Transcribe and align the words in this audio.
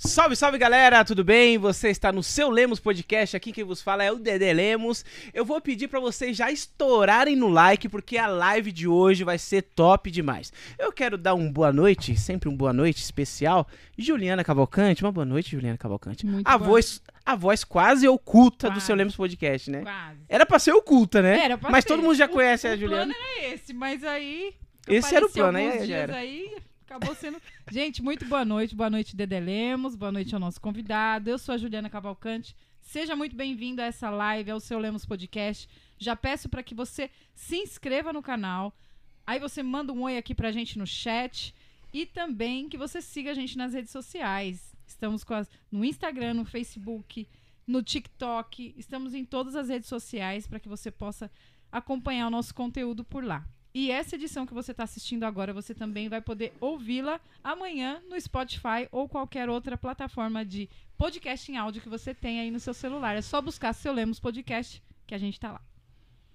Salve, 0.00 0.36
salve 0.36 0.58
galera, 0.58 1.04
tudo 1.04 1.24
bem? 1.24 1.58
Você 1.58 1.88
está 1.88 2.12
no 2.12 2.22
seu 2.22 2.48
Lemos 2.50 2.78
Podcast, 2.78 3.36
aqui 3.36 3.50
quem 3.50 3.64
vos 3.64 3.82
fala 3.82 4.04
é 4.04 4.12
o 4.12 4.16
Dedé 4.16 4.52
Lemos. 4.52 5.04
Eu 5.34 5.44
vou 5.44 5.60
pedir 5.60 5.88
para 5.88 5.98
vocês 5.98 6.36
já 6.36 6.52
estourarem 6.52 7.34
no 7.34 7.48
like, 7.48 7.88
porque 7.88 8.16
a 8.16 8.28
live 8.28 8.70
de 8.70 8.86
hoje 8.86 9.24
vai 9.24 9.38
ser 9.38 9.62
top 9.62 10.08
demais. 10.08 10.52
Eu 10.78 10.92
quero 10.92 11.18
dar 11.18 11.34
um 11.34 11.50
boa 11.50 11.72
noite, 11.72 12.16
sempre 12.16 12.48
um 12.48 12.56
boa 12.56 12.72
noite 12.72 13.02
especial, 13.02 13.66
Juliana 13.98 14.44
Cavalcante. 14.44 15.02
Uma 15.04 15.10
boa 15.10 15.24
noite, 15.24 15.50
Juliana 15.50 15.76
Cavalcante. 15.76 16.24
Muito 16.24 16.46
a 16.46 16.56
boa 16.56 16.70
voz, 16.70 17.02
a 17.26 17.34
voz 17.34 17.64
quase 17.64 18.06
oculta 18.06 18.68
do 18.68 18.74
Quase. 18.74 18.86
seu 18.86 18.94
Lemos 18.94 19.16
Podcast, 19.16 19.68
né? 19.68 19.82
Quase. 19.82 20.20
Era 20.28 20.46
pra 20.46 20.60
ser 20.60 20.72
oculta, 20.74 21.20
né? 21.20 21.44
Era 21.44 21.58
pra 21.58 21.70
Mas 21.70 21.82
ser. 21.82 21.88
todo 21.88 22.02
mundo 22.04 22.14
já 22.14 22.26
O- 22.26 22.28
conhece 22.28 22.68
o 22.68 22.70
a 22.72 22.76
Juliana. 22.76 23.12
plano 23.12 23.14
era 23.36 23.52
esse, 23.52 23.74
mas 23.74 24.04
aí. 24.04 24.54
Esse 24.86 25.14
era 25.16 25.26
o 25.26 25.28
plano, 25.28 25.58
aí 25.58 25.70
dias 25.78 25.90
era. 25.90 26.14
aí 26.16 26.56
acabou 26.88 27.14
sendo. 27.14 27.40
Gente, 27.70 28.02
muito 28.02 28.24
boa 28.24 28.44
noite. 28.44 28.74
Boa 28.74 28.88
noite, 28.90 29.14
Dedé 29.14 29.40
Lemos. 29.40 29.94
Boa 29.94 30.10
noite 30.12 30.34
ao 30.34 30.40
nosso 30.40 30.60
convidado. 30.60 31.28
Eu 31.28 31.38
sou 31.38 31.54
a 31.54 31.58
Juliana 31.58 31.90
Cavalcante. 31.90 32.56
Seja 32.80 33.14
muito 33.14 33.36
bem-vindo 33.36 33.82
a 33.82 33.84
essa 33.84 34.08
live, 34.08 34.50
ao 34.50 34.60
seu 34.60 34.78
Lemos 34.78 35.04
Podcast. 35.04 35.68
Já 35.98 36.16
peço 36.16 36.48
para 36.48 36.62
que 36.62 36.74
você 36.74 37.10
se 37.34 37.56
inscreva 37.56 38.12
no 38.12 38.22
canal. 38.22 38.74
Aí 39.26 39.38
você 39.38 39.62
manda 39.62 39.92
um 39.92 40.02
oi 40.02 40.16
aqui 40.16 40.34
pra 40.34 40.50
gente 40.50 40.78
no 40.78 40.86
chat. 40.86 41.54
E 41.92 42.06
também 42.06 42.68
que 42.68 42.78
você 42.78 43.02
siga 43.02 43.30
a 43.32 43.34
gente 43.34 43.56
nas 43.58 43.74
redes 43.74 43.90
sociais. 43.90 44.74
Estamos 44.86 45.24
as- 45.30 45.50
no 45.70 45.84
Instagram, 45.84 46.34
no 46.34 46.44
Facebook, 46.46 47.28
no 47.66 47.82
TikTok. 47.82 48.74
Estamos 48.78 49.14
em 49.14 49.24
todas 49.24 49.54
as 49.54 49.68
redes 49.68 49.88
sociais 49.88 50.46
para 50.46 50.58
que 50.60 50.68
você 50.68 50.90
possa 50.90 51.30
acompanhar 51.70 52.26
o 52.28 52.30
nosso 52.30 52.54
conteúdo 52.54 53.04
por 53.04 53.22
lá. 53.22 53.44
E 53.74 53.90
essa 53.90 54.16
edição 54.16 54.46
que 54.46 54.54
você 54.54 54.72
está 54.72 54.84
assistindo 54.84 55.24
agora, 55.24 55.52
você 55.52 55.74
também 55.74 56.08
vai 56.08 56.20
poder 56.20 56.52
ouvi-la 56.60 57.20
amanhã 57.44 58.00
no 58.08 58.20
Spotify 58.20 58.88
ou 58.90 59.08
qualquer 59.08 59.48
outra 59.48 59.76
plataforma 59.76 60.44
de 60.44 60.68
podcast 60.96 61.52
em 61.52 61.56
áudio 61.56 61.82
que 61.82 61.88
você 61.88 62.14
tem 62.14 62.40
aí 62.40 62.50
no 62.50 62.58
seu 62.58 62.74
celular. 62.74 63.14
É 63.16 63.22
só 63.22 63.40
buscar 63.40 63.72
seu 63.72 63.92
Lemos 63.92 64.18
Podcast 64.18 64.82
que 65.06 65.14
a 65.14 65.18
gente 65.18 65.38
tá 65.38 65.52
lá. 65.52 65.60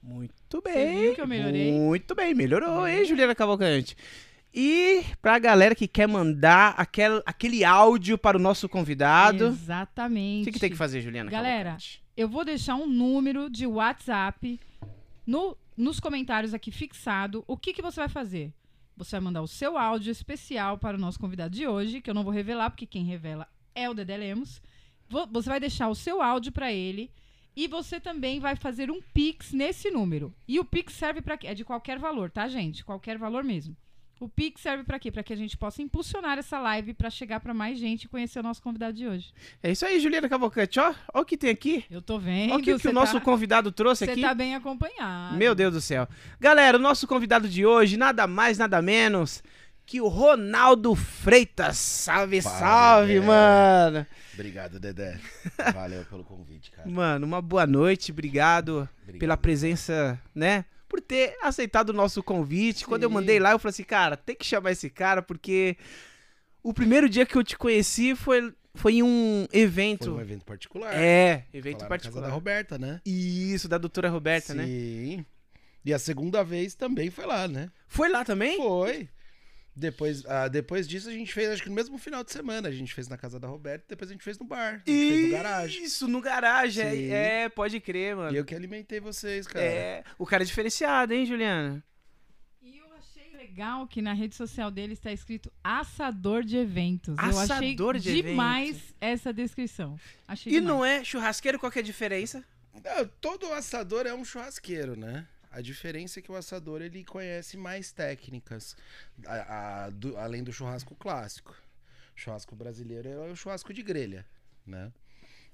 Muito 0.01 0.61
Você 0.61 0.73
bem. 0.73 0.99
viu 1.01 1.15
que 1.15 1.21
eu 1.21 1.27
melhorei? 1.27 1.71
Muito 1.71 2.13
bem, 2.13 2.33
melhorou, 2.33 2.85
hein, 2.87 3.05
Juliana 3.05 3.33
Cavalcante? 3.33 3.95
E 4.53 5.03
pra 5.21 5.39
galera 5.39 5.73
que 5.73 5.87
quer 5.87 6.07
mandar 6.07 6.75
aquele, 6.77 7.21
aquele 7.25 7.63
áudio 7.63 8.17
para 8.17 8.37
o 8.37 8.39
nosso 8.39 8.67
convidado, 8.69 9.45
o 9.45 9.47
Exatamente. 9.47 10.45
que, 10.45 10.51
que 10.51 10.59
tem 10.59 10.69
que 10.69 10.75
fazer, 10.75 11.01
Juliana 11.01 11.31
Galera, 11.31 11.63
Cavalcante? 11.71 12.03
eu 12.15 12.27
vou 12.29 12.45
deixar 12.45 12.75
um 12.75 12.85
número 12.85 13.49
de 13.49 13.65
WhatsApp 13.65 14.59
no, 15.25 15.57
nos 15.77 15.99
comentários 15.99 16.53
aqui 16.53 16.71
fixado. 16.71 17.43
O 17.47 17.57
que, 17.57 17.73
que 17.73 17.81
você 17.81 17.99
vai 17.99 18.09
fazer? 18.09 18.53
Você 18.95 19.11
vai 19.11 19.21
mandar 19.21 19.41
o 19.41 19.47
seu 19.47 19.77
áudio 19.77 20.11
especial 20.11 20.77
para 20.77 20.97
o 20.97 20.99
nosso 20.99 21.19
convidado 21.19 21.55
de 21.55 21.67
hoje, 21.67 21.99
que 22.01 22.09
eu 22.09 22.13
não 22.13 22.23
vou 22.23 22.31
revelar, 22.33 22.69
porque 22.69 22.85
quem 22.85 23.03
revela 23.03 23.47
é 23.73 23.89
o 23.89 23.93
Dedé 23.93 24.17
Lemos. 24.17 24.61
Vo- 25.09 25.27
Você 25.31 25.49
vai 25.49 25.59
deixar 25.59 25.89
o 25.89 25.95
seu 25.95 26.21
áudio 26.21 26.51
para 26.51 26.71
ele 26.71 27.09
e 27.55 27.67
você 27.67 27.99
também 27.99 28.39
vai 28.39 28.55
fazer 28.55 28.91
um 28.91 29.01
Pix 29.13 29.51
nesse 29.51 29.89
número. 29.91 30.33
E 30.47 30.59
o 30.59 30.65
Pix 30.65 30.93
serve 30.93 31.21
para 31.21 31.37
quê? 31.37 31.47
É 31.47 31.53
de 31.53 31.65
qualquer 31.65 31.97
valor, 31.99 32.29
tá, 32.29 32.47
gente? 32.47 32.83
Qualquer 32.85 33.17
valor 33.17 33.43
mesmo. 33.43 33.75
O 34.23 34.29
Pix 34.29 34.61
serve 34.61 34.85
para 34.85 34.97
quê? 34.97 35.11
Para 35.11 35.21
que 35.21 35.33
a 35.33 35.35
gente 35.35 35.57
possa 35.57 35.81
impulsionar 35.81 36.37
essa 36.37 36.57
live 36.59 36.93
para 36.93 37.09
chegar 37.09 37.41
para 37.41 37.53
mais 37.53 37.77
gente 37.77 38.05
e 38.05 38.07
conhecer 38.07 38.39
o 38.39 38.43
nosso 38.43 38.61
convidado 38.61 38.93
de 38.95 39.05
hoje. 39.05 39.33
É 39.61 39.69
isso 39.71 39.85
aí, 39.85 39.99
Juliana 39.99 40.29
Cavalcante, 40.29 40.79
ó. 40.79 40.93
Ó 41.13 41.21
o 41.21 41.25
que 41.25 41.35
tem 41.35 41.49
aqui. 41.49 41.83
Eu 41.91 42.01
tô 42.01 42.17
vendo. 42.17 42.53
Ó 42.53 42.55
o 42.55 42.59
que, 42.59 42.71
que 42.73 42.79
você 42.79 42.87
o 42.87 42.93
nosso 42.93 43.15
tá- 43.15 43.19
convidado 43.19 43.69
trouxe 43.69 44.05
Você 44.05 44.11
aqui. 44.11 44.21
tá 44.21 44.33
bem 44.33 44.55
acompanhado. 44.55 45.35
Meu 45.35 45.53
Deus 45.53 45.73
do 45.73 45.81
céu. 45.81 46.07
Galera, 46.39 46.77
o 46.77 46.81
nosso 46.81 47.05
convidado 47.05 47.49
de 47.49 47.65
hoje, 47.65 47.97
nada 47.97 48.25
mais, 48.25 48.57
nada 48.57 48.81
menos 48.81 49.43
que 49.85 49.99
o 49.99 50.07
Ronaldo 50.07 50.95
Freitas. 50.95 51.75
Salve, 51.77 52.41
Fala, 52.41 52.59
salve, 52.59 53.13
Dedé. 53.15 53.25
mano. 53.25 54.07
Obrigado, 54.35 54.79
Dedé. 54.79 55.19
Valeu 55.75 56.05
pelo 56.05 56.23
convite, 56.23 56.71
cara. 56.71 56.89
Mano, 56.89 57.27
uma 57.27 57.41
boa 57.41 57.67
noite, 57.67 58.13
obrigado. 58.13 58.87
Obrigado. 59.01 59.19
pela 59.19 59.35
presença, 59.35 60.17
né? 60.33 60.63
Por 60.93 61.01
ter 61.01 61.35
aceitado 61.41 61.89
o 61.89 61.93
nosso 61.93 62.21
convite. 62.21 62.85
Quando 62.85 63.01
eu 63.01 63.09
Sim. 63.09 63.15
mandei 63.15 63.39
lá, 63.39 63.49
eu 63.49 63.57
falei 63.57 63.71
assim, 63.71 63.83
cara, 63.83 64.15
tem 64.15 64.35
que 64.35 64.45
chamar 64.45 64.73
esse 64.73 64.91
cara, 64.91 65.23
porque 65.23 65.75
o 66.61 66.71
primeiro 66.71 67.09
dia 67.09 67.25
que 67.25 67.35
eu 67.35 67.43
te 67.43 67.57
conheci 67.57 68.15
foi, 68.15 68.53
foi 68.75 68.97
em 68.97 69.01
um 69.01 69.47
evento. 69.51 70.05
Foi 70.05 70.13
um 70.13 70.21
evento 70.21 70.45
particular. 70.45 70.93
É, 70.93 71.47
evento 71.51 71.81
na 71.81 71.87
particular. 71.87 72.21
casa 72.21 72.27
da 72.27 72.31
Roberta, 72.31 72.77
né? 72.77 73.01
Isso, 73.03 73.67
da 73.67 73.79
doutora 73.79 74.07
Roberta, 74.07 74.53
né? 74.53 74.67
Sim. 74.67 75.25
E 75.83 75.91
a 75.91 75.97
segunda 75.97 76.43
vez 76.43 76.75
também 76.75 77.09
foi 77.09 77.25
lá, 77.25 77.47
né? 77.47 77.71
Foi 77.87 78.07
lá 78.07 78.23
também? 78.23 78.55
Foi. 78.57 79.09
Depois, 79.75 80.23
ah, 80.27 80.47
depois 80.47 80.87
disso, 80.87 81.09
a 81.09 81.11
gente 81.11 81.33
fez, 81.33 81.49
acho 81.49 81.63
que 81.63 81.69
no 81.69 81.75
mesmo 81.75 81.97
final 81.97 82.23
de 82.23 82.31
semana. 82.31 82.69
A 82.69 82.71
gente 82.71 82.93
fez 82.93 83.07
na 83.07 83.17
casa 83.17 83.39
da 83.39 83.47
Roberta, 83.47 83.85
depois 83.89 84.09
a 84.09 84.13
gente 84.13 84.23
fez 84.23 84.37
no 84.37 84.45
bar. 84.45 84.83
A 84.85 84.89
gente 84.89 85.09
fez 85.09 85.25
no 85.25 85.31
garagem. 85.31 85.83
Isso, 85.83 86.07
no 86.07 86.21
garagem. 86.21 86.91
Sim. 86.91 87.11
É, 87.11 87.43
é, 87.45 87.49
pode 87.49 87.79
crer, 87.79 88.15
mano. 88.15 88.31
E 88.31 88.37
eu 88.37 88.45
que 88.45 88.53
alimentei 88.53 88.99
vocês, 88.99 89.47
cara. 89.47 89.65
É, 89.65 90.03
o 90.17 90.25
cara 90.27 90.43
é 90.43 90.45
diferenciado, 90.45 91.13
hein, 91.13 91.25
Juliana? 91.25 91.83
E 92.61 92.77
eu 92.77 92.85
achei 92.93 93.35
legal 93.35 93.87
que 93.87 93.99
na 93.99 94.13
rede 94.13 94.35
social 94.35 94.69
dele 94.69 94.93
está 94.93 95.11
escrito 95.11 95.51
assador 95.63 96.43
de 96.43 96.55
eventos. 96.57 97.17
eu 97.17 97.23
Assador 97.39 97.95
achei 97.95 98.13
de 98.15 98.21
demais 98.21 98.77
essa 99.01 99.33
descrição. 99.33 99.99
Achei 100.27 100.51
E 100.51 100.55
demais. 100.61 100.67
não 100.77 100.85
é 100.85 101.03
churrasqueiro, 101.03 101.57
qual 101.57 101.71
que 101.71 101.79
é 101.79 101.81
a 101.81 101.85
diferença? 101.85 102.43
Não, 102.73 103.07
todo 103.19 103.51
assador 103.53 104.05
é 104.05 104.13
um 104.13 104.23
churrasqueiro, 104.23 104.95
né? 104.95 105.27
A 105.53 105.61
diferença 105.61 106.19
é 106.19 106.21
que 106.21 106.31
o 106.31 106.35
assador 106.35 106.81
ele 106.81 107.03
conhece 107.03 107.55
mais 107.55 107.91
técnicas, 107.91 108.75
a- 109.25 109.85
a- 109.85 109.89
do- 109.91 110.17
além 110.17 110.43
do 110.43 110.51
churrasco 110.51 110.95
clássico. 110.95 111.51
O 112.15 112.19
churrasco 112.19 112.55
brasileiro 112.55 113.07
é 113.07 113.31
o 113.31 113.35
churrasco 113.35 113.71
de 113.71 113.83
grelha, 113.83 114.25
né? 114.65 114.91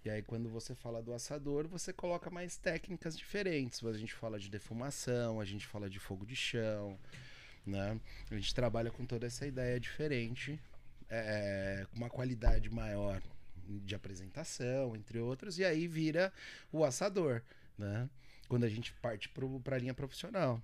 E 0.06 0.10
aí 0.10 0.22
quando 0.24 0.48
você 0.50 0.74
fala 0.74 1.04
do 1.04 1.13
assador, 1.13 1.68
você 1.68 1.92
coloca 1.92 2.30
mais 2.30 2.56
técnicas 2.56 3.18
diferentes. 3.18 3.84
A 3.84 3.92
gente 3.92 4.13
fala 4.13 4.40
de 4.40 4.50
defumação, 4.50 5.42
a 5.42 5.46
gente 5.46 5.68
fala 5.68 5.90
de 5.90 6.00
fogo 6.00 6.25
de 6.25 6.36
chão, 6.36 6.98
né? 7.66 8.00
A 8.31 8.36
gente 8.36 8.56
trabalha 8.56 8.90
com 8.92 9.06
toda 9.06 9.28
essa 9.28 9.45
ideia 9.45 9.78
diferente, 9.80 10.57
é, 11.10 11.86
com 11.92 11.98
uma 11.98 12.10
qualidade 12.10 12.69
maior 12.69 13.22
de 13.86 13.94
apresentação, 13.94 14.95
entre 14.95 15.19
outros, 15.19 15.60
e 15.60 15.66
aí 15.66 15.88
vira 15.88 16.31
o 16.72 16.86
assador, 16.86 17.42
né? 17.78 18.10
Quando 18.50 18.66
a 18.66 18.69
gente 18.69 18.92
parte 18.96 19.30
pro, 19.30 19.60
pra 19.62 19.78
linha 19.78 19.94
profissional. 19.94 20.62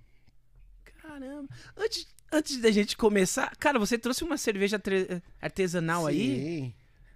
Caramba. 1.00 1.48
Antes, 1.76 2.06
antes 2.32 2.58
da 2.60 2.70
gente 2.70 2.96
começar, 2.96 3.54
cara, 3.56 3.78
você 3.78 3.96
trouxe 3.96 4.24
uma 4.24 4.36
cerveja 4.36 4.78
artesanal 5.40 6.04
aí? 6.06 6.18
Sim. 6.36 6.74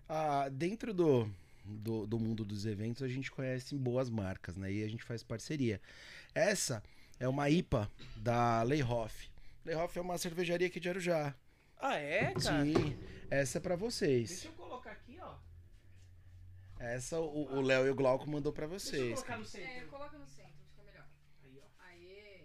Ah, 0.09 0.49
dentro 0.49 0.95
do, 0.95 1.29
do, 1.65 2.07
do 2.07 2.19
mundo 2.19 2.45
dos 2.45 2.67
eventos, 2.67 3.03
a 3.03 3.09
gente 3.09 3.31
conhece 3.31 3.75
boas 3.75 4.09
marcas, 4.09 4.57
né? 4.57 4.73
E 4.73 4.83
a 4.85 4.89
gente 4.89 5.03
faz 5.05 5.23
parceria. 5.23 5.81
Essa 6.35 6.83
é 7.19 7.27
uma 7.29 7.51
IPA 7.51 7.91
da 8.17 8.63
Leihoff. 8.63 9.29
Leihoff 9.65 9.99
é 9.99 10.03
uma 10.03 10.19
cervejaria 10.19 10.69
aqui 10.69 10.79
de 10.81 10.89
Arujá. 10.89 11.35
Ah, 11.79 11.97
é, 11.97 12.33
cara? 12.35 12.65
Sim. 12.65 12.97
Essa 13.29 13.59
é 13.59 13.61
pra 13.61 13.75
vocês. 13.77 14.29
Deixa 14.31 14.49
eu 14.49 14.53
colocar 14.53 14.93
aqui, 14.93 15.19
ó. 15.21 15.35
Essa 16.79 17.19
o 17.21 17.61
Léo 17.61 17.87
e 17.87 17.91
o 17.91 17.95
Glauco 17.95 18.29
mandou 18.31 18.53
pra 18.53 18.67
Deixa 18.67 18.97
eu 18.97 19.01
vocês. 19.01 19.15
colocar 19.15 19.37
no 19.37 19.43
É, 19.45 19.47
centro. 19.47 19.89
coloca 19.89 20.17
no 20.19 20.27
centro, 20.27 20.53
fica 20.71 20.83
melhor. 20.83 21.07
Aí, 21.45 21.59
ó. 21.63 21.85
Aê. 21.85 22.45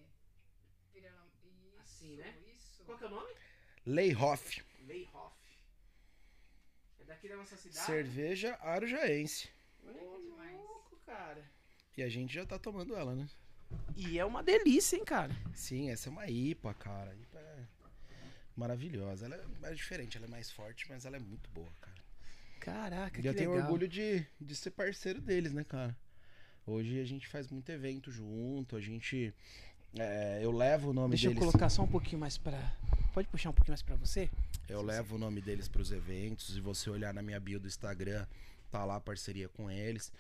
Vira 0.93 1.09
na... 1.11 1.23
Isso, 1.45 1.79
Assim, 1.81 2.15
né? 2.17 2.33
isso. 2.53 2.83
Qual 2.85 2.97
que 2.97 3.03
é 3.05 3.07
o 3.07 3.11
nome? 3.11 3.31
Leihoff. 3.85 4.61
Leihoff. 4.87 5.35
É 6.99 7.03
daqui 7.05 7.27
da 7.29 7.37
nossa 7.37 7.55
cidade? 7.55 7.85
Cerveja 7.85 8.55
arujaense. 8.61 9.49
Ô, 9.83 10.17
louco, 10.17 10.97
cara. 11.05 11.43
E 11.97 12.03
a 12.03 12.09
gente 12.09 12.33
já 12.33 12.45
tá 12.45 12.57
tomando 12.59 12.95
ela, 12.95 13.15
né? 13.15 13.27
E 13.95 14.19
é 14.19 14.25
uma 14.25 14.43
delícia, 14.43 14.95
hein, 14.97 15.05
cara. 15.05 15.33
Sim, 15.53 15.89
essa 15.89 16.09
é 16.09 16.11
uma 16.11 16.27
IPA, 16.27 16.73
cara. 16.73 17.11
A 17.11 17.15
IPA 17.15 17.39
é 17.39 17.65
maravilhosa. 18.55 19.25
Ela 19.25 19.35
é, 19.35 19.71
é 19.71 19.73
diferente, 19.73 20.17
ela 20.17 20.25
é 20.25 20.29
mais 20.29 20.51
forte, 20.51 20.85
mas 20.89 21.05
ela 21.05 21.15
é 21.17 21.19
muito 21.19 21.49
boa, 21.51 21.71
cara. 21.81 21.95
Caraca, 22.59 23.19
E 23.19 23.21
que 23.21 23.27
eu 23.27 23.35
tenho 23.35 23.51
legal. 23.51 23.65
orgulho 23.65 23.87
de, 23.87 24.25
de 24.41 24.55
ser 24.55 24.71
parceiro 24.71 25.21
deles, 25.21 25.53
né, 25.53 25.63
cara? 25.63 25.95
Hoje 26.65 26.99
a 26.99 27.05
gente 27.05 27.27
faz 27.27 27.47
muito 27.47 27.69
evento 27.71 28.09
junto, 28.11 28.75
a 28.75 28.81
gente. 28.81 29.33
É, 29.97 30.39
eu 30.41 30.51
levo 30.51 30.89
o 30.89 30.93
nome 30.93 31.09
Deixa 31.11 31.27
eu 31.27 31.31
deles. 31.31 31.45
colocar 31.45 31.69
só 31.69 31.83
um 31.83 31.87
pouquinho 31.87 32.19
mais 32.19 32.37
pra... 32.37 32.59
Pode 33.13 33.27
puxar 33.29 33.49
um 33.49 33.53
pouquinho 33.53 33.71
mais 33.71 33.81
pra 33.81 33.95
você? 33.95 34.29
Eu 34.67 34.81
levo 34.81 35.15
o 35.15 35.17
nome 35.17 35.41
deles 35.41 35.67
pros 35.69 35.91
eventos. 35.91 36.53
Se 36.53 36.59
você 36.59 36.89
olhar 36.89 37.13
na 37.13 37.21
minha 37.21 37.39
bio 37.39 37.59
do 37.59 37.67
Instagram, 37.67 38.25
tá 38.69 38.83
lá 38.83 38.97
a 38.97 38.99
parceria 38.99 39.47
com 39.47 39.71
eles. 39.71 40.11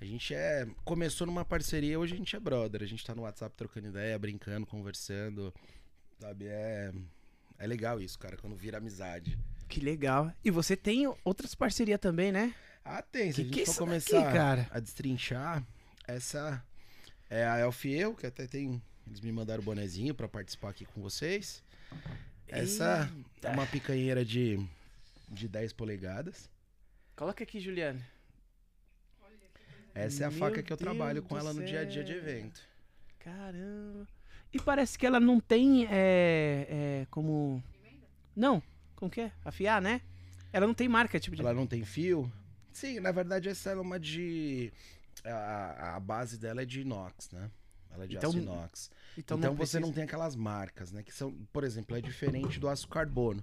A 0.00 0.04
gente 0.04 0.34
é. 0.34 0.66
Começou 0.84 1.26
numa 1.26 1.44
parceria, 1.44 1.98
hoje 1.98 2.12
a 2.12 2.16
gente 2.18 2.36
é 2.36 2.40
brother. 2.40 2.82
A 2.82 2.86
gente 2.86 3.02
tá 3.04 3.14
no 3.14 3.22
WhatsApp 3.22 3.54
trocando 3.56 3.88
ideia, 3.88 4.18
brincando, 4.18 4.66
conversando. 4.66 5.54
Sabe? 6.20 6.46
É. 6.48 6.92
É 7.58 7.66
legal 7.66 8.00
isso, 8.00 8.18
cara, 8.18 8.36
quando 8.36 8.56
vira 8.56 8.76
amizade. 8.78 9.38
Que 9.68 9.80
legal. 9.80 10.30
E 10.44 10.50
você 10.50 10.76
tem 10.76 11.10
outras 11.24 11.54
parcerias 11.54 12.00
também, 12.00 12.30
né? 12.30 12.54
Ah, 12.84 13.00
tem. 13.00 13.32
Se 13.32 13.42
Que 13.44 13.48
a 13.48 13.52
que 13.52 13.58
gente 13.60 13.66
for 13.66 13.70
isso 13.70 13.80
daqui, 13.86 14.10
começar 14.10 14.32
cara? 14.34 14.68
a 14.70 14.80
destrinchar, 14.80 15.64
essa 16.06 16.62
é 17.30 17.46
a 17.46 17.60
Elfiel, 17.60 18.12
que 18.14 18.26
até 18.26 18.46
tem. 18.46 18.82
Eles 19.06 19.20
me 19.20 19.30
mandaram 19.32 19.62
o 19.62 19.64
bonezinho 19.64 20.14
pra 20.14 20.28
participar 20.28 20.70
aqui 20.70 20.84
com 20.84 21.00
vocês. 21.00 21.62
Essa 22.48 23.10
Eita. 23.34 23.48
é 23.48 23.50
uma 23.50 23.66
picanheira 23.66 24.24
de, 24.24 24.58
de 25.28 25.48
10 25.48 25.72
polegadas. 25.72 26.50
Coloca 27.16 27.44
aqui, 27.44 27.60
Juliana. 27.60 28.00
Essa 29.94 30.24
é 30.24 30.26
a 30.26 30.30
Meu 30.30 30.38
faca 30.40 30.62
que 30.62 30.72
eu 30.72 30.76
Deus 30.76 30.80
trabalho 30.80 31.22
com 31.22 31.38
ela 31.38 31.52
no 31.52 31.64
dia 31.64 31.80
a 31.80 31.84
dia 31.84 32.02
de 32.02 32.12
céu. 32.12 32.20
evento. 32.20 32.60
Caramba. 33.20 34.08
E 34.52 34.60
parece 34.60 34.98
que 34.98 35.06
ela 35.06 35.20
não 35.20 35.38
tem, 35.40 35.86
é, 35.86 36.66
é, 36.68 37.06
como... 37.10 37.62
Não, 38.34 38.62
como 38.96 39.10
que 39.10 39.20
é? 39.20 39.32
Afiar, 39.44 39.80
né? 39.80 40.00
Ela 40.52 40.66
não 40.66 40.74
tem 40.74 40.88
marca, 40.88 41.20
tipo 41.20 41.36
de... 41.36 41.42
Ela 41.42 41.54
não 41.54 41.66
tem 41.66 41.84
fio? 41.84 42.30
Sim, 42.72 42.98
na 42.98 43.12
verdade 43.12 43.48
essa 43.48 43.70
é 43.70 43.76
uma 43.76 44.00
de. 44.00 44.72
A, 45.24 45.94
a 45.96 46.00
base 46.00 46.36
dela 46.36 46.62
é 46.62 46.64
de 46.64 46.80
inox, 46.80 47.30
né? 47.30 47.48
Ela 47.94 48.04
é 48.04 48.06
de 48.08 48.16
Então- 48.16 48.30
aço 48.30 48.38
inox. 48.38 48.90
Então, 49.16 49.38
Então, 49.38 49.50
não 49.50 49.56
você 49.56 49.78
não 49.78 49.82
precisa- 49.88 49.94
tem 49.94 50.04
aquelas 50.04 50.34
marcas, 50.36 50.90
né? 50.92 51.02
Que 51.02 51.12
são, 51.14 51.32
por 51.52 51.62
exemplo, 51.64 51.96
é 51.96 52.00
diferente 52.00 52.58
do 52.58 52.68
aço 52.68 52.88
carbono. 52.88 53.42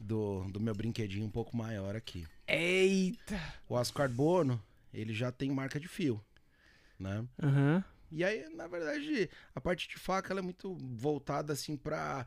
Do, 0.00 0.44
do 0.50 0.60
meu 0.60 0.74
brinquedinho 0.74 1.24
um 1.24 1.30
pouco 1.30 1.56
maior 1.56 1.96
aqui. 1.96 2.26
Eita! 2.46 3.40
O 3.68 3.76
aço 3.76 3.92
carbono, 3.94 4.62
ele 4.92 5.14
já 5.14 5.32
tem 5.32 5.50
marca 5.50 5.80
de 5.80 5.88
fio, 5.88 6.22
né? 6.98 7.24
Aham. 7.42 7.82
E 8.12 8.22
aí, 8.24 8.48
na 8.54 8.66
verdade, 8.66 9.28
a 9.54 9.60
parte 9.60 9.88
de 9.88 9.96
faca 9.96 10.32
ela 10.32 10.40
é 10.40 10.42
muito 10.42 10.74
voltada 10.94 11.52
assim 11.52 11.76
para 11.76 12.26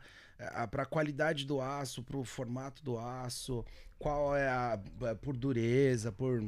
para 0.72 0.84
qualidade 0.84 1.46
do 1.46 1.60
aço, 1.60 2.02
para 2.02 2.16
o 2.16 2.24
formato 2.24 2.82
do 2.82 2.98
aço, 2.98 3.64
qual 3.96 4.34
é 4.36 4.48
a 4.48 4.80
é, 5.02 5.14
por 5.14 5.36
dureza, 5.36 6.10
por 6.10 6.42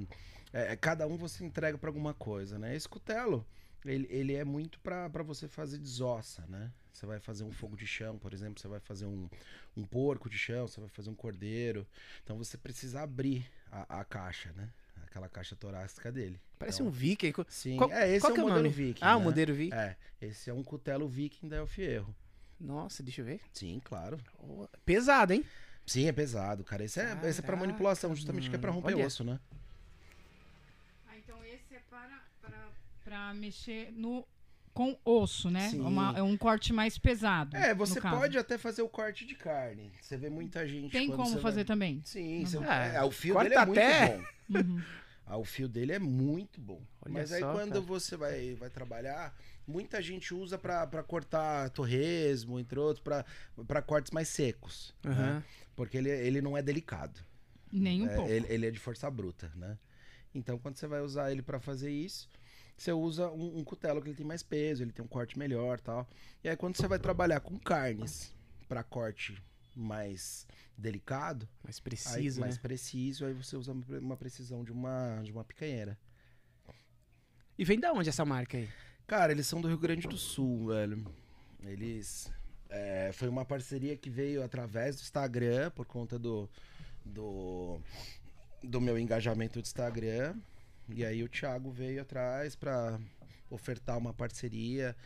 é, 0.52 0.75
cada 0.76 1.06
um 1.06 1.16
você 1.16 1.44
entrega 1.44 1.78
para 1.78 1.88
alguma 1.88 2.12
coisa, 2.12 2.58
né? 2.58 2.75
Esse 2.75 2.88
cutelo 2.88 3.46
ele, 3.84 4.06
ele 4.10 4.34
é 4.34 4.44
muito 4.44 4.78
para 4.80 5.08
você 5.22 5.46
fazer 5.48 5.78
desossa, 5.78 6.44
né? 6.48 6.70
Você 6.92 7.06
vai 7.06 7.18
fazer 7.18 7.42
um 7.44 7.50
fogo 7.50 7.76
de 7.76 7.86
chão, 7.86 8.16
por 8.18 8.32
exemplo, 8.32 8.60
você 8.60 8.68
vai 8.68 8.78
fazer 8.80 9.04
um, 9.06 9.28
um 9.76 9.84
porco 9.84 10.28
de 10.30 10.38
chão, 10.38 10.66
você 10.68 10.80
vai 10.80 10.88
fazer 10.88 11.10
um 11.10 11.14
cordeiro. 11.14 11.86
Então 12.22 12.36
você 12.38 12.56
precisa 12.56 13.02
abrir 13.02 13.44
a, 13.70 14.00
a 14.00 14.04
caixa, 14.04 14.52
né? 14.52 14.68
Aquela 15.04 15.28
caixa 15.28 15.54
torácica 15.56 16.10
dele. 16.12 16.40
Parece 16.58 16.78
Então, 16.82 16.88
um 16.88 16.90
viking. 16.90 17.32
Sim, 17.48 17.76
Qual- 17.76 17.90
é, 17.92 18.10
esse 18.10 18.20
qual 18.20 18.32
é 18.32 18.36
o 18.36 18.40
é 18.40 18.44
o 18.44 18.48
modelo? 18.48 18.70
Viking. 18.70 19.04
Ah, 19.04 19.16
o 19.16 19.18
né? 19.18 19.24
modelo 19.24 19.54
viking. 19.54 19.74
É, 19.74 19.96
esse 20.20 20.50
é 20.50 20.54
um 20.54 20.62
cutelo 20.62 21.08
Viking 21.08 21.48
da 21.48 21.56
El 21.56 21.66
Fierro. 21.66 22.14
Nossa, 22.60 23.02
deixa 23.02 23.20
eu 23.20 23.24
ver. 23.26 23.40
Sim, 23.52 23.80
claro. 23.84 24.18
Oh, 24.38 24.66
Pesado, 24.84 25.32
hein? 25.32 25.44
Sim, 25.86 26.06
é 26.06 26.12
pesado, 26.12 26.64
cara. 26.64 26.84
Esse 26.84 27.00
é, 27.00 27.04
esse 27.04 27.40
é 27.40 27.42
pra 27.42 27.42
Caraca, 27.42 27.56
manipulação, 27.66 28.14
justamente 28.14 28.48
que 28.48 28.56
é 28.56 28.58
pra 28.58 28.70
mano. 28.70 28.80
romper 28.80 28.94
Olha. 28.94 29.06
osso, 29.06 29.22
né? 29.24 29.38
Ah, 31.06 31.16
então 31.18 31.44
esse 31.44 31.74
é 31.74 31.80
para, 31.90 32.22
para, 33.04 33.16
para 33.16 33.34
mexer 33.34 33.92
no 33.92 34.26
com 34.73 34.99
osso, 35.04 35.50
né? 35.50 35.68
Sim. 35.70 35.80
Uma- 35.80 36.14
é 36.18 36.23
um 36.23 36.37
corte 36.37 36.73
mais 36.73 36.99
pesado. 36.99 37.56
É, 37.56 37.73
você 37.73 38.00
pode 38.00 38.37
até 38.37 38.58
fazer 38.58 38.82
o 38.82 38.88
corte 38.88 39.25
de 39.25 39.37
carne. 39.37 39.92
Você 40.00 40.16
vê 40.16 40.28
muita 40.28 40.66
gente. 40.66 40.90
Tem 40.90 41.08
como 41.08 41.28
você 41.30 41.38
fazer 41.40 41.56
vai- 41.58 41.64
também. 41.64 42.02
Sim, 42.04 42.44
você... 42.44 42.58
Ah, 42.58 42.84
é, 42.87 43.02
o 43.04 43.11
fio 43.12 43.34
corta 43.34 43.49
dele 43.50 43.61
é 43.61 43.66
muito 43.66 43.78
até. 43.78 44.16
bom. 44.16 44.25
Uhum. 44.54 44.82
Ah, 45.26 45.38
o 45.38 45.44
fio 45.44 45.66
dele 45.66 45.92
é 45.92 45.99
muito 45.99 46.61
bom. 46.61 46.82
Olha 47.00 47.14
Mas 47.14 47.32
aí 47.32 47.40
só, 47.40 47.52
quando 47.52 47.68
cara. 47.70 47.80
você 47.80 48.14
vai, 48.14 48.54
vai 48.56 48.68
trabalhar, 48.68 49.34
muita 49.66 50.02
gente 50.02 50.34
usa 50.34 50.58
pra, 50.58 50.87
pra 50.87 51.02
cortar 51.02 51.70
torresmo, 51.70 52.61
entre 52.61 52.78
outros, 52.78 53.02
pra, 53.02 53.25
pra 53.66 53.80
cortes 53.80 54.11
mais 54.11 54.28
secos. 54.28 54.94
Aham. 55.02 55.37
né? 55.37 55.44
Porque 55.75 55.96
ele, 55.96 56.11
ele 56.11 56.42
não 56.42 56.58
é 56.58 56.62
delicado. 56.62 57.18
Nem 57.73 58.02
um 58.02 58.06
É, 58.11 58.14
pouco. 58.16 58.30
ele, 58.30 58.46
ele 58.52 58.66
é 58.66 58.70
de 58.70 58.78
força 58.78 59.11
bruta, 59.11 59.50
né? 59.56 59.78
Então, 60.34 60.58
quando 60.58 60.76
você 60.76 60.87
vai 60.87 61.00
usar 61.00 61.32
ele 61.32 61.40
pra 61.40 61.58
fazer 61.58 61.90
isso, 61.90 62.28
você 62.76 62.92
usa 62.92 63.30
um, 63.30 63.58
um 63.58 63.64
cutelo 63.64 64.02
que 64.02 64.08
ele 64.08 64.16
tem 64.16 64.26
mais 64.26 64.42
peso, 64.42 64.82
ele 64.82 64.92
tem 64.92 65.04
um 65.04 65.08
corte 65.08 65.38
melhor, 65.38 65.80
tal. 65.80 66.08
E 66.42 66.48
aí, 66.48 66.56
quando 66.56 66.76
você 66.76 66.88
vai 66.88 66.98
trabalhar 66.98 67.40
com 67.40 67.58
carnes 67.58 68.34
pra 68.68 68.82
corte 68.82 69.42
mais 69.76 70.46
delicado, 70.76 71.48
Mais 71.62 71.76
aí, 71.76 71.82
preciso, 71.82 72.40
mais 72.40 72.56
né? 72.56 72.62
preciso, 72.62 73.26
aí 73.26 73.32
você 73.32 73.56
usa 73.56 73.72
uma 73.72 74.16
precisão 74.16 74.64
de 74.64 74.72
uma 74.72 75.20
de 75.22 75.32
uma 75.32 75.44
picanheira. 75.44 75.98
E 77.56 77.64
vem 77.64 77.78
da 77.78 77.92
onde 77.92 78.08
essa 78.08 78.24
marca 78.24 78.58
aí? 78.58 78.68
Cara, 79.06 79.32
eles 79.32 79.46
são 79.46 79.60
do 79.60 79.68
Rio 79.68 79.78
Grande 79.78 80.08
do 80.08 80.16
Sul, 80.16 80.68
velho. 80.68 81.04
Eles. 81.62 82.32
é, 82.68 83.10
foi 83.12 83.28
uma 83.28 83.44
parceria 83.44 83.96
que 83.96 84.10
veio 84.10 84.42
através 84.42 84.96
do 84.96 85.02
Instagram, 85.02 85.70
por 85.70 85.86
conta 85.86 86.18
do. 86.18 86.48
do, 87.04 87.80
do 88.62 88.80
meu 88.80 88.98
engajamento 88.98 89.60
do 89.60 89.62
Instagram. 89.62 90.34
E 90.88 91.04
aí 91.04 91.22
o 91.22 91.28
Thiago 91.28 91.70
veio 91.70 92.02
atrás 92.02 92.54
pra 92.54 92.98
ofertar 93.50 93.96
uma 93.96 94.12
parceria 94.12 94.96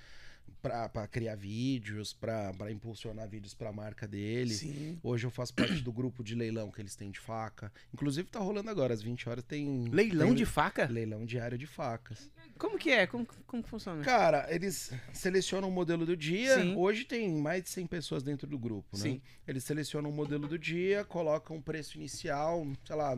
pra 0.61 1.07
criar 1.07 1.37
vídeos, 1.37 2.13
pra 2.13 2.53
impulsionar 2.71 3.29
vídeos 3.29 3.55
pra 3.55 3.73
marca 3.73 4.07
dele. 4.07 4.55
Sim. 4.55 4.99
Hoje 5.03 5.27
eu 5.27 5.31
faço 5.31 5.55
parte 5.55 5.81
do 5.81 5.93
grupo 5.93 6.23
de 6.25 6.35
leilão 6.35 6.71
que 6.71 6.81
eles 6.81 6.97
têm 6.97 7.11
de 7.11 7.21
faca. 7.21 7.73
Inclusive 7.93 8.29
tá 8.29 8.39
rolando 8.39 8.69
agora, 8.69 8.93
às 8.93 9.03
20 9.03 9.29
horas 9.29 9.45
tem. 9.45 9.89
Leilão 9.89 10.29
tem 10.29 10.37
de 10.37 10.47
faca? 10.47 10.87
Leilão 10.87 11.25
diário 11.25 11.57
de 11.57 11.67
facas. 11.67 12.31
Como 12.59 12.77
que 12.77 12.91
é? 12.91 13.07
Como, 13.07 13.27
como 13.47 13.63
funciona? 13.63 14.03
Cara, 14.03 14.47
eles 14.51 14.93
selecionam 15.13 15.69
o 15.69 15.73
modelo 15.73 16.05
do 16.05 16.17
dia. 16.17 16.61
Sim. 16.61 16.75
Hoje 16.77 17.05
tem 17.05 17.31
mais 17.41 17.63
de 17.63 17.71
100 17.71 17.87
pessoas 17.87 18.23
dentro 18.23 18.47
do 18.49 18.59
grupo, 18.59 18.97
né? 18.97 19.03
Sim. 19.03 19.23
Eles 19.47 19.65
selecionam 19.65 20.11
o 20.11 20.13
modelo 20.13 20.49
do 20.49 20.59
dia, 20.59 21.05
colocam 21.05 21.57
um 21.57 21.63
preço 21.63 21.97
inicial, 21.97 22.67
sei 22.85 22.97
lá, 22.97 23.17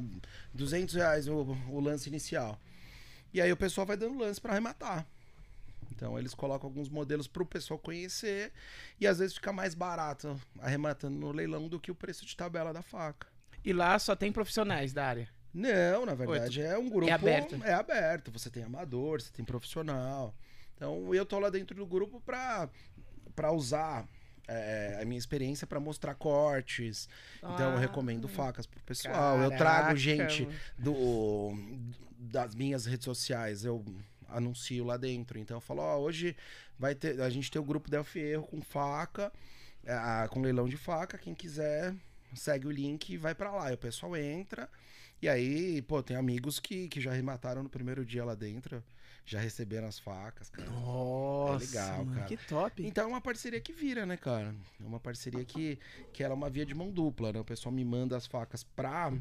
200 0.53 0.95
reais 0.95 1.27
o, 1.27 1.57
o 1.69 1.81
lance 1.81 2.09
inicial. 2.09 2.61
E 3.33 3.41
aí 3.41 3.51
o 3.51 3.57
pessoal 3.57 3.87
vai 3.87 3.97
dando 3.97 4.19
lance 4.19 4.41
pra 4.41 4.53
arrematar. 4.53 5.07
Então 6.00 6.19
eles 6.19 6.33
colocam 6.33 6.66
alguns 6.66 6.88
modelos 6.88 7.28
pro 7.28 7.45
pessoal 7.45 7.78
conhecer 7.78 8.52
e 8.99 9.07
às 9.07 9.19
vezes 9.19 9.35
fica 9.35 9.52
mais 9.52 9.75
barato 9.75 10.35
arrematando 10.59 11.19
no 11.19 11.30
leilão 11.30 11.69
do 11.69 11.78
que 11.78 11.90
o 11.90 11.95
preço 11.95 12.25
de 12.25 12.35
tabela 12.35 12.73
da 12.73 12.80
faca. 12.80 13.26
E 13.62 13.71
lá 13.71 13.99
só 13.99 14.16
tem 14.16 14.33
profissionais 14.33 14.95
da 14.95 15.04
área. 15.04 15.28
Não, 15.52 16.07
na 16.07 16.14
verdade 16.14 16.62
é 16.62 16.78
um 16.78 16.88
grupo. 16.88 17.12
aberto. 17.12 17.62
É 17.62 17.75
aberto. 17.75 18.30
Você 18.33 18.49
tem 18.49 18.62
amador, 18.62 19.21
você 19.21 19.30
tem 19.30 19.45
profissional. 19.45 20.35
Então 20.75 21.14
eu 21.14 21.26
tô 21.26 21.38
lá 21.38 21.50
dentro 21.50 21.76
do 21.76 21.85
grupo 21.85 22.19
pra, 22.23 22.71
pra 23.37 23.52
usar 23.52 24.09
é, 24.49 25.00
a 25.02 25.04
minha 25.04 25.19
experiência 25.19 25.66
pra 25.66 25.78
mostrar 25.78 26.14
cortes. 26.14 27.11
Então 27.40 27.73
eu 27.73 27.76
Ah, 27.76 27.78
recomendo 27.78 28.26
facas 28.26 28.64
pro 28.64 28.83
pessoal. 28.85 29.38
eu 29.40 29.50
trago 29.50 29.59
caraca, 29.59 29.97
gente 29.97 30.49
do 30.78 31.52
das 32.19 32.54
minhas 32.54 32.87
redes 32.87 33.04
sociais. 33.04 33.66
Eu 33.66 33.85
anuncio 34.33 34.85
lá 34.85 34.97
dentro. 34.97 35.39
Então 35.39 35.57
eu 35.57 35.61
falo, 35.61 35.81
ó, 35.83 35.99
hoje 35.99 36.37
vai 36.79 36.95
ter. 36.95 37.21
A 37.21 37.31
gente 37.31 37.51
tem 37.51 37.61
o 37.61 37.65
grupo 37.65 37.91
Del 37.91 38.05
Fierro 38.05 38.47
com 38.47 38.61
faca, 38.63 39.33
é, 39.85 39.93
a- 39.93 40.29
com 40.31 40.41
leilão 40.41 40.69
de 40.69 40.77
faca. 40.77 41.17
Quem 41.19 41.35
quiser, 41.35 41.95
segue 42.35 42.67
o 42.67 42.71
link 42.71 43.11
e 43.11 43.17
vai 43.17 43.35
pra 43.35 43.51
lá. 43.53 43.71
E 43.71 43.75
o 43.75 43.79
pessoal 43.79 44.17
entra. 44.17 44.69
E 45.23 45.29
aí, 45.29 45.83
pô, 45.83 46.03
tem 46.03 46.17
amigos 46.17 46.59
que, 46.59 46.89
que 46.89 47.01
já 47.01 47.13
remataram 47.13 47.63
no 47.63 47.69
primeiro 47.69 48.05
dia 48.07 48.25
lá 48.25 48.35
dentro. 48.35 48.83
Já 49.27 49.39
receberam 49.39 49.87
as 49.87 49.99
facas, 49.99 50.49
cara. 50.49 50.69
Nossa, 50.71 51.63
É 51.63 51.67
legal, 51.69 51.99
mano, 52.05 52.15
cara. 52.15 52.27
que 52.27 52.37
top. 52.39 52.85
Então 52.87 53.05
é 53.05 53.07
uma 53.07 53.21
parceria 53.21 53.61
que 53.61 53.73
vira, 53.73 54.07
né, 54.07 54.17
cara? 54.17 54.55
É 54.81 54.85
uma 54.85 54.99
parceria 54.99 55.45
que, 55.45 55.79
que 56.13 56.25
ela 56.25 56.33
é 56.33 56.37
uma 56.37 56.49
via 56.49 56.65
de 56.65 56.75
mão 56.75 56.91
dupla, 56.91 57.33
né? 57.33 57.39
O 57.39 57.45
pessoal 57.45 57.73
me 57.73 57.85
manda 57.85 58.17
as 58.17 58.27
facas 58.27 58.65
pra, 58.65 59.13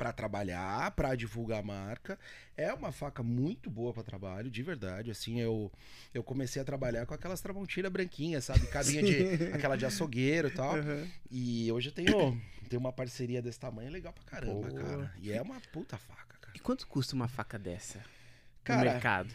pra 0.00 0.12
trabalhar, 0.14 0.90
pra 0.92 1.14
divulgar 1.14 1.60
a 1.60 1.62
marca. 1.62 2.18
É 2.56 2.72
uma 2.72 2.90
faca 2.90 3.22
muito 3.22 3.68
boa 3.68 3.92
pra 3.92 4.02
trabalho, 4.02 4.50
de 4.50 4.62
verdade. 4.62 5.10
Assim, 5.10 5.38
eu, 5.38 5.70
eu 6.14 6.22
comecei 6.22 6.62
a 6.62 6.64
trabalhar 6.64 7.04
com 7.04 7.12
aquelas 7.12 7.42
tramontina 7.42 7.90
branquinhas, 7.90 8.46
sabe? 8.46 8.66
Cabinha 8.68 9.02
de. 9.02 9.44
aquela 9.52 9.76
de 9.76 9.84
açougueiro 9.84 10.48
e 10.48 10.52
tal. 10.52 10.76
Aham. 10.76 11.06
E 11.30 11.70
hoje 11.70 11.90
eu 11.90 11.92
tenho, 11.92 12.40
tenho 12.70 12.80
uma 12.80 12.92
parceria 12.94 13.42
desse 13.42 13.60
tamanho 13.60 13.90
legal 13.90 14.10
pra 14.14 14.24
caramba, 14.24 14.68
Pô. 14.68 14.74
cara. 14.74 15.14
E 15.20 15.30
é 15.30 15.42
uma 15.42 15.60
puta 15.70 15.98
faca, 15.98 16.38
cara. 16.40 16.56
E 16.56 16.58
quanto 16.58 16.86
custa 16.86 17.14
uma 17.14 17.28
faca 17.28 17.58
dessa 17.58 17.98
no 17.98 18.04
Cara, 18.64 18.92
mercado? 18.92 19.28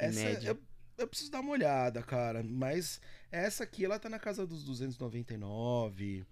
Em 0.00 0.06
Essa 0.06 0.20
média. 0.20 0.48
eu, 0.50 0.58
eu 0.96 1.08
preciso 1.08 1.32
dar 1.32 1.40
uma 1.40 1.50
olhada, 1.50 2.04
cara. 2.04 2.40
Mas 2.44 3.00
essa 3.32 3.64
aqui, 3.64 3.84
ela 3.84 3.98
tá 3.98 4.08
na 4.08 4.20
casa 4.20 4.46
dos 4.46 4.62
299. 4.62 6.24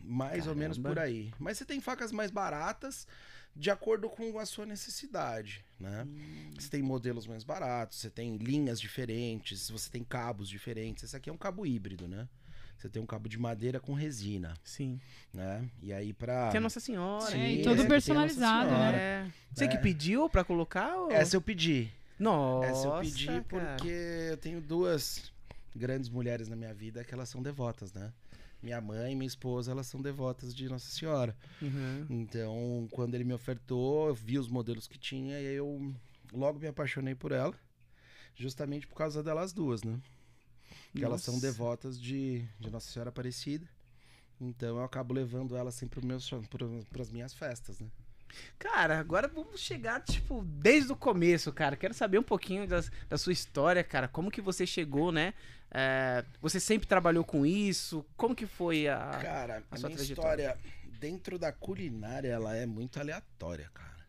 Mais 0.00 0.46
ou 0.46 0.54
menos 0.54 0.76
Caramba. 0.76 0.94
por 0.94 0.98
aí. 1.04 1.32
Mas 1.38 1.58
você 1.58 1.64
tem 1.64 1.80
facas 1.80 2.12
mais 2.12 2.30
baratas 2.30 3.06
de 3.54 3.70
acordo 3.70 4.08
com 4.10 4.38
a 4.38 4.44
sua 4.46 4.66
necessidade, 4.66 5.64
né? 5.80 6.04
Hum. 6.06 6.50
Você 6.58 6.68
tem 6.68 6.82
modelos 6.82 7.26
mais 7.26 7.42
baratos, 7.42 7.98
você 7.98 8.10
tem 8.10 8.36
linhas 8.36 8.78
diferentes, 8.80 9.70
você 9.70 9.88
tem 9.90 10.04
cabos 10.04 10.48
diferentes. 10.48 11.04
Esse 11.04 11.16
aqui 11.16 11.30
é 11.30 11.32
um 11.32 11.38
cabo 11.38 11.64
híbrido, 11.66 12.06
né? 12.06 12.28
Você 12.76 12.90
tem 12.90 13.02
um 13.02 13.06
cabo 13.06 13.26
de 13.28 13.38
madeira 13.38 13.80
com 13.80 13.94
resina, 13.94 14.52
Sim. 14.62 15.00
né? 15.32 15.66
E 15.82 15.90
aí 15.94 16.12
pra... 16.12 16.50
Que 16.50 16.58
é 16.58 16.60
Nossa 16.60 16.78
Senhora. 16.78 17.24
Sim, 17.30 17.40
É, 17.40 17.52
e 17.52 17.62
todo 17.62 17.80
a 17.80 17.86
personalizado, 17.86 18.70
né? 18.70 18.94
É. 18.94 19.30
Você 19.54 19.64
É. 19.64 19.68
que 19.68 19.78
pediu 19.78 20.28
pra 20.28 20.44
colocar? 20.44 20.94
Ou... 20.94 21.10
Essa 21.10 21.36
eu 21.36 21.40
pedi. 21.40 21.90
Nossa, 22.18 22.66
Essa 22.68 22.86
eu 22.88 23.00
pedi 23.00 23.26
cara. 23.26 23.42
porque 23.42 23.88
eu 24.30 24.36
tenho 24.36 24.60
duas 24.60 25.32
grandes 25.74 26.10
mulheres 26.10 26.48
na 26.48 26.56
minha 26.56 26.74
vida 26.74 27.02
que 27.02 27.14
elas 27.14 27.28
são 27.30 27.42
devotas, 27.42 27.92
né? 27.94 28.12
Minha 28.62 28.80
mãe 28.80 29.12
e 29.12 29.14
minha 29.14 29.26
esposa, 29.26 29.70
elas 29.70 29.86
são 29.86 30.00
devotas 30.00 30.54
de 30.54 30.68
Nossa 30.68 30.90
Senhora. 30.90 31.36
Uhum. 31.60 32.06
Então, 32.10 32.88
quando 32.90 33.14
ele 33.14 33.24
me 33.24 33.34
ofertou, 33.34 34.08
eu 34.08 34.14
vi 34.14 34.38
os 34.38 34.48
modelos 34.48 34.86
que 34.86 34.98
tinha 34.98 35.40
e 35.40 35.46
aí 35.46 35.54
eu 35.54 35.94
logo 36.32 36.58
me 36.58 36.66
apaixonei 36.66 37.14
por 37.14 37.32
ela. 37.32 37.54
Justamente 38.34 38.86
por 38.86 38.96
causa 38.96 39.22
delas 39.22 39.52
duas, 39.52 39.82
né? 39.82 39.98
Porque 40.90 41.04
elas 41.04 41.22
são 41.22 41.38
devotas 41.38 42.00
de, 42.00 42.46
de 42.58 42.70
Nossa 42.70 42.90
Senhora 42.90 43.10
Aparecida. 43.10 43.66
Então 44.40 44.76
eu 44.76 44.84
acabo 44.84 45.14
levando 45.14 45.56
elas 45.56 45.74
sempre 45.74 46.00
para 46.50 47.02
as 47.02 47.10
minhas 47.10 47.34
festas, 47.34 47.80
né? 47.80 47.88
Cara, 48.58 48.98
agora 48.98 49.28
vamos 49.28 49.60
chegar, 49.60 50.00
tipo, 50.00 50.42
desde 50.44 50.92
o 50.92 50.96
começo, 50.96 51.52
cara. 51.52 51.76
Quero 51.76 51.94
saber 51.94 52.18
um 52.18 52.22
pouquinho 52.22 52.66
das, 52.66 52.90
da 53.08 53.18
sua 53.18 53.32
história, 53.32 53.84
cara. 53.84 54.08
Como 54.08 54.30
que 54.30 54.40
você 54.40 54.66
chegou, 54.66 55.12
né? 55.12 55.34
É, 55.70 56.24
você 56.40 56.58
sempre 56.58 56.86
trabalhou 56.86 57.24
com 57.24 57.44
isso? 57.44 58.04
Como 58.16 58.34
que 58.34 58.46
foi 58.46 58.88
a. 58.88 59.18
Cara, 59.22 59.64
a, 59.70 59.74
a 59.74 59.78
sua 59.78 59.88
minha 59.88 59.98
trajetória? 59.98 60.42
história 60.50 60.76
dentro 60.98 61.38
da 61.38 61.52
culinária, 61.52 62.28
ela 62.28 62.56
é 62.56 62.66
muito 62.66 62.98
aleatória, 62.98 63.68
cara. 63.72 64.06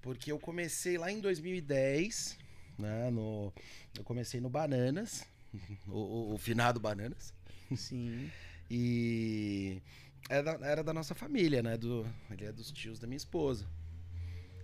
Porque 0.00 0.32
eu 0.32 0.38
comecei 0.38 0.96
lá 0.96 1.10
em 1.10 1.20
2010, 1.20 2.38
né? 2.78 3.10
No, 3.10 3.52
eu 3.96 4.04
comecei 4.04 4.40
no 4.40 4.48
Bananas, 4.48 5.26
o, 5.86 5.98
o, 5.98 6.34
o 6.34 6.38
finado 6.38 6.80
Bananas. 6.80 7.34
Sim. 7.76 8.30
E 8.70 9.82
era, 10.28 10.58
era 10.62 10.82
da 10.82 10.92
nossa 10.92 11.14
família, 11.14 11.62
né? 11.62 11.76
Do, 11.76 12.06
ele 12.30 12.44
é 12.44 12.52
dos 12.52 12.70
tios 12.70 12.98
da 12.98 13.06
minha 13.06 13.16
esposa. 13.16 13.66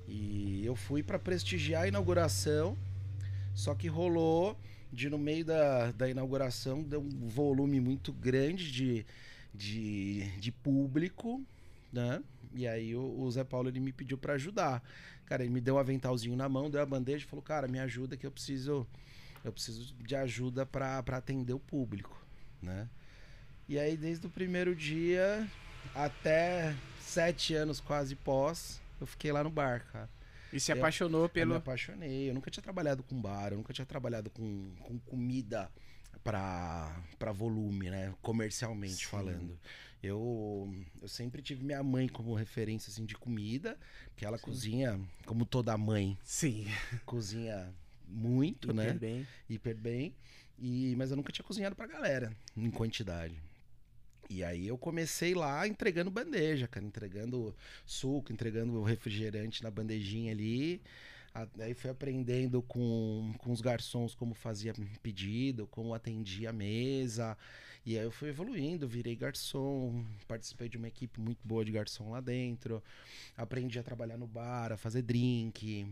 E 0.08 0.64
eu 0.64 0.76
fui 0.76 1.02
pra 1.02 1.18
prestigiar 1.18 1.82
a 1.82 1.88
inauguração, 1.88 2.76
só 3.54 3.75
que 3.75 3.88
rolou 3.88 4.58
de 4.92 5.10
no 5.10 5.18
meio 5.18 5.44
da, 5.44 5.90
da 5.92 6.08
inauguração, 6.08 6.82
deu 6.82 7.00
um 7.00 7.28
volume 7.28 7.80
muito 7.80 8.12
grande 8.12 8.70
de, 8.70 9.06
de, 9.52 10.30
de 10.38 10.52
público, 10.52 11.44
né? 11.92 12.22
E 12.54 12.66
aí 12.66 12.94
o, 12.94 13.18
o 13.18 13.30
Zé 13.30 13.42
Paulo 13.42 13.68
ele 13.68 13.80
me 13.80 13.92
pediu 13.92 14.16
pra 14.16 14.34
ajudar. 14.34 14.82
Cara, 15.25 15.42
ele 15.42 15.52
me 15.52 15.60
deu 15.60 15.75
um 15.75 15.78
aventalzinho 15.78 16.36
na 16.36 16.48
mão, 16.48 16.70
deu 16.70 16.80
a 16.80 16.86
bandeja 16.86 17.25
e 17.25 17.28
falou: 17.28 17.42
"Cara, 17.42 17.66
me 17.66 17.80
ajuda 17.80 18.16
que 18.16 18.26
eu 18.26 18.30
preciso 18.30 18.86
eu 19.44 19.52
preciso 19.52 19.94
de 19.94 20.14
ajuda 20.14 20.64
pra 20.64 20.98
atender 20.98 21.52
o 21.52 21.58
público", 21.60 22.25
né? 22.62 22.88
E 23.68 23.78
aí 23.78 23.96
desde 23.96 24.26
o 24.26 24.30
primeiro 24.30 24.75
dia 24.75 25.46
até 25.94 26.75
sete 27.00 27.54
anos 27.54 27.80
quase 27.80 28.14
pós, 28.14 28.80
eu 29.00 29.06
fiquei 29.06 29.32
lá 29.32 29.42
no 29.42 29.50
bar, 29.50 29.85
cara. 29.92 30.08
E 30.52 30.61
se 30.61 30.70
Eu- 30.73 30.76
apaixonou 30.76 31.23
Eu 31.23 31.28
me 31.28 31.32
pelo. 31.32 31.54
apaixonei. 31.54 32.30
Eu 32.30 32.35
nunca 32.35 32.50
tinha 32.50 32.62
trabalhado 32.62 33.02
com 33.02 33.20
bar, 33.20 33.52
eu 33.52 33.56
nunca 33.58 33.73
tinha 33.73 33.87
trabalhado 33.87 34.30
com, 34.30 34.70
com 34.80 34.99
comida 35.00 35.70
pra, 36.23 37.02
pra 37.18 37.32
volume, 37.32 37.90
né? 37.90 38.14
Comercialmente 38.23 39.04
Sim. 39.04 39.06
falando. 39.06 39.58
Eu, 40.02 40.73
eu 41.02 41.08
sempre 41.08 41.42
tive 41.42 41.64
minha 41.64 41.82
mãe 41.82 42.06
como 42.08 42.32
referência 42.35 42.90
assim, 42.90 43.04
de 43.04 43.16
comida, 43.16 43.76
que 44.16 44.25
ela 44.25 44.38
cozinha, 44.38 45.00
como 45.25 45.44
toda 45.44 45.76
mãe, 45.76 46.16
Sim. 46.23 46.66
cozinha 47.04 47.75
muito, 48.06 48.73
né? 48.73 48.85
Hiper 48.90 48.99
bem. 49.00 49.26
hiper 49.50 49.76
bem. 49.76 50.14
E, 50.58 50.94
mas 50.96 51.11
eu 51.11 51.16
nunca 51.16 51.32
tinha 51.32 51.44
cozinhado 51.44 51.75
pra 51.75 51.87
galera, 51.88 52.32
em 52.56 52.70
quantidade. 52.70 53.35
E 54.28 54.42
aí 54.42 54.66
eu 54.66 54.76
comecei 54.76 55.35
lá 55.35 55.66
entregando 55.68 56.11
bandeja, 56.11 56.66
cara, 56.66 56.85
entregando 56.85 57.54
suco, 57.85 58.33
entregando 58.33 58.83
refrigerante 58.83 59.62
na 59.62 59.71
bandejinha 59.71 60.33
ali. 60.33 60.83
Aí 61.61 61.75
fui 61.75 61.90
aprendendo 61.90 62.62
com, 62.62 63.35
com 63.38 63.52
os 63.52 63.61
garçons 63.61 64.14
como 64.14 64.35
fazia 64.35 64.73
pedido, 65.02 65.66
como 65.66 65.92
atendia 65.92 66.50
a 66.50 66.52
mesa. 66.52 67.37
E 67.85 67.97
aí 67.99 68.04
eu 68.04 68.11
fui 68.11 68.30
evoluindo, 68.30 68.88
virei 68.88 69.14
garçom, 69.14 70.04
participei 70.26 70.68
de 70.68 70.76
uma 70.76 70.88
equipe 70.88 71.21
muito 71.21 71.38
boa 71.45 71.64
de 71.64 71.71
garçom 71.71 72.11
lá 72.11 72.21
dentro. 72.21 72.83
Aprendi 73.37 73.78
a 73.78 73.83
trabalhar 73.83 74.16
no 74.16 74.26
bar, 74.26 74.73
a 74.73 74.76
fazer 74.76 75.02
drink. 75.02 75.87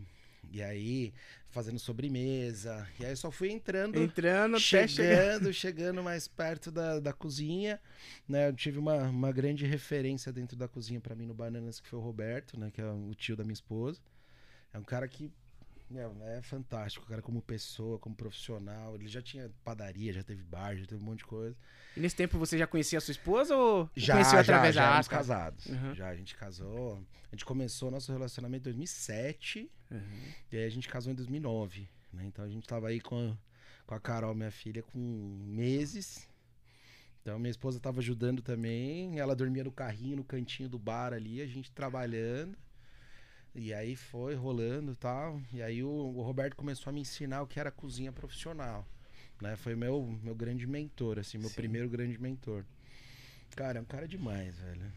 E 0.51 0.61
aí, 0.61 1.13
fazendo 1.49 1.79
sobremesa. 1.79 2.87
E 2.99 3.05
aí 3.05 3.15
só 3.15 3.31
fui 3.31 3.49
entrando 3.51 4.01
Entrando 4.01 4.59
chegar. 4.59 4.87
chegando, 4.87 5.51
chegando 5.53 6.03
mais 6.03 6.27
perto 6.27 6.71
da, 6.71 6.99
da 6.99 7.13
cozinha, 7.13 7.79
né? 8.27 8.49
Eu 8.49 8.53
tive 8.53 8.77
uma, 8.79 9.03
uma 9.03 9.31
grande 9.31 9.65
referência 9.65 10.31
dentro 10.31 10.57
da 10.57 10.67
cozinha 10.67 10.99
pra 10.99 11.15
mim 11.15 11.25
no 11.25 11.33
Bananas, 11.33 11.79
que 11.79 11.87
foi 11.87 11.99
o 11.99 12.01
Roberto, 12.01 12.59
né? 12.59 12.71
Que 12.71 12.81
é 12.81 12.85
o 12.85 13.13
tio 13.15 13.35
da 13.35 13.43
minha 13.43 13.53
esposa. 13.53 13.99
É 14.73 14.77
um 14.77 14.83
cara 14.83 15.07
que 15.07 15.31
meu, 15.89 16.15
é 16.25 16.41
fantástico, 16.41 17.05
cara, 17.05 17.21
como 17.21 17.41
pessoa, 17.41 17.99
como 17.99 18.15
profissional. 18.15 18.95
Ele 18.95 19.07
já 19.07 19.21
tinha 19.21 19.51
padaria, 19.63 20.11
já 20.11 20.23
teve 20.23 20.43
bar, 20.43 20.75
já 20.75 20.85
teve 20.85 20.99
um 21.01 21.05
monte 21.05 21.19
de 21.19 21.25
coisa. 21.25 21.55
E 21.95 21.99
nesse 21.99 22.15
tempo 22.15 22.37
você 22.39 22.57
já 22.57 22.65
conhecia 22.65 22.97
a 22.97 23.01
sua 23.01 23.11
esposa 23.11 23.55
ou 23.55 23.89
Já, 23.95 24.15
conheceu 24.15 24.33
já, 24.33 24.39
através 24.41 24.75
já 24.75 24.81
da 24.81 24.97
Asca? 24.97 25.15
casados. 25.15 25.65
Uhum. 25.67 25.93
Já, 25.93 26.09
a 26.09 26.15
gente 26.15 26.35
casou. 26.35 27.03
A 27.31 27.35
gente 27.35 27.45
começou 27.45 27.91
nosso 27.91 28.11
relacionamento 28.11 28.67
em 28.67 28.71
2007. 28.71 29.71
Uhum. 29.91 30.01
E 30.51 30.57
aí 30.57 30.65
a 30.65 30.69
gente 30.69 30.87
casou 30.87 31.11
em 31.11 31.15
2009, 31.15 31.87
né? 32.11 32.25
Então 32.25 32.43
a 32.43 32.49
gente 32.49 32.67
tava 32.67 32.87
aí 32.87 32.99
com, 32.99 33.35
com 33.85 33.95
a 33.95 33.99
Carol, 33.99 34.33
minha 34.35 34.51
filha, 34.51 34.81
com 34.83 34.99
meses. 35.45 36.27
Então 37.21 37.39
minha 37.39 37.51
esposa 37.51 37.79
tava 37.79 37.99
ajudando 37.99 38.41
também. 38.41 39.19
Ela 39.19 39.35
dormia 39.35 39.63
no 39.63 39.71
carrinho, 39.71 40.17
no 40.17 40.23
cantinho 40.23 40.69
do 40.69 40.77
bar 40.79 41.13
ali, 41.13 41.41
a 41.41 41.47
gente 41.47 41.71
trabalhando. 41.71 42.57
E 43.53 43.73
aí 43.73 43.95
foi 43.95 44.35
rolando 44.35 44.91
e 44.91 44.95
tal. 44.95 45.41
E 45.53 45.61
aí 45.61 45.81
o, 45.83 45.87
o 45.89 46.21
Roberto 46.21 46.55
começou 46.55 46.89
a 46.89 46.93
me 46.93 47.01
ensinar 47.01 47.41
o 47.41 47.47
que 47.47 47.59
era 47.59 47.71
cozinha 47.71 48.11
profissional. 48.11 48.85
Né? 49.41 49.55
Foi 49.55 49.75
meu, 49.75 50.17
meu 50.23 50.35
grande 50.35 50.67
mentor, 50.67 51.19
assim, 51.19 51.37
meu 51.37 51.49
Sim. 51.49 51.55
primeiro 51.55 51.89
grande 51.89 52.19
mentor. 52.21 52.63
Cara, 53.55 53.79
é 53.79 53.81
um 53.81 53.85
cara 53.85 54.07
demais, 54.07 54.57
velho. 54.57 54.91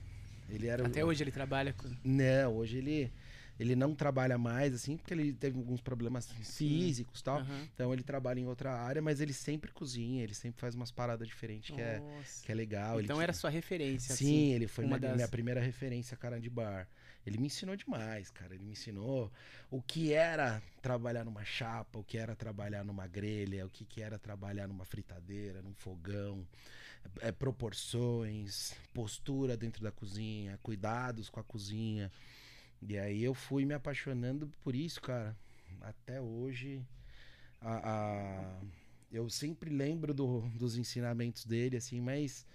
Ele 0.49 0.66
era 0.66 0.83
o- 0.83 0.87
Até 0.87 1.04
hoje 1.04 1.23
ele 1.23 1.30
trabalha 1.30 1.73
com. 1.73 1.88
não, 2.02 2.57
hoje 2.57 2.78
ele, 2.78 3.12
ele 3.59 3.75
não 3.75 3.95
trabalha 3.95 4.38
mais, 4.38 4.73
assim, 4.75 4.97
porque 4.97 5.12
ele 5.12 5.33
teve 5.33 5.59
alguns 5.59 5.81
problemas 5.81 6.31
físicos 6.33 7.21
e 7.21 7.25
tal. 7.25 7.38
Aham. 7.38 7.69
Então 7.75 7.93
ele 7.93 8.03
trabalha 8.03 8.41
em 8.41 8.47
outra 8.47 8.73
área, 8.73 9.03
mas 9.03 9.21
ele 9.21 9.33
sempre 9.33 9.71
cozinha, 9.73 10.23
ele 10.23 10.35
sempre 10.35 10.61
faz 10.61 10.75
umas 10.75 10.91
paradas 10.91 11.27
diferentes 11.27 11.71
que 11.75 11.81
é, 11.81 12.03
que 12.45 12.53
é 12.53 12.55
legal. 12.55 13.00
Então 13.00 13.17
ele, 13.17 13.25
era 13.25 13.33
sua 13.33 13.50
referência, 13.50 14.15
Sim, 14.15 14.25
assim. 14.27 14.53
ele 14.55 14.67
foi 14.69 14.85
uma 14.85 14.97
minha, 14.97 15.09
das- 15.11 15.17
minha 15.17 15.29
primeira 15.29 15.61
referência, 15.61 16.17
cara, 16.17 16.41
de 16.41 16.49
bar. 16.50 16.88
Ele 17.27 17.37
me 17.37 17.47
ensinou 17.49 17.77
demais, 17.77 18.31
cara. 18.31 18.55
Ele 18.55 18.65
me 18.65 18.73
ensinou 18.73 19.31
o 19.71 19.83
que 19.83 20.12
era 20.12 20.62
trabalhar 20.81 21.25
numa 21.25 21.45
chapa, 21.45 21.99
o 21.99 22.05
que 22.05 22.17
era 22.17 22.35
trabalhar 22.35 22.85
numa 22.85 23.07
grelha, 23.07 23.67
o 23.67 23.69
que, 23.69 23.85
que 23.85 24.00
era 24.00 24.19
trabalhar 24.19 24.67
numa 24.67 24.85
fritadeira, 24.85 25.61
num 25.61 25.75
fogão, 25.75 26.47
é, 27.21 27.31
proporções, 27.33 28.75
postura 28.95 29.57
dentro 29.57 29.83
da 29.83 29.91
cozinha, 29.93 30.59
cuidados 30.62 31.29
com 31.29 31.41
a 31.41 31.45
cozinha. 31.45 32.11
E 32.87 32.99
aí 32.99 33.23
eu 33.23 33.35
fui 33.35 33.64
me 33.64 33.75
apaixonando 33.75 34.49
por 34.62 34.75
isso, 34.75 35.00
cara. 35.00 35.37
Até 35.80 36.20
hoje, 36.20 36.80
a, 37.61 37.90
a- 38.56 38.61
eu 39.11 39.28
sempre 39.30 39.70
lembro 39.70 40.14
do- 40.14 40.42
dos 40.50 40.76
ensinamentos 40.76 41.44
dele, 41.44 41.76
assim, 41.76 42.00
mas 42.00 42.47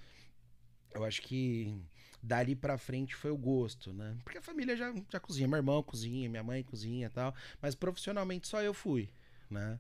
eu 0.93 1.03
acho 1.03 1.21
que 1.21 1.75
dali 2.21 2.55
pra 2.55 2.77
frente 2.77 3.15
foi 3.15 3.31
o 3.31 3.37
gosto, 3.37 3.91
né? 3.93 4.15
Porque 4.23 4.37
a 4.37 4.41
família 4.41 4.75
já, 4.77 4.93
já 5.11 5.19
cozinha, 5.19 5.47
meu 5.47 5.57
irmão 5.57 5.81
cozinha, 5.83 6.29
minha 6.29 6.43
mãe 6.43 6.63
cozinha 6.63 7.07
e 7.07 7.09
tal, 7.09 7.33
mas 7.61 7.75
profissionalmente 7.75 8.47
só 8.47 8.61
eu 8.61 8.73
fui, 8.73 9.09
né? 9.49 9.79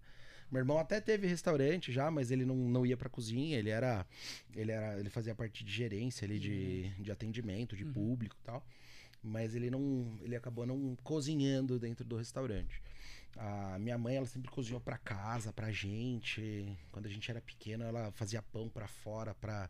Meu 0.51 0.59
irmão 0.59 0.77
até 0.77 1.01
teve 1.01 1.25
restaurante 1.25 1.91
já, 1.91 2.11
mas 2.11 2.29
ele 2.29 2.45
não, 2.45 2.55
não 2.55 2.85
ia 2.85 2.95
pra 2.97 3.09
cozinha, 3.09 3.57
ele 3.57 3.69
era 3.69 4.05
ele 4.55 4.71
era 4.71 4.99
ele 4.99 5.09
fazia 5.09 5.33
parte 5.33 5.63
de 5.63 5.71
gerência 5.71 6.25
ali 6.25 6.37
de, 6.39 6.89
de 7.01 7.11
atendimento, 7.11 7.75
de 7.75 7.83
Uhum. 7.85 7.93
público 7.93 8.35
e 8.39 8.43
tal. 8.45 8.65
Mas 9.23 9.55
ele 9.55 9.69
não 9.69 10.17
ele 10.21 10.35
acabou 10.35 10.65
não 10.65 10.97
cozinhando 11.03 11.79
dentro 11.79 12.03
do 12.03 12.17
restaurante. 12.17 12.81
A 13.35 13.79
minha 13.79 13.97
mãe, 13.97 14.15
ela 14.17 14.27
sempre 14.27 14.51
cozinhou 14.51 14.79
pra 14.79 14.97
casa, 14.97 15.51
pra 15.51 15.71
gente. 15.71 16.77
Quando 16.91 17.07
a 17.07 17.09
gente 17.09 17.29
era 17.31 17.41
pequeno, 17.41 17.83
ela 17.83 18.11
fazia 18.11 18.41
pão 18.43 18.69
pra 18.69 18.87
fora 18.87 19.33
pra, 19.33 19.69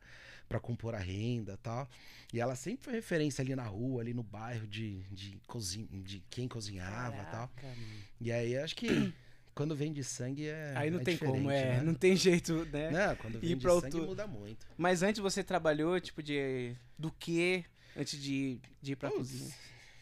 pra 0.49 0.59
compor 0.59 0.93
a 0.95 0.99
renda 0.99 1.53
e 1.53 1.57
tal. 1.57 1.89
E 2.33 2.41
ela 2.41 2.55
sempre 2.55 2.83
foi 2.83 2.93
referência 2.93 3.41
ali 3.41 3.55
na 3.55 3.63
rua, 3.63 4.01
ali 4.01 4.13
no 4.13 4.23
bairro 4.23 4.67
de, 4.67 5.03
de, 5.03 5.39
cozin... 5.47 5.87
de 6.03 6.21
quem 6.29 6.47
cozinhava 6.47 7.15
e 7.15 7.25
tal. 7.31 7.47
Caraca, 7.47 7.67
mano. 7.67 8.03
E 8.19 8.31
aí 8.33 8.57
acho 8.57 8.75
que 8.75 9.13
quando 9.55 9.75
vem 9.75 9.93
de 9.93 10.03
sangue 10.03 10.47
é. 10.47 10.73
Aí 10.75 10.89
não 10.89 10.99
é 10.99 11.03
tem 11.03 11.15
como, 11.17 11.49
é. 11.49 11.77
né? 11.77 11.83
Não 11.83 11.93
tem 11.93 12.17
jeito, 12.17 12.65
né? 12.65 12.89
Não, 12.91 13.15
quando 13.15 13.39
vem 13.39 13.51
Ir 13.51 13.55
de 13.55 13.61
sangue 13.61 13.75
outro- 13.85 14.05
muda 14.07 14.27
muito. 14.27 14.67
Mas 14.77 15.01
antes 15.03 15.21
você 15.21 15.41
trabalhou, 15.41 16.01
tipo, 16.01 16.21
de. 16.21 16.75
Do 16.99 17.09
que? 17.11 17.63
Antes 17.95 18.21
de, 18.21 18.59
de 18.81 18.93
ir 18.93 18.95
pra 18.95 19.09
Putz, 19.09 19.31
cozinha. 19.31 19.53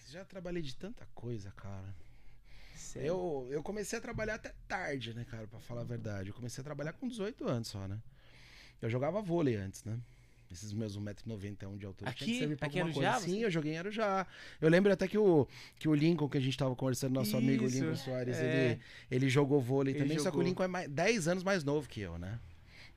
Já 0.10 0.26
trabalhei 0.26 0.62
de 0.62 0.76
tanta 0.76 1.06
coisa, 1.14 1.52
cara. 1.52 1.96
Sério? 2.76 3.08
Eu, 3.08 3.48
eu 3.52 3.64
comecei 3.64 3.98
a 4.00 4.02
trabalhar 4.02 4.36
até 4.36 4.54
tarde, 4.68 5.14
né, 5.14 5.26
cara, 5.30 5.48
pra 5.48 5.60
falar 5.60 5.82
a 5.82 5.86
verdade. 5.86 6.30
Eu 6.30 6.34
comecei 6.34 6.62
a 6.62 6.66
trabalhar 6.66 6.94
com 6.94 7.08
18 7.08 7.48
anos 7.48 7.68
só, 7.68 7.88
né? 7.88 7.98
Eu 8.82 8.90
jogava 8.90 9.22
vôlei 9.22 9.56
antes, 9.56 9.84
né? 9.84 9.98
Esses 10.52 10.74
meus 10.74 10.98
1,91m 10.98 11.78
de 11.78 11.86
altura. 11.86 12.10
Aqui? 12.12 12.26
tinha 12.26 12.56
que 12.56 12.66
Aqui 12.66 12.80
em 12.80 12.82
Arujá. 12.82 13.20
Sim, 13.20 13.40
eu 13.40 13.50
joguei 13.50 13.74
em 13.74 13.78
Arujá. 13.78 14.28
Eu 14.60 14.68
lembro 14.68 14.92
até 14.92 15.08
que 15.08 15.18
o, 15.18 15.48
que 15.80 15.88
o 15.88 15.96
Lincoln, 15.96 16.28
que 16.28 16.38
a 16.38 16.42
gente 16.42 16.58
tava 16.58 16.76
conversando, 16.76 17.14
nosso 17.14 17.38
amigo 17.38 17.66
Isso, 17.66 17.78
Lincoln 17.78 17.96
Soares, 17.96 18.38
é. 18.38 18.72
ele, 18.72 18.82
ele 19.10 19.30
jogou 19.30 19.62
vôlei 19.62 19.94
Ele 19.94 20.04
também, 20.04 20.18
só 20.18 20.24
que 20.24 20.30
o 20.30 20.32
jogou. 20.40 20.44
Lincoln 20.44 20.64
é 20.64 20.68
mais, 20.68 20.90
10 20.90 21.28
anos 21.30 21.44
mais 21.44 21.64
novo 21.64 21.88
que 21.88 22.02
eu, 22.02 22.18
né? 22.18 22.38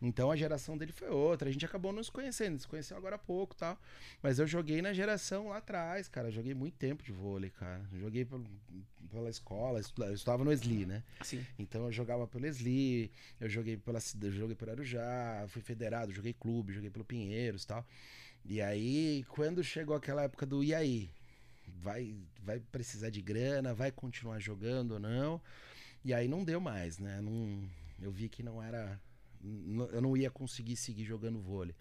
Então 0.02 0.30
a 0.30 0.36
geração 0.36 0.76
dele 0.76 0.92
foi 0.92 1.08
outra. 1.08 1.48
A 1.48 1.52
gente 1.52 1.64
acabou 1.64 1.92
não 1.92 2.02
se 2.02 2.10
conhecendo, 2.12 2.58
se 2.58 2.68
conheceu 2.68 2.96
agora 2.96 3.16
há 3.16 3.18
pouco 3.18 3.54
tal. 3.54 3.78
Mas 4.22 4.38
eu 4.38 4.46
joguei 4.46 4.82
na 4.82 4.92
geração 4.92 5.48
lá 5.48 5.58
atrás, 5.58 6.08
cara. 6.08 6.30
Joguei 6.30 6.52
muito 6.54 6.74
tempo 6.74 7.02
de 7.02 7.12
vôlei, 7.12 7.50
cara. 7.50 7.82
Joguei 7.98 8.24
pelo- 8.24 8.44
pela 9.10 9.30
escola, 9.30 9.78
eu 9.98 10.12
estudava 10.14 10.44
no 10.44 10.52
SLI, 10.52 10.84
né? 10.86 11.02
Sim. 11.22 11.44
Então 11.58 11.84
eu 11.86 11.92
jogava 11.92 12.26
pelo 12.26 12.44
SLI, 12.46 13.10
eu 13.40 13.48
joguei 13.48 13.76
pela 13.76 14.00
cida- 14.00 14.26
eu 14.26 14.32
joguei 14.32 14.56
por 14.56 14.68
Arujá, 14.68 15.44
fui 15.48 15.62
federado, 15.62 16.12
joguei 16.12 16.32
clube, 16.32 16.72
joguei 16.72 16.90
pelo 16.90 17.04
Pinheiros 17.04 17.62
e 17.62 17.66
tal. 17.68 17.86
E 18.44 18.60
aí, 18.60 19.24
quando 19.28 19.62
chegou 19.64 19.96
aquela 19.96 20.24
época 20.24 20.44
do 20.44 20.62
e 20.62 20.74
aí, 20.74 21.08
vai, 21.80 22.14
vai 22.42 22.60
precisar 22.60 23.08
de 23.08 23.22
grana, 23.22 23.72
vai 23.72 23.90
continuar 23.90 24.38
jogando 24.38 24.92
ou 24.92 24.98
não. 25.00 25.40
E 26.04 26.12
aí 26.12 26.28
não 26.28 26.44
deu 26.44 26.60
mais, 26.60 26.98
né? 26.98 27.20
Não, 27.22 27.62
eu 28.02 28.10
vi 28.10 28.28
que 28.28 28.42
não 28.42 28.62
era. 28.62 29.00
Eu 29.92 30.00
não 30.00 30.16
ia 30.16 30.30
conseguir 30.30 30.76
seguir 30.76 31.04
jogando 31.04 31.40
vôlei. 31.40 31.74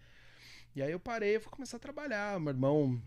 E 0.75 0.81
aí 0.81 0.91
eu 0.91 0.99
parei 0.99 1.35
e 1.35 1.39
fui 1.39 1.51
começar 1.51 1.77
a 1.77 1.79
trabalhar. 1.79 2.39
Meu 2.39 2.49
irmão, 2.49 3.01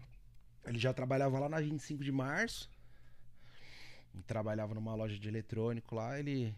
ele 0.65 0.79
já 0.79 0.93
trabalhava 0.93 1.39
lá 1.39 1.49
na 1.49 1.61
25 1.61 2.03
de 2.03 2.13
março. 2.13 2.71
Trabalhava 4.27 4.75
numa 4.75 4.95
loja 4.95 5.19
de 5.19 5.29
eletrônico 5.29 5.95
lá. 5.95 6.19
Ele 6.19 6.55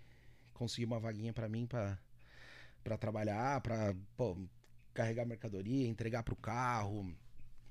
conseguiu 0.55 0.87
uma 0.87 1.01
vaguinha 1.01 1.33
pra 1.33 1.49
mim 1.49 1.67
pra, 1.67 1.99
pra 2.85 2.97
trabalhar, 2.97 3.63
pô, 4.17 4.37
carregar 4.93 5.25
mercadoria, 5.25 5.87
entregar 5.89 6.23
pro 6.23 6.37
carro, 6.37 7.15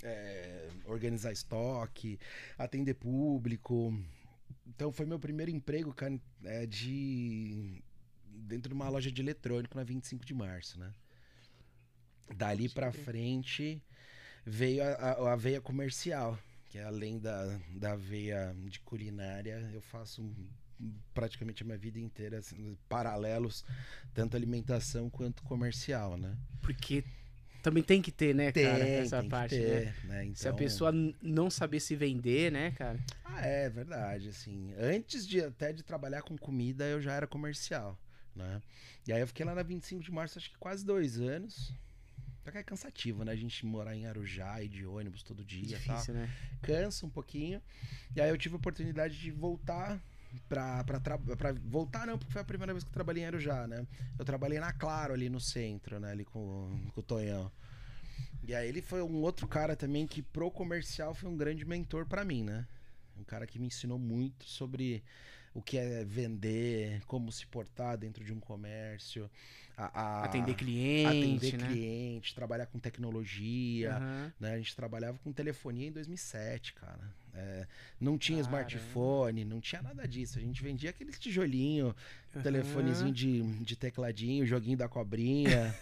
é, 0.02 0.70
organizar 0.86 1.32
estoque, 1.32 2.20
atender 2.58 2.94
público. 2.96 3.94
Então 4.66 4.92
foi 4.92 5.06
meu 5.06 5.20
primeiro 5.20 5.52
emprego, 5.52 5.94
cara, 5.94 6.20
é, 6.44 6.66
de 6.66 7.84
dentro 8.48 8.70
de 8.70 8.74
uma 8.76 8.90
loja 8.90 9.12
de 9.12 9.22
eletrônico 9.22 9.78
na 9.78 9.84
25 9.84 10.26
de 10.26 10.34
março, 10.34 10.80
né? 10.80 10.92
Dali 12.36 12.68
pra 12.70 12.92
frente 12.92 13.82
veio 14.46 14.84
a, 14.84 14.88
a, 14.88 15.34
a 15.34 15.36
veia 15.36 15.62
comercial, 15.62 16.38
que 16.70 16.78
além 16.80 17.20
da, 17.20 17.58
da 17.76 17.96
veia 17.96 18.54
de 18.66 18.80
culinária, 18.82 19.70
eu 19.74 19.82
faço 19.82 20.30
praticamente 21.14 21.64
a 21.64 21.66
minha 21.66 21.78
vida 21.78 22.00
inteira 22.00 22.38
assim, 22.40 22.78
paralelos, 22.88 23.64
tanto 24.14 24.36
alimentação 24.36 25.10
quanto 25.10 25.42
comercial, 25.44 26.18
né? 26.18 26.38
Porque 26.62 27.04
também 27.64 27.82
tem 27.82 28.02
que 28.02 28.12
ter, 28.12 28.36
né, 28.36 28.52
cara, 28.52 28.88
essa 28.88 29.20
tem 29.22 29.30
parte, 29.30 29.58
né? 29.58 29.66
ter, 29.66 30.06
né? 30.06 30.24
Se 30.36 30.48
a 30.48 30.52
Então- 30.52 30.56
pessoa 30.58 30.92
não 31.22 31.50
saber 31.50 31.80
se 31.80 31.96
vender, 31.96 32.52
né, 32.52 32.72
cara? 32.72 33.00
Ah, 33.26 33.42
é 33.46 33.70
verdade, 33.70 34.30
assim. 34.30 34.74
Antes 34.78 35.26
de 35.28 35.42
até 35.42 35.74
de 35.74 35.82
trabalhar 35.84 36.22
com 36.22 36.38
comida, 36.38 36.86
eu 36.86 37.02
já 37.02 37.14
era 37.14 37.26
comercial, 37.28 37.98
né? 38.38 38.62
E 39.08 39.12
aí 39.12 39.20
eu 39.20 39.28
fiquei 39.28 39.46
lá 39.46 39.54
na 39.54 39.64
25 39.64 40.04
de 40.04 40.12
março, 40.12 40.38
acho 40.38 40.50
que 40.50 40.58
quase 40.58 40.86
dois 40.86 41.20
anos. 41.20 41.74
Só 42.44 42.52
que 42.52 42.60
é 42.60 42.64
cansativo, 42.64 43.26
né? 43.26 43.34
A 43.34 43.36
gente 43.36 43.66
morar 43.66 43.94
em 43.94 44.06
Arujá 44.06 44.64
e 44.64 44.70
de 44.70 44.86
ônibus 44.86 45.22
todo 45.22 45.44
dia. 45.44 45.78
Difícil, 45.78 46.14
né? 46.14 46.34
Cansa 46.62 47.06
um 47.06 47.10
pouquinho. 47.10 47.62
E 48.16 48.22
aí 48.22 48.30
eu 48.30 48.38
tive 48.38 48.56
a 48.56 48.58
oportunidade 48.58 49.20
de 49.20 49.32
voltar 49.32 50.02
pra, 50.48 50.84
pra, 50.84 51.00
pra 51.00 51.52
voltar 51.66 52.08
não, 52.08 52.18
porque 52.18 52.32
foi 52.32 52.42
a 52.42 52.46
primeira 52.46 52.74
vez 52.74 52.86
que 52.86 52.90
eu 52.90 52.94
trabalhei 52.94 53.24
em 53.24 53.26
Arujá, 53.26 53.68
né? 53.68 53.86
Eu 54.18 54.24
trabalhei 54.24 54.60
na 54.60 54.72
Claro 54.72 55.14
ali 55.14 55.30
no 55.30 55.42
centro, 55.42 56.00
né? 56.00 56.12
Ali 56.12 56.24
com, 56.24 56.90
com 56.94 57.02
o 57.02 57.04
Tonhão. 57.04 57.52
E 58.44 58.56
aí 58.56 58.70
ele 58.70 58.82
foi 58.82 59.02
um 59.02 59.22
outro 59.24 59.46
cara 59.46 59.76
também 59.76 60.08
que 60.08 60.22
pro 60.22 60.50
comercial 60.50 61.14
foi 61.14 61.30
um 61.30 61.36
grande 61.36 61.66
mentor 61.66 62.06
pra 62.06 62.24
mim, 62.24 62.44
né? 62.44 62.66
Um 63.20 63.24
cara 63.24 63.46
que 63.46 63.60
me 63.60 63.68
ensinou 63.68 64.00
muito 64.00 64.46
sobre 64.46 65.04
o 65.58 65.62
que 65.62 65.76
é 65.76 66.06
vender, 66.06 67.02
como 67.08 67.32
se 67.32 67.46
portar 67.48 67.98
dentro 67.98 68.24
de 68.24 68.32
um 68.32 68.40
comércio, 68.40 69.28
a, 69.76 69.86
a- 70.22 70.26
Atender 70.26 70.54
cliente, 70.54 71.08
atender 71.08 71.58
né? 71.58 71.68
cliente, 71.68 72.36
trabalhar 72.36 72.68
com 72.68 72.78
tecnologia, 72.78 73.96
Aham. 73.96 74.34
né? 74.40 74.54
A 74.54 74.58
gente 74.58 74.76
trabalhava 74.76 75.18
com 75.24 75.32
telefonia 75.32 75.88
em 75.88 75.92
2007, 75.92 76.74
cara. 76.74 77.12
É, 77.34 77.68
não 78.00 78.18
tinha 78.20 78.42
Caramba. 78.44 78.62
smartphone, 78.68 79.46
não 79.46 79.60
tinha 79.60 79.82
nada 79.82 80.08
disso. 80.08 80.38
A 80.38 80.42
gente 80.42 80.62
vendia 80.62 80.92
aqueles 80.92 81.18
tijolinho, 81.20 81.96
telefonezinho 82.44 83.12
de, 83.12 83.42
de 83.64 83.76
tecladinho, 83.76 84.46
joguinho 84.46 84.78
da 84.78 84.88
cobrinha. 84.88 85.76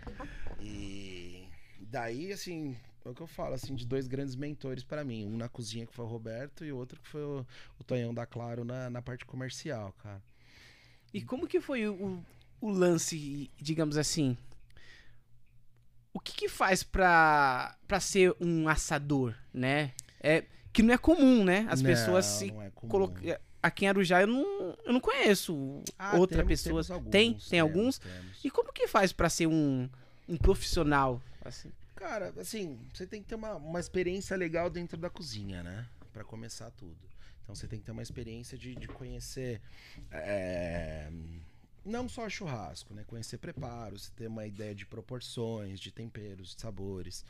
e 0.60 1.46
daí, 1.80 2.32
assim, 2.32 2.76
é 3.08 3.12
o 3.12 3.14
que 3.14 3.20
eu 3.22 3.26
falo, 3.26 3.54
assim, 3.54 3.74
de 3.74 3.86
dois 3.86 4.06
grandes 4.06 4.34
mentores 4.36 4.84
pra 4.84 5.04
mim. 5.04 5.24
Um 5.26 5.36
na 5.36 5.48
cozinha, 5.48 5.86
que 5.86 5.94
foi 5.94 6.04
o 6.04 6.08
Roberto, 6.08 6.64
e 6.64 6.72
o 6.72 6.76
outro 6.76 7.00
que 7.00 7.08
foi 7.08 7.22
o, 7.22 7.46
o 7.78 7.84
Tonhão 7.84 8.12
da 8.14 8.26
Claro 8.26 8.64
na, 8.64 8.88
na 8.90 9.02
parte 9.02 9.24
comercial, 9.24 9.92
cara. 10.02 10.22
E 11.12 11.22
como 11.22 11.46
que 11.46 11.60
foi 11.60 11.88
o, 11.88 12.22
o 12.60 12.70
lance, 12.70 13.50
digamos 13.60 13.96
assim? 13.96 14.36
O 16.12 16.20
que 16.20 16.32
que 16.32 16.48
faz 16.48 16.82
pra, 16.82 17.76
pra 17.86 18.00
ser 18.00 18.34
um 18.40 18.68
assador, 18.68 19.34
né? 19.52 19.92
É, 20.20 20.44
que 20.72 20.82
não 20.82 20.92
é 20.94 20.98
comum, 20.98 21.44
né? 21.44 21.66
As 21.70 21.80
Não, 21.80 21.90
pessoas 21.90 22.24
se 22.26 22.50
é 22.50 22.70
comum. 22.74 22.90
colocam... 22.90 23.22
Aqui 23.60 23.84
em 23.84 23.88
Arujá 23.88 24.20
eu 24.20 24.26
não, 24.28 24.76
eu 24.84 24.92
não 24.92 25.00
conheço 25.00 25.82
Ah, 25.98 26.16
outra 26.16 26.38
temos- 26.38 26.48
pessoa. 26.48 26.72
temos 26.74 26.90
alguns, 26.92 27.10
tem? 27.10 27.32
Tem 27.34 27.48
temos, 27.50 27.70
alguns? 27.76 28.00
E 28.44 28.50
como 28.50 28.72
que 28.72 28.86
faz 28.86 29.12
pra 29.12 29.28
ser 29.28 29.48
um, 29.48 29.88
um 30.28 30.36
profissional? 30.36 31.20
Assim? 31.44 31.72
Cara, 31.98 32.32
assim, 32.38 32.78
você 32.94 33.06
tem 33.06 33.20
que 33.20 33.28
ter 33.28 33.34
uma, 33.34 33.56
uma 33.56 33.80
experiência 33.80 34.36
legal 34.36 34.70
dentro 34.70 34.96
da 34.96 35.10
cozinha, 35.10 35.64
né? 35.64 35.88
Pra 36.12 36.22
começar 36.22 36.70
tudo. 36.70 36.96
Então 37.42 37.56
você 37.56 37.66
tem 37.66 37.80
que 37.80 37.84
ter 37.84 37.90
uma 37.90 38.02
experiência 38.02 38.56
de, 38.56 38.76
de 38.76 38.86
conhecer. 38.86 39.60
é, 40.12 41.10
não 41.84 42.08
só 42.08 42.28
churrasco, 42.28 42.94
né? 42.94 43.02
Conhecer 43.04 43.38
preparos, 43.38 44.10
ter 44.10 44.28
uma 44.28 44.46
ideia 44.46 44.74
de 44.74 44.86
proporções, 44.86 45.80
de 45.80 45.90
temperos, 45.90 46.54
de 46.54 46.60
sabores. 46.60 47.24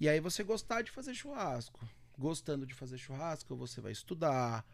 E 0.00 0.08
aí 0.08 0.18
você 0.18 0.42
gostar 0.42 0.82
de 0.82 0.90
fazer 0.90 1.14
churrasco. 1.14 1.86
Gostando 2.18 2.66
de 2.66 2.74
fazer 2.74 2.98
churrasco, 2.98 3.54
você 3.54 3.80
vai 3.80 3.92
estudar 3.92 4.66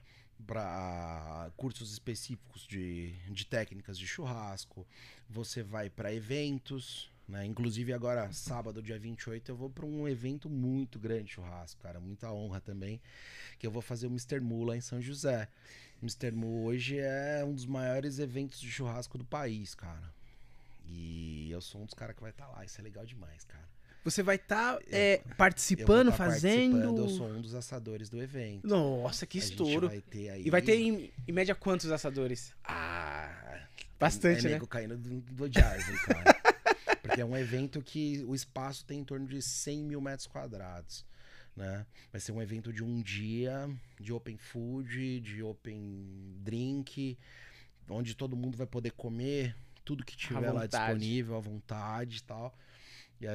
para 0.46 1.50
cursos 1.56 1.92
específicos 1.92 2.66
de, 2.66 3.12
de 3.30 3.44
técnicas 3.44 3.98
de 3.98 4.06
churrasco. 4.06 4.86
Você 5.28 5.62
vai 5.62 5.90
para 5.90 6.14
eventos, 6.14 7.10
né? 7.28 7.44
Inclusive 7.44 7.92
agora, 7.92 8.32
sábado, 8.32 8.82
dia 8.82 8.98
28, 8.98 9.50
eu 9.50 9.56
vou 9.56 9.68
para 9.68 9.84
um 9.84 10.08
evento 10.08 10.48
muito 10.48 10.98
grande 10.98 11.24
de 11.24 11.32
churrasco, 11.32 11.80
cara. 11.82 12.00
Muita 12.00 12.32
honra 12.32 12.60
também. 12.60 13.00
Que 13.58 13.66
eu 13.66 13.70
vou 13.70 13.82
fazer 13.82 14.06
o 14.06 14.10
Mr. 14.10 14.40
Mu 14.40 14.64
lá 14.64 14.76
em 14.76 14.80
São 14.80 15.00
José. 15.00 15.46
O 16.00 16.04
Mr. 16.04 16.32
Mu 16.32 16.64
hoje 16.64 16.98
é 16.98 17.44
um 17.44 17.52
dos 17.52 17.66
maiores 17.66 18.18
eventos 18.18 18.58
de 18.60 18.70
churrasco 18.70 19.18
do 19.18 19.24
país, 19.24 19.74
cara. 19.74 20.12
E 20.86 21.50
eu 21.50 21.60
sou 21.60 21.82
um 21.82 21.84
dos 21.84 21.94
caras 21.94 22.16
que 22.16 22.22
vai 22.22 22.30
estar 22.30 22.48
lá. 22.48 22.64
Isso 22.64 22.80
é 22.80 22.84
legal 22.84 23.04
demais, 23.04 23.44
cara. 23.44 23.68
Você 24.04 24.22
vai 24.22 24.36
estar 24.36 24.78
Eu 24.86 25.20
vou 25.22 25.34
participando, 25.36 26.10
tá 26.10 26.16
fazendo... 26.16 26.80
participando, 26.80 26.98
Eu 26.98 27.08
sou 27.10 27.28
um 27.28 27.42
dos 27.42 27.54
assadores 27.54 28.08
do 28.08 28.22
evento. 28.22 28.66
Nossa, 28.66 29.26
que 29.26 29.36
A 29.36 29.40
estouro. 29.40 29.88
vai 29.88 30.00
ter 30.00 30.30
aí... 30.30 30.46
E 30.46 30.50
vai 30.50 30.62
ter 30.62 30.76
em, 30.76 31.12
em 31.26 31.32
média 31.32 31.54
quantos 31.54 31.90
assadores? 31.90 32.54
Ah, 32.64 33.66
Bastante, 33.98 34.46
é 34.46 34.50
né? 34.50 34.60
caindo 34.70 34.96
do, 34.96 35.20
do 35.20 35.44
árvore, 35.58 35.98
cara. 35.98 36.37
Porque 37.08 37.20
é 37.20 37.24
um 37.24 37.36
evento 37.36 37.80
que 37.82 38.22
o 38.24 38.34
espaço 38.34 38.84
tem 38.84 39.00
em 39.00 39.04
torno 39.04 39.26
de 39.26 39.40
100 39.40 39.84
mil 39.84 40.00
metros 40.00 40.26
quadrados. 40.26 41.04
Né? 41.56 41.84
Vai 42.12 42.20
ser 42.20 42.32
um 42.32 42.40
evento 42.40 42.72
de 42.72 42.84
um 42.84 43.02
dia, 43.02 43.68
de 43.98 44.12
open 44.12 44.36
food, 44.36 45.20
de 45.20 45.42
open 45.42 46.36
drink, 46.40 47.18
onde 47.88 48.14
todo 48.14 48.36
mundo 48.36 48.56
vai 48.56 48.66
poder 48.66 48.92
comer 48.92 49.56
tudo 49.84 50.04
que 50.04 50.16
tiver 50.16 50.52
lá 50.52 50.66
disponível 50.66 51.36
à 51.36 51.40
vontade 51.40 52.18
e 52.18 52.22
tal. 52.22 52.56
E 53.20 53.26
a, 53.26 53.32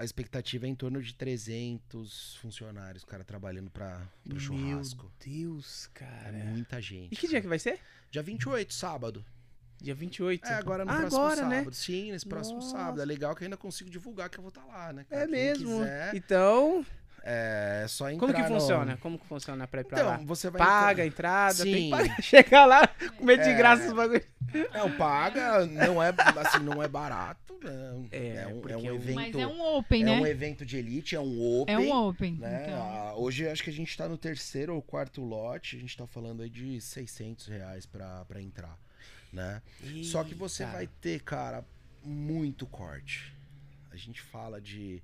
a 0.00 0.04
expectativa 0.04 0.66
é 0.66 0.68
em 0.68 0.74
torno 0.74 1.00
de 1.00 1.14
300 1.14 2.36
funcionários, 2.36 3.04
cara, 3.04 3.22
trabalhando 3.22 3.70
para 3.70 4.08
o 4.28 4.40
churrasco. 4.40 5.04
Meu 5.04 5.12
Deus, 5.36 5.88
É 5.94 5.98
cara. 5.98 6.32
muita 6.46 6.80
gente. 6.80 7.12
E 7.12 7.16
que 7.16 7.28
dia 7.28 7.40
que 7.40 7.46
vai 7.46 7.58
ser? 7.60 7.78
Dia 8.10 8.22
28, 8.22 8.74
sábado. 8.74 9.24
Dia 9.84 9.94
28. 9.94 10.46
É, 10.46 10.54
agora 10.54 10.84
no 10.84 10.90
Ah, 10.90 10.96
próximo 10.96 11.20
agora, 11.20 11.36
sábado. 11.36 11.50
né? 11.66 11.66
Sim, 11.72 12.12
nesse 12.12 12.26
próximo 12.26 12.56
Nossa. 12.56 12.70
sábado. 12.76 13.02
É 13.02 13.04
legal 13.04 13.34
que 13.34 13.42
eu 13.42 13.46
ainda 13.46 13.56
consigo 13.56 13.90
divulgar 13.90 14.28
que 14.30 14.38
eu 14.38 14.42
vou 14.42 14.48
estar 14.48 14.64
lá, 14.64 14.92
né? 14.92 15.04
cara? 15.08 15.22
É 15.22 15.26
Quem 15.26 15.32
mesmo. 15.34 15.78
quiser, 15.80 16.14
Então, 16.14 16.84
é 17.22 17.86
só 17.88 18.10
entrar 18.10 18.20
como 18.26 18.34
que 18.34 18.42
no- 18.42 18.60
funciona? 18.60 18.96
Como 18.96 19.18
que 19.18 19.26
funciona 19.26 19.66
pra 19.66 19.80
ir 19.82 19.84
pra 19.84 20.02
lá? 20.02 20.14
Então, 20.14 20.26
você 20.26 20.50
vai... 20.50 20.58
Paga 20.58 21.02
a 21.02 21.06
entrada, 21.06 21.62
tem 21.62 21.72
que 21.74 21.80
Sim. 21.80 21.90
pagar. 21.90 22.16
Chegar 22.22 22.64
lá, 22.66 22.88
comer 23.18 23.38
de 23.42 23.48
É. 23.50 23.54
graça 23.54 23.86
os 23.86 23.92
bagulho. 23.92 24.24
Não, 24.72 24.90
paga, 24.92 25.66
não 25.66 26.00
é, 26.02 26.14
assim, 26.38 26.62
não 26.62 26.80
é 26.82 26.86
barato, 26.86 27.58
né? 27.62 28.06
É, 28.12 28.46
um, 28.46 28.60
porque 28.60 28.72
é 28.72 28.76
um 28.76 28.94
evento... 28.94 29.14
Mas 29.16 29.34
é 29.34 29.46
um 29.46 29.60
open, 29.76 30.02
é 30.02 30.04
né? 30.06 30.12
um 30.20 30.26
evento 30.26 30.64
de 30.64 30.76
elite, 30.76 31.16
é 31.16 31.20
um 31.20 31.60
open. 31.60 31.74
É 31.74 31.78
um 31.78 31.92
open. 32.08 32.34
Né? 32.36 32.62
Então, 32.68 32.80
Ah, 32.80 33.14
hoje 33.16 33.48
acho 33.48 33.64
que 33.64 33.70
a 33.70 33.72
gente 33.72 33.96
tá 33.96 34.08
no 34.08 34.16
terceiro 34.16 34.74
ou 34.74 34.80
quarto 34.80 35.20
lote, 35.22 35.76
a 35.76 35.80
gente 35.80 35.96
tá 35.96 36.06
falando 36.06 36.42
aí 36.42 36.48
de 36.50 36.80
600 36.80 37.48
reais 37.48 37.84
pra, 37.84 38.24
pra 38.26 38.40
entrar, 38.40 38.78
né? 39.34 39.62
Só 40.04 40.22
que 40.24 40.34
você 40.34 40.62
Eita. 40.62 40.72
vai 40.72 40.86
ter, 40.86 41.20
cara, 41.22 41.64
muito 42.02 42.66
corte. 42.66 43.34
A 43.90 43.96
gente 43.96 44.20
fala 44.20 44.60
de, 44.60 45.02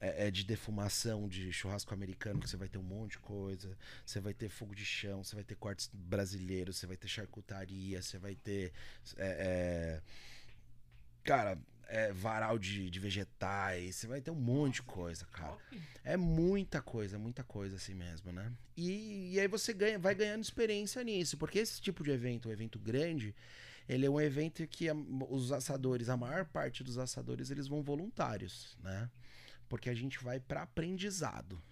é, 0.00 0.26
é, 0.26 0.30
de 0.30 0.44
defumação 0.44 1.28
de 1.28 1.52
churrasco 1.52 1.94
americano, 1.94 2.40
que 2.40 2.48
você 2.48 2.56
vai 2.56 2.68
ter 2.68 2.78
um 2.78 2.82
monte 2.82 3.12
de 3.12 3.18
coisa. 3.20 3.76
Você 4.04 4.20
vai 4.20 4.34
ter 4.34 4.48
fogo 4.48 4.74
de 4.74 4.84
chão, 4.84 5.22
você 5.24 5.34
vai 5.34 5.44
ter 5.44 5.54
cortes 5.54 5.90
brasileiros, 5.92 6.76
você 6.76 6.86
vai 6.86 6.96
ter 6.96 7.08
charcutaria, 7.08 8.02
você 8.02 8.18
vai 8.18 8.34
ter. 8.34 8.72
é, 9.16 9.26
é, 9.26 10.02
cara, 11.24 11.58
é, 11.94 12.10
varal 12.10 12.58
de, 12.58 12.88
de 12.88 12.98
vegetais, 12.98 13.96
você 13.96 14.06
vai 14.06 14.20
ter 14.22 14.30
um 14.30 14.34
monte 14.34 14.76
de 14.76 14.82
coisa, 14.82 15.26
cara. 15.26 15.58
É 16.02 16.16
muita 16.16 16.80
coisa, 16.80 17.18
muita 17.18 17.44
coisa 17.44 17.76
assim 17.76 17.94
mesmo, 17.94 18.32
né? 18.32 18.50
E, 18.76 19.34
e 19.34 19.38
aí 19.40 19.46
você 19.46 19.74
ganha, 19.74 19.98
vai 19.98 20.14
ganhando 20.14 20.42
experiência 20.42 21.04
nisso, 21.04 21.36
porque 21.36 21.58
esse 21.58 21.80
tipo 21.82 22.02
de 22.02 22.10
evento, 22.10 22.48
um 22.48 22.52
evento 22.52 22.78
grande, 22.78 23.34
ele 23.86 24.06
é 24.06 24.10
um 24.10 24.18
evento 24.20 24.66
que 24.66 24.88
a- 24.88 24.94
os 25.28 25.52
assadores, 25.52 26.08
a 26.08 26.16
maior 26.16 26.46
parte 26.46 26.82
dos 26.82 26.96
assadores, 26.96 27.50
eles 27.50 27.68
vão 27.68 27.82
voluntários, 27.82 28.74
né? 28.82 29.10
Porque 29.68 29.90
a 29.90 29.94
gente 29.94 30.22
vai 30.24 30.40
para 30.40 30.62
aprendizado, 30.62 31.62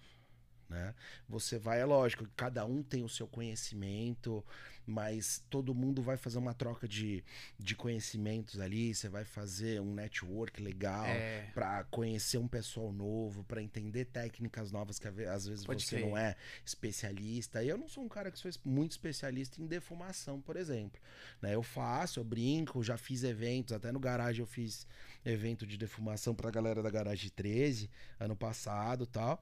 né? 0.69 0.93
Você 1.27 1.57
vai, 1.57 1.79
é 1.81 1.85
lógico, 1.85 2.27
cada 2.35 2.63
um 2.63 2.83
tem 2.83 3.03
o 3.03 3.09
seu 3.09 3.27
conhecimento, 3.27 4.45
mas 4.91 5.43
todo 5.49 5.73
mundo 5.73 6.01
vai 6.01 6.17
fazer 6.17 6.37
uma 6.37 6.53
troca 6.53 6.87
de, 6.87 7.23
de 7.57 7.75
conhecimentos 7.75 8.59
ali, 8.59 8.93
você 8.93 9.07
vai 9.09 9.23
fazer 9.23 9.79
um 9.81 9.93
network 9.93 10.61
legal 10.61 11.05
É. 11.05 11.49
para 11.53 11.83
conhecer 11.85 12.37
um 12.37 12.47
pessoal 12.47 12.91
novo, 12.91 13.43
para 13.45 13.61
entender 13.61 14.05
técnicas 14.05 14.71
novas 14.71 14.99
que 14.99 15.07
às 15.07 15.47
vezes 15.47 15.65
Pode 15.65 15.83
você 15.83 15.95
crer. 15.97 16.07
não 16.07 16.17
é 16.17 16.35
especialista. 16.65 17.63
E 17.63 17.69
eu 17.69 17.77
não 17.77 17.87
sou 17.87 18.03
um 18.03 18.09
cara 18.09 18.29
que 18.29 18.37
sou 18.37 18.51
muito 18.65 18.91
especialista 18.91 19.61
em 19.61 19.65
defumação, 19.65 20.41
por 20.41 20.55
exemplo. 20.57 20.99
Né? 21.41 21.55
Eu 21.55 21.63
faço, 21.63 22.19
eu 22.19 22.23
brinco, 22.23 22.83
já 22.83 22.97
fiz 22.97 23.23
eventos, 23.23 23.73
até 23.73 23.91
no 23.91 23.99
garagem 23.99 24.41
eu 24.41 24.47
fiz 24.47 24.85
evento 25.23 25.65
de 25.65 25.77
defumação 25.77 26.35
pra 26.35 26.51
galera 26.51 26.81
da 26.83 26.89
Garagem 26.89 27.29
13 27.29 27.89
ano 28.19 28.35
passado, 28.35 29.05
tal. 29.05 29.41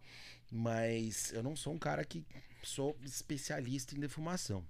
Mas 0.51 1.31
eu 1.33 1.41
não 1.43 1.55
sou 1.55 1.73
um 1.73 1.79
cara 1.79 2.03
que 2.03 2.23
sou 2.63 2.97
especialista 3.03 3.95
em 3.95 3.99
defumação. 3.99 4.63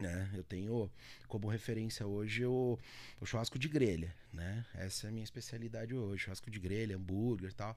Né? 0.00 0.30
Eu 0.34 0.42
tenho 0.42 0.90
como 1.28 1.46
referência 1.48 2.06
hoje 2.06 2.44
o, 2.46 2.78
o 3.20 3.26
churrasco 3.26 3.58
de 3.58 3.68
grelha, 3.68 4.14
né? 4.32 4.64
Essa 4.74 5.06
é 5.06 5.10
a 5.10 5.12
minha 5.12 5.24
especialidade 5.24 5.94
hoje, 5.94 6.24
churrasco 6.24 6.50
de 6.50 6.58
grelha, 6.58 6.96
hambúrguer 6.96 7.50
e 7.50 7.54
tal. 7.54 7.76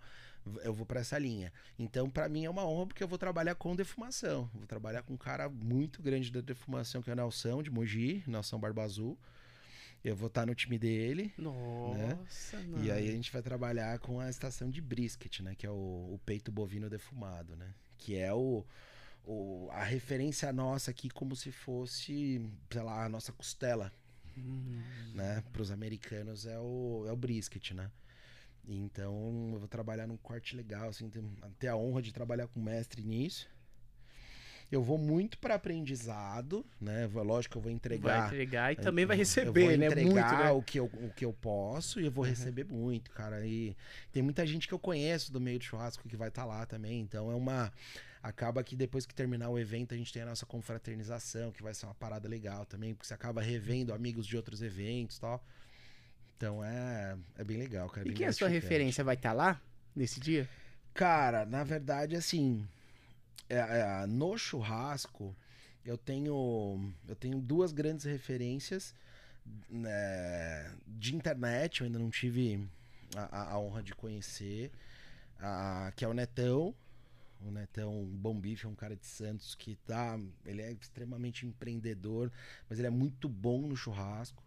Eu 0.64 0.74
vou 0.74 0.86
pra 0.86 1.02
essa 1.02 1.18
linha. 1.18 1.52
Então, 1.78 2.10
pra 2.10 2.28
mim 2.28 2.46
é 2.46 2.50
uma 2.50 2.66
honra 2.66 2.88
porque 2.88 3.04
eu 3.04 3.08
vou 3.08 3.18
trabalhar 3.18 3.56
com 3.56 3.76
defumação. 3.76 4.50
Vou 4.54 4.66
trabalhar 4.66 5.04
com 5.04 5.14
um 5.14 5.18
cara 5.18 5.50
muito 5.50 6.02
grande 6.02 6.32
da 6.32 6.42
defumação, 6.42 7.02
que 7.02 7.10
é 7.10 7.14
o 7.14 7.16
Nelson 7.16 7.62
de 7.62 7.70
Mogi, 7.70 8.24
Nelson 8.26 8.60
Barba 8.60 8.84
Azul. 8.84 9.18
Eu 10.04 10.18
vou 10.18 10.28
estar 10.28 10.46
no 10.46 10.54
time 10.54 10.78
dele. 10.78 11.34
Nossa, 11.38 12.58
mano. 12.58 12.78
Né? 12.80 12.86
E 12.86 12.92
aí 12.92 13.08
a 13.08 13.12
gente 13.12 13.32
vai 13.32 13.42
trabalhar 13.42 13.98
com 14.00 14.20
a 14.20 14.30
estação 14.30 14.70
de 14.70 14.82
brisket, 14.82 15.40
né? 15.40 15.56
Que 15.56 15.66
é 15.66 15.70
o, 15.70 15.74
o 15.74 16.20
peito 16.26 16.52
bovino 16.52 16.90
defumado, 16.90 17.56
né? 17.56 17.74
Que 17.98 18.18
é 18.18 18.34
o, 18.34 18.66
o- 19.26 19.70
a 19.72 19.84
referência 19.84 20.52
nossa 20.54 20.92
aqui 20.92 21.10
como 21.10 21.36
se 21.36 21.52
fosse, 21.52 22.42
sei 22.72 22.82
lá, 22.82 23.06
a 23.06 23.10
nossa 23.10 23.32
costela, 23.32 23.92
Hum. 24.38 24.82
né? 25.14 25.44
Para 25.52 25.62
os 25.62 25.72
americanos 25.72 26.46
é 26.46 26.58
o, 26.60 27.06
é 27.08 27.12
o 27.12 27.16
brisket, 27.16 27.72
né? 27.72 27.90
Então 28.68 29.52
eu 29.54 29.60
vou 29.60 29.68
trabalhar 29.68 30.08
num 30.08 30.18
corte 30.18 30.56
legal, 30.56 30.90
assim, 30.90 31.10
ter 31.60 31.68
a 31.68 31.76
honra 31.76 32.02
de 32.02 32.14
trabalhar 32.14 32.48
com 32.48 32.60
mestre 32.62 33.02
nisso. 33.04 33.48
Eu 34.72 34.82
vou 34.82 34.98
muito 34.98 35.38
para 35.38 35.54
aprendizado, 35.54 36.66
né? 36.82 37.06
Lógico 37.14 37.52
que 37.54 37.58
eu 37.58 37.62
vou 37.62 37.72
entregar 37.72 38.18
Vai 38.22 38.28
entregar 38.28 38.72
e 38.74 38.78
eu- 38.78 38.82
também 38.84 39.06
vai 39.06 39.16
eu 39.16 39.20
receber, 39.20 39.62
vou 39.62 39.78
né? 39.78 39.90
Muito, 39.90 40.02
entregar 40.02 40.38
né? 40.40 40.52
o, 40.52 40.64
que 40.64 40.80
eu, 40.80 40.86
o 40.86 41.12
que 41.16 41.26
eu 41.26 41.34
posso 41.34 42.00
e 42.02 42.06
eu 42.06 42.12
vou 42.12 42.24
Uhum. 42.24 42.30
receber 42.30 42.64
muito, 42.66 43.12
cara. 43.12 43.46
E 43.46 43.76
tem 44.12 44.24
muita 44.24 44.48
gente 44.48 44.68
que 44.68 44.74
eu 44.74 44.80
conheço 44.80 45.32
do 45.32 45.40
meio 45.40 45.60
do 45.60 45.66
churrasco 45.66 46.08
que 46.10 46.18
vai 46.18 46.30
estar 46.30 46.46
lá 46.46 46.66
também. 46.66 47.02
Então 47.02 47.30
é 47.32 47.36
uma. 47.36 47.72
Acaba 48.24 48.64
que 48.64 48.74
depois 48.74 49.06
que 49.06 49.14
terminar 49.14 49.50
o 49.50 49.60
evento, 49.60 49.94
a 49.94 49.98
gente 49.98 50.14
tem 50.14 50.22
a 50.22 50.26
nossa 50.26 50.46
confraternização, 50.46 51.52
que 51.52 51.62
vai 51.62 51.74
ser 51.74 51.86
uma 51.88 51.94
parada 51.96 52.26
legal 52.28 52.66
também, 52.66 52.94
porque 52.94 53.06
você 53.06 53.14
acaba 53.14 53.42
revendo 53.42 53.94
amigos 53.94 54.26
de 54.26 54.38
outros 54.38 54.62
eventos 54.62 55.18
e 55.18 55.20
tal. 55.20 55.46
Então 56.38 56.64
é, 56.64 57.18
é 57.38 57.44
bem 57.44 57.58
legal, 57.58 57.90
cara. 57.90 58.08
E 58.08 58.10
bem 58.12 58.16
quem 58.16 58.26
é 58.26 58.30
a 58.30 58.34
sua 58.34 58.48
referência? 58.48 59.04
Vai 59.04 59.16
estar 59.16 59.34
lá 59.34 59.62
nesse 59.94 60.22
dia? 60.22 60.48
Cara, 60.94 61.46
na 61.46 61.66
verdade, 61.66 62.16
assim, 62.16 62.66
é, 63.50 63.58
é, 63.58 64.06
no 64.08 64.38
churrasco, 64.38 65.36
eu 65.86 65.98
tenho, 65.98 66.94
eu 67.06 67.16
tenho 67.18 67.42
duas 67.42 67.74
grandes 67.74 68.06
referências 68.06 68.96
né, 69.70 70.72
de 70.88 71.14
internet, 71.14 71.82
eu 71.82 71.88
ainda 71.88 72.00
não 72.00 72.10
tive 72.10 72.66
a, 73.16 73.38
a- 73.38 73.52
a 73.52 73.60
honra 73.60 73.84
de 73.84 73.94
conhecer, 73.94 74.72
a- 75.42 75.92
que 75.96 76.06
é 76.06 76.08
o 76.08 76.14
Netão. 76.14 76.74
O 77.46 77.52
Netão 77.52 78.06
Bom 78.06 78.40
Bife 78.40 78.66
é 78.66 78.70
um 78.70 78.76
cara 78.76 78.96
de 78.96 79.06
Santos 79.06 79.54
que 79.56 79.76
tá. 79.76 80.20
Ele 80.46 80.62
é 80.62 80.72
extremamente 80.72 81.46
empreendedor, 81.46 82.32
mas 82.70 82.80
ele 82.80 82.88
é 82.88 82.92
muito 82.92 83.28
bom 83.28 83.68
no 83.68 83.76
churrasco. 83.76 84.44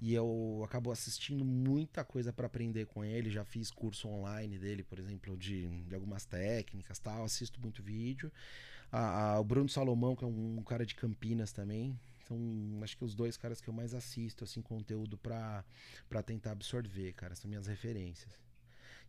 E 0.00 0.12
eu 0.14 0.62
acabo 0.64 0.90
assistindo 0.90 1.44
muita 1.44 2.02
coisa 2.02 2.32
para 2.32 2.46
aprender 2.46 2.86
com 2.86 3.04
ele. 3.04 3.30
Já 3.30 3.44
fiz 3.44 3.70
curso 3.70 4.08
online 4.08 4.58
dele, 4.58 4.82
por 4.82 4.98
exemplo, 4.98 5.36
de, 5.36 5.68
de 5.82 5.94
algumas 5.94 6.24
técnicas 6.24 6.98
tal. 6.98 7.22
Assisto 7.24 7.60
muito 7.60 7.82
vídeo. 7.82 8.32
O 9.38 9.44
Bruno 9.44 9.68
Salomão, 9.68 10.16
que 10.16 10.24
é 10.24 10.26
um, 10.26 10.58
um 10.58 10.62
cara 10.64 10.84
de 10.84 10.96
Campinas 10.96 11.52
também. 11.52 11.96
São, 12.26 12.36
acho 12.82 12.96
que 12.96 13.04
os 13.04 13.14
dois 13.14 13.36
caras 13.36 13.60
que 13.60 13.68
eu 13.68 13.74
mais 13.74 13.94
assisto, 13.94 14.42
assim, 14.42 14.60
conteúdo 14.60 15.16
pra 15.16 15.64
tentar 16.26 16.50
absorver, 16.52 17.12
cara. 17.12 17.36
São 17.36 17.48
minhas 17.48 17.68
referências. 17.68 18.36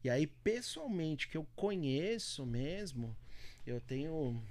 E 0.04 0.10
aí, 0.10 0.28
pessoalmente, 0.28 1.28
que 1.30 1.38
eu 1.38 1.48
conheço 1.56 2.46
mesmo, 2.46 3.16
eu 3.66 3.80
tenho 3.80 4.42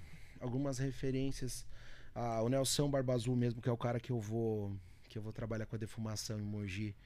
algumas 0.40 0.78
referências. 0.78 1.66
Ah, 2.14 2.42
o 2.42 2.48
Nelson 2.48 2.90
Barba 2.90 3.12
Azul 3.12 3.36
mesmo, 3.36 3.60
que 3.60 3.68
é 3.68 3.72
o 3.72 3.76
cara 3.76 4.00
que 4.00 4.10
eu 4.10 4.20
vou 4.20 4.74
que 5.08 5.18
eu 5.18 5.22
vou 5.22 5.32
trabalhar 5.32 5.66
com 5.66 5.76
a 5.76 5.78
defumação 5.78 6.40
em 6.40 6.42
Mogi. 6.42 6.96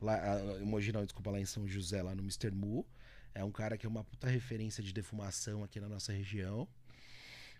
Lá, 0.00 0.18
em 0.58 0.64
Mogi 0.64 0.92
não, 0.92 1.04
desculpa, 1.04 1.30
lá 1.30 1.38
em 1.38 1.44
São 1.44 1.68
José, 1.68 2.02
lá 2.02 2.14
no 2.14 2.22
Mr. 2.22 2.50
Mu. 2.50 2.86
É 3.34 3.44
um 3.44 3.52
cara 3.52 3.76
que 3.76 3.84
é 3.84 3.88
uma 3.88 4.02
puta 4.02 4.26
referência 4.28 4.82
de 4.82 4.94
defumação 4.94 5.62
aqui 5.62 5.78
na 5.78 5.88
nossa 5.88 6.10
região. 6.10 6.66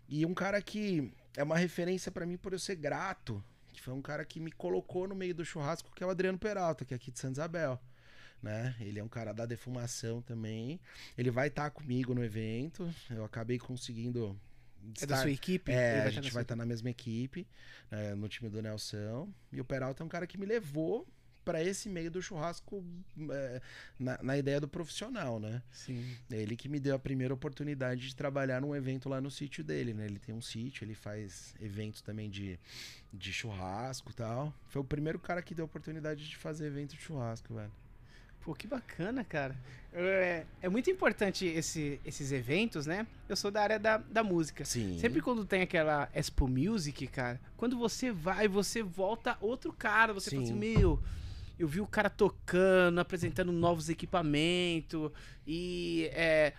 E 0.09 0.25
um 0.25 0.33
cara 0.33 0.59
que 0.59 1.13
é 1.37 1.43
uma 1.43 1.55
referência 1.55 2.11
pra 2.11 2.25
mim 2.25 2.35
por 2.35 2.51
eu 2.51 2.59
ser 2.59 2.75
grato, 2.75 3.43
que 3.71 3.79
foi 3.79 3.93
um 3.93 4.01
cara 4.01 4.25
que 4.25 4.39
me 4.39 4.51
colocou 4.51 5.07
no 5.07 5.13
meio 5.13 5.35
do 5.35 5.45
churrasco, 5.45 5.91
que 5.95 6.03
é 6.03 6.07
o 6.07 6.09
Adriano 6.09 6.39
Peralta, 6.39 6.83
que 6.83 6.95
é 6.95 6.97
aqui 6.97 7.11
de 7.11 7.19
Santa 7.19 7.33
Isabel. 7.33 7.79
Né? 8.41 8.75
Ele 8.79 8.99
é 8.99 9.03
um 9.03 9.07
cara 9.07 9.33
da 9.33 9.45
defumação 9.45 10.21
também. 10.21 10.79
Ele 11.17 11.29
vai 11.29 11.47
estar 11.47 11.69
comigo 11.69 12.13
no 12.15 12.23
evento. 12.23 12.91
Eu 13.09 13.23
acabei 13.23 13.59
conseguindo. 13.59 14.35
É 14.97 15.05
da 15.05 15.15
estar- 15.15 15.17
sua 15.21 15.31
equipe? 15.31 15.71
é, 15.71 15.99
a 15.99 16.03
tá 16.05 16.09
gente 16.09 16.31
vai 16.31 16.41
estar 16.41 16.55
na 16.55 16.65
mesma 16.65 16.89
equipe, 16.89 17.45
né, 17.91 18.15
no 18.15 18.27
time 18.27 18.49
do 18.49 18.59
Nelson. 18.63 19.31
E 19.51 19.61
o 19.61 19.63
Peralta 19.65 20.01
é 20.01 20.05
um 20.05 20.09
cara 20.09 20.25
que 20.25 20.39
me 20.39 20.45
levou 20.47 21.07
pra 21.45 21.61
esse 21.63 21.87
meio 21.89 22.09
do 22.09 22.21
churrasco 22.21 22.83
é, 23.31 23.61
na, 23.99 24.19
na 24.23 24.37
ideia 24.37 24.59
do 24.59 24.67
profissional, 24.67 25.39
né? 25.39 25.61
Sim. 25.71 26.15
Ele 26.31 26.55
que 26.55 26.67
me 26.69 26.79
deu 26.79 26.95
a 26.95 26.99
primeira 26.99 27.33
oportunidade 27.33 28.07
de 28.07 28.15
trabalhar 28.15 28.59
num 28.61 28.75
evento 28.75 29.07
lá 29.09 29.19
no 29.21 29.29
sítio 29.29 29.63
dele, 29.63 29.93
né? 29.93 30.05
Ele 30.05 30.19
tem 30.19 30.33
um 30.33 30.41
sítio, 30.41 30.83
ele 30.83 30.95
faz 30.95 31.53
eventos 31.59 32.01
também 32.01 32.29
de, 32.29 32.59
de 33.13 33.31
churrasco 33.33 34.11
e 34.11 34.13
tal. 34.15 34.53
Foi 34.67 34.81
o 34.81 34.85
primeiro 34.85 35.19
cara 35.19 35.41
que 35.43 35.53
deu 35.53 35.65
a 35.65 35.67
oportunidade 35.67 36.27
de 36.27 36.37
fazer 36.37 36.65
evento 36.67 36.95
de 36.95 37.01
churrasco, 37.01 37.53
velho. 37.53 37.71
Pô, 38.41 38.53
que 38.53 38.67
bacana, 38.67 39.23
cara. 39.23 39.55
É, 39.93 40.45
é 40.61 40.69
muito 40.69 40.89
importante 40.89 41.45
esse- 41.45 41.99
esses 42.05 42.31
eventos, 42.31 42.85
né? 42.85 43.05
Eu 43.27 43.35
sou 43.35 43.51
da 43.51 43.61
área 43.61 43.77
da, 43.77 43.97
da 43.97 44.23
música. 44.23 44.63
Sim. 44.65 44.97
Sempre 44.99 45.21
quando 45.21 45.45
tem 45.45 45.61
aquela 45.61 46.09
Expo 46.13 46.47
Music, 46.47 47.05
cara, 47.07 47.39
quando 47.57 47.77
você 47.77 48.11
vai, 48.11 48.47
você 48.47 48.81
volta 48.81 49.37
outro 49.41 49.71
cara. 49.73 50.13
Você 50.13 50.29
fala 50.31 50.45
Sim. 50.45 50.51
assim, 50.51 50.59
meu, 50.59 50.99
eu 51.59 51.67
vi 51.67 51.81
o 51.81 51.85
cara 51.87 52.09
tocando, 52.09 52.99
apresentando 52.99 53.51
novos 53.51 53.89
equipamentos 53.89 55.11
e 55.45 56.09
é, 56.13 56.53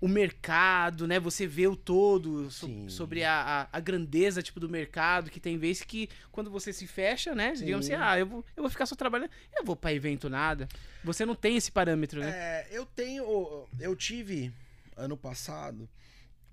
o 0.00 0.06
mercado, 0.06 1.06
né? 1.08 1.18
Você 1.18 1.46
vê 1.46 1.66
o 1.66 1.74
todo 1.74 2.50
so- 2.50 2.66
Sim. 2.66 2.88
sobre 2.88 3.24
a, 3.24 3.68
a, 3.72 3.78
a 3.78 3.80
grandeza 3.80 4.42
tipo 4.42 4.60
do 4.60 4.68
mercado, 4.68 5.30
que 5.30 5.40
tem 5.40 5.58
vezes 5.58 5.82
que 5.82 6.08
quando 6.30 6.50
você 6.50 6.72
se 6.72 6.86
fecha, 6.86 7.34
né? 7.34 7.52
Digamos 7.52 7.86
Sim. 7.86 7.94
assim, 7.94 8.02
ah, 8.02 8.18
eu 8.18 8.26
vou, 8.26 8.44
eu 8.56 8.62
vou 8.62 8.70
ficar 8.70 8.86
só 8.86 8.94
trabalhando, 8.94 9.30
eu 9.56 9.64
vou 9.64 9.74
pra 9.74 9.92
evento 9.92 10.28
nada. 10.30 10.68
Você 11.02 11.26
não 11.26 11.34
tem 11.34 11.56
esse 11.56 11.72
parâmetro, 11.72 12.20
né? 12.20 12.30
É, 12.30 12.68
eu 12.70 12.86
tenho. 12.86 13.66
Eu 13.80 13.96
tive 13.96 14.52
ano 14.96 15.16
passado 15.16 15.88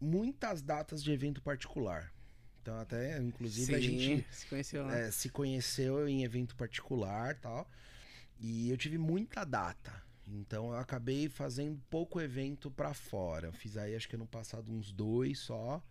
muitas 0.02 0.62
datas 0.62 1.04
de 1.04 1.12
evento 1.12 1.42
particular. 1.42 2.12
Então, 2.62 2.80
até, 2.80 3.20
inclusive, 3.20 3.76
a 3.76 3.80
gente 3.80 4.26
se 4.32 4.48
conheceu 4.48 4.84
lá. 4.86 4.98
é, 4.98 5.12
se 5.12 5.30
conheceu 5.30 6.08
em 6.08 6.24
evento 6.24 6.56
particular 6.56 7.36
tal. 7.36 7.70
E 8.40 8.70
eu 8.72 8.76
tive 8.78 8.98
muita 8.98 9.44
data. 9.46 9.94
Então 10.28 10.72
eu 10.72 10.78
acabei 10.78 11.30
fazendo 11.30 11.80
pouco 11.90 12.20
evento 12.20 12.72
pra 12.72 12.94
fora. 12.94 13.48
Eu 13.48 13.54
fiz 13.54 13.78
aí 13.78 13.96
acho 13.96 14.10
que 14.10 14.16
ano 14.16 14.26
passado 14.26 14.72
uns 14.72 14.92
dois 14.92 15.40
só. 15.40 15.84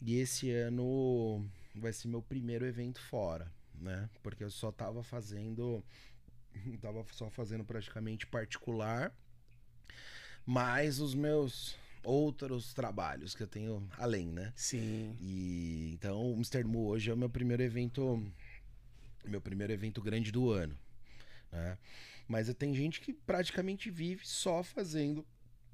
E 0.00 0.16
esse 0.16 0.50
ano 0.50 1.44
vai 1.74 1.92
ser 1.92 2.08
meu 2.08 2.22
primeiro 2.22 2.66
evento 2.66 3.00
fora, 3.00 3.50
né? 3.74 4.08
Porque 4.22 4.44
eu 4.44 4.50
só 4.50 4.72
tava 4.72 5.02
fazendo. 5.02 5.82
Tava 6.80 7.04
só 7.10 7.28
fazendo 7.30 7.64
praticamente 7.64 8.26
particular. 8.26 9.12
Mais 10.46 11.00
os 11.00 11.14
meus 11.14 11.76
outros 12.04 12.74
trabalhos 12.74 13.34
que 13.34 13.42
eu 13.42 13.46
tenho 13.46 13.88
além, 13.96 14.28
né? 14.28 14.52
Sim. 14.54 15.16
E 15.20 15.92
então 15.94 16.30
o 16.30 16.34
Mr. 16.34 16.62
Mu 16.64 16.86
hoje 16.86 17.10
é 17.10 17.14
o 17.14 17.16
meu 17.16 17.30
primeiro 17.30 17.62
evento, 17.62 18.22
meu 19.24 19.40
primeiro 19.40 19.72
evento 19.72 20.02
grande 20.02 20.30
do 20.30 20.50
ano, 20.50 20.76
né? 21.50 21.78
Mas 22.26 22.52
tem 22.54 22.74
gente 22.74 23.00
que 23.00 23.12
praticamente 23.12 23.90
vive 23.90 24.26
só 24.26 24.62
fazendo 24.62 25.24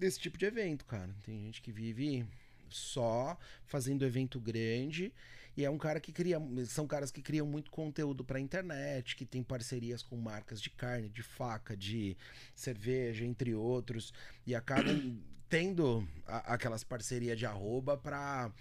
esse 0.01 0.19
tipo 0.19 0.37
de 0.39 0.47
evento, 0.47 0.85
cara. 0.85 1.15
Tem 1.23 1.39
gente 1.39 1.61
que 1.63 1.71
vive 1.71 2.27
só 2.69 3.37
fazendo 3.67 4.05
evento 4.05 4.41
grande. 4.41 5.13
E 5.57 5.65
é 5.65 5.71
um 5.71 5.77
cara 5.79 6.01
que 6.01 6.13
cria, 6.13 6.39
são 6.67 6.87
caras 6.87 7.11
que 7.11 7.21
criam 7.21 7.47
muito 7.47 7.71
conteúdo 7.71 8.25
pra 8.25 8.39
internet, 8.41 9.17
que 9.17 9.27
tem 9.27 9.43
parcerias 9.43 10.03
com 10.03 10.17
marcas 10.17 10.61
de 10.63 10.71
carne, 10.71 11.09
de 11.09 11.23
faca, 11.23 11.77
de 11.77 12.17
cerveja, 12.55 13.25
entre 13.25 13.55
outros, 13.55 14.13
e 14.47 14.55
acabam 14.55 15.21
tendo 15.51 16.07
a- 16.27 16.55
aquelas 16.55 16.85
parcerias 16.85 17.37
de 17.37 17.45
arroba 17.45 17.97
pra, 17.97 18.53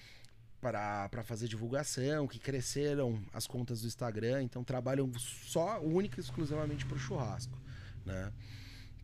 pra 0.60 1.23
fazer 1.23 1.47
divulgação, 1.47 2.28
que 2.28 2.39
cresceram 2.39 3.23
as 3.32 3.45
contas 3.45 3.82
do 3.82 3.88
Instagram, 3.88 4.41
então 4.43 4.63
trabalham 4.63 5.12
só, 5.17 5.80
única 5.80 6.19
e 6.19 6.23
exclusivamente 6.23 6.86
pro 6.86 6.97
churrasco, 6.97 7.58
né? 8.10 8.34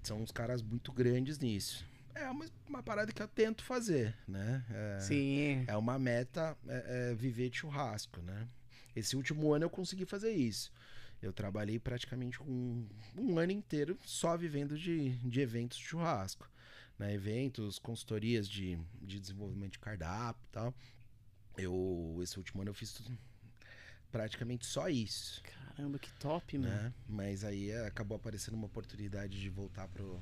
São 0.04 0.22
uns 0.22 0.32
caras 0.32 0.62
muito 0.62 0.92
grandes 0.92 1.40
nisso. 1.40 1.86
É 2.14 2.30
uma, 2.30 2.46
uma 2.68 2.84
parada 2.84 3.12
que 3.12 3.22
eu 3.22 3.28
tento 3.28 3.64
fazer, 3.64 4.16
né? 4.28 4.64
É, 4.70 5.00
Sim. 5.00 5.66
é 5.68 5.76
uma 5.76 5.98
meta 6.00 6.58
é, 6.68 7.10
é, 7.12 7.16
viver 7.16 7.50
de 7.50 7.58
churrasco, 7.58 8.22
né? 8.22 8.48
Esse 8.96 9.16
último 9.18 9.52
ano 9.54 9.66
eu 9.66 9.70
consegui 9.70 10.06
fazer 10.06 10.32
isso. 10.32 10.72
Eu 11.22 11.34
trabalhei 11.34 11.80
praticamente 11.80 12.42
um, 12.42 12.88
um 13.18 13.38
ano 13.40 13.52
inteiro 13.52 13.98
só 14.06 14.38
vivendo 14.38 14.78
de, 14.78 15.10
de 15.18 15.42
eventos 15.42 15.78
de 15.78 15.84
churrasco. 15.86 16.50
Né? 16.98 17.14
Eventos, 17.14 17.78
consultorias 17.80 18.48
de, 18.48 18.78
de 19.02 19.20
desenvolvimento 19.20 19.74
de 19.74 19.80
cardápio 19.80 20.42
e 20.46 20.52
tal. 20.52 20.74
Eu, 21.58 22.20
esse 22.22 22.38
último 22.38 22.62
ano 22.62 22.70
eu 22.70 22.74
fiz 22.76 22.94
tudo- 22.94 23.18
praticamente 24.16 24.66
só 24.66 24.88
isso. 24.88 25.44
Caramba, 25.44 26.00
que 26.00 26.10
top, 26.14 26.58
mano. 26.58 26.74
Né? 26.74 26.94
Mas 27.06 27.44
aí 27.44 27.70
é, 27.70 27.86
acabou 27.86 28.16
aparecendo 28.16 28.54
uma 28.54 28.66
oportunidade 28.66 29.42
de 29.42 29.50
voltar 29.50 29.90
pro, 29.90 30.18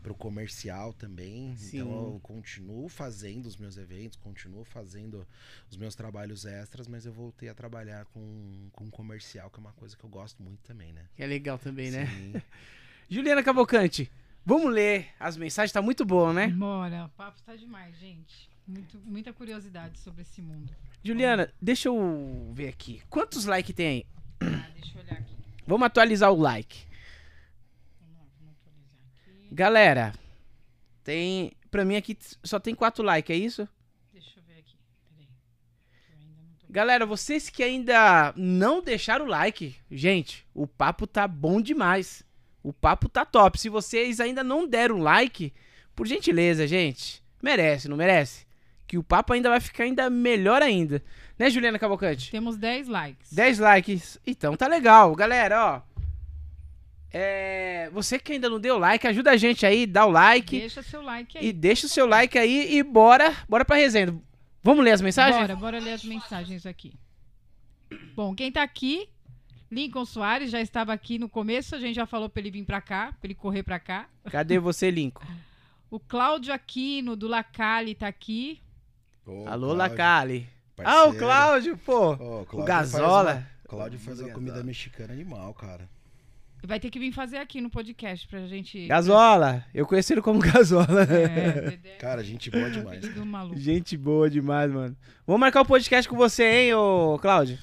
pro 0.00 0.14
comercial 0.14 0.92
também. 0.92 1.56
Sim. 1.56 1.78
Então 1.78 1.90
eu 1.90 2.20
continuo 2.22 2.88
fazendo 2.88 3.46
os 3.46 3.56
meus 3.56 3.76
eventos, 3.76 4.16
continuo 4.16 4.64
fazendo 4.64 5.26
os 5.68 5.76
meus 5.76 5.96
trabalhos 5.96 6.44
extras, 6.44 6.86
mas 6.86 7.04
eu 7.04 7.12
voltei 7.12 7.48
a 7.48 7.54
trabalhar 7.54 8.04
com, 8.04 8.68
com 8.70 8.88
comercial, 8.88 9.50
que 9.50 9.58
é 9.58 9.60
uma 9.60 9.72
coisa 9.72 9.96
que 9.96 10.04
eu 10.04 10.10
gosto 10.10 10.40
muito 10.40 10.60
também, 10.60 10.92
né? 10.92 11.06
Que 11.16 11.24
é 11.24 11.26
legal 11.26 11.58
também, 11.58 11.90
né? 11.90 12.06
Sim. 12.06 12.40
Juliana 13.10 13.42
Cavalcante, 13.42 14.08
vamos 14.46 14.72
ler 14.72 15.08
as 15.18 15.36
mensagens, 15.36 15.72
tá 15.72 15.82
muito 15.82 16.04
boa, 16.04 16.32
né? 16.32 16.46
Bora, 16.46 17.06
o 17.06 17.08
papo 17.08 17.42
tá 17.42 17.56
demais, 17.56 17.98
gente. 17.98 18.48
Muito, 18.64 19.00
muita 19.00 19.32
curiosidade 19.32 19.98
sobre 19.98 20.22
esse 20.22 20.40
mundo. 20.40 20.72
Juliana, 21.02 21.52
deixa 21.60 21.88
eu 21.88 22.50
ver 22.52 22.68
aqui. 22.68 23.02
Quantos 23.08 23.46
likes 23.46 23.74
tem 23.74 23.86
aí? 23.86 24.06
Ah, 24.40 24.68
deixa 24.74 24.98
eu 24.98 25.02
olhar 25.02 25.18
aqui. 25.18 25.34
Vamos 25.66 25.86
atualizar 25.86 26.30
o 26.30 26.36
like. 26.36 26.84
Vamos 28.00 28.22
atualizar 28.22 29.00
aqui. 29.38 29.54
Galera, 29.54 30.12
tem. 31.02 31.52
Pra 31.70 31.84
mim 31.84 31.96
aqui 31.96 32.18
só 32.42 32.60
tem 32.60 32.74
quatro 32.74 33.02
likes, 33.02 33.34
é 33.34 33.38
isso? 33.38 33.68
Deixa 34.12 34.38
eu 34.38 34.42
ver 34.42 34.58
aqui. 34.58 34.76
Peraí. 35.08 35.28
Tô. 36.58 36.66
Galera, 36.68 37.06
vocês 37.06 37.48
que 37.48 37.62
ainda 37.62 38.34
não 38.36 38.82
deixaram 38.82 39.24
o 39.24 39.28
like, 39.28 39.76
gente, 39.90 40.46
o 40.52 40.66
papo 40.66 41.06
tá 41.06 41.26
bom 41.26 41.62
demais. 41.62 42.22
O 42.62 42.74
papo 42.74 43.08
tá 43.08 43.24
top. 43.24 43.58
Se 43.58 43.70
vocês 43.70 44.20
ainda 44.20 44.44
não 44.44 44.68
deram 44.68 44.98
like, 44.98 45.54
por 45.96 46.06
gentileza, 46.06 46.66
gente, 46.66 47.22
merece, 47.42 47.88
não 47.88 47.96
merece? 47.96 48.49
Que 48.90 48.98
o 48.98 49.04
papo 49.04 49.32
ainda 49.32 49.48
vai 49.48 49.60
ficar 49.60 49.84
ainda 49.84 50.10
melhor 50.10 50.60
ainda. 50.60 51.00
Né, 51.38 51.48
Juliana 51.48 51.78
Cavalcante? 51.78 52.28
Temos 52.28 52.56
10 52.56 52.88
likes. 52.88 53.32
10 53.32 53.58
likes. 53.60 54.18
Então 54.26 54.56
tá 54.56 54.66
legal. 54.66 55.14
Galera, 55.14 55.64
ó. 55.64 55.82
É, 57.12 57.88
você 57.92 58.18
que 58.18 58.32
ainda 58.32 58.50
não 58.50 58.58
deu 58.58 58.78
like, 58.78 59.06
ajuda 59.06 59.30
a 59.30 59.36
gente 59.36 59.64
aí, 59.64 59.86
dá 59.86 60.04
o 60.06 60.10
like 60.10 60.58
Deixa 60.58 60.82
seu 60.82 61.02
like 61.02 61.38
aí. 61.38 61.46
e 61.46 61.52
deixa 61.52 61.86
o 61.86 61.88
seu 61.88 62.04
like 62.04 62.36
aí 62.36 62.78
e 62.78 62.82
bora, 62.82 63.32
bora 63.48 63.64
pra 63.64 63.76
resenha. 63.76 64.12
Vamos 64.60 64.84
ler 64.84 64.90
as 64.90 65.00
mensagens? 65.00 65.40
Bora, 65.40 65.54
bora 65.54 65.78
ler 65.78 65.92
as 65.92 66.02
mensagens 66.02 66.66
aqui. 66.66 66.92
Bom, 68.16 68.34
quem 68.34 68.50
tá 68.50 68.64
aqui, 68.64 69.08
Lincoln 69.70 70.04
Soares, 70.04 70.50
já 70.50 70.60
estava 70.60 70.92
aqui 70.92 71.16
no 71.16 71.28
começo, 71.28 71.76
a 71.76 71.78
gente 71.78 71.94
já 71.94 72.06
falou 72.06 72.28
pra 72.28 72.40
ele 72.40 72.50
vir 72.50 72.64
pra 72.64 72.80
cá, 72.80 73.12
pra 73.20 73.28
ele 73.28 73.36
correr 73.36 73.62
pra 73.62 73.78
cá. 73.78 74.08
Cadê 74.32 74.58
você, 74.58 74.90
Lincoln? 74.90 75.24
O 75.88 75.98
Cláudio 75.98 76.52
Aquino, 76.52 77.14
do 77.16 77.26
Lacali, 77.28 77.96
tá 77.96 78.06
aqui. 78.08 78.60
Ô, 79.30 79.48
Alô, 79.48 79.72
Lacali. 79.74 80.48
Ah, 80.82 81.04
o. 81.08 81.14
Cláudio, 81.14 81.76
pô. 81.78 82.12
Ô, 82.12 82.16
Cláudio 82.16 82.46
o 82.52 82.66
faz 82.66 82.66
Gazola. 82.66 83.32
uma- 83.34 83.46
Cláudio 83.68 83.98
faz 83.98 84.18
uma 84.18 84.26
Gazola. 84.28 84.34
comida 84.34 84.64
mexicana 84.64 85.12
animal, 85.12 85.54
cara. 85.54 85.88
Vai 86.62 86.78
ter 86.78 86.90
que 86.90 86.98
vir 86.98 87.12
fazer 87.12 87.38
aqui 87.38 87.60
no 87.60 87.70
podcast 87.70 88.26
pra 88.28 88.46
gente. 88.46 88.86
Gazola. 88.86 89.64
Eu 89.72 89.86
conheci 89.86 90.12
ele 90.12 90.20
como 90.20 90.40
Gazola. 90.44 91.02
É, 91.04 91.60
Dedé, 91.70 91.96
Cara, 91.96 92.22
gente 92.24 92.50
boa 92.50 92.70
demais. 92.70 93.04
Gente 93.56 93.96
boa 93.96 94.28
demais, 94.28 94.70
mano. 94.70 94.96
Vamos 95.26 95.40
marcar 95.40 95.62
o 95.62 95.66
podcast 95.66 96.08
com 96.08 96.16
você, 96.16 96.44
hein, 96.44 96.74
ô 96.74 97.18
Cláudio? 97.18 97.58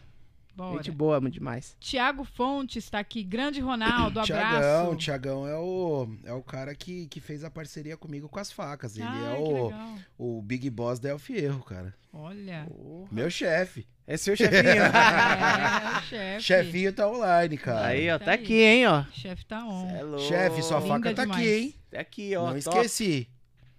Bora. 0.58 0.78
Gente 0.78 0.89
boa, 0.91 1.22
muito 1.22 1.36
demais. 1.36 1.78
Tiago 1.80 2.24
Fontes 2.24 2.89
tá 2.89 2.98
aqui. 2.98 3.24
Grande 3.24 3.60
Ronaldo, 3.62 4.20
Tiagão, 4.26 4.82
abraço. 4.86 4.96
Tiagão 4.96 5.48
é 5.48 5.56
o, 5.56 6.10
é 6.26 6.34
o 6.34 6.41
cara 6.41 6.74
que, 6.74 7.06
que 7.06 7.20
fez 7.20 7.43
a 7.43 7.52
parceria 7.52 7.96
comigo 7.96 8.28
com 8.28 8.39
as 8.39 8.52
facas. 8.52 8.98
Ele 8.98 9.06
Ai, 9.08 9.36
é 9.36 9.38
o, 9.39 9.65
legal. 9.65 9.96
o 10.17 10.41
Big 10.41 10.67
Boss 10.72 11.00
da 11.00 11.10
El 11.10 11.20
Fierro, 11.20 11.63
cara. 11.63 11.93
Olha. 12.12 12.67
Meu 13.12 13.30
chefe. 13.30 13.88
É 14.08 14.17
seu 14.17 14.36
chefinho. 14.36 14.63
É, 14.98 15.98
o 15.98 16.02
chefe. 16.02 16.41
Chefinho 16.43 16.93
tá 16.93 17.08
online, 17.08 17.58
cara. 17.58 17.88
aí, 17.88 18.10
ó, 18.10 18.17
Tá 18.17 18.26
tá 18.26 18.32
aí. 18.32 18.39
aqui, 18.39 18.62
hein, 18.62 18.88
ó. 18.88 19.04
Chefe 19.12 19.46
tá 19.46 19.63
on. 19.63 20.15
É. 20.15 20.17
Chefe, 20.20 20.63
sua 20.63 20.80
Linda 20.80 20.88
faca 20.89 21.13
tá 21.13 21.22
demais. 21.24 21.41
aqui, 21.41 21.54
hein? 21.54 21.76
Tá 21.91 22.00
aqui, 22.00 22.36
ó. 22.36 22.52
Não 22.54 22.60
top. 22.62 22.78
esqueci. 22.78 23.30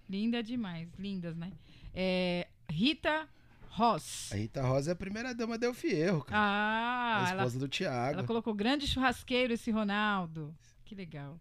Linda 0.09 0.43
demais. 0.43 0.89
Lindas, 0.99 1.37
né? 1.37 1.51
É, 1.95 2.47
Rita 2.71 3.27
Ross. 3.71 4.33
A 4.33 4.37
Rita 4.37 4.63
Rosa 4.63 4.91
é 4.91 4.93
a 4.93 4.97
primeira 4.97 5.35
dama 5.35 5.59
da 5.59 5.67
El 5.67 5.75
Fierro, 5.75 6.25
cara. 6.25 6.41
Ah, 6.41 7.27
a 7.27 7.31
ela, 7.31 7.43
esposa 7.43 7.59
do 7.59 7.69
Thiago. 7.69 8.19
ela 8.19 8.27
colocou 8.27 8.55
grande 8.55 8.87
churrasqueiro 8.87 9.53
esse 9.53 9.71
Ronaldo. 9.71 10.55
Que 10.85 10.95
legal. 10.95 11.39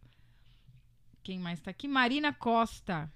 Quem 1.24 1.40
mais 1.40 1.60
tá 1.60 1.72
aqui? 1.72 1.88
Marina 1.88 2.34
Costa. 2.34 3.12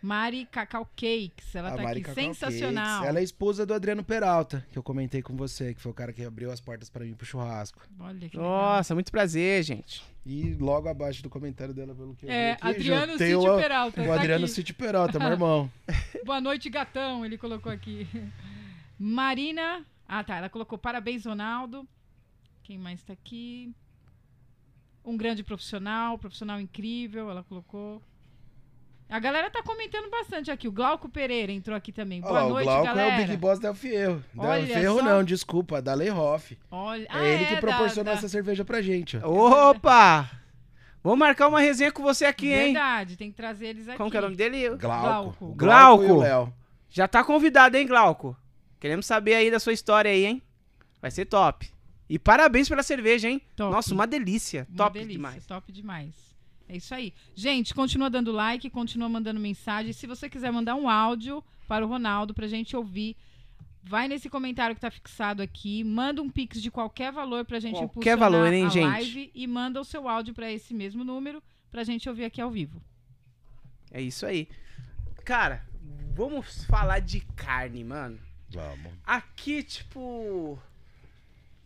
Mari 0.00 0.46
Cacau 0.46 0.84
Cakes. 0.96 1.54
Ela 1.54 1.68
A 1.68 1.76
tá 1.76 1.82
Mari 1.82 2.00
aqui. 2.00 2.08
Cacau 2.08 2.24
Sensacional. 2.24 2.84
Cakes. 2.98 3.08
Ela 3.08 3.18
é 3.18 3.22
esposa 3.22 3.66
do 3.66 3.74
Adriano 3.74 4.04
Peralta, 4.04 4.64
que 4.70 4.78
eu 4.78 4.82
comentei 4.82 5.22
com 5.22 5.36
você, 5.36 5.74
que 5.74 5.80
foi 5.80 5.90
o 5.90 5.94
cara 5.94 6.12
que 6.12 6.24
abriu 6.24 6.50
as 6.52 6.60
portas 6.60 6.88
pra 6.88 7.04
mim 7.04 7.14
pro 7.14 7.26
churrasco. 7.26 7.80
Olha 7.98 8.28
que 8.28 8.36
legal. 8.36 8.50
Nossa, 8.50 8.94
muito 8.94 9.10
prazer, 9.10 9.62
gente. 9.62 10.02
E 10.24 10.54
logo 10.54 10.88
abaixo 10.88 11.22
do 11.22 11.30
comentário 11.30 11.72
dela, 11.74 11.94
pelo 11.94 12.14
que 12.14 12.26
eu 12.26 12.30
É, 12.30 12.50
vi 12.50 12.52
aqui, 12.60 12.68
Adriano 12.68 13.14
o, 13.14 13.56
Peralta. 13.56 14.02
o 14.02 14.06
tá 14.06 14.14
Adriano 14.14 14.44
aqui. 14.44 14.54
Cítio 14.54 14.74
Peralta, 14.74 15.18
meu 15.18 15.28
irmão. 15.30 15.70
Boa 16.24 16.40
noite, 16.40 16.68
gatão. 16.70 17.24
Ele 17.24 17.38
colocou 17.38 17.72
aqui. 17.72 18.06
Marina. 18.98 19.84
Ah, 20.06 20.22
tá. 20.22 20.36
Ela 20.36 20.48
colocou 20.48 20.78
parabéns, 20.78 21.24
Ronaldo. 21.24 21.86
Quem 22.62 22.76
mais 22.78 23.02
tá 23.02 23.12
aqui? 23.14 23.72
Um 25.04 25.16
grande 25.16 25.42
profissional, 25.42 26.18
profissional 26.18 26.60
incrível. 26.60 27.30
Ela 27.30 27.42
colocou. 27.42 28.02
A 29.10 29.18
galera 29.18 29.48
tá 29.50 29.62
comentando 29.62 30.10
bastante 30.10 30.50
aqui. 30.50 30.68
O 30.68 30.72
Glauco 30.72 31.08
Pereira 31.08 31.50
entrou 31.50 31.74
aqui 31.76 31.90
também. 31.92 32.20
Boa 32.20 32.32
lá, 32.42 32.48
noite, 32.48 32.62
o 32.62 32.64
Glauco 32.70 32.84
galera. 32.84 33.10
é 33.10 33.14
o 33.14 33.26
Big 33.26 33.36
Boss 33.38 33.58
da 33.58 33.74
Fierro. 33.74 34.22
Da 34.34 34.42
Olha 34.42 34.66
Fierro 34.66 34.98
só. 34.98 35.02
não, 35.04 35.24
desculpa, 35.24 35.80
da 35.80 35.94
Lei 35.94 36.10
Hoff. 36.10 36.58
Olha, 36.70 37.04
É 37.04 37.06
ah, 37.08 37.24
ele 37.24 37.46
que 37.46 37.54
da- 37.54 37.60
proporcionou 37.60 38.12
da- 38.12 38.18
essa 38.18 38.28
cerveja 38.28 38.64
pra 38.66 38.82
gente, 38.82 39.16
ó. 39.22 39.70
Opa! 39.70 40.30
Vamos 41.02 41.18
marcar 41.18 41.48
uma 41.48 41.60
resenha 41.60 41.90
com 41.90 42.02
você 42.02 42.26
aqui, 42.26 42.48
hein? 42.52 42.74
Verdade, 42.74 43.16
tem 43.16 43.30
que 43.30 43.36
trazer 43.36 43.68
eles 43.68 43.88
aqui. 43.88 43.96
Como 43.96 44.10
que 44.10 44.16
é 44.16 44.20
o 44.20 44.24
nome 44.24 44.36
dele? 44.36 44.68
Glauco. 44.76 45.46
Glauco. 45.46 45.54
Glauco. 45.54 46.04
e 46.04 46.12
Léo. 46.28 46.52
Já 46.90 47.08
tá 47.08 47.24
convidado, 47.24 47.76
hein, 47.78 47.86
Glauco? 47.86 48.36
Queremos 48.78 49.06
saber 49.06 49.34
aí 49.36 49.50
da 49.50 49.58
sua 49.58 49.72
história 49.72 50.10
aí, 50.10 50.26
hein? 50.26 50.42
Vai 51.00 51.10
ser 51.10 51.24
top. 51.24 51.70
E 52.10 52.18
parabéns 52.18 52.68
pela 52.68 52.82
cerveja, 52.82 53.28
hein? 53.28 53.40
Top. 53.56 53.72
Nossa, 53.72 53.94
uma 53.94 54.06
delícia. 54.06 54.66
Uma 54.68 54.76
top 54.76 54.98
delícia, 54.98 55.12
demais. 55.16 55.46
Top 55.46 55.72
demais. 55.72 56.14
É 56.68 56.76
isso 56.76 56.94
aí. 56.94 57.14
Gente, 57.34 57.74
continua 57.74 58.10
dando 58.10 58.30
like, 58.30 58.68
continua 58.70 59.08
mandando 59.08 59.40
mensagem. 59.40 59.92
Se 59.92 60.06
você 60.06 60.28
quiser 60.28 60.52
mandar 60.52 60.74
um 60.74 60.88
áudio 60.88 61.42
para 61.66 61.84
o 61.84 61.88
Ronaldo 61.88 62.34
pra 62.34 62.46
gente 62.46 62.76
ouvir, 62.76 63.16
vai 63.82 64.06
nesse 64.06 64.28
comentário 64.28 64.74
que 64.74 64.80
tá 64.80 64.90
fixado 64.90 65.42
aqui, 65.42 65.82
manda 65.82 66.20
um 66.20 66.28
pix 66.28 66.60
de 66.60 66.70
qualquer 66.70 67.10
valor 67.10 67.44
pra 67.44 67.58
gente 67.58 67.76
Qualquer 67.76 68.14
impulsionar 68.14 68.18
valor, 68.18 68.52
hein, 68.52 68.66
a 68.66 68.68
gente? 68.68 68.84
live 68.84 69.30
e 69.34 69.46
manda 69.46 69.80
o 69.80 69.84
seu 69.84 70.06
áudio 70.08 70.34
pra 70.34 70.52
esse 70.52 70.74
mesmo 70.74 71.02
número 71.04 71.42
pra 71.70 71.84
gente 71.84 72.08
ouvir 72.08 72.24
aqui 72.24 72.40
ao 72.40 72.50
vivo. 72.50 72.82
É 73.90 74.00
isso 74.02 74.26
aí. 74.26 74.48
Cara, 75.24 75.64
vamos 76.14 76.64
falar 76.64 77.00
de 77.00 77.20
carne, 77.34 77.82
mano. 77.82 78.18
Vamos. 78.50 78.92
Aqui, 79.06 79.62
tipo, 79.62 80.58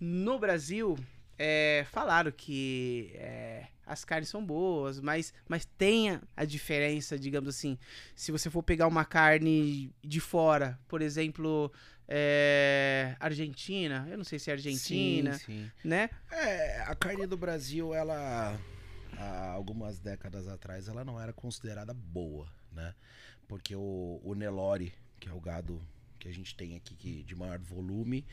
no 0.01 0.39
Brasil, 0.39 0.97
é, 1.39 1.85
falaram 1.91 2.31
que 2.31 3.11
é, 3.15 3.67
as 3.87 4.05
carnes 4.05 4.29
são 4.29 4.45
boas, 4.45 5.01
mas, 5.01 5.33
mas 5.49 5.65
tem 5.65 6.21
a, 6.37 6.45
diferença, 6.45 7.19
digamos 7.19 7.49
assim, 7.49 7.79
se 8.15 8.31
você 8.31 8.49
for 8.49 8.63
pegar 8.63 8.87
uma 8.87 9.05
carne 9.05 9.93
de 10.03 10.21
fora, 10.21 10.79
por 10.89 11.03
exemplo, 11.03 11.73
é, 12.09 13.17
Argentina, 13.19 14.07
eu 14.11 14.17
não 14.17 14.25
sei 14.25 14.39
se 14.39 14.51
é 14.51 14.53
Argentina, 14.53 15.35
Sim, 15.35 15.71
sim. 15.81 15.89
né? 15.89 16.11
É, 16.31 16.83
a 16.83 16.95
carne 16.95 17.27
do 17.27 17.37
Brasil, 17.37 17.95
ela 17.95 18.59
há 19.19 19.51
algumas 19.51 19.99
décadas 19.99 20.49
atrás, 20.49 20.89
ela 20.89 21.05
não 21.05 21.21
era 21.21 21.33
considerada 21.33 21.93
boa, 21.93 22.47
né? 22.71 22.95
Porque 23.49 23.75
o, 23.75 24.21
o 24.23 24.35
Nelore, 24.35 24.95
que 25.19 25.29
é 25.29 25.33
o 25.33 25.41
gado 25.41 25.81
que 26.19 26.29
a 26.29 26.33
gente 26.33 26.55
tem 26.55 26.77
aqui 26.77 26.95
que, 26.95 27.23
de 27.25 27.35
maior 27.35 27.59
volume, 27.59 28.25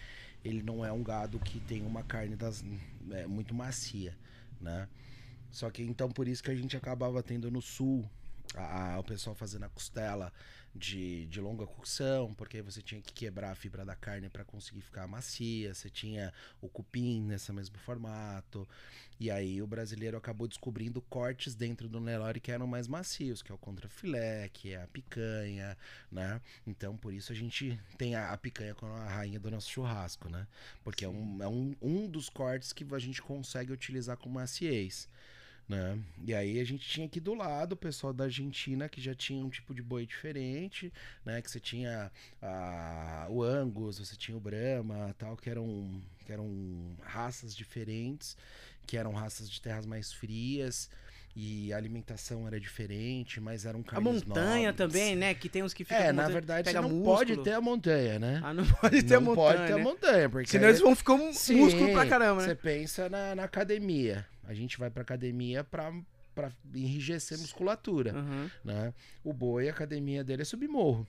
ele 0.45 0.61
não 0.61 0.85
é 0.85 0.91
um 0.91 1.03
gado 1.03 1.39
que 1.39 1.59
tem 1.59 1.81
uma 1.81 2.03
carne 2.03 2.35
das, 2.35 2.63
é, 3.11 3.25
muito 3.25 3.53
macia, 3.53 4.15
né? 4.61 4.87
Só 5.51 5.69
que 5.69 5.83
então 5.83 6.09
por 6.11 6.27
isso 6.27 6.43
que 6.43 6.51
a 6.51 6.55
gente 6.55 6.77
acabava 6.77 7.21
tendo 7.23 7.49
no 7.51 7.61
sul 7.61 8.07
a- 8.55 8.93
a- 8.95 8.99
o 8.99 9.03
pessoal 9.03 9.35
fazendo 9.35 9.65
a 9.65 9.69
costela 9.69 10.33
de, 10.75 11.25
de 11.27 11.39
longa 11.41 11.65
cocção, 11.65 12.33
porque 12.35 12.57
aí 12.57 12.63
você 12.63 12.81
tinha 12.81 13.01
que 13.01 13.11
quebrar 13.13 13.51
a 13.51 13.55
fibra 13.55 13.83
da 13.85 13.95
carne 13.95 14.29
para 14.29 14.43
conseguir 14.43 14.81
ficar 14.81 15.07
macia. 15.07 15.73
Você 15.73 15.89
tinha 15.89 16.31
o 16.61 16.67
cupim 16.69 17.21
nesse 17.21 17.51
mesmo 17.51 17.77
formato. 17.79 18.67
E 19.19 19.29
aí 19.29 19.61
o 19.61 19.67
brasileiro 19.67 20.17
acabou 20.17 20.47
descobrindo 20.47 21.01
cortes 21.01 21.53
dentro 21.53 21.89
do 21.89 21.99
Nelore 21.99 22.39
que 22.39 22.51
eram 22.51 22.65
mais 22.65 22.87
macios, 22.87 23.41
que 23.41 23.51
é 23.51 23.55
o 23.55 23.57
contrafilé, 23.57 24.49
que 24.49 24.71
é 24.73 24.81
a 24.81 24.87
picanha, 24.87 25.77
né? 26.11 26.41
Então 26.65 26.95
por 26.95 27.13
isso 27.13 27.31
a 27.31 27.35
gente 27.35 27.77
tem 27.97 28.15
a, 28.15 28.31
a 28.31 28.37
picanha 28.37 28.73
como 28.75 28.93
a 28.93 29.07
rainha 29.09 29.39
do 29.39 29.51
nosso 29.51 29.69
churrasco, 29.69 30.29
né? 30.29 30.47
Porque 30.83 31.03
é, 31.03 31.09
um, 31.09 31.43
é 31.43 31.47
um, 31.47 31.75
um 31.81 32.07
dos 32.07 32.29
cortes 32.29 32.71
que 32.71 32.85
a 32.93 32.99
gente 32.99 33.21
consegue 33.21 33.73
utilizar 33.73 34.17
com 34.17 34.29
maciez. 34.29 35.07
Né? 35.69 35.99
E 36.25 36.33
aí 36.33 36.59
a 36.59 36.63
gente 36.63 36.83
tinha 36.89 37.05
aqui 37.05 37.19
do 37.19 37.35
lado 37.35 37.73
o 37.73 37.77
pessoal 37.77 38.11
da 38.11 38.23
Argentina 38.23 38.89
que 38.89 38.99
já 38.99 39.13
tinha 39.13 39.45
um 39.45 39.49
tipo 39.51 39.71
de 39.75 39.83
boi 39.83 40.03
diferente, 40.03 40.91
né? 41.23 41.43
Que 41.43 41.51
você 41.51 41.59
tinha 41.59 42.11
ah, 42.41 43.27
o 43.29 43.43
Angus, 43.43 43.99
você 43.99 44.15
tinha 44.15 44.35
o 44.35 44.39
Brahma, 44.41 45.13
tal, 45.19 45.37
que 45.37 45.47
eram, 45.47 46.01
que 46.25 46.31
eram 46.33 46.49
raças 47.03 47.55
diferentes, 47.55 48.35
que 48.87 48.97
eram 48.97 49.11
raças 49.13 49.47
de 49.47 49.61
terras 49.61 49.85
mais 49.85 50.11
frias 50.11 50.89
e 51.35 51.71
a 51.71 51.77
alimentação 51.77 52.47
era 52.47 52.59
diferente, 52.59 53.39
mas 53.39 53.63
eram 53.63 53.81
A 53.81 53.83
carnes 53.83 54.23
montanha 54.23 54.71
nobres. 54.71 54.75
também, 54.75 55.15
né? 55.15 55.35
Que 55.35 55.47
tem 55.47 55.61
uns 55.61 55.71
que 55.75 55.83
ficam. 55.85 55.99
É, 56.03 56.11
na 56.11 56.27
verdade 56.27 56.67
você 56.67 56.73
pega 56.73 56.81
não 56.81 56.89
músculo. 56.89 57.15
pode 57.15 57.37
ter 57.43 57.53
a 57.53 57.61
montanha, 57.61 58.17
né? 58.17 58.41
Ah, 58.43 58.55
não 58.55 58.65
pode 58.81 59.03
ter 59.03 59.13
a 59.15 59.19
não 59.19 59.35
montanha. 59.35 59.53
pode 59.55 59.67
ter 59.67 59.73
a 59.73 59.77
né? 59.77 59.83
montanha, 59.83 60.29
porque 60.31 60.49
Senão 60.49 60.65
aí- 60.65 60.71
eles 60.71 60.81
vão 60.81 60.95
ficar 60.95 61.13
um 61.13 61.31
Sim, 61.31 61.57
músculo 61.57 61.91
pra 61.93 62.07
caramba, 62.07 62.41
Você 62.41 62.47
né? 62.47 62.55
pensa 62.55 63.07
na, 63.07 63.35
na 63.35 63.43
academia. 63.43 64.25
A 64.49 64.53
gente 64.55 64.79
vai 64.79 64.89
pra 64.89 65.03
academia 65.03 65.63
pra, 65.63 65.93
pra 66.33 66.51
enrijecer 66.73 67.37
musculatura, 67.37 68.15
Uhum, 68.15 68.49
né? 68.65 68.93
O 69.23 69.31
boi, 69.31 69.67
a 69.67 69.71
academia 69.71 70.23
dele 70.23 70.41
é 70.41 70.45
subir 70.45 70.67
morro. 70.67 71.07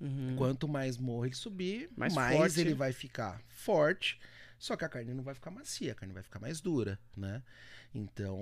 uhum. 0.00 0.36
Quanto 0.36 0.68
mais 0.68 0.96
morro 0.96 1.26
ele 1.26 1.34
subir, 1.34 1.90
Mais 1.96 2.14
mais, 2.14 2.36
forte. 2.38 2.60
ele 2.60 2.74
vai 2.74 2.92
ficar 2.92 3.42
forte. 3.48 4.20
Só 4.56 4.76
que 4.76 4.84
a 4.84 4.88
carne 4.88 5.12
não 5.14 5.24
vai 5.24 5.34
ficar 5.34 5.50
macia, 5.50 5.90
a 5.90 5.94
carne 5.96 6.14
vai 6.14 6.22
ficar 6.22 6.38
mais 6.38 6.60
dura, 6.60 6.96
né? 7.16 7.42
Então, 7.92 8.38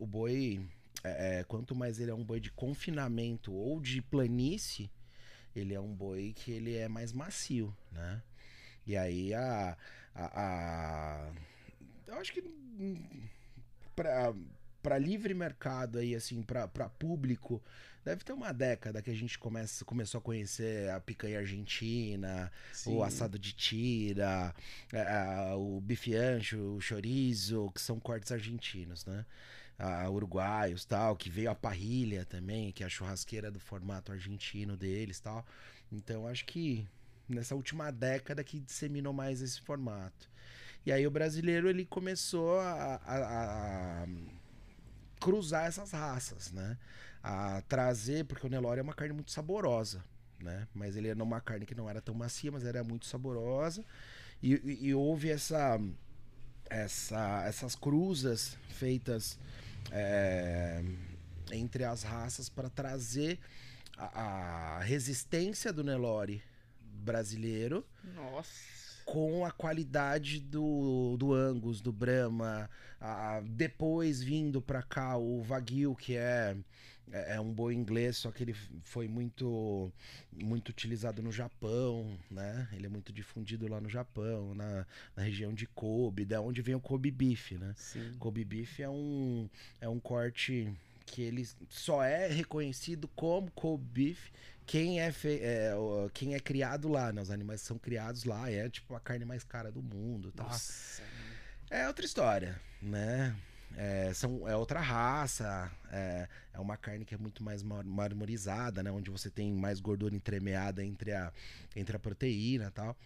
o 0.00 0.06
boi, 0.06 0.68
é, 1.04 1.38
é, 1.38 1.44
quanto 1.44 1.72
mais 1.74 2.00
ele 2.00 2.10
é 2.10 2.14
um 2.14 2.24
boi 2.24 2.40
de 2.40 2.50
confinamento 2.50 3.52
ou 3.52 3.80
de 3.80 4.02
planície, 4.02 4.90
ele 5.54 5.74
é 5.74 5.80
um 5.80 5.94
boi 5.94 6.32
que 6.34 6.50
ele 6.50 6.74
é 6.76 6.88
mais 6.88 7.12
macio, 7.12 7.72
né? 7.92 8.20
E 8.86 8.96
aí 8.96 9.32
a. 9.32 9.76
a, 10.14 10.24
a- 10.42 11.32
eu 12.08 12.14
acho 12.14 12.32
que 12.32 12.42
pra 13.94 14.98
livre 14.98 15.34
mercado 15.34 15.98
aí, 15.98 16.14
assim, 16.14 16.42
pra 16.42 16.66
público, 16.68 17.62
deve 18.04 18.24
ter 18.24 18.32
uma 18.32 18.52
década 18.52 19.02
que 19.02 19.10
a 19.10 19.14
gente 19.14 19.38
começa, 19.38 19.84
começou 19.84 20.18
a 20.18 20.22
conhecer 20.22 20.90
a 20.90 21.00
picanha 21.00 21.38
argentina, 21.38 22.50
Sim. 22.72 22.94
o 22.94 23.02
assado 23.02 23.38
de 23.38 23.52
tira, 23.52 24.54
é, 24.92 24.98
é, 24.98 25.54
o 25.54 25.80
bife 25.80 26.14
ancho, 26.14 26.58
o 26.76 26.80
chorizo, 26.80 27.70
que 27.74 27.80
são 27.80 28.00
cortes 28.00 28.32
argentinos, 28.32 29.04
né? 29.04 29.24
Ah, 29.78 30.10
uruguaios, 30.10 30.84
tal, 30.84 31.16
que 31.16 31.30
veio 31.30 31.50
a 31.50 31.54
parrilha 31.54 32.24
também, 32.26 32.70
que 32.70 32.82
é 32.82 32.86
a 32.86 32.88
churrasqueira 32.88 33.50
do 33.50 33.58
formato 33.58 34.12
argentino 34.12 34.76
deles, 34.76 35.18
tal. 35.20 35.44
Então 35.90 36.26
acho 36.26 36.44
que 36.44 36.86
nessa 37.26 37.54
última 37.54 37.90
década 37.90 38.44
que 38.44 38.60
disseminou 38.60 39.12
mais 39.12 39.40
esse 39.40 39.60
formato. 39.60 40.29
E 40.84 40.92
aí 40.92 41.06
o 41.06 41.10
brasileiro 41.10 41.68
ele 41.68 41.84
começou 41.84 42.58
a, 42.58 43.00
a- 43.04 44.02
a 44.02 44.06
cruzar 45.20 45.66
essas 45.66 45.90
raças, 45.90 46.50
né? 46.52 46.78
A 47.22 47.60
trazer, 47.68 48.24
porque 48.24 48.46
o 48.46 48.50
Nelore 48.50 48.80
é 48.80 48.82
uma 48.82 48.94
carne 48.94 49.12
muito 49.12 49.30
saborosa, 49.30 50.02
né? 50.40 50.66
Mas 50.74 50.96
ele 50.96 51.08
era 51.08 51.22
uma 51.22 51.40
carne 51.40 51.66
que 51.66 51.74
não 51.74 51.88
era 51.88 52.00
tão 52.00 52.14
macia, 52.14 52.50
mas 52.50 52.64
era 52.64 52.82
muito 52.82 53.06
saborosa. 53.06 53.84
E, 54.42 54.54
e- 54.54 54.86
e 54.88 54.94
houve 54.94 55.28
essa, 55.28 55.78
essa, 56.70 57.44
essas 57.46 57.74
cruzas 57.74 58.56
feitas 58.70 59.38
é, 59.90 60.82
entre 61.52 61.84
as 61.84 62.02
raças 62.02 62.48
para 62.48 62.70
trazer 62.70 63.38
a, 63.98 64.76
a 64.76 64.80
resistência 64.80 65.72
do 65.72 65.84
Nelore 65.84 66.42
brasileiro 66.80 67.86
Nossa. 68.14 68.79
Com 69.10 69.44
a 69.44 69.50
qualidade 69.50 70.38
do, 70.38 71.16
do 71.18 71.34
Angus, 71.34 71.80
do 71.80 71.90
Brahma, 71.92 72.70
a- 73.00 73.42
depois 73.44 74.22
vindo 74.22 74.62
pra 74.62 74.82
cá 74.84 75.16
o 75.16 75.42
Wagyu, 75.42 75.96
que 75.96 76.14
é, 76.16 76.56
é 77.10 77.34
é 77.34 77.40
um 77.40 77.52
boi 77.52 77.74
inglês, 77.74 78.18
só 78.18 78.30
que 78.30 78.44
ele 78.44 78.54
foi 78.82 79.08
muito 79.08 79.92
muito 80.32 80.68
utilizado 80.68 81.20
no 81.20 81.32
Japão, 81.32 82.16
né? 82.30 82.68
Ele 82.72 82.86
é 82.86 82.88
muito 82.88 83.12
difundido 83.12 83.66
lá 83.66 83.80
no 83.80 83.88
Japão, 83.88 84.54
na, 84.54 84.86
na 85.16 85.24
região 85.24 85.52
de 85.52 85.66
Kobe, 85.66 86.24
da 86.24 86.40
onde 86.40 86.62
vem 86.62 86.76
o 86.76 86.80
Kobe 86.80 87.10
beef, 87.10 87.50
né? 87.58 87.74
Sim. 87.76 88.12
Kobe 88.20 88.44
beef 88.44 88.78
é 88.78 88.88
um 88.88 89.48
é 89.80 89.88
um 89.88 89.98
corte 89.98 90.72
que 91.10 91.22
ele 91.22 91.46
só 91.68 92.02
é 92.02 92.28
reconhecido 92.28 93.08
como 93.08 93.50
Kobe 93.50 93.84
beef 93.84 94.30
quem 94.66 95.00
é, 95.00 95.10
fe- 95.10 95.40
é, 95.42 95.72
quem 96.14 96.34
é 96.34 96.38
criado 96.40 96.88
lá, 96.88 97.12
né? 97.12 97.20
Os 97.20 97.30
animais 97.30 97.60
são 97.60 97.76
criados 97.76 98.22
lá, 98.24 98.48
é 98.48 98.68
tipo 98.70 98.94
a 98.94 99.00
carne 99.00 99.24
mais 99.24 99.42
cara 99.42 99.72
do 99.72 99.82
mundo, 99.82 100.30
tá? 100.30 100.44
Nossa. 100.44 101.02
É 101.68 101.88
outra 101.88 102.04
história, 102.04 102.60
né? 102.80 103.34
É, 103.76 104.12
são, 104.14 104.48
é 104.48 104.54
outra 104.54 104.80
raça, 104.80 105.70
é, 105.90 106.28
é 106.52 106.58
uma 106.60 106.76
carne 106.76 107.04
que 107.04 107.14
é 107.14 107.18
muito 107.18 107.42
mais 107.42 107.62
mar- 107.64 107.84
marmorizada, 107.84 108.80
né? 108.82 108.90
Onde 108.92 109.10
você 109.10 109.28
tem 109.30 109.52
mais 109.52 109.80
gordura 109.80 110.14
entremeada 110.14 110.84
entre 110.84 111.12
a, 111.12 111.32
entre 111.74 111.96
a 111.96 111.98
proteína 111.98 112.66
e 112.66 112.70
tal. 112.70 112.96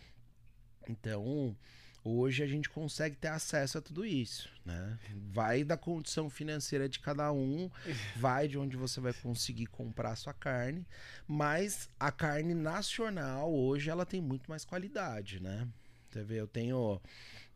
Então, 0.89 1.57
hoje 2.05 2.43
a 2.43 2.47
gente 2.47 2.69
consegue 2.69 3.17
ter 3.17 3.29
acesso 3.29 3.79
a 3.79 3.81
tudo 3.81 4.05
isso, 4.05 4.51
né? 4.65 4.99
Vai 5.33 5.65
da 5.65 5.77
condição 5.77 6.29
financeira 6.29 6.89
de 6.89 7.01
cada 7.01 7.33
um, 7.33 7.71
vai 8.17 8.47
de 8.47 8.59
onde 8.59 8.77
você 8.77 9.01
vai 9.01 9.15
conseguir 9.15 9.67
comprar 9.67 10.13
a 10.13 10.17
sua 10.17 10.35
carne, 10.35 10.87
mas 11.27 11.89
a 11.99 12.13
carne 12.13 12.55
nacional 12.55 13.53
hoje 13.53 13.89
ela 13.89 14.05
tem 14.05 14.21
muito 14.21 14.49
mais 14.49 14.65
qualidade, 14.65 15.43
né? 15.43 15.67
Você 16.11 16.23
vê, 16.23 16.41
eu 16.41 16.47
tenho 16.47 17.01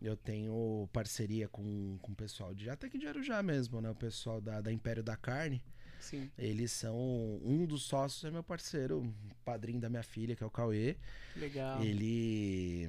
eu 0.01 0.17
tenho 0.17 0.89
parceria 0.93 1.49
com, 1.49 1.99
com 2.01 2.13
o 2.13 2.15
pessoal 2.15 2.55
de 2.55 2.71
até 2.71 2.89
que 2.89 2.99
de 2.99 3.07
Arujá 3.07 3.43
mesmo, 3.43 3.81
né? 3.81 3.91
O 3.91 3.95
pessoal 3.95 4.41
da, 4.41 4.61
da 4.61 4.73
Império 4.73 5.03
da 5.03 5.17
Carne. 5.17 5.63
Sim. 6.01 6.31
Eles 6.39 6.71
são. 6.71 6.97
Um 7.43 7.67
dos 7.67 7.83
sócios 7.83 8.25
é 8.25 8.31
meu 8.31 8.43
parceiro, 8.43 9.13
padrinho 9.45 9.81
da 9.81 9.89
minha 9.89 10.03
filha, 10.03 10.37
que 10.37 10.43
é 10.43 10.47
o 10.47 10.51
Cauê. 10.51 10.97
Legal. 11.37 11.83
Ele. 11.83 12.89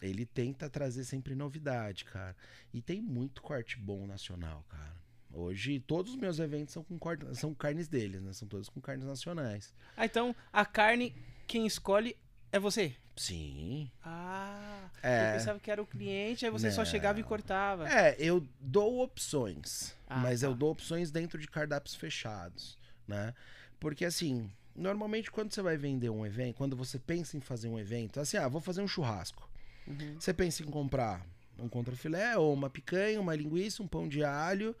Ele 0.00 0.24
tenta 0.24 0.68
trazer 0.70 1.04
sempre 1.04 1.34
novidade, 1.34 2.04
cara. 2.04 2.36
E 2.72 2.80
tem 2.80 3.00
muito 3.00 3.42
corte 3.42 3.76
bom 3.78 4.06
nacional, 4.06 4.64
cara. 4.68 4.96
Hoje, 5.32 5.78
todos 5.80 6.12
os 6.12 6.18
meus 6.18 6.38
eventos 6.38 6.72
são 6.72 6.82
com 6.82 6.98
corte, 6.98 7.24
são 7.36 7.52
carnes 7.54 7.86
deles, 7.88 8.22
né? 8.22 8.32
São 8.32 8.48
todos 8.48 8.68
com 8.68 8.80
carnes 8.80 9.06
nacionais. 9.06 9.74
Ah, 9.96 10.06
então 10.06 10.34
a 10.52 10.64
carne, 10.64 11.14
quem 11.46 11.66
escolhe 11.66 12.16
é 12.50 12.58
você? 12.58 12.94
Sim. 13.16 13.90
Ah, 14.02 14.88
É. 15.02 15.26
eu 15.28 15.38
pensava 15.38 15.60
que 15.60 15.70
era 15.70 15.82
o 15.82 15.86
cliente, 15.86 16.44
aí 16.46 16.50
você 16.50 16.70
só 16.70 16.78
Não. 16.82 16.86
chegava 16.86 17.18
e 17.20 17.22
cortava. 17.24 17.88
É, 17.90 18.16
eu 18.18 18.46
dou 18.60 19.02
opções, 19.02 19.94
Ah, 20.06 20.18
mas 20.20 20.42
eu 20.42 20.52
tá. 20.52 20.56
dou 20.56 20.70
opções 20.70 21.10
dentro 21.10 21.38
de 21.38 21.48
cardápios 21.48 21.94
fechados, 21.94 22.78
né? 23.06 23.34
Porque 23.80 24.04
assim, 24.04 24.50
normalmente 24.74 25.30
quando 25.30 25.52
você 25.52 25.60
vai 25.60 25.76
vender 25.76 26.08
um 26.10 26.24
evento, 26.24 26.56
quando 26.56 26.76
você 26.76 26.98
pensa 26.98 27.36
em 27.36 27.40
fazer 27.40 27.68
um 27.68 27.78
evento, 27.78 28.18
assim, 28.20 28.36
ah, 28.38 28.48
vou 28.48 28.60
fazer 28.60 28.80
um 28.80 28.88
churrasco. 28.88 29.48
Uhum. 29.88 30.20
Você 30.20 30.34
pensa 30.34 30.62
em 30.62 30.66
comprar 30.66 31.26
um 31.58 31.68
contrafilé 31.68 32.36
ou 32.36 32.52
uma 32.52 32.70
picanha, 32.70 33.20
uma 33.20 33.34
linguiça, 33.34 33.82
um 33.82 33.88
pão 33.88 34.06
de 34.06 34.22
alho 34.22 34.76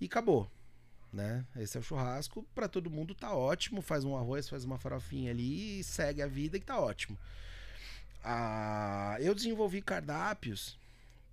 e 0.00 0.06
acabou. 0.06 0.50
Né? 1.12 1.44
Esse 1.56 1.76
é 1.76 1.80
o 1.80 1.82
churrasco, 1.82 2.44
pra 2.54 2.68
todo 2.68 2.90
mundo 2.90 3.14
tá 3.14 3.34
ótimo, 3.34 3.80
faz 3.80 4.04
um 4.04 4.16
arroz, 4.16 4.48
faz 4.48 4.64
uma 4.64 4.78
farofinha 4.78 5.30
ali 5.30 5.80
e 5.80 5.84
segue 5.84 6.20
a 6.20 6.26
vida 6.26 6.58
que 6.58 6.66
tá 6.66 6.78
ótimo. 6.78 7.16
Ah, 8.22 9.16
eu 9.20 9.34
desenvolvi 9.34 9.80
cardápios 9.80 10.76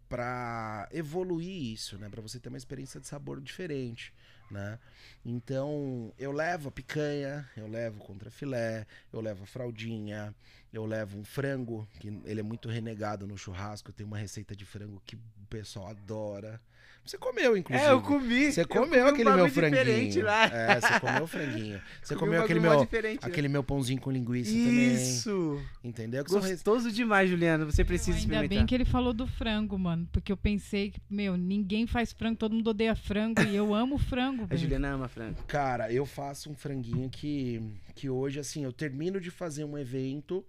para 0.08 0.88
evoluir 0.92 1.74
isso, 1.74 1.98
né? 1.98 2.08
Para 2.08 2.22
você 2.22 2.40
ter 2.40 2.50
uma 2.50 2.58
experiência 2.58 3.00
de 3.00 3.08
sabor 3.08 3.42
diferente, 3.42 4.14
né? 4.50 4.80
Então, 5.26 6.14
eu 6.18 6.32
levo 6.32 6.70
a 6.70 6.72
picanha, 6.72 7.50
eu 7.56 7.68
levo 7.68 8.00
contrafilé, 8.00 8.86
eu 9.12 9.22
levo 9.22 9.44
a 9.44 9.48
fraldinha, 9.48 10.34
eu 10.72 10.86
levo 10.86 11.18
um 11.18 11.24
frango, 11.24 11.88
que 12.00 12.08
ele 12.26 12.40
é 12.40 12.44
muito 12.44 12.68
renegado 12.70 13.28
no 13.28 13.38
churrasco, 13.38 13.94
tem 13.94 14.06
uma 14.06 14.18
receita 14.18 14.56
de 14.56 14.66
frango 14.66 15.02
que 15.06 15.16
o 15.16 15.46
pessoal 15.50 15.88
adora, 15.88 16.60
Você 17.06 17.18
comeu, 17.18 17.58
inclusive. 17.58 17.86
É, 17.86 17.92
eu 17.92 18.02
comi. 18.02 18.52
Você 18.52 18.62
Eu 18.62 18.68
comeu 18.68 18.88
comi 18.90 19.02
um 19.02 19.08
aquele 19.08 19.24
meu 19.30 19.34
bagulho 19.34 19.50
diferente 19.54 20.14
franguinho. 20.22 20.26
lá. 20.26 20.46
É, 20.46 20.80
você 20.80 21.00
comeu 21.02 21.24
o 21.24 21.28
franguinho. 21.28 21.82
Você 22.02 22.16
Comi 22.16 22.16
um 22.16 22.32
comeu 22.32 22.42
aquele 22.44 22.60
bagulho 22.60 22.72
mó 22.74 22.78
meu, 22.80 22.86
diferente, 22.86 23.22
né? 23.24 23.28
aquele 23.28 23.48
meu 23.50 23.64
pãozinho 23.64 24.00
com 24.02 24.10
linguiça 24.12 24.52
Isso. 24.52 25.30
também. 25.30 25.68
Entendeu? 25.84 26.24
Que 26.24 26.32
são 26.32 26.40
Gostoso 26.40 26.92
demais, 26.92 27.30
Juliana. 27.30 27.66
Você 27.66 27.84
precisa 27.84 28.12
Ainda 28.12 28.20
experimentar. 28.22 28.58
bem 28.58 28.66
que 28.66 28.74
ele 28.74 28.86
falou 28.86 29.14
do 29.14 29.28
frango, 29.28 29.78
mano. 29.78 30.08
Porque 30.12 30.32
eu 30.32 30.38
pensei 30.38 30.92
que, 30.92 31.02
meu, 31.10 31.36
ninguém 31.36 31.86
faz 31.86 32.14
frango, 32.14 32.38
todo 32.38 32.54
mundo 32.56 32.70
odeia 32.70 32.96
frango. 32.96 33.42
e 33.42 33.56
eu 33.56 33.74
amo 33.74 33.98
frango, 33.98 34.48
A. 34.52 34.56
Juliana 34.56 34.90
ama 34.92 35.08
frango. 35.08 35.44
Cara, 35.48 35.92
eu 35.92 36.06
faço 36.06 36.50
um 36.50 36.56
franguinho 36.56 37.10
que, 37.10 37.62
que 37.96 38.10
hoje, 38.10 38.40
assim, 38.40 38.64
eu 38.64 38.72
termino 38.72 39.20
de 39.20 39.30
fazer 39.30 39.64
um 39.66 39.78
evento. 39.78 40.44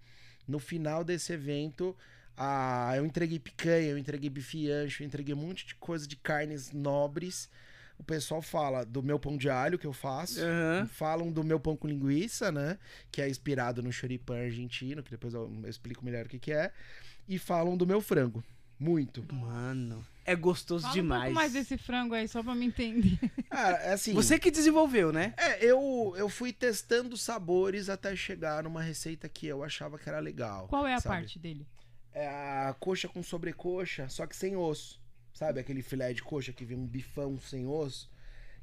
No 0.47 0.59
final 0.59 1.03
desse 1.03 1.33
evento, 1.33 1.95
ah, 2.37 2.93
eu 2.95 3.05
entreguei 3.05 3.39
picanha, 3.39 3.89
eu 3.89 3.97
entreguei 3.97 4.29
bife 4.29 4.69
ancho, 4.69 5.03
eu 5.03 5.07
entreguei 5.07 5.33
um 5.33 5.37
monte 5.37 5.65
de 5.65 5.75
coisa 5.75 6.07
de 6.07 6.15
carnes 6.15 6.71
nobres. 6.71 7.49
O 7.97 8.03
pessoal 8.03 8.41
fala 8.41 8.85
do 8.85 9.01
meu 9.01 9.17
pão 9.17 9.37
de 9.37 9.49
alho 9.49 9.79
que 9.79 9.87
eu 9.87 9.93
faço. 9.93 10.41
Aham. 10.41 10.85
Falam 10.91 11.31
do 11.31 11.43
meu 11.43 11.59
pão 11.59 11.77
com 11.77 11.87
linguiça, 11.87 12.51
né? 12.51 12.77
Que 13.09 13.21
é 13.21 13.29
inspirado 13.29 13.81
no 13.81 13.91
choripan 13.91 14.37
argentino, 14.43 15.01
que 15.01 15.11
depois 15.11 15.33
eu, 15.33 15.49
eu 15.63 15.69
explico 15.69 16.03
melhor 16.03 16.25
o 16.25 16.29
que, 16.29 16.37
que 16.37 16.51
é. 16.51 16.73
E 17.27 17.39
falam 17.39 17.77
do 17.77 17.87
meu 17.87 18.01
frango. 18.01 18.43
Muito. 18.77 19.25
Mano, 19.33 20.05
é 20.25 20.35
gostoso 20.35 20.81
Fala 20.81 20.91
um 20.91 20.95
demais. 20.95 21.21
pouco 21.23 21.35
mais 21.35 21.53
desse 21.53 21.77
frango 21.77 22.13
aí, 22.13 22.27
só 22.27 22.43
pra 22.43 22.53
me 22.53 22.65
entender. 22.65 23.17
Cara, 23.49 23.77
é 23.77 23.93
assim. 23.93 24.13
Você 24.13 24.37
que 24.37 24.51
desenvolveu, 24.51 25.13
né? 25.13 25.33
É, 25.37 25.63
eu, 25.63 26.13
eu 26.17 26.27
fui 26.27 26.51
testando 26.51 27.15
sabores 27.15 27.87
até 27.87 28.13
chegar 28.15 28.63
numa 28.63 28.81
receita 28.81 29.29
que 29.29 29.47
eu 29.47 29.63
achava 29.63 29.97
que 29.97 30.09
era 30.09 30.19
legal. 30.19 30.67
Qual 30.67 30.85
é 30.85 30.93
a 30.93 30.99
sabe? 30.99 31.15
parte 31.15 31.39
dele? 31.39 31.65
É 32.15 32.27
a 32.29 32.73
coxa 32.79 33.09
com 33.09 33.21
sobrecoxa, 33.21 34.07
só 34.07 34.25
que 34.25 34.35
sem 34.35 34.55
osso. 34.55 35.03
Sabe 35.33 35.59
aquele 35.59 35.81
filé 35.81 36.13
de 36.13 36.23
coxa 36.23 36.53
que 36.53 36.63
vem 36.63 36.77
um 36.77 36.87
bifão 36.87 37.37
sem 37.37 37.67
osso? 37.67 38.09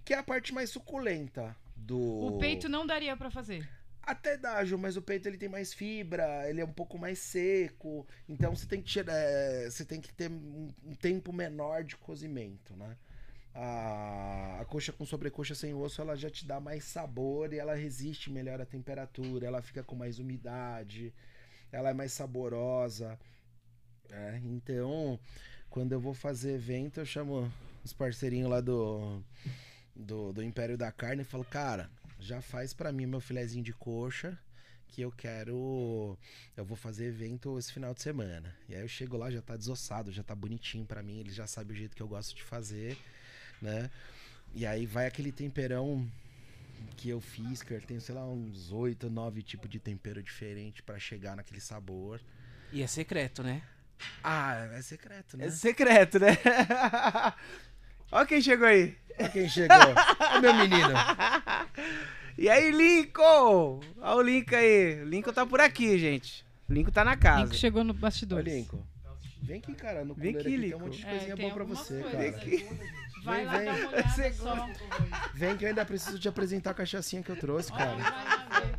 Que 0.02 0.14
é 0.14 0.16
a 0.16 0.22
parte 0.22 0.54
mais 0.54 0.70
suculenta 0.70 1.54
do. 1.76 1.98
O 1.98 2.38
peito 2.38 2.66
não 2.66 2.86
daria 2.86 3.14
pra 3.14 3.30
fazer. 3.30 3.68
Até 4.02 4.38
dá, 4.38 4.64
Ju, 4.64 4.78
mas 4.78 4.96
o 4.96 5.02
peito 5.02 5.28
ele 5.28 5.36
tem 5.36 5.50
mais 5.50 5.74
fibra, 5.74 6.48
ele 6.48 6.62
é 6.62 6.64
um 6.64 6.72
pouco 6.72 6.98
mais 6.98 7.18
seco. 7.18 8.06
Então 8.26 8.56
você 8.56 8.66
tem 8.66 8.80
que 8.80 8.88
tirar, 8.88 9.14
é, 9.14 9.68
você 9.68 9.84
tem 9.84 10.00
que 10.00 10.12
ter 10.12 10.30
um, 10.30 10.72
um 10.82 10.94
tempo 10.94 11.30
menor 11.30 11.84
de 11.84 11.94
cozimento, 11.96 12.74
né? 12.74 12.96
A, 13.54 14.60
a 14.62 14.64
coxa 14.64 14.92
com 14.92 15.04
sobrecoxa 15.04 15.54
sem 15.54 15.74
osso, 15.74 16.00
ela 16.00 16.16
já 16.16 16.30
te 16.30 16.46
dá 16.46 16.58
mais 16.58 16.84
sabor 16.84 17.52
e 17.52 17.58
ela 17.58 17.74
resiste 17.74 18.30
melhor 18.30 18.60
à 18.62 18.64
temperatura, 18.64 19.46
ela 19.46 19.60
fica 19.60 19.84
com 19.84 19.94
mais 19.94 20.18
umidade, 20.18 21.12
ela 21.70 21.90
é 21.90 21.94
mais 21.94 22.12
saborosa. 22.12 23.18
Né? 24.12 24.40
Então, 24.44 25.18
quando 25.70 25.92
eu 25.92 26.00
vou 26.00 26.14
fazer 26.14 26.54
evento, 26.54 27.00
eu 27.00 27.06
chamo 27.06 27.50
os 27.82 27.92
parceirinhos 27.92 28.50
lá 28.50 28.60
do, 28.60 29.22
do, 29.96 30.32
do 30.32 30.42
Império 30.42 30.76
da 30.76 30.92
Carne 30.92 31.22
e 31.22 31.24
falo, 31.24 31.44
cara, 31.44 31.90
já 32.20 32.40
faz 32.40 32.72
pra 32.72 32.92
mim 32.92 33.06
meu 33.06 33.20
filezinho 33.20 33.64
de 33.64 33.72
coxa 33.72 34.38
que 34.88 35.00
eu 35.00 35.10
quero 35.10 36.18
eu 36.54 36.64
vou 36.66 36.76
fazer 36.76 37.06
evento 37.06 37.58
esse 37.58 37.72
final 37.72 37.94
de 37.94 38.02
semana. 38.02 38.54
E 38.68 38.74
aí 38.74 38.82
eu 38.82 38.88
chego 38.88 39.16
lá 39.16 39.30
já 39.30 39.40
tá 39.40 39.56
desossado, 39.56 40.12
já 40.12 40.22
tá 40.22 40.34
bonitinho 40.34 40.84
pra 40.84 41.02
mim, 41.02 41.18
ele 41.18 41.32
já 41.32 41.46
sabe 41.46 41.72
o 41.72 41.76
jeito 41.76 41.96
que 41.96 42.02
eu 42.02 42.08
gosto 42.08 42.36
de 42.36 42.42
fazer, 42.42 42.98
né? 43.60 43.90
E 44.54 44.66
aí 44.66 44.84
vai 44.84 45.06
aquele 45.06 45.32
temperão 45.32 46.06
que 46.98 47.08
eu 47.08 47.22
fiz, 47.22 47.62
que 47.62 47.72
eu 47.72 47.80
tenho, 47.80 48.02
sei 48.02 48.14
lá, 48.14 48.26
uns 48.28 48.70
oito, 48.70 49.08
nove 49.08 49.42
tipos 49.42 49.70
de 49.70 49.78
tempero 49.78 50.22
diferente 50.22 50.82
pra 50.82 50.98
chegar 50.98 51.34
naquele 51.34 51.60
sabor. 51.60 52.20
E 52.70 52.82
é 52.82 52.86
secreto, 52.86 53.42
né? 53.42 53.62
Ah, 54.24 54.68
é 54.72 54.82
secreto, 54.82 55.36
né? 55.36 55.46
É 55.46 55.50
secreto, 55.50 56.18
né? 56.18 56.36
Ó 58.10 58.24
quem 58.24 58.40
chegou 58.42 58.66
aí. 58.66 58.96
Olha 59.18 59.28
quem 59.28 59.48
chegou. 59.48 59.76
Ó 60.36 60.40
meu 60.40 60.54
menino. 60.54 60.92
E 62.38 62.48
aí, 62.48 62.70
Lincoln? 62.70 63.80
Ó 64.00 64.16
o 64.16 64.22
Lincoln 64.22 64.56
aí. 64.56 65.02
O 65.02 65.04
Lincoln 65.06 65.32
tá 65.32 65.44
por 65.46 65.60
aqui, 65.60 65.98
gente. 65.98 66.44
O 66.68 66.72
Lincoln 66.72 66.90
tá 66.92 67.04
na 67.04 67.16
casa. 67.16 67.42
Lincoln 67.44 67.54
chegou 67.56 67.84
no 67.84 67.92
bastidor. 67.94 68.40
Lincoln. 68.42 68.82
Vem 69.42 69.58
aqui, 69.58 69.74
cara, 69.74 70.04
no 70.04 70.14
Vem 70.14 70.30
aqui, 70.30 70.38
aqui, 70.40 70.48
tem 70.50 70.56
Lincoln. 70.56 70.76
um 70.82 70.84
monte 70.86 70.98
de 70.98 71.06
É, 71.06 71.10
coisinha 71.10 71.36
tem 71.36 71.44
boa 71.50 71.54
pra 71.56 71.64
você, 71.64 72.00
coisas. 72.00 72.12
cara. 72.36 72.92
Vai 73.24 73.36
Vem, 73.36 73.44
lá 73.46 73.52
vem. 73.58 73.64
dar 73.66 73.72
uma 73.74 73.88
olhada. 73.88 74.72
Vem 75.34 75.56
que 75.56 75.64
eu 75.64 75.68
ainda 75.68 75.84
preciso 75.84 76.18
te 76.18 76.28
apresentar 76.28 76.70
a 76.70 76.74
cachaçinha 76.74 77.22
que 77.22 77.30
eu 77.30 77.36
trouxe, 77.36 77.72
Olha, 77.72 77.78
cara. 77.86 77.96
vai 77.96 78.10
lá 78.10 78.60
ver. 78.60 78.76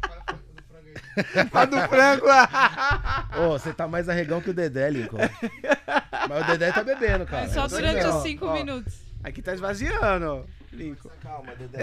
A 1.54 1.66
do 1.66 1.78
frango. 1.88 2.26
Ô, 3.46 3.50
você 3.60 3.74
tá 3.74 3.88
mais 3.88 4.08
arregão 4.10 4.41
que 4.41 4.50
o 4.50 4.54
Dedé, 4.54 4.89
Lincoln. 4.89 5.18
Mas 6.30 6.44
o 6.44 6.48
Dedé 6.48 6.72
tá 6.72 6.84
bebendo, 6.84 7.26
cara. 7.26 7.44
Mas 7.44 7.54
só 7.54 7.68
durante 7.68 8.06
os 8.06 8.22
cinco 8.24 8.46
ó. 8.46 8.54
minutos. 8.54 8.94
Aqui 9.24 9.41
tá 9.41 9.54
esvaziando, 9.54 10.26
ó. 10.26 10.46
Lincoln. 10.72 11.10
Calma, 11.22 11.56
Dedé. 11.56 11.80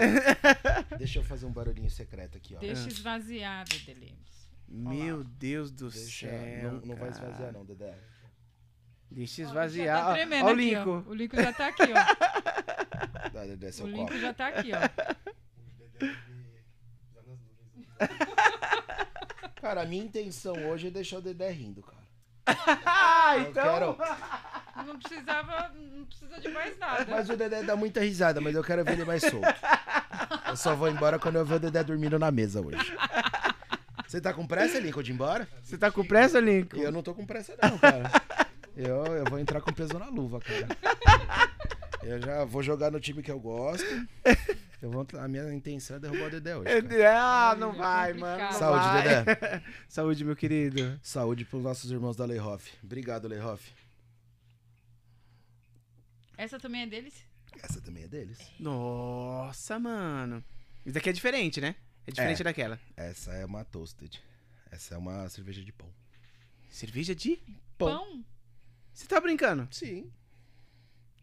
Deixa 0.97 1.19
eu 1.19 1.23
fazer 1.23 1.45
um 1.45 1.51
barulhinho 1.51 1.89
secreto 1.89 2.37
aqui, 2.37 2.55
ó. 2.55 2.59
Deixa 2.59 2.87
esvaziar, 2.87 3.65
Dede 3.67 3.93
Lemos. 3.93 4.51
Meu 4.67 5.23
Deus 5.23 5.71
do 5.71 5.89
Deixa. 5.89 6.27
céu. 6.29 6.71
não, 6.73 6.81
não 6.81 6.95
vai 6.95 7.09
esvaziar, 7.09 7.51
não, 7.51 7.65
Dedé. 7.65 7.93
Deixa 9.09 9.41
Ó, 9.41 9.45
esvaziar. 9.45 9.97
Já 9.97 10.03
tá 10.05 10.09
Ó, 10.09 10.13
tremendo 10.13 10.45
ó 10.45 10.47
o 10.47 10.51
aqui, 10.53 10.75
ó. 10.75 10.79
Lincoln. 10.79 11.03
O 11.07 11.13
Lincoln 11.13 11.41
já 11.41 11.53
tá 11.53 11.67
aqui, 11.67 11.83
ó. 11.83 13.29
Dá, 13.33 13.43
Dedé, 13.45 13.67
O 13.67 13.73
seu 13.73 13.87
Lincoln 13.87 14.05
copo. 14.07 14.19
já 14.19 14.33
tá 14.33 14.47
aqui, 14.47 14.71
ó. 14.73 14.79
Cara, 19.61 19.81
a 19.81 19.85
minha 19.85 20.03
intenção 20.03 20.53
hoje 20.69 20.87
é 20.87 20.91
deixar 20.91 21.17
o 21.17 21.21
Dedé 21.21 21.49
rindo, 21.51 21.81
cara. 21.83 22.01
Ah, 22.85 23.35
Eu 23.37 23.41
então. 23.51 23.63
quero- 23.63 23.97
Não 24.87 24.97
precisava, 24.97 25.69
não 25.75 26.05
precisa 26.05 26.39
de 26.39 26.47
mais 26.49 26.77
nada. 26.79 27.05
Mas 27.07 27.29
o 27.29 27.35
Dedé 27.37 27.61
dá 27.61 27.75
muita 27.75 27.99
risada, 27.99 28.41
mas 28.41 28.55
eu 28.55 28.63
quero 28.63 28.83
ver 28.83 28.93
ele 28.93 29.05
mais 29.05 29.21
solto. 29.21 29.45
Eu 30.47 30.55
só 30.55 30.75
vou 30.75 30.87
embora 30.89 31.19
quando 31.19 31.35
eu 31.35 31.45
ver 31.45 31.55
o 31.55 31.59
Dedé 31.59 31.83
dormindo 31.83 32.17
na 32.17 32.31
mesa 32.31 32.61
hoje. 32.61 32.95
Você 34.07 34.19
tá 34.19 34.33
com 34.33 34.47
pressa, 34.47 34.79
Lincoln, 34.79 35.03
de 35.03 35.11
ir 35.11 35.13
embora? 35.13 35.47
Você 35.61 35.77
tá 35.77 35.91
com 35.91 36.03
pressa, 36.05 36.39
Lincoln? 36.39 36.79
Eu 36.79 36.91
não 36.91 37.03
tô 37.03 37.13
com 37.13 37.25
pressa, 37.25 37.53
não, 37.61 37.77
cara. 37.77 38.09
Eu, 38.75 39.05
eu 39.05 39.25
vou 39.25 39.37
entrar 39.37 39.61
com 39.61 39.71
peso 39.73 39.99
na 39.99 40.07
luva, 40.07 40.39
cara. 40.39 40.67
Eu 42.01 42.19
já 42.19 42.43
vou 42.45 42.63
jogar 42.63 42.89
no 42.89 42.99
time 42.99 43.21
que 43.21 43.29
eu 43.31 43.39
gosto. 43.39 43.85
Eu 44.81 44.89
vou, 44.89 45.05
a 45.19 45.27
minha 45.27 45.53
intenção 45.53 45.97
é 45.97 45.99
derrubar 45.99 46.27
o 46.27 46.29
Dedé 46.31 46.57
hoje. 46.57 46.81
cara. 46.81 47.19
Ah, 47.51 47.55
não 47.55 47.71
vai, 47.71 48.13
complicado. 48.13 48.39
mano. 48.39 48.53
Saúde, 48.57 48.83
vai. 48.85 49.03
Dedé. 49.25 49.63
Saúde, 49.87 50.25
meu 50.25 50.35
querido. 50.35 50.99
Saúde 51.03 51.45
pros 51.45 51.61
nossos 51.63 51.91
irmãos 51.91 52.15
da 52.15 52.25
Leihoff. 52.25 52.71
Obrigado, 52.83 53.27
Leihoff. 53.27 53.71
Essa 56.35 56.59
também 56.59 56.81
é 56.81 56.87
deles? 56.87 57.13
Essa 57.61 57.79
também 57.79 58.03
é 58.03 58.07
deles. 58.07 58.39
Nossa, 58.59 59.77
mano. 59.77 60.43
Isso 60.83 60.95
daqui 60.95 61.09
é 61.09 61.13
diferente, 61.13 61.61
né? 61.61 61.75
É 62.07 62.11
diferente 62.11 62.41
É. 62.41 62.43
daquela. 62.43 62.79
Essa 62.97 63.33
é 63.33 63.45
uma 63.45 63.63
toasted. 63.63 64.19
Essa 64.71 64.95
é 64.95 64.97
uma 64.97 65.29
cerveja 65.29 65.61
de 65.63 65.71
pão. 65.71 65.89
Cerveja 66.71 67.13
de. 67.13 67.37
Pão. 67.77 67.89
Pão? 67.99 68.25
Você 68.93 69.05
tá 69.05 69.21
brincando? 69.21 69.67
Sim. 69.69 70.11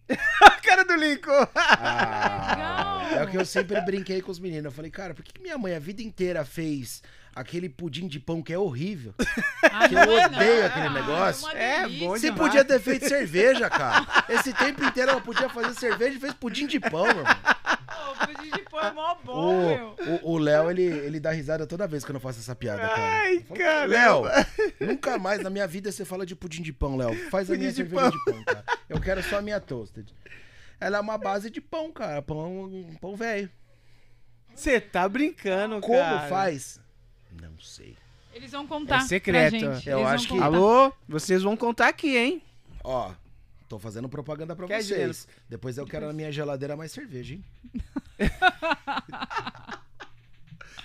A 0.58 0.60
cara 0.60 0.84
do 0.84 0.94
Lincoln! 0.96 1.46
Ah, 1.54 3.02
Legal. 3.08 3.20
é 3.20 3.24
o 3.24 3.30
que 3.30 3.36
eu 3.36 3.44
sempre 3.46 3.80
brinquei 3.82 4.20
com 4.20 4.30
os 4.30 4.38
meninos. 4.40 4.64
Eu 4.66 4.72
falei, 4.72 4.90
cara, 4.90 5.14
por 5.14 5.22
que 5.24 5.40
minha 5.40 5.56
mãe 5.56 5.74
a 5.74 5.78
vida 5.78 6.02
inteira 6.02 6.44
fez 6.44 7.00
aquele 7.34 7.68
pudim 7.68 8.08
de 8.08 8.18
pão 8.18 8.42
que 8.42 8.52
é 8.52 8.58
horrível? 8.58 9.14
Ah, 9.62 9.88
Que 9.88 9.94
eu 9.94 9.98
é 10.00 10.26
odeio 10.26 10.60
não. 10.60 10.66
aquele 10.66 10.88
negócio. 10.90 11.48
É, 11.50 11.82
delícia. 11.82 12.06
bom 12.06 12.10
Você 12.16 12.32
podia 12.32 12.64
ter 12.64 12.80
feito 12.80 13.08
cerveja, 13.08 13.70
cara. 13.70 14.04
Esse 14.28 14.52
tempo 14.52 14.82
inteiro 14.84 15.12
ela 15.12 15.20
podia 15.20 15.48
fazer 15.48 15.74
cerveja 15.78 16.16
e 16.16 16.20
fez 16.20 16.34
pudim 16.34 16.66
de 16.66 16.80
pão, 16.80 17.04
meu 17.04 17.18
irmão. 17.18 17.36
Pô, 17.36 18.26
pudim 18.26 18.50
de 18.50 18.62
pão 18.62 18.80
é 18.80 18.92
mó 18.92 19.14
bom, 19.24 19.68
meu. 19.68 19.94
O- 20.24 20.30
O 20.30 20.32
o 20.32 20.38
Léo, 20.38 20.70
ele, 20.70 20.82
ele 20.82 21.20
dá 21.20 21.30
risada 21.30 21.66
toda 21.66 21.86
vez 21.86 22.04
que 22.04 22.10
eu 22.10 22.14
não 22.14 22.20
faço 22.20 22.40
essa 22.40 22.54
piada, 22.54 22.82
cara. 22.82 23.00
Ai, 23.22 23.44
cara. 23.56 23.86
Léo, 23.86 24.22
nunca 24.80 25.16
mais 25.18 25.40
na 25.40 25.50
minha 25.50 25.66
vida 25.66 25.90
você 25.92 26.04
fala 26.04 26.26
de 26.26 26.34
pudim 26.34 26.62
de 26.62 26.72
pão, 26.72 26.96
Léo. 26.96 27.14
Faz 27.30 27.48
a 27.48 27.52
Pudim 27.52 27.60
minha 27.60 27.70
de 27.70 27.76
cerveja 27.76 28.10
de 28.10 28.24
pão, 28.24 28.44
cara. 28.44 28.64
Eu 28.88 29.00
quero 29.00 29.22
só 29.22 29.38
a 29.38 29.42
minha 29.42 29.60
toasted. 29.60 30.12
Ela 30.80 30.98
é 30.98 31.00
uma 31.00 31.18
base 31.18 31.50
de 31.50 31.60
pão, 31.60 31.90
cara. 31.92 32.22
Pão, 32.22 32.96
pão 33.00 33.16
velho. 33.16 33.50
Você 34.54 34.80
tá 34.80 35.08
brincando, 35.08 35.80
Como 35.80 35.98
cara. 35.98 36.28
faz? 36.28 36.80
Não 37.40 37.58
sei. 37.60 37.96
Eles 38.32 38.52
vão 38.52 38.66
contar 38.66 38.98
É 38.98 39.00
secreto. 39.00 39.50
pra 39.58 39.72
gente. 39.74 39.88
Eu 39.88 39.98
Eles 39.98 40.10
acho 40.10 40.26
que- 40.28 40.34
contar. 40.34 40.44
Alô? 40.46 40.92
Vocês 41.08 41.42
vão 41.42 41.56
contar 41.56 41.88
aqui, 41.88 42.16
hein? 42.16 42.42
Ó, 42.84 43.12
tô 43.68 43.78
fazendo 43.78 44.08
propaganda 44.08 44.54
pra 44.54 44.66
Quer 44.66 44.82
vocês. 44.82 45.26
Depois 45.48 45.76
eu 45.78 45.86
quero 45.86 46.06
na 46.06 46.12
minha 46.12 46.30
geladeira 46.30 46.76
mais 46.76 46.92
cerveja, 46.92 47.34
hein? 47.34 47.44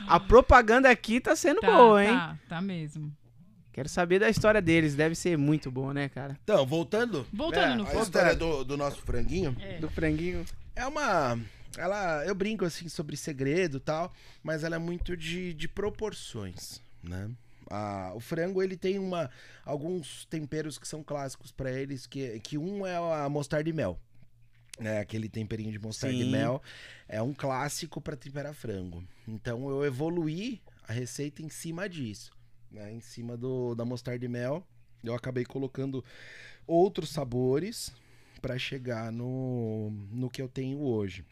A 0.08 0.20
propaganda 0.20 0.90
aqui 0.90 1.20
tá 1.22 1.36
sendo 1.36 1.62
Tá, 1.62 1.72
boa, 1.72 2.04
hein? 2.04 2.10
Tá, 2.10 2.38
tá 2.50 2.62
mesmo. 2.62 3.16
Quero 3.74 3.90
saber 3.90 4.20
da 4.20 4.30
história 4.30 4.62
deles. 4.62 4.96
Deve 4.96 5.16
ser 5.16 5.38
muito 5.38 5.70
boa, 5.72 5.94
né, 5.94 6.08
cara? 6.08 6.38
Então, 6.44 6.66
voltando. 6.66 7.26
Voltando 7.34 7.74
É, 7.74 7.76
no 7.76 7.88
A 8.00 8.02
história 8.04 8.36
do, 8.36 8.64
do 8.64 8.78
nosso 8.78 9.02
franguinho 9.02 9.56
É. 9.60 9.80
Do 9.80 9.90
franguinho. 9.90 10.46
é 10.76 10.86
uma. 10.86 11.38
Ela. 11.78 12.24
Eu 12.26 12.36
brinco 12.36 12.64
assim 12.66 12.88
sobre 12.88 13.18
segredo 13.18 13.78
e 13.78 13.80
tal, 13.80 14.14
mas 14.44 14.64
ela 14.64 14.76
é 14.76 14.80
muito 14.80 15.18
de, 15.18 15.54
de 15.56 15.68
proporções, 15.68 16.80
né? 17.04 17.30
Ah, 17.72 18.12
o 18.14 18.20
frango 18.20 18.62
ele 18.62 18.78
tem 18.78 19.00
uma 19.00 19.30
alguns 19.66 20.26
temperos 20.26 20.78
que 20.78 20.88
são 20.88 21.02
clássicos 21.02 21.52
pra 21.52 21.72
eles, 21.72 22.06
que, 22.06 22.40
que 22.42 22.58
um 22.58 22.86
é 22.86 22.96
a 22.96 23.28
mostarda 23.28 23.68
e 23.70 23.74
mel. 23.74 23.98
né, 24.80 25.00
aquele 25.00 25.28
temperinho 25.30 25.72
de 25.72 25.80
mostarda 25.80 26.16
Sim. 26.16 26.28
e 26.28 26.32
mel, 26.32 26.62
é 27.08 27.22
um 27.22 27.34
clássico 27.34 28.00
para 28.02 28.16
temperar 28.16 28.54
frango. 28.54 29.04
Então 29.28 29.68
eu 29.70 29.84
evoluí 29.86 30.62
a 30.88 30.92
receita 30.94 31.42
em 31.42 31.50
cima 31.50 31.88
disso, 31.90 32.32
né, 32.74 32.92
em 32.92 33.00
cima 33.00 33.38
do, 33.38 33.76
da 33.76 33.86
mostarda 33.86 34.26
e 34.26 34.28
mel. 34.28 34.66
Eu 35.04 35.14
acabei 35.14 35.46
colocando 35.46 36.04
outros 36.66 37.10
sabores 37.10 37.94
para 38.42 38.58
chegar 38.58 39.12
no, 39.12 39.92
no 40.12 40.30
que 40.30 40.42
eu 40.42 40.50
tenho 40.50 40.82
hoje. 40.82 41.26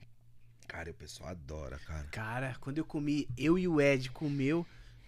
Cara, 0.68 0.92
o 0.92 0.94
pessoal 0.94 1.32
adora, 1.32 1.80
cara. 1.80 2.08
Cara, 2.12 2.56
quando 2.62 2.78
eu 2.78 2.86
comi, 2.86 3.28
eu 3.38 3.58
e 3.58 3.68
o 3.68 3.82
Ed 3.82 4.10
comeu. 4.12 4.66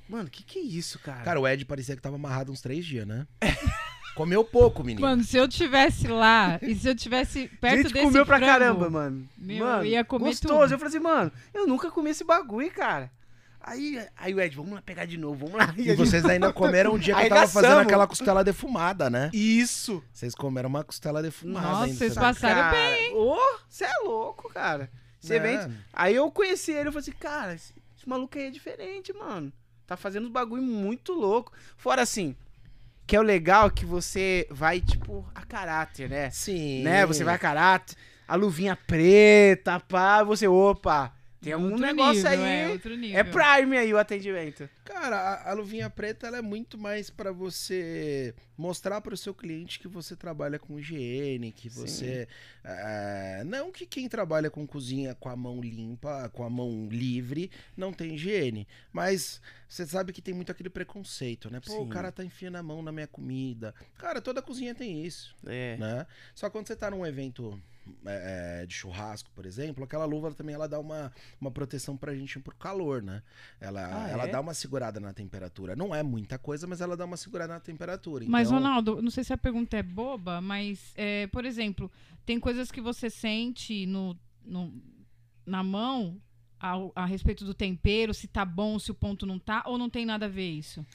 Mano, 0.09 0.29
que 0.29 0.43
que 0.43 0.59
é 0.59 0.61
isso, 0.61 0.99
cara? 0.99 1.23
Cara, 1.23 1.39
o 1.39 1.47
Ed 1.47 1.63
parecia 1.63 1.95
que 1.95 2.01
tava 2.01 2.15
amarrado 2.15 2.51
uns 2.51 2.61
três 2.61 2.85
dias, 2.85 3.07
né? 3.07 3.25
Comeu 4.13 4.43
pouco, 4.43 4.83
menino. 4.83 5.01
Mano, 5.01 5.23
se 5.23 5.37
eu 5.37 5.47
tivesse 5.47 6.07
lá 6.07 6.59
e 6.61 6.75
se 6.75 6.87
eu 6.87 6.95
tivesse 6.95 7.47
perto 7.59 7.77
gente 7.77 7.93
desse 7.93 8.05
comeu 8.05 8.23
pra 8.23 8.37
frango, 8.37 8.51
caramba, 8.51 8.89
mano. 8.89 9.27
Meu, 9.35 9.65
mano, 9.65 9.81
eu 9.83 9.85
ia 9.85 10.05
comer 10.05 10.25
gostoso. 10.25 10.53
tudo. 10.53 10.71
Eu 10.73 10.77
falei 10.77 10.89
assim, 10.89 10.99
mano, 10.99 11.31
eu 11.51 11.65
nunca 11.65 11.89
comi 11.89 12.11
esse 12.11 12.23
bagulho, 12.23 12.71
cara. 12.71 13.11
Aí, 13.65 14.05
aí 14.17 14.33
o 14.35 14.41
Ed, 14.41 14.53
vamos 14.57 14.73
lá 14.73 14.81
pegar 14.81 15.05
de 15.05 15.17
novo, 15.17 15.45
vamos 15.47 15.57
lá. 15.57 15.73
E 15.79 15.93
vocês 15.95 16.25
ainda 16.25 16.51
comeram 16.53 16.93
um 16.95 16.99
dia 16.99 17.15
que 17.15 17.23
eu 17.23 17.29
tava 17.29 17.47
fazendo 17.47 17.79
aquela 17.79 18.05
costela 18.05 18.43
defumada, 18.43 19.09
né? 19.09 19.29
Isso. 19.33 20.03
Vocês 20.11 20.35
comeram 20.35 20.67
uma 20.67 20.83
costela 20.83 21.21
defumada 21.23 21.67
Nossa, 21.67 21.83
ainda. 21.85 21.95
vocês 21.97 22.13
sabe? 22.13 22.25
passaram 22.27 22.61
Cara, 22.61 22.71
bem, 22.71 23.15
Ô, 23.15 23.37
você 23.69 23.85
é 23.85 23.93
louco, 24.03 24.49
cara. 24.53 24.91
Esse 25.23 25.33
É. 25.33 25.37
evento. 25.37 25.73
Aí 25.93 26.13
eu 26.13 26.29
conheci 26.29 26.71
ele, 26.73 26.89
eu 26.89 26.91
falei 26.91 27.03
assim, 27.07 27.17
cara, 27.17 27.53
esse, 27.55 27.73
esse 27.97 28.07
maluco 28.09 28.37
aí 28.37 28.47
é 28.47 28.51
diferente, 28.51 29.13
mano. 29.13 29.51
Tá 29.87 29.95
fazendo 29.95 30.25
uns 30.25 30.31
bagulho 30.31 30.61
muito 30.61 31.13
louco. 31.13 31.53
Fora 31.77 32.01
assim, 32.01 32.35
que 33.07 33.15
é 33.15 33.19
o 33.19 33.23
legal 33.23 33.71
que 33.71 33.85
você 33.85 34.45
vai, 34.51 34.81
tipo, 34.81 35.25
a 35.33 35.45
caráter, 35.45 36.09
né? 36.09 36.29
Sim. 36.31 36.83
Né? 36.83 37.05
Você 37.05 37.23
vai 37.23 37.35
a 37.35 37.39
caráter, 37.39 37.95
a 38.27 38.35
luvinha 38.35 38.75
preta, 38.75 39.79
pá, 39.79 40.21
você, 40.23 40.47
opa, 40.49 41.13
tem 41.43 41.51
algum 41.51 41.71
Outro 41.71 41.85
negócio 41.85 42.29
nível, 42.29 42.45
aí. 42.45 42.61
É, 42.61 42.69
outro 42.69 42.95
nível. 42.95 43.19
É 43.19 43.23
Prime 43.23 43.77
aí 43.77 43.93
o 43.93 43.97
atendimento. 43.97 44.69
Cara, 44.85 45.17
a, 45.17 45.51
a 45.51 45.53
luvinha 45.53 45.89
preta 45.89 46.25
ela 46.25 46.37
é 46.37 46.41
muito 46.41 46.77
mais 46.77 47.09
pra 47.09 47.33
você 47.33 48.33
mostrar 48.57 49.01
pro 49.01 49.17
seu 49.17 49.33
cliente 49.33 49.77
que 49.77 49.87
você 49.87 50.15
trabalha 50.15 50.57
com 50.57 50.79
higiene, 50.79 51.51
que 51.51 51.69
Sim. 51.69 51.81
você. 51.81 52.27
é, 52.63 53.43
não 53.45 53.73
que 53.73 53.85
quem 53.85 54.07
trabalha 54.07 54.49
com 54.49 54.65
cozinha 54.65 55.13
com 55.15 55.27
a 55.27 55.35
mão 55.35 55.59
limpa, 55.59 56.29
com 56.29 56.45
a 56.45 56.49
mão 56.49 56.87
livre, 56.89 57.51
não 57.75 57.91
tem 57.91 58.15
higiene. 58.15 58.65
Mas 58.93 59.41
você 59.67 59.85
sabe 59.85 60.13
que 60.13 60.21
tem 60.21 60.33
muito 60.33 60.51
aquele 60.51 60.69
preconceito, 60.69 61.51
né? 61.51 61.59
Pô, 61.59 61.73
Sim. 61.73 61.79
o 61.79 61.87
cara 61.87 62.09
tá 62.09 62.23
enfiando 62.23 62.55
a 62.55 62.63
mão 62.63 62.81
na 62.81 62.91
minha 62.93 63.07
comida. 63.07 63.75
Cara, 63.97 64.21
toda 64.21 64.41
cozinha 64.41 64.73
tem 64.73 65.05
isso. 65.05 65.35
É. 65.45 65.75
né? 65.75 66.07
Só 66.33 66.49
quando 66.49 66.67
você 66.67 66.75
tá 66.75 66.89
num 66.89 67.05
evento 67.05 67.61
é, 68.05 68.61
é, 68.61 68.65
de 68.65 68.73
churrasco, 68.73 69.29
por 69.35 69.45
exemplo, 69.45 69.83
aquela 69.83 70.05
luva 70.05 70.33
também 70.33 70.55
ela 70.55 70.67
dá 70.67 70.79
uma, 70.79 71.11
uma 71.39 71.51
proteção 71.51 71.97
pra 71.97 72.15
gente 72.15 72.39
pro 72.39 72.55
calor, 72.55 73.01
né? 73.01 73.21
Ela, 73.59 74.05
Ah, 74.05 74.09
ela 74.09 74.23
é? 74.25 74.31
dá 74.31 74.39
uma 74.41 74.53
segurada 74.53 74.99
na 74.99 75.13
temperatura. 75.13 75.75
Não 75.75 75.93
é 75.93 76.01
muita 76.03 76.37
coisa, 76.37 76.65
mas 76.67 76.81
ela 76.81 76.95
dá 76.95 77.05
uma 77.05 77.17
segurada 77.17 77.53
na 77.53 77.59
temperatura. 77.59 78.25
Mas, 78.27 78.47
então, 78.47 78.59
Ronaldo, 78.59 79.01
não 79.01 79.11
sei 79.11 79.23
se 79.23 79.33
a 79.33 79.37
pergunta 79.37 79.77
é 79.77 79.83
boba, 79.83 80.39
mas, 80.41 80.93
é, 80.95 81.27
por 81.27 81.45
exemplo, 81.45 81.91
tem 82.25 82.39
coisas 82.39 82.71
que 82.71 82.79
você 82.81 83.09
sente 83.09 83.85
no, 83.85 84.17
no- 84.45 84.73
na 85.45 85.61
mão 85.63 86.21
ao- 86.59 86.91
a, 86.95 87.05
respeito 87.05 87.43
do 87.43 87.53
tempero, 87.53 88.13
se 88.13 88.27
tá 88.27 88.45
bom, 88.45 88.79
se 88.79 88.89
o 88.91 88.95
ponto 88.95 89.25
não 89.25 89.37
tá, 89.37 89.63
ou 89.65 89.77
não 89.77 89.89
tem 89.89 90.05
nada 90.05 90.25
a 90.27 90.29
ver 90.29 90.49
isso? 90.49 90.85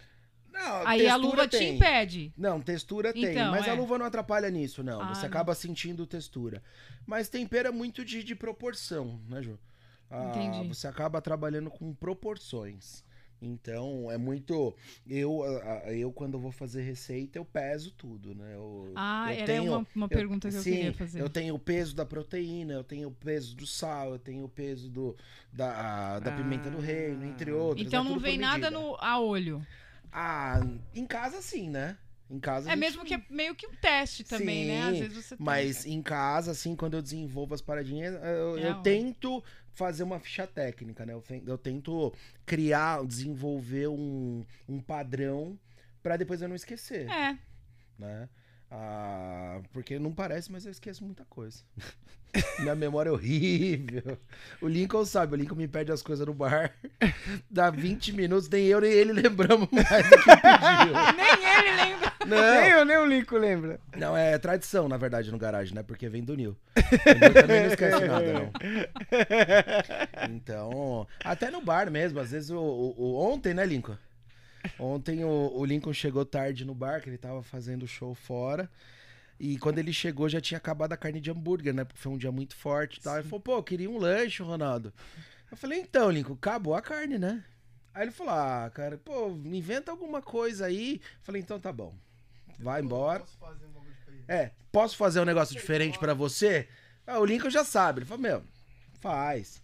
Não, 0.58 0.86
Aí 0.86 1.08
a 1.08 1.16
luva 1.16 1.46
te 1.46 1.56
tem. 1.58 1.76
impede. 1.76 2.32
Não, 2.36 2.60
textura 2.60 3.12
tem, 3.12 3.24
Então, 3.26 3.50
mas 3.52 3.66
é. 3.66 3.70
a 3.70 3.74
luva 3.74 3.96
não 3.98 4.06
atrapalha 4.06 4.50
nisso, 4.50 4.82
não. 4.82 5.00
Ah, 5.00 5.14
Você 5.14 5.22
não. 5.22 5.28
acaba 5.28 5.54
sentindo 5.54 6.06
textura. 6.06 6.62
Mas 7.06 7.28
tempero 7.28 7.68
é 7.68 7.70
muito 7.70 8.04
de, 8.04 8.22
de 8.24 8.34
proporção, 8.34 9.20
né, 9.28 9.40
Ju? 9.42 9.58
Ah, 10.10 10.24
Entendi. 10.30 10.66
Você 10.68 10.86
acaba 10.88 11.20
trabalhando 11.20 11.70
com 11.70 11.94
proporções. 11.94 13.04
Então, 13.40 14.10
é 14.10 14.18
muito. 14.18 14.74
Eu, 15.06 15.44
ah, 15.44 15.82
ah, 15.86 15.92
eu 15.92 16.10
quando 16.10 16.40
vou 16.40 16.50
fazer 16.50 16.82
receita, 16.82 17.38
eu 17.38 17.44
peso 17.44 17.92
tudo, 17.92 18.34
né? 18.34 18.52
Eu, 18.56 18.92
Ah, 18.96 19.32
eu 19.32 19.36
era 19.36 19.46
tenho- 19.46 19.72
uma, 19.76 19.86
uma 19.94 20.04
eu- 20.06 20.08
pergunta 20.08 20.48
que 20.50 20.56
eu 20.56 20.60
sim, 20.60 20.72
queria 20.72 20.92
fazer. 20.92 21.20
Eu 21.20 21.28
tenho 21.28 21.54
o 21.54 21.58
peso 21.58 21.94
da 21.94 22.04
proteína, 22.04 22.72
eu 22.74 22.82
tenho 22.82 23.06
o 23.08 23.12
peso 23.12 23.54
do 23.54 23.64
sal, 23.64 24.10
eu 24.14 24.18
tenho 24.18 24.44
o 24.44 24.48
peso 24.48 24.90
do, 24.90 25.16
da, 25.52 26.18
da 26.18 26.32
pimenta 26.32 26.68
do 26.68 26.80
reino, 26.80 27.24
entre 27.24 27.52
outros. 27.52 27.86
Então 27.86 28.04
é 28.04 28.08
não 28.08 28.18
vem 28.18 28.38
nada 28.38 28.72
no, 28.72 28.96
a 28.98 29.20
olho. 29.20 29.64
Ah, 30.12 30.60
em 30.94 31.06
casa 31.06 31.40
sim, 31.42 31.68
né? 31.70 31.96
Em 32.30 32.38
casa 32.38 32.68
É 32.68 32.72
gente- 32.74 32.80
mesmo 32.80 33.04
que 33.04 33.14
é 33.14 33.22
meio 33.30 33.54
que 33.54 33.66
um 33.66 33.74
teste 33.76 34.22
também, 34.24 34.66
né? 34.66 34.82
Às 34.82 34.98
Sim, 34.98 35.02
vezes 35.08 35.24
você 35.26 35.36
Mas 35.38 35.86
em 35.86 36.02
casa, 36.02 36.50
assim, 36.50 36.76
quando 36.76 36.94
eu 36.94 37.02
desenvolvo 37.02 37.54
as 37.54 37.62
paradinhas, 37.62 38.14
eu, 38.22 38.58
É 38.58 38.70
eu 38.70 38.82
tento 38.82 39.42
fazer 39.72 40.02
uma 40.02 40.18
ficha 40.20 40.46
técnica, 40.46 41.06
né? 41.06 41.12
Eu, 41.14 41.22
eu 41.46 41.56
tento 41.56 42.12
criar, 42.44 43.04
desenvolver 43.06 43.88
um, 43.88 44.44
um 44.68 44.80
padrão 44.80 45.58
pra 46.02 46.16
depois 46.16 46.42
eu 46.42 46.48
não 46.48 46.56
esquecer, 46.56 47.08
É, 47.08 47.38
né? 47.98 48.28
Ah, 48.70 49.62
porque 49.72 49.98
não 49.98 50.12
parece, 50.12 50.52
mas 50.52 50.66
eu 50.66 50.70
esqueço 50.72 51.04
muita 51.04 51.24
coisa. 51.24 51.64
Minha 52.60 52.74
memória 52.74 53.08
é 53.10 53.12
horrível. 53.12 54.18
O 54.60 54.68
Lincoln 54.68 55.04
sabe, 55.04 55.34
o 55.34 55.36
Lincoln 55.36 55.54
me 55.56 55.66
pede 55.68 55.90
as 55.92 56.02
coisas 56.02 56.26
no 56.26 56.34
bar. 56.34 56.72
Dá 57.50 57.70
20 57.70 58.12
minutos, 58.12 58.48
nem 58.48 58.66
eu 58.66 58.80
nem 58.80 58.90
ele 58.92 59.12
lembramos 59.12 59.68
mais 59.70 60.08
do 60.08 60.16
que 60.18 60.24
pediu. 60.24 60.94
nem 61.16 61.58
ele 61.58 61.76
lembra. 61.82 62.12
Não, 62.26 62.36
Nem 62.60 62.70
eu, 62.70 62.84
nem 62.84 62.96
o 62.98 63.06
Lincoln 63.06 63.38
lembra. 63.38 63.80
Não, 63.96 64.14
é 64.16 64.36
tradição, 64.38 64.88
na 64.88 64.96
verdade, 64.98 65.30
no 65.32 65.38
garagem, 65.38 65.74
né? 65.74 65.82
Porque 65.82 66.08
vem 66.08 66.22
do 66.22 66.36
Nil. 66.36 66.54
O 66.76 67.18
Nil 67.18 67.32
também 67.34 67.60
não 67.62 67.68
esquece 67.70 68.04
nada, 68.06 68.32
não. 68.32 68.50
Então, 70.30 71.06
até 71.24 71.50
no 71.50 71.60
bar 71.62 71.90
mesmo, 71.90 72.20
às 72.20 72.30
vezes 72.30 72.50
o, 72.50 72.58
o- 72.58 72.94
o- 72.98 73.32
ontem, 73.32 73.54
né, 73.54 73.64
Lincoln? 73.64 73.96
Ontem 74.78 75.24
o, 75.24 75.52
o 75.54 75.64
Lincoln 75.64 75.92
chegou 75.92 76.24
tarde 76.24 76.64
no 76.64 76.74
bar, 76.74 77.00
que 77.00 77.08
ele 77.08 77.16
tava 77.18 77.42
fazendo 77.42 77.86
show 77.86 78.14
fora. 78.14 78.68
E 79.38 79.56
quando 79.58 79.78
ele 79.78 79.92
chegou, 79.92 80.28
já 80.28 80.40
tinha 80.40 80.58
acabado 80.58 80.92
a 80.92 80.96
carne 80.96 81.20
de 81.20 81.30
hambúrguer, 81.30 81.72
né? 81.72 81.84
Porque 81.84 82.00
foi 82.00 82.12
um 82.12 82.18
dia 82.18 82.32
muito 82.32 82.56
forte 82.56 82.98
e 82.98 83.00
tal. 83.00 83.18
Ele 83.18 83.28
falou, 83.28 83.40
pô, 83.40 83.56
eu 83.56 83.62
queria 83.62 83.88
um 83.88 83.98
lanche, 83.98 84.42
Ronaldo. 84.42 84.92
Eu 85.50 85.56
falei, 85.56 85.80
então, 85.80 86.10
Lincoln, 86.10 86.34
acabou 86.34 86.74
a 86.74 86.82
carne, 86.82 87.18
né? 87.18 87.44
Aí 87.94 88.04
ele 88.04 88.10
falou, 88.10 88.32
ah, 88.34 88.70
cara, 88.74 88.98
pô, 88.98 89.30
me 89.30 89.58
inventa 89.58 89.90
alguma 89.90 90.20
coisa 90.20 90.66
aí. 90.66 91.00
Eu 91.02 91.22
falei, 91.22 91.40
então 91.40 91.58
tá 91.58 91.72
bom. 91.72 91.94
Vai 92.58 92.80
embora. 92.82 93.24
É, 94.26 94.50
posso 94.72 94.96
fazer 94.96 95.20
um 95.20 95.24
negócio 95.24 95.54
diferente 95.54 95.98
pra 95.98 96.14
você? 96.14 96.68
Ah, 97.06 97.18
o 97.20 97.24
Lincoln 97.24 97.50
já 97.50 97.64
sabe. 97.64 98.00
Ele 98.00 98.06
falou, 98.06 98.22
meu, 98.22 98.42
faz. 99.00 99.62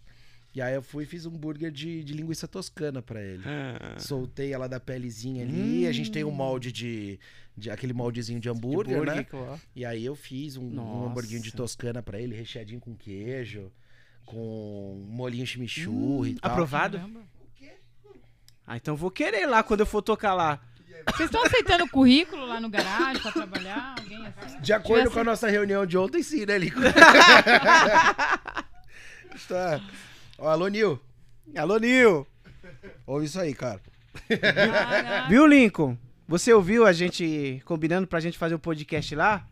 E 0.55 0.61
aí 0.61 0.73
eu 0.73 0.81
fui 0.81 1.03
e 1.03 1.05
fiz 1.05 1.25
um 1.25 1.29
hambúrguer 1.35 1.69
de, 1.69 2.01
de 2.01 2.13
linguiça 2.13 2.47
toscana 2.47 3.01
pra 3.01 3.21
ele. 3.21 3.43
Soltei 3.97 4.53
ela 4.53 4.69
da 4.69 4.79
pelezinha 4.79 5.43
ali. 5.43 5.85
A 5.85 5.91
gente 5.91 6.09
tem 6.09 6.23
um 6.23 6.31
molde 6.31 6.71
de, 6.71 7.19
de. 7.57 7.69
aquele 7.69 7.91
moldezinho 7.91 8.39
de 8.39 8.47
hambúrguer, 8.49 8.95
Hambúrguer, 8.95 9.15
né? 9.17 9.23
claro. 9.25 9.59
E 9.75 9.83
aí 9.83 10.05
eu 10.05 10.15
fiz 10.15 10.55
um, 10.55 10.79
um 10.79 11.07
hamburguinho 11.07 11.41
de 11.41 11.51
toscana 11.51 12.01
pra 12.01 12.21
ele, 12.21 12.33
recheadinho 12.35 12.79
com 12.79 12.95
queijo, 12.95 13.69
com 14.25 15.05
molinho 15.09 15.45
chimichurri 15.45 16.31
e 16.31 16.35
tal. 16.35 16.51
Aprovado? 16.51 17.01
Ah, 18.65 18.77
então 18.77 18.95
vou 18.95 19.11
querer 19.11 19.45
lá 19.45 19.61
quando 19.61 19.81
eu 19.81 19.85
for 19.85 20.01
tocar 20.01 20.33
lá. 20.33 20.59
Vocês 21.11 21.27
estão 21.29 21.43
aceitando 21.43 21.87
currículo 21.89 22.45
lá 22.47 22.59
no 22.61 22.67
garagem 22.69 23.21
pra 23.21 23.31
trabalhar? 23.31 23.95
Alguém 23.99 24.25
assim? 24.25 24.59
De 24.61 24.73
acordo 24.73 25.01
Tivesse- 25.01 25.13
com 25.13 25.19
a 25.19 25.23
nossa 25.23 25.47
reunião 25.49 25.85
de 25.85 25.97
ontem, 25.97 26.23
sim, 26.23 26.45
né, 26.47 26.57
Lico? 26.57 26.79
tá. 29.47 29.81
Ó, 30.37 30.49
alô, 30.49 30.67
Nil. 30.67 30.99
Alô, 31.55 31.77
Nil. 31.77 32.27
Ouve 33.05 33.25
isso 33.25 33.39
aí, 33.39 33.53
cara. 33.53 33.81
Caraca. 34.27 35.29
Viu, 35.29 35.45
Lincoln? 35.45 35.97
Você 36.27 36.51
ouviu 36.53 36.85
a 36.85 36.91
gente 36.91 37.61
combinando 37.65 38.07
pra 38.07 38.19
gente 38.19 38.37
fazer 38.37 38.55
o 38.55 38.59
podcast 38.59 39.15
lá? 39.15 39.47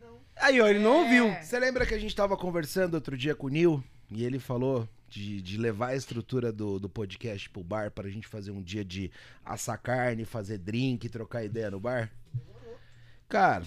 Não. 0.00 0.18
Aí, 0.36 0.60
ó, 0.60 0.66
ele 0.66 0.78
não 0.78 1.02
ouviu. 1.02 1.26
É. 1.26 1.42
Você 1.42 1.58
lembra 1.58 1.84
que 1.84 1.94
a 1.94 1.98
gente 1.98 2.14
tava 2.14 2.36
conversando 2.36 2.94
outro 2.94 3.16
dia 3.16 3.34
com 3.34 3.48
o 3.48 3.50
Nil? 3.50 3.82
E 4.10 4.24
ele 4.24 4.38
falou 4.38 4.88
de, 5.08 5.42
de 5.42 5.58
levar 5.58 5.88
a 5.88 5.96
estrutura 5.96 6.52
do, 6.52 6.78
do 6.78 6.88
podcast 6.88 7.50
pro 7.50 7.62
bar 7.62 7.90
pra 7.90 8.08
gente 8.08 8.26
fazer 8.26 8.50
um 8.50 8.62
dia 8.62 8.84
de 8.84 9.10
assar 9.44 9.78
carne, 9.78 10.24
fazer 10.24 10.58
drink, 10.58 11.08
trocar 11.08 11.44
ideia 11.44 11.70
no 11.70 11.80
bar? 11.80 12.10
Cara. 13.28 13.64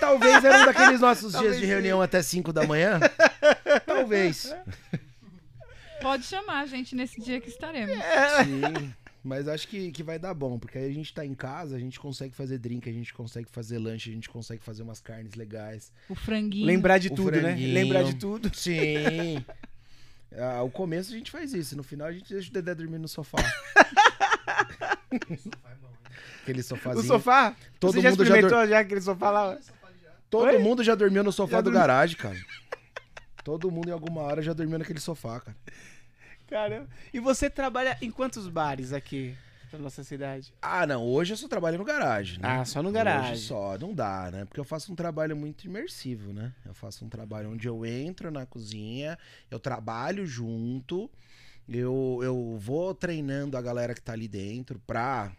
Talvez 0.00 0.44
era 0.44 0.62
um 0.62 0.66
daqueles 0.66 1.00
nossos 1.00 1.32
dias 1.38 1.58
de 1.58 1.66
reunião 1.66 2.00
até 2.02 2.22
5 2.22 2.52
da 2.52 2.66
manhã. 2.66 2.98
Talvez. 3.86 4.54
Pode 6.00 6.24
chamar 6.24 6.60
a 6.62 6.66
gente 6.66 6.94
nesse 6.94 7.20
dia 7.20 7.40
que 7.40 7.48
estaremos. 7.48 7.96
Sim. 7.96 8.92
Mas 9.24 9.46
acho 9.46 9.68
que, 9.68 9.92
que 9.92 10.02
vai 10.02 10.18
dar 10.18 10.34
bom, 10.34 10.58
porque 10.58 10.76
aí 10.78 10.90
a 10.90 10.92
gente 10.92 11.14
tá 11.14 11.24
em 11.24 11.34
casa, 11.34 11.76
a 11.76 11.78
gente 11.78 12.00
consegue 12.00 12.34
fazer 12.34 12.58
drink, 12.58 12.90
a 12.90 12.92
gente 12.92 13.14
consegue 13.14 13.48
fazer 13.48 13.78
lanche, 13.78 14.10
a 14.10 14.12
gente 14.12 14.28
consegue 14.28 14.60
fazer 14.60 14.82
umas 14.82 15.00
carnes 15.00 15.34
legais. 15.34 15.92
O 16.08 16.14
franguinho. 16.16 16.66
Lembrar 16.66 16.98
de 16.98 17.06
O 17.06 17.14
tudo, 17.14 17.30
né? 17.30 17.40
franguinho. 17.40 17.72
Lembrar 17.72 18.02
de 18.02 18.14
tudo. 18.14 18.50
Sim. 18.54 19.44
Ah, 20.34 20.62
o 20.62 20.70
começo 20.70 21.12
a 21.12 21.14
gente 21.14 21.30
faz 21.30 21.52
isso, 21.52 21.76
no 21.76 21.82
final 21.82 22.08
a 22.08 22.12
gente 22.12 22.32
deixa 22.32 22.48
o 22.48 22.52
Dedé 22.54 22.74
dormir 22.74 22.98
no 22.98 23.06
sofá. 23.06 23.36
Aquele 26.42 26.60
O 26.60 26.64
sofazinho. 26.64 27.04
sofá? 27.06 27.54
Todo 27.78 27.92
Você 27.94 28.00
já 28.00 28.10
mundo 28.10 28.24
já 28.24 28.34
experimentou 28.36 28.66
já, 28.68 28.78
aquele 28.80 29.00
sofá 29.00 29.30
lá? 29.30 29.58
Todo 30.30 30.46
Oi? 30.46 30.58
mundo 30.58 30.82
já 30.82 30.94
dormiu 30.94 31.22
no 31.22 31.32
sofá 31.32 31.56
Já 31.56 31.60
do 31.60 31.64
dormi- 31.64 31.78
garagem, 31.78 32.16
cara. 32.16 32.36
Todo 33.44 33.70
mundo 33.70 33.88
em 33.88 33.92
alguma 33.92 34.22
hora 34.22 34.40
já 34.42 34.52
dormiu 34.52 34.78
naquele 34.78 35.00
sofá, 35.00 35.40
cara. 35.40 35.56
Caramba. 36.48 36.88
E 37.12 37.20
você 37.20 37.48
trabalha 37.50 37.96
em 38.00 38.10
quantos 38.10 38.48
bares 38.48 38.92
aqui 38.92 39.34
na 39.72 39.78
nossa 39.78 40.04
cidade? 40.04 40.52
Ah, 40.60 40.86
não. 40.86 41.02
Hoje 41.04 41.32
eu 41.32 41.36
só 41.36 41.48
trabalho 41.48 41.78
no 41.78 41.84
garagem, 41.84 42.38
né? 42.38 42.48
Ah, 42.60 42.64
só 42.64 42.82
no 42.82 42.92
garagem. 42.92 43.32
Hoje 43.32 43.42
só, 43.46 43.76
não 43.78 43.94
dá, 43.94 44.30
né? 44.30 44.44
Porque 44.44 44.60
eu 44.60 44.64
faço 44.64 44.92
um 44.92 44.94
trabalho 44.94 45.36
muito 45.36 45.64
imersivo, 45.64 46.32
né? 46.32 46.52
Eu 46.64 46.74
faço 46.74 47.04
um 47.04 47.08
trabalho 47.08 47.50
onde 47.50 47.66
eu 47.66 47.84
entro 47.86 48.30
na 48.30 48.44
cozinha, 48.46 49.18
eu 49.50 49.58
trabalho 49.58 50.26
junto, 50.26 51.10
eu, 51.68 52.20
eu 52.22 52.56
vou 52.58 52.94
treinando 52.94 53.56
a 53.56 53.62
galera 53.62 53.94
que 53.94 54.02
tá 54.02 54.12
ali 54.12 54.28
dentro 54.28 54.78
pra 54.86 55.32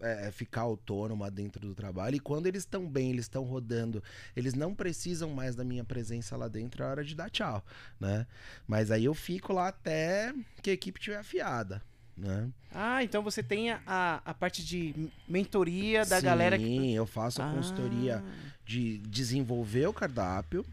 é, 0.00 0.30
ficar 0.30 0.62
autônoma 0.62 1.30
dentro 1.30 1.66
do 1.66 1.74
trabalho. 1.74 2.16
E 2.16 2.20
quando 2.20 2.46
eles 2.46 2.62
estão 2.62 2.86
bem, 2.88 3.10
eles 3.10 3.24
estão 3.24 3.42
rodando, 3.44 4.02
eles 4.36 4.54
não 4.54 4.74
precisam 4.74 5.30
mais 5.30 5.54
da 5.56 5.64
minha 5.64 5.84
presença 5.84 6.36
lá 6.36 6.48
dentro, 6.48 6.82
é 6.82 6.86
hora 6.86 7.04
de 7.04 7.14
dar 7.14 7.30
tchau, 7.30 7.64
né? 7.98 8.26
Mas 8.66 8.90
aí 8.90 9.04
eu 9.04 9.14
fico 9.14 9.52
lá 9.52 9.68
até 9.68 10.32
que 10.62 10.70
a 10.70 10.72
equipe 10.72 10.98
estiver 10.98 11.18
afiada, 11.18 11.82
né? 12.16 12.48
Ah, 12.72 13.02
então 13.02 13.22
você 13.22 13.42
tem 13.42 13.70
a, 13.70 14.20
a, 14.24 14.34
parte 14.34 14.64
de 14.64 15.10
mentoria 15.28 16.04
da 16.04 16.18
Sim, 16.18 16.24
galera 16.26 16.58
que. 16.58 16.92
eu 16.92 17.06
faço 17.06 17.40
a 17.40 17.50
consultoria 17.52 18.22
Ah, 18.24 18.52
de 18.64 18.98
desenvolver 18.98 19.86
o 19.86 19.92
cardápio, 19.92 20.64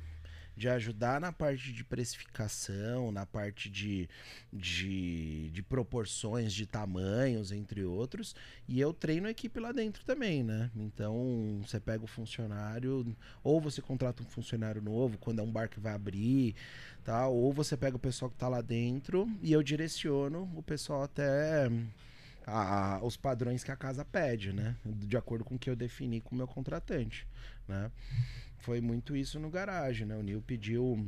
de 0.55 0.69
ajudar 0.69 1.19
na 1.19 1.31
parte 1.31 1.73
de 1.73 1.83
precificação, 1.83 3.11
na 3.11 3.25
parte 3.25 3.69
de, 3.69 4.09
de, 4.51 5.49
de 5.51 5.61
proporções, 5.61 6.53
de 6.53 6.65
tamanhos, 6.65 7.51
entre 7.51 7.83
outros. 7.83 8.35
E 8.67 8.79
eu 8.79 8.93
treino 8.93 9.27
a 9.27 9.31
equipe 9.31 9.59
lá 9.59 9.71
dentro 9.71 10.03
também, 10.05 10.43
né? 10.43 10.71
Então, 10.75 11.59
você 11.65 11.79
pega 11.79 12.03
o 12.03 12.07
funcionário, 12.07 13.15
ou 13.43 13.59
você 13.59 13.81
contrata 13.81 14.23
um 14.23 14.25
funcionário 14.25 14.81
novo 14.81 15.17
quando 15.17 15.39
é 15.39 15.43
um 15.43 15.51
bar 15.51 15.69
que 15.69 15.79
vai 15.79 15.93
abrir, 15.93 16.55
tá? 17.03 17.27
Ou 17.27 17.51
você 17.51 17.75
pega 17.75 17.95
o 17.95 17.99
pessoal 17.99 18.31
que 18.31 18.37
tá 18.37 18.47
lá 18.47 18.61
dentro 18.61 19.29
e 19.41 19.51
eu 19.51 19.61
direciono 19.61 20.49
o 20.55 20.63
pessoal 20.63 21.03
até 21.03 21.69
a- 22.47 22.99
os 23.03 23.17
padrões 23.17 23.63
que 23.63 23.71
a 23.71 23.75
casa 23.75 24.05
pede, 24.05 24.53
né? 24.53 24.75
De 24.85 25.17
acordo 25.17 25.43
com 25.43 25.55
o 25.55 25.59
que 25.59 25.69
eu 25.69 25.75
defini 25.75 26.21
com 26.21 26.35
o 26.35 26.37
meu 26.37 26.47
contratante, 26.47 27.27
né? 27.67 27.91
Foi 28.65 28.81
muito 28.81 29.15
isso 29.15 29.39
no 29.39 29.47
garagem, 29.51 30.07
né? 30.07 30.17
O 30.17 30.23
Nil 30.23 30.41
pediu 30.41 31.07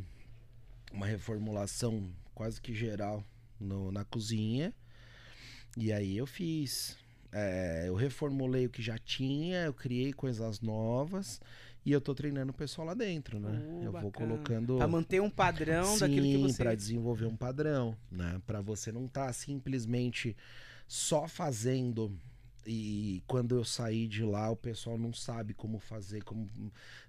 uma 0.93 1.07
reformulação 1.07 2.07
quase 2.35 2.61
que 2.61 2.71
geral 2.71 3.23
no- 3.59 3.91
na 3.91 4.05
cozinha. 4.05 4.71
E 5.75 5.91
aí 5.91 6.15
eu 6.15 6.27
fiz. 6.27 6.95
É, 7.31 7.85
eu 7.87 7.95
reformulei 7.95 8.67
o 8.67 8.69
que 8.69 8.79
já 8.79 8.95
tinha, 8.99 9.63
eu 9.65 9.73
criei 9.73 10.13
coisas 10.13 10.61
novas 10.61 11.41
e 11.83 11.91
eu 11.91 11.99
tô 11.99 12.13
treinando 12.13 12.51
o 12.51 12.55
pessoal 12.55 12.85
lá 12.85 12.93
dentro, 12.93 13.39
né? 13.39 13.59
Eu 13.81 13.91
vou 13.91 14.03
bacana. 14.03 14.11
colocando 14.11 14.77
Pra 14.77 14.87
manter 14.87 15.19
um 15.19 15.29
padrão 15.29 15.97
daquilo 15.97 16.27
que 16.27 16.33
Sim, 16.33 16.43
você. 16.43 16.57
para 16.63 16.75
desenvolver 16.75 17.25
um 17.25 17.35
padrão, 17.35 17.97
né? 18.11 18.39
Para 18.45 18.61
você 18.61 18.91
não 18.91 19.05
estar 19.07 19.33
simplesmente 19.33 20.37
só 20.87 21.27
fazendo 21.27 22.15
e 22.69 23.23
quando 23.27 23.55
eu 23.55 23.63
sair 23.63 24.07
de 24.09 24.23
lá 24.23 24.49
o 24.49 24.55
pessoal 24.55 24.97
não 24.97 25.13
sabe 25.13 25.53
como 25.53 25.79
fazer, 25.79 26.21
como 26.23 26.45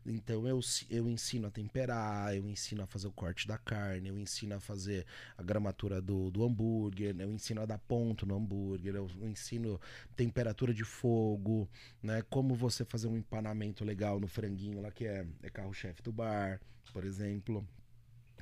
então 0.06 0.46
eu, 0.46 0.60
eu 0.88 1.08
ensino 1.08 1.48
a 1.48 1.50
temperar, 1.50 2.34
eu 2.36 2.48
ensino 2.48 2.82
a 2.82 2.86
fazer 2.86 3.08
o 3.08 3.12
corte 3.12 3.46
da 3.48 3.58
carne, 3.58 4.08
eu 4.08 4.16
ensino 4.18 4.54
a 4.54 4.60
fazer 4.60 5.04
a 5.36 5.42
gramatura 5.42 6.00
do, 6.00 6.30
do 6.30 6.44
hambúrguer, 6.44 7.14
eu 7.18 7.32
ensino 7.32 7.60
a 7.60 7.66
dar 7.66 7.78
ponto 7.78 8.24
no 8.24 8.36
hambúrguer, 8.36 8.94
eu 8.94 9.10
ensino 9.22 9.80
temperatura 10.16 10.72
de 10.72 10.84
fogo, 10.84 11.68
né? 12.00 12.22
Como 12.30 12.54
você 12.54 12.84
fazer 12.84 13.08
um 13.08 13.16
empanamento 13.16 13.84
legal 13.84 14.20
no 14.20 14.28
franguinho 14.28 14.80
lá 14.80 14.92
que 14.92 15.06
é, 15.06 15.26
é 15.42 15.50
carro-chefe 15.50 16.02
do 16.02 16.12
bar, 16.12 16.60
por 16.92 17.04
exemplo 17.04 17.66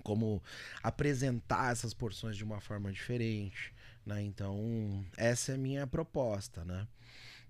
como 0.02 0.40
apresentar 0.82 1.72
essas 1.72 1.92
porções 1.92 2.36
de 2.36 2.44
uma 2.44 2.60
forma 2.60 2.92
diferente, 2.92 3.74
né? 4.04 4.22
Então, 4.22 5.04
essa 5.16 5.52
é 5.52 5.54
a 5.56 5.58
minha 5.58 5.84
proposta, 5.86 6.64
né? 6.64 6.86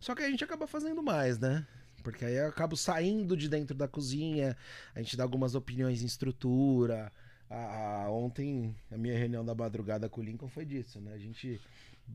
Só 0.01 0.15
que 0.15 0.23
a 0.23 0.31
gente 0.31 0.45
acaba 0.45 0.67
fazendo 0.67 1.03
mais, 1.03 1.39
né? 1.39 1.67
Porque 2.03 2.25
aí 2.25 2.37
eu 2.37 2.47
acabo 2.49 2.77
saindo 2.77 3.37
de 3.37 3.49
dentro 3.49 3.77
da 3.77 3.89
cozinha, 3.89 4.57
a 4.95 5.01
gente 5.03 5.17
dá 5.17 5.25
algumas 5.25 5.55
opiniões 5.55 6.03
em 6.03 6.07
estrutura. 6.07 7.11
A- 7.51 8.05
a- 8.05 8.11
ontem, 8.11 8.75
a 8.91 8.97
minha 8.99 9.17
reunião 9.19 9.45
da 9.45 9.55
madrugada 9.55 10.09
com 10.09 10.21
o 10.21 10.25
Lincoln 10.25 10.49
foi 10.49 10.65
disso, 10.65 11.01
né? 11.01 11.13
A 11.15 11.19
gente 11.19 11.61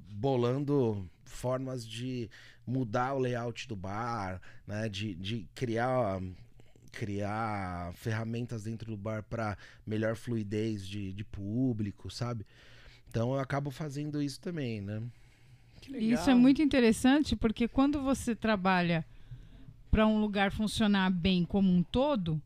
bolando 0.09 1.09
formas 1.25 1.85
de 1.85 2.29
mudar 2.65 3.13
o 3.13 3.19
layout 3.19 3.67
do 3.67 3.75
bar, 3.75 4.41
né? 4.65 4.87
De, 4.87 5.13
de 5.15 5.47
criar 5.53 6.21
criar 6.91 7.93
ferramentas 7.93 8.63
dentro 8.63 8.91
do 8.91 8.97
bar 8.97 9.23
para 9.23 9.57
melhor 9.87 10.13
fluidez 10.15 10.85
de, 10.85 11.13
de 11.13 11.23
público, 11.23 12.09
sabe? 12.11 12.45
Então 13.09 13.33
eu 13.33 13.39
acabo 13.39 13.71
fazendo 13.71 14.21
isso 14.21 14.39
também, 14.41 14.81
né? 14.81 15.01
E 15.89 16.11
Isso 16.11 16.29
é 16.29 16.35
muito 16.35 16.61
interessante 16.61 17.35
porque 17.35 17.67
quando 17.67 18.01
você 18.01 18.35
trabalha 18.35 19.05
para 19.89 20.05
um 20.07 20.19
lugar 20.21 20.51
funcionar 20.51 21.09
bem 21.11 21.43
como 21.43 21.71
um 21.71 21.83
todo, 21.83 22.41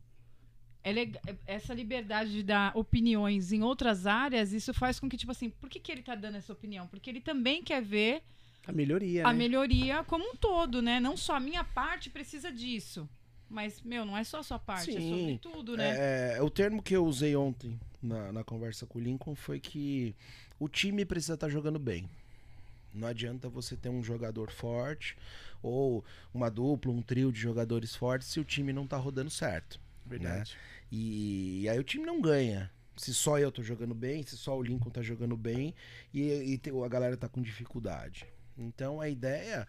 é 0.82 0.92
lega- 0.92 1.20
essa 1.46 1.74
liberdade 1.74 2.32
de 2.32 2.42
dar 2.42 2.76
opiniões 2.76 3.52
em 3.52 3.62
outras 3.62 4.06
áreas, 4.06 4.52
isso 4.52 4.72
faz 4.72 4.98
com 4.98 5.08
que, 5.08 5.16
tipo 5.16 5.32
assim, 5.32 5.50
por 5.50 5.68
que, 5.68 5.78
que 5.80 5.92
ele 5.92 6.02
tá 6.02 6.14
dando 6.14 6.36
essa 6.36 6.52
opinião? 6.52 6.86
Porque 6.86 7.10
ele 7.10 7.20
também 7.20 7.62
quer 7.62 7.82
ver 7.82 8.22
A 8.66 8.72
melhoria, 8.72 9.26
a 9.26 9.32
né? 9.32 9.38
melhoria 9.38 10.02
como 10.04 10.24
um 10.24 10.34
todo, 10.36 10.80
né? 10.80 10.98
Não 11.00 11.16
só 11.16 11.36
a 11.36 11.40
minha 11.40 11.62
parte 11.64 12.10
precisa 12.10 12.50
disso. 12.50 13.08
Mas, 13.48 13.80
meu, 13.82 14.04
não 14.04 14.16
é 14.16 14.24
só 14.24 14.40
a 14.40 14.42
sua 14.42 14.58
parte, 14.58 14.90
é 14.90 15.00
sobre 15.00 15.16
Sim. 15.16 15.38
tudo, 15.40 15.76
né? 15.76 16.34
É, 16.36 16.42
o 16.42 16.50
termo 16.50 16.82
que 16.82 16.96
eu 16.96 17.06
usei 17.06 17.36
ontem 17.36 17.78
na, 18.02 18.32
na 18.32 18.42
conversa 18.42 18.86
com 18.86 18.98
o 18.98 19.02
Lincoln 19.02 19.36
foi 19.36 19.60
que 19.60 20.16
o 20.58 20.68
time 20.68 21.04
precisa 21.04 21.34
estar 21.34 21.48
jogando 21.48 21.78
bem. 21.78 22.08
Não 22.96 23.06
adianta 23.08 23.48
você 23.48 23.76
ter 23.76 23.88
um 23.88 24.02
jogador 24.02 24.50
forte 24.50 25.16
ou 25.62 26.04
uma 26.32 26.50
dupla, 26.50 26.90
um 26.92 27.02
trio 27.02 27.30
de 27.32 27.38
jogadores 27.40 27.94
fortes 27.94 28.28
se 28.28 28.40
o 28.40 28.44
time 28.44 28.72
não 28.72 28.86
tá 28.86 28.96
rodando 28.96 29.30
certo. 29.30 29.78
Verdade. 30.04 30.56
E, 30.90 31.62
e 31.62 31.68
aí 31.68 31.78
o 31.78 31.84
time 31.84 32.06
não 32.06 32.20
ganha. 32.20 32.70
Se 32.96 33.12
só 33.12 33.38
eu 33.38 33.52
tô 33.52 33.62
jogando 33.62 33.94
bem, 33.94 34.22
se 34.22 34.36
só 34.36 34.56
o 34.56 34.62
Lincoln 34.62 34.88
tá 34.90 35.02
jogando 35.02 35.36
bem 35.36 35.74
e, 36.14 36.22
e 36.30 36.58
te- 36.58 36.70
a 36.70 36.88
galera 36.88 37.16
tá 37.16 37.28
com 37.28 37.42
dificuldade. 37.42 38.24
Então 38.56 39.00
a 39.02 39.08
ideia 39.08 39.68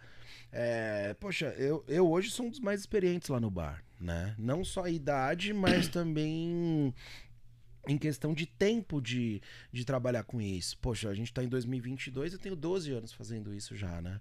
é. 0.50 1.14
Poxa, 1.20 1.48
eu, 1.58 1.84
eu 1.86 2.08
hoje 2.10 2.30
sou 2.30 2.46
um 2.46 2.50
dos 2.50 2.60
mais 2.60 2.80
experientes 2.80 3.28
lá 3.28 3.38
no 3.38 3.50
bar, 3.50 3.84
né? 4.00 4.34
Não 4.38 4.64
só 4.64 4.84
a 4.84 4.90
idade, 4.90 5.52
mas 5.52 5.88
também 5.88 6.94
em 7.88 7.96
questão 7.98 8.34
de 8.34 8.46
tempo 8.46 9.00
de, 9.00 9.40
de 9.72 9.84
trabalhar 9.84 10.22
com 10.24 10.40
isso. 10.40 10.76
Poxa, 10.78 11.08
a 11.08 11.14
gente 11.14 11.32
tá 11.32 11.42
em 11.42 11.48
2022, 11.48 12.34
eu 12.34 12.38
tenho 12.38 12.54
12 12.54 12.92
anos 12.92 13.12
fazendo 13.12 13.52
isso 13.54 13.74
já, 13.76 14.00
né? 14.02 14.20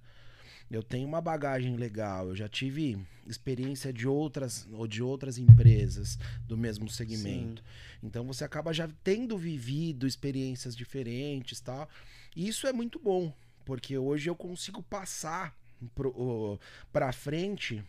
Eu 0.69 0.83
tenho 0.83 1.07
uma 1.07 1.21
bagagem 1.21 1.77
legal, 1.77 2.27
eu 2.29 2.35
já 2.35 2.49
tive 2.49 2.97
experiência 3.25 3.93
de 3.93 4.05
outras 4.07 4.67
ou 4.73 4.85
de 4.85 5.01
outras 5.01 5.37
empresas 5.37 6.17
do 6.45 6.57
mesmo 6.57 6.89
segmento. 6.89 7.63
Então 8.03 8.25
você 8.25 8.43
acaba 8.43 8.73
já 8.73 8.89
tendo 9.03 9.37
vivido 9.37 10.05
experiências 10.05 10.75
diferentes, 10.75 11.61
tal. 11.61 11.87
E 12.35 12.47
isso 12.49 12.67
é 12.67 12.73
muito 12.73 12.99
bom, 12.99 13.33
porque 13.63 13.97
hoje 13.97 14.29
eu 14.29 14.35
consigo 14.35 14.83
passar 14.83 15.55
o- 15.97 16.59
pra 16.91 17.13
frente 17.13 17.81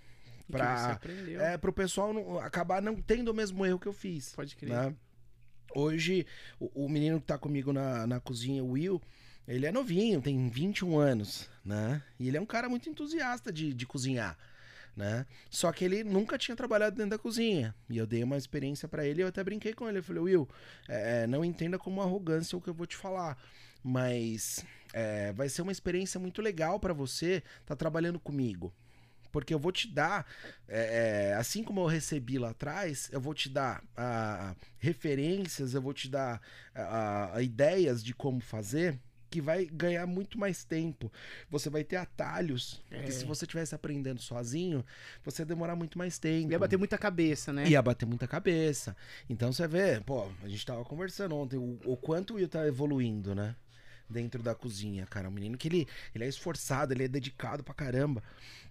aprendeu. 0.92 1.40
é, 1.40 1.58
pro 1.58 1.72
pessoal 1.72 2.12
não- 2.12 2.38
acabar 2.38 2.80
não 2.80 2.94
tendo 3.02 3.30
o 3.30 3.34
mesmo 3.34 3.66
erro 3.66 3.78
que 3.78 3.88
eu 3.88 3.92
fiz 3.92 4.34
Pode 4.36 4.54
crer. 4.54 4.70
né? 4.70 4.94
Hoje, 5.74 6.26
o, 6.58 6.86
o 6.86 6.88
menino 6.88 7.20
que 7.20 7.26
tá 7.26 7.38
comigo 7.38 7.72
na, 7.72 8.06
na 8.06 8.20
cozinha, 8.20 8.62
o 8.62 8.70
Will, 8.70 9.00
ele 9.46 9.66
é 9.66 9.72
novinho, 9.72 10.20
tem 10.20 10.48
21 10.48 10.98
anos, 10.98 11.48
né? 11.64 12.02
E 12.18 12.28
ele 12.28 12.36
é 12.36 12.40
um 12.40 12.46
cara 12.46 12.68
muito 12.68 12.88
entusiasta 12.88 13.52
de, 13.52 13.72
de 13.72 13.86
cozinhar, 13.86 14.38
né? 14.96 15.26
Só 15.50 15.72
que 15.72 15.84
ele 15.84 16.04
nunca 16.04 16.36
tinha 16.36 16.56
trabalhado 16.56 16.96
dentro 16.96 17.12
da 17.12 17.18
cozinha. 17.18 17.74
E 17.88 17.96
eu 17.96 18.06
dei 18.06 18.22
uma 18.22 18.36
experiência 18.36 18.86
pra 18.86 19.06
ele 19.06 19.22
eu 19.22 19.28
até 19.28 19.42
brinquei 19.42 19.72
com 19.72 19.88
ele. 19.88 19.98
Eu 19.98 20.02
falei, 20.02 20.22
Will, 20.22 20.48
é, 20.86 21.26
não 21.26 21.44
entenda 21.44 21.78
como 21.78 22.02
arrogância 22.02 22.58
o 22.58 22.60
que 22.60 22.68
eu 22.68 22.74
vou 22.74 22.86
te 22.86 22.96
falar, 22.96 23.38
mas 23.82 24.64
é, 24.92 25.32
vai 25.32 25.48
ser 25.48 25.62
uma 25.62 25.72
experiência 25.72 26.20
muito 26.20 26.42
legal 26.42 26.78
pra 26.78 26.92
você 26.92 27.42
tá 27.64 27.74
trabalhando 27.74 28.20
comigo. 28.20 28.72
Porque 29.30 29.52
eu 29.52 29.58
vou 29.58 29.72
te 29.72 29.88
dar, 29.88 30.26
é, 30.66 31.30
é, 31.30 31.34
assim 31.34 31.62
como 31.62 31.80
eu 31.80 31.86
recebi 31.86 32.38
lá 32.38 32.50
atrás, 32.50 33.08
eu 33.12 33.20
vou 33.20 33.34
te 33.34 33.48
dar 33.48 33.82
ah, 33.96 34.54
referências, 34.78 35.74
eu 35.74 35.82
vou 35.82 35.92
te 35.92 36.08
dar 36.08 36.40
ah, 36.74 37.32
ah, 37.34 37.42
ideias 37.42 38.02
de 38.02 38.14
como 38.14 38.40
fazer, 38.40 38.98
que 39.30 39.40
vai 39.40 39.66
ganhar 39.66 40.06
muito 40.06 40.38
mais 40.38 40.64
tempo. 40.64 41.12
Você 41.50 41.68
vai 41.68 41.84
ter 41.84 41.96
atalhos, 41.96 42.82
que 42.88 42.96
É. 42.96 43.10
se 43.10 43.26
você 43.26 43.44
estivesse 43.44 43.74
aprendendo 43.74 44.20
sozinho, 44.22 44.84
você 45.22 45.42
ia 45.42 45.46
demorar 45.46 45.76
muito 45.76 45.98
mais 45.98 46.18
tempo. 46.18 46.50
Ia 46.50 46.58
bater 46.58 46.78
muita 46.78 46.96
cabeça, 46.96 47.52
né? 47.52 47.68
Ia 47.68 47.82
bater 47.82 48.06
muita 48.06 48.26
cabeça. 48.26 48.96
Então 49.28 49.52
você 49.52 49.68
vê, 49.68 50.00
pô, 50.00 50.26
a 50.42 50.48
gente 50.48 50.64
tava 50.64 50.82
conversando 50.84 51.36
ontem, 51.36 51.58
o, 51.58 51.78
o 51.84 51.96
quanto 51.96 52.32
o 52.32 52.36
Will 52.36 52.48
tá 52.48 52.66
evoluindo, 52.66 53.34
né? 53.34 53.54
Dentro 54.08 54.42
da 54.42 54.54
cozinha, 54.54 55.06
cara. 55.06 55.28
Um 55.28 55.32
menino 55.32 55.56
que 55.58 55.68
ele, 55.68 55.86
ele 56.14 56.24
é 56.24 56.28
esforçado, 56.28 56.92
ele 56.92 57.04
é 57.04 57.08
dedicado 57.08 57.62
pra 57.62 57.74
caramba. 57.74 58.22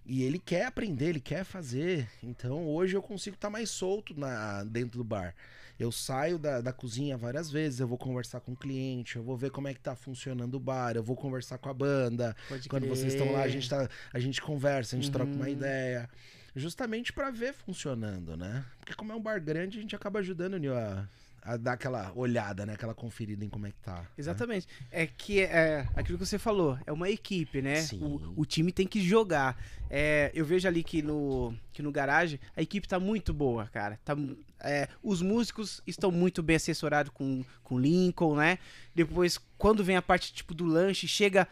E 0.06 0.22
ele 0.22 0.38
quer 0.38 0.66
aprender, 0.66 1.08
ele 1.10 1.20
quer 1.20 1.44
fazer. 1.44 2.08
Então 2.22 2.66
hoje 2.66 2.96
eu 2.96 3.02
consigo 3.02 3.34
estar 3.36 3.50
mais 3.50 3.70
solto 3.70 4.18
na, 4.18 4.64
dentro 4.64 4.98
do 4.98 5.04
bar. 5.04 5.34
Eu 5.78 5.92
saio 5.92 6.38
da, 6.40 6.60
da 6.60 6.72
cozinha 6.72 7.16
várias 7.16 7.50
vezes, 7.52 7.78
eu 7.78 7.86
vou 7.86 7.96
conversar 7.96 8.40
com 8.40 8.50
o 8.50 8.56
cliente, 8.56 9.14
eu 9.14 9.22
vou 9.22 9.36
ver 9.36 9.50
como 9.52 9.68
é 9.68 9.74
que 9.74 9.78
tá 9.78 9.94
funcionando 9.94 10.54
o 10.54 10.60
bar, 10.60 10.96
eu 10.96 11.02
vou 11.04 11.14
conversar 11.14 11.56
com 11.58 11.68
a 11.68 11.74
banda. 11.74 12.34
Pode 12.48 12.68
Quando 12.68 12.82
crer. 12.84 12.96
vocês 12.96 13.12
estão 13.12 13.30
lá, 13.30 13.42
a 13.42 13.48
gente, 13.48 13.68
tá, 13.70 13.88
a 14.12 14.18
gente 14.18 14.40
conversa, 14.42 14.96
a 14.96 14.98
gente 15.00 15.10
troca 15.12 15.30
uma 15.32 15.44
Uhum. 15.44 15.52
ideia. 15.52 16.10
Justamente 16.56 17.12
pra 17.12 17.30
ver 17.30 17.52
funcionando, 17.54 18.36
né? 18.36 18.64
Porque 18.80 18.92
como 18.94 19.12
é 19.12 19.14
um 19.14 19.20
bar 19.22 19.40
grande, 19.40 19.78
a 19.78 19.80
gente 19.80 19.94
acaba 19.94 20.18
ajudando 20.18 20.56
a, 20.74 21.08
a 21.42 21.56
dar 21.56 21.72
aquela 21.72 22.12
olhada, 22.14 22.66
né? 22.66 22.74
Aquela 22.74 22.94
conferida 22.94 23.44
em 23.44 23.48
como 23.48 23.66
é 23.66 23.70
que 23.70 23.78
tá. 23.80 23.96
né? 24.00 24.06
Exatamente. 24.16 24.66
É 24.90 25.06
que 25.06 25.40
é 25.40 25.86
aquilo 25.94 26.18
que 26.18 26.26
você 26.26 26.38
falou, 26.38 26.78
é 26.86 26.92
uma 26.92 27.08
equipe, 27.08 27.62
né? 27.62 27.76
Sim. 27.82 28.02
O, 28.02 28.42
o 28.42 28.46
time 28.46 28.72
tem 28.72 28.86
que 28.86 29.00
jogar. 29.00 29.56
É, 29.90 30.30
eu 30.34 30.44
vejo 30.44 30.68
ali 30.68 30.82
que 30.82 31.02
no, 31.02 31.54
que 31.72 31.82
no 31.82 31.90
garagem 31.90 32.38
a 32.56 32.62
equipe 32.62 32.86
tá 32.86 33.00
muito 33.00 33.32
boa, 33.32 33.66
cara. 33.68 33.98
Tá, 34.04 34.16
é, 34.60 34.88
os 35.02 35.22
músicos 35.22 35.80
estão 35.86 36.10
muito 36.10 36.42
bem 36.42 36.56
assessorados 36.56 37.12
com 37.12 37.44
com 37.62 37.78
Lincoln, 37.78 38.36
né? 38.36 38.58
Depois, 38.94 39.38
quando 39.58 39.84
vem 39.84 39.96
a 39.96 40.02
parte 40.02 40.32
tipo 40.32 40.54
do 40.54 40.64
lanche, 40.64 41.06
chega 41.06 41.46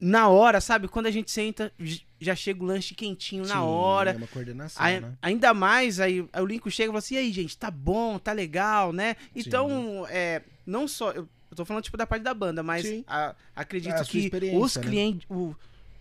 na 0.00 0.28
hora, 0.28 0.60
sabe? 0.60 0.88
Quando 0.88 1.06
a 1.06 1.10
gente 1.10 1.30
senta, 1.30 1.72
já 2.20 2.34
chega 2.34 2.62
o 2.62 2.66
lanche 2.66 2.94
quentinho 2.94 3.42
na 3.46 3.54
Sim, 3.54 3.60
hora. 3.60 4.10
É 4.12 4.16
uma 4.16 4.26
coordenação, 4.26 4.82
Ai- 4.82 5.00
né? 5.00 5.12
Ainda 5.20 5.52
mais, 5.52 6.00
aí, 6.00 6.26
aí 6.32 6.42
o 6.42 6.46
Lincoln 6.46 6.70
chega 6.70 6.86
e 6.88 6.92
fala 6.92 6.98
assim, 6.98 7.14
e 7.14 7.18
aí, 7.18 7.32
gente, 7.32 7.56
tá 7.56 7.70
bom, 7.70 8.18
tá 8.18 8.32
legal, 8.32 8.92
né? 8.92 9.16
Então, 9.34 10.06
é, 10.08 10.42
não 10.64 10.88
só, 10.88 11.10
eu, 11.12 11.28
tô 11.54 11.64
falando 11.64 11.82
tipo 11.84 11.96
da 11.96 12.06
parte 12.06 12.22
da 12.22 12.34
banda, 12.34 12.62
mas 12.62 12.86
Sim. 12.86 13.04
a- 13.06 13.34
acredito 13.54 13.94
É 13.94 14.04
que 14.04 14.30
os 14.54 14.76
né? 14.76 14.82
clientes, 14.82 15.26
o- 15.30 15.54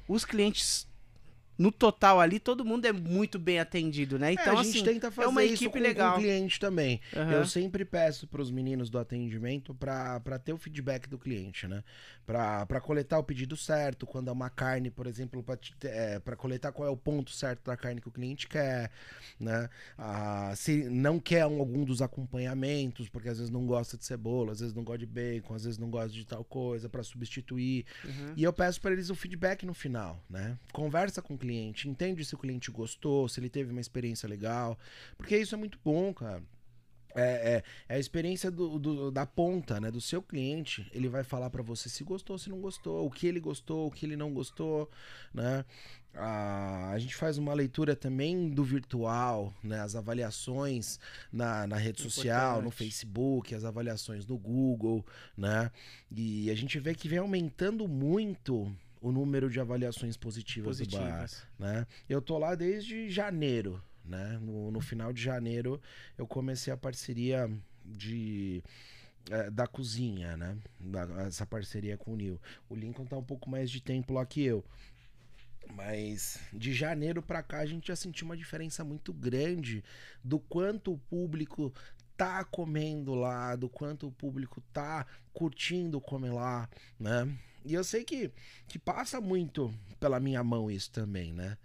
os 0.07 0.23
clientes 0.25 0.87
no 1.57 1.71
total 1.71 2.19
ali, 2.19 2.39
todo 2.39 2.65
mundo 2.65 2.85
é 2.85 2.91
muito 2.91 3.39
bem 3.39 3.59
atendido, 3.59 4.19
né? 4.19 4.33
Então, 4.33 4.57
é, 4.57 4.59
a 4.59 4.63
gente 4.63 4.77
assim, 4.77 4.83
tenta 4.85 5.09
fazer 5.11 5.27
uma 5.27 5.43
isso 5.43 5.63
equipe 5.63 5.77
com, 5.79 5.83
legal. 5.83 6.13
com 6.13 6.19
o 6.19 6.23
cliente 6.23 6.59
também. 6.59 6.99
aham. 7.15 7.31
Eu 7.31 7.45
sempre 7.45 7.85
peço 7.85 8.27
para 8.27 8.41
os 8.41 8.51
meninos 8.51 8.89
do 8.89 8.97
atendimento 8.99 9.73
para 9.73 10.39
ter 10.43 10.53
o 10.53 10.57
feedback 10.57 11.07
do 11.07 11.17
cliente, 11.17 11.67
né? 11.67 11.83
Para 12.25 12.81
coletar 12.81 13.19
o 13.19 13.23
pedido 13.23 13.55
certo, 13.55 14.05
quando 14.05 14.29
é 14.29 14.31
uma 14.31 14.49
carne, 14.49 14.89
por 14.89 15.05
exemplo, 15.07 15.43
para 16.23 16.35
coletar 16.35 16.71
qual 16.71 16.87
é 16.87 16.91
o 16.91 16.97
ponto 16.97 17.31
certo 17.31 17.63
da 17.65 17.77
carne 17.77 18.01
que 18.01 18.07
o 18.07 18.11
cliente 18.11 18.47
quer, 18.47 18.89
né? 19.39 19.69
Ah, 19.97 20.53
se 20.55 20.83
não 20.89 21.19
quer 21.19 21.45
um- 21.45 21.59
algum 21.59 21.83
dos 21.85 22.01
acompanhamentos, 22.01 23.07
porque 23.09 23.29
às 23.29 23.37
vezes 23.37 23.51
não 23.51 23.65
gosta 23.65 23.97
de 23.97 24.05
cebola, 24.05 24.51
às 24.51 24.59
vezes 24.59 24.73
não 24.73 24.83
gosta 24.83 24.99
de 24.99 25.05
bacon, 25.05 25.53
às 25.53 25.63
vezes 25.63 25.77
não 25.77 25.89
gosta 25.89 26.09
de 26.09 26.25
tal 26.25 26.43
coisa, 26.43 26.89
para 26.89 27.03
substituir. 27.03 27.85
Uhum. 28.03 28.33
E 28.35 28.43
eu 28.43 28.51
peço 28.51 28.81
para 28.81 28.91
eles 28.91 29.09
o 29.09 29.15
feedback 29.15 29.65
no 29.65 29.73
final, 29.73 30.21
né? 30.29 30.57
Conversa 30.73 31.21
com 31.21 31.35
o 31.35 31.37
cliente, 31.45 31.87
entende 31.89 32.23
se 32.25 32.35
o 32.35 32.37
cliente 32.37 32.71
gostou, 32.71 33.27
se 33.29 33.39
ele 33.39 33.49
teve 33.49 33.71
uma 33.71 33.81
experiência 33.81 34.27
legal, 34.27 34.77
porque 35.17 35.37
isso 35.37 35.53
é 35.55 35.57
muito 35.57 35.79
bom, 35.83 36.13
cara. 36.13 36.41
É, 37.17 37.55
é- 37.55 37.63
é 37.87 37.95
a 37.95 37.99
experiência 37.99 38.51
do, 38.51 38.77
do- 38.77 39.09
da 39.09 39.25
ponta, 39.25 39.79
né? 39.79 39.89
Do 39.89 40.01
seu 40.01 40.21
cliente. 40.21 40.85
Ele 40.93 41.07
vai 41.07 41.23
falar 41.23 41.49
pra 41.49 41.63
você 41.63 41.87
se 41.87 42.03
gostou, 42.03 42.37
se 42.37 42.49
não 42.49 42.59
gostou, 42.59 43.05
o 43.05 43.09
que 43.09 43.25
ele 43.25 43.39
gostou, 43.39 43.87
o 43.87 43.91
que 43.91 44.05
ele 44.05 44.17
não 44.17 44.33
gostou, 44.33 44.89
né? 45.33 45.63
Ah, 46.13 46.91
a 46.91 46.99
gente 46.99 47.15
faz 47.15 47.37
uma 47.37 47.53
leitura 47.53 47.95
também 47.95 48.49
do 48.49 48.65
virtual, 48.65 49.53
né? 49.63 49.79
As 49.79 49.95
avaliações 49.95 50.99
na, 51.31 51.65
na 51.65 51.77
rede 51.77 52.01
social, 52.01 52.55
no 52.55 52.67
Importante. 52.67 52.77
Facebook, 52.83 53.55
as 53.55 53.63
avaliações 53.63 54.25
no 54.25 54.37
Google, 54.37 55.05
né? 55.37 55.71
E 56.11 56.49
a 56.51 56.55
gente 56.55 56.77
vê 56.79 56.93
que 56.93 57.07
vem 57.07 57.19
aumentando 57.19 57.87
muito 57.87 58.69
o 59.07 59.11
número 59.11 59.49
de 59.49 59.59
avaliações 59.59 60.17
positivas, 60.17 60.79
do 60.79 60.85
bar 60.89 60.99
Positivas. 61.21 61.47
né? 61.59 61.85
Eu 62.09 62.21
tô 62.21 62.37
lá 62.37 62.55
desde 62.55 63.09
janeiro, 63.09 63.81
né? 64.03 64.39
No, 64.41 64.71
no 64.71 64.81
final 64.81 65.13
de 65.13 65.21
janeiro 65.21 65.79
eu 66.17 66.25
comecei 66.25 66.73
a 66.73 66.77
parceria 66.77 67.49
de 67.85 68.63
eh, 69.29 69.51
da 69.51 69.67
cozinha, 69.67 70.35
né? 70.35 70.57
Da- 70.79 71.23
essa 71.27 71.45
parceria 71.45 71.97
com 71.97 72.13
o 72.13 72.15
Nil. 72.15 72.41
O 72.69 72.75
Lincoln 72.75 73.05
tá 73.05 73.15
um 73.17 73.23
pouco 73.23 73.47
mais 73.49 73.69
de 73.69 73.79
tempo 73.81 74.13
lá 74.13 74.25
que 74.25 74.41
eu. 74.43 74.63
Mas 75.75 76.39
de 76.53 76.73
janeiro 76.73 77.21
pra 77.21 77.41
cá 77.43 77.59
a 77.59 77.65
gente 77.65 77.87
já 77.87 77.95
sentiu 77.95 78.25
uma 78.25 78.37
diferença 78.37 78.83
muito 78.83 79.11
grande 79.13 79.83
do 80.23 80.39
quanto 80.39 80.93
o 80.93 80.97
público 80.97 81.73
tá 82.15 82.43
comendo 82.45 83.13
lá, 83.13 83.55
do 83.55 83.67
quanto 83.67 84.07
o 84.07 84.11
público 84.11 84.61
tá 84.71 85.05
curtindo 85.33 85.99
comer 85.99 86.31
lá, 86.31 86.69
né? 86.99 87.27
E 87.65 87.73
eu 87.73 87.83
sei 87.83 88.03
que, 88.03 88.31
que 88.67 88.77
passa 88.77 89.19
muito 89.19 89.73
pela 89.99 90.19
minha 90.19 90.43
mão 90.43 90.69
isso 90.69 90.91
também, 90.91 91.33
né? 91.33 91.57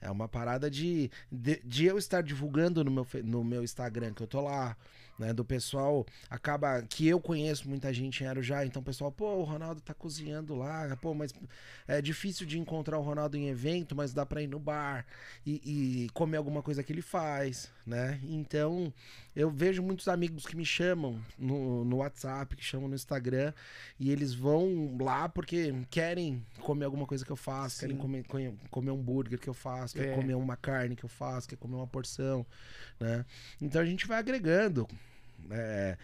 É 0.00 0.10
uma 0.10 0.28
parada 0.28 0.70
de, 0.70 1.10
de, 1.30 1.60
de 1.64 1.84
eu 1.84 1.98
estar 1.98 2.22
divulgando 2.22 2.82
no 2.82 2.90
meu, 2.90 3.06
no 3.22 3.44
meu 3.44 3.62
Instagram 3.62 4.14
que 4.14 4.22
eu 4.22 4.26
tô 4.26 4.40
lá, 4.40 4.76
né? 5.18 5.34
Do 5.34 5.44
pessoal, 5.44 6.06
acaba 6.30 6.80
que 6.82 7.06
eu 7.06 7.20
conheço 7.20 7.68
muita 7.68 7.92
gente 7.92 8.24
em 8.24 8.26
Arujá, 8.26 8.64
então 8.64 8.80
o 8.80 8.84
pessoal, 8.84 9.12
pô, 9.12 9.34
o 9.34 9.44
Ronaldo 9.44 9.80
tá 9.82 9.92
cozinhando 9.92 10.54
lá, 10.54 10.96
pô, 10.96 11.12
mas 11.12 11.34
é 11.86 12.00
difícil 12.00 12.46
de 12.46 12.58
encontrar 12.58 12.98
o 12.98 13.02
Ronaldo 13.02 13.36
em 13.36 13.48
evento, 13.48 13.94
mas 13.94 14.14
dá 14.14 14.24
pra 14.24 14.40
ir 14.40 14.46
no 14.46 14.58
bar 14.58 15.04
e, 15.44 16.06
e 16.06 16.08
comer 16.10 16.38
alguma 16.38 16.62
coisa 16.62 16.82
que 16.82 16.90
ele 16.90 17.02
faz, 17.02 17.70
né? 17.86 18.20
Então, 18.24 18.92
eu 19.34 19.50
vejo 19.50 19.82
muitos 19.82 20.06
amigos 20.08 20.46
que 20.46 20.56
me 20.56 20.64
chamam 20.64 21.20
no, 21.38 21.84
no 21.84 21.96
WhatsApp, 21.96 22.54
que 22.56 22.64
chamam 22.64 22.88
no 22.88 22.94
Instagram, 22.94 23.52
e 23.98 24.10
eles 24.10 24.34
vão 24.34 24.96
lá 25.00 25.28
porque 25.28 25.74
querem 25.90 26.44
comer 26.60 26.84
alguma 26.84 27.06
coisa 27.06 27.24
que 27.24 27.30
eu 27.32 27.36
faço, 27.36 27.80
querem 27.80 27.96
Sim. 27.96 28.02
comer, 28.02 28.24
comer, 28.26 28.54
comer 28.70 28.90
um 28.90 28.94
hambúrguer 29.00 29.38
que 29.38 29.48
eu 29.48 29.54
faço, 29.54 29.94
quer 29.94 30.08
É. 30.08 30.14
comer 30.14 30.34
uma 30.34 30.56
carne 30.56 30.94
que 30.96 31.04
eu 31.04 31.08
faço, 31.08 31.48
quer 31.48 31.56
comer 31.56 31.76
uma 31.76 31.86
porção, 31.86 32.44
né? 32.98 33.24
Então 33.60 33.80
a 33.80 33.84
gente 33.84 34.06
vai 34.06 34.18
agregando. 34.18 34.86
É, 35.50 35.96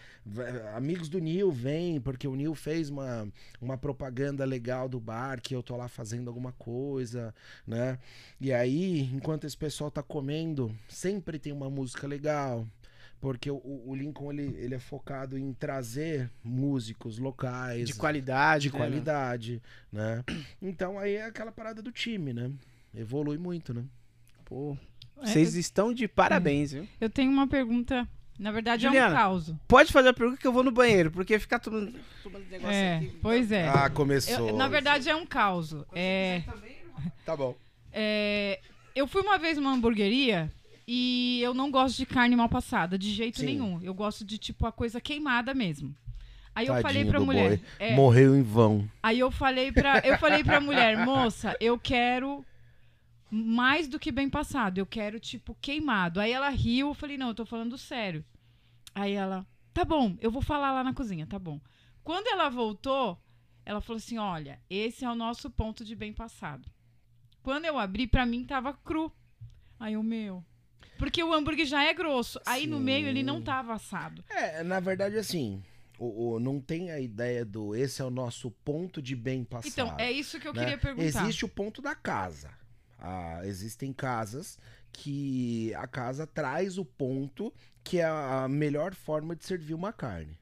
amigos 0.75 1.09
do 1.09 1.19
Nil 1.19 1.51
vêm, 1.51 2.01
porque 2.01 2.27
o 2.27 2.35
Nil 2.35 2.55
fez 2.55 2.89
uma, 2.91 3.29
uma 3.61 3.77
propaganda 3.77 4.45
legal 4.45 4.89
do 4.89 4.99
bar, 4.99 5.41
que 5.41 5.55
eu 5.55 5.63
tô 5.63 5.77
lá 5.77 5.89
fazendo 5.89 6.29
alguma 6.29 6.53
coisa, 6.53 7.35
né? 7.67 7.99
E 8.41 8.53
aí, 8.53 9.03
enquanto 9.13 9.45
esse 9.47 9.57
pessoal 9.57 9.91
tá 9.91 10.03
comendo, 10.03 10.75
sempre 10.89 11.39
tem 11.39 11.53
uma 11.53 11.71
música 11.71 12.07
legal. 12.07 12.67
Porque 13.21 13.51
o, 13.51 13.61
o 13.65 13.95
Lincoln 13.95 14.31
ele, 14.31 14.55
ele 14.59 14.75
é 14.75 14.79
focado 14.79 15.39
em 15.39 15.53
trazer 15.55 16.31
músicos 16.45 17.19
locais, 17.19 17.87
De 17.87 17.95
qualidade, 17.95 18.69
de 18.69 18.73
né, 18.73 18.79
qualidade, 18.79 19.63
né? 19.91 20.23
Então 20.61 20.99
aí 20.99 21.15
é 21.15 21.25
aquela 21.25 21.51
parada 21.51 21.81
do 21.81 21.91
time, 21.91 22.33
né? 22.33 22.51
Evolui 22.95 23.39
muito, 23.39 23.73
né? 23.73 23.85
Pô, 24.45 24.77
É, 25.23 25.27
vocês 25.27 25.55
estão 25.55 25.93
de 25.95 26.07
parabéns, 26.07 26.73
viu? 26.73 26.87
Eu 27.01 27.09
tenho 27.09 27.33
uma 27.33 27.49
pergunta. 27.49 28.07
Na 28.39 28.51
verdade, 28.53 28.85
é 28.87 28.89
Juliana. 28.89 29.15
um 29.15 29.17
caos. 29.17 29.53
Pode 29.67 29.93
fazer 29.93 30.11
a 30.11 30.15
pergunta 30.15 30.41
que 30.41 30.47
eu 30.47 30.53
vou 30.53 30.63
no 30.63 30.71
banheiro, 30.71 31.11
porque 31.11 31.39
ficar 31.39 31.59
tomando, 31.59 31.93
tomando 32.23 32.45
negócio 32.51 32.75
É, 32.75 32.97
aqui. 32.97 33.19
pois 33.23 33.51
é. 33.51 33.69
Ah, 33.69 33.89
começou. 33.89 34.49
Eu- 34.51 34.57
na 34.57 34.69
verdade, 34.69 35.09
é 35.09 35.17
um 35.17 35.25
caos. 35.27 35.75
É, 35.95 36.43
Tá 37.25 37.37
bom. 37.37 37.55
é, 37.93 38.61
eu 38.95 39.07
fui 39.07 39.23
uma 39.23 39.39
vez 39.39 39.57
numa 39.57 39.73
hamburgueria 39.73 40.53
e 40.87 41.41
eu 41.43 41.55
não 41.55 41.71
gosto 41.71 41.97
de 41.97 42.07
carne 42.07 42.37
mal 42.37 42.49
passada, 42.49 42.99
de 42.99 43.11
jeito 43.13 43.41
Sim. 43.41 43.47
nenhum. 43.47 43.81
Eu 43.83 43.95
gosto 43.95 44.25
de, 44.25 44.37
tipo, 44.39 44.67
a 44.67 44.73
coisa 44.73 45.01
queimada 45.01 45.55
mesmo. 45.55 45.95
Aí 46.55 46.67
eu 46.69 46.75
falei 46.75 47.05
Tadinho 47.05 47.09
pra 47.11 47.21
mulher. 47.21 47.61
é, 47.79 47.95
Morreu 47.95 48.35
em 48.35 48.43
vão. 48.43 48.89
Aí 49.03 49.19
eu 49.19 49.31
falei 49.31 49.71
pra, 49.73 49.99
eu 50.05 50.17
falei 50.19 50.43
pra 50.43 50.59
mulher, 50.61 51.05
moça, 51.05 51.55
eu 51.61 51.79
quero 51.79 52.43
mais 53.31 53.89
do 53.89 53.99
que 53.99 54.13
bem 54.13 54.29
passado. 54.31 54.79
Eu 54.79 54.87
quero, 54.87 55.19
tipo, 55.21 55.57
queimado. 55.61 56.21
Aí 56.21 56.33
ela 56.33 56.49
riu, 56.49 56.89
eu 56.89 56.95
falei, 56.95 57.17
não, 57.19 57.29
eu 57.29 57.35
tô 57.35 57.45
falando 57.47 57.77
sério. 57.79 58.25
Aí 58.95 59.13
ela, 59.13 59.47
tá 59.75 59.85
bom, 59.85 60.17
eu 60.21 60.31
vou 60.31 60.43
falar 60.43 60.73
lá 60.73 60.83
na 60.83 60.95
cozinha, 60.95 61.27
tá 61.27 61.39
bom. 61.39 61.61
Quando 62.03 62.29
ela 62.29 62.49
voltou, 62.49 63.21
ela 63.65 63.81
falou 63.81 63.99
assim: 63.99 64.17
olha, 64.17 64.61
esse 64.71 65.05
é 65.05 65.11
o 65.11 65.15
nosso 65.15 65.51
ponto 65.51 65.85
de 65.85 65.95
bem 65.97 66.13
passado. 66.13 66.71
Quando 67.43 67.65
eu 67.65 67.79
abri, 67.79 68.07
pra 68.07 68.25
mim 68.25 68.45
tava 68.45 68.73
cru. 68.73 69.13
Aí 69.79 69.97
o 69.97 70.03
meu. 70.03 70.45
Porque 70.99 71.23
o 71.23 71.33
hambúrguer 71.35 71.67
já 71.67 71.83
é 71.85 71.93
grosso. 71.93 72.41
Aí 72.47 72.67
no 72.67 72.79
Sim. 72.79 72.85
meio 72.85 73.07
ele 73.07 73.23
não 73.23 73.43
tava 73.43 73.75
assado. 73.75 74.25
É, 74.31 74.63
na 74.63 74.81
verdade, 74.81 75.17
assim, 75.19 75.63
o, 75.99 76.35
o- 76.35 76.41
não 76.41 76.59
tem 76.61 76.91
a 76.91 76.99
ideia 76.99 77.45
do 77.45 77.75
esse 77.75 78.01
é 78.01 78.05
o 78.05 78.11
nosso 78.11 78.51
ponto 78.51 79.03
de 79.03 79.15
bem 79.15 79.45
passado. 79.45 79.71
Então, 79.71 79.95
é 79.99 80.11
isso 80.11 80.41
que 80.41 80.49
eu 80.49 80.55
né? 80.55 80.61
queria 80.61 80.79
perguntar. 80.79 81.25
Existe 81.25 81.45
o 81.45 81.49
ponto 81.49 81.83
da 81.83 81.95
casa. 81.95 82.51
Ah, 82.99 83.41
existem 83.45 83.93
casas 83.93 84.59
que 84.93 85.75
a 85.75 85.87
casa 85.87 86.27
traz 86.27 86.79
o 86.79 86.85
ponto 86.85 87.53
que 87.85 88.01
é 88.01 88.05
a 88.05 88.49
melhor 88.49 88.95
forma 88.95 89.37
de 89.37 89.45
servir 89.45 89.75
uma 89.75 89.93
carne. 89.93 90.39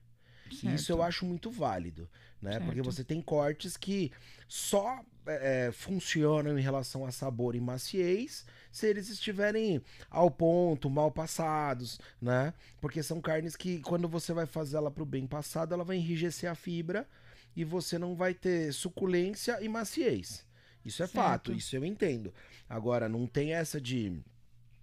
Isso 0.51 0.61
Certo. 0.61 0.91
eu 0.91 1.03
acho 1.03 1.27
muito 1.27 1.51
válido, 1.51 2.09
né? 2.41 2.61
Porque 2.61 2.77
Certo. 2.77 2.93
você 2.93 3.05
tem 3.05 3.21
cortes 3.21 3.77
que 3.77 4.13
só 4.47 5.01
é, 5.27 5.67
é, 5.67 5.73
funcionam 5.73 6.59
em 6.59 6.63
relação 6.63 7.05
a 7.05 7.11
sabor 7.11 7.55
e 7.55 7.61
maciez 7.61 8.45
se 8.71 8.87
eles 8.87 9.09
estiverem 9.09 9.83
ao 10.11 10.31
ponto, 10.31 10.89
mal 10.91 11.11
passados, 11.11 11.99
né? 12.21 12.53
Porque 12.81 13.03
são 13.03 13.21
carnes 13.21 13.57
que, 13.57 13.81
quando 13.81 14.09
você 14.09 14.33
vai 14.33 14.47
fazer 14.47 14.77
ela 14.77 14.91
pro 14.91 15.05
bem 15.07 15.27
passado, 15.27 15.73
ela 15.75 15.85
vai 15.85 15.97
enrijecer 15.97 16.51
a 16.51 16.55
fibra 16.55 17.09
e 17.57 17.65
você 17.65 17.99
não 17.99 18.15
vai 18.15 18.35
ter 18.35 18.73
suculência 18.73 19.59
e 19.63 19.69
maciez. 19.69 20.45
Isso 20.85 21.03
é 21.03 21.07
Certo. 21.07 21.15
fato, 21.15 21.53
isso 21.53 21.75
eu 21.75 21.85
entendo. 21.85 22.33
Agora, 22.69 23.09
não 23.09 23.27
tem 23.27 23.55
essa 23.55 23.81
de. 23.81 24.21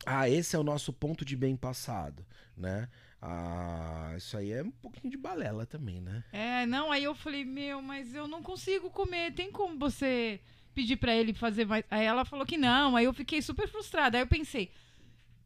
Ah, 0.06 0.28
esse 0.28 0.56
é 0.56 0.60
o 0.60 0.64
nosso 0.64 0.92
ponto 0.92 1.24
de 1.24 1.36
bem 1.36 1.56
passado, 1.56 2.26
né? 2.58 2.90
Ah, 3.22 4.16
isso 4.18 4.36
aí 4.36 4.52
é 4.52 4.64
um 4.64 4.72
pouquinho 4.72 5.12
de 5.12 5.18
balela 5.18 5.66
também, 5.66 6.02
né? 6.02 6.24
É, 6.32 6.66
não, 6.66 6.92
aí 6.92 7.04
eu 7.04 7.14
falei, 7.14 7.46
meu, 7.46 7.82
mas 7.82 8.16
eu 8.16 8.28
não 8.28 8.42
consigo 8.42 8.90
comer. 8.90 9.34
Tem 9.34 9.52
como 9.52 9.78
você 9.78 10.40
pedir 10.74 10.98
pra 10.98 11.16
ele 11.16 11.34
fazer 11.34 11.66
mais? 11.66 11.86
Aí 11.92 12.04
ela 12.04 12.26
falou 12.26 12.46
que 12.46 12.58
não, 12.58 12.96
aí 12.96 13.06
eu 13.06 13.14
fiquei 13.14 13.42
super 13.42 13.68
frustrada. 13.68 14.18
Aí 14.18 14.24
eu 14.24 14.28
pensei, 14.28 14.72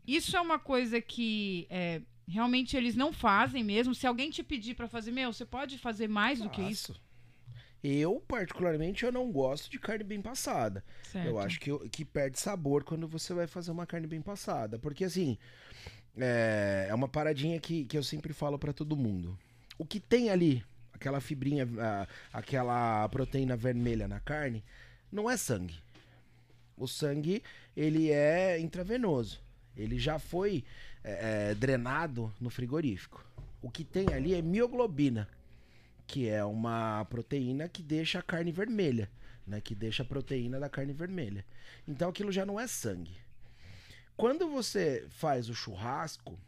isso 0.08 0.38
é 0.38 0.42
uma 0.42 0.58
coisa 0.58 1.02
que 1.02 1.68
é, 1.70 2.02
realmente 2.28 2.78
eles 2.78 2.96
não 2.96 3.12
fazem 3.12 3.64
mesmo. 3.64 3.94
Se 3.94 4.08
alguém 4.08 4.30
te 4.30 4.42
pedir 4.42 4.74
pra 4.76 4.88
fazer, 4.88 5.12
meu, 5.12 5.34
você 5.34 5.46
pode 5.46 5.78
fazer 5.78 6.08
mais 6.08 6.40
do 6.40 6.50
que 6.50 6.62
isso? 6.62 6.96
Eu, 7.88 8.20
particularmente, 8.28 9.06
eu 9.06 9.12
não 9.12 9.32
gosto 9.32 9.70
de 9.70 9.78
carne 9.78 10.04
bem 10.04 10.20
passada. 10.20 10.84
Certo. 11.04 11.28
Eu 11.28 11.38
acho 11.38 11.60
que, 11.60 11.70
que 11.90 12.04
perde 12.04 12.40
sabor 12.40 12.84
quando 12.84 13.08
você 13.08 13.32
vai 13.32 13.46
fazer 13.46 13.70
uma 13.70 13.86
carne 13.86 14.08
bem 14.08 14.24
passada. 14.24 14.80
Porque, 14.80 15.06
assim, 15.06 15.38
é, 16.18 16.88
é 16.90 16.96
uma 16.96 17.08
paradinha 17.08 17.60
que, 17.60 17.86
que 17.86 17.96
eu 17.96 18.02
sempre 18.02 18.34
falo 18.34 18.58
pra 18.58 18.74
todo 18.74 18.98
mundo. 18.98 19.38
O 19.78 19.86
que 19.86 20.00
tem 20.00 20.32
ali, 20.32 20.66
aquela 20.92 21.22
fibrinha, 21.22 21.70
ah, 21.78 22.08
aquela 22.34 23.08
proteína 23.10 23.56
vermelha 23.56 24.08
na 24.08 24.20
carne, 24.20 24.64
não 25.12 25.30
é 25.30 25.38
sangue. 25.38 25.76
O 26.76 26.88
sangue, 26.88 27.44
ele 27.78 28.10
é 28.10 28.60
intravenoso. 28.60 29.40
Ele 29.78 30.00
já 30.00 30.18
foi 30.18 30.64
é, 31.04 31.52
é, 31.52 31.54
drenado 31.54 32.34
no 32.42 32.50
frigorífico. 32.50 33.24
O 33.62 33.70
que 33.70 33.84
tem 33.84 34.12
ali 34.12 34.34
é 34.34 34.42
mioglobina, 34.42 35.28
que 36.08 36.30
é 36.30 36.44
uma 36.44 37.06
proteína 37.06 37.68
que 37.68 37.82
deixa 37.82 38.20
a 38.20 38.24
carne 38.24 38.52
vermelha, 38.52 39.10
né? 39.46 39.62
Que 39.62 39.74
deixa 39.74 40.04
a 40.04 40.06
proteína 40.06 40.60
da 40.60 40.70
carne 40.70 40.94
vermelha. 40.94 41.46
Então 41.88 42.10
aquilo 42.10 42.32
já 42.32 42.46
não 42.46 42.60
é 42.60 42.68
sangue. 42.68 43.18
Quando 44.16 44.48
você 44.48 45.06
faz 45.10 45.50
o 45.50 45.56
churrasco 45.56 46.40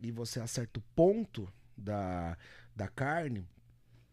e 0.00 0.10
você 0.10 0.40
acerta 0.40 0.78
o 0.78 0.82
ponto 0.94 1.52
da, 1.76 2.36
da 2.74 2.88
carne, 2.88 3.46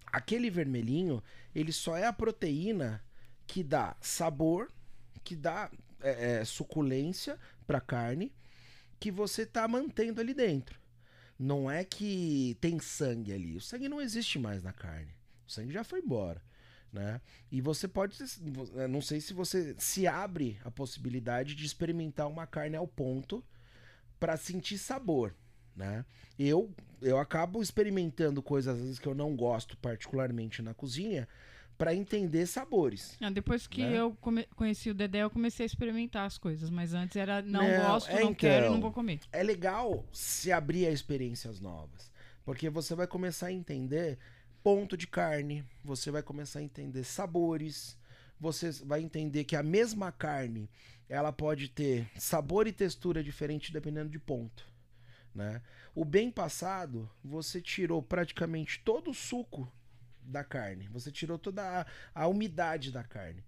aquele 0.07 0.49
vermelhinho, 0.49 1.23
ele 1.55 1.71
só 1.71 1.95
é 1.95 2.05
a 2.05 2.13
proteína 2.13 3.03
que 3.45 3.63
dá 3.63 3.95
sabor, 4.01 4.71
que 5.23 5.35
dá 5.35 5.71
é, 6.01 6.39
é, 6.39 6.45
suculência 6.45 7.39
para 7.65 7.79
carne, 7.79 8.33
que 8.99 9.11
você 9.11 9.45
tá 9.45 9.67
mantendo 9.67 10.19
ali 10.19 10.33
dentro. 10.33 10.79
Não 11.39 11.69
é 11.69 11.83
que 11.83 12.57
tem 12.59 12.79
sangue 12.79 13.31
ali. 13.31 13.55
O 13.55 13.61
sangue 13.61 13.87
não 13.87 14.01
existe 14.01 14.39
mais 14.39 14.63
na 14.63 14.73
carne. 14.73 15.13
O 15.47 15.51
sangue 15.51 15.71
já 15.71 15.83
foi 15.83 15.99
embora. 15.99 16.41
Né? 16.91 17.21
E 17.51 17.61
você 17.61 17.87
pode. 17.87 18.17
eu 18.75 18.87
Não 18.87 19.01
sei 19.01 19.21
se 19.21 19.33
você 19.33 19.75
se 19.77 20.07
abre 20.07 20.57
a 20.63 20.71
possibilidade 20.71 21.53
de 21.53 21.65
experimentar 21.65 22.27
uma 22.27 22.47
carne 22.47 22.75
ao 22.75 22.87
ponto 22.87 23.43
para 24.19 24.35
sentir 24.37 24.77
sabor. 24.77 25.35
Né? 25.75 26.03
Eu, 26.39 26.73
eu 27.01 27.19
acabo 27.19 27.61
experimentando 27.61 28.41
coisas 28.41 28.75
às 28.75 28.81
vezes 28.81 28.99
que 28.99 29.07
eu 29.07 29.13
não 29.13 29.35
gosto 29.35 29.77
particularmente 29.77 30.61
na 30.61 30.73
cozinha 30.73 31.27
para 31.77 31.93
entender 31.93 32.45
sabores. 32.47 33.15
Ah, 33.21 33.29
depois 33.29 33.67
que 33.67 33.83
né? 33.83 33.99
eu 33.99 34.17
conheci 34.55 34.89
o 34.89 34.93
Dedé, 34.93 35.19
eu 35.23 35.29
comecei 35.29 35.63
a 35.63 35.67
experimentar 35.67 36.25
as 36.25 36.37
coisas. 36.37 36.69
Mas 36.69 36.93
antes 36.93 37.15
era 37.15 37.41
não, 37.41 37.61
Não, 37.61 37.91
gosto, 37.91 38.09
é 38.09 38.19
não 38.21 38.33
quero 38.33 38.65
então. 38.65 38.73
não 38.73 38.81
vou 38.81 38.91
comer. 38.91 39.19
é 39.31 39.43
legal 39.43 40.05
se 40.11 40.51
abrir 40.51 40.87
a 40.87 40.91
experiências 40.91 41.59
novas. 41.59 42.11
Porque 42.43 42.69
você 42.69 42.95
vai 42.95 43.05
começar 43.05 43.47
a 43.47 43.51
entender 43.51 44.17
ponto 44.63 44.97
de 44.97 45.05
carne, 45.07 45.63
você 45.83 46.09
vai 46.11 46.23
começar 46.23 46.59
a 46.59 46.63
entender 46.63 47.03
sabores, 47.03 47.97
você 48.39 48.71
vai 48.85 49.01
entender 49.01 49.43
que 49.43 49.55
a 49.55 49.63
mesma 49.63 50.11
carne, 50.11 50.69
ela 51.09 51.31
pode 51.31 51.69
ter 51.69 52.09
sabor 52.17 52.67
e 52.67 52.71
textura 52.71 53.23
diferente 53.23 53.71
dependendo 53.71 54.09
de 54.09 54.19
ponto, 54.19 54.65
né? 55.33 55.61
O 55.95 56.03
bem 56.03 56.29
passado, 56.31 57.09
você 57.23 57.61
tirou 57.61 58.01
praticamente 58.01 58.81
todo 58.83 59.11
o 59.11 59.13
suco 59.13 59.71
da 60.27 60.43
carne, 60.43 60.87
você 60.89 61.11
tirou 61.11 61.37
toda 61.39 61.81
a, 61.81 61.85
a 62.23 62.27
umidade 62.27 62.91
da 62.91 63.03
carne. 63.03 63.43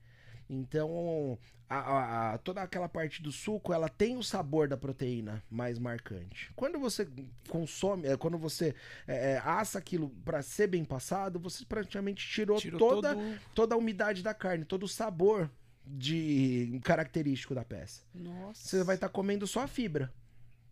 Então, 0.49 1.37
a- 1.69 2.33
a- 2.33 2.37
toda 2.39 2.61
aquela 2.63 2.89
parte 2.89 3.21
do 3.21 3.31
suco, 3.31 3.71
ela 3.71 3.87
tem 3.87 4.17
o 4.17 4.23
sabor 4.23 4.67
da 4.67 4.75
proteína 4.75 5.43
mais 5.49 5.77
marcante. 5.77 6.51
Quando 6.55 6.79
você 6.79 7.07
consome, 7.47 8.07
é, 8.07 8.17
quando 8.17 8.37
você 8.37 8.73
é, 9.07 9.33
é, 9.33 9.37
assa 9.45 9.77
aquilo 9.77 10.09
para 10.25 10.41
ser 10.41 10.65
bem 10.67 10.83
passado, 10.83 11.37
você 11.39 11.63
praticamente 11.65 12.27
tirou, 12.27 12.57
Tirou 12.57 12.79
toda, 12.79 13.13
todo... 13.13 13.39
toda 13.53 13.75
a 13.75 13.77
umidade 13.77 14.23
da 14.23 14.33
carne, 14.33 14.65
todo 14.65 14.83
o 14.83 14.87
sabor 14.87 15.49
de 15.85 16.79
característico 16.83 17.53
da 17.53 17.63
peça. 17.63 18.01
Nossa. 18.13 18.67
Você 18.67 18.83
vai 18.83 18.95
estar 18.95 19.09
comendo 19.09 19.45
só 19.45 19.61
a 19.61 19.67
fibra. 19.67 20.11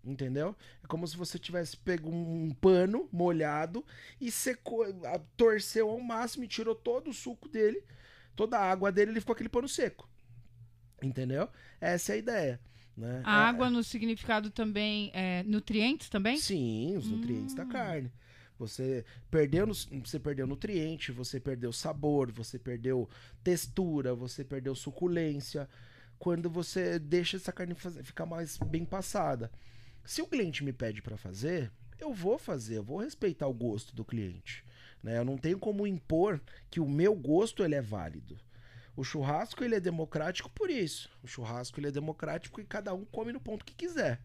Entendeu? 0.07 0.55
É 0.83 0.87
como 0.87 1.05
se 1.05 1.17
você 1.17 1.37
tivesse 1.37 1.75
pego 1.75 2.09
um 2.09 2.49
pano 2.61 3.09
molhado 3.11 3.85
e 4.21 4.31
secou, 4.31 4.85
torceu 5.35 5.89
ao 5.89 5.99
máximo 5.99 6.45
e 6.45 6.47
tirou 6.47 6.73
todo 6.73 7.09
o 7.09 7.13
suco 7.13 7.49
dele, 7.49 7.83
toda 8.35 8.57
a 8.57 8.71
água 8.71 8.89
dele, 8.91 9.11
ele 9.11 9.19
ficou 9.19 9.33
aquele 9.33 9.49
pano 9.49 9.67
seco. 9.67 10.07
Entendeu? 11.01 11.49
Essa 11.79 12.13
é 12.13 12.15
a 12.15 12.17
ideia. 12.17 12.61
Né? 12.95 13.21
A 13.23 13.35
É- 13.35 13.49
água 13.49 13.69
no 13.69 13.83
significado 13.83 14.49
também 14.49 15.11
é 15.13 15.43
nutrientes 15.43 16.09
também? 16.09 16.37
Sim, 16.37 16.95
os 16.97 17.09
nutrientes 17.09 17.53
da 17.53 17.63
Hum. 17.63 17.69
carne. 17.69 18.11
Você 18.57 19.05
perdeu, 19.29 19.67
você 19.67 20.19
perdeu 20.19 20.47
nutriente, 20.47 21.11
você 21.11 21.39
perdeu 21.39 21.71
sabor, 21.71 22.31
você 22.31 22.57
perdeu 22.57 23.07
textura, 23.43 24.15
você 24.15 24.43
perdeu 24.43 24.73
suculência. 24.73 25.69
Quando 26.17 26.49
você 26.49 26.97
deixa 26.97 27.37
essa 27.37 27.51
carne 27.51 27.75
ficar 27.75 28.25
mais 28.25 28.57
bem 28.57 28.83
passada. 28.83 29.51
Se 30.07 30.21
o 30.21 30.25
cliente 30.25 30.63
me 30.63 30.71
pede 30.71 31.01
para 31.01 31.17
fazer, 31.17 31.69
eu 31.99 32.13
vou 32.13 32.37
fazer, 32.37 32.77
eu 32.77 32.83
vou 32.83 32.99
respeitar 32.99 33.45
o 33.45 33.53
gosto 33.53 33.93
do 33.93 34.05
cliente. 34.05 34.63
Né? 35.03 35.17
Eu 35.17 35.25
não 35.25 35.37
tenho 35.37 35.59
como 35.59 35.85
impor 35.85 36.41
que 36.71 36.79
o 36.79 36.87
meu 36.87 37.13
gosto 37.13 37.61
ele 37.61 37.75
é 37.75 37.81
válido. 37.81 38.39
O 38.95 39.03
churrasco 39.03 39.65
ele 39.65 39.75
é 39.75 39.81
democrático 39.81 40.49
por 40.51 40.69
isso. 40.69 41.09
O 41.21 41.27
churrasco 41.27 41.77
ele 41.77 41.89
é 41.89 41.91
democrático 41.91 42.61
e 42.61 42.63
cada 42.63 42.93
um 42.93 43.03
come 43.03 43.33
no 43.33 43.41
ponto 43.41 43.65
que 43.65 43.75
quiser. 43.75 44.21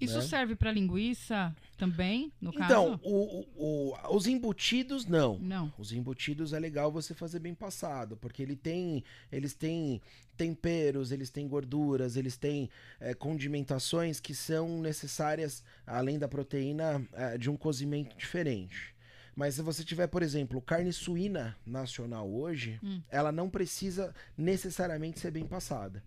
Isso 0.00 0.18
né? 0.18 0.22
serve 0.24 0.54
pra 0.54 0.70
linguiça 0.72 1.54
também, 1.76 2.32
no 2.40 2.50
Então, 2.50 2.98
caso? 2.98 3.00
o- 3.04 3.40
o- 3.56 3.92
o- 3.92 4.16
os 4.16 4.26
embutidos 4.26 5.06
não. 5.06 5.38
Não. 5.38 5.72
Os 5.78 5.92
embutidos 5.92 6.52
é 6.52 6.58
legal 6.58 6.90
você 6.92 7.14
fazer 7.14 7.38
bem 7.40 7.54
passado, 7.54 8.16
porque 8.16 8.42
ele 8.42 8.54
tem, 8.56 9.02
eles 9.32 9.54
têm 9.54 10.00
temperos, 10.36 11.10
eles 11.10 11.30
têm 11.30 11.48
gorduras, 11.48 12.16
eles 12.16 12.36
têm 12.36 12.70
é, 13.00 13.12
condimentações 13.14 14.20
que 14.20 14.34
são 14.34 14.80
necessárias, 14.80 15.64
além 15.86 16.18
da 16.18 16.28
proteína, 16.28 17.04
é, 17.12 17.36
de 17.36 17.50
um 17.50 17.56
cozimento 17.56 18.16
diferente. 18.16 18.94
Mas 19.34 19.54
se 19.54 19.62
você 19.62 19.84
tiver, 19.84 20.08
por 20.08 20.20
exemplo, 20.22 20.60
carne 20.60 20.92
suína 20.92 21.56
nacional 21.64 22.28
hoje, 22.28 22.78
Hum. 22.82 23.00
ela 23.08 23.30
não 23.30 23.48
precisa 23.48 24.12
necessariamente 24.36 25.20
ser 25.20 25.30
bem 25.30 25.46
passada. 25.46 26.02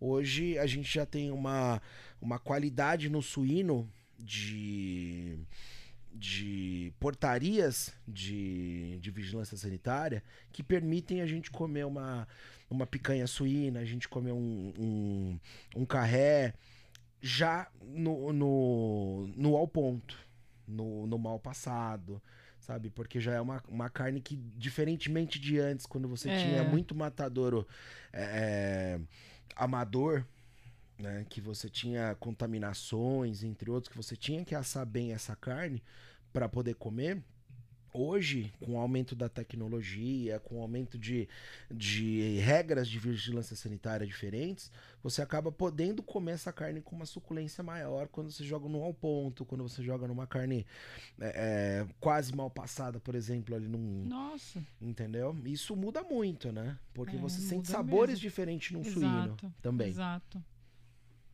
Hoje 0.00 0.58
a 0.58 0.66
gente 0.66 0.92
já 0.92 1.04
tem 1.04 1.30
uma, 1.30 1.80
uma 2.20 2.38
qualidade 2.38 3.10
no 3.10 3.20
suíno 3.20 3.86
de, 4.18 5.38
de 6.12 6.92
portarias 6.98 7.92
de, 8.08 8.98
de 8.98 9.10
vigilância 9.10 9.56
sanitária 9.56 10.22
que 10.52 10.62
permitem 10.62 11.20
a 11.20 11.26
gente 11.26 11.50
comer 11.50 11.84
uma, 11.84 12.26
uma 12.70 12.86
picanha 12.86 13.26
suína, 13.26 13.80
a 13.80 13.84
gente 13.84 14.08
comer 14.08 14.32
um, 14.32 14.72
um, 14.78 15.40
um 15.76 15.84
carré 15.84 16.54
já 17.20 17.68
no, 17.82 18.32
no, 18.32 19.26
no 19.36 19.54
ao 19.56 19.68
ponto, 19.68 20.16
no, 20.66 21.06
no 21.06 21.18
mal 21.18 21.38
passado, 21.38 22.22
sabe? 22.58 22.88
Porque 22.88 23.20
já 23.20 23.34
é 23.34 23.40
uma, 23.40 23.62
uma 23.68 23.90
carne 23.90 24.22
que, 24.22 24.36
diferentemente 24.56 25.38
de 25.38 25.58
antes, 25.58 25.84
quando 25.84 26.08
você 26.08 26.30
É. 26.30 26.38
tinha 26.38 26.64
muito 26.64 26.94
matadouro 26.94 27.66
é, 28.12 28.98
amador, 29.56 30.24
né? 30.98 31.26
Que 31.28 31.40
você 31.40 31.68
tinha 31.68 32.14
contaminações, 32.16 33.42
entre 33.42 33.70
outros, 33.70 33.90
que 33.90 33.96
você 33.96 34.16
tinha 34.16 34.44
que 34.44 34.54
assar 34.54 34.84
bem 34.86 35.12
essa 35.12 35.34
carne 35.36 35.82
para 36.32 36.48
poder 36.48 36.74
comer. 36.74 37.22
Hoje, 37.92 38.52
com 38.60 38.74
o 38.74 38.78
aumento 38.78 39.14
da 39.14 39.28
tecnologia, 39.28 40.38
com 40.40 40.58
o 40.58 40.62
aumento 40.62 40.98
de, 40.98 41.28
de 41.70 42.38
regras 42.38 42.88
de 42.88 42.98
vigilância 42.98 43.56
sanitária 43.56 44.06
diferentes, 44.06 44.70
você 45.02 45.22
acaba 45.22 45.50
podendo 45.50 46.02
comer 46.02 46.32
essa 46.32 46.52
carne 46.52 46.80
com 46.80 46.94
uma 46.94 47.06
suculência 47.06 47.64
maior 47.64 48.06
quando 48.08 48.30
você 48.30 48.44
joga 48.44 48.68
no 48.68 48.82
ao 48.82 48.94
ponto, 48.94 49.44
quando 49.44 49.62
você 49.62 49.82
joga 49.82 50.06
numa 50.06 50.26
carne 50.26 50.64
é, 51.20 51.84
é, 51.84 51.86
quase 51.98 52.34
mal 52.34 52.50
passada, 52.50 53.00
por 53.00 53.14
exemplo, 53.14 53.54
ali 53.54 53.66
num. 53.66 54.04
Nossa. 54.06 54.62
Entendeu? 54.80 55.36
Isso 55.44 55.74
muda 55.74 56.02
muito, 56.02 56.52
né? 56.52 56.78
Porque 56.94 57.16
É, 57.16 57.18
você 57.18 57.40
sente 57.40 57.68
sabores 57.68 58.10
mesmo. 58.14 58.22
diferentes 58.22 58.70
num 58.72 58.84
suíno 58.84 59.24
Exato. 59.24 59.52
também. 59.60 59.88
Exato. 59.88 60.44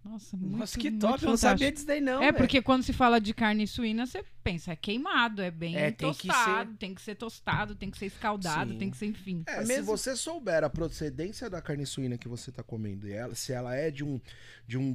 Nossa, 0.08 0.36
muito, 0.36 0.56
Nossa, 0.56 0.78
que 0.78 0.90
muito 0.90 1.00
top, 1.00 1.22
eu 1.24 1.30
não 1.30 1.36
fantástico. 1.36 1.48
sabia 1.58 1.72
disso 1.72 1.86
daí 1.86 2.00
não, 2.00 2.22
É, 2.22 2.26
velho. 2.26 2.36
porque 2.38 2.62
quando 2.62 2.82
se 2.84 2.92
fala 2.92 3.20
de 3.20 3.34
carne 3.34 3.66
suína, 3.66 4.06
você 4.06 4.24
pensa, 4.44 4.72
é 4.72 4.76
queimado, 4.76 5.42
é 5.42 5.50
bem 5.50 5.76
É, 5.76 5.90
tem 5.90 6.12
que 6.12 6.28
tostado, 6.28 6.74
tem 6.76 6.94
que 6.94 7.02
ser 7.02 7.14
tostado, 7.16 7.74
tem 7.74 7.90
que 7.90 7.98
ser 7.98 8.06
escaldado, 8.06 8.72
Sim. 8.72 8.78
tem 8.78 8.90
que 8.90 8.96
ser, 8.96 9.06
enfim. 9.06 9.42
É, 9.46 9.62
se 9.62 9.68
mesmo- 9.68 9.84
você 9.86 10.14
souber 10.16 10.62
a 10.62 10.70
procedência 10.70 11.50
da 11.50 11.60
carne 11.60 11.84
suína 11.84 12.16
que 12.16 12.28
você 12.28 12.52
tá 12.52 12.62
comendo, 12.62 13.08
e 13.08 13.12
ela, 13.12 13.34
se 13.34 13.52
ela 13.52 13.74
é 13.74 13.90
de, 13.90 14.04
um, 14.04 14.20
de 14.66 14.78
um, 14.78 14.92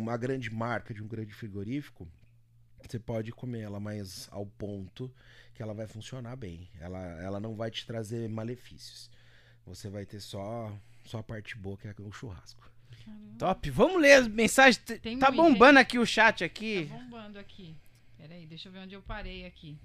uma 0.00 0.16
grande 0.16 0.48
marca, 0.48 0.94
de 0.94 1.02
um 1.02 1.08
grande 1.08 1.34
frigorífico, 1.34 2.08
você 2.88 2.98
pode 2.98 3.32
comer 3.32 3.60
ela 3.62 3.80
mais 3.80 4.28
ao 4.30 4.46
ponto 4.46 5.12
que 5.54 5.62
ela 5.62 5.74
vai 5.74 5.86
funcionar 5.86 6.36
bem. 6.36 6.68
Ela, 6.80 6.98
ela 7.22 7.40
não 7.40 7.54
vai 7.54 7.70
te 7.70 7.84
trazer 7.86 8.28
malefícios. 8.28 9.10
Você 9.66 9.88
vai 9.88 10.04
ter 10.06 10.20
só, 10.20 10.72
só 11.04 11.18
a 11.18 11.22
parte 11.22 11.56
boa, 11.56 11.76
que 11.76 11.86
é 11.86 11.94
o 11.98 12.10
churrasco. 12.12 12.71
Top. 13.38 13.70
Vamos 13.70 14.00
ler 14.00 14.12
as 14.14 14.28
mensagens. 14.28 14.76
Tem 14.78 15.18
tá 15.18 15.30
bombando 15.30 15.78
aqui 15.78 15.98
o 15.98 16.06
chat 16.06 16.44
aqui. 16.44 16.86
Tá 16.88 16.96
bombando 16.96 17.38
aqui. 17.38 17.74
Peraí, 18.16 18.46
deixa 18.46 18.68
eu 18.68 18.72
ver 18.72 18.80
onde 18.80 18.94
eu 18.94 19.02
parei 19.02 19.44
aqui. 19.44 19.76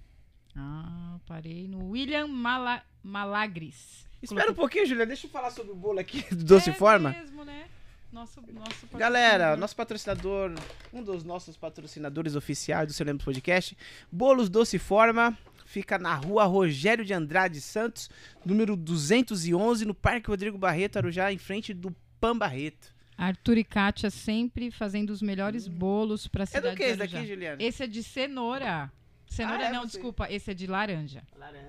Ah, 0.56 1.18
parei 1.26 1.68
no 1.68 1.90
William 1.90 2.28
Mala 2.28 2.84
Malagres. 3.04 4.06
Espera 4.22 4.52
um 4.52 4.56
pouquinho, 4.56 4.86
Julia. 4.86 5.06
Deixa 5.06 5.28
eu 5.28 5.32
falar 5.32 5.52
sobre 5.52 5.72
o 5.72 5.76
bolo 5.76 6.00
aqui 6.00 6.24
do 6.34 6.44
Doce 6.44 6.72
é 6.72 6.74
Forma. 6.74 7.12
mesmo, 7.12 7.44
né? 7.44 7.68
Nosso, 8.12 8.42
nosso 8.54 8.88
Galera, 8.98 9.58
nosso 9.58 9.76
patrocinador, 9.76 10.54
um 10.94 11.04
dos 11.04 11.24
nossos 11.24 11.58
patrocinadores 11.58 12.36
oficiais 12.36 12.88
do 12.88 12.94
Seu 12.94 13.06
Lembros 13.06 13.26
Podcast, 13.26 13.78
Bolos 14.10 14.50
Doce 14.50 14.80
Forma, 14.80 15.38
fica 15.66 16.00
na 16.00 16.16
rua 16.16 16.46
Rogério 16.46 17.04
de 17.04 17.14
Andrade 17.14 17.60
Santos, 17.60 18.10
número 18.46 18.78
211, 18.78 19.86
no 19.86 19.94
Parque 19.94 20.30
Rodrigo 20.30 20.58
Barreto, 20.58 20.98
Arujá, 20.98 21.34
em 21.34 21.38
frente 21.38 21.74
do 21.74 21.94
Pan 22.20 22.36
Barreto. 22.38 22.96
Arthur 23.18 23.58
e 23.58 23.64
Kátia 23.64 24.10
sempre 24.12 24.70
fazendo 24.70 25.10
os 25.10 25.22
melhores 25.22 25.68
bolos 25.68 26.28
pra 26.28 26.44
É 26.44 26.46
cidade 26.46 26.70
do 26.76 26.78
que 26.78 26.84
esse 26.84 26.98
daqui, 26.98 27.26
Juliana? 27.26 27.62
Esse 27.64 27.84
é 27.84 27.88
de 27.88 28.04
cenoura. 28.04 28.92
Cenoura 29.26 29.64
Ah, 29.66 29.70
é 29.70 29.72
não, 29.72 29.82
você? 29.82 29.88
desculpa. 29.88 30.32
Esse 30.32 30.52
é 30.52 30.54
de 30.54 30.68
laranja. 30.68 31.24
Laranja. 31.36 31.68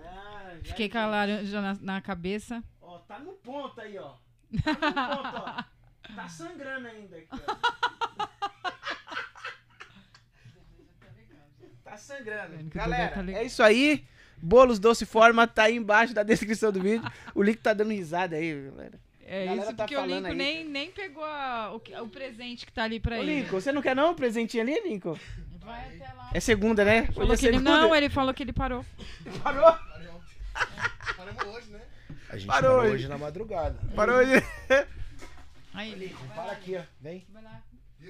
Fiquei 0.63 0.89
com 0.89 0.99
a 0.99 1.07
laranja 1.07 1.61
na, 1.61 1.75
na 1.81 2.01
cabeça. 2.03 2.63
Ó, 2.81 2.99
tá 2.99 3.19
no 3.19 3.33
ponto 3.33 3.81
aí, 3.81 3.97
ó. 3.99 4.15
Tá 4.63 4.73
no 4.73 5.17
ponto, 5.17 5.37
ó. 5.37 5.65
Tá 6.15 6.29
sangrando 6.29 6.87
ainda 6.89 7.17
aqui, 7.17 7.29
ó. 7.33 7.57
Tá 11.85 11.97
sangrando. 11.97 12.57
Galera, 12.69 13.15
tá 13.25 13.33
é 13.33 13.45
isso 13.45 13.63
aí. 13.63 14.05
Bolos 14.41 14.79
Doce 14.79 15.05
Forma 15.07 15.47
tá 15.47 15.65
aí 15.65 15.77
embaixo 15.77 16.15
da 16.15 16.23
descrição 16.23 16.71
do 16.71 16.81
vídeo. 16.81 17.11
O 17.35 17.43
link 17.43 17.59
tá 17.59 17.73
dando 17.73 17.91
risada 17.93 18.37
aí, 18.37 18.69
galera. 18.71 19.01
É 19.31 19.45
Galera 19.45 19.63
isso 19.69 19.77
tá 19.77 19.85
porque 19.85 19.97
o 19.97 20.07
Lincoln 20.07 20.27
aí. 20.29 20.35
nem, 20.35 20.65
nem 20.65 20.91
pegou 20.91 21.23
a- 21.25 21.73
o, 21.75 22.03
o 22.05 22.09
presente 22.09 22.65
que 22.65 22.73
tá 22.73 22.85
ali 22.85 22.99
pra 22.99 23.17
Ô, 23.17 23.21
ele. 23.21 23.41
Lincoln, 23.43 23.61
você 23.61 23.71
não 23.73 23.83
quer 23.83 23.95
não 23.95 24.13
um 24.13 24.15
presentinho 24.15 24.63
ali, 24.63 24.81
Lincoln? 24.89 25.19
Vai 25.61 25.87
até 25.97 26.13
lá. 26.15 26.31
É 26.33 26.41
segunda, 26.41 26.83
né? 26.85 27.01
Hoje 27.03 27.13
Falou 27.13 27.35
é 27.35 27.37
que 27.37 27.47
ele, 27.47 27.59
segunda. 27.59 27.77
não, 27.83 27.95
ele 27.95 28.09
falou 28.09 28.33
que 28.33 28.43
ele 28.43 28.53
parou. 28.55 28.85
Parou? 29.45 29.77
Paramos 31.17 31.45
hoje, 31.45 31.71
né? 31.71 31.81
A 32.31 32.37
gente 32.37 32.47
Parou 32.47 32.71
parou 32.71 32.85
hoje. 32.85 32.95
hoje 32.95 33.09
na 33.09 33.19
madrugada. 33.19 33.79
Parou 33.95 34.17
hoje. 34.17 34.33
Aí, 35.75 35.93
ele. 35.93 36.17
Para 36.35 36.53
aqui, 36.53 36.77
ó. 36.77 36.83
Vem. 37.01 37.27
Vai 37.31 37.43
lá. 37.43 37.63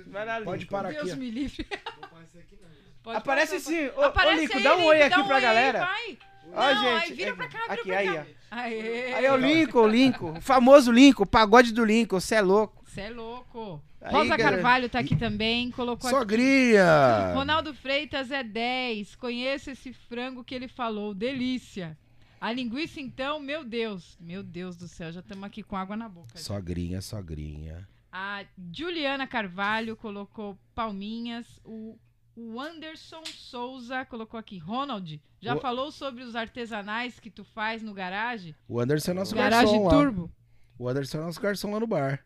Vai 0.07 0.25
lá, 0.27 0.41
Pode 0.43 0.62
Lincoln. 0.64 0.77
parar 0.77 0.89
Deus 0.91 1.03
aqui, 1.03 1.12
ó. 1.12 1.16
me 1.16 1.31
livre. 1.31 1.66
Não 1.71 2.05
aparecer 2.09 2.39
aqui 2.39 2.59
não. 2.62 2.69
Pode 3.03 3.19
Aparece 3.19 3.55
passar, 3.55 3.71
sim. 3.71 3.87
Ô, 3.97 4.03
Aparece 4.03 4.37
ô, 4.37 4.41
Lincoln, 4.41 4.57
aí, 4.59 4.62
dá 4.64 4.77
um 4.77 4.85
oi 4.85 4.97
Lincoln, 4.97 5.07
aqui 5.14 5.21
um 5.21 5.27
pra 5.27 5.35
oi 5.37 5.41
galera. 5.43 5.79
vai. 5.81 6.19
Ó, 6.55 6.75
gente, 6.75 6.87
aí 6.87 7.13
vira 7.13 7.31
é- 7.31 7.35
pra 7.35 7.49
cá, 7.49 7.59
vira 7.61 7.75
aqui, 7.75 7.89
pra 7.89 7.99
aí, 7.99 8.07
cá. 8.15 8.27
ó. 8.31 8.39
Aê. 8.51 9.15
Aí 9.15 9.25
é 9.27 9.33
o 9.33 9.37
Lincoln, 9.37 9.83
o 9.83 9.87
Lincoln. 9.89 10.33
O 10.39 10.41
famoso 10.41 10.91
Lincoln, 10.91 11.23
o 11.25 11.27
pagode 11.27 11.73
do 11.73 11.85
Lincoln. 11.85 12.19
Você 12.21 12.37
é 12.37 12.41
louco. 12.41 12.83
Você 12.87 13.03
é 13.03 13.11
louco. 13.11 13.83
Aí, 14.01 14.13
Rosa 14.13 14.37
galera. 14.37 14.57
Carvalho 14.57 14.89
tá 14.89 15.01
aqui 15.01 15.17
também, 15.17 15.71
colocou 15.71 16.09
aqui. 16.09 16.19
Sogrinha! 16.19 17.33
Ronaldo 17.35 17.75
Freitas 17.75 18.31
é 18.31 18.43
10. 18.43 19.15
Conheço 19.17 19.71
esse 19.71 19.93
frango 19.93 20.43
que 20.45 20.55
ele 20.55 20.69
falou. 20.69 21.13
Delícia. 21.15 21.99
A 22.41 22.53
linguiça, 22.53 23.01
então, 23.01 23.41
meu 23.41 23.65
Deus. 23.65 24.17
Meu 24.21 24.43
Deus 24.43 24.77
do 24.77 24.87
céu, 24.87 25.11
já 25.13 25.21
estamos 25.21 25.45
aqui 25.45 25.63
com 25.63 25.77
água 25.77 25.97
na 25.97 26.09
boca. 26.09 26.29
gente. 26.37 26.45
Sogrinha, 26.45 27.01
sogrinha. 27.03 27.87
A 28.13 28.45
Juliana 28.73 29.27
Carvalho 29.27 29.97
colocou 29.97 30.57
palminhas. 30.75 31.47
O, 31.65 31.99
o 32.41 32.61
Anderson 32.61 33.24
Souza 33.26 34.05
colocou 34.05 34.39
aqui. 34.39 34.59
Ronald, 34.59 35.20
já 35.41 35.57
O- 35.57 35.61
falou 35.61 35.91
sobre 35.91 36.22
os 36.22 36.36
artesanais 36.36 37.18
que 37.18 37.30
tu 37.30 37.45
faz 37.45 37.82
no 37.82 37.93
garagem? 37.93 38.55
O 38.68 38.78
Anderson 38.80 39.11
é 39.11 39.14
nosso 39.14 39.34
garagem 39.34 39.72
garçom 39.82 39.84
lá. 39.84 39.91
Turbo. 39.91 40.32
O 40.78 40.89
Anderson 40.89 41.18
é 41.18 41.20
nosso 41.22 41.41
garçom 41.41 41.72
lá 41.72 41.80
no 41.80 41.86
bar. 41.86 42.24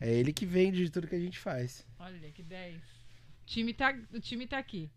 É 0.00 0.12
ele 0.12 0.32
que 0.32 0.44
vende 0.44 0.84
de 0.84 0.90
tudo 0.90 1.06
que 1.06 1.14
a 1.14 1.20
gente 1.20 1.38
faz. 1.38 1.86
Olha 1.98 2.30
que 2.32 2.42
10. 2.42 2.82
O 2.82 3.46
time 3.46 3.72
tá, 3.72 3.94
o 4.12 4.20
time 4.20 4.46
tá 4.46 4.58
aqui. 4.58 4.90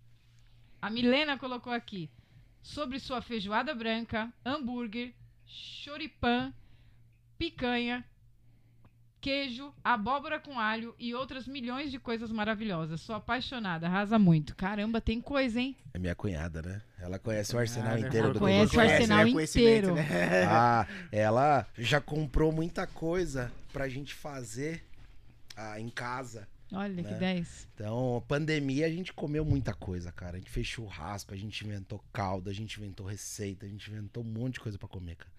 A 0.81 0.89
Milena 0.89 1.37
colocou 1.37 1.71
aqui. 1.71 2.09
Sobre 2.61 2.99
sua 2.99 3.21
feijoada 3.21 3.73
branca, 3.75 4.33
hambúrguer, 4.45 5.13
choripan, 5.45 6.53
picanha, 7.37 8.03
queijo, 9.19 9.73
abóbora 9.83 10.39
com 10.39 10.59
alho 10.59 10.95
e 10.97 11.13
outras 11.13 11.47
milhões 11.47 11.91
de 11.91 11.99
coisas 11.99 12.31
maravilhosas. 12.31 13.01
Sou 13.01 13.15
apaixonada, 13.15 13.87
arrasa 13.87 14.17
muito. 14.17 14.55
Caramba, 14.55 15.01
tem 15.01 15.19
coisa, 15.21 15.59
hein? 15.59 15.75
É 15.93 15.99
minha 15.99 16.15
cunhada, 16.15 16.61
né? 16.61 16.81
Ela 16.99 17.19
conhece 17.19 17.55
o 17.55 17.59
arsenal 17.59 17.93
Ah, 17.95 17.99
inteiro 17.99 18.33
do 18.33 18.39
conhece 18.39 18.71
o 18.73 18.75
Conhece, 18.75 18.93
arsenal 18.95 19.25
né? 19.25 19.29
inteiro. 19.31 19.87
Conhecimento, 19.89 20.13
né? 20.13 20.45
Ah, 20.49 20.87
ela 21.11 21.67
já 21.77 21.99
comprou 22.01 22.51
muita 22.51 22.85
coisa 22.87 23.51
pra 23.73 23.87
gente 23.89 24.13
fazer 24.13 24.83
ah, 25.55 25.79
em 25.79 25.89
casa. 25.89 26.47
Olha 26.71 27.03
que 27.03 27.11
Né? 27.11 27.17
10. 27.17 27.67
Então, 27.73 28.23
pandemia, 28.27 28.85
a 28.85 28.89
gente 28.89 29.11
comeu 29.11 29.43
muita 29.43 29.73
coisa, 29.73 30.11
cara. 30.11 30.37
A 30.37 30.39
gente 30.39 30.51
fez 30.51 30.67
churrasco, 30.67 31.33
a 31.33 31.37
gente 31.37 31.65
inventou 31.65 32.03
caldo, 32.13 32.49
a 32.49 32.53
gente 32.53 32.77
inventou 32.77 33.07
receita, 33.07 33.65
a 33.65 33.69
gente 33.69 33.89
inventou 33.89 34.23
um 34.23 34.27
monte 34.27 34.53
de 34.55 34.59
coisa 34.59 34.77
pra 34.77 34.87
comer, 34.87 35.15
cara. 35.15 35.31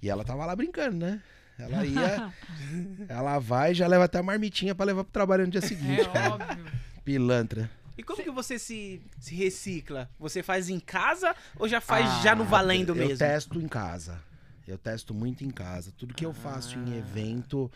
E 0.00 0.08
ela 0.08 0.24
tava 0.24 0.46
lá 0.46 0.54
brincando, 0.54 0.96
né? 0.98 1.20
Ela 1.58 1.84
ia, 1.86 2.32
ela 3.08 3.38
vai 3.38 3.72
e 3.72 3.74
já 3.74 3.86
leva 3.86 4.04
até 4.04 4.18
a 4.18 4.22
marmitinha 4.22 4.74
pra 4.74 4.84
levar 4.86 5.04
pro 5.04 5.12
trabalho 5.12 5.44
no 5.44 5.50
dia 5.52 5.60
seguinte, 5.60 6.00
É 6.00 6.04
cara. 6.04 6.34
óbvio. 6.34 6.64
Pilantra. 7.04 7.70
E 7.96 8.02
como 8.02 8.22
que 8.22 8.30
você 8.30 8.58
se, 8.58 9.00
se 9.20 9.34
recicla? 9.36 10.10
Você 10.18 10.42
faz 10.42 10.68
em 10.68 10.80
casa 10.80 11.34
ou 11.58 11.68
já 11.68 11.80
faz 11.80 12.06
Ah, 12.08 12.20
já 12.22 12.34
no 12.34 12.44
valendo 12.44 12.90
eu 12.90 12.96
mesmo? 12.96 13.18
testo 13.18 13.60
em 13.60 13.68
casa. 13.68 14.20
Eu 14.66 14.76
testo 14.78 15.14
muito 15.14 15.44
em 15.44 15.50
casa. 15.50 15.92
Tudo 15.96 16.12
que 16.14 16.24
eu 16.26 16.32
faço 16.32 16.76
em 16.78 16.94
Ah. 16.94 16.96
evento, 16.98 17.70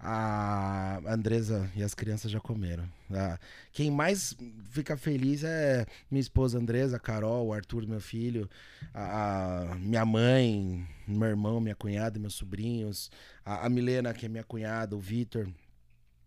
a 0.00 1.00
Andresa 1.06 1.70
e 1.76 1.82
as 1.82 1.94
crianças 1.94 2.30
já 2.30 2.40
comeram. 2.40 2.88
Ah, 3.12 3.38
Quem 3.72 3.90
mais 3.90 4.34
fica 4.70 4.96
feliz 4.96 5.44
é 5.44 5.86
minha 6.10 6.20
esposa 6.20 6.58
Andresa, 6.58 6.96
a 6.96 7.00
Carol, 7.00 7.48
o 7.48 7.52
Arthur, 7.52 7.86
meu 7.86 8.00
filho, 8.00 8.48
a, 8.94 9.72
a 9.72 9.74
minha 9.74 10.04
mãe, 10.04 10.86
meu 11.06 11.28
irmão, 11.28 11.60
minha 11.60 11.74
cunhada, 11.74 12.18
meus 12.18 12.34
sobrinhos, 12.34 13.10
a, 13.44 13.66
a 13.66 13.68
Milena, 13.68 14.14
que 14.14 14.24
é 14.26 14.28
minha 14.28 14.44
cunhada, 14.44 14.96
o 14.96 15.00
Vitor. 15.00 15.48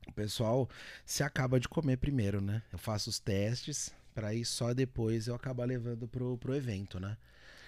O 0.07 0.11
pessoal 0.13 0.69
se 1.05 1.23
acaba 1.23 1.59
de 1.59 1.67
comer 1.67 1.97
primeiro, 1.97 2.41
né? 2.41 2.61
Eu 2.71 2.77
faço 2.77 3.09
os 3.09 3.19
testes 3.19 3.91
para 4.13 4.27
aí 4.27 4.45
só 4.45 4.73
depois 4.73 5.27
eu 5.27 5.33
acabar 5.33 5.65
levando 5.65 6.07
pro, 6.07 6.37
pro 6.37 6.55
evento, 6.55 6.99
né? 6.99 7.17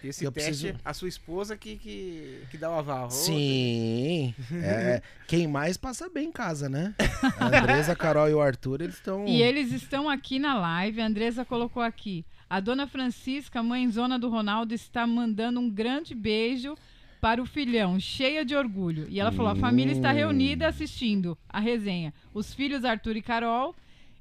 Esse 0.08 0.24
eu 0.26 0.32
teste, 0.32 0.50
preciso- 0.50 0.80
a 0.84 0.94
sua 0.94 1.08
esposa 1.08 1.58
que, 1.58 1.76
que, 1.78 2.42
que 2.52 2.58
dá 2.58 2.70
o 2.72 2.76
aval. 2.76 3.10
Sim. 3.12 4.34
É, 4.64 5.02
quem 5.28 5.48
mais 5.48 5.78
passa 5.78 6.10
bem 6.10 6.28
em 6.28 6.32
casa, 6.32 6.68
né? 6.70 6.94
A 7.40 7.46
Andresa, 7.60 7.92
a 7.94 7.96
Carol 7.98 8.30
e 8.30 8.34
o 8.34 8.42
Arthur, 8.42 8.82
eles 8.82 8.96
estão. 8.96 9.26
E 9.28 9.42
eles 9.42 9.72
estão 9.72 10.10
aqui 10.10 10.40
na 10.40 10.58
live. 10.58 11.02
A 11.02 11.06
Andresa 11.06 11.44
colocou 11.46 11.82
aqui. 11.84 12.26
A 12.50 12.60
dona 12.60 12.86
Francisca, 12.88 13.64
mãezona 13.64 14.20
do 14.20 14.30
Ronaldo, 14.30 14.74
está 14.74 15.06
mandando 15.08 15.60
um 15.60 15.70
grande 15.70 16.14
beijo 16.14 16.76
para 17.20 17.42
o 17.42 17.46
filhão, 17.46 18.00
cheia 18.00 18.46
de 18.46 18.56
orgulho. 18.56 19.08
E 19.10 19.20
ela 19.20 19.32
falou: 19.32 19.52
a 19.52 19.56
família 19.56 19.92
está 19.94 20.12
Hum. 20.12 20.16
reunida 20.16 20.68
assistindo 20.68 21.36
a 21.50 21.60
resenha. 21.60 22.14
Os 22.34 22.54
filhos 22.54 22.86
Arthur 22.86 23.16
e 23.18 23.22
Carol 23.22 23.76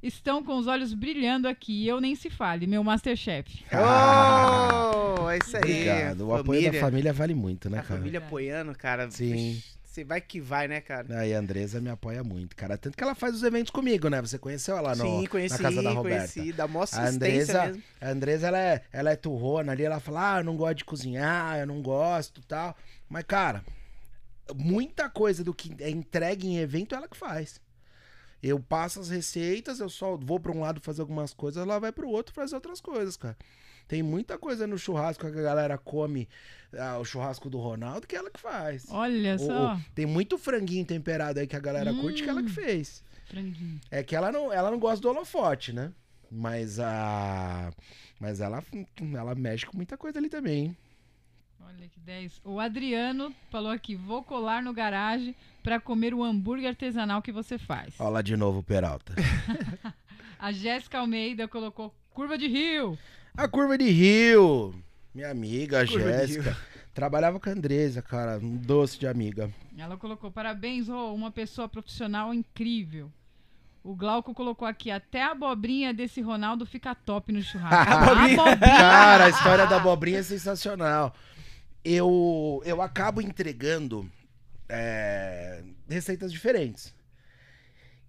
estão 0.07 0.43
com 0.45 0.57
os 0.57 0.67
olhos 0.67 0.93
brilhando 0.95 1.49
aqui. 1.49 1.85
E 1.85 1.89
eu 1.89 2.01
nem 2.01 2.15
se 2.15 2.31
fale, 2.31 2.67
meu 2.67 2.85
Masterchef. 2.85 3.65
Oh, 3.73 5.31
é 5.31 5.39
isso 5.39 5.57
aí. 5.57 5.63
Obrigado. 5.63 6.21
O 6.29 6.35
apoio 6.35 6.73
da 6.73 6.79
família 6.81 7.13
vale 7.13 7.35
muito, 7.35 7.69
né, 7.71 7.79
A 7.79 7.83
cara? 7.83 7.99
família 7.99 8.19
apoiando, 8.19 8.75
cara. 8.77 9.11
Sim. 9.11 9.63
Você 9.85 10.03
vai 10.03 10.21
que 10.21 10.41
vai, 10.41 10.67
né, 10.67 10.81
cara? 10.81 11.21
Aí 11.21 11.33
a 11.33 11.39
Andresa 11.39 11.81
me 11.81 11.89
apoia 11.89 12.25
muito, 12.25 12.57
cara. 12.57 12.77
Tanto 12.77 12.97
que 12.97 13.05
ela 13.05 13.15
faz 13.15 13.33
os 13.37 13.45
eventos 13.45 13.71
comigo, 13.71 14.09
né? 14.09 14.21
Você 14.21 14.37
conheceu 14.39 14.77
ela 14.77 14.93
no, 14.97 15.21
Sim, 15.21 15.27
conheci, 15.27 15.63
na 15.63 15.69
casa 15.71 15.83
da 15.85 15.91
Roberta. 15.91 16.33
conheci. 16.33 16.53
Dá 16.53 16.67
mó 16.67 16.81
A 16.81 16.83
assistência 16.83 17.15
Andresa, 17.15 17.67
mesmo. 17.67 17.83
a 18.01 18.09
Andresa 18.09 18.47
ela, 18.49 18.59
é, 18.59 18.83
ela 18.93 19.11
é 19.13 19.17
turrona 19.17 19.71
ali, 19.71 19.85
ela 19.85 20.01
fala, 20.01 20.35
ah, 20.35 20.41
eu 20.41 20.45
não 20.45 20.57
gosto 20.57 20.79
de 20.79 20.85
cozinhar, 20.85 21.59
eu 21.61 21.67
não 21.69 21.81
gosto 21.81 22.43
tal. 22.43 22.77
Mas, 23.09 23.23
cara, 23.23 23.65
muita 24.53 25.09
coisa 25.09 25.45
do 25.45 25.55
que 25.55 25.73
é 25.79 25.89
entregue 25.91 26.49
em 26.49 26.59
evento 26.59 26.95
ela 26.97 27.07
que 27.07 27.17
faz. 27.17 27.61
Eu 28.47 28.61
passo 28.61 29.01
as 29.01 29.09
receitas, 29.09 29.81
eu 29.81 29.89
só 29.89 30.17
vou 30.17 30.39
pra 30.39 30.53
um 30.53 30.61
lado 30.61 30.79
fazer 30.81 31.01
algumas 31.01 31.33
coisas, 31.33 31.63
ela 31.63 31.79
vai 31.79 31.91
pro 31.93 32.09
outro 32.09 32.35
fazer 32.35 32.55
outras 32.55 32.79
coisas, 32.81 33.17
cara. 33.17 33.37
Tem 33.89 34.03
muita 34.03 34.37
coisa 34.37 34.67
no 34.67 34.77
churrasco 34.79 35.23
que 35.31 35.39
a 35.39 35.43
galera 35.43 35.79
come, 35.79 36.29
ah, 36.79 36.99
o 36.99 37.05
churrasco 37.05 37.49
do 37.49 37.59
Ronaldo, 37.59 38.07
que 38.07 38.15
é 38.15 38.19
ela 38.19 38.31
que 38.31 38.39
faz. 38.41 38.87
Olha 38.91 39.33
Ou- 39.33 39.39
só. 39.39 39.73
ou 39.73 39.79
tem 39.95 40.05
muito 40.05 40.37
franguinho 40.37 40.85
temperado 40.85 41.41
aí 41.41 41.47
que 41.47 41.57
a 41.57 41.61
galera 41.61 41.93
curte, 41.95 42.23
que 42.23 42.29
ela 42.29 42.43
que 42.43 42.51
Hum. 42.51 42.55
fez. 42.55 43.03
Franguinho. 43.27 43.81
É 43.91 44.03
que 44.03 44.15
ela 44.15 44.31
não, 44.31 44.53
ela 44.53 44.71
não 44.71 44.79
gosta 44.79 45.01
do 45.01 45.09
holofote, 45.09 45.73
né? 45.73 45.91
Mas 46.31 46.79
a. 46.81 47.73
Mas 48.21 48.41
ela, 48.41 48.63
ela 49.17 49.35
mexe 49.35 49.65
com 49.67 49.77
muita 49.77 49.97
coisa 49.97 50.19
ali 50.19 50.29
também. 50.29 50.65
hein? 50.67 50.77
Olha 51.67 51.89
que 51.89 52.01
10. 52.01 52.41
O 52.45 52.59
Adriano 52.61 53.35
falou 53.51 53.71
aqui: 53.71 53.95
vou 53.95 54.23
colar 54.23 54.63
no 54.63 54.73
garagem 54.73 55.35
pra 55.65 55.81
comer 55.81 56.13
o 56.13 56.23
hambúrguer 56.23 56.69
artesanal 56.69 57.23
que 57.23 57.33
você 57.33 57.57
faz. 57.57 57.95
Olha 57.99 58.11
lá 58.11 58.23
de 58.23 58.37
novo 58.37 58.59
o 58.59 58.63
Peralta. 58.63 59.15
A 60.39 60.53
Jéssica 60.53 60.99
Almeida 60.99 61.49
colocou 61.49 61.93
curva 62.11 62.37
de 62.37 62.47
rio. 62.47 62.99
A 63.35 63.49
curva 63.49 63.79
de 63.79 63.89
rio. 63.89 64.75
Minha 65.15 65.31
amiga, 65.31 65.81
a 65.81 65.85
Jéssica. 65.87 66.55
Trabalhava 66.93 67.41
com 67.41 67.49
a 67.49 67.53
Andresa, 67.53 68.03
cara. 68.03 68.39
Um 68.39 68.57
doce 68.57 68.99
de 68.99 69.07
amiga. 69.07 69.51
Ela 69.79 69.97
colocou: 69.97 70.31
parabéns, 70.31 70.89
ô, 70.89 71.15
uma 71.15 71.31
pessoa 71.31 71.67
profissional 71.67 72.35
incrível. 72.35 73.11
O 73.83 73.95
Glauco 73.95 74.35
colocou 74.35 74.69
aqui: 74.69 74.91
até 74.91 75.23
a 75.23 75.31
abobrinha 75.31 75.95
desse 75.95 76.21
Ronaldo 76.21 76.67
fica 76.67 76.95
top 76.95 77.33
no 77.33 77.41
churrasco. 77.41 77.75
Abobrinha. 77.95 78.43
abobrinha. 78.43 78.77
Cara, 78.77 79.25
a 79.25 79.31
história 79.31 79.67
da 79.67 79.77
abobrinha 79.77 80.19
é 80.19 80.23
sensacional. 80.23 81.15
Eu, 81.83 82.61
eu 82.67 82.83
acabo 82.83 83.23
entregando 83.23 84.11
é, 84.75 85.63
receitas 85.89 86.33
diferentes. 86.33 86.95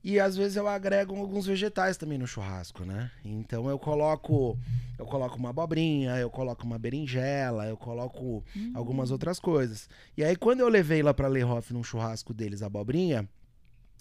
E 0.03 0.19
às 0.19 0.37
vezes 0.37 0.55
eu 0.55 0.67
agrego 0.67 1.15
alguns 1.15 1.47
vegetais 1.47 1.97
também 1.97 2.19
no 2.19 2.27
churrasco, 2.27 2.85
né? 2.85 3.09
Então 3.23 3.67
eu 3.67 3.79
coloco 3.79 4.55
eu 4.99 5.05
coloco 5.05 5.35
uma 5.35 5.49
abobrinha, 5.49 6.15
eu 6.17 6.29
coloco 6.29 6.63
uma 6.63 6.77
berinjela, 6.77 7.65
eu 7.65 7.75
coloco 7.75 8.43
algumas 8.75 9.09
outras 9.09 9.39
coisas. 9.39 9.89
E 10.15 10.23
aí 10.23 10.35
quando 10.35 10.59
eu 10.59 10.69
levei 10.69 11.01
lá 11.01 11.11
pra 11.11 11.27
Lehoff 11.27 11.73
num 11.73 11.83
churrasco 11.83 12.35
deles 12.35 12.61
a 12.61 12.67
abobrinha, 12.67 13.27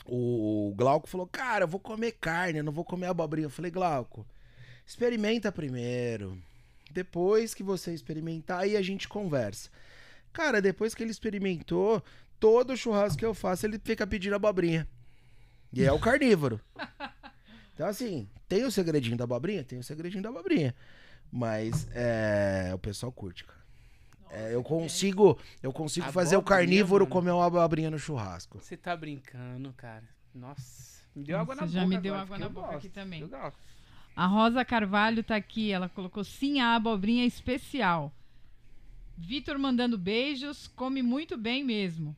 o 0.04 0.74
Glauco 0.76 1.08
falou: 1.08 1.26
"Cara, 1.26 1.64
eu 1.64 1.68
vou 1.68 1.80
comer 1.80 2.12
carne, 2.12 2.58
eu 2.58 2.64
não 2.64 2.72
vou 2.72 2.84
comer 2.84 3.06
abobrinha". 3.06 3.46
Eu 3.46 3.50
falei: 3.50 3.70
"Glauco, 3.70 4.26
experimenta 4.86 5.50
primeiro. 5.50 6.36
Depois 6.90 7.54
que 7.54 7.62
você 7.62 7.94
experimentar, 7.94 8.60
aí 8.60 8.76
a 8.76 8.82
gente 8.82 9.08
conversa. 9.08 9.70
Cara, 10.34 10.60
depois 10.60 10.94
que 10.94 11.02
ele 11.02 11.12
experimentou, 11.12 12.02
todo 12.39 12.77
churrasco 12.77 13.19
que 13.19 13.27
eu 13.27 13.35
faço, 13.35 13.66
ele 13.66 13.78
fica 13.78 14.06
pedindo 14.06 14.35
abobrinha. 14.35 14.86
E 15.73 15.82
é 15.82 15.93
o 15.93 15.98
carnívoro. 15.98 16.61
Então, 17.74 17.86
assim, 17.86 18.28
tem 18.48 18.65
o 18.65 18.70
segredinho 18.70 19.16
da 19.16 19.24
abobrinha? 19.24 19.65
Tem 19.65 19.78
o 19.78 19.82
segredinho 19.82 20.23
da 20.23 20.28
abobrinha. 20.28 20.74
Mas 21.32 21.89
é, 21.93 22.70
o 22.73 22.78
pessoal 22.78 23.11
curte, 23.11 23.44
cara. 23.44 23.65
É, 24.31 24.55
eu 24.55 24.62
consigo, 24.62 25.39
eu 25.62 25.73
consigo 25.73 26.11
fazer 26.12 26.36
o 26.36 26.43
carnívoro 26.43 27.05
mano. 27.05 27.12
comer 27.12 27.31
uma 27.32 27.47
abobrinha 27.47 27.90
no 27.90 27.98
churrasco. 27.98 28.59
Você 28.61 28.77
tá 28.77 28.97
brincando, 28.97 29.73
cara. 29.77 30.09
Nossa. 30.35 31.02
Me 31.15 31.23
deu 31.24 31.39
Nossa, 31.39 31.52
água 31.52 31.66
na 31.66 31.73
já 31.73 31.81
boca. 31.81 31.94
me 31.97 32.02
deu 32.02 32.15
agora, 32.15 32.24
água 32.24 32.39
na 32.39 32.48
boca 32.48 32.66
gosto, 32.66 32.78
aqui 32.78 32.89
também. 32.89 33.28
A 34.16 34.27
Rosa 34.27 34.65
Carvalho 34.65 35.23
tá 35.23 35.36
aqui, 35.36 35.73
ela 35.73 35.89
colocou 35.89 36.24
sim 36.24 36.61
a 36.61 36.74
abobrinha 36.74 37.24
especial. 37.24 38.12
Vitor 39.16 39.59
mandando 39.59 39.97
beijos, 39.97 40.66
come 40.69 41.02
muito 41.02 41.36
bem 41.36 41.62
mesmo. 41.65 42.16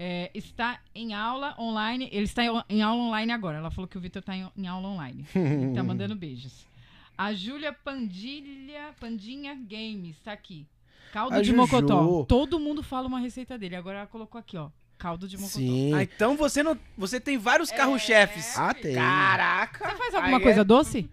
É, 0.00 0.30
está 0.32 0.78
em 0.94 1.12
aula 1.12 1.56
online, 1.58 2.08
ele 2.12 2.22
está 2.24 2.44
em- 2.68 2.82
aula 2.82 3.02
online 3.02 3.32
agora. 3.32 3.58
Ela 3.58 3.70
falou 3.70 3.88
que 3.88 3.98
o 3.98 4.00
Vitor 4.00 4.20
está 4.20 4.36
em, 4.36 4.48
em 4.56 4.66
aula 4.68 4.86
online. 4.88 5.26
Ele 5.34 5.74
tá 5.74 5.82
mandando 5.82 6.14
beijos. 6.14 6.64
A 7.16 7.34
Júlia 7.34 7.72
Pandilha, 7.72 8.94
Pandinha 9.00 9.54
Games 9.56 10.16
tá 10.20 10.32
aqui. 10.32 10.64
Caldo 11.12 11.34
A 11.34 11.40
de 11.40 11.48
Juju. 11.48 11.56
mocotó. 11.56 12.24
Todo 12.24 12.60
mundo 12.60 12.80
fala 12.80 13.08
uma 13.08 13.18
receita 13.18 13.58
dele. 13.58 13.74
Agora 13.74 13.98
ela 13.98 14.06
colocou 14.06 14.38
aqui, 14.38 14.56
ó. 14.56 14.70
Caldo 14.96 15.26
de 15.26 15.36
mocotó. 15.36 15.58
Sim. 15.58 15.92
Ah, 15.94 16.02
então 16.04 16.36
você 16.36 16.62
não. 16.62 16.78
Você 16.96 17.18
tem 17.20 17.36
vários 17.36 17.70
carro-chefes. 17.72 18.56
Ah, 18.56 18.72
tem. 18.72 18.94
Caraca! 18.94 19.88
Você 19.90 19.96
faz 19.96 20.14
alguma 20.14 20.36
Aí 20.36 20.42
coisa 20.42 20.60
é- 20.60 20.64
doce? 20.64 21.10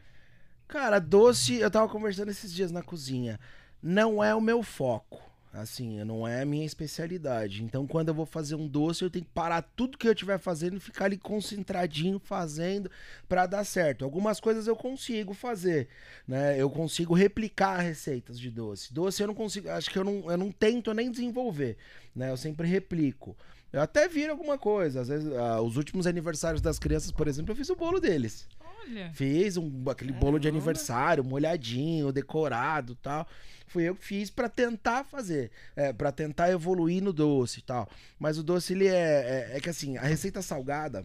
Cara, 0.68 1.00
doce, 1.00 1.56
eu 1.56 1.72
tava 1.72 1.88
conversando 1.90 2.30
esses 2.30 2.54
dias 2.54 2.72
na 2.72 2.84
cozinha. 2.84 3.40
Não 3.82 4.24
é 4.24 4.34
o 4.36 4.42
meu 4.42 4.62
foco. 4.62 5.22
Assim, 5.56 6.04
não 6.04 6.28
é 6.28 6.42
a 6.42 6.46
minha 6.46 6.66
especialidade. 6.66 7.64
Então, 7.64 7.88
quando 7.88 8.10
eu 8.10 8.14
vou 8.14 8.26
fazer 8.26 8.56
um 8.56 8.68
doce, 8.68 9.04
eu 9.04 9.10
tenho 9.10 9.24
que 9.24 9.32
parar 9.32 9.62
tudo 9.62 9.98
que 9.98 10.06
eu 10.06 10.12
estiver 10.12 10.38
fazendo 10.38 10.76
e 10.76 10.82
ficar 10.82 11.06
ali 11.06 11.18
concentradinho 11.18 12.20
fazendo 12.20 12.92
pra 13.26 13.46
dar 13.46 13.64
certo. 13.64 14.04
Algumas 14.04 14.42
coisas 14.42 14.68
eu 14.68 14.76
consigo 14.76 15.34
fazer, 15.34 15.88
né? 16.28 16.62
Eu 16.62 16.70
consigo 16.70 17.14
replicar 17.14 17.78
receitas 17.78 18.38
de 18.38 18.52
doce. 18.52 18.94
Doce 18.94 19.24
eu 19.24 19.28
não 19.28 19.34
consigo, 19.34 19.70
acho 19.70 19.90
que 19.90 19.98
eu 19.98 20.04
não, 20.04 20.30
eu 20.30 20.38
não 20.38 20.52
tento 20.52 20.94
nem 20.94 21.10
desenvolver, 21.10 21.78
né? 22.14 22.32
Eu 22.32 22.38
sempre 22.38 22.68
replico. 22.68 23.34
Eu 23.72 23.82
até 23.82 24.10
viro 24.10 24.34
alguma 24.34 24.58
coisa. 24.58 25.00
Às 25.00 25.08
vezes, 25.08 25.32
ah, 25.34 25.62
os 25.62 25.78
últimos 25.78 26.06
aniversários 26.06 26.62
das 26.62 26.78
crianças, 26.78 27.12
por 27.12 27.30
exemplo, 27.30 27.54
eu 27.54 27.56
fiz 27.56 27.70
o 27.70 27.78
bolo 27.78 28.02
deles. 28.02 28.46
Olha. 28.88 29.12
Fiz 29.14 29.58
um, 29.58 29.84
aquele 29.90 30.12
bolo 30.12 30.40
de 30.40 30.48
Caramba. 30.48 30.58
aniversário, 30.58 31.24
molhadinho, 31.24 32.12
decorado 32.12 32.96
tal. 32.96 33.28
Fui 33.68 33.84
eu 33.84 33.96
que 33.96 34.06
fiz 34.06 34.30
pra 34.30 34.48
tentar 34.48 35.04
fazer, 35.04 35.52
é, 35.76 35.92
para 35.92 36.12
tentar 36.12 36.52
evoluir 36.52 37.04
no 37.04 37.12
doce 37.12 37.60
e 37.60 37.64
tal. 37.64 37.90
Mas 38.20 38.38
o 38.38 38.44
doce, 38.44 38.74
ele 38.74 38.88
é, 38.88 39.52
é. 39.52 39.58
é 39.58 39.60
que 39.60 39.70
assim, 39.70 39.98
a 39.98 40.04
receita 40.04 40.42
salgada, 40.42 41.04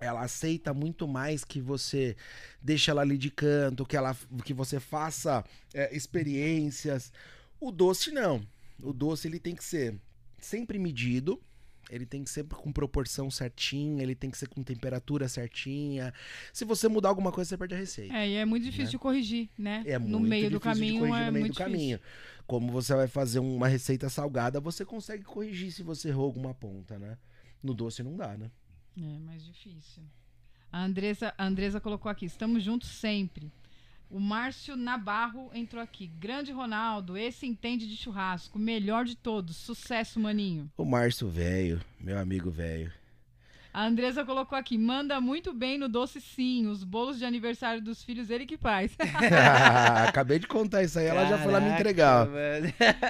ela 0.00 0.22
aceita 0.22 0.72
muito 0.72 1.06
mais 1.08 1.44
que 1.44 1.60
você 1.60 2.16
deixe 2.62 2.90
ela 2.90 3.02
ali 3.02 3.18
de 3.18 3.30
canto, 3.30 3.84
que, 3.86 3.96
ela, 3.96 4.16
que 4.44 4.54
você 4.54 4.78
faça 4.78 5.44
é, 5.72 5.94
experiências. 5.94 7.12
O 7.60 7.70
doce, 7.70 8.10
não. 8.10 8.46
O 8.82 8.92
doce, 8.92 9.28
ele 9.28 9.38
tem 9.38 9.54
que 9.54 9.64
ser 9.64 9.98
sempre 10.38 10.78
medido. 10.78 11.40
Ele 11.94 12.06
tem 12.06 12.24
que 12.24 12.30
ser 12.30 12.44
com 12.44 12.72
proporção 12.72 13.30
certinha, 13.30 14.02
ele 14.02 14.14
tem 14.14 14.30
que 14.30 14.36
ser 14.38 14.48
com 14.48 14.62
temperatura 14.62 15.28
certinha. 15.28 16.12
Se 16.52 16.64
você 16.64 16.88
mudar 16.88 17.08
alguma 17.10 17.30
coisa, 17.30 17.48
você 17.48 17.56
perde 17.56 17.74
a 17.74 17.78
receita. 17.78 18.14
É, 18.14 18.28
e 18.28 18.34
é 18.34 18.44
muito 18.44 18.64
difícil 18.64 18.84
Né? 18.86 18.90
de 18.90 18.98
corrigir, 18.98 19.48
né? 19.56 19.82
É 19.86 19.98
no 19.98 20.18
muito 20.18 20.28
meio 20.28 20.50
do 20.50 20.58
difícil 20.58 20.72
de 20.72 20.78
caminho 20.80 21.00
corrigir 21.00 21.22
é 21.22 21.26
no 21.26 21.32
meio 21.32 21.44
muito 21.44 21.54
do 21.54 21.58
caminho. 21.58 22.00
Como 22.46 22.72
você 22.72 22.94
vai 22.94 23.06
fazer 23.08 23.38
uma 23.38 23.68
receita 23.68 24.08
salgada, 24.08 24.60
você 24.60 24.84
consegue 24.84 25.24
corrigir 25.24 25.72
se 25.72 25.82
você 25.82 26.08
errou 26.08 26.26
alguma 26.26 26.52
ponta, 26.52 26.98
né? 26.98 27.16
No 27.62 27.72
doce 27.72 28.02
não 28.02 28.16
dá, 28.16 28.36
né? 28.36 28.50
difícil. 28.94 29.16
É 29.16 29.18
mais 29.20 29.44
difícil. 29.44 30.02
A 30.70 30.84
Andresa, 30.84 31.32
a 31.38 31.46
Andresa 31.46 31.80
colocou 31.80 32.10
aqui, 32.10 32.26
estamos 32.26 32.62
juntos 32.62 32.88
sempre. 32.88 33.50
O 34.14 34.20
Márcio 34.20 34.76
Nabarro 34.76 35.50
entrou 35.52 35.82
aqui. 35.82 36.06
Grande 36.06 36.52
Ronaldo, 36.52 37.18
esse 37.18 37.48
entende 37.48 37.84
de 37.84 37.96
churrasco, 37.96 38.60
melhor 38.60 39.04
de 39.04 39.16
todos. 39.16 39.56
Sucesso, 39.56 40.20
maninho. 40.20 40.70
O 40.76 40.84
Márcio 40.84 41.28
velho, 41.28 41.80
meu 41.98 42.16
amigo 42.16 42.48
velho. 42.48 42.92
A 43.72 43.84
Andresa 43.84 44.24
colocou 44.24 44.56
aqui, 44.56 44.78
manda 44.78 45.20
muito 45.20 45.52
bem 45.52 45.76
no 45.78 45.88
doce 45.88 46.20
sim, 46.20 46.68
os 46.68 46.84
bolos 46.84 47.18
de 47.18 47.24
aniversário 47.24 47.82
dos 47.82 48.04
filhos 48.04 48.30
ele 48.30 48.46
que 48.46 48.56
faz. 48.56 48.96
Acabei 50.06 50.38
de 50.38 50.46
contar 50.46 50.84
isso 50.84 50.96
aí, 50.96 51.06
ela 51.06 51.26
já 51.26 51.36
foi 51.36 51.50
lá 51.50 51.58
me 51.58 51.70
Caraca, 51.70 51.80
entregar. 51.80 52.28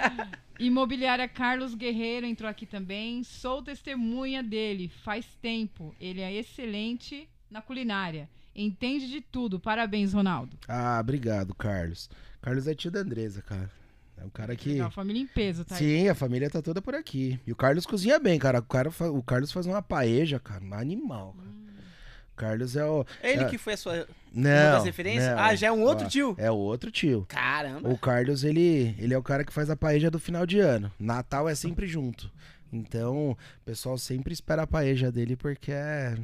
Imobiliária 0.58 1.28
Carlos 1.28 1.74
Guerreiro 1.74 2.24
entrou 2.24 2.48
aqui 2.48 2.64
também. 2.64 3.22
Sou 3.24 3.60
testemunha 3.60 4.42
dele 4.42 4.90
faz 5.04 5.26
tempo. 5.42 5.94
Ele 6.00 6.22
é 6.22 6.32
excelente 6.32 7.28
na 7.50 7.60
culinária. 7.60 8.26
Entende 8.54 9.08
de 9.10 9.20
tudo. 9.20 9.58
Parabéns, 9.58 10.12
Ronaldo. 10.12 10.56
Ah, 10.68 10.98
obrigado, 11.00 11.54
Carlos. 11.54 12.08
Carlos 12.40 12.66
é 12.68 12.74
tio 12.74 12.90
da 12.90 13.00
Andresa, 13.00 13.42
cara. 13.42 13.70
É 14.16 14.24
um 14.24 14.28
cara 14.30 14.54
que. 14.54 14.70
Legal, 14.74 14.90
família 14.90 15.20
em 15.22 15.26
peso, 15.26 15.64
tá 15.64 15.74
aí. 15.74 15.78
Sim, 15.78 16.08
a 16.08 16.14
família 16.14 16.48
tá 16.48 16.62
toda 16.62 16.80
por 16.80 16.94
aqui. 16.94 17.38
E 17.46 17.50
o 17.52 17.56
Carlos 17.56 17.84
cozinha 17.84 18.18
bem, 18.18 18.38
cara. 18.38 18.60
O, 18.60 18.62
cara 18.62 18.90
fa- 18.90 19.10
o 19.10 19.22
Carlos 19.22 19.50
faz 19.50 19.66
uma 19.66 19.82
paeja, 19.82 20.38
cara. 20.38 20.62
Um 20.64 20.72
animal, 20.74 21.34
cara. 21.36 21.54
O 22.32 22.36
Carlos 22.36 22.76
é 22.76 22.84
o. 22.84 23.04
Ele 23.22 23.42
É. 23.42 23.48
que 23.48 23.58
foi 23.58 23.72
a 23.72 23.76
sua. 23.76 23.92
uma 24.32 24.48
Não. 24.50 24.72
das 24.72 24.84
referências? 24.84 25.30
não. 25.34 25.38
Ah, 25.42 25.54
já 25.56 25.66
é 25.68 25.72
um 25.72 25.82
outro 25.82 26.06
Ó, 26.06 26.08
tio? 26.08 26.34
É 26.38 26.50
o 26.50 26.54
outro 26.56 26.90
tio. 26.92 27.24
Caramba. 27.28 27.88
O 27.88 27.98
Carlos, 27.98 28.44
ele, 28.44 28.94
ele 28.98 29.14
é 29.14 29.18
o 29.18 29.22
cara 29.22 29.44
que 29.44 29.52
faz 29.52 29.68
a 29.68 29.76
paeja 29.76 30.10
do 30.10 30.18
final 30.20 30.46
de 30.46 30.58
ano. 30.60 30.92
Natal 30.98 31.48
é 31.48 31.54
sempre 31.54 31.86
junto. 31.86 32.30
Então, 32.72 33.30
o 33.32 33.36
pessoal 33.64 33.96
sempre 33.98 34.32
espera 34.32 34.62
a 34.62 34.66
paeja 34.66 35.10
dele 35.12 35.36
porque 35.36 35.70
é, 35.70 36.16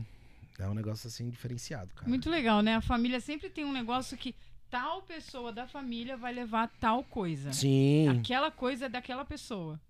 é 0.64 0.68
um 0.68 0.74
negócio 0.74 1.06
assim 1.08 1.28
diferenciado, 1.30 1.92
cara. 1.94 2.08
Muito 2.08 2.28
legal, 2.30 2.62
né? 2.62 2.74
A 2.76 2.80
família 2.80 3.20
sempre 3.20 3.48
tem 3.50 3.64
um 3.64 3.72
negócio 3.72 4.16
que 4.16 4.34
tal 4.70 5.02
pessoa 5.02 5.52
da 5.52 5.66
família 5.66 6.16
vai 6.16 6.32
levar 6.32 6.70
tal 6.80 7.02
coisa. 7.04 7.52
Sim. 7.52 8.08
Aquela 8.20 8.50
coisa 8.50 8.86
é 8.86 8.88
daquela 8.88 9.24
pessoa. 9.24 9.80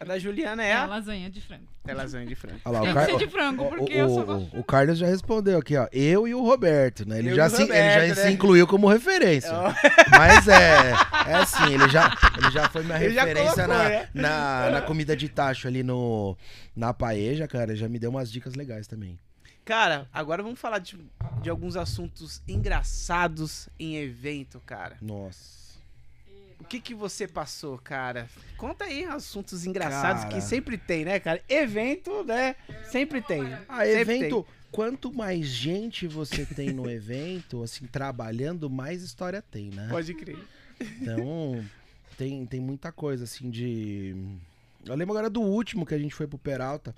A 0.00 0.04
da 0.04 0.16
Juliana 0.16 0.62
é 0.64 0.68
É 0.68 0.74
a... 0.76 0.86
lasanha 0.86 1.28
de 1.28 1.40
frango. 1.40 1.66
É 1.84 1.92
lasanha 1.92 2.24
de 2.24 2.36
frango. 2.36 2.60
Olha 2.64 2.78
lá, 2.78 2.80
Tem 2.82 2.90
o, 2.90 2.94
que 2.94 3.00
Car... 3.00 3.06
ser 3.06 3.26
de 3.26 3.32
frango, 3.32 3.64
o- 3.64 3.68
porque 3.68 3.94
o, 3.94 3.96
eu 3.98 4.08
só 4.08 4.20
o- 4.20 4.24
gosto. 4.26 4.56
o 4.60 4.62
Carlos 4.62 4.96
já 4.98 5.06
respondeu 5.08 5.58
aqui, 5.58 5.76
ó. 5.76 5.88
Eu 5.90 6.28
e 6.28 6.34
o 6.36 6.40
Roberto, 6.44 7.04
né? 7.08 7.18
Ele, 7.18 7.30
Eu 7.30 7.34
já, 7.34 7.48
se, 7.50 7.62
ele 7.62 7.72
Roberto, 7.72 8.08
já 8.08 8.14
né? 8.14 8.28
se 8.28 8.32
incluiu 8.32 8.66
como 8.68 8.86
referência. 8.86 9.50
Ó. 9.52 9.72
Mas 10.16 10.46
é, 10.46 10.92
é 11.30 11.34
assim, 11.34 11.74
ele 11.74 11.88
já, 11.88 12.12
ele 12.36 12.50
já 12.52 12.68
foi 12.68 12.84
minha 12.84 12.96
Ele 13.02 13.12
referência 13.18 13.64
colocou, 13.64 13.74
na, 13.76 13.88
né? 13.88 14.08
na, 14.14 14.70
na 14.70 14.82
comida 14.82 15.16
de 15.16 15.28
tacho 15.28 15.66
ali 15.66 15.82
no, 15.82 16.36
na 16.76 16.94
paeja, 16.94 17.48
cara. 17.48 17.74
Já 17.74 17.88
me 17.88 17.98
deu 17.98 18.10
umas 18.10 18.30
dicas 18.30 18.54
legais 18.54 18.86
também. 18.86 19.18
Cara, 19.68 20.08
agora 20.10 20.42
vamos 20.42 20.58
falar 20.58 20.78
de, 20.78 20.98
de 21.42 21.50
alguns 21.50 21.76
assuntos 21.76 22.40
engraçados 22.48 23.68
em 23.78 23.98
evento, 23.98 24.62
cara. 24.64 24.96
Nossa. 25.02 25.76
O 26.58 26.64
que 26.64 26.80
que 26.80 26.94
você 26.94 27.28
passou, 27.28 27.76
cara? 27.76 28.30
Conta 28.56 28.86
aí 28.86 29.04
assuntos 29.04 29.66
engraçados 29.66 30.22
Cara. 30.22 30.34
que 30.34 30.40
sempre 30.40 30.78
tem, 30.78 31.04
né, 31.04 31.20
cara? 31.20 31.42
Evento, 31.46 32.24
né? 32.24 32.56
Sempre 32.90 33.20
tem. 33.20 33.42
Ah, 33.68 33.84
Sempre 33.84 34.00
evento. 34.00 34.46
Quanto 34.72 35.12
mais 35.12 35.46
gente 35.46 36.06
você 36.06 36.46
tem 36.46 36.72
no 36.72 36.90
evento, 36.90 37.62
assim, 37.62 37.84
trabalhando, 37.86 38.70
mais 38.70 39.02
história 39.02 39.42
tem, 39.42 39.68
né? 39.68 39.88
Pode 39.90 40.14
crer. 40.14 40.38
Então, 40.80 41.62
tem, 42.16 42.46
tem 42.46 42.58
muita 42.58 42.90
coisa, 42.90 43.24
assim, 43.24 43.50
de. 43.50 44.16
Eu 44.86 44.94
lembro 44.94 45.12
agora 45.12 45.28
do 45.28 45.42
último 45.42 45.84
que 45.84 45.94
a 45.94 45.98
gente 45.98 46.14
foi 46.14 46.26
pro 46.26 46.38
Peralta. 46.38 46.94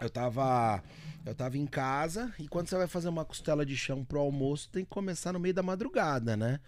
Eu 0.00 0.10
tava. 0.10 0.82
Eu 1.26 1.34
tava 1.34 1.58
em 1.58 1.66
casa 1.66 2.32
e 2.38 2.48
quando 2.48 2.68
você 2.68 2.76
vai 2.76 2.86
fazer 2.86 3.08
uma 3.08 3.24
costela 3.24 3.66
de 3.66 3.76
chão 3.76 4.02
pro 4.04 4.20
almoço, 4.20 4.68
tem 4.70 4.84
que 4.84 4.90
começar 4.90 5.32
no 5.32 5.38
meio 5.40 5.52
da 5.52 5.62
madrugada, 5.62 6.36
né? 6.36 6.60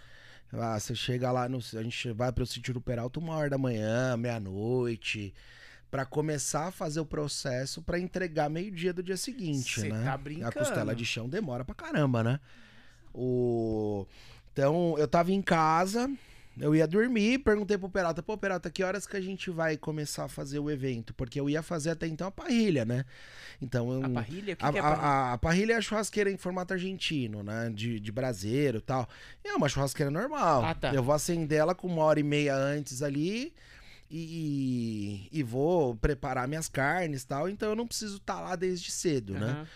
Ah, 0.52 0.78
você 0.78 0.94
chega 0.94 1.30
lá 1.30 1.48
no. 1.48 1.58
A 1.58 1.82
gente 1.82 2.12
vai 2.12 2.32
pro 2.32 2.44
sítio 2.44 2.74
do 2.74 2.80
Peralta 2.80 3.20
uma 3.20 3.34
hora 3.36 3.48
da 3.50 3.56
manhã, 3.58 4.16
meia-noite. 4.16 5.32
Pra 5.90 6.04
começar 6.04 6.66
a 6.68 6.70
fazer 6.70 7.00
o 7.00 7.06
processo 7.06 7.82
pra 7.82 7.98
entregar 7.98 8.48
meio-dia 8.48 8.92
do 8.92 9.02
dia 9.02 9.16
seguinte, 9.16 9.80
Cê 9.80 9.88
né? 9.88 10.04
tá 10.04 10.12
A 10.14 10.18
brincando. 10.18 10.52
costela 10.52 10.94
de 10.94 11.04
chão 11.04 11.28
demora 11.28 11.64
pra 11.64 11.74
caramba, 11.74 12.22
né? 12.22 12.38
O... 13.12 14.06
Então, 14.52 14.96
eu 14.98 15.08
tava 15.08 15.32
em 15.32 15.42
casa, 15.42 16.08
eu 16.60 16.74
ia 16.74 16.86
dormir, 16.86 17.38
perguntei 17.38 17.76
pro 17.78 17.88
Peralta, 17.88 18.22
pô, 18.22 18.36
Peralta, 18.38 18.70
que 18.70 18.84
horas 18.84 19.06
que 19.06 19.16
a 19.16 19.20
gente 19.20 19.50
vai 19.50 19.76
começar 19.76 20.24
a 20.24 20.28
fazer 20.28 20.58
o 20.58 20.70
evento? 20.70 21.12
Porque 21.14 21.40
eu 21.40 21.48
ia 21.50 21.62
fazer 21.62 21.90
até 21.90 22.06
então 22.06 22.26
a 22.28 22.30
parrilha, 22.30 22.84
né? 22.84 23.04
Então, 23.60 23.92
eu... 23.92 24.04
A 24.04 24.08
parrilha? 24.10 24.54
O 24.54 24.56
que, 24.56 24.64
A, 24.64 24.70
que 24.72 24.78
é 24.78 24.80
a- 24.80 24.82
parrilha? 24.84 25.06
a- 25.06 25.32
a 25.32 25.38
parrilha 25.38 25.72
é 25.72 25.76
a 25.76 25.80
churrasqueira 25.80 26.30
em 26.30 26.36
formato 26.36 26.72
argentino, 26.74 27.42
né? 27.42 27.70
De, 27.74 27.98
de 27.98 28.12
braseiro 28.12 28.78
e 28.78 28.82
tal. 28.82 29.08
É 29.42 29.52
uma 29.54 29.68
churrasqueira 29.68 30.10
normal. 30.10 30.64
Ah, 30.64 30.74
tá. 30.74 30.94
Eu 30.94 31.02
vou 31.02 31.14
acender 31.14 31.58
ela 31.58 31.74
com 31.74 31.86
uma 31.88 32.02
hora 32.04 32.20
e 32.20 32.22
meia 32.22 32.54
antes 32.54 33.02
ali 33.02 33.52
e, 34.10 35.28
e 35.32 35.42
vou 35.42 35.94
preparar 35.96 36.46
minhas 36.48 36.68
carnes 36.68 37.22
e 37.22 37.26
tal. 37.26 37.48
Então 37.48 37.70
eu 37.70 37.76
não 37.76 37.86
preciso 37.86 38.16
estar 38.16 38.40
lá 38.40 38.56
desde 38.56 38.90
cedo, 38.90 39.34
né? 39.34 39.46
Aham. 39.52 39.66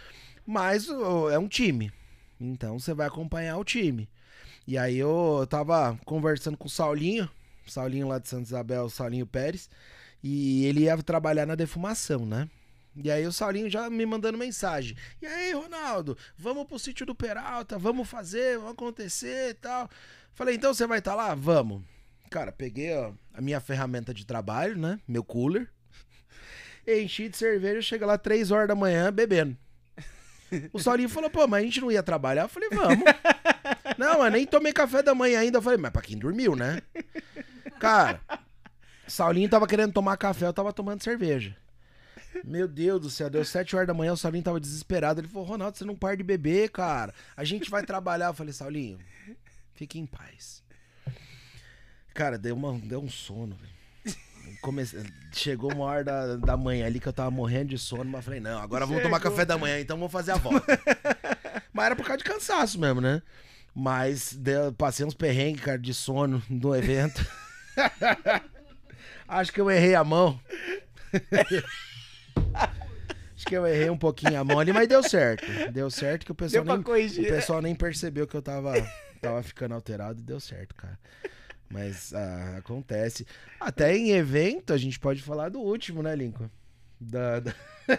Mas 0.46 0.88
é 1.32 1.38
um 1.38 1.48
time. 1.48 1.90
Então 2.40 2.78
você 2.78 2.92
vai 2.92 3.06
acompanhar 3.06 3.56
o 3.56 3.64
time. 3.64 4.08
E 4.66 4.78
aí 4.78 4.96
eu 4.96 5.46
tava 5.48 5.98
conversando 6.04 6.56
com 6.56 6.66
o 6.66 6.70
Saulinho, 6.70 7.28
Saulinho 7.66 8.08
lá 8.08 8.18
de 8.18 8.28
Santa 8.28 8.44
Isabel, 8.44 8.88
Saulinho 8.88 9.26
Pérez, 9.26 9.68
e 10.22 10.64
ele 10.64 10.82
ia 10.82 10.96
trabalhar 11.02 11.46
na 11.46 11.54
defumação, 11.54 12.24
né? 12.24 12.48
E 12.96 13.10
aí 13.10 13.26
o 13.26 13.32
Saulinho 13.32 13.68
já 13.68 13.90
me 13.90 14.06
mandando 14.06 14.38
mensagem. 14.38 14.96
E 15.20 15.26
aí, 15.26 15.52
Ronaldo, 15.52 16.16
vamos 16.38 16.64
pro 16.66 16.78
sítio 16.78 17.04
do 17.04 17.14
Peralta, 17.14 17.76
vamos 17.76 18.08
fazer, 18.08 18.56
vamos 18.56 18.72
acontecer 18.72 19.50
e 19.50 19.54
tal. 19.54 19.90
Falei, 20.32 20.54
então 20.54 20.72
você 20.72 20.86
vai 20.86 21.00
estar 21.00 21.14
lá? 21.14 21.34
Vamos. 21.34 21.82
Cara, 22.30 22.52
peguei 22.52 22.96
ó, 22.96 23.12
a 23.32 23.40
minha 23.40 23.60
ferramenta 23.60 24.14
de 24.14 24.24
trabalho, 24.24 24.78
né? 24.78 24.98
Meu 25.06 25.24
cooler. 25.24 25.68
Enchi 26.86 27.28
de 27.28 27.36
cerveja, 27.36 27.82
chega 27.82 28.06
lá 28.06 28.16
três 28.16 28.50
horas 28.50 28.68
da 28.68 28.74
manhã 28.74 29.12
bebendo. 29.12 29.56
O 30.72 30.78
Saulinho 30.78 31.08
falou, 31.08 31.30
pô, 31.30 31.46
mas 31.48 31.62
a 31.62 31.64
gente 31.64 31.80
não 31.80 31.90
ia 31.90 32.02
trabalhar? 32.02 32.42
Eu 32.42 32.48
falei, 32.48 32.68
vamos. 32.70 33.04
Não, 33.98 34.18
mas 34.18 34.32
nem 34.32 34.46
tomei 34.46 34.72
café 34.72 35.02
da 35.02 35.14
manhã 35.14 35.40
ainda. 35.40 35.58
Eu 35.58 35.62
falei, 35.62 35.78
mas 35.78 35.90
pra 35.92 36.02
quem 36.02 36.18
dormiu, 36.18 36.54
né? 36.56 36.80
Cara, 37.78 38.20
Saulinho 39.06 39.48
tava 39.48 39.66
querendo 39.66 39.92
tomar 39.92 40.16
café, 40.16 40.46
eu 40.46 40.52
tava 40.52 40.72
tomando 40.72 41.02
cerveja. 41.02 41.56
Meu 42.42 42.66
Deus 42.66 43.00
do 43.00 43.10
céu, 43.10 43.30
deu 43.30 43.44
sete 43.44 43.76
horas 43.76 43.86
da 43.86 43.94
manhã, 43.94 44.12
o 44.12 44.16
Saulinho 44.16 44.42
tava 44.44 44.58
desesperado. 44.60 45.20
Ele 45.20 45.28
falou, 45.28 45.46
Ronaldo, 45.46 45.78
você 45.78 45.84
não 45.84 45.94
para 45.94 46.16
de 46.16 46.22
beber, 46.22 46.70
cara. 46.70 47.14
A 47.36 47.44
gente 47.44 47.70
vai 47.70 47.84
trabalhar. 47.84 48.26
Eu 48.26 48.34
falei, 48.34 48.52
Saulinho, 48.52 48.98
fique 49.74 49.98
em 49.98 50.06
paz. 50.06 50.62
Cara, 52.12 52.38
deu, 52.38 52.54
uma, 52.54 52.72
deu 52.78 53.00
um 53.02 53.08
sono, 53.08 53.56
velho. 53.56 53.74
Comece- 54.60 55.02
Chegou 55.32 55.72
uma 55.72 55.84
hora 55.84 56.04
da, 56.04 56.36
da 56.36 56.56
manhã 56.56 56.86
ali 56.86 57.00
que 57.00 57.08
eu 57.08 57.12
tava 57.12 57.30
morrendo 57.30 57.70
de 57.70 57.78
sono, 57.78 58.04
mas 58.04 58.24
falei, 58.24 58.40
não, 58.40 58.58
agora 58.60 58.86
vamos 58.86 59.02
tomar 59.02 59.18
café 59.20 59.44
da 59.44 59.58
manhã, 59.58 59.80
então 59.80 59.96
vamos 59.96 60.12
fazer 60.12 60.32
a 60.32 60.36
volta. 60.36 60.64
mas 61.72 61.86
era 61.86 61.96
por 61.96 62.04
causa 62.06 62.18
de 62.18 62.24
cansaço 62.24 62.78
mesmo, 62.78 63.00
né? 63.00 63.20
Mas 63.74 64.32
deu- 64.34 64.72
passei 64.72 65.04
uns 65.04 65.14
perrengues, 65.14 65.62
cara, 65.62 65.78
de 65.78 65.92
sono 65.92 66.42
no 66.48 66.74
evento. 66.74 67.26
Acho 69.26 69.52
que 69.52 69.60
eu 69.60 69.70
errei 69.70 69.94
a 69.94 70.04
mão. 70.04 70.38
Acho 73.36 73.46
que 73.46 73.56
eu 73.56 73.66
errei 73.66 73.90
um 73.90 73.98
pouquinho 73.98 74.38
a 74.40 74.44
mão 74.44 74.58
ali, 74.60 74.72
mas 74.72 74.88
deu 74.88 75.02
certo. 75.02 75.44
Deu 75.72 75.90
certo 75.90 76.24
que 76.24 76.32
o 76.32 76.34
pessoal 76.34 76.64
nem, 76.64 76.76
o 76.76 77.28
pessoal 77.28 77.60
nem 77.60 77.74
percebeu 77.74 78.26
que 78.26 78.34
eu 78.36 78.40
tava, 78.42 78.72
tava 79.20 79.42
ficando 79.42 79.74
alterado 79.74 80.20
e 80.20 80.22
deu 80.22 80.38
certo, 80.40 80.74
cara. 80.74 80.98
Mas 81.68 82.14
ah, 82.14 82.56
acontece. 82.58 83.26
Até 83.58 83.96
em 83.96 84.12
evento, 84.12 84.72
a 84.72 84.76
gente 84.78 84.98
pode 85.00 85.20
falar 85.20 85.48
do 85.48 85.60
último, 85.60 86.02
né, 86.02 86.14
Lincoln? 86.14 86.48
Da- 87.00 87.40
da- 87.40 87.54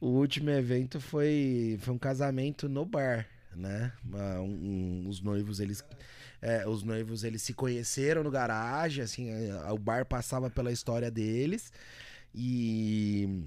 o 0.00 0.06
último 0.06 0.50
evento 0.50 1.00
foi, 1.00 1.76
foi 1.80 1.92
um 1.92 1.98
casamento 1.98 2.68
no 2.68 2.84
bar, 2.86 3.26
né? 3.60 3.92
Um- 4.40 5.04
um- 5.04 5.08
os 5.08 5.20
noivos, 5.20 5.60
eles. 5.60 5.84
é, 6.42 6.66
os 6.66 6.82
noivos 6.82 7.22
eles 7.22 7.42
se 7.42 7.52
conheceram 7.52 8.22
no 8.24 8.30
garagem, 8.30 9.04
assim, 9.04 9.28
é, 9.30 9.70
o 9.72 9.78
bar 9.78 10.04
passava 10.06 10.48
pela 10.50 10.72
história 10.72 11.10
deles. 11.10 11.70
E 12.34 13.44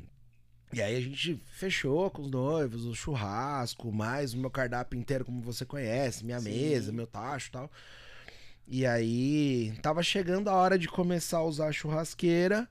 e 0.72 0.82
aí 0.82 0.96
a 0.96 1.02
gente 1.02 1.40
fechou 1.52 2.10
com 2.10 2.24
os 2.24 2.32
noivos, 2.32 2.86
o 2.86 2.96
churrasco, 2.96 3.92
mais 3.92 4.34
o 4.34 4.38
meu 4.40 4.50
cardápio 4.50 5.00
inteiro, 5.00 5.24
como 5.24 5.40
você 5.42 5.66
conhece, 5.66 6.26
minha 6.26 6.40
Sim. 6.40 6.50
mesa, 6.50 6.92
meu 6.92 7.06
tacho 7.06 7.50
e 7.50 7.52
tal. 7.52 7.72
E 8.68 8.86
aí 8.86 9.74
tava 9.82 10.02
chegando 10.02 10.50
a 10.50 10.54
hora 10.54 10.78
de 10.80 10.88
começar 10.88 11.38
a 11.40 11.44
usar 11.44 11.68
a 11.68 11.72
churrasqueira 11.72 12.68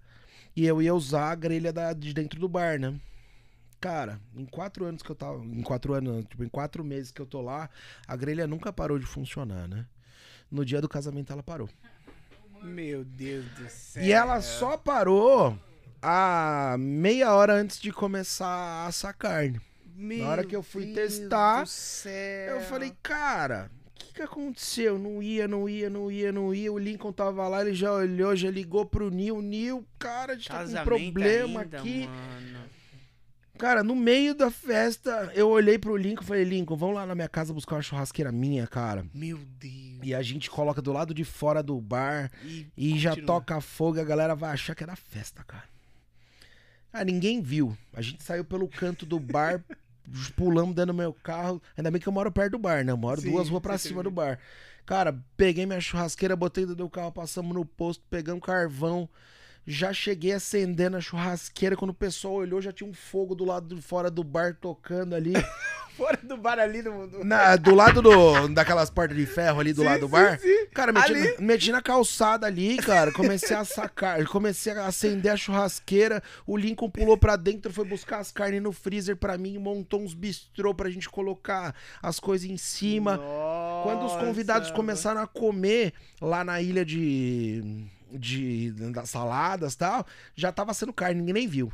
e 0.56 0.66
eu 0.66 0.82
ia 0.82 0.94
usar 0.94 1.30
a 1.30 1.34
grelha 1.34 1.72
da, 1.72 1.92
de 1.92 2.12
dentro 2.12 2.40
do 2.40 2.48
bar, 2.48 2.78
né? 2.80 2.94
Cara, 3.82 4.20
em 4.36 4.46
quatro 4.46 4.84
anos 4.84 5.02
que 5.02 5.10
eu 5.10 5.16
tava. 5.16 5.44
Em 5.44 5.60
quatro 5.60 5.92
anos, 5.92 6.24
tipo, 6.26 6.44
em 6.44 6.48
quatro 6.48 6.84
meses 6.84 7.10
que 7.10 7.20
eu 7.20 7.26
tô 7.26 7.42
lá, 7.42 7.68
a 8.06 8.14
grelha 8.14 8.46
nunca 8.46 8.72
parou 8.72 8.96
de 8.96 9.04
funcionar, 9.04 9.66
né? 9.66 9.84
No 10.48 10.64
dia 10.64 10.80
do 10.80 10.88
casamento 10.88 11.32
ela 11.32 11.42
parou. 11.42 11.68
Meu 12.62 13.04
Deus 13.04 13.44
do 13.44 13.68
céu. 13.68 14.04
E 14.04 14.12
ela 14.12 14.40
só 14.40 14.76
parou 14.76 15.58
a 16.00 16.76
meia 16.78 17.34
hora 17.34 17.54
antes 17.54 17.80
de 17.80 17.90
começar 17.90 18.46
a 18.46 18.86
assar 18.86 19.16
carne. 19.16 19.60
Meu 19.96 20.18
na 20.18 20.30
hora 20.30 20.44
que 20.44 20.54
eu 20.54 20.62
fui 20.62 20.86
Deus 20.86 21.18
testar. 21.18 21.64
Eu 22.48 22.60
falei, 22.60 22.92
cara, 23.02 23.68
o 23.84 23.98
que, 23.98 24.14
que 24.14 24.22
aconteceu? 24.22 24.96
Não 24.96 25.20
ia, 25.20 25.48
não 25.48 25.68
ia, 25.68 25.90
não 25.90 26.08
ia, 26.08 26.30
não 26.30 26.54
ia. 26.54 26.72
O 26.72 26.78
Lincoln 26.78 27.12
tava 27.12 27.48
lá, 27.48 27.62
ele 27.62 27.74
já 27.74 27.92
olhou, 27.92 28.36
já 28.36 28.48
ligou 28.48 28.86
pro 28.86 29.10
Nil. 29.10 29.42
Nil, 29.42 29.84
cara, 29.98 30.34
a 30.34 30.36
gente 30.36 30.48
tá 30.48 30.64
com 30.64 30.70
um 30.70 30.84
problema 30.84 31.62
ainda, 31.62 31.78
aqui. 31.78 32.06
mano. 32.06 32.81
Cara, 33.58 33.84
no 33.84 33.94
meio 33.94 34.34
da 34.34 34.50
festa, 34.50 35.30
eu 35.34 35.48
olhei 35.48 35.78
pro 35.78 35.96
Lincoln 35.96 36.24
e 36.24 36.26
falei, 36.26 36.44
Lincoln, 36.44 36.76
vamos 36.76 36.96
lá 36.96 37.06
na 37.06 37.14
minha 37.14 37.28
casa 37.28 37.52
buscar 37.52 37.76
uma 37.76 37.82
churrasqueira 37.82 38.32
minha, 38.32 38.66
cara. 38.66 39.04
Meu 39.14 39.38
Deus. 39.38 40.00
E 40.02 40.14
a 40.14 40.22
gente 40.22 40.50
coloca 40.50 40.82
do 40.82 40.92
lado 40.92 41.14
de 41.14 41.22
fora 41.24 41.62
do 41.62 41.80
bar 41.80 42.30
E, 42.44 42.66
e 42.76 42.98
já 42.98 43.14
toca 43.14 43.60
fogo, 43.60 44.00
a 44.00 44.04
galera 44.04 44.34
vai 44.34 44.50
achar 44.50 44.74
que 44.74 44.82
era 44.82 44.96
festa, 44.96 45.44
cara. 45.44 45.64
Ah, 46.92 47.04
ninguém 47.04 47.40
viu. 47.40 47.76
A 47.94 48.02
gente 48.02 48.22
saiu 48.22 48.44
pelo 48.44 48.68
canto 48.68 49.06
do 49.06 49.20
bar, 49.20 49.62
pulamos 50.36 50.74
dentro 50.74 50.92
do 50.92 50.96
meu 50.96 51.12
carro. 51.12 51.62
Ainda 51.76 51.90
bem 51.90 52.00
que 52.00 52.08
eu 52.08 52.12
moro 52.12 52.32
perto 52.32 52.52
do 52.52 52.58
bar, 52.58 52.84
né? 52.84 52.92
Eu 52.92 52.96
moro 52.96 53.20
Sim, 53.20 53.30
duas 53.30 53.48
ruas 53.48 53.62
pra 53.62 53.78
cima 53.78 54.02
do 54.02 54.10
bar. 54.10 54.38
Cara, 54.84 55.16
peguei 55.36 55.64
minha 55.64 55.80
churrasqueira, 55.80 56.34
botei 56.34 56.64
dentro 56.64 56.84
do 56.84 56.90
carro, 56.90 57.12
passamos 57.12 57.54
no 57.54 57.64
posto, 57.64 58.02
pegamos 58.10 58.44
carvão. 58.44 59.08
Já 59.66 59.92
cheguei 59.92 60.32
acendendo 60.32 60.96
a 60.96 61.00
churrasqueira. 61.00 61.76
Quando 61.76 61.90
o 61.90 61.94
pessoal 61.94 62.34
olhou, 62.34 62.60
já 62.60 62.72
tinha 62.72 62.88
um 62.88 62.92
fogo 62.94 63.34
do 63.34 63.44
lado 63.44 63.74
de 63.74 63.80
fora 63.82 64.10
do 64.10 64.24
bar 64.24 64.56
tocando 64.60 65.14
ali. 65.14 65.32
Fora 65.92 66.18
do 66.22 66.38
bar 66.38 66.58
ali 66.58 66.80
do. 66.80 67.06
do... 67.06 67.22
Na- 67.22 67.54
do 67.54 67.74
lado 67.74 68.00
do, 68.00 68.48
daquelas 68.48 68.88
portas 68.88 69.14
de 69.14 69.26
ferro 69.26 69.60
ali 69.60 69.74
do 69.74 69.82
Sim, 69.82 69.86
lado 69.88 70.00
do 70.00 70.06
sim, 70.06 70.12
bar. 70.12 70.38
sim. 70.40 70.66
Cara, 70.72 70.90
meti, 70.90 71.12
Ali. 71.12 71.36
meti 71.38 71.70
na 71.70 71.82
calçada 71.82 72.46
ali, 72.46 72.78
cara. 72.78 73.12
Comecei 73.12 73.54
a 73.54 73.62
sacar, 73.62 74.24
comecei 74.24 74.72
a 74.72 74.86
acender 74.86 75.30
a 75.30 75.36
churrasqueira. 75.36 76.22
O 76.46 76.56
Lincoln 76.56 76.88
pulou 76.88 77.18
pra 77.18 77.36
dentro, 77.36 77.70
foi 77.70 77.84
buscar 77.84 78.20
as 78.20 78.32
carnes 78.32 78.62
no 78.62 78.72
freezer 78.72 79.16
pra 79.18 79.36
mim, 79.36 79.58
montou 79.58 80.00
uns 80.00 80.14
bistrô 80.14 80.74
pra 80.74 80.88
gente 80.88 81.10
colocar 81.10 81.74
as 82.02 82.18
coisas 82.18 82.48
em 82.48 82.56
cima. 82.56 83.20
Quando 83.82 84.06
os 84.06 84.14
convidados 84.16 84.68
Nossa, 84.70 84.74
começaram 84.80 85.20
a 85.20 85.26
comer 85.26 85.92
lá 86.22 86.42
na 86.42 86.62
ilha 86.62 86.86
de. 86.86 87.84
De 88.18 88.70
das 88.92 89.10
saladas 89.10 89.74
e 89.74 89.78
tal, 89.78 90.06
já 90.34 90.52
tava 90.52 90.74
sendo 90.74 90.92
carne, 90.92 91.20
ninguém 91.20 91.34
nem 91.34 91.48
viu. 91.48 91.72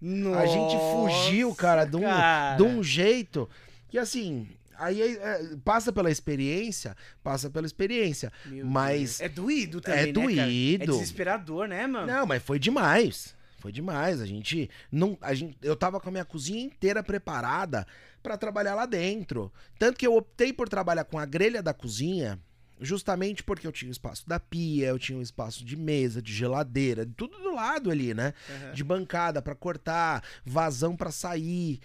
Nossa, 0.00 0.40
a 0.40 0.46
gente 0.46 0.76
fugiu, 0.92 1.54
cara, 1.54 1.84
de 1.84 1.96
um, 1.96 2.02
cara. 2.02 2.56
de 2.56 2.62
um 2.62 2.82
jeito 2.82 3.48
que 3.88 3.98
assim. 3.98 4.48
Aí 4.78 5.00
é, 5.00 5.56
passa 5.64 5.90
pela 5.90 6.10
experiência, 6.10 6.94
passa 7.22 7.48
pela 7.48 7.64
experiência. 7.64 8.30
Meu 8.44 8.66
Mas 8.66 9.18
Deus. 9.18 9.20
É 9.22 9.28
doído 9.28 9.80
também, 9.80 10.00
é 10.00 10.04
né? 10.04 10.10
É 10.10 10.12
doído. 10.12 10.92
desesperador, 10.92 11.66
né, 11.66 11.86
mano? 11.86 12.06
Não, 12.06 12.26
mas 12.26 12.42
foi 12.42 12.58
demais. 12.58 13.34
Foi 13.58 13.72
demais. 13.72 14.20
A 14.20 14.26
gente 14.26 14.68
não, 14.92 15.16
a 15.22 15.32
gente, 15.32 15.56
eu 15.62 15.74
tava 15.74 15.98
com 15.98 16.10
a 16.10 16.12
minha 16.12 16.26
cozinha 16.26 16.62
inteira 16.62 17.02
preparada 17.02 17.86
pra 18.22 18.36
trabalhar 18.36 18.74
lá 18.74 18.84
dentro. 18.84 19.50
Tanto 19.78 19.96
que 19.96 20.06
eu 20.06 20.14
optei 20.14 20.52
por 20.52 20.68
trabalhar 20.68 21.04
com 21.04 21.18
a 21.18 21.24
grelha 21.24 21.62
da 21.62 21.72
cozinha, 21.72 22.38
justamente 22.80 23.42
porque 23.42 23.66
eu 23.66 23.72
tinha 23.72 23.88
o 23.88 23.92
espaço 23.92 24.28
da 24.28 24.38
pia, 24.38 24.88
eu 24.88 24.98
tinha 24.98 25.18
o 25.18 25.22
espaço 25.22 25.64
de 25.64 25.76
mesa, 25.76 26.20
de 26.20 26.32
geladeira, 26.32 27.08
tudo 27.16 27.38
do 27.38 27.54
lado 27.54 27.90
ali, 27.90 28.14
né? 28.14 28.34
Aham. 28.48 28.72
De 28.72 28.84
bancada 28.84 29.40
pra 29.40 29.54
cortar, 29.54 30.22
vazão 30.44 30.96
pra 30.96 31.10
sair. 31.10 31.80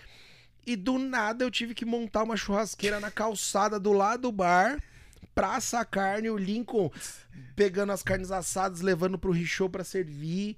E 0.65 0.75
do 0.75 0.97
nada 0.97 1.43
eu 1.43 1.51
tive 1.51 1.73
que 1.73 1.85
montar 1.85 2.23
uma 2.23 2.37
churrasqueira 2.37 2.99
na 2.99 3.09
calçada 3.09 3.79
do 3.79 3.91
lado 3.91 4.23
do 4.23 4.31
bar 4.31 4.81
pra 5.33 5.55
assar 5.55 5.85
carne, 5.85 6.29
o 6.29 6.37
Lincoln 6.37 6.91
pegando 7.55 7.91
as 7.91 8.03
carnes 8.03 8.31
assadas, 8.31 8.81
levando 8.81 9.17
pro 9.17 9.31
richô 9.31 9.69
pra 9.69 9.83
servir. 9.83 10.55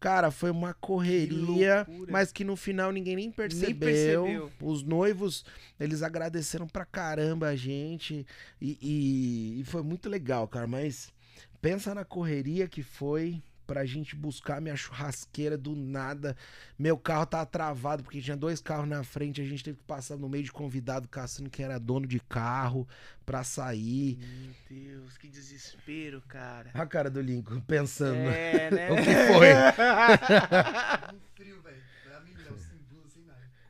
Cara, 0.00 0.30
foi 0.30 0.50
uma 0.50 0.72
correria, 0.72 1.84
Que 1.84 2.10
mas 2.10 2.32
que 2.32 2.42
no 2.42 2.56
final 2.56 2.90
ninguém 2.90 3.16
nem 3.16 3.30
percebeu. 3.30 4.24
percebeu. 4.24 4.50
Os 4.62 4.82
noivos, 4.82 5.44
eles 5.78 6.02
agradeceram 6.02 6.66
pra 6.66 6.86
caramba 6.86 7.48
a 7.48 7.54
gente 7.56 8.26
e, 8.58 8.78
e- 8.80 9.60
e 9.60 9.64
foi 9.64 9.82
muito 9.82 10.08
legal, 10.08 10.48
cara. 10.48 10.66
Mas 10.66 11.12
pensa 11.60 11.94
na 11.94 12.02
correria 12.04 12.66
que 12.66 12.82
foi 12.82 13.42
pra 13.70 13.84
gente 13.86 14.16
buscar 14.16 14.60
minha 14.60 14.74
churrasqueira 14.74 15.56
do 15.56 15.76
nada. 15.76 16.36
Meu 16.76 16.98
carro 16.98 17.24
tava 17.24 17.46
travado 17.46 18.02
porque 18.02 18.20
tinha 18.20 18.36
dois 18.36 18.60
carros 18.60 18.88
na 18.88 19.04
frente, 19.04 19.40
a 19.40 19.44
gente 19.44 19.62
teve 19.62 19.76
que 19.78 19.84
passar 19.84 20.16
no 20.16 20.28
meio 20.28 20.42
de 20.42 20.50
convidado 20.50 21.06
caçando 21.06 21.48
quem 21.48 21.64
era 21.64 21.78
dono 21.78 22.04
de 22.04 22.18
carro 22.18 22.88
pra 23.24 23.44
sair. 23.44 24.18
Meu 24.18 24.52
Deus, 24.68 25.16
que 25.16 25.28
desespero, 25.28 26.20
cara. 26.26 26.70
A 26.74 26.84
cara 26.84 27.08
do 27.08 27.20
Lincoln 27.20 27.60
pensando. 27.60 28.16
É, 28.16 28.70
né? 28.72 28.90
O 28.90 28.96
que 28.96 29.14
foi? 29.32 29.50
Um 31.14 31.20
frio, 31.36 31.62
velho. 31.62 31.80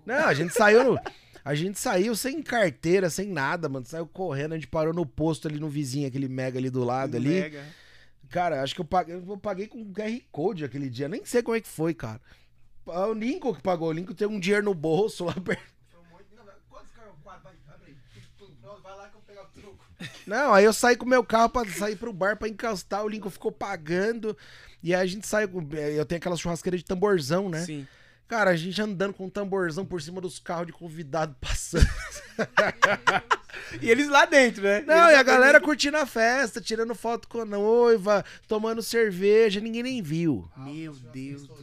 Não, 0.06 0.24
a 0.26 0.32
gente 0.34 0.54
saiu 0.54 0.82
no- 0.94 0.98
A 1.44 1.54
gente 1.54 1.78
saiu 1.78 2.14
sem 2.16 2.42
carteira, 2.42 3.08
sem 3.10 3.28
nada, 3.28 3.68
mano. 3.68 3.84
Saiu 3.86 4.06
correndo, 4.06 4.52
a 4.52 4.56
gente 4.56 4.66
parou 4.66 4.92
no 4.94 5.04
posto 5.06 5.46
ali 5.46 5.58
no 5.60 5.68
vizinho, 5.68 6.08
aquele 6.08 6.28
mega 6.28 6.58
ali 6.58 6.70
do 6.70 6.84
lado 6.84 7.16
ali. 7.16 7.28
Mega. 7.40 7.64
Cara, 8.30 8.62
acho 8.62 8.74
que 8.74 8.80
eu 8.80 8.84
paguei, 8.84 9.14
eu 9.16 9.38
paguei 9.38 9.66
com 9.66 9.92
QR 9.92 10.20
Code 10.30 10.64
aquele 10.64 10.88
dia. 10.88 11.08
Nem 11.08 11.24
sei 11.24 11.42
como 11.42 11.56
é 11.56 11.60
que 11.60 11.68
foi, 11.68 11.92
cara. 11.92 12.20
Ah, 12.86 13.06
O 13.08 13.12
Lincoln 13.12 13.54
que 13.54 13.62
pagou. 13.62 13.88
O 13.88 13.92
Lincoln 13.92 14.14
tem 14.14 14.28
um 14.28 14.38
dinheiro 14.40 14.64
no 14.64 14.74
bolso 14.74 15.24
lá 15.24 15.34
perto. 15.34 15.62
Não, 20.26 20.54
aí. 20.54 20.64
Eu 20.64 20.72
saí 20.72 20.96
com 20.96 21.04
meu 21.06 21.24
carro 21.24 21.50
pra 21.50 21.64
sair 21.68 21.96
pro 21.96 22.12
bar 22.12 22.36
pra 22.36 22.48
encostar. 22.48 23.04
O 23.04 23.08
Lincoln 23.08 23.30
ficou 23.30 23.52
pagando. 23.52 24.36
E 24.82 24.94
aí 24.94 25.02
a 25.02 25.06
gente 25.06 25.26
saiu. 25.26 25.48
com- 25.48 25.60
Eu 25.74 26.06
tenho 26.06 26.18
aquela 26.18 26.36
churrasqueira 26.36 26.78
de 26.78 26.84
tamborzão, 26.84 27.48
né? 27.48 27.64
Sim. 27.64 27.86
Cara, 28.30 28.50
a 28.50 28.56
gente 28.56 28.80
andando 28.80 29.12
com 29.12 29.24
um 29.24 29.28
tamborzão 29.28 29.84
por 29.84 30.00
cima 30.00 30.20
dos 30.20 30.38
carros 30.38 30.68
de 30.68 30.72
convidado 30.72 31.34
passando. 31.40 31.88
E 33.82 33.90
eles 33.90 34.08
lá 34.08 34.24
dentro, 34.24 34.62
né? 34.62 34.82
Não, 34.82 35.04
Eles 35.04 35.16
e 35.16 35.16
a 35.16 35.22
galera 35.22 35.60
curtindo 35.60 35.96
a 35.96 36.06
festa, 36.06 36.60
tirando 36.60 36.94
foto 36.94 37.28
com 37.28 37.40
a 37.40 37.44
noiva, 37.44 38.24
tomando 38.48 38.82
cerveja, 38.82 39.60
ninguém 39.60 39.82
nem 39.82 40.02
viu. 40.02 40.50
Meu 40.56 40.92
Deus 40.92 41.46
do? 41.46 41.54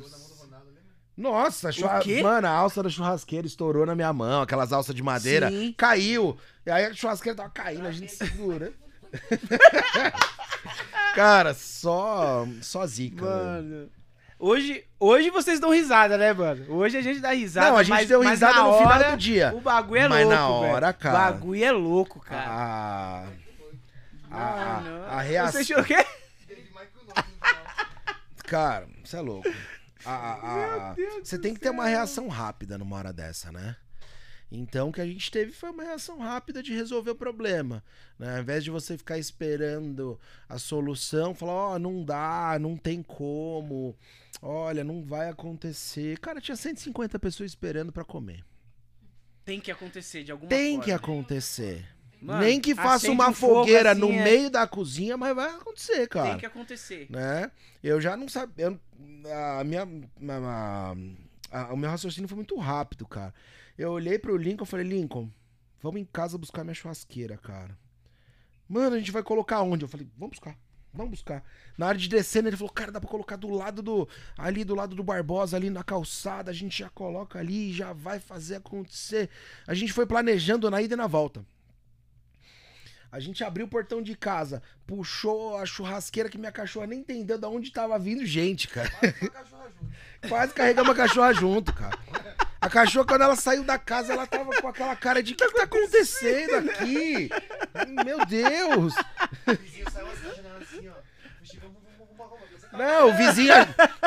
Nossa, 1.18 1.69
a 1.69 1.72
churra... 1.72 2.02
Mano, 2.22 2.48
a 2.48 2.52
alça 2.52 2.84
da 2.84 2.89
churrasqueira 2.89 3.48
estourou 3.48 3.85
na 3.85 3.95
minha 3.95 4.14
mão, 4.14 4.41
aquelas 4.41 4.72
alças 4.72 4.94
de 4.94 5.02
madeira, 5.02 5.49
Sim. 5.49 5.73
caiu. 5.76 6.38
E 6.65 6.72
aí 6.72 6.85
a 6.85 6.94
churrasqueira 6.94 7.35
tava 7.35 7.49
caindo, 7.49 7.88
a 7.88 7.91
gente 7.91 8.11
segura. 8.11 8.72
Cara, 11.15 11.53
só 11.53 12.48
só 12.61 12.85
zica. 12.85 13.26
velho. 13.26 13.35
Mano. 13.35 13.89
Hoje, 14.40 14.84
hoje 15.00 15.30
vocês 15.32 15.60
dão 15.60 15.72
risada, 15.72 16.16
né, 16.18 16.32
mano? 16.32 16.72
Hoje 16.76 16.96
a 16.98 17.02
gente 17.02 17.20
dá 17.20 17.32
risada. 17.32 17.70
Não, 17.72 17.78
a 17.78 17.84
gente 17.84 17.96
mas- 17.96 18.08
deu 18.08 18.22
risada 18.22 18.62
no 18.62 18.70
hora, 18.70 18.94
final 18.98 19.12
do 19.12 19.18
dia. 19.18 19.54
O 19.56 19.62
bagulho 19.62 20.02
é 20.02 20.08
Mas 20.08 20.26
louco. 20.28 20.36
na 20.36 20.48
hora, 20.50 20.88
velho. 20.88 21.00
cara. 21.00 21.16
O 21.16 21.20
bagulho 21.34 21.64
é 21.64 21.72
louco, 21.72 22.20
cara. 22.20 22.52
A, 22.52 23.28
a, 24.30 24.78
a, 24.78 24.82
Mano, 24.82 25.04
a 25.06 25.22
reação. 25.22 25.64
Você 25.64 25.74
achou 25.74 25.84
o 25.84 25.86
quê? 25.88 26.06
Cara, 28.46 28.88
você 29.04 29.18
é 29.18 29.22
louco. 29.22 29.50
A- 30.06 30.12
a- 30.14 30.92
a- 30.92 30.96
Você 31.24 31.38
tem 31.38 31.54
que 31.54 31.60
ter 31.60 31.70
uma 31.72 31.86
reação 31.88 32.28
rápida 32.28 32.78
numa 32.78 32.96
hora 32.96 33.12
dessa, 33.12 33.52
né? 33.52 33.76
Então 34.50 34.88
o 34.88 34.94
que 34.94 35.02
a 35.02 35.06
gente 35.06 35.30
teve 35.30 35.52
foi 35.52 35.70
uma 35.72 35.84
reação 35.84 36.20
rápida 36.20 36.64
de 36.64 36.74
resolver 36.74 37.12
o 37.12 37.16
problema. 37.16 37.84
Né? 38.18 38.36
Ao 38.36 38.42
invés 38.42 38.64
de 38.64 38.72
você 38.72 38.98
ficar 38.98 39.18
esperando 39.18 40.18
a 40.48 40.58
solução, 40.58 41.36
falar, 41.36 41.52
ó, 41.52 41.78
não 41.80 42.02
dá, 42.06 42.58
não 42.62 42.78
tem 42.78 43.04
como, 43.04 43.94
olha, 44.42 44.84
não 44.84 45.04
vai 45.04 45.30
acontecer. 45.30 46.20
Cara, 46.20 46.40
tinha 46.42 46.56
150 46.56 47.18
pessoas 47.20 47.52
esperando 47.52 47.92
pra 47.92 48.04
comer. 48.04 48.44
Tem 49.46 49.60
que 49.60 49.72
acontecer 49.72 50.24
de 50.24 50.32
alguma 50.32 50.50
Tem 50.50 50.72
forma. 50.72 50.84
que 50.84 50.92
acontecer. 50.92 51.86
Mano, 52.22 52.44
Nem 52.44 52.60
que 52.60 52.74
faça 52.74 53.12
uma 53.12 53.30
um 53.30 53.34
fogueira 53.34 53.92
assim, 53.92 54.02
no 54.02 54.12
é- 54.12 54.24
meio 54.24 54.50
da 54.50 54.66
cozinha, 54.68 55.16
mas 55.16 55.36
vai 55.36 55.52
acontecer, 55.52 56.08
cara 56.08 56.30
Tem 56.32 56.40
que 56.40 56.46
acontecer. 56.48 57.06
né? 57.12 57.52
Eu 57.84 58.02
já 58.02 58.18
não 58.18 58.28
sabia. 58.28 58.78
A 59.60 59.64
minha, 59.64 59.84
a- 59.84 60.96
a- 61.52 61.74
o 61.74 61.78
meu 61.78 61.90
raciocínio 61.90 62.28
foi 62.28 62.36
muito 62.36 62.58
rápido, 62.58 63.06
cara. 63.08 63.34
Eu 63.78 63.92
olhei 63.92 64.18
pro 64.18 64.36
Lincoln 64.36 64.64
e 64.64 64.68
falei, 64.68 64.86
Lincoln, 64.88 65.30
vamos 65.80 66.02
em 66.02 66.06
casa 66.06 66.38
buscar 66.40 66.64
minha 66.64 66.74
churrasqueira, 66.74 67.38
cara. 67.38 67.78
Mano, 68.68 68.96
a 68.96 69.00
gente 69.00 69.12
vai 69.12 69.22
colocar 69.24 69.62
onde? 69.62 69.86
Eu 69.86 69.90
falei, 69.90 70.08
vamos 70.18 70.32
buscar. 70.32 70.58
Vamos 70.98 71.11
buscar. 71.11 71.44
Na 71.78 71.88
hora 71.88 71.98
de 71.98 72.10
descer, 72.10 72.41
né, 72.41 72.49
ele 72.49 72.57
falou, 72.57 72.74
cara, 72.74 72.91
dá 72.91 72.99
pra 72.99 73.10
colocar 73.10 73.36
do 73.36 73.49
lado 73.49 73.82
do. 73.82 74.10
Ali 74.38 74.64
do 74.64 74.76
lado 74.76 74.95
do 74.95 75.03
Barbosa, 75.03 75.56
ali 75.56 75.69
na 75.69 75.84
calçada. 75.84 76.52
A 76.52 76.53
gente 76.53 76.80
já 76.80 76.90
coloca 76.90 77.40
ali, 77.40 77.72
já 77.72 77.94
vai 77.94 78.19
fazer 78.19 78.56
acontecer. 78.56 79.30
A 79.68 79.74
gente 79.74 79.94
foi 79.94 80.06
planejando 80.06 80.69
na 80.69 80.82
ida 80.82 80.95
e 80.95 80.98
na 80.98 81.07
volta. 81.07 81.45
A 83.10 83.19
gente 83.19 83.44
abriu 83.44 83.65
o 83.65 83.69
portão 83.69 84.02
de 84.02 84.18
casa, 84.18 84.61
puxou 84.86 85.57
a 85.57 85.65
churrasqueira 85.65 86.30
que 86.30 86.38
minha 86.38 86.52
cachorra 86.52 86.88
nem 86.88 86.99
entendeu 86.99 87.38
de 87.38 87.45
onde 87.45 87.72
tava 87.72 87.98
vindo 87.98 88.26
gente, 88.26 88.68
cara. 88.68 88.91
Quase 90.28 90.53
carregamos 90.53 90.91
a 90.91 90.95
cachorra 90.95 91.34
junto, 91.34 91.74
cara. 91.74 91.98
A 92.60 92.69
cachorra, 92.69 93.06
quando 93.06 93.22
ela 93.22 93.36
saiu 93.36 93.64
da 93.64 93.78
casa, 93.78 94.11
ela 94.11 94.28
tava 94.28 94.61
com 94.61 94.68
aquela 94.68 94.95
cara 94.95 95.24
de: 95.24 95.34
o 95.34 95.36
que, 95.38 95.48
que 95.48 95.53
tá 95.53 95.64
acontecendo 95.64 96.69
aqui? 96.69 97.30
Meu 98.03 98.26
Deus! 98.26 98.94
O 99.48 99.56
vizinho 99.56 99.90
saiu 99.90 100.07
assim, 100.07 100.28
na 100.28 100.34
janela 100.34 100.57
assim, 100.57 100.88
ó. 100.90 100.94
Puxei, 101.40 101.60
vamos, 101.60 101.78
vamos, 101.82 101.98
vamos, 101.98 102.18
vamos, 102.18 102.40
vamos. 102.40 102.52
Você 102.52 102.66
tá 102.66 102.66
Não, 102.78 103.10
o 103.10 103.14
vizinho, 103.18 103.54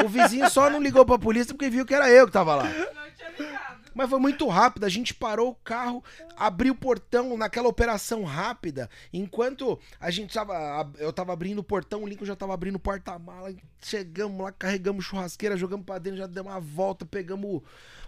o 0.04 0.08
vizinho 0.08 0.48
só 0.50 0.70
não 0.70 0.80
ligou 0.80 1.04
pra 1.04 1.18
polícia 1.18 1.52
porque 1.54 1.70
viu 1.70 1.84
que 1.86 1.94
era 1.94 2.10
eu 2.10 2.26
que 2.26 2.32
tava 2.32 2.54
lá. 2.56 2.64
Não 2.64 3.10
tinha 3.16 3.30
ligado. 3.38 3.80
Mas 3.92 4.08
foi 4.08 4.20
muito 4.20 4.46
rápido, 4.46 4.84
a 4.84 4.88
gente 4.88 5.12
parou 5.12 5.50
o 5.50 5.54
carro, 5.54 6.02
abriu 6.36 6.72
o 6.72 6.76
portão 6.76 7.36
naquela 7.36 7.68
operação 7.68 8.22
rápida. 8.22 8.88
Enquanto 9.12 9.78
a 9.98 10.10
gente 10.12 10.32
tava. 10.32 10.88
Eu 10.98 11.12
tava 11.12 11.32
abrindo 11.32 11.58
o 11.58 11.64
portão, 11.64 12.04
o 12.04 12.06
Lincoln 12.08 12.24
já 12.24 12.36
tava 12.36 12.54
abrindo 12.54 12.76
o 12.76 12.80
porta-mala. 12.80 13.52
Chegamos 13.82 14.40
lá, 14.40 14.52
carregamos 14.52 15.04
churrasqueira, 15.04 15.56
jogamos 15.56 15.84
pra 15.84 15.98
dentro, 15.98 16.18
já 16.20 16.26
demos 16.28 16.52
uma 16.52 16.60
volta, 16.60 17.04
pegamos 17.04 17.44
o, 17.50 17.62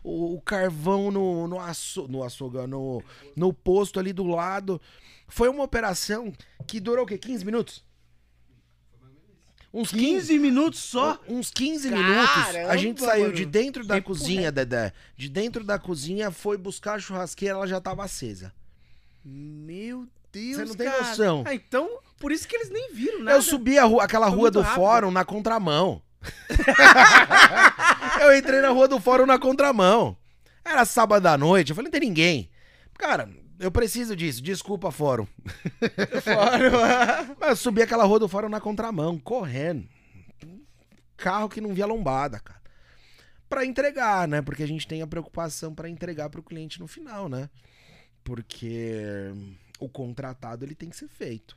o- 0.05 0.34
o 0.36 0.40
carvão 0.40 1.10
no, 1.10 1.48
no, 1.48 1.59
aço, 1.59 2.06
no 2.09 2.22
açougue, 2.22 2.64
no, 2.68 3.02
no 3.34 3.52
posto 3.52 3.98
ali 3.98 4.12
do 4.12 4.24
lado. 4.24 4.80
Foi 5.26 5.48
uma 5.48 5.64
operação 5.64 6.32
que 6.66 6.78
durou 6.78 7.05
o 7.05 7.09
quê? 7.09 7.18
15 7.18 7.44
minutos? 7.44 7.84
Uns 9.74 9.90
15, 9.90 10.03
15 10.28 10.39
minutos 10.39 10.81
só? 10.81 11.19
Uns 11.27 11.51
15 11.51 11.89
Caramba, 11.89 12.09
minutos, 12.09 12.57
a 12.70 12.77
gente 12.77 13.01
saiu 13.01 13.23
mano. 13.24 13.35
de 13.35 13.47
dentro 13.47 13.86
da 13.86 13.94
Tempo 13.94 14.09
cozinha, 14.09 14.53
Dedé. 14.53 14.93
De 15.16 15.28
dentro 15.31 15.65
da 15.65 15.78
cozinha, 15.78 16.31
foi 16.31 16.59
buscar 16.59 16.94
a 16.94 16.99
churrasqueira, 16.99 17.55
ela 17.55 17.66
já 17.66 17.81
tava 17.81 18.05
acesa. 18.05 18.53
Meu 19.24 20.07
Deus, 20.31 20.57
Você 20.57 20.65
não 20.66 20.74
tem 20.74 20.90
cara. 20.90 21.03
noção. 21.09 21.44
Ah, 21.47 21.55
então, 21.55 21.89
por 22.19 22.32
isso 22.32 22.47
que 22.47 22.55
eles 22.57 22.69
nem 22.70 22.93
viram 22.93 23.20
nada. 23.20 23.36
Eu 23.39 23.43
subi 23.43 23.78
a 23.78 23.85
rua- 23.85 24.05
aquela 24.05 24.28
Foi 24.28 24.36
rua 24.39 24.51
do 24.51 24.61
rápido. 24.61 24.77
fórum 24.77 25.11
na 25.11 25.24
contramão. 25.24 26.03
eu 28.20 28.36
entrei 28.36 28.61
na 28.61 28.70
rua 28.70 28.89
do 28.89 29.01
fórum 29.01 29.27
na 29.27 29.39
contramão. 29.39 30.16
Era 30.65 30.85
sábado 30.85 31.27
à 31.27 31.36
noite, 31.36 31.70
eu 31.70 31.77
falei, 31.77 31.90
não 31.90 31.99
tem 31.99 32.09
ninguém. 32.09 32.51
Cara, 32.99 33.28
eu 33.62 33.70
preciso 33.70 34.16
disso, 34.16 34.43
desculpa, 34.43 34.90
fórum. 34.90 35.26
Mas 37.39 37.48
eu 37.51 37.56
subi 37.56 37.80
aquela 37.80 38.05
rua 38.05 38.18
do 38.18 38.28
fórum 38.28 38.48
na 38.48 38.60
contramão, 38.60 39.20
correndo. 39.20 39.89
Carro 41.16 41.48
que 41.48 41.60
não 41.60 41.72
via 41.72 41.86
lombada, 41.86 42.40
cara. 42.40 42.60
Pra 43.48 43.64
entregar, 43.64 44.26
né? 44.26 44.43
Porque 44.43 44.64
a 44.64 44.66
gente 44.66 44.86
tem 44.89 45.01
a 45.01 45.06
preocupação 45.06 45.72
pra 45.72 45.89
entregar 45.89 46.28
pro 46.28 46.43
cliente 46.43 46.80
no 46.80 46.89
final, 46.89 47.28
né? 47.28 47.48
Porque 48.24 49.30
o 49.78 49.89
contratado 49.89 50.64
ele 50.64 50.74
tem 50.74 50.89
que 50.90 50.97
ser 50.97 51.09
feito. 51.09 51.56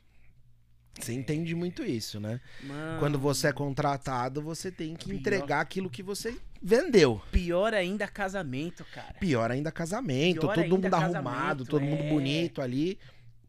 Você 1.00 1.12
entende 1.12 1.54
muito 1.54 1.84
isso, 1.84 2.18
né? 2.18 2.40
Mano, 2.62 2.98
Quando 2.98 3.18
você 3.18 3.48
é 3.48 3.52
contratado, 3.52 4.40
você 4.42 4.70
tem 4.72 4.94
que 4.96 5.06
Pior. 5.08 5.18
entregar 5.18 5.60
aquilo 5.60 5.90
que 5.90 6.02
você 6.02 6.36
vendeu. 6.62 7.20
Pior 7.30 7.74
ainda 7.74 8.08
casamento, 8.08 8.84
cara. 8.92 9.14
Pior 9.20 9.50
ainda 9.50 9.70
casamento, 9.70 10.40
Pior 10.40 10.54
todo 10.54 10.62
ainda 10.64 10.74
mundo 10.74 10.90
casamento, 10.90 11.16
arrumado, 11.16 11.64
todo 11.64 11.82
mundo 11.82 12.02
é. 12.02 12.08
bonito 12.08 12.62
ali. 12.62 12.98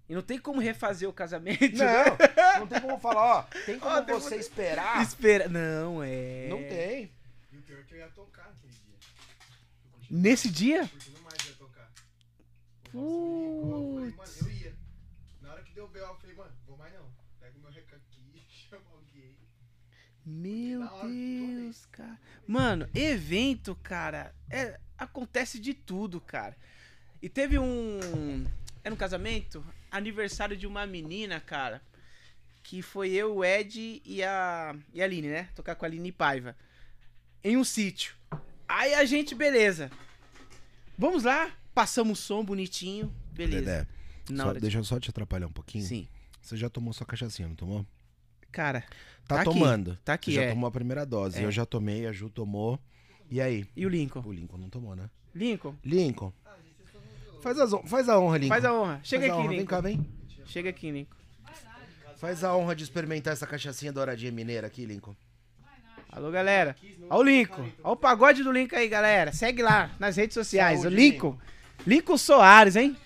E 0.10 0.14
não 0.14 0.22
tem 0.22 0.38
como 0.40 0.60
refazer 0.62 1.08
o 1.10 1.14
casamento. 1.14 1.62
né? 1.78 2.04
Não, 2.06 2.60
não 2.62 2.68
tem 2.68 2.80
como 2.82 2.98
falar, 3.00 3.22
ó, 3.40 3.42
tem 3.66 3.80
como 3.80 3.94
Ó, 3.96 4.02
tem 4.02 4.16
você 4.16 4.30
como- 4.30 4.42
esperar? 4.42 5.02
Espera. 5.02 5.48
Não, 5.50 6.04
é. 6.04 6.48
Não 6.50 6.60
tem. 6.60 7.12
E 7.52 7.58
o 7.58 7.62
pior 7.62 7.80
é 7.80 7.84
que 7.84 7.94
eu 7.94 7.98
ia 8.00 8.08
tocar 8.10 8.46
naquele 8.50 8.72
dia. 8.74 10.10
Nesse 10.10 10.50
dia? 10.50 10.90
mano, 12.94 14.14
eu 14.42 14.50
ia. 14.52 14.74
Na 15.42 15.52
hora 15.54 15.64
que 15.64 15.74
deu 15.74 15.86
o 15.86 15.88
B.O., 15.88 16.04
eu 16.06 16.16
falei, 16.16 16.36
mano, 16.36 16.52
vou 16.66 16.78
mais 16.78 16.94
não. 16.94 17.06
Pega 17.40 17.58
o 17.58 17.62
meu 17.62 17.72
recado 17.72 18.02
aqui, 18.10 18.44
chama 18.70 18.84
alguém. 18.94 19.36
Meu 20.30 20.82
hora, 20.82 21.08
Deus, 21.08 21.86
cara. 21.92 22.20
Mano, 22.46 22.88
evento, 22.94 23.74
cara, 23.82 24.36
é, 24.50 24.78
acontece 24.98 25.58
de 25.58 25.74
tudo, 25.74 26.20
cara. 26.20 26.56
E 27.22 27.30
teve 27.30 27.58
um. 27.58 28.46
Era 28.84 28.94
um 28.94 28.98
casamento? 28.98 29.66
Aniversário 29.90 30.58
de 30.58 30.68
uma 30.68 30.86
menina, 30.86 31.40
cara. 31.40 31.82
Que 32.62 32.82
foi 32.82 33.12
eu, 33.12 33.38
o 33.38 33.46
Ed 33.46 34.02
e 34.04 34.22
a. 34.22 34.76
E 34.94 35.02
a 35.02 35.06
Aline, 35.06 35.30
né? 35.30 35.50
Tocar 35.56 35.76
com 35.76 35.86
a 35.86 35.88
Aline 35.88 36.12
Paiva. 36.12 36.56
Em 37.44 37.56
um 37.56 37.64
sítio. 37.64 38.14
Aí 38.68 38.94
a 38.96 39.06
gente, 39.06 39.34
beleza. 39.34 39.90
Vamos 40.98 41.24
lá. 41.24 41.50
Passamos 41.74 42.20
o 42.20 42.22
som 42.22 42.44
bonitinho. 42.44 43.14
Beleza. 43.32 43.62
Dedé, 43.64 43.88
Na 44.30 44.44
só- 44.44 44.50
hora 44.50 44.60
de- 44.60 44.62
deixa 44.64 44.78
eu 44.80 44.84
só 44.84 45.00
te 45.00 45.10
atrapalhar 45.10 45.48
um 45.48 45.52
pouquinho. 45.52 45.86
Sim. 45.86 46.08
Você 46.42 46.58
já 46.58 46.70
tomou 46.70 46.92
sua 46.92 47.06
cachaçinha, 47.06 47.48
não 47.48 47.56
tomou? 47.56 47.86
Cara, 48.58 48.82
Tá, 49.28 49.36
Tá 49.36 49.42
aqui, 49.42 49.52
tomando. 49.52 50.00
tá 50.04 50.14
aqui, 50.14 50.32
Você 50.32 50.38
já 50.38 50.44
é. 50.46 50.50
tomou 50.50 50.68
a 50.68 50.72
primeira 50.72 51.06
dose. 51.06 51.38
É. 51.40 51.44
Eu 51.46 51.52
já 51.52 51.64
tomei, 51.64 52.08
a 52.08 52.12
Ju 52.12 52.28
tomou. 52.28 52.80
E 53.30 53.40
aí? 53.40 53.68
e 53.76 53.86
o 53.86 53.90
Lincoln? 53.90 54.24
O 54.26 54.32
Lincoln 54.34 54.58
não 54.58 54.68
tomou, 54.70 54.96
né? 54.96 55.10
Lincoln, 55.36 55.76
Lincoln. 55.86 56.34
Faz, 57.44 57.60
as 57.60 57.72
faz 57.86 58.10
a 58.10 58.20
honra, 58.20 58.38
Lincoln. 58.40 58.50
faz 58.50 58.66
a 58.66 58.74
honra. 58.74 59.00
Chega 59.04 59.22
Faz 59.28 59.32
aqui, 59.34 59.40
honra. 59.40 59.50
Vem 59.50 59.60
Lincoln. 59.60 59.70
cá, 59.70 59.82
vem. 59.82 60.08
Chega 60.46 60.70
aqui, 60.72 60.90
Lincoln. 60.90 61.16
Faz 62.16 62.44
a 62.44 62.56
honra 62.58 62.76
de 62.76 62.84
experimentar 62.84 63.34
essa 63.34 63.46
cachaçinha 63.46 63.94
douradinha 63.94 64.32
mineira 64.32 64.66
aqui, 64.66 64.86
Lincoln. 64.86 65.16
Alô, 66.10 66.32
galera. 66.32 66.76
Ó 67.12 67.20
o 67.20 67.24
Lincoln. 67.24 67.70
Ó 67.84 67.92
o 67.92 67.96
pagode 67.96 68.42
do 68.44 68.52
Lincoln 68.52 68.78
aí, 68.78 68.88
galera. 68.88 69.32
Segue 69.34 69.62
lá 69.62 69.92
nas 70.00 70.16
redes 70.18 70.34
sociais. 70.34 70.82
Saúde, 70.82 70.96
o 70.96 70.98
Lincoln. 71.00 71.38
Lincoln 71.86 72.18
Soares, 72.18 72.76
hein? 72.76 72.98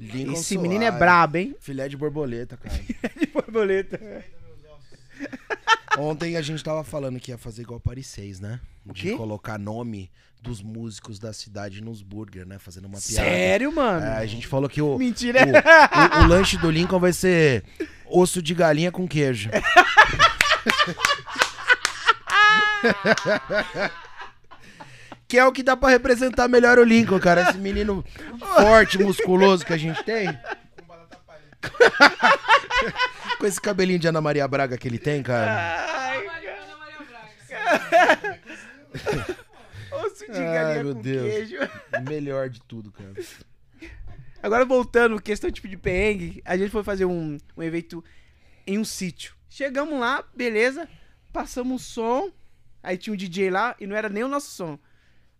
Lincoln 0.00 0.32
Esse 0.32 0.58
menino 0.58 0.82
é 0.82 0.86
Soares. 0.88 0.98
brabo, 0.98 1.36
hein? 1.36 1.54
Filé 1.60 1.88
de 1.88 1.96
borboleta, 1.96 2.56
cara. 2.56 2.74
De 3.20 3.26
borboleta. 3.26 4.00
Ontem 5.98 6.36
a 6.36 6.42
gente 6.42 6.62
tava 6.62 6.84
falando 6.84 7.18
que 7.18 7.30
ia 7.30 7.38
fazer 7.38 7.62
igual 7.62 7.80
Paris 7.80 8.06
6, 8.08 8.40
né? 8.40 8.60
De 8.84 9.12
colocar 9.16 9.58
nome 9.58 10.10
dos 10.42 10.62
músicos 10.62 11.18
da 11.18 11.32
cidade 11.32 11.80
nos 11.82 12.02
burger, 12.02 12.46
né? 12.46 12.58
Fazendo 12.58 12.84
uma 12.84 13.00
piada. 13.00 13.28
Sério, 13.28 13.72
mano? 13.74 14.04
É, 14.04 14.18
a 14.18 14.26
gente 14.26 14.46
falou 14.46 14.68
que 14.68 14.80
o, 14.82 14.94
o, 14.94 14.98
Mentira. 14.98 15.40
o- 16.20 16.24
o 16.24 16.26
lanche 16.28 16.56
do 16.58 16.70
Lincoln 16.70 17.00
vai 17.00 17.12
ser 17.12 17.64
osso 18.06 18.40
de 18.42 18.54
galinha 18.54 18.92
com 18.92 19.08
queijo. 19.08 19.50
que 25.28 25.38
é 25.38 25.44
o 25.44 25.52
que 25.52 25.62
dá 25.62 25.76
pra 25.76 25.88
representar 25.88 26.48
melhor 26.48 26.78
o 26.78 26.84
Lincoln, 26.84 27.18
cara. 27.18 27.42
Esse 27.50 27.58
menino 27.58 28.04
forte, 28.56 28.98
musculoso 28.98 29.64
que 29.64 29.72
a 29.72 29.76
gente 29.78 30.02
tem. 30.04 30.26
Com 30.26 30.86
batata 30.86 31.18
palha. 31.26 31.42
Com 33.38 33.46
esse 33.46 33.60
cabelinho 33.60 33.98
de 33.98 34.08
Ana 34.08 34.20
Maria 34.20 34.46
Braga 34.48 34.78
que 34.78 34.88
ele 34.88 34.98
tem, 34.98 35.22
cara. 35.22 35.84
Ai, 35.88 36.26
Ana 36.48 36.76
Maria 36.76 36.98
Braga. 37.06 38.40
osso 39.92 40.24
de 40.26 40.38
Ai, 40.38 40.54
galinha 40.54 40.84
meu 40.84 40.94
com 40.94 41.00
Deus. 41.02 41.32
queijo. 41.32 41.56
Melhor 42.08 42.48
de 42.48 42.60
tudo, 42.62 42.90
cara. 42.90 43.14
Agora 44.42 44.64
voltando, 44.64 45.20
questão 45.20 45.50
tipo 45.50 45.68
de 45.68 45.76
perrengue, 45.76 46.42
a 46.44 46.56
gente 46.56 46.70
foi 46.70 46.82
fazer 46.84 47.04
um, 47.04 47.36
um 47.56 47.62
evento 47.62 48.04
em 48.66 48.78
um 48.78 48.84
sítio. 48.84 49.34
Chegamos 49.48 49.98
lá, 49.98 50.24
beleza, 50.34 50.88
passamos 51.32 51.82
o 51.82 51.84
som, 51.84 52.30
aí 52.82 52.96
tinha 52.96 53.12
um 53.12 53.16
DJ 53.16 53.50
lá 53.50 53.74
e 53.80 53.86
não 53.86 53.96
era 53.96 54.08
nem 54.08 54.22
o 54.22 54.28
nosso 54.28 54.50
som. 54.50 54.78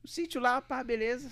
O 0.03 0.09
sítio 0.09 0.41
lá, 0.41 0.61
pá, 0.61 0.83
beleza. 0.83 1.31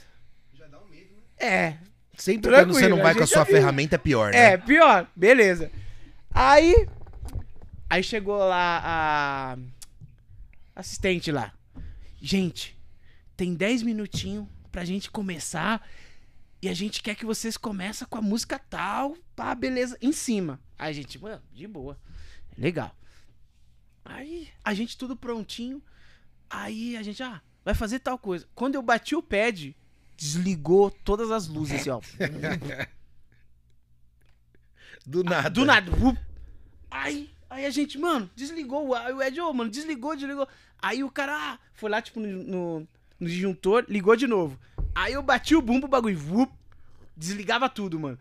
Já 0.53 0.67
dá 0.67 0.79
um 0.79 0.89
medo, 0.89 1.15
né? 1.15 1.23
É, 1.39 1.79
Sempre 2.17 2.43
Tranquilo, 2.43 2.67
quando 2.73 2.81
você 2.81 2.89
não 2.89 3.03
vai 3.03 3.15
com 3.15 3.25
a 3.25 3.27
sua 3.27 3.45
ferramenta 3.45 3.97
é 3.97 3.99
pior, 3.99 4.33
né? 4.33 4.53
É, 4.53 4.57
pior. 4.57 5.07
Beleza. 5.17 5.71
Aí. 6.35 6.89
Aí 7.89 8.03
chegou 8.03 8.37
lá 8.37 8.83
a. 8.85 9.59
Assistente 10.75 11.31
lá. 11.31 11.55
Gente, 12.21 12.77
tem 13.37 13.55
10 13.55 13.85
minutinhos 13.85 14.49
pra 14.73 14.85
gente 14.85 15.09
começar. 15.09 15.87
E 16.61 16.69
a 16.69 16.75
gente 16.75 17.03
quer 17.03 17.15
que 17.15 17.25
vocês 17.25 17.57
comecem 17.57 18.09
com 18.09 18.19
a 18.19 18.23
música 18.23 18.59
tal. 18.59 19.17
Pá, 19.37 19.55
beleza. 19.55 19.97
Em 20.03 20.13
cima. 20.13 20.61
Aí 20.77 20.91
a 20.91 20.93
gente, 20.93 21.17
mano, 21.19 21.43
de 21.53 21.69
boa. 21.69 21.97
Legal. 22.59 22.97
Aí 24.05 24.49
a 24.65 24.75
gente 24.75 24.99
tudo 24.99 25.17
prontinho. 25.17 25.81
Aí 26.51 26.97
a 26.97 27.03
gente, 27.03 27.23
ah, 27.23 27.41
vai 27.65 27.75
fazer 27.75 28.01
tal 28.01 28.19
coisa. 28.19 28.49
Quando 28.55 28.75
eu 28.75 28.83
bati 28.83 29.15
o 29.15 29.23
pad, 29.23 29.77
desligou 30.17 30.91
todas 30.91 31.31
as 31.31 31.47
luzes, 31.47 31.81
assim, 31.81 31.91
ó. 31.91 32.01
Do 35.07 35.23
nada. 35.23 35.51
Do 35.51 35.65
nada. 35.65 35.91
vup. 35.91 36.19
Aí, 36.91 37.31
aí 37.51 37.67
a 37.67 37.71
gente, 37.71 37.99
mano, 37.99 38.31
desligou. 38.35 38.89
o- 38.89 38.95
Aí 38.95 39.13
o 39.13 39.23
Ed, 39.23 39.41
ô, 39.41 39.53
mano, 39.53 39.71
desligou, 39.71 40.15
desligou. 40.17 40.49
Aí 40.81 41.03
o 41.03 41.11
cara 41.11 41.35
ah, 41.37 41.59
foi 41.75 41.91
lá, 41.91 42.01
tipo, 42.01 42.21
no, 42.21 42.29
no, 42.29 42.89
no 43.21 43.27
disjuntor, 43.29 43.85
ligou 43.89 44.15
de 44.17 44.27
novo. 44.27 44.59
Aí 44.95 45.13
eu 45.15 45.23
bati 45.23 45.55
o 45.57 45.63
bumbo, 45.63 45.87
o 45.87 45.91
bagulho, 45.91 46.17
vup, 46.19 46.51
desligava 47.17 47.69
tudo, 47.69 47.99
mano. 47.99 48.19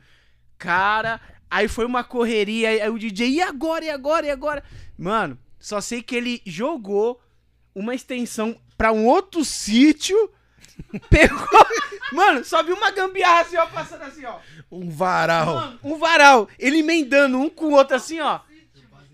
Cara, 0.58 1.20
aí 1.50 1.68
foi 1.68 1.86
uma 1.86 2.04
correria, 2.04 2.70
aí 2.70 2.90
o 2.90 2.98
DJ, 2.98 3.30
e 3.30 3.42
agora, 3.42 3.86
e 3.86 3.90
agora, 3.90 4.26
e 4.26 4.32
agora? 4.32 4.64
Mano, 4.98 5.38
só 5.60 5.80
sei 5.82 6.02
que 6.02 6.16
ele 6.16 6.42
jogou 6.46 7.22
uma 7.76 7.94
extensão 7.94 8.56
pra 8.78 8.92
um 8.92 9.06
outro 9.06 9.44
sítio, 9.46 10.32
pegou... 11.10 11.40
Mano, 12.12 12.44
só 12.46 12.62
vi 12.62 12.72
uma 12.72 12.92
gambiarra 12.92 13.42
assim, 13.42 13.58
ó, 13.58 13.66
passando 13.66 14.04
assim, 14.04 14.24
ó. 14.26 14.38
Um 14.72 14.90
varal. 14.90 15.56
Mano, 15.56 15.80
um 15.84 15.98
varal. 15.98 16.48
Ele 16.60 16.80
emendando 16.80 17.40
um 17.40 17.50
com 17.50 17.66
o 17.66 17.72
outro 17.72 17.96
assim, 17.96 18.20
ó. 18.20 18.40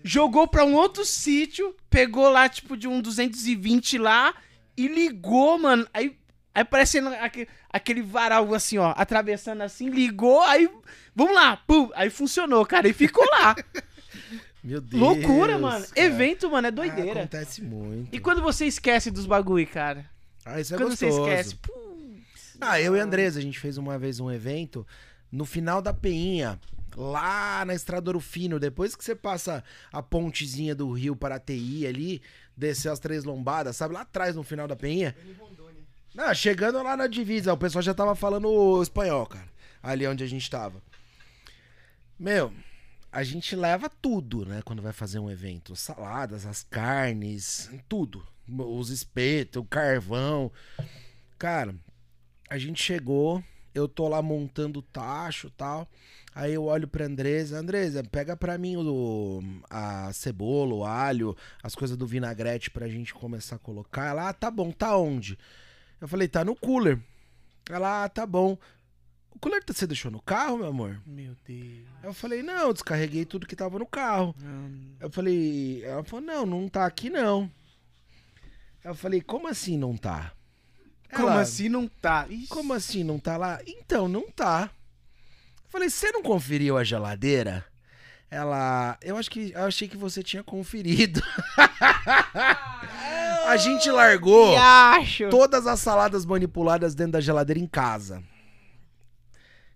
Jogou 0.04 0.46
pra 0.48 0.64
um 0.64 0.74
outro 0.74 1.04
sítio, 1.04 1.74
pegou 1.88 2.28
lá, 2.28 2.48
tipo, 2.48 2.76
de 2.76 2.86
um 2.88 3.00
220 3.00 3.96
lá 3.98 4.34
e 4.76 4.86
ligou, 4.88 5.58
mano. 5.58 5.86
Aí, 5.94 6.16
aí 6.54 6.64
parecendo 6.64 7.08
aquele, 7.10 7.48
aquele 7.70 8.02
varal 8.02 8.52
assim, 8.54 8.76
ó, 8.78 8.92
atravessando 8.96 9.62
assim, 9.62 9.88
ligou, 9.88 10.42
aí. 10.42 10.68
Vamos 11.14 11.34
lá, 11.34 11.56
pum. 11.56 11.90
Aí 11.94 12.10
funcionou, 12.10 12.64
cara, 12.66 12.86
e 12.88 12.92
ficou 12.92 13.24
lá. 13.30 13.56
Meu 14.62 14.80
Deus. 14.80 15.00
Loucura, 15.02 15.58
mano. 15.58 15.86
cara. 15.86 16.00
Evento, 16.06 16.50
mano, 16.50 16.66
é 16.66 16.68
Ah, 16.68 16.72
doideira. 16.72 17.20
acontece 17.20 17.62
muito. 17.62 18.14
e 18.14 18.18
quando 18.18 18.42
você 18.42 18.66
esquece 18.66 19.10
dos 19.10 19.24
bagulho, 19.24 19.66
cara? 19.66 20.04
Ah, 20.44 20.60
isso 20.60 20.74
é 20.74 20.78
quando 20.78 20.96
você 20.96 21.06
gostoso. 21.06 21.28
esquece. 21.28 21.56
pum. 21.56 22.20
Ah, 22.60 22.80
eu 22.80 22.96
e 22.96 23.00
a 23.00 23.04
Andresa, 23.04 23.38
a 23.38 23.42
gente 23.42 23.58
fez 23.58 23.78
uma 23.78 23.98
vez 23.98 24.20
um 24.20 24.30
evento 24.30 24.86
no 25.32 25.44
final 25.44 25.80
da 25.80 25.94
Peinha, 25.94 26.60
lá 26.96 27.64
na 27.64 27.74
Estrada 27.74 28.10
Ouro 28.10 28.20
Fino, 28.20 28.58
depois 28.58 28.94
que 28.94 29.04
você 29.04 29.14
passa 29.14 29.64
a 29.92 30.02
pontezinha 30.02 30.74
do 30.74 30.90
Rio 30.92 31.14
para 31.16 31.36
a 31.36 31.40
TI 31.40 31.86
ali, 31.86 32.20
descer 32.56 32.90
as 32.90 32.98
três 32.98 33.24
lombadas, 33.24 33.76
sabe? 33.76 33.94
Lá 33.94 34.02
atrás, 34.02 34.36
no 34.36 34.42
final 34.42 34.66
da 34.68 34.76
Peinha. 34.76 35.14
Rondônia. 35.38 35.80
Não, 36.14 36.34
chegando 36.34 36.82
lá 36.82 36.96
na 36.96 37.06
divisa, 37.06 37.52
o 37.52 37.56
pessoal 37.56 37.82
já 37.82 37.94
tava 37.94 38.14
falando 38.14 38.82
espanhol, 38.82 39.26
cara. 39.26 39.48
Ali 39.82 40.06
onde 40.06 40.24
a 40.24 40.26
gente 40.26 40.50
tava. 40.50 40.82
Meu, 42.18 42.52
a 43.10 43.22
gente 43.22 43.56
leva 43.56 43.88
tudo, 43.88 44.44
né? 44.44 44.60
Quando 44.62 44.82
vai 44.82 44.92
fazer 44.92 45.18
um 45.18 45.30
evento. 45.30 45.74
Saladas, 45.74 46.44
as 46.44 46.62
carnes, 46.64 47.70
tudo. 47.88 48.26
Os 48.58 48.90
espetos, 48.90 49.62
o 49.62 49.64
carvão. 49.64 50.50
Cara, 51.38 51.74
a 52.48 52.58
gente 52.58 52.82
chegou, 52.82 53.42
eu 53.74 53.88
tô 53.88 54.08
lá 54.08 54.20
montando 54.20 54.80
o 54.80 54.82
tacho 54.82 55.46
e 55.46 55.50
tal. 55.50 55.88
Aí 56.34 56.54
eu 56.54 56.64
olho 56.64 56.86
pra 56.86 57.06
Andresa, 57.06 57.58
Andresa, 57.58 58.04
pega 58.04 58.36
pra 58.36 58.56
mim 58.56 58.76
o, 58.76 59.42
a 59.68 60.12
cebola, 60.12 60.74
o 60.74 60.84
alho, 60.84 61.36
as 61.62 61.74
coisas 61.74 61.96
do 61.96 62.06
vinagrete 62.06 62.70
pra 62.70 62.88
gente 62.88 63.12
começar 63.12 63.56
a 63.56 63.58
colocar. 63.58 64.06
Ela, 64.06 64.28
ah, 64.28 64.32
tá 64.32 64.50
bom, 64.50 64.70
tá 64.70 64.96
onde? 64.96 65.38
Eu 66.00 66.06
falei, 66.06 66.28
tá 66.28 66.44
no 66.44 66.54
cooler. 66.54 66.98
Ela, 67.68 68.04
ah, 68.04 68.08
tá 68.08 68.24
bom. 68.26 68.56
O 69.30 69.38
cooler 69.38 69.62
você 69.66 69.86
deixou 69.86 70.10
no 70.10 70.22
carro, 70.22 70.58
meu 70.58 70.68
amor? 70.68 71.00
Meu 71.04 71.34
Deus. 71.44 71.86
Eu 72.02 72.12
falei, 72.12 72.42
não, 72.42 72.68
eu 72.68 72.72
descarreguei 72.72 73.24
tudo 73.24 73.46
que 73.46 73.56
tava 73.56 73.78
no 73.78 73.86
carro. 73.86 74.34
Eu 75.00 75.10
falei, 75.10 75.84
ela 75.84 76.04
falou, 76.04 76.24
não, 76.24 76.46
não 76.46 76.68
tá 76.68 76.86
aqui 76.86 77.10
não. 77.10 77.50
Eu 78.84 78.94
falei, 78.94 79.20
como 79.20 79.46
assim 79.46 79.76
não 79.76 79.96
tá? 79.96 80.32
Como 81.14 81.28
Ela, 81.28 81.40
assim 81.40 81.68
não 81.68 81.88
tá? 81.88 82.26
Ixi. 82.28 82.48
Como 82.48 82.72
assim 82.72 83.04
não 83.04 83.18
tá 83.18 83.36
lá? 83.36 83.60
Então, 83.66 84.08
não 84.08 84.30
tá. 84.30 84.70
Eu 85.64 85.70
falei, 85.70 85.90
você 85.90 86.10
não 86.12 86.22
conferiu 86.22 86.78
a 86.78 86.84
geladeira? 86.84 87.64
Ela. 88.30 88.96
Eu 89.02 89.16
acho 89.16 89.30
que. 89.30 89.52
Eu 89.52 89.64
achei 89.64 89.88
que 89.88 89.96
você 89.96 90.22
tinha 90.22 90.42
conferido. 90.42 91.20
a 93.46 93.56
gente 93.56 93.90
largou 93.90 94.56
acho. 94.56 95.28
todas 95.30 95.66
as 95.66 95.80
saladas 95.80 96.24
manipuladas 96.24 96.94
dentro 96.94 97.12
da 97.12 97.20
geladeira 97.20 97.60
em 97.60 97.66
casa. 97.66 98.22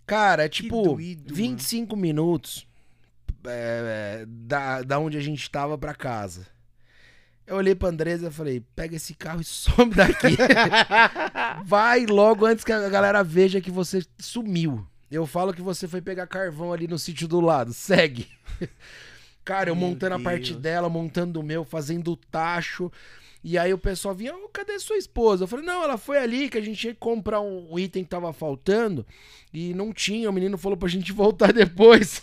Cara, 0.06 0.44
é 0.44 0.48
tipo, 0.48 0.82
doído, 0.82 1.34
25 1.34 1.96
minutos 1.96 2.66
é, 3.46 4.24
da, 4.28 4.82
da 4.82 4.98
onde 4.98 5.16
a 5.16 5.20
gente 5.20 5.50
tava 5.50 5.76
pra 5.76 5.94
casa. 5.94 6.46
Eu 7.46 7.56
olhei 7.56 7.74
pra 7.74 7.88
Andresa 7.90 8.28
e 8.28 8.32
falei, 8.32 8.62
pega 8.74 8.96
esse 8.96 9.14
carro 9.14 9.40
e 9.40 9.44
some 9.46 9.92
daqui. 9.94 10.36
Vai 11.64 12.06
logo 12.06 12.46
antes 12.46 12.64
que 12.64 12.72
a 12.72 12.88
galera 12.88 13.22
veja 13.22 13.60
que 13.60 13.70
você 13.70 14.02
sumiu. 14.18 14.86
Eu 15.10 15.26
falo 15.26 15.52
que 15.52 15.62
você 15.62 15.86
foi 15.86 16.00
pegar 16.00 16.26
carvão 16.26 16.72
ali 16.72 16.88
no 16.88 16.98
sítio 16.98 17.28
do 17.28 17.40
lado. 17.40 17.72
Segue. 17.72 18.26
Cara, 19.44 19.68
eu 19.68 19.76
Meu 19.76 19.88
montando 19.88 20.14
a 20.14 20.18
parte 20.18 20.52
Deus. 20.52 20.62
dela, 20.62 20.88
montando 20.88 21.38
o 21.38 21.42
meu, 21.42 21.64
fazendo 21.64 22.12
o 22.12 22.16
tacho. 22.16 22.90
E 23.44 23.58
aí 23.58 23.74
o 23.74 23.78
pessoal 23.78 24.14
vinha, 24.14 24.34
"Ô, 24.34 24.48
cadê 24.48 24.78
sua 24.78 24.96
esposa? 24.96 25.44
Eu 25.44 25.48
falei, 25.48 25.66
não, 25.66 25.82
ela 25.84 25.98
foi 25.98 26.16
ali 26.16 26.48
que 26.48 26.56
a 26.56 26.62
gente 26.62 26.88
que 26.88 26.94
comprar 26.94 27.42
um 27.42 27.78
item 27.78 28.02
que 28.02 28.08
tava 28.08 28.32
faltando 28.32 29.06
e 29.52 29.74
não 29.74 29.92
tinha. 29.92 30.30
O 30.30 30.32
menino 30.32 30.56
falou 30.56 30.78
pra 30.78 30.88
gente 30.88 31.12
voltar 31.12 31.52
depois. 31.52 32.22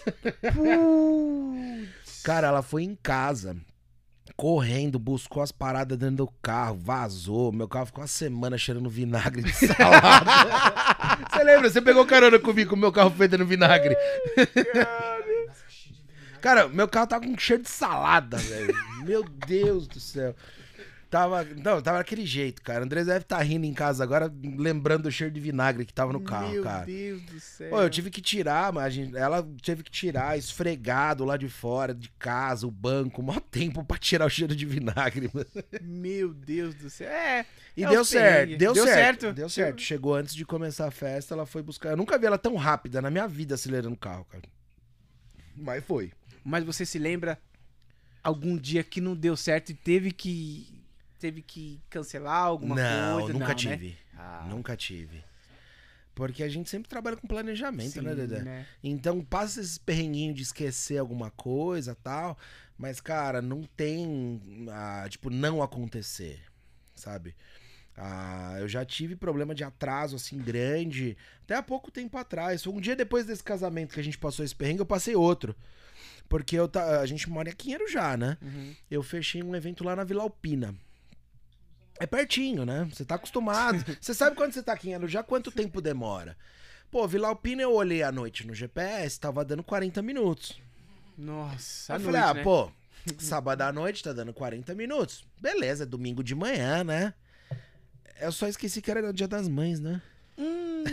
Cara, 2.24 2.48
ela 2.48 2.62
foi 2.64 2.84
em 2.84 2.98
casa, 3.02 3.56
correndo, 4.42 4.98
buscou 4.98 5.44
as 5.44 5.52
paradas 5.52 5.96
dentro 6.00 6.16
do 6.16 6.28
carro, 6.42 6.76
vazou. 6.76 7.52
Meu 7.52 7.68
carro 7.68 7.86
ficou 7.86 8.02
uma 8.02 8.08
semana 8.08 8.58
cheirando 8.58 8.90
vinagre 8.90 9.44
de 9.44 9.54
salada. 9.54 10.26
Você 11.30 11.44
lembra? 11.44 11.70
Você 11.70 11.80
pegou 11.80 12.04
carona 12.08 12.40
comigo 12.40 12.72
com 12.72 12.76
o 12.76 12.80
meu 12.80 12.92
carro 12.92 13.12
fedendo 13.12 13.46
vinagre. 13.46 13.96
Cara, 16.42 16.68
meu 16.68 16.88
carro 16.88 17.06
tava 17.06 17.24
com 17.24 17.38
cheiro 17.38 17.62
de 17.62 17.70
salada, 17.70 18.38
velho. 18.38 18.74
Meu 19.06 19.24
Deus 19.24 19.86
do 19.86 20.00
céu. 20.00 20.36
Tava, 21.12 21.44
não, 21.44 21.82
tava 21.82 21.98
daquele 21.98 22.26
jeito, 22.26 22.62
cara. 22.62 22.86
André 22.86 23.04
deve 23.04 23.20
estar 23.20 23.40
rindo 23.42 23.66
em 23.66 23.74
casa 23.74 24.02
agora, 24.02 24.34
lembrando 24.58 25.04
do 25.04 25.12
cheiro 25.12 25.34
de 25.34 25.42
vinagre 25.42 25.86
que 25.86 25.94
tava 25.94 26.14
no 26.14 26.22
carro, 26.22 26.54
Meu 26.54 26.64
cara. 26.64 26.86
Deus 26.86 27.22
do 27.24 27.38
céu. 27.38 27.70
Pô, 27.70 27.82
eu 27.82 27.90
tive 27.90 28.10
que 28.10 28.22
tirar, 28.22 28.72
mas 28.72 28.86
a 28.86 28.90
gente- 28.90 29.18
ela 29.18 29.46
teve 29.62 29.84
que 29.84 29.92
tirar, 29.92 30.38
esfregado 30.38 31.26
lá 31.26 31.36
de 31.36 31.50
fora, 31.50 31.94
de 31.94 32.08
casa, 32.18 32.66
o 32.66 32.72
banco, 32.72 33.22
mó 33.22 33.38
tempo 33.42 33.84
pra 33.84 33.98
tirar 33.98 34.26
o 34.26 34.30
cheiro 34.30 34.56
de 34.56 34.66
vinagre, 34.66 35.30
mano. 35.34 35.46
Meu 35.82 36.34
Deus 36.34 36.74
do 36.76 36.90
céu. 36.90 37.10
É. 37.10 37.46
E 37.76 37.84
É 37.84 37.90
deu 37.90 38.06
certo, 38.06 38.58
deu, 38.58 38.72
Deu 38.74 38.86
certo, 38.86 39.22
certo. 39.22 39.36
Deu 39.36 39.50
certo. 39.50 39.82
Chegou 39.82 40.16
antes 40.16 40.34
de 40.34 40.46
começar 40.46 40.88
a 40.88 40.92
festa, 40.92 41.34
ela 41.34 41.46
foi 41.46 41.62
buscar. 41.62 41.90
Eu 41.90 41.98
nunca 41.98 42.18
vi 42.18 42.26
ela 42.26 42.38
tão 42.38 42.56
rápida 42.56 43.02
na 43.02 43.12
minha 43.12 43.28
vida 43.28 43.56
acelerando 43.56 43.96
o 43.96 44.00
carro, 44.00 44.24
cara. 44.32 44.44
Mas 45.58 45.84
foi. 45.84 46.14
Mas 46.42 46.64
você 46.64 46.86
se 46.86 46.98
lembra 46.98 47.38
algum 48.24 48.56
dia 48.58 48.82
que 48.82 49.02
não 49.02 49.14
deu 49.14 49.36
certo 49.36 49.72
e 49.72 49.74
teve 49.74 50.12
que 50.14 50.81
teve 51.22 51.42
que 51.42 51.80
cancelar 51.90 52.44
alguma 52.44 52.76
não, 52.76 53.20
coisa? 53.20 53.34
nunca 53.34 53.48
né? 53.50 53.56
tive. 53.56 53.98
Ah, 54.18 54.46
Nunca 54.50 54.76
tive. 54.76 55.24
Porque 56.14 56.44
a 56.44 56.50
gente 56.50 56.70
sempre 56.70 56.90
trabalha 56.90 57.16
com 57.16 57.26
planejamento, 57.28 57.94
sim, 57.94 58.02
né, 58.02 58.14
Dedé? 58.14 58.42
né? 58.42 58.66
Então 58.84 59.24
passa 59.24 59.62
esses 59.62 59.78
perrenguinhos 59.78 60.36
de 60.36 60.42
esquecer 60.44 60.98
alguma 60.98 61.32
coisa 61.32 61.96
tal. 62.04 62.38
Mas, 62.78 63.00
cara, 63.00 63.42
não 63.42 63.64
tem, 63.78 64.42
ah, 64.70 65.06
tipo, 65.08 65.30
não 65.30 65.62
acontecer, 65.62 66.42
sabe? 66.96 67.36
Ah, 67.96 68.56
eu 68.60 68.68
já 68.68 68.84
tive 68.84 69.16
problema 69.16 69.54
de 69.54 69.64
atraso, 69.64 70.16
assim, 70.16 70.38
grande. 70.40 71.16
Até 71.44 71.56
há 71.56 71.64
pouco 71.64 71.92
tempo 71.92 72.18
atrás. 72.18 72.66
Um 72.66 72.82
dia 72.82 72.96
depois 72.96 73.26
desse 73.26 73.44
casamento 73.44 73.94
que 73.94 74.00
a 74.00 74.04
gente 74.04 74.18
passou 74.18 74.44
esse 74.44 74.56
perrengue, 74.56 74.80
eu 74.80 74.86
passei 74.86 75.16
outro. 75.16 75.56
Porque 76.28 76.56
eu 76.56 76.70
a 77.00 77.06
gente 77.06 77.30
mora 77.30 77.50
aqui 77.50 77.72
em 77.72 77.76
Arujá, 77.76 78.18
né? 78.18 78.38
Uhum. 78.42 78.74
Eu 78.90 79.04
fechei 79.04 79.44
um 79.44 79.56
evento 79.56 79.84
lá 79.84 79.96
na 79.96 80.04
Vila 80.04 80.24
Alpina. 80.24 80.74
É 82.02 82.08
pertinho, 82.08 82.66
né? 82.66 82.88
Você 82.92 83.06
tá 83.06 83.14
acostumado. 83.14 83.86
Você 84.02 84.12
sabe 84.16 84.36
quando 84.36 84.54
você 84.54 84.64
tá 84.64 84.74
aqui 84.74 84.90
em 84.90 84.96
Arujá, 84.96 85.22
quanto 85.22 85.52
tempo 85.52 85.80
demora. 85.80 86.36
Pô, 86.90 87.08
Vila 87.08 87.28
Alpina 87.28 87.62
eu 87.62 87.72
olhei 87.72 88.02
à 88.02 88.12
noite 88.12 88.46
no 88.46 88.56
GPS, 88.56 89.20
tava 89.20 89.46
dando 89.46 89.64
40 89.64 90.02
minutos. 90.02 90.60
Nossa, 91.16 91.94
eu 91.94 92.00
falei, 92.00 92.20
noite, 92.20 92.32
ah, 92.32 92.34
né? 92.34 92.44
pô, 92.44 92.72
sábado 93.20 93.62
à 93.62 93.72
noite 93.72 94.04
tá 94.04 94.12
dando 94.12 94.34
40 94.34 94.74
minutos. 94.74 95.24
Beleza, 95.40 95.84
é 95.84 95.86
domingo 95.86 96.24
de 96.24 96.34
manhã, 96.34 96.84
né? 96.84 97.14
Eu 98.20 98.32
só 98.32 98.48
esqueci 98.48 98.82
que 98.82 98.90
era 98.90 99.08
o 99.08 99.14
dia 99.14 99.28
das 99.28 99.48
mães, 99.48 99.80
né? 99.80 100.02
Hum. 100.36 100.84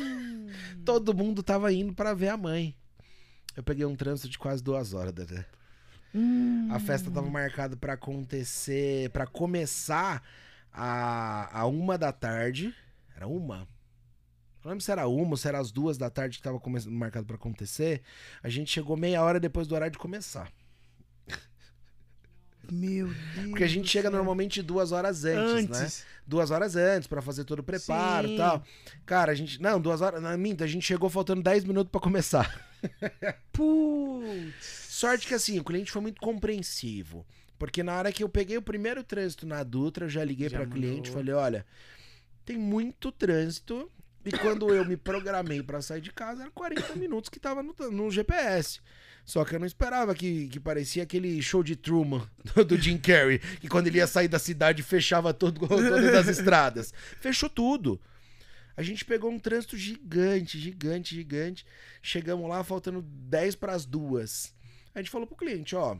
Todo 0.85 1.15
mundo 1.15 1.43
tava 1.43 1.73
indo 1.73 1.95
pra 1.95 2.13
ver 2.13 2.29
a 2.29 2.37
mãe. 2.37 2.77
Eu 3.57 3.63
peguei 3.63 3.87
um 3.87 3.97
trânsito 3.97 4.29
de 4.29 4.39
quase 4.39 4.63
duas 4.63 4.93
horas, 4.93 5.15
Dedé. 5.15 5.47
Hum. 6.15 6.69
A 6.71 6.79
festa 6.79 7.11
tava 7.11 7.31
marcada 7.31 7.77
pra 7.77 7.95
acontecer, 7.95 9.09
pra 9.09 9.27
começar 9.27 10.23
a, 10.73 11.61
a 11.61 11.67
uma 11.67 11.97
da 11.99 12.13
tarde. 12.13 12.75
Era 13.17 13.27
uma? 13.27 13.67
Não 14.65 14.71
lembro 14.73 14.85
se 14.85 14.91
era 14.91 15.07
uma 15.07 15.31
ou 15.31 15.37
se 15.37 15.49
era 15.49 15.59
as 15.59 15.71
duas 15.71 15.97
da 15.97 16.11
tarde 16.11 16.37
que 16.39 16.43
tava 16.43 16.59
come- 16.61 16.81
marcado 16.87 17.27
pra 17.27 17.37
acontecer. 17.37 18.03
A 18.43 18.49
gente 18.49 18.71
chegou 18.71 18.97
meia 18.97 19.23
hora 19.23 19.39
depois 19.41 19.67
do 19.67 19.75
horário 19.75 19.93
de 19.93 19.99
começar. 19.99 20.51
Meu 22.71 23.07
Deus. 23.07 23.49
Porque 23.49 23.65
a 23.65 23.69
gente 23.69 23.89
chega 23.89 24.09
céu. 24.11 24.17
normalmente 24.17 24.61
duas 24.63 24.93
horas 24.93 25.25
antes, 25.25 25.71
né? 25.71 25.79
Antes. 25.79 26.05
Duas 26.27 26.51
horas 26.51 26.77
antes 26.77 27.09
pra 27.09 27.23
fazer 27.23 27.45
todo 27.45 27.61
o 27.61 27.63
preparo 27.63 28.29
e 28.29 28.37
tal. 28.37 28.63
Cara, 29.07 29.33
a 29.33 29.35
gente. 29.35 29.61
Não, 29.63 29.81
duas 29.81 30.03
horas. 30.03 30.21
Não, 30.23 30.37
minta, 30.37 30.65
a 30.65 30.67
gente 30.67 30.85
chegou 30.85 31.09
faltando 31.09 31.43
10 31.43 31.65
minutos 31.65 31.91
pra 31.91 32.01
começar. 32.01 32.63
Putz. 33.53 34.87
Sorte 34.91 35.27
que 35.27 35.35
assim, 35.35 35.59
o 35.59 35.65
cliente 35.65 35.91
foi 35.91 36.03
muito 36.03 36.21
compreensivo. 36.21 37.25
Porque 37.59 37.83
na 37.83 37.97
hora 37.97 38.13
que 38.13 38.23
eu 38.23 38.29
peguei 38.29 38.57
o 38.57 38.63
primeiro 38.63 39.03
trânsito 39.03 39.47
na 39.47 39.63
Dutra, 39.63 40.07
eu 40.07 40.11
já 40.11 40.25
liguei 40.25 40.49
pra 40.49 40.67
cliente 40.67 41.11
e 41.11 41.13
falei: 41.13 41.35
olha, 41.35 41.67
tem 42.45 42.57
muito 42.57 43.11
trânsito. 43.11 43.91
E 44.25 44.31
quando 44.33 44.75
eu 44.75 44.85
me 44.85 44.97
programei 44.97 45.63
pra 45.63 45.81
sair 45.81 46.01
de 46.01 46.13
casa, 46.13 46.43
era 46.43 46.51
40 46.51 46.95
minutos 46.97 47.31
que 47.31 47.41
tava 47.41 47.63
no, 47.63 47.75
no 47.91 48.11
GPS. 48.11 48.81
Só 49.25 49.45
que 49.45 49.55
eu 49.55 49.59
não 49.59 49.67
esperava 49.67 50.15
que, 50.15 50.49
que 50.49 50.59
parecia 50.61 51.03
aquele 51.03 51.41
show 51.43 51.63
de 51.63 51.77
Truman 51.77 52.27
do, 52.55 52.65
do 52.65 52.77
Jim 52.77 52.99
Carrey, 52.99 53.39
que 53.39 53.69
quando 53.69 53.87
ele 53.87 53.99
ia 53.99 54.07
sair 54.07 54.29
da 54.29 54.39
cidade 54.39 54.83
fechava 54.83 55.35
todo, 55.35 55.67
todas 55.67 56.15
as 56.15 56.29
estradas. 56.29 56.93
Fechou 57.21 57.49
tudo. 57.49 58.01
A 58.77 58.83
gente 58.83 59.05
pegou 59.05 59.31
um 59.31 59.39
trânsito 59.39 59.77
gigante, 59.77 60.59
gigante, 60.59 61.15
gigante. 61.15 61.67
Chegamos 62.01 62.49
lá 62.49 62.63
faltando 62.63 63.03
10 63.03 63.57
para 63.57 63.73
as 63.73 63.85
duas. 63.85 64.55
A 64.95 65.01
gente 65.01 65.11
falou 65.11 65.27
pro 65.27 65.37
cliente, 65.37 65.75
ó, 65.75 65.97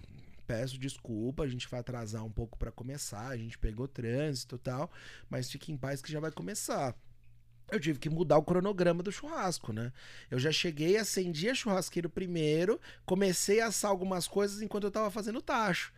peço 0.49 0.79
desculpa, 0.79 1.43
a 1.43 1.47
gente 1.47 1.69
vai 1.69 1.81
atrasar 1.81 2.25
um 2.25 2.33
pouco 2.33 2.57
para 2.57 2.73
começar, 2.73 3.29
a 3.29 3.37
gente 3.37 3.59
pegou 3.59 3.87
trânsito 3.87 4.57
e 4.57 4.59
tal, 4.59 4.91
mas 5.29 5.51
fique 5.51 5.71
em 5.71 5.77
paz 5.77 6.01
que 6.01 6.11
já 6.11 6.19
vai 6.19 6.33
começar. 6.33 6.97
Eu 7.71 7.79
tive 7.79 7.99
que 7.99 8.09
mudar 8.09 8.39
o 8.39 8.43
cronograma 8.43 9.03
do 9.03 9.13
churrasco, 9.13 9.75
né? 9.75 9.93
Eu 10.31 10.39
já 10.39 10.51
cheguei, 10.51 10.97
acendi 10.97 11.51
a 11.51 11.55
churrasqueira 11.55 12.09
primeiro, 12.09 12.81
comecei 13.05 13.61
a 13.61 13.67
assar 13.67 13.91
algumas 13.91 14.27
coisas 14.27 14.63
enquanto 14.63 14.85
eu 14.85 14.91
tava 14.91 15.11
fazendo 15.11 15.41
o 15.41 15.43
tacho. 15.43 15.93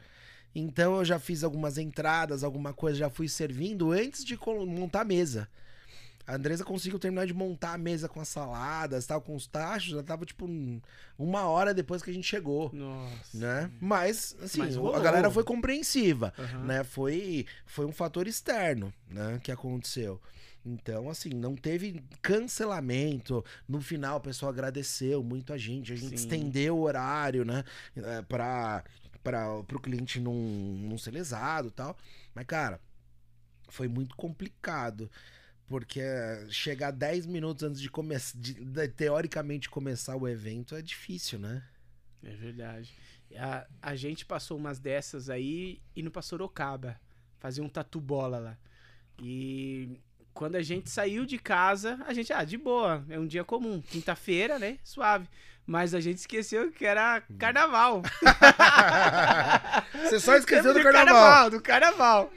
Então 0.52 0.96
eu 0.96 1.04
já 1.04 1.20
fiz 1.20 1.44
algumas 1.44 1.78
entradas, 1.78 2.42
alguma 2.42 2.74
coisa, 2.74 2.98
já 2.98 3.08
fui 3.08 3.28
servindo 3.28 3.92
antes 3.92 4.24
de 4.24 4.36
montar 4.66 5.02
a 5.02 5.04
mesa. 5.04 5.48
A 6.30 6.36
Andresa 6.36 6.64
conseguiu 6.64 6.98
terminar 6.98 7.26
de 7.26 7.34
montar 7.34 7.72
a 7.74 7.78
mesa 7.78 8.08
com 8.08 8.20
as 8.20 8.28
saladas, 8.28 9.04
tal, 9.06 9.20
com 9.20 9.34
os 9.34 9.46
tachos, 9.46 9.90
já 9.94 10.02
tava 10.02 10.24
tipo 10.24 10.46
um- 10.46 10.80
uma 11.18 11.46
hora 11.46 11.74
depois 11.74 12.02
que 12.02 12.10
a 12.10 12.14
gente 12.14 12.26
chegou, 12.26 12.70
Nossa. 12.72 13.36
né? 13.36 13.70
Mas 13.80 14.36
assim, 14.42 14.58
Mas 14.60 14.76
a 14.76 15.00
galera 15.00 15.30
foi 15.30 15.42
compreensiva, 15.44 16.32
Aham. 16.38 16.64
né? 16.66 16.84
Foi 16.84 17.46
foi 17.66 17.84
um 17.84 17.92
fator 17.92 18.28
externo, 18.28 18.92
né, 19.08 19.40
que 19.42 19.50
aconteceu. 19.50 20.20
Então, 20.64 21.08
assim, 21.08 21.30
não 21.30 21.56
teve 21.56 22.02
cancelamento. 22.20 23.44
No 23.66 23.80
final, 23.80 24.18
o 24.18 24.20
pessoal 24.20 24.50
agradeceu 24.52 25.22
muito 25.22 25.52
a 25.52 25.58
gente. 25.58 25.92
A 25.92 25.96
gente 25.96 26.10
Sim. 26.10 26.14
estendeu 26.14 26.76
o 26.76 26.82
horário, 26.82 27.44
né? 27.44 27.64
eh, 27.96 28.22
Pra, 28.28 28.84
pra, 29.22 29.62
pro 29.64 29.80
cliente 29.80 30.20
não, 30.20 30.34
não 30.34 30.98
ser 30.98 31.12
lesado 31.12 31.68
e 31.68 31.70
tal. 31.70 31.96
Mas, 32.34 32.44
cara, 32.46 32.78
foi 33.68 33.88
muito 33.88 34.14
complicado. 34.16 35.10
Porque 35.70 36.02
chegar 36.48 36.90
10 36.90 37.26
minutos 37.26 37.62
antes 37.62 37.80
de 37.80 37.88
começar, 37.88 38.36
teoricamente 38.96 39.70
começar 39.70 40.16
o 40.16 40.26
evento, 40.26 40.74
é 40.74 40.82
difícil, 40.82 41.38
né? 41.38 41.62
É 42.24 42.32
verdade. 42.32 42.92
A, 43.36 43.64
a 43.80 43.94
gente 43.94 44.26
passou 44.26 44.56
umas 44.56 44.80
dessas 44.80 45.30
aí 45.30 45.80
indo 45.94 46.10
pra 46.10 46.22
Sorocaba. 46.22 47.00
Fazer 47.38 47.60
um 47.60 47.68
tatu 47.68 48.00
bola 48.00 48.40
lá. 48.40 48.58
E 49.22 50.00
quando 50.34 50.56
a 50.56 50.62
gente 50.62 50.90
saiu 50.90 51.24
de 51.24 51.38
casa, 51.38 52.00
a 52.04 52.12
gente, 52.12 52.32
ah, 52.32 52.42
de 52.42 52.58
boa, 52.58 53.06
é 53.08 53.16
um 53.16 53.28
dia 53.28 53.44
comum. 53.44 53.80
Quinta-feira, 53.80 54.58
né? 54.58 54.76
Suave. 54.82 55.28
Mas 55.64 55.94
a 55.94 56.00
gente 56.00 56.18
esqueceu 56.18 56.72
que 56.72 56.84
era 56.84 57.22
carnaval. 57.38 58.02
Você 60.02 60.18
só 60.18 60.34
esqueceu 60.34 60.72
do 60.72 60.78
Lembra 60.78 60.92
carnaval. 60.92 61.48
Do 61.48 61.62
carnaval. 61.62 62.32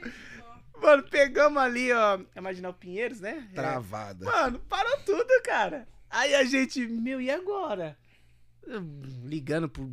Mano, 0.84 1.02
pegamos 1.04 1.62
ali, 1.62 1.90
ó. 1.92 2.20
É 2.34 2.40
Marginal 2.42 2.74
Pinheiros, 2.74 3.18
né? 3.18 3.48
É. 3.52 3.54
Travada. 3.54 4.22
Mano, 4.22 4.58
parou 4.68 4.98
tudo, 4.98 5.42
cara. 5.42 5.88
Aí 6.10 6.34
a 6.34 6.44
gente, 6.44 6.86
meu, 6.86 7.22
e 7.22 7.30
agora? 7.30 7.96
Ligando 9.24 9.66
pro, 9.66 9.90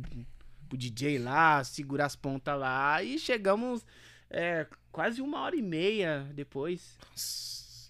o 0.70 0.76
DJ 0.76 1.18
lá, 1.18 1.64
segurar 1.64 2.04
as 2.04 2.14
pontas 2.14 2.58
lá. 2.58 3.02
E 3.02 3.18
chegamos 3.18 3.86
é, 4.28 4.66
quase 4.90 5.22
uma 5.22 5.40
hora 5.40 5.56
e 5.56 5.62
meia 5.62 6.28
depois. 6.34 6.98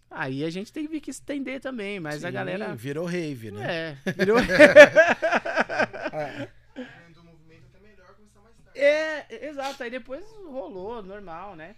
Aí 0.09 0.45
a 0.45 0.51
gente 0.51 0.73
teve 0.73 1.01
que 1.01 1.11
estender 1.11 1.61
também, 1.61 1.99
mas 1.99 2.25
a 2.25 2.29
Sim, 2.29 2.35
galera. 2.35 2.77
Virou 2.77 3.05
rave, 3.05 3.51
né? 3.51 3.99
É, 4.07 4.13
virou. 4.13 4.37
Mais 8.43 8.57
tarde. 8.63 8.79
é, 8.79 9.49
exato. 9.49 9.83
Aí 9.83 9.91
depois 9.91 10.25
rolou, 10.47 11.03
normal, 11.03 11.57
né? 11.57 11.75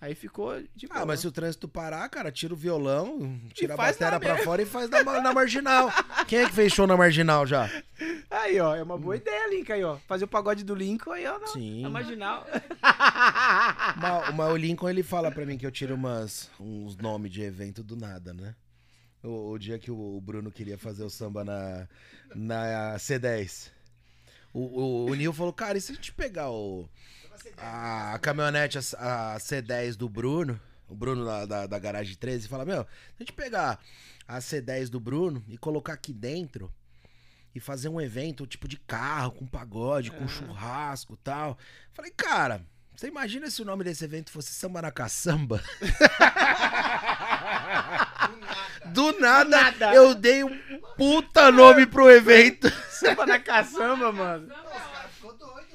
Aí 0.00 0.14
ficou 0.14 0.60
de 0.76 0.86
Ah, 0.90 0.94
boa. 0.94 1.06
mas 1.06 1.20
se 1.20 1.26
o 1.26 1.32
trânsito 1.32 1.68
parar, 1.68 2.08
cara, 2.08 2.30
tira 2.30 2.54
o 2.54 2.56
violão, 2.56 3.40
tira 3.52 3.74
a 3.74 3.76
bateria 3.76 4.20
pra 4.20 4.34
mesmo. 4.34 4.44
fora 4.44 4.62
e 4.62 4.66
faz 4.66 4.88
na, 4.88 5.02
na 5.02 5.32
marginal. 5.34 5.90
Quem 6.28 6.38
é 6.38 6.46
que 6.46 6.52
fez 6.54 6.72
show 6.72 6.86
na 6.86 6.96
marginal 6.96 7.44
já? 7.44 7.68
Aí, 8.30 8.60
ó, 8.60 8.76
é 8.76 8.82
uma 8.82 8.96
boa 8.96 9.16
ideia, 9.16 9.48
Lincoln, 9.50 9.72
aí, 9.72 9.82
ó. 9.82 9.96
Fazer 10.06 10.24
o 10.24 10.28
pagode 10.28 10.62
do 10.64 10.72
Lincoln 10.74 11.10
aí, 11.10 11.26
ó, 11.26 11.38
na, 11.40 11.46
Sim. 11.48 11.82
na 11.82 11.90
marginal. 11.90 12.46
Mas, 14.00 14.34
mas 14.34 14.52
o 14.52 14.56
Lincoln, 14.56 14.88
ele 14.88 15.02
fala 15.02 15.30
pra 15.30 15.44
mim 15.44 15.58
que 15.58 15.66
eu 15.66 15.70
tiro 15.72 15.94
umas, 15.94 16.50
uns 16.60 16.96
nomes 16.96 17.32
de 17.32 17.42
evento 17.42 17.82
do 17.82 17.96
nada, 17.96 18.32
né? 18.32 18.54
O, 19.22 19.50
o 19.52 19.58
dia 19.58 19.78
que 19.78 19.90
o 19.90 20.20
Bruno 20.20 20.50
queria 20.50 20.78
fazer 20.78 21.02
o 21.02 21.10
samba 21.10 21.44
na, 21.44 21.88
na 22.34 22.94
C10. 22.98 23.70
O, 24.52 24.60
o, 24.60 25.06
o 25.10 25.14
Nil 25.14 25.32
falou, 25.32 25.52
cara, 25.52 25.76
e 25.76 25.80
se 25.80 25.92
a 25.92 25.94
gente 25.94 26.12
pegar 26.12 26.50
o, 26.50 26.88
a, 27.56 28.14
a 28.14 28.18
caminhonete, 28.18 28.78
a, 28.78 29.34
a 29.34 29.38
C10 29.38 29.96
do 29.96 30.08
Bruno, 30.08 30.60
o 30.88 30.94
Bruno 30.94 31.24
da, 31.24 31.46
da, 31.46 31.66
da 31.66 31.78
Garagem 31.78 32.16
13, 32.16 32.46
e 32.46 32.48
fala, 32.48 32.64
meu, 32.64 32.82
se 32.82 32.88
a 33.16 33.18
gente 33.20 33.32
pegar 33.32 33.78
a 34.26 34.38
C10 34.38 34.88
do 34.88 35.00
Bruno 35.00 35.42
e 35.48 35.56
colocar 35.56 35.94
aqui 35.94 36.12
dentro 36.12 36.72
e 37.54 37.60
fazer 37.60 37.88
um 37.88 38.00
evento 38.00 38.46
tipo 38.46 38.68
de 38.68 38.76
carro, 38.76 39.32
com 39.32 39.46
pagode, 39.46 40.10
com 40.10 40.28
churrasco 40.28 41.14
e 41.14 41.18
tal. 41.18 41.58
Falei, 41.92 42.12
cara, 42.16 42.64
você 42.94 43.08
imagina 43.08 43.50
se 43.50 43.62
o 43.62 43.64
nome 43.64 43.84
desse 43.84 44.04
evento 44.04 44.30
fosse 44.30 44.52
Samba 44.52 44.82
na 44.82 44.90
Caçamba? 44.90 45.62
Do 48.92 49.12
nada. 49.20 49.44
Do 49.44 49.52
nada, 49.52 49.78
nada. 49.78 49.94
eu 49.94 50.14
dei 50.14 50.44
um 50.44 50.58
puta 50.96 51.50
nome 51.52 51.86
pro 51.86 52.10
evento. 52.10 52.70
Samba 52.90 53.26
na 53.26 53.38
caçamba, 53.38 54.12
mano. 54.12 54.48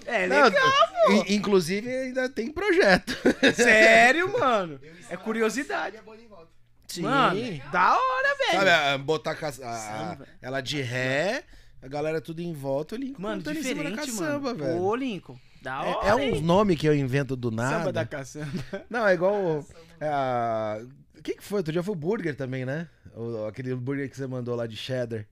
É 0.06 0.28
Não, 0.28 0.44
legal. 0.44 0.72
in- 1.12 1.36
inclusive, 1.36 1.90
ainda 1.90 2.30
tem 2.30 2.52
projeto. 2.52 3.16
Sério, 3.56 4.32
mano. 4.40 4.80
É 5.10 5.18
curiosidade. 5.18 5.98
a. 5.98 6.48
Sim. 6.88 7.02
Mano, 7.04 7.40
da 7.72 7.94
hora, 7.98 8.36
velho. 8.38 8.52
Sabe, 8.60 8.70
a- 8.70 8.98
botar 8.98 9.32
a 9.32 9.36
ca- 9.36 9.48
a- 9.48 9.52
Samba. 9.52 10.28
ela 10.42 10.62
de 10.62 10.82
ré, 10.82 11.44
a 11.82 11.88
galera 11.88 12.22
tudo 12.22 12.42
em 12.42 12.54
volta, 12.54 12.96
o 12.96 12.98
Lincoln 12.98 13.22
Mano, 13.22 13.38
cantando 13.42 13.60
em 13.60 13.64
cima 13.64 13.84
da 13.84 13.90
diferente, 13.90 14.12
caçamba, 14.18 14.54
mano. 14.54 14.64
velho. 14.64 14.82
Ô, 14.82 14.96
Lincoln. 14.96 15.40
Da 15.62 15.84
É, 15.86 15.90
hora, 15.90 16.22
é 16.22 16.26
hein? 16.26 16.34
uns 16.34 16.42
nomes 16.42 16.78
que 16.78 16.88
eu 16.88 16.94
invento 16.94 17.36
do 17.36 17.50
Samba 17.50 17.64
nada. 17.64 17.92
da 17.94 18.06
caçamba. 18.06 18.52
Não, 18.90 19.08
é 19.08 19.14
igual. 19.14 19.34
o- 19.34 19.66
é 20.00 20.08
a- 20.08 20.80
O 21.18 21.22
que, 21.24 21.36
que 21.36 21.44
foi? 21.44 21.60
Outro 21.60 21.72
dia 21.72 21.82
foi 21.82 21.94
o 21.94 21.98
burger 21.98 22.36
também, 22.36 22.66
né? 22.66 22.88
O- 23.16 23.46
aquele 23.48 23.74
burger 23.74 24.10
que 24.10 24.18
você 24.18 24.28
mandou 24.28 24.56
lá 24.56 24.68
de 24.68 24.76
cheddar. 24.76 25.26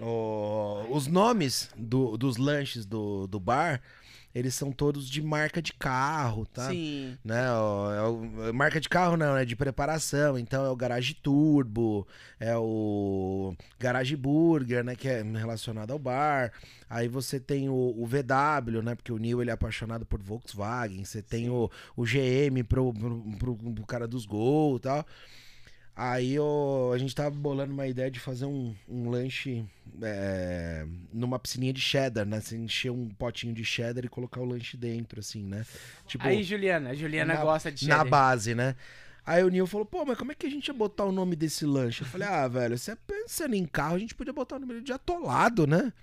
O- 0.00 0.86
os 0.90 1.06
nomes 1.06 1.70
do- 1.76 2.16
dos 2.16 2.36
lanches 2.36 2.86
do, 2.86 3.26
do 3.26 3.38
bar, 3.38 3.80
eles 4.32 4.54
são 4.54 4.70
todos 4.70 5.10
de 5.10 5.20
marca 5.20 5.60
de 5.60 5.72
carro, 5.72 6.46
tá? 6.46 6.68
Sim. 6.70 7.18
Né? 7.24 7.50
o- 7.52 7.92
é 7.92 8.02
o- 8.50 8.54
marca 8.54 8.80
de 8.80 8.88
carro 8.88 9.16
não, 9.16 9.36
é 9.36 9.44
de 9.44 9.56
preparação. 9.56 10.38
Então 10.38 10.64
é 10.64 10.70
o 10.70 10.76
Garage 10.76 11.14
Turbo, 11.14 12.06
é 12.38 12.56
o 12.56 13.54
Garage 13.78 14.14
Burger, 14.16 14.84
né? 14.84 14.94
Que 14.94 15.08
é 15.08 15.22
relacionado 15.22 15.90
ao 15.90 15.98
bar. 15.98 16.52
Aí 16.88 17.08
você 17.08 17.38
tem 17.40 17.68
o, 17.68 17.74
o 17.96 18.06
VW, 18.06 18.82
né? 18.82 18.94
Porque 18.94 19.12
o 19.12 19.18
Neil 19.18 19.42
ele 19.42 19.50
é 19.50 19.54
apaixonado 19.54 20.06
por 20.06 20.22
Volkswagen. 20.22 21.04
Você 21.04 21.20
tem 21.22 21.50
o, 21.50 21.68
o 21.96 22.04
GM 22.04 22.62
pro, 22.68 22.92
pro, 22.94 23.20
pro- 23.38 23.56
pro 23.56 23.86
cara 23.86 24.06
dos 24.06 24.24
Gol 24.26 24.76
e 24.76 24.80
tal. 24.80 25.04
Aí 25.94 26.38
ó, 26.38 26.92
a 26.94 26.98
gente 26.98 27.14
tava 27.14 27.30
bolando 27.30 27.72
uma 27.74 27.86
ideia 27.86 28.10
de 28.10 28.18
fazer 28.18 28.46
um, 28.46 28.74
um 28.88 29.10
lanche 29.10 29.64
é, 30.02 30.86
numa 31.12 31.38
piscininha 31.38 31.72
de 31.74 31.80
cheddar, 31.80 32.24
né? 32.24 32.40
Você 32.40 32.56
encher 32.56 32.90
um 32.90 33.08
potinho 33.10 33.52
de 33.52 33.64
cheddar 33.64 34.04
e 34.04 34.08
colocar 34.08 34.40
o 34.40 34.44
lanche 34.46 34.76
dentro, 34.78 35.20
assim, 35.20 35.42
né? 35.44 35.66
Tipo, 36.06 36.26
Aí, 36.26 36.42
Juliana. 36.42 36.90
A 36.90 36.94
Juliana 36.94 37.34
na- 37.34 37.42
gosta 37.42 37.70
de 37.70 37.86
na 37.86 37.96
cheddar. 37.96 38.08
base, 38.10 38.54
né? 38.54 38.74
Aí 39.26 39.44
o 39.44 39.48
Nil 39.50 39.66
falou, 39.66 39.84
pô, 39.84 40.04
mas 40.06 40.16
como 40.16 40.32
é 40.32 40.34
que 40.34 40.46
a 40.46 40.50
gente 40.50 40.68
ia 40.68 40.74
botar 40.74 41.04
o 41.04 41.12
nome 41.12 41.36
desse 41.36 41.66
lanche? 41.66 42.00
Eu 42.02 42.06
falei, 42.06 42.26
ah, 42.26 42.48
velho, 42.48 42.76
você 42.78 42.96
pensando 42.96 43.54
em 43.54 43.66
carro, 43.66 43.96
a 43.96 43.98
gente 43.98 44.14
podia 44.14 44.32
botar 44.32 44.56
o 44.56 44.58
nome 44.58 44.80
de 44.80 44.92
atolado, 44.92 45.66
né? 45.66 45.92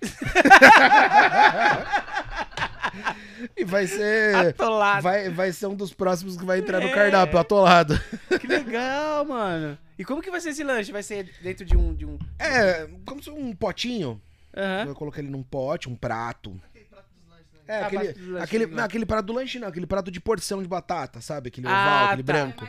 e 3.56 3.64
vai 3.64 3.86
ser. 3.86 4.34
Atolado. 4.48 5.02
Vai, 5.02 5.28
vai 5.30 5.52
ser 5.52 5.66
um 5.66 5.74
dos 5.74 5.92
próximos 5.92 6.36
que 6.36 6.44
vai 6.44 6.58
entrar 6.58 6.80
no 6.80 6.88
É. 6.88 6.92
cardápio, 6.94 7.38
atolado. 7.38 8.00
Que 8.40 8.46
legal, 8.46 9.24
mano. 9.24 9.78
E 9.98 10.04
como 10.04 10.22
que 10.22 10.30
vai 10.30 10.40
ser 10.40 10.50
esse 10.50 10.62
lanche? 10.64 10.92
Vai 10.92 11.02
ser 11.02 11.30
dentro 11.42 11.64
de 11.64 11.76
um... 11.76 11.94
De 11.94 12.04
um... 12.06 12.18
É, 12.38 12.88
como 13.04 13.22
se 13.22 13.30
um 13.30 13.54
potinho. 13.54 14.20
Aham. 14.56 14.84
Eu 14.88 14.94
coloquei 14.94 15.22
ele 15.22 15.30
num 15.30 15.42
pote, 15.42 15.88
um 15.88 15.94
prato. 15.96 16.60
Aquele 16.70 16.84
prato 16.86 17.06
dos 17.14 17.28
lanches, 17.28 17.46
né? 17.52 17.60
É, 17.68 17.82
Ah, 17.82 17.86
aquele, 17.86 18.38
aquele, 18.40 18.66
né? 18.66 18.76
não, 18.76 18.84
aquele 18.84 19.06
prato 19.06 19.26
do 19.26 19.32
lanche 19.32 19.58
não, 19.58 19.68
aquele 19.68 19.86
prato 19.86 20.10
de 20.10 20.20
porção 20.20 20.62
de 20.62 20.68
batata, 20.68 21.20
sabe? 21.20 21.48
Aquele 21.48 21.66
Ah, 21.66 21.70
oval, 21.70 22.04
aquele 22.06 22.22
tá. 22.22 22.32
branco. 22.32 22.68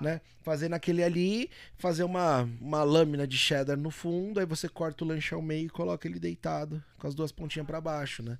né? 0.00 0.20
Fazer 0.42 0.68
naquele 0.68 1.04
ali, 1.04 1.48
fazer 1.76 2.02
uma, 2.02 2.48
uma 2.60 2.82
lâmina 2.82 3.24
de 3.26 3.38
cheddar 3.38 3.76
no 3.76 3.90
fundo, 3.90 4.40
aí 4.40 4.46
você 4.46 4.68
corta 4.68 5.04
o 5.04 5.06
lanche 5.06 5.32
ao 5.32 5.40
meio 5.40 5.66
e 5.66 5.70
coloca 5.70 6.08
ele 6.08 6.18
deitado, 6.18 6.82
com 6.98 7.06
as 7.06 7.14
duas 7.14 7.30
pontinhas 7.30 7.64
pra 7.66 7.80
baixo, 7.80 8.20
né? 8.24 8.36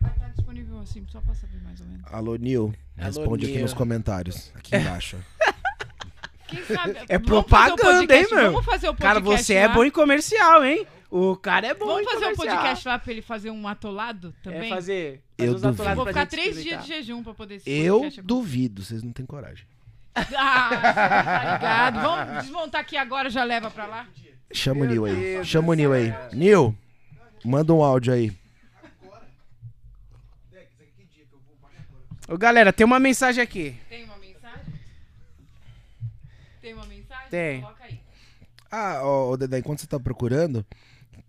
É, 0.00 0.04
vai 0.04 0.12
estar 0.12 0.28
disponível 0.28 0.80
assim, 0.80 1.04
só 1.08 1.20
pra 1.20 1.34
saber 1.34 1.60
mais 1.62 1.80
ou 1.80 1.86
menos. 1.86 2.04
Alô, 2.12 2.36
Nil, 2.36 2.74
Alô, 2.96 3.06
responde 3.06 3.44
aqui 3.44 3.52
Nil. 3.54 3.62
nos 3.62 3.74
comentários, 3.74 4.52
aqui 4.54 4.76
embaixo. 4.76 5.16
Quem 6.48 6.64
sabe? 6.64 6.96
É 7.08 7.18
vamos 7.18 7.26
propaganda, 7.26 7.76
fazer 7.82 7.96
o 7.96 8.06
podcast- 8.06 8.34
hein, 8.34 8.40
meu? 8.40 8.52
Vamos 8.52 8.64
fazer 8.66 8.88
o 8.88 8.94
Cara, 8.94 9.20
podcast 9.20 9.44
você 9.46 9.54
é 9.54 9.66
lá. 9.66 9.74
bom 9.74 9.84
em 9.84 9.90
comercial, 9.90 10.64
hein? 10.64 10.86
O 11.10 11.36
cara 11.36 11.66
é 11.66 11.74
bom 11.74 11.86
Vamos 11.86 12.02
em 12.02 12.04
fazer 12.06 12.16
um 12.16 12.20
comercial. 12.36 12.56
podcast 12.56 12.88
lá 12.88 12.98
pra 12.98 13.12
ele 13.12 13.22
fazer 13.22 13.50
um 13.50 13.68
atolado 13.68 14.34
também? 14.42 14.70
É 14.70 14.74
fazer... 14.74 15.22
Eu 15.36 15.46
fazer 15.52 15.56
os 15.56 15.62
duvido. 15.62 15.68
atolados 15.82 15.96
Vou 15.96 16.04
pra 16.04 16.12
ficar 16.12 16.20
gente 16.22 16.30
três 16.30 16.46
dias 16.54 16.58
experimentar. 16.80 16.86
de 16.86 16.88
jejum 17.06 17.22
pra 17.22 17.34
poder 17.34 17.54
esse 17.56 17.70
Eu 17.70 17.94
podcast 18.00 18.20
acontecer. 18.20 18.26
duvido, 18.26 18.84
vocês 18.84 19.02
não 19.02 19.12
têm 19.12 19.26
coragem. 19.26 19.66
Ah, 20.14 20.24
tá 20.70 21.54
ligado. 21.54 22.00
Vamos 22.00 22.42
desmontar 22.44 22.80
aqui 22.80 22.96
agora, 22.96 23.28
já 23.30 23.44
leva 23.44 23.70
pra 23.70 23.86
lá. 23.86 24.06
Chama 24.52 24.80
o 24.80 24.84
Nil 24.84 25.04
aí, 25.04 25.44
chama 25.44 25.68
o 25.68 25.74
Nil 25.74 25.92
aí. 25.92 26.12
Nil, 26.32 26.74
manda 27.44 27.72
um 27.74 27.82
áudio 27.84 28.12
aí. 28.14 28.32
Agora. 29.02 29.26
Dex, 30.50 30.66
é 30.80 30.84
que 30.96 31.04
dia 31.14 31.24
que 31.26 31.32
eu 31.34 31.38
vou 31.46 31.56
baixar 31.62 31.84
agora? 31.88 32.04
Ô, 32.28 32.36
galera, 32.36 32.72
tem 32.72 32.84
uma 32.84 33.00
mensagem 33.00 33.42
aqui. 33.42 33.74
Tem 33.88 34.04
uma 34.04 34.18
mensagem? 34.18 34.74
Tem 36.60 36.74
uma 36.74 36.84
mensagem? 36.84 37.30
Tem. 37.30 37.62
Coloca 37.62 37.84
aí. 37.84 38.00
Ah, 38.70 39.00
ó, 39.02 39.30
ô 39.30 39.36
Dedé, 39.38 39.58
enquanto 39.60 39.80
você 39.80 39.86
tá 39.86 39.98
procurando, 39.98 40.64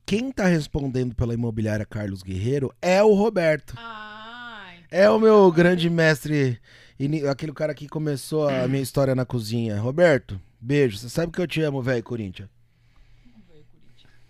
quem 0.05 0.29
tá 0.29 0.45
respondendo 0.45 1.15
pela 1.15 1.33
imobiliária 1.33 1.85
Carlos 1.85 2.21
Guerreiro 2.21 2.73
é 2.81 3.01
o 3.01 3.13
Roberto. 3.13 3.75
Ah, 3.77 4.73
então 4.75 4.99
É 4.99 5.09
o 5.09 5.17
meu 5.19 5.49
grande 5.53 5.89
mestre, 5.89 6.59
aquele 7.31 7.53
cara 7.53 7.73
que 7.73 7.87
começou 7.87 8.49
a 8.49 8.67
minha 8.67 8.83
história 8.83 9.15
na 9.15 9.25
cozinha. 9.25 9.79
Roberto, 9.79 10.39
beijo. 10.59 10.97
Você 10.97 11.07
sabe 11.07 11.31
que 11.31 11.39
eu 11.39 11.47
te 11.47 11.61
amo, 11.61 11.81
velho, 11.81 12.03
Corinthians. 12.03 12.49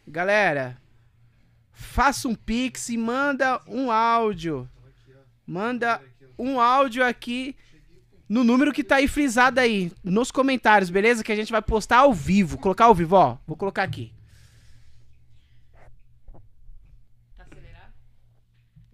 Galera, 0.07 0.77
faça 1.71 2.27
um 2.27 2.35
pix 2.35 2.89
e 2.89 2.97
manda 2.97 3.59
um 3.67 3.89
áudio. 3.89 4.69
Manda 5.47 5.99
um 6.39 6.59
áudio 6.59 7.05
aqui 7.05 7.55
no 8.29 8.43
número 8.43 8.71
que 8.71 8.83
tá 8.83 8.97
aí 8.97 9.07
frisado 9.07 9.59
aí, 9.59 9.91
nos 10.03 10.31
comentários, 10.31 10.89
beleza? 10.89 11.23
Que 11.23 11.31
a 11.31 11.35
gente 11.35 11.51
vai 11.51 11.61
postar 11.61 11.97
ao 11.99 12.13
vivo. 12.13 12.57
Colocar 12.57 12.85
ao 12.85 12.95
vivo, 12.95 13.15
ó. 13.15 13.37
Vou 13.45 13.57
colocar 13.57 13.83
aqui. 13.83 14.13
tá 17.35 17.43
acelerado? 17.43 17.93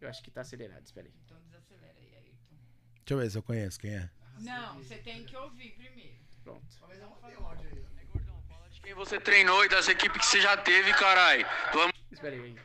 Eu 0.02 0.10
acho 0.10 0.24
que 0.24 0.32
tá 0.32 0.42
acelerado, 0.42 0.86
espera 0.86 1.08
aí. 1.08 1.14
Então 1.26 1.38
desacelera 1.42 2.00
aí, 2.00 2.16
Ayrton. 2.16 2.56
Deixa 2.96 3.14
eu 3.14 3.18
ver 3.18 3.30
se 3.30 3.38
eu 3.38 3.44
conheço 3.44 3.80
quem 3.80 3.92
é. 3.92 4.10
Não, 4.40 4.76
você 4.76 4.96
tem 4.96 5.24
que 5.26 5.36
ouvir 5.36 5.72
primeiro. 5.76 6.16
Pronto. 6.44 6.66
Talvez 6.80 7.02
eu 7.02 7.10
mandei 7.10 7.38
um 7.38 7.46
áudio 7.46 7.68
aí. 7.70 7.75
Quem 8.86 8.94
você 8.94 9.20
treinou 9.20 9.66
e 9.66 9.68
das 9.68 9.88
equipes 9.88 10.22
que 10.22 10.28
você 10.28 10.42
já 10.42 10.56
teve, 10.56 10.94
carai. 10.94 11.44
Espera 12.12 12.36
aí. 12.36 12.56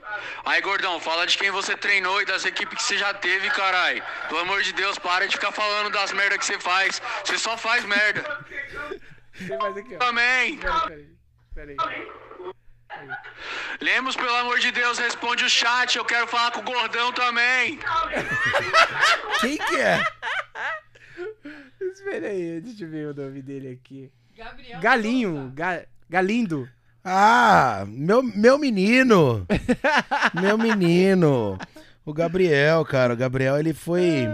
Aí, 0.45 0.61
gordão, 0.61 1.01
fala 1.01 1.27
de 1.27 1.39
quem 1.39 1.51
você 1.51 1.75
treinou 1.75 2.21
e 2.21 2.27
das 2.27 2.45
equipes 2.45 2.77
que 2.77 2.85
você 2.85 2.99
já 2.99 3.15
teve, 3.15 3.49
carai. 3.51 4.03
Pelo 4.29 4.41
amor 4.41 4.63
de 4.63 4.75
Deus, 4.75 4.99
para 4.99 5.27
de 5.27 5.35
ficar 5.35 5.51
falando 5.51 5.91
das 5.91 6.13
merda 6.13 6.37
que 6.37 6.45
você 6.45 6.59
faz. 6.61 7.01
Você 7.25 7.39
só 7.39 7.57
faz 7.57 7.87
merda. 7.87 8.23
Tem 9.49 9.57
mais 9.59 9.77
aqui, 9.79 9.95
ó. 9.95 9.99
Também. 9.99 10.55
Espera 11.49 11.73
aí. 11.89 12.09
Lemos, 13.81 14.15
pelo 14.15 14.35
amor 14.37 14.59
de 14.59 14.71
Deus, 14.73 14.99
responde 14.99 15.43
o 15.45 15.49
chat. 15.49 15.97
Eu 15.97 16.05
quero 16.05 16.27
falar 16.27 16.51
com 16.51 16.61
o 16.61 16.65
gordão 16.65 17.13
também. 17.15 17.79
Quem 19.41 19.57
que 19.57 19.77
é? 19.77 20.05
Espera 21.81 22.27
aí, 22.29 22.61
deixa 22.61 22.85
eu 22.85 22.91
ver 22.91 23.07
o 23.07 23.15
nome 23.15 23.41
dele 23.41 23.81
aqui. 23.83 24.13
Gabriel. 24.37 24.81
Galinho. 24.81 25.51
Ga- 25.55 25.87
Galindo. 26.11 26.69
Ah, 27.05 27.85
meu, 27.87 28.21
meu 28.21 28.59
menino. 28.59 29.47
meu 30.43 30.59
menino. 30.59 31.57
O 32.05 32.13
Gabriel, 32.13 32.85
cara, 32.85 33.15
o 33.15 33.17
Gabriel, 33.17 33.57
ele 33.57 33.73
foi. 33.73 34.27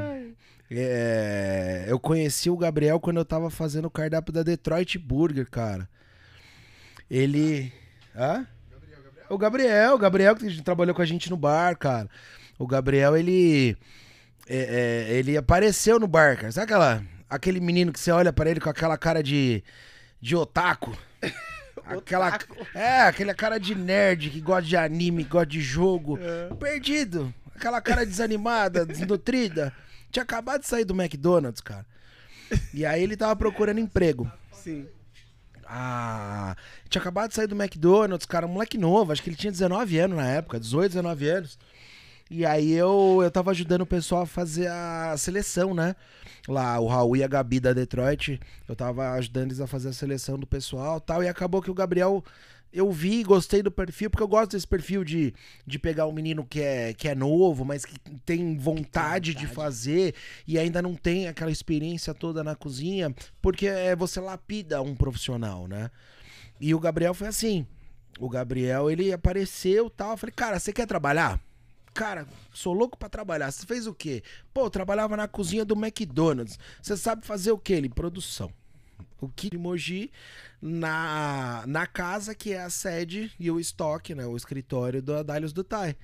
é, 0.71 1.85
eu 1.87 2.01
conheci 2.01 2.49
o 2.49 2.57
Gabriel 2.57 2.99
quando 2.99 3.19
eu 3.19 3.27
tava 3.27 3.51
fazendo 3.51 3.85
o 3.85 3.91
cardápio 3.91 4.33
da 4.33 4.43
Detroit 4.43 4.97
Burger, 4.99 5.51
cara. 5.51 5.87
Ele. 7.11 7.71
Hã? 8.17 8.47
O 9.29 9.37
Gabriel, 9.37 9.97
o 9.97 9.99
Gabriel 9.99 10.35
que 10.35 10.63
trabalhou 10.63 10.95
com 10.95 11.03
a 11.03 11.07
gente 11.07 11.29
no 11.29 11.37
bar, 11.37 11.77
cara. 11.77 12.09
O 12.59 12.67
Gabriel, 12.67 13.15
ele. 13.19 13.77
é, 14.49 15.11
é, 15.11 15.13
ele 15.13 15.37
apareceu 15.37 16.01
no 16.01 16.07
bar, 16.07 16.37
cara. 16.37 16.53
Sabe 16.53 16.65
aquela, 16.65 17.05
aquele 17.29 17.61
menino 17.61 17.93
que 17.93 18.01
você 18.01 18.11
olha 18.11 18.33
pra 18.33 18.51
ele 18.51 18.61
com 18.61 18.71
aquela 18.71 18.97
cara 18.97 19.23
de. 19.23 19.63
de 20.23 20.35
otaku? 20.35 20.97
Aquela, 21.87 22.39
é, 22.75 23.03
aquela 23.03 23.35
cara 23.35 23.59
de 23.59 23.75
nerd 23.75 24.31
que 24.31 24.41
gosta 24.41 24.63
de 24.63 24.77
anime, 24.77 25.25
gosta 25.25 25.47
de 25.47 25.61
jogo. 25.61 26.19
Perdido. 26.59 27.33
Aquela 27.55 27.81
cara 27.81 28.05
desanimada, 28.05 28.85
desnutrida. 28.87 29.73
Tinha 30.11 30.23
acabado 30.23 30.63
de 30.63 30.67
sair 30.67 30.85
do 30.85 30.95
McDonald's, 30.95 31.61
cara. 31.61 31.87
E 32.73 32.85
aí 32.85 33.03
ele 33.03 33.17
tava 33.17 33.35
procurando 33.37 33.81
emprego. 33.81 34.31
Sim. 34.53 34.87
Ah, 35.69 36.57
tinha 36.89 37.01
acabado 37.01 37.31
de 37.31 37.35
sair 37.35 37.49
do 37.49 37.61
McDonald's, 37.61 38.27
cara, 38.27 38.47
um 38.47 38.51
moleque 38.51 38.79
novo, 38.79 39.11
acho 39.13 39.23
que 39.23 39.29
ele 39.29 39.37
tinha 39.37 39.51
19 39.51 39.99
anos 39.99 40.17
na 40.17 40.27
época, 40.27 40.61
18, 40.61 40.93
19 40.93 41.29
anos. 41.29 41.59
E 42.29 42.45
aí 42.45 42.73
eu, 42.73 43.21
eu 43.23 43.31
tava 43.31 43.53
ajudando 43.53 43.83
o 43.83 43.87
pessoal 43.87 44.23
a 44.23 44.27
fazer 44.27 44.67
a 44.67 45.17
seleção, 45.17 45.73
né? 45.73 45.95
Lá, 46.49 46.79
o 46.81 46.87
Raul 46.87 47.17
e 47.17 47.23
a 47.23 47.29
Gabi 47.29 47.61
da 47.61 47.73
Detroit, 47.73 48.41
eu 48.69 48.75
tava 48.75 49.13
ajudando 49.13 49.47
eles 49.47 49.61
a 49.61 49.67
fazer 49.67 49.91
a 49.91 49.93
seleção 49.93 50.39
do 50.39 50.47
pessoal 50.47 50.99
e 50.99 51.01
tal. 51.01 51.23
E 51.23 51.29
acabou 51.29 51.63
que 51.63 51.71
o 51.71 51.75
Gabriel, 51.75 52.25
eu 52.73 52.91
vi, 52.91 53.23
gostei 53.23 53.63
do 53.63 53.71
perfil, 53.71 54.11
porque 54.11 54.23
eu 54.25 54.29
gosto 54.29 54.53
desse 54.53 54.67
perfil 54.67 55.05
de, 55.05 55.33
de 55.65 55.79
pegar 55.79 56.07
um 56.07 56.13
menino 56.13 56.45
que 56.45 56.61
é, 56.61 56.93
que 56.95 57.09
é 57.09 57.15
novo, 57.15 57.65
mas 57.65 57.85
que 57.85 57.97
tem 58.25 58.59
vontade, 58.59 59.33
de 59.33 59.47
fazer 59.47 60.15
e 60.49 60.59
ainda 60.59 60.83
não 60.83 60.97
tem 60.97 61.29
aquela 61.29 61.51
experiência 61.51 62.13
toda 62.13 62.43
na 62.43 62.57
cozinha, 62.57 63.15
porque 63.41 63.69
é, 63.69 63.95
você 63.95 64.21
lapida 64.21 64.83
um 64.83 64.97
profissional, 64.97 65.69
né? 65.69 65.91
E 66.61 66.75
o 66.75 66.81
Gabriel 66.81 67.15
foi 67.15 67.29
assim. 67.29 67.67
O 68.19 68.29
Gabriel, 68.29 68.91
ele 68.91 69.13
apareceu 69.13 69.87
e 69.87 69.91
tal. 69.91 70.13
Eu 70.13 70.17
falei, 70.17 70.35
cara, 70.35 70.59
você 70.59 70.73
quer 70.73 70.87
trabalhar? 70.87 71.41
Cara, 71.97 72.27
sou 72.53 72.75
louco 72.75 72.99
pra 72.99 73.09
trabalhar. 73.09 73.51
Você 73.51 73.65
fez 73.65 73.87
o 73.87 73.95
quê? 73.95 74.23
Pô, 74.53 74.69
trabalhava 74.69 75.17
na 75.17 75.27
cozinha 75.27 75.65
do 75.65 75.75
McDonald's. 75.75 76.59
Você 76.83 76.95
sabe 76.95 77.27
fazer 77.27 77.53
o 77.53 77.59
quê? 77.59 77.73
Ele, 77.73 77.89
produção. 77.89 78.53
O 79.19 79.31
que 79.31 79.49
de 79.49 79.57
Mogi 79.57 80.13
na, 80.61 81.65
na 81.67 81.87
casa 81.87 82.35
que 82.35 82.53
é 82.53 82.61
a 82.61 82.69
sede 82.69 83.33
e 83.41 83.51
o 83.51 83.59
estoque, 83.59 84.15
né? 84.15 84.27
O 84.27 84.37
escritório 84.37 85.01
do 85.01 85.15
Adálios 85.15 85.55
do 85.55 85.65
Tai. 85.65 85.97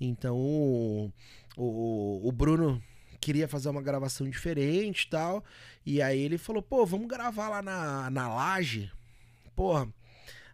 Então, 0.00 0.34
o, 0.34 1.12
o, 1.58 2.26
o 2.26 2.32
Bruno 2.32 2.82
queria 3.20 3.46
fazer 3.46 3.68
uma 3.68 3.82
gravação 3.82 4.26
diferente 4.26 5.02
e 5.02 5.10
tal. 5.10 5.44
E 5.84 6.00
aí 6.00 6.20
ele 6.20 6.38
falou, 6.38 6.62
pô, 6.62 6.86
vamos 6.86 7.06
gravar 7.06 7.50
lá 7.50 7.60
na, 7.60 8.08
na 8.08 8.34
laje. 8.34 8.90
Porra, 9.54 9.86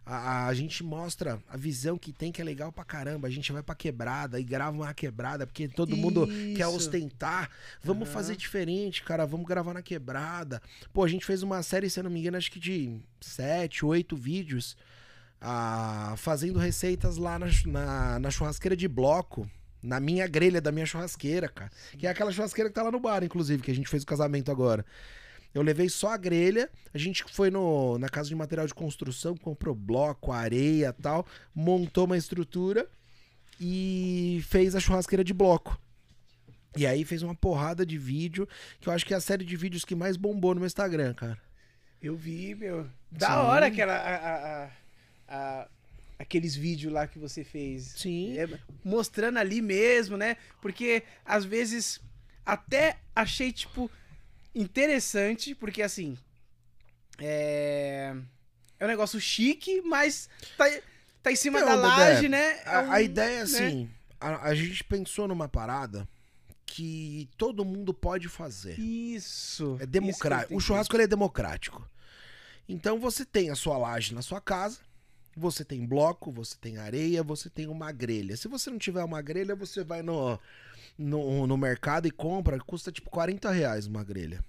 a, 0.05 0.47
a 0.47 0.53
gente 0.53 0.83
mostra 0.83 1.39
a 1.47 1.55
visão 1.57 1.97
que 1.97 2.11
tem, 2.11 2.31
que 2.31 2.41
é 2.41 2.43
legal 2.43 2.71
pra 2.71 2.83
caramba. 2.83 3.27
A 3.27 3.31
gente 3.31 3.51
vai 3.51 3.61
pra 3.63 3.75
quebrada 3.75 4.39
e 4.39 4.43
grava 4.43 4.75
uma 4.75 4.93
quebrada, 4.93 5.45
porque 5.45 5.67
todo 5.67 5.95
mundo 5.95 6.27
quer 6.27 6.67
Isso. 6.67 6.75
ostentar. 6.75 7.49
Vamos 7.83 8.09
fazer 8.09 8.35
diferente, 8.35 9.03
cara. 9.03 9.25
Vamos 9.25 9.47
gravar 9.47 9.73
na 9.73 9.81
quebrada. 9.81 10.61
Pô, 10.91 11.03
a 11.03 11.07
gente 11.07 11.25
fez 11.25 11.43
uma 11.43 11.61
série, 11.63 11.89
se 11.89 11.99
eu 11.99 12.03
não 12.03 12.11
me 12.11 12.19
engano, 12.19 12.37
acho 12.37 12.51
que 12.51 12.59
de 12.59 12.99
sete, 13.19 13.85
oito 13.85 14.15
vídeos. 14.15 14.75
ah, 15.39 16.13
fazendo 16.17 16.59
receitas 16.59 17.17
lá 17.17 17.39
na, 17.39 17.47
na, 17.65 18.19
na 18.19 18.31
churrasqueira 18.31 18.75
de 18.75 18.87
bloco. 18.87 19.49
Na 19.83 19.99
minha 19.99 20.27
grelha 20.27 20.61
da 20.61 20.71
minha 20.71 20.85
churrasqueira, 20.85 21.49
cara. 21.49 21.71
Que 21.97 22.05
é 22.05 22.09
aquela 22.11 22.31
churrasqueira 22.31 22.69
que 22.69 22.75
tá 22.75 22.83
lá 22.83 22.91
no 22.91 22.99
bar, 22.99 23.23
inclusive, 23.23 23.63
que 23.63 23.71
a 23.71 23.75
gente 23.75 23.89
fez 23.89 24.03
o 24.03 24.05
casamento 24.05 24.51
agora. 24.51 24.85
Eu 25.53 25.61
levei 25.61 25.89
só 25.89 26.09
a 26.13 26.17
grelha, 26.17 26.69
a 26.93 26.97
gente 26.97 27.23
foi 27.31 27.49
no, 27.51 27.97
na 27.97 28.07
casa 28.07 28.29
de 28.29 28.35
material 28.35 28.65
de 28.67 28.73
construção, 28.73 29.35
comprou 29.35 29.75
bloco, 29.75 30.31
areia 30.31 30.95
e 30.97 31.01
tal, 31.01 31.25
montou 31.53 32.05
uma 32.05 32.17
estrutura 32.17 32.87
e 33.59 34.41
fez 34.47 34.75
a 34.75 34.79
churrasqueira 34.79 35.23
de 35.23 35.33
bloco. 35.33 35.79
E 36.75 36.87
aí 36.87 37.03
fez 37.03 37.21
uma 37.21 37.35
porrada 37.35 37.85
de 37.85 37.97
vídeo, 37.97 38.47
que 38.79 38.87
eu 38.87 38.93
acho 38.93 39.05
que 39.05 39.13
é 39.13 39.17
a 39.17 39.21
série 39.21 39.43
de 39.43 39.55
vídeos 39.57 39.83
que 39.83 39.93
mais 39.93 40.15
bombou 40.15 40.53
no 40.53 40.61
meu 40.61 40.67
Instagram, 40.67 41.13
cara. 41.13 41.37
Eu 42.01 42.15
vi, 42.15 42.55
meu. 42.55 42.87
Da 43.11 43.27
Sim. 43.27 43.33
hora 43.33 43.65
aquela. 43.67 43.93
a- 43.93 44.15
a- 44.15 44.63
a- 44.63 44.69
a- 45.27 45.67
aqueles 46.17 46.55
vídeos 46.55 46.93
lá 46.93 47.05
que 47.07 47.19
você 47.19 47.43
fez. 47.43 47.93
Sim. 47.97 48.37
É, 48.37 48.47
mostrando 48.85 49.37
ali 49.37 49.61
mesmo, 49.61 50.15
né? 50.15 50.37
Porque 50.61 51.03
às 51.25 51.43
vezes 51.43 51.99
até 52.45 52.97
achei, 53.15 53.51
tipo, 53.51 53.91
interessante, 54.53 55.53
porque 55.55 55.81
assim. 55.81 56.17
É. 57.17 58.15
É 58.79 58.85
um 58.85 58.87
negócio 58.87 59.19
chique, 59.21 59.81
mas 59.81 60.27
tá, 60.57 60.65
tá 61.21 61.31
em 61.31 61.35
cima 61.35 61.59
Não, 61.59 61.67
da 61.67 61.75
Dedé, 61.75 61.87
laje, 62.13 62.29
né? 62.29 62.59
É 62.65 62.75
A, 62.75 62.81
um- 62.81 62.91
a 62.91 63.01
ideia 63.01 63.29
é 63.29 63.35
né? 63.37 63.41
assim, 63.43 63.89
a, 64.19 64.47
a 64.49 64.55
gente 64.55 64.83
pensou 64.83 65.27
numa 65.27 65.47
parada 65.47 66.07
que 66.65 67.29
todo 67.37 67.63
mundo 67.63 67.93
pode 67.93 68.27
fazer. 68.27 68.79
Isso. 68.79 69.77
É 69.79 69.85
democrático. 69.85 70.55
O 70.55 70.59
churrasco 70.59 70.97
é 70.97 71.05
democrático. 71.05 71.87
Então 72.67 72.99
você 72.99 73.23
tem 73.23 73.49
a 73.51 73.55
sua 73.55 73.77
laje 73.77 74.15
na 74.15 74.21
sua 74.23 74.41
casa, 74.41 74.79
você 75.35 75.63
tem 75.63 75.85
bloco, 75.85 76.31
você 76.31 76.55
tem 76.59 76.77
areia, 76.77 77.21
você 77.21 77.49
tem 77.51 77.67
uma 77.67 77.91
grelha. 77.91 78.35
Se 78.35 78.47
você 78.47 78.71
não 78.71 78.79
tiver 78.79 79.03
uma 79.03 79.21
grelha, 79.21 79.55
você 79.55 79.83
vai 79.83 80.01
no, 80.01 80.39
no, 80.97 81.45
no 81.47 81.57
mercado 81.57 82.07
e 82.07 82.11
compra, 82.11 82.59
custa 82.59 82.91
tipo 82.91 83.09
40 83.09 83.49
reais 83.51 83.87
uma 83.87 84.03
grelha. 84.03 84.43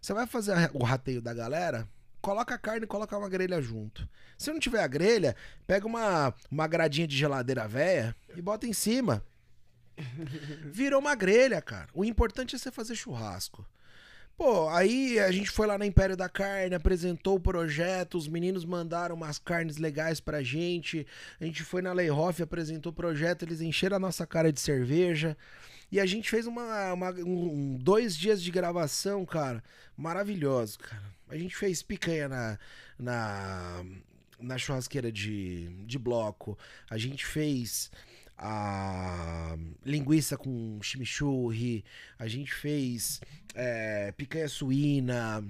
Você 0.00 0.12
vai 0.14 0.26
fazer 0.26 0.52
a- 0.52 0.70
o 0.74 0.82
rateio 0.84 1.20
da 1.22 1.32
galera, 1.34 1.86
coloca 2.20 2.54
a 2.54 2.58
carne 2.58 2.84
e 2.84 2.88
coloca 2.88 3.16
uma 3.16 3.28
grelha 3.28 3.60
junto. 3.60 4.08
Se 4.38 4.52
não 4.52 4.58
tiver 4.60 4.82
a 4.82 4.86
grelha, 4.86 5.34
pega 5.66 5.86
uma, 5.86 6.34
uma 6.50 6.66
gradinha 6.66 7.06
de 7.06 7.16
geladeira 7.16 7.66
velha 7.68 8.14
e 8.36 8.40
bota 8.42 8.66
em 8.66 8.72
cima. 8.72 9.24
Virou 10.72 11.00
uma 11.00 11.14
grelha, 11.14 11.60
cara. 11.60 11.88
O 11.94 12.04
importante 12.04 12.54
é 12.54 12.58
você 12.58 12.70
fazer 12.70 12.94
churrasco. 12.94 13.66
Pô, 14.40 14.70
aí 14.70 15.18
a 15.20 15.30
gente 15.30 15.50
foi 15.50 15.66
lá 15.66 15.76
na 15.76 15.84
Império 15.84 16.16
da 16.16 16.26
Carne, 16.26 16.74
apresentou 16.74 17.36
o 17.36 17.40
projeto, 17.40 18.16
os 18.16 18.26
meninos 18.26 18.64
mandaram 18.64 19.14
umas 19.14 19.38
carnes 19.38 19.76
legais 19.76 20.18
pra 20.18 20.42
gente. 20.42 21.06
A 21.38 21.44
gente 21.44 21.62
foi 21.62 21.82
na 21.82 21.92
Leihoff, 21.92 22.42
apresentou 22.42 22.90
o 22.90 22.94
projeto, 22.94 23.42
eles 23.42 23.60
encheram 23.60 23.96
a 23.96 24.00
nossa 24.00 24.26
cara 24.26 24.50
de 24.50 24.58
cerveja. 24.58 25.36
E 25.92 26.00
a 26.00 26.06
gente 26.06 26.30
fez 26.30 26.46
uma, 26.46 26.94
uma- 26.94 27.10
um- 27.10 27.76
dois 27.78 28.16
dias 28.16 28.42
de 28.42 28.50
gravação, 28.50 29.26
cara, 29.26 29.62
maravilhoso, 29.94 30.78
cara. 30.78 31.02
A 31.28 31.36
gente 31.36 31.54
fez 31.54 31.82
picanha 31.82 32.26
na, 32.26 32.58
na, 32.98 33.84
na 34.40 34.56
churrasqueira 34.56 35.12
de, 35.12 35.68
de 35.84 35.98
bloco. 35.98 36.58
A 36.88 36.96
gente 36.96 37.26
fez 37.26 37.90
a 38.42 39.54
linguiça 39.84 40.36
com 40.36 40.78
chimichurri. 40.82 41.84
A 42.18 42.26
gente 42.26 42.52
fez 42.52 43.20
é, 43.54 44.12
picanha 44.12 44.48
suína. 44.48 45.44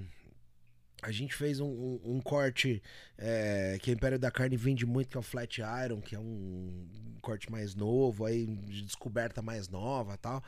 A 1.02 1.10
gente 1.10 1.34
fez 1.34 1.60
um, 1.60 1.66
um- 1.66 2.00
um 2.16 2.20
corte 2.20 2.82
é, 3.16 3.78
que 3.80 3.90
a 3.90 3.94
Império 3.94 4.18
da 4.18 4.30
Carne 4.30 4.56
vende 4.56 4.84
muito, 4.84 5.08
que 5.08 5.16
é 5.16 5.20
o 5.20 5.22
Flat 5.22 5.58
Iron, 5.86 6.00
que 6.00 6.14
é 6.14 6.18
um 6.18 6.86
corte 7.22 7.50
mais 7.50 7.74
novo, 7.74 8.26
aí 8.26 8.44
de 8.46 8.82
descoberta 8.82 9.40
mais 9.40 9.66
nova 9.68 10.18
tal. 10.18 10.42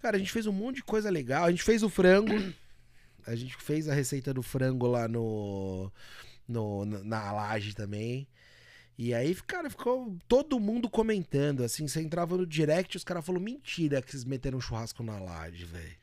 Cara, 0.00 0.16
a 0.16 0.18
gente 0.18 0.30
fez 0.30 0.46
um 0.46 0.52
monte 0.52 0.76
de 0.76 0.84
coisa 0.84 1.10
legal. 1.10 1.46
A 1.46 1.50
gente 1.50 1.62
fez 1.64 1.82
o 1.82 1.88
frango. 1.88 2.32
A 3.26 3.34
gente 3.34 3.56
fez 3.56 3.88
a 3.88 3.94
receita 3.94 4.32
do 4.32 4.42
frango 4.42 4.86
lá 4.86 5.08
no, 5.08 5.90
no 6.46 6.84
na- 6.84 7.02
na 7.04 7.32
laje 7.32 7.74
também. 7.74 8.26
E 8.98 9.14
aí, 9.14 9.32
cara, 9.46 9.70
ficou 9.70 10.16
todo 10.26 10.58
mundo 10.58 10.90
comentando. 10.90 11.62
Assim, 11.62 11.86
você 11.86 12.02
entrava 12.02 12.36
no 12.36 12.44
direct 12.44 12.96
os 12.96 13.04
caras 13.04 13.24
falaram: 13.24 13.44
mentira 13.44 14.02
que 14.02 14.10
vocês 14.10 14.24
meteram 14.24 14.60
churrasco 14.60 15.04
na 15.04 15.20
laje, 15.20 15.64
velho. 15.64 15.96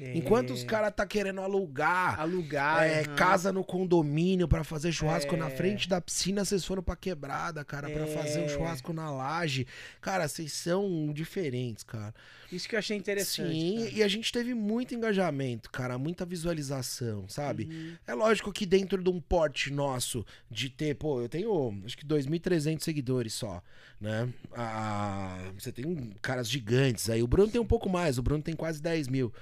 É, 0.00 0.16
Enquanto 0.16 0.50
os 0.52 0.64
caras 0.64 0.92
tá 0.94 1.06
querendo 1.06 1.40
alugar 1.40 2.18
alugar. 2.20 2.82
é, 2.84 3.02
aham. 3.04 3.14
casa 3.14 3.52
no 3.52 3.62
condomínio 3.62 4.48
pra 4.48 4.64
fazer 4.64 4.90
churrasco 4.92 5.34
É. 5.34 5.38
na 5.38 5.50
frente 5.50 5.88
da 5.88 6.00
piscina, 6.00 6.44
vocês 6.44 6.64
foram 6.64 6.82
pra 6.82 6.96
quebrada, 6.96 7.64
cara, 7.64 7.88
pra 7.88 8.06
fazer 8.08 8.40
um 8.40 8.44
É. 8.44 8.48
churrasco 8.48 8.92
na 8.92 9.10
laje. 9.10 9.66
Cara, 10.00 10.26
vocês 10.26 10.52
são 10.52 11.12
diferentes, 11.12 11.84
cara. 11.84 12.12
Isso 12.50 12.68
que 12.68 12.74
eu 12.74 12.78
achei 12.78 12.96
interessante. 12.96 13.52
Sim, 13.52 13.76
cara. 13.78 13.90
e 13.90 14.02
a 14.02 14.08
gente 14.08 14.30
teve 14.32 14.52
muito 14.54 14.94
engajamento, 14.94 15.70
cara, 15.70 15.96
muita 15.98 16.24
visualização, 16.24 17.28
sabe? 17.28 17.64
Uhum. 17.64 17.94
É 18.06 18.14
lógico 18.14 18.52
que 18.52 18.64
dentro 18.66 19.02
de 19.02 19.10
um 19.10 19.20
porte 19.20 19.72
nosso 19.72 20.24
de 20.50 20.68
ter, 20.70 20.94
pô, 20.94 21.20
eu 21.22 21.28
tenho 21.28 21.82
acho 21.84 21.96
que 21.96 22.04
2.300 22.06 22.82
seguidores 22.82 23.32
só, 23.32 23.62
né? 24.00 24.28
Ah, 24.52 25.38
você 25.58 25.72
tem 25.72 26.12
caras 26.22 26.48
gigantes 26.48 27.08
aí. 27.10 27.22
O 27.22 27.26
Bruno 27.26 27.50
tem 27.50 27.60
um 27.60 27.66
pouco 27.66 27.88
mais, 27.88 28.18
o 28.18 28.22
Bruno 28.22 28.42
tem 28.42 28.54
quase 28.54 28.80
10 28.80 29.08
mil 29.08 29.32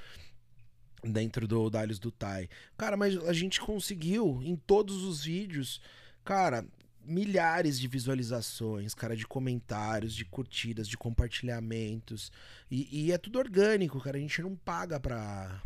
dentro 1.02 1.46
do 1.46 1.68
Dalios 1.68 1.98
do 1.98 2.10
Tai. 2.10 2.48
Cara, 2.76 2.96
mas 2.96 3.16
a 3.26 3.32
gente 3.32 3.60
conseguiu 3.60 4.40
em 4.42 4.56
todos 4.56 5.02
os 5.04 5.24
vídeos, 5.24 5.80
cara, 6.24 6.64
milhares 7.04 7.78
de 7.78 7.88
visualizações, 7.88 8.94
cara, 8.94 9.16
de 9.16 9.26
comentários, 9.26 10.14
de 10.14 10.24
curtidas, 10.24 10.86
de 10.86 10.96
compartilhamentos. 10.96 12.30
E, 12.70 13.06
e 13.06 13.12
é 13.12 13.18
tudo 13.18 13.38
orgânico, 13.38 14.00
cara. 14.00 14.16
A 14.16 14.20
gente 14.20 14.40
não 14.42 14.54
paga 14.54 15.00
pra, 15.00 15.60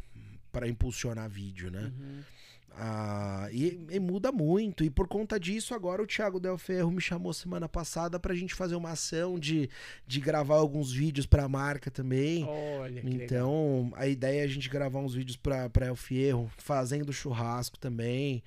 pra 0.51 0.69
impulsionar 0.69 1.29
vídeo, 1.29 1.71
né? 1.71 1.93
Uhum. 1.99 2.23
Ah, 2.79 3.49
e, 3.51 3.81
e 3.91 3.99
muda 3.99 4.31
muito. 4.31 4.85
E 4.85 4.91
por 4.91 5.09
conta 5.09 5.41
disso, 5.41 5.75
agora 5.75 6.03
o 6.03 6.07
Thiago 6.07 6.39
Del 6.39 6.59
Ferro 6.59 6.91
me 6.91 7.01
chamou 7.01 7.33
semana 7.33 7.67
passada 7.69 8.21
pra 8.21 8.35
gente 8.35 8.55
fazer 8.55 8.77
uma 8.77 8.91
ação 8.91 9.39
de, 9.39 9.71
de 10.07 10.21
gravar 10.21 10.57
alguns 10.57 10.93
vídeos 10.93 11.25
pra 11.25 11.49
marca 11.49 11.91
também. 11.91 12.45
Olha 12.45 13.01
que 13.01 13.09
legal. 13.09 13.25
Então, 13.25 13.93
a 13.97 14.07
ideia 14.07 14.43
é 14.43 14.45
a 14.45 14.49
gente 14.49 14.69
gravar 14.69 15.01
uns 15.01 15.15
vídeos 15.15 15.37
pra, 15.37 15.71
pra 15.71 15.87
El 15.87 15.97
Fierro, 15.97 16.51
fazendo 16.59 17.13
churrasco 17.13 17.79
também. 17.79 18.43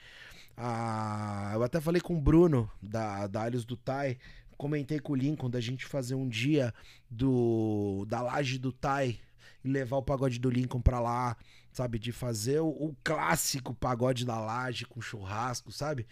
Ah, 0.55 1.51
eu 1.55 1.63
até 1.63 1.81
falei 1.81 2.01
com 2.01 2.15
o 2.15 2.21
Bruno, 2.21 2.69
da, 2.81 3.25
da 3.25 3.43
Alhos 3.43 3.65
do 3.65 3.75
Tai. 3.75 4.17
Comentei 4.57 4.99
com 4.99 5.13
o 5.13 5.15
Lincoln 5.15 5.49
da 5.49 5.61
gente 5.61 5.85
fazer 5.85 6.15
um 6.15 6.27
dia 6.27 6.73
do 7.09 8.05
da 8.07 8.21
laje 8.21 8.59
do 8.59 8.73
Tai 8.73 9.17
e 9.63 9.67
levar 9.67 9.97
o 9.97 10.03
pagode 10.03 10.37
do 10.37 10.49
Lincoln 10.49 10.81
pra 10.81 10.99
lá, 10.99 11.37
sabe? 11.79 11.97
De 11.97 12.11
fazer 12.11 12.59
o, 12.59 12.67
o 12.67 12.95
clássico 13.03 13.73
pagode 13.73 14.25
da 14.25 14.37
laje 14.37 14.85
com 14.85 14.99
churrasco, 14.99 15.71
sabe? 15.71 16.05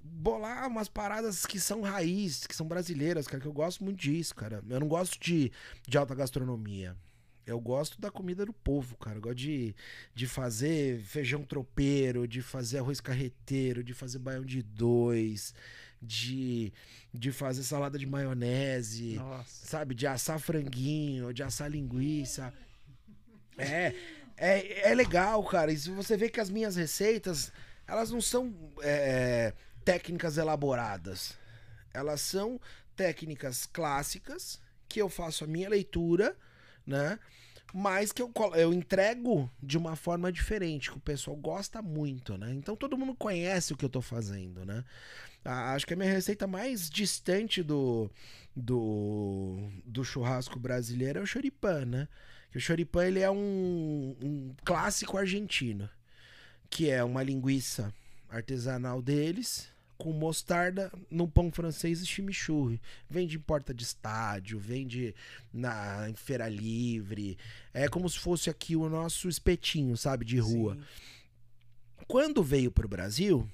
Bolar 0.00 0.68
umas 0.68 0.88
paradas 0.88 1.44
que 1.44 1.58
são 1.58 1.80
raiz, 1.80 2.46
que 2.46 2.54
são 2.54 2.68
brasileiras, 2.68 3.26
cara, 3.26 3.40
que 3.40 3.48
eu 3.48 3.52
gosto 3.52 3.82
muito 3.82 3.98
disso, 3.98 4.32
cara. 4.36 4.62
Eu 4.68 4.78
não 4.78 4.86
gosto 4.86 5.18
de, 5.18 5.50
de 5.88 5.98
alta 5.98 6.14
gastronomia. 6.14 6.96
Eu 7.44 7.60
gosto 7.60 8.00
da 8.00 8.12
comida 8.12 8.46
do 8.46 8.52
povo, 8.52 8.96
cara. 8.96 9.16
Eu 9.16 9.22
gosto 9.22 9.38
de, 9.38 9.74
de 10.14 10.26
fazer 10.28 11.00
feijão 11.00 11.42
tropeiro, 11.42 12.28
de 12.28 12.40
fazer 12.40 12.78
arroz 12.78 13.00
carreteiro, 13.00 13.82
de 13.82 13.92
fazer 13.92 14.20
baião 14.20 14.44
de 14.44 14.62
dois, 14.62 15.52
de, 16.00 16.72
de 17.12 17.32
fazer 17.32 17.64
salada 17.64 17.98
de 17.98 18.06
maionese, 18.06 19.16
Nossa. 19.16 19.66
sabe? 19.66 19.96
De 19.96 20.06
assar 20.06 20.38
franguinho, 20.38 21.34
de 21.34 21.42
assar 21.42 21.68
linguiça. 21.68 22.54
É, 23.58 23.92
é, 24.36 24.90
é 24.90 24.94
legal, 24.94 25.42
cara. 25.44 25.72
E 25.72 25.76
você 25.76 26.16
vê 26.16 26.28
que 26.28 26.40
as 26.40 26.50
minhas 26.50 26.76
receitas, 26.76 27.52
elas 27.86 28.10
não 28.10 28.20
são 28.20 28.54
é, 28.82 29.52
técnicas 29.84 30.36
elaboradas. 30.36 31.38
Elas 31.92 32.20
são 32.20 32.60
técnicas 32.94 33.66
clássicas 33.66 34.60
que 34.88 35.00
eu 35.00 35.08
faço 35.08 35.44
a 35.44 35.46
minha 35.46 35.68
leitura, 35.68 36.36
né? 36.86 37.18
Mas 37.74 38.12
que 38.12 38.22
eu, 38.22 38.32
eu 38.54 38.72
entrego 38.72 39.50
de 39.62 39.76
uma 39.76 39.96
forma 39.96 40.30
diferente, 40.30 40.90
que 40.90 40.96
o 40.96 41.00
pessoal 41.00 41.36
gosta 41.36 41.82
muito, 41.82 42.38
né? 42.38 42.52
Então 42.54 42.76
todo 42.76 42.96
mundo 42.96 43.14
conhece 43.14 43.72
o 43.72 43.76
que 43.76 43.84
eu 43.84 43.88
tô 43.90 44.00
fazendo, 44.00 44.64
né? 44.64 44.84
Acho 45.44 45.86
que 45.86 45.94
a 45.94 45.96
minha 45.96 46.10
receita 46.10 46.46
mais 46.46 46.90
distante 46.90 47.62
do, 47.62 48.10
do, 48.54 49.70
do 49.84 50.04
churrasco 50.04 50.58
brasileiro 50.58 51.20
é 51.20 51.22
o 51.22 51.26
choripan, 51.26 51.84
né? 51.84 52.08
Que 52.56 52.58
o 52.58 52.62
choripan 52.62 53.04
ele 53.04 53.20
é 53.20 53.30
um, 53.30 54.16
um 54.18 54.54
clássico 54.64 55.18
argentino, 55.18 55.90
que 56.70 56.88
é 56.88 57.04
uma 57.04 57.22
linguiça 57.22 57.92
artesanal 58.30 59.02
deles 59.02 59.68
com 59.98 60.10
mostarda 60.10 60.90
no 61.10 61.28
pão 61.28 61.52
francês 61.52 62.00
e 62.00 62.06
chimichurri. 62.06 62.80
Vende 63.10 63.36
em 63.36 63.40
porta 63.40 63.74
de 63.74 63.84
estádio, 63.84 64.58
vende 64.58 65.14
na 65.52 66.08
em 66.08 66.14
feira 66.14 66.48
livre. 66.48 67.36
É 67.74 67.88
como 67.88 68.08
se 68.08 68.18
fosse 68.18 68.48
aqui 68.48 68.74
o 68.74 68.88
nosso 68.88 69.28
espetinho, 69.28 69.94
sabe, 69.94 70.24
de 70.24 70.38
rua. 70.38 70.76
Sim. 70.76 70.82
Quando 72.08 72.42
veio 72.42 72.72
pro 72.72 72.88
Brasil, 72.88 73.46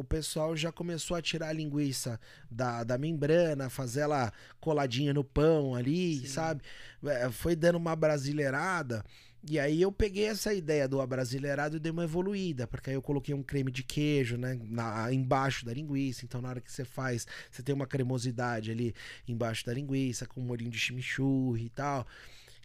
o 0.00 0.04
pessoal 0.04 0.56
já 0.56 0.72
começou 0.72 1.16
a 1.16 1.22
tirar 1.22 1.48
a 1.48 1.52
linguiça 1.52 2.18
da, 2.50 2.82
da 2.82 2.96
membrana, 2.96 3.68
fazer 3.68 4.00
ela 4.00 4.32
coladinha 4.58 5.12
no 5.12 5.22
pão 5.22 5.74
ali, 5.74 6.20
Sim. 6.20 6.26
sabe? 6.26 6.62
É, 7.04 7.30
Foi 7.30 7.54
dando 7.54 7.76
uma 7.76 7.94
brasileirada. 7.94 9.04
E 9.46 9.58
aí 9.58 9.80
eu 9.80 9.90
peguei 9.90 10.26
essa 10.26 10.52
ideia 10.52 10.86
do 10.86 11.00
abrasileirado 11.00 11.76
e 11.76 11.80
dei 11.80 11.92
uma 11.92 12.04
evoluída, 12.04 12.66
porque 12.66 12.90
aí 12.90 12.96
eu 12.96 13.02
coloquei 13.02 13.34
um 13.34 13.42
creme 13.42 13.70
de 13.70 13.82
queijo, 13.82 14.36
né, 14.36 14.58
na, 14.64 15.12
embaixo 15.12 15.64
da 15.64 15.72
linguiça, 15.72 16.26
então 16.26 16.42
na 16.42 16.50
hora 16.50 16.60
que 16.60 16.70
você 16.70 16.84
faz, 16.84 17.26
você 17.50 17.62
tem 17.62 17.74
uma 17.74 17.86
cremosidade 17.86 18.70
ali 18.70 18.94
embaixo 19.26 19.64
da 19.64 19.72
linguiça, 19.72 20.26
com 20.26 20.40
um 20.40 20.44
molhinho 20.44 20.70
de 20.70 20.78
chimichurri 20.78 21.66
e 21.66 21.70
tal. 21.70 22.06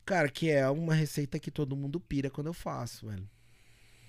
Cara, 0.06 0.30
que 0.30 0.50
é 0.50 0.70
uma 0.70 0.94
receita 0.94 1.40
que 1.40 1.50
todo 1.50 1.76
mundo 1.78 2.00
pira 2.00 2.30
quando 2.30 2.48
eu 2.48 2.54
faço, 2.54 3.08
velho. 3.08 3.28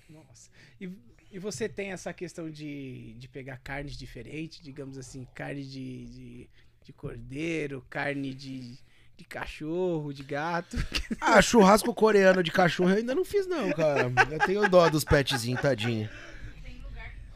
Nossa. 0.09 0.49
E, 0.79 0.89
e 1.37 1.39
você 1.39 1.69
tem 1.69 1.91
essa 1.91 2.11
questão 2.11 2.49
de, 2.49 3.13
de 3.13 3.27
pegar 3.27 3.57
carnes 3.57 3.95
diferentes, 3.95 4.59
digamos 4.59 4.97
assim, 4.97 5.27
carne 5.35 5.63
de, 5.63 6.05
de, 6.07 6.49
de 6.83 6.93
cordeiro, 6.93 7.85
carne 7.89 8.33
de, 8.33 8.75
de 9.15 9.23
cachorro, 9.23 10.11
de 10.11 10.23
gato. 10.23 10.75
Ah, 11.21 11.39
churrasco 11.41 11.93
coreano 11.93 12.41
de 12.41 12.51
cachorro 12.51 12.89
eu 12.89 12.97
ainda 12.97 13.13
não 13.13 13.23
fiz, 13.23 13.45
não, 13.47 13.71
cara. 13.71 14.11
Eu 14.31 14.39
tenho 14.39 14.67
dó 14.67 14.89
dos 14.89 15.03
petzinhos, 15.03 15.61
tadinho. 15.61 16.09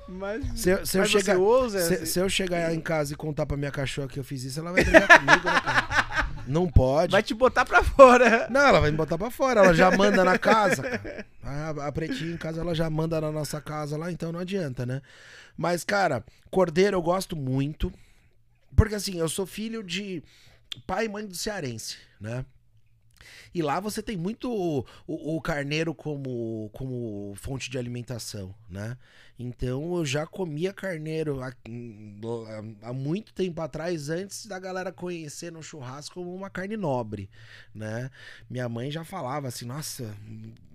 Mas, 0.07 0.59
Se, 0.59 0.69
eu- 0.71 0.85
se 0.85 0.97
eu 0.97 1.01
mas 1.03 1.11
você 1.11 1.19
chegar, 1.19 1.37
ousa? 1.37 1.79
se, 1.79 2.05
se 2.05 2.19
eu 2.19 2.27
chegar 2.27 2.73
em 2.73 2.81
casa 2.81 3.13
e 3.13 3.15
contar 3.15 3.45
pra 3.45 3.55
minha 3.55 3.71
cachorra 3.71 4.07
que 4.09 4.19
eu 4.19 4.23
fiz 4.23 4.43
isso, 4.43 4.59
ela 4.59 4.71
vai 4.71 4.83
brigar 4.83 5.07
comigo, 5.07 5.45
né, 5.45 5.61
cara? 5.61 6.00
Não 6.51 6.67
pode. 6.67 7.11
Vai 7.11 7.23
te 7.23 7.33
botar 7.33 7.65
pra 7.65 7.81
fora. 7.81 8.47
Não, 8.49 8.61
ela 8.61 8.79
vai 8.81 8.91
me 8.91 8.97
botar 8.97 9.17
pra 9.17 9.31
fora. 9.31 9.61
Ela 9.61 9.73
já 9.73 9.89
manda 9.95 10.23
na 10.23 10.37
casa, 10.37 10.83
cara. 10.83 11.25
A, 11.41 11.69
a 11.87 11.91
pretinha 11.91 12.33
em 12.33 12.37
casa, 12.37 12.59
ela 12.59 12.75
já 12.75 12.89
manda 12.89 13.21
na 13.21 13.31
nossa 13.31 13.61
casa 13.61 13.97
lá, 13.97 14.11
então 14.11 14.31
não 14.31 14.39
adianta, 14.39 14.85
né? 14.85 15.01
Mas, 15.57 15.83
cara, 15.83 16.23
cordeiro 16.49 16.97
eu 16.97 17.01
gosto 17.01 17.35
muito. 17.35 17.91
Porque, 18.75 18.95
assim, 18.95 19.17
eu 19.17 19.29
sou 19.29 19.45
filho 19.45 19.81
de 19.81 20.21
pai 20.85 21.05
e 21.05 21.09
mãe 21.09 21.25
do 21.25 21.35
cearense, 21.35 21.97
né? 22.19 22.45
E 23.53 23.61
lá 23.61 23.79
você 23.79 24.01
tem 24.01 24.17
muito 24.17 24.51
o, 24.51 24.85
o- 25.07 25.35
o 25.37 25.41
carneiro 25.41 25.93
como, 25.93 26.69
como 26.73 27.33
fonte 27.35 27.69
de 27.69 27.77
alimentação, 27.77 28.53
né? 28.69 28.97
Então 29.39 29.95
eu 29.97 30.05
já 30.05 30.25
comia 30.27 30.71
carneiro 30.73 31.41
há, 31.41 31.51
há 32.81 32.93
muito 32.93 33.33
tempo 33.33 33.61
atrás, 33.61 34.09
antes 34.09 34.45
da 34.45 34.59
galera 34.59 34.91
conhecer 34.91 35.51
no 35.51 35.63
churrasco 35.63 36.15
como 36.15 36.33
uma 36.33 36.49
carne 36.49 36.77
nobre, 36.77 37.29
né? 37.73 38.09
Minha 38.49 38.69
mãe 38.69 38.91
já 38.91 39.03
falava 39.03 39.47
assim, 39.47 39.65
nossa, 39.65 40.15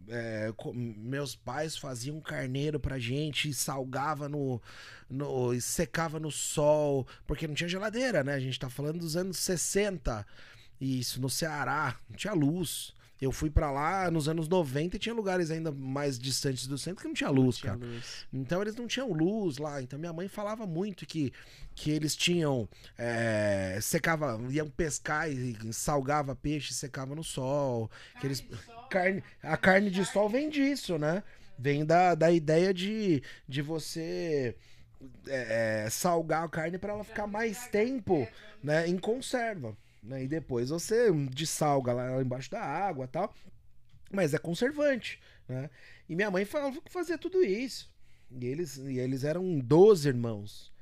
é, 0.09 0.52
meus 0.74 1.35
pais 1.35 1.77
faziam 1.77 2.20
carneiro 2.20 2.78
pra 2.78 2.98
gente, 2.98 3.52
salgava 3.52 4.28
no, 4.28 4.60
no. 5.09 5.59
secava 5.60 6.18
no 6.20 6.31
sol, 6.31 7.06
porque 7.27 7.47
não 7.47 7.55
tinha 7.55 7.68
geladeira, 7.68 8.23
né? 8.23 8.35
A 8.35 8.40
gente 8.40 8.59
tá 8.59 8.70
falando 8.70 8.98
dos 9.01 9.16
anos 9.16 9.36
60. 9.39 10.27
Isso, 10.80 11.20
no 11.20 11.30
Ceará, 11.30 11.98
não 12.08 12.16
tinha 12.16 12.32
luz. 12.34 12.94
Eu 13.18 13.32
fui 13.32 13.48
pra 13.48 13.70
lá 13.70 14.10
nos 14.10 14.28
anos 14.28 14.46
90 14.46 14.96
e 14.96 14.98
tinha 14.98 15.14
lugares 15.14 15.50
ainda 15.50 15.72
mais 15.72 16.18
distantes 16.18 16.66
do 16.66 16.76
centro 16.76 17.00
que 17.00 17.08
não 17.08 17.14
tinha 17.14 17.30
luz, 17.30 17.56
Tinha 17.56 17.72
cara. 17.72 17.82
luz. 17.86 18.26
Então 18.30 18.60
eles 18.60 18.76
não 18.76 18.86
tinham 18.86 19.10
luz 19.10 19.56
lá. 19.56 19.80
Então 19.80 19.98
minha 19.98 20.12
mãe 20.12 20.28
falava 20.28 20.66
muito 20.66 21.06
que, 21.06 21.32
que 21.74 21.90
eles 21.90 22.14
tinham. 22.14 22.68
é, 22.98 23.78
secava, 23.80 24.38
iam 24.50 24.68
pescar 24.68 25.30
e 25.30 25.56
salgava 25.72 26.36
peixe, 26.36 26.74
secava 26.74 27.14
no 27.14 27.24
sol. 27.24 27.90
que 28.20 28.26
eles, 28.26 28.44
carne, 28.90 29.24
a 29.42 29.56
carne 29.56 29.90
de 29.90 30.04
sol 30.04 30.28
vem 30.28 30.50
disso, 30.50 30.98
né? 30.98 31.22
Vem 31.58 31.86
da, 31.86 32.14
da 32.14 32.30
ideia 32.30 32.74
de, 32.74 33.22
de 33.48 33.62
você 33.62 34.54
é, 35.26 35.88
salgar 35.90 36.44
a 36.44 36.48
carne 36.50 36.76
para 36.76 36.92
ela 36.92 37.02
ficar 37.02 37.26
mais 37.26 37.66
tempo 37.68 38.28
né, 38.62 38.86
em 38.86 38.98
conserva. 38.98 39.74
Né? 40.06 40.24
E 40.24 40.28
depois 40.28 40.70
você 40.70 41.12
dessalga 41.30 41.92
lá 41.92 42.22
embaixo 42.22 42.50
da 42.50 42.62
água 42.62 43.04
e 43.04 43.08
tal. 43.08 43.34
Mas 44.10 44.32
é 44.32 44.38
conservante. 44.38 45.20
Né? 45.48 45.68
E 46.08 46.14
minha 46.14 46.30
mãe 46.30 46.44
falava 46.44 46.80
que 46.80 46.92
fazia 46.92 47.18
tudo 47.18 47.42
isso. 47.44 47.92
E 48.30 48.46
eles, 48.46 48.76
e 48.76 48.98
eles 48.98 49.24
eram 49.24 49.58
12 49.58 50.08
irmãos. 50.08 50.72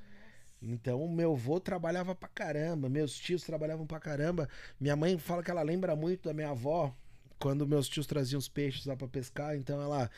Então, 0.60 1.06
meu 1.08 1.32
avô 1.32 1.60
trabalhava 1.60 2.14
pra 2.14 2.28
caramba, 2.28 2.88
meus 2.88 3.18
tios 3.18 3.42
trabalhavam 3.42 3.86
pra 3.86 4.00
caramba. 4.00 4.48
Minha 4.80 4.96
mãe 4.96 5.18
fala 5.18 5.42
que 5.42 5.50
ela 5.50 5.62
lembra 5.62 5.94
muito 5.94 6.26
da 6.26 6.32
minha 6.32 6.50
avó, 6.50 6.94
quando 7.38 7.66
meus 7.66 7.86
tios 7.86 8.06
traziam 8.06 8.38
os 8.38 8.48
peixes 8.48 8.86
lá 8.86 8.96
pra 8.96 9.06
pescar. 9.06 9.56
Então, 9.56 9.80
ela, 9.80 10.10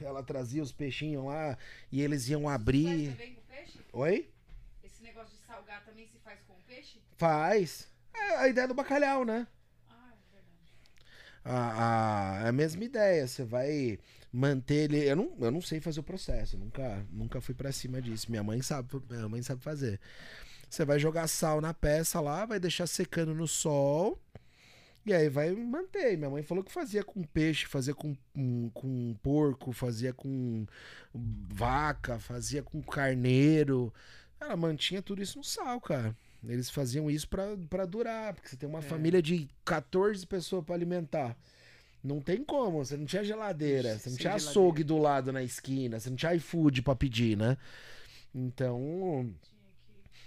ela 0.00 0.22
trazia 0.22 0.62
os 0.62 0.72
peixinhos 0.72 1.24
lá 1.24 1.58
e 1.90 2.02
eles 2.02 2.28
iam 2.28 2.48
abrir. 2.48 3.10
também 3.10 3.34
com 3.34 3.42
peixe? 3.42 3.80
Oi? 3.92 4.30
Esse 4.84 5.02
negócio 5.02 5.36
de 5.36 5.44
salgar 5.44 5.84
também 5.84 6.06
se 6.06 6.18
faz 6.18 6.40
com 6.46 6.54
peixe? 6.66 7.00
Faz. 7.16 7.93
É 8.14 8.36
a 8.36 8.48
ideia 8.48 8.68
do 8.68 8.74
bacalhau, 8.74 9.24
né? 9.24 9.46
Ah, 9.90 10.12
é 10.12 10.34
verdade. 10.34 10.72
a, 11.44 12.40
a, 12.40 12.44
é 12.46 12.48
a 12.48 12.52
mesma 12.52 12.84
ideia. 12.84 13.26
Você 13.26 13.44
vai 13.44 13.98
manter 14.32 14.90
ele. 14.90 15.08
Eu 15.08 15.16
não, 15.16 15.36
eu 15.40 15.50
não 15.50 15.60
sei 15.60 15.80
fazer 15.80 16.00
o 16.00 16.04
processo. 16.04 16.56
Nunca, 16.58 17.06
nunca 17.10 17.40
fui 17.40 17.54
pra 17.54 17.72
cima 17.72 18.00
disso. 18.00 18.30
Minha 18.30 18.42
mãe 18.42 18.62
sabe, 18.62 18.88
minha 19.10 19.28
mãe 19.28 19.42
sabe 19.42 19.62
fazer. 19.62 20.00
Você 20.68 20.84
vai 20.84 20.98
jogar 20.98 21.28
sal 21.28 21.60
na 21.60 21.72
peça 21.72 22.20
lá, 22.20 22.44
vai 22.46 22.58
deixar 22.58 22.86
secando 22.86 23.34
no 23.34 23.46
sol. 23.46 24.18
E 25.06 25.12
aí 25.12 25.28
vai 25.28 25.50
manter. 25.52 26.16
Minha 26.16 26.30
mãe 26.30 26.42
falou 26.42 26.64
que 26.64 26.72
fazia 26.72 27.04
com 27.04 27.22
peixe, 27.22 27.66
fazia 27.66 27.94
com, 27.94 28.16
com, 28.32 28.70
com 28.70 29.14
porco, 29.22 29.72
fazia 29.72 30.12
com 30.14 30.66
vaca, 31.14 32.18
fazia 32.18 32.62
com 32.62 32.82
carneiro. 32.82 33.92
Ela 34.40 34.56
mantinha 34.56 35.02
tudo 35.02 35.22
isso 35.22 35.38
no 35.38 35.44
sal, 35.44 35.80
cara. 35.80 36.16
Eles 36.48 36.68
faziam 36.70 37.10
isso 37.10 37.28
pra, 37.28 37.56
pra 37.70 37.84
durar, 37.86 38.34
porque 38.34 38.48
você 38.48 38.56
tem 38.56 38.68
uma 38.68 38.78
É. 38.80 38.82
família 38.82 39.22
de 39.22 39.48
14 39.64 40.26
pessoas 40.26 40.64
pra 40.64 40.74
alimentar. 40.74 41.36
Não 42.02 42.20
tem 42.20 42.44
como, 42.44 42.84
você 42.84 42.96
não 42.96 43.06
tinha 43.06 43.24
geladeira, 43.24 43.98
você 43.98 44.10
não 44.10 44.16
Sem 44.16 44.20
tinha 44.22 44.30
geladeira. 44.32 44.50
açougue 44.50 44.84
do 44.84 44.98
lado 44.98 45.32
na 45.32 45.42
esquina, 45.42 45.98
você 45.98 46.10
não 46.10 46.16
tinha 46.16 46.34
iFood 46.34 46.82
pra 46.82 46.94
pedir, 46.94 47.36
né? 47.36 47.56
Então, 48.34 49.32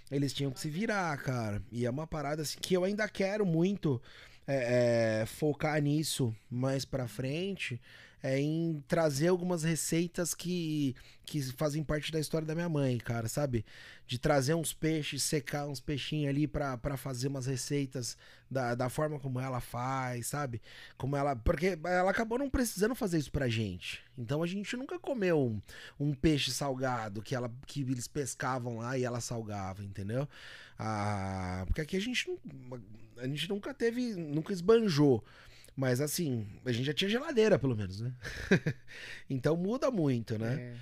eles 0.09 0.33
tinham 0.33 0.51
que 0.51 0.59
se 0.59 0.69
virar, 0.69 1.15
cara. 1.21 1.61
E 1.71 1.85
é 1.85 1.89
uma 1.89 2.07
parada 2.07 2.41
assim 2.41 2.57
que 2.59 2.73
eu 2.73 2.83
ainda 2.83 3.07
quero 3.07 3.45
muito 3.45 4.01
é, 4.47 5.21
é, 5.21 5.25
focar 5.25 5.79
nisso 5.81 6.33
mais 6.49 6.85
pra 6.85 7.07
frente. 7.07 7.79
É 8.21 8.39
em 8.39 8.83
trazer 8.87 9.27
algumas 9.27 9.63
receitas 9.63 10.33
que, 10.33 10.95
que 11.23 11.41
fazem 11.53 11.83
parte 11.83 12.11
da 12.11 12.19
história 12.19 12.47
da 12.47 12.55
minha 12.55 12.67
mãe, 12.67 12.97
cara, 12.97 13.27
sabe? 13.27 13.63
De 14.07 14.17
trazer 14.17 14.55
uns 14.55 14.73
peixes, 14.73 15.21
secar 15.21 15.67
uns 15.67 15.79
peixinhos 15.79 16.29
ali 16.29 16.47
pra 16.47 16.97
fazer 16.97 17.27
umas 17.27 17.45
receitas 17.45 18.17
da, 18.49 18.73
da 18.73 18.89
forma 18.89 19.19
como 19.19 19.39
ela 19.39 19.59
faz, 19.59 20.27
sabe? 20.27 20.61
Como 20.97 21.15
ela. 21.15 21.35
Porque 21.35 21.77
ela 21.83 22.09
acabou 22.09 22.39
não 22.39 22.49
precisando 22.49 22.95
fazer 22.95 23.19
isso 23.19 23.31
pra 23.31 23.47
gente. 23.47 24.01
Então 24.17 24.41
a 24.41 24.47
gente 24.47 24.75
nunca 24.75 24.97
comeu 24.97 25.39
um, 25.39 25.61
um 25.99 26.13
peixe 26.13 26.51
salgado 26.51 27.21
que, 27.21 27.35
ela, 27.35 27.51
que 27.67 27.81
eles 27.81 28.07
pescavam 28.07 28.77
lá 28.77 28.97
e 28.97 29.03
ela 29.03 29.21
salgava, 29.21 29.83
entendeu? 29.83 30.27
Ah, 30.79 31.63
porque 31.67 31.81
aqui 31.81 31.97
a 31.97 32.01
gente, 32.01 32.27
a 33.17 33.27
gente 33.27 33.49
nunca 33.49 33.73
teve, 33.73 34.15
nunca 34.15 34.53
esbanjou. 34.53 35.23
Mas 35.77 36.01
assim, 36.01 36.47
a 36.65 36.71
gente 36.71 36.85
já 36.87 36.93
tinha 36.93 37.07
geladeira, 37.07 37.59
pelo 37.59 37.75
menos, 37.75 38.01
né? 38.01 38.11
então 39.29 39.55
muda 39.55 39.91
muito, 39.91 40.35
né? 40.35 40.55
É. 40.59 40.75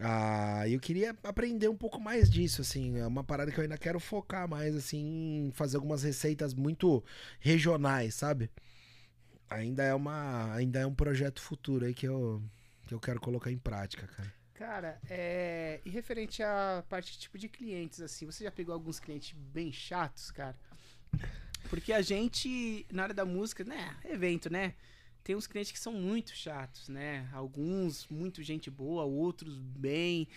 Ah, 0.00 0.66
eu 0.66 0.80
queria 0.80 1.14
aprender 1.22 1.68
um 1.68 1.76
pouco 1.76 2.00
mais 2.00 2.30
disso, 2.30 2.62
assim, 2.62 2.98
é 2.98 3.06
uma 3.06 3.22
parada 3.22 3.52
que 3.52 3.58
eu 3.58 3.62
ainda 3.62 3.76
quero 3.76 4.00
focar 4.00 4.48
mais, 4.48 4.74
assim, 4.74 5.48
em 5.48 5.52
fazer 5.52 5.76
algumas 5.76 6.02
receitas 6.02 6.54
muito 6.54 7.04
regionais, 7.38 8.14
sabe? 8.14 8.50
Ainda 9.50 9.82
é 9.82 9.92
uma, 9.92 10.54
ainda 10.54 10.80
é 10.80 10.86
um 10.86 10.94
projeto 10.94 11.42
futuro 11.42 11.84
aí 11.84 11.92
que 11.92 12.08
eu, 12.08 12.42
que 12.86 12.94
eu 12.94 12.98
quero 12.98 13.20
colocar 13.20 13.52
em 13.52 13.58
prática, 13.58 14.06
cara. 14.06 14.32
Cara, 14.54 14.98
é... 15.10 15.80
e 15.84 15.90
referente 15.90 16.42
à 16.42 16.82
parte 16.88 17.18
tipo 17.18 17.36
de 17.36 17.50
clientes, 17.50 18.00
assim, 18.00 18.24
você 18.24 18.44
já 18.44 18.50
pegou 18.50 18.72
alguns 18.72 18.98
clientes 18.98 19.36
bem 19.36 19.70
chatos, 19.70 20.30
cara? 20.30 20.56
Porque 21.72 21.90
a 21.90 22.02
gente, 22.02 22.84
na 22.92 23.04
área 23.04 23.14
da 23.14 23.24
música, 23.24 23.64
né, 23.64 23.96
evento, 24.04 24.52
né? 24.52 24.74
Tem 25.24 25.34
uns 25.34 25.46
clientes 25.46 25.72
que 25.72 25.78
são 25.78 25.94
muito 25.94 26.36
chatos, 26.36 26.86
né? 26.90 27.26
Alguns, 27.32 28.06
muito 28.08 28.42
gente 28.42 28.70
boa, 28.70 29.04
outros 29.04 29.56
bem. 29.56 30.28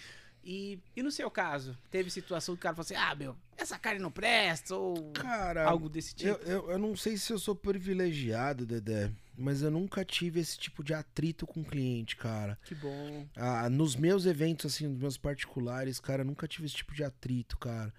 E, 0.41 0.80
e 0.95 1.03
no 1.03 1.12
seu 1.12 1.30
caso, 1.30 1.78
teve 1.91 2.10
situação 2.10 2.56
que 2.56 2.60
o 2.60 2.62
cara 2.62 2.74
falou 2.74 2.86
assim: 2.86 2.95
ah, 2.95 3.14
meu, 3.14 3.36
essa 3.57 3.78
carne 3.78 3.99
não 3.99 4.10
presta, 4.10 4.78
ou 4.78 5.12
Cara, 5.12 5.66
algo 5.66 5.90
desse 5.90 6.16
tipo? 6.16 6.30
eu, 6.30 6.38
eu, 6.44 6.72
eu 6.72 6.80
não 6.80 6.95
sei 6.95 7.18
se 7.18 7.34
eu 7.34 7.38
sou 7.38 7.53
privilegiado, 7.53 8.66
Dedé, 8.66 9.12
mas 9.38 9.62
eu 9.62 9.70
nunca 9.70 10.06
tive 10.06 10.40
esse 10.40 10.57
tipo 10.57 10.86
de 10.86 10.94
atrito 10.94 11.45
com 11.45 11.66
cliente, 11.66 12.16
cara. 12.16 12.57
Que 12.64 12.76
bom. 12.76 13.28
Ah, 13.36 13.70
nos 13.70 13.98
meus 13.98 14.26
eventos, 14.26 14.74
assim, 14.74 14.88
nos 14.88 14.99
meus 14.99 15.18
particulares, 15.18 15.99
cara, 15.99 16.22
eu 16.22 16.26
nunca 16.26 16.48
tive 16.48 16.66
esse 16.66 16.76
tipo 16.76 16.94
de 16.95 17.03
atrito, 17.03 17.57
cara. 17.57 17.94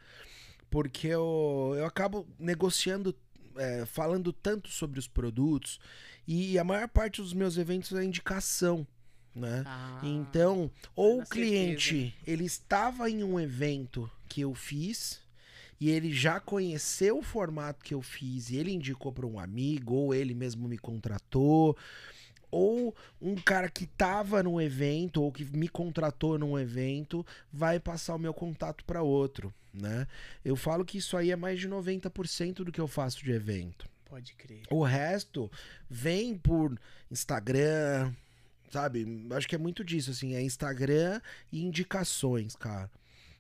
Porque 0.71 1.09
eu, 1.09 1.75
eu 1.77 1.87
acabo 1.87 2.27
negociando, 2.39 3.15
é, 3.59 3.87
falando 3.87 4.33
tanto 4.33 4.69
sobre 4.69 4.99
os 4.99 5.09
produtos, 5.09 5.79
e 6.27 6.59
a 6.59 6.65
maior 6.65 6.89
parte 6.89 7.21
dos 7.23 7.33
meus 7.33 7.57
eventos 7.57 7.93
é 7.93 8.05
indicação, 8.05 8.87
né? 9.35 9.63
Ah, 9.67 10.01
Então, 10.03 10.71
ou 10.95 11.21
o 11.21 11.27
cliente, 11.27 12.15
ele 12.27 12.45
estava 12.45 13.09
em 13.11 13.23
um 13.23 13.39
evento 13.39 14.11
que 14.29 14.41
eu 14.41 14.55
fiz 14.55 15.21
e 15.79 15.91
ele 15.91 16.13
já 16.13 16.41
conheceu 16.41 17.19
o 17.19 17.23
formato 17.23 17.85
que 17.85 17.93
eu 17.95 18.01
fiz 18.01 18.51
e 18.51 18.57
ele 18.57 18.73
indicou 18.73 19.13
para 19.13 19.27
um 19.27 19.39
amigo 19.39 19.95
ou 19.95 20.15
ele 20.15 20.35
mesmo 20.35 20.67
me 20.67 20.79
contratou, 20.79 21.77
ou 22.51 22.95
um 23.21 23.35
cara 23.35 23.69
que 23.69 23.85
estava 23.85 24.43
num 24.43 24.61
evento 24.61 25.23
ou 25.23 25.31
que 25.31 25.45
me 25.45 25.69
contratou 25.69 26.39
num 26.39 26.59
evento 26.59 27.27
vai 27.53 27.79
passar 27.79 28.15
o 28.15 28.19
meu 28.19 28.33
contato 28.33 28.85
para 28.85 29.03
outro, 29.03 29.53
né? 29.81 30.07
Eu 30.45 30.57
falo 30.57 30.85
que 30.85 30.99
isso 30.99 31.17
aí 31.17 31.31
é 31.31 31.37
mais 31.37 31.61
de 31.61 31.69
90% 31.69 32.65
do 32.65 32.73
que 32.73 32.81
eu 32.81 32.89
faço 32.89 33.23
de 33.23 33.33
evento. 33.33 33.89
Pode 34.07 34.35
crer. 34.35 34.63
O 34.71 34.83
resto 34.83 35.51
vem 35.91 36.37
por 36.37 36.79
Instagram, 37.11 38.13
sabe? 38.71 39.27
Acho 39.33 39.49
que 39.49 39.55
é 39.55 39.59
muito 39.59 39.85
disso, 39.85 40.11
assim, 40.11 40.35
é 40.35 40.43
Instagram 40.43 41.21
e 41.53 41.65
indicações, 41.65 42.55
cara. 42.55 42.91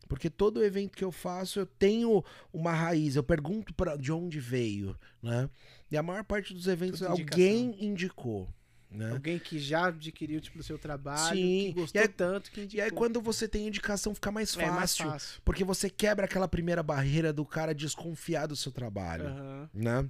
Porque 0.08 0.30
todo 0.30 0.64
evento 0.64 0.96
que 0.96 1.04
eu 1.04 1.10
faço, 1.10 1.58
eu 1.58 1.66
tenho 1.66 2.24
uma 2.52 2.72
raiz, 2.72 3.16
eu 3.16 3.22
pergunto 3.22 3.74
pra, 3.74 3.96
de 3.96 4.12
onde 4.12 4.38
veio, 4.38 4.96
né? 5.22 5.50
E 5.90 5.96
a 5.96 6.02
maior 6.02 6.24
parte 6.24 6.54
dos 6.54 6.66
eventos 6.66 7.00
Tudo 7.00 7.10
alguém 7.10 7.76
indicou, 7.84 8.48
né? 8.90 9.10
Alguém 9.10 9.38
que 9.38 9.58
já 9.58 9.86
adquiriu, 9.88 10.40
tipo, 10.40 10.58
do 10.58 10.64
seu 10.64 10.78
trabalho, 10.78 11.36
Sim. 11.36 11.64
que 11.66 11.72
gostou 11.80 12.00
E 12.00 12.02
aí- 12.02 12.08
tanto 12.08 12.50
que 12.50 12.60
E 12.60 12.64
indicou. 12.64 12.84
aí 12.84 12.90
quando 12.90 13.20
você 13.20 13.46
tem 13.48 13.66
indicação 13.66 14.14
fica 14.14 14.30
mais 14.32 14.56
É 14.56 14.66
mais 14.70 14.96
fácil, 14.96 15.10
fácil. 15.10 15.42
porque 15.44 15.64
você 15.64 15.90
quebra 15.90 16.24
aquela 16.26 16.46
primeira 16.48 16.82
barreira 16.82 17.32
do 17.32 17.44
cara 17.44 17.74
desconfiar 17.74 18.46
do 18.46 18.56
seu 18.56 18.70
trabalho 18.72 19.26
Aham. 19.26 19.70
né? 19.74 20.08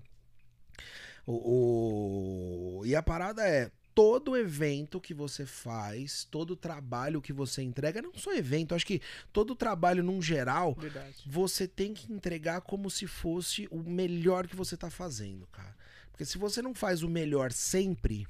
O, 1.27 2.81
o- 2.81 2.87
E 2.87 2.95
a 2.95 3.03
parada 3.03 3.43
é, 3.47 3.71
todo 3.95 4.37
evento 4.37 5.01
que 5.01 5.15
você 5.15 5.45
faz, 5.47 6.25
todo 6.31 6.55
trabalho 6.55 7.21
que 7.23 7.33
você 7.33 7.63
entrega, 7.63 8.01
não 8.03 8.13
só 8.15 8.33
evento, 8.35 8.75
acho 8.75 8.87
que 8.87 9.01
todo 9.33 9.57
trabalho 9.57 10.05
num 10.05 10.21
geral, 10.23 10.75
Verdade. 10.79 11.17
você 11.27 11.67
tem 11.67 11.95
que 11.95 12.13
entregar 12.13 12.61
como 12.61 12.91
se 12.91 13.07
fosse 13.07 13.67
o 13.71 13.79
melhor 13.79 14.47
que 14.47 14.55
você 14.55 14.77
tá 14.77 14.91
fazendo, 14.91 15.47
cara. 15.49 15.75
Porque 16.13 16.25
se 16.25 16.39
você 16.39 16.63
não 16.63 16.75
faz 16.75 17.03
o 17.03 17.09
melhor 17.09 17.53
sempre, 17.53 18.27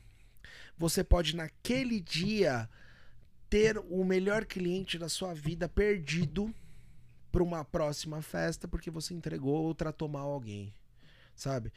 você 0.78 1.02
pode 1.02 1.34
naquele 1.34 2.00
dia 2.00 2.68
ter 3.48 3.78
o 3.78 4.04
melhor 4.04 4.44
cliente 4.44 4.98
da 4.98 5.08
sua 5.08 5.32
vida 5.32 5.68
perdido 5.68 6.54
para 7.30 7.42
uma 7.42 7.64
próxima 7.64 8.22
festa 8.22 8.66
porque 8.66 8.90
você 8.90 9.14
entregou 9.14 9.64
ou 9.64 9.74
tratou 9.74 10.08
mal 10.08 10.30
alguém, 10.30 10.72
sabe? 11.34 11.72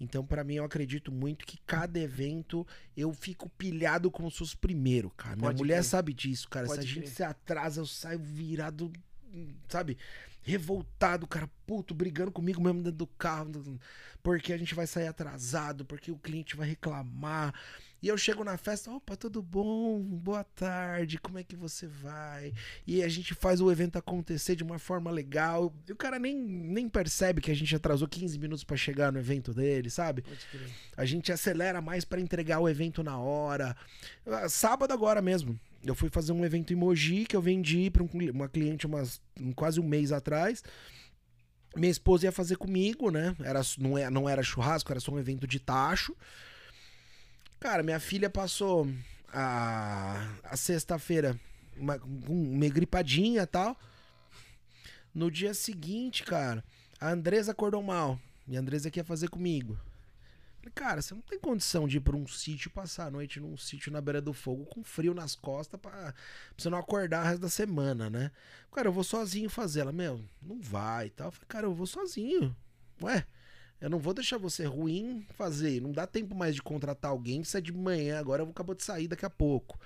Então, 0.00 0.26
pra 0.26 0.42
mim, 0.42 0.54
eu 0.54 0.64
acredito 0.64 1.12
muito 1.12 1.46
que 1.46 1.58
cada 1.64 1.98
evento 2.00 2.66
eu 2.96 3.12
fico 3.12 3.48
pilhado 3.50 4.10
como 4.10 4.30
se 4.30 4.38
fosse 4.38 4.56
primeiro, 4.56 5.10
cara. 5.10 5.36
Minha 5.36 5.48
Pode 5.48 5.58
mulher 5.58 5.74
crer. 5.74 5.84
sabe 5.84 6.12
disso, 6.12 6.48
cara. 6.48 6.66
Pode 6.66 6.82
se 6.82 6.88
a 6.88 6.88
gente 6.88 7.04
crer. 7.04 7.14
se 7.14 7.22
atrasa, 7.22 7.80
eu 7.80 7.86
saio 7.86 8.18
virado, 8.18 8.92
sabe? 9.68 9.96
Revoltado, 10.42 11.24
cara, 11.26 11.48
puto, 11.64 11.94
brigando 11.94 12.32
comigo 12.32 12.60
mesmo 12.60 12.82
dentro 12.82 12.98
do 12.98 13.06
carro, 13.06 13.78
porque 14.22 14.52
a 14.52 14.58
gente 14.58 14.74
vai 14.74 14.88
sair 14.88 15.06
atrasado, 15.06 15.84
porque 15.84 16.10
o 16.10 16.18
cliente 16.18 16.56
vai 16.56 16.66
reclamar. 16.66 17.54
E 18.02 18.08
eu 18.08 18.18
chego 18.18 18.42
na 18.42 18.56
festa, 18.58 18.90
opa, 18.90 19.14
tudo 19.14 19.40
bom? 19.40 20.00
Boa 20.00 20.42
tarde, 20.42 21.18
como 21.18 21.38
é 21.38 21.44
que 21.44 21.54
você 21.54 21.86
vai? 21.86 22.52
E 22.84 23.00
a 23.00 23.08
gente 23.08 23.32
faz 23.32 23.60
o 23.60 23.70
evento 23.70 23.96
acontecer 23.96 24.56
de 24.56 24.64
uma 24.64 24.76
forma 24.76 25.08
legal. 25.08 25.72
E 25.88 25.92
o 25.92 25.96
cara 25.96 26.18
nem, 26.18 26.36
nem 26.36 26.88
percebe 26.88 27.40
que 27.40 27.50
a 27.50 27.54
gente 27.54 27.76
atrasou 27.76 28.08
15 28.08 28.36
minutos 28.40 28.64
pra 28.64 28.76
chegar 28.76 29.12
no 29.12 29.20
evento 29.20 29.54
dele, 29.54 29.88
sabe? 29.88 30.24
A 30.96 31.04
gente 31.04 31.30
acelera 31.30 31.80
mais 31.80 32.04
pra 32.04 32.20
entregar 32.20 32.58
o 32.58 32.68
evento 32.68 33.04
na 33.04 33.16
hora. 33.20 33.76
Ah, 34.26 34.48
Sábado 34.48 34.92
agora 34.92 35.22
mesmo. 35.22 35.56
Eu 35.84 35.94
fui 35.94 36.08
fazer 36.08 36.32
um 36.32 36.44
evento 36.44 36.72
em 36.72 36.76
Mogi 36.76 37.24
que 37.24 37.36
eu 37.36 37.42
vendi 37.42 37.88
pra 37.88 38.02
um 38.02 38.08
cli- 38.08 38.30
uma 38.30 38.48
cliente 38.48 38.84
umas, 38.84 39.20
um- 39.40 39.52
quase 39.52 39.78
um 39.78 39.86
mês 39.86 40.10
atrás. 40.10 40.64
Minha 41.76 41.90
esposa 41.90 42.26
ia 42.26 42.32
fazer 42.32 42.56
comigo, 42.56 43.12
né? 43.12 43.34
Era, 43.44 43.60
não, 43.78 43.96
é, 43.96 44.10
não 44.10 44.28
era 44.28 44.42
churrasco, 44.42 44.90
era 44.92 44.98
só 45.00 45.12
um 45.12 45.18
evento 45.20 45.46
de 45.46 45.60
tacho. 45.60 46.16
Cara, 47.62 47.84
minha 47.84 48.00
filha 48.00 48.28
passou 48.28 48.88
a, 49.32 50.34
a 50.42 50.56
sexta-feira 50.56 51.38
uma, 51.76 51.96
meio 52.28 52.72
gripadinha 52.72 53.42
e 53.42 53.46
tal. 53.46 53.78
No 55.14 55.30
dia 55.30 55.54
seguinte, 55.54 56.24
cara, 56.24 56.64
a 57.00 57.10
Andresa 57.10 57.52
acordou 57.52 57.80
mal. 57.80 58.18
E 58.48 58.56
a 58.56 58.60
Andresa 58.60 58.90
quer 58.90 59.04
fazer 59.04 59.30
comigo. 59.30 59.78
Falei, 60.56 60.72
cara, 60.74 61.00
você 61.00 61.14
não 61.14 61.22
tem 61.22 61.38
condição 61.38 61.86
de 61.86 61.98
ir 61.98 62.00
pra 62.00 62.16
um 62.16 62.26
sítio 62.26 62.68
passar 62.68 63.06
a 63.06 63.10
noite 63.12 63.38
num 63.38 63.56
sítio 63.56 63.92
na 63.92 64.00
beira 64.00 64.20
do 64.20 64.32
fogo 64.32 64.64
com 64.64 64.82
frio 64.82 65.14
nas 65.14 65.36
costas 65.36 65.78
pra, 65.78 65.92
pra 65.92 66.14
você 66.58 66.68
não 66.68 66.78
acordar 66.78 67.22
o 67.22 67.28
resto 67.28 67.42
da 67.42 67.48
semana, 67.48 68.10
né? 68.10 68.32
Cara, 68.72 68.88
eu 68.88 68.92
vou 68.92 69.04
sozinho 69.04 69.48
fazer. 69.48 69.82
Ela, 69.82 69.92
meu, 69.92 70.20
não 70.42 70.60
vai 70.60 71.06
e 71.06 71.10
tal. 71.10 71.30
Falei, 71.30 71.46
cara, 71.46 71.66
eu 71.66 71.74
vou 71.74 71.86
sozinho. 71.86 72.56
Ué, 73.00 73.24
eu 73.82 73.90
não 73.90 73.98
vou 73.98 74.14
deixar 74.14 74.38
você 74.38 74.64
ruim 74.64 75.26
fazer. 75.36 75.82
Não 75.82 75.90
dá 75.90 76.06
tempo 76.06 76.36
mais 76.36 76.54
de 76.54 76.62
contratar 76.62 77.10
alguém. 77.10 77.40
Isso 77.40 77.56
é 77.56 77.60
de 77.60 77.72
manhã, 77.72 78.16
agora 78.20 78.42
eu 78.42 78.46
vou 78.46 78.52
acabar 78.52 78.76
de 78.76 78.84
sair 78.84 79.08
daqui 79.08 79.26
a 79.26 79.30
pouco. 79.30 79.76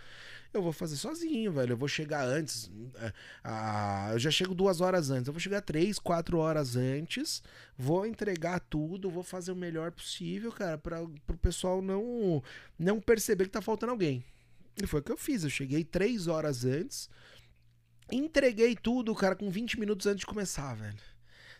Eu 0.52 0.62
vou 0.62 0.72
fazer 0.72 0.96
sozinho, 0.96 1.50
velho. 1.50 1.72
Eu 1.72 1.76
vou 1.78 1.88
chegar 1.88 2.26
antes. 2.26 2.70
é, 2.96 3.12
ah, 3.42 4.10
eu 4.12 4.18
já 4.18 4.30
chego 4.30 4.54
duas 4.54 4.82
horas 4.82 5.08
antes. 5.08 5.26
Eu 5.26 5.32
vou 5.32 5.40
chegar 5.40 5.62
três, 5.62 5.98
quatro 5.98 6.36
horas 6.36 6.76
antes. 6.76 7.42
Vou 7.76 8.04
entregar 8.04 8.60
tudo. 8.60 9.10
Vou 9.10 9.22
fazer 9.22 9.50
o 9.50 9.56
melhor 9.56 9.90
possível, 9.90 10.52
cara, 10.52 10.76
para 10.76 11.02
o 11.02 11.38
pessoal 11.40 11.80
não, 11.80 12.42
não 12.78 13.00
perceber 13.00 13.44
que 13.44 13.50
tá 13.50 13.62
faltando 13.62 13.92
alguém. 13.92 14.22
E 14.76 14.86
foi 14.86 15.00
o 15.00 15.02
que 15.02 15.12
eu 15.12 15.16
fiz. 15.16 15.42
Eu 15.42 15.50
cheguei 15.50 15.82
três 15.82 16.26
horas 16.26 16.66
antes. 16.66 17.08
Entreguei 18.12 18.76
tudo, 18.76 19.14
cara, 19.14 19.34
com 19.34 19.48
20 19.48 19.80
minutos 19.80 20.06
antes 20.06 20.20
de 20.20 20.26
começar, 20.26 20.74
velho. 20.74 20.98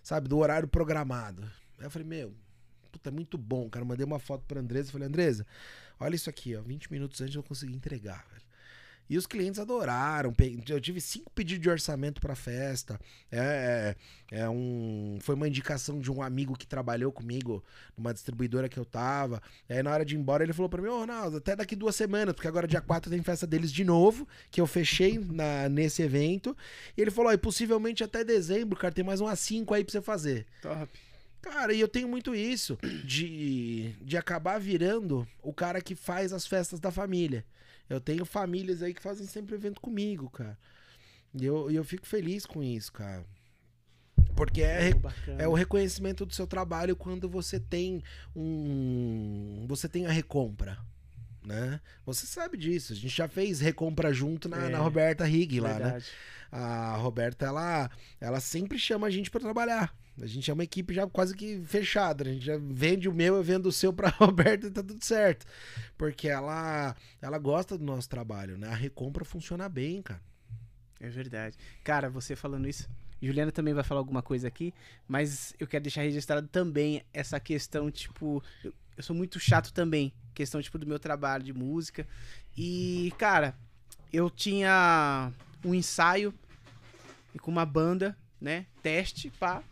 Sabe, 0.03 0.29
do 0.29 0.37
horário 0.37 0.69
programado. 0.69 1.51
Aí 1.79 1.87
eu 1.87 1.91
falei, 1.91 2.07
meu, 2.07 2.35
puta, 2.91 3.11
é 3.11 3.13
muito 3.13 3.37
bom, 3.37 3.69
cara. 3.69 3.85
Mandei 3.85 4.05
uma 4.05 4.19
foto 4.19 4.45
pra 4.47 4.61
Andresa. 4.61 4.93
Falei, 4.93 5.09
Andresa, 5.09 5.47
olha 6.01 6.15
isso 6.15 6.31
aqui, 6.31 6.57
ó. 6.57 6.63
20 6.63 6.91
minutos 6.91 7.21
antes 7.21 7.35
eu 7.35 7.43
consegui 7.43 7.75
entregar, 7.75 8.27
velho. 8.31 8.47
E 9.09 9.17
os 9.17 9.27
clientes 9.27 9.61
adoraram. 9.61 10.35
Eu 10.69 10.81
tive 10.81 11.01
cinco 11.01 11.31
pedidos 11.31 11.63
de 11.63 11.71
orçamento 11.71 12.21
pra 12.21 12.35
festa. 12.35 12.99
É, 13.31 13.95
é, 14.33 14.41
é 14.41 14.49
um, 14.49 15.19
foi 15.21 15.37
uma 15.37 15.47
indicação 15.47 16.01
de 16.01 16.11
um 16.11 16.21
amigo 16.21 16.57
que 16.57 16.67
trabalhou 16.67 17.13
comigo 17.13 17.63
numa 17.97 18.13
distribuidora 18.13 18.69
que 18.69 18.79
eu 18.79 18.85
tava. 18.85 19.41
Aí 19.69 19.81
na 19.83 19.93
hora 19.93 20.05
de 20.05 20.17
ir 20.17 20.19
embora 20.19 20.43
ele 20.43 20.53
falou 20.53 20.69
pra 20.69 20.83
mim: 20.83 20.89
Ô 20.89 20.99
Ronaldo, 20.99 21.37
até 21.37 21.55
daqui 21.55 21.77
duas 21.77 21.95
semanas, 21.95 22.35
porque 22.35 22.49
agora 22.49 22.67
dia 22.67 22.81
4 22.81 23.09
tem 23.09 23.23
festa 23.23 23.47
deles 23.47 23.73
de 23.73 23.85
novo, 23.85 24.27
que 24.51 24.61
eu 24.61 24.67
fechei 24.67 25.19
na, 25.19 25.69
nesse 25.69 26.03
evento. 26.03 26.57
E 26.97 27.01
ele 27.01 27.11
falou: 27.13 27.31
ó, 27.31 27.35
e 27.35 27.39
possivelmente 27.39 28.03
até 28.03 28.25
dezembro, 28.25 28.77
cara, 28.77 28.93
tem 28.93 29.05
mais 29.05 29.21
umas 29.21 29.39
cinco 29.39 29.73
aí 29.73 29.85
pra 29.85 29.93
você 29.93 30.03
fazer. 30.03 30.47
Top. 30.61 30.91
Cara, 31.53 31.73
e 31.73 31.81
eu 31.81 31.89
tenho 31.89 32.09
muito 32.09 32.35
isso 32.35 32.77
de, 33.05 33.95
de 34.03 34.17
acabar 34.17 34.59
virando 34.59 35.27
o 35.43 35.53
cara 35.53 35.81
que 35.81 35.95
faz 35.95 36.33
as 36.33 36.47
festas 36.47 36.81
da 36.81 36.91
família. 36.91 37.45
Eu 37.89 38.01
tenho 38.01 38.25
famílias 38.25 38.83
aí 38.83 38.93
que 38.93 39.01
fazem 39.01 39.27
sempre 39.27 39.55
evento 39.55 39.81
comigo, 39.81 40.29
cara. 40.29 40.59
E 41.33 41.45
eu, 41.45 41.71
eu 41.71 41.85
fico 41.85 42.07
feliz 42.07 42.45
com 42.45 42.63
isso, 42.63 42.93
cara. 42.93 43.25
Porque 44.35 44.61
é, 44.61 44.93
bacana. 44.93 45.43
é 45.43 45.49
o 45.49 45.55
reconhecimento 45.55 46.27
do 46.27 46.35
seu 46.35 46.47
trabalho 46.47 46.97
quando 46.97 47.29
você 47.29 47.61
tem 47.61 48.03
um. 48.35 49.65
Você 49.69 49.89
tem 49.89 50.07
a 50.07 50.11
recompra. 50.11 50.79
Né? 51.45 51.81
Você 52.05 52.27
sabe 52.27 52.57
disso. 52.59 52.93
A 52.93 52.97
gente 52.97 53.17
já 53.17 53.29
fez 53.29 53.61
recompra 53.61 54.13
junto 54.13 54.49
na, 54.49 54.65
É, 54.65 54.69
na 54.69 54.79
Roberta 54.79 55.25
Rig 55.25 55.61
lá, 55.61 55.75
né? 55.75 55.79
Verdade. 55.79 56.07
A 56.51 56.97
Roberta, 56.97 57.47
ela, 57.47 57.89
ela 58.21 58.41
sempre 58.41 58.79
chama 58.79 59.07
a 59.07 59.11
gente 59.11 59.31
pra 59.31 59.41
trabalhar. 59.41 59.95
A 60.21 60.27
gente 60.27 60.51
é 60.51 60.55
uma 60.55 60.65
equipe 60.65 60.95
já 60.95 61.07
quase 61.07 61.35
que 61.35 61.61
fechada. 61.65 62.25
né? 62.25 62.31
A 62.31 62.33
gente 62.35 62.47
já 62.47 62.57
vende 62.59 63.09
o 63.09 63.13
meu, 63.13 63.37
eu 63.37 63.43
vendo 63.43 63.67
o 63.67 63.73
seu 63.73 63.93
pra 63.93 64.09
Roberta 64.19 64.67
e 64.67 64.71
tá 64.71 64.83
tudo 64.83 65.05
certo. 65.05 65.45
Porque 65.97 66.29
ela, 66.29 66.97
ela 67.21 67.39
gosta 67.39 67.77
do 67.77 67.85
nosso 67.85 68.09
trabalho, 68.09 68.57
né? 68.57 68.69
A 68.69 68.75
recompra 68.75 69.25
funciona 69.25 69.69
bem, 69.69 70.01
cara. 70.03 70.23
É 70.99 71.09
verdade. 71.09 71.57
Cara, 71.85 72.09
você 72.09 72.35
falando 72.35 72.67
isso, 72.67 72.89
Juliana 73.21 73.53
também 73.53 73.75
vai 73.75 73.85
falar 73.85 74.01
alguma 74.01 74.23
coisa 74.23 74.49
aqui, 74.49 74.73
mas 75.07 75.55
eu 75.61 75.67
quero 75.67 75.83
deixar 75.83 76.03
registrado 76.03 76.49
também 76.49 77.03
essa 77.13 77.39
questão, 77.39 77.91
tipo, 77.91 78.43
eu, 78.65 78.73
eu 78.97 79.03
sou 79.03 79.15
muito 79.15 79.39
chato 79.39 79.73
também, 79.73 80.13
questão, 80.35 80.63
tipo, 80.63 80.79
do 80.79 80.87
meu 80.87 80.99
trabalho 80.99 81.43
de 81.45 81.53
música. 81.53 82.07
E, 82.57 83.13
cara, 83.19 83.55
eu 84.11 84.31
tinha 84.31 85.31
um 85.63 85.75
ensaio 85.75 86.33
com 87.41 87.51
uma 87.51 87.67
banda, 87.67 88.17
né? 88.41 88.67
Teste, 88.83 89.31
pá. 89.39 89.63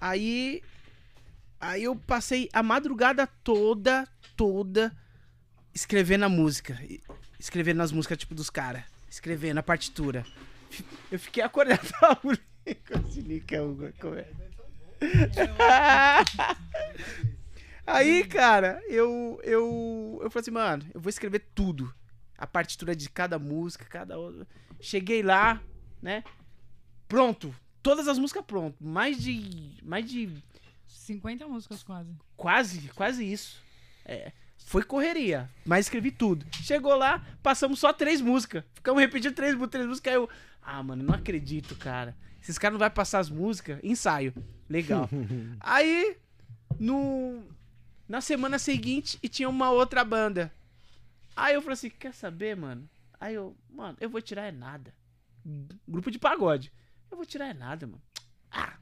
Aí. 0.00 0.62
Aí 1.58 1.84
eu 1.84 1.96
passei 1.96 2.50
a 2.52 2.62
madrugada 2.62 3.26
toda, 3.26 4.06
toda, 4.36 4.94
escrevendo 5.74 6.24
a 6.24 6.28
música. 6.28 6.78
Escrevendo 7.38 7.82
as 7.82 7.92
músicas, 7.92 8.18
tipo, 8.18 8.34
dos 8.34 8.50
caras. 8.50 8.84
Escrevendo 9.08 9.58
a 9.58 9.62
partitura. 9.62 10.24
Eu 11.10 11.18
fiquei 11.18 11.42
acordado 11.42 11.80
Hugo, 13.62 13.92
como 14.00 14.16
é? 14.16 14.28
Aí, 17.86 18.24
cara, 18.24 18.82
eu, 18.88 19.40
eu, 19.44 20.18
eu 20.20 20.30
falei 20.30 20.42
assim, 20.42 20.50
mano, 20.50 20.84
eu 20.92 21.00
vou 21.00 21.08
escrever 21.08 21.46
tudo. 21.54 21.94
A 22.36 22.46
partitura 22.46 22.94
de 22.96 23.08
cada 23.08 23.38
música, 23.38 23.84
cada 23.84 24.18
outra. 24.18 24.46
Cheguei 24.80 25.22
lá, 25.22 25.62
né? 26.02 26.24
Pronto. 27.08 27.54
Todas 27.86 28.08
as 28.08 28.18
músicas 28.18 28.44
pronto. 28.44 28.76
Mais 28.80 29.16
de. 29.16 29.78
Mais 29.80 30.10
de 30.10 30.28
50 30.88 31.46
músicas 31.46 31.84
quase. 31.84 32.10
Quase, 32.36 32.88
quase 32.88 33.24
isso. 33.24 33.62
É, 34.04 34.32
foi 34.58 34.82
correria, 34.82 35.48
mas 35.64 35.86
escrevi 35.86 36.10
tudo. 36.10 36.44
Chegou 36.50 36.96
lá, 36.96 37.24
passamos 37.44 37.78
só 37.78 37.92
três 37.92 38.20
músicas. 38.20 38.64
Ficamos 38.74 39.00
repetindo 39.00 39.32
três, 39.32 39.56
três 39.70 39.86
músicas. 39.86 40.12
Aí 40.12 40.18
eu, 40.18 40.28
ah, 40.60 40.82
mano, 40.82 41.04
não 41.04 41.14
acredito, 41.14 41.76
cara. 41.76 42.16
Esses 42.42 42.58
caras 42.58 42.72
não 42.72 42.80
vai 42.80 42.90
passar 42.90 43.20
as 43.20 43.30
músicas. 43.30 43.78
Ensaio. 43.84 44.34
Legal. 44.68 45.08
aí, 45.60 46.16
no, 46.80 47.40
na 48.08 48.20
semana 48.20 48.58
seguinte, 48.58 49.16
e 49.22 49.28
tinha 49.28 49.48
uma 49.48 49.70
outra 49.70 50.02
banda. 50.04 50.52
Aí 51.36 51.54
eu 51.54 51.62
falei 51.62 51.74
assim, 51.74 51.90
quer 51.90 52.12
saber, 52.12 52.56
mano? 52.56 52.90
Aí 53.20 53.36
eu, 53.36 53.56
mano, 53.70 53.96
eu 54.00 54.10
vou 54.10 54.20
tirar 54.20 54.42
é 54.42 54.50
nada. 54.50 54.92
Grupo 55.86 56.10
de 56.10 56.18
pagode. 56.18 56.72
Eu 57.10 57.16
vou 57.16 57.26
tirar 57.26 57.48
é 57.48 57.54
nada, 57.54 57.86
mano. 57.86 58.02
Ah, 58.50 58.78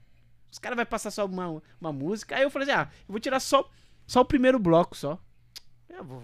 os 0.50 0.58
caras 0.58 0.76
vão 0.76 0.86
passar 0.86 1.10
só 1.10 1.26
uma, 1.26 1.62
uma 1.80 1.92
música. 1.92 2.36
Aí 2.36 2.42
eu 2.42 2.50
falei 2.50 2.70
assim, 2.70 2.80
ah, 2.80 2.90
eu 3.08 3.12
vou 3.12 3.20
tirar 3.20 3.40
só, 3.40 3.68
só 4.06 4.20
o 4.20 4.24
primeiro 4.24 4.58
bloco, 4.58 4.96
só. 4.96 5.18
Eu 5.88 6.04
vou... 6.04 6.22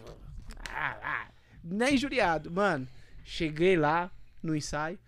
Ah, 0.69 0.99
ah, 1.03 1.31
nem 1.63 1.95
injuriado. 1.95 2.51
Mano, 2.51 2.87
cheguei 3.25 3.77
lá 3.77 4.11
no 4.43 4.57
ensaio. 4.57 4.99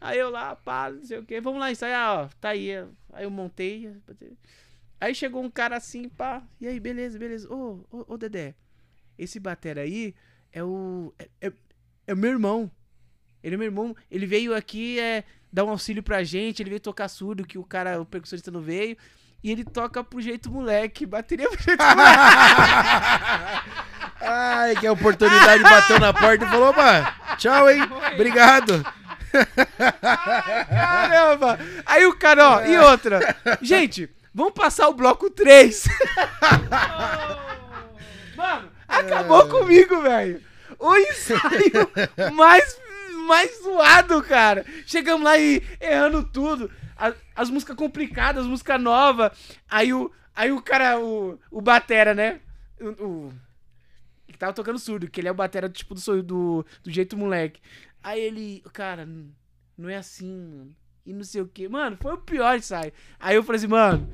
Aí 0.00 0.18
eu 0.18 0.30
lá, 0.30 0.54
pá, 0.54 0.90
não 0.90 1.04
sei 1.04 1.18
o 1.18 1.24
que. 1.24 1.40
Vamos 1.40 1.60
lá 1.60 1.70
ensaiar, 1.70 2.18
ó. 2.18 2.28
Tá 2.40 2.50
aí. 2.50 2.70
Aí 3.12 3.24
eu 3.24 3.30
montei. 3.30 3.96
Aí 5.00 5.14
chegou 5.14 5.42
um 5.42 5.50
cara 5.50 5.76
assim, 5.76 6.08
pá. 6.08 6.42
E 6.60 6.66
aí, 6.66 6.78
beleza, 6.78 7.18
beleza. 7.18 7.52
Ô, 7.52 7.84
ô, 7.90 8.14
ô 8.14 8.18
Dedé. 8.18 8.54
Esse 9.18 9.40
batera 9.40 9.80
aí 9.82 10.14
é 10.52 10.62
o... 10.62 11.14
É, 11.18 11.48
é, 11.48 11.52
é 12.08 12.14
meu 12.14 12.30
irmão. 12.30 12.70
Ele 13.46 13.54
é 13.54 13.58
meu 13.58 13.66
irmão. 13.66 13.94
Ele 14.10 14.26
veio 14.26 14.52
aqui 14.56 14.98
é, 14.98 15.22
dar 15.52 15.64
um 15.64 15.70
auxílio 15.70 16.02
pra 16.02 16.24
gente. 16.24 16.60
Ele 16.60 16.70
veio 16.70 16.80
tocar 16.80 17.06
surdo, 17.06 17.46
que 17.46 17.56
o 17.56 17.62
cara, 17.62 18.00
o 18.00 18.04
percussionista 18.04 18.50
não 18.50 18.60
veio. 18.60 18.96
E 19.40 19.52
ele 19.52 19.62
toca 19.62 20.02
pro 20.02 20.20
jeito 20.20 20.50
moleque. 20.50 21.06
Bateria 21.06 21.48
pro 21.48 21.62
jeito 21.62 21.80
moleque. 21.80 22.18
Ai, 24.20 24.74
que 24.74 24.84
a 24.84 24.92
oportunidade 24.92 25.62
bateu 25.62 26.00
na 26.00 26.12
porta 26.12 26.44
e 26.44 26.48
falou, 26.48 26.72
mano, 26.72 27.06
tchau, 27.38 27.70
hein? 27.70 27.82
Obrigado. 28.14 28.84
Caramba! 30.68 31.60
Aí 31.84 32.04
o 32.04 32.16
cara, 32.16 32.48
ó, 32.48 32.64
e 32.64 32.76
outra. 32.78 33.36
Gente, 33.62 34.10
vamos 34.34 34.54
passar 34.54 34.88
o 34.88 34.94
bloco 34.94 35.30
3. 35.30 35.84
Mano, 38.36 38.70
acabou 38.88 39.48
comigo, 39.48 40.02
velho. 40.02 40.42
O 40.78 40.96
ensaio 40.96 41.90
mais, 42.34 42.78
mais 43.26 43.62
zoado, 43.62 44.22
cara. 44.22 44.64
Chegamos 44.86 45.24
lá 45.24 45.38
e 45.38 45.62
errando 45.80 46.22
tudo. 46.24 46.70
A- 46.96 47.12
As, 47.34 47.50
músicas 47.50 47.76
complicadas, 47.76 48.44
as 48.44 48.48
músicas 48.48 48.80
novas. 48.80 49.30
Aí 49.68 49.92
o, 49.92 50.10
aí 50.34 50.50
o 50.52 50.62
cara, 50.62 50.98
o, 50.98 51.38
o 51.50 51.60
Batera, 51.60 52.14
né? 52.14 52.40
O, 52.80 53.04
o- 53.04 53.32
que 54.26 54.38
tava 54.38 54.52
tocando 54.52 54.78
surdo, 54.78 55.08
que 55.10 55.20
ele 55.20 55.28
é 55.28 55.30
o 55.30 55.34
Batera 55.34 55.68
tipo 55.68 55.94
do, 55.94 56.22
do, 56.22 56.66
do 56.82 56.90
jeito 56.90 57.16
moleque. 57.16 57.60
Aí 58.02 58.20
ele, 58.20 58.62
cara, 58.72 59.08
não 59.76 59.88
é 59.88 59.96
assim, 59.96 60.30
mano. 60.30 60.76
E 61.04 61.12
não 61.12 61.22
sei 61.22 61.40
o 61.40 61.46
que. 61.46 61.68
Mano, 61.68 61.96
foi 62.00 62.14
o 62.14 62.18
pior 62.18 62.56
ensaio. 62.56 62.92
Aí 63.20 63.36
eu 63.36 63.42
falei 63.44 63.58
assim, 63.58 63.68
mano, 63.68 64.08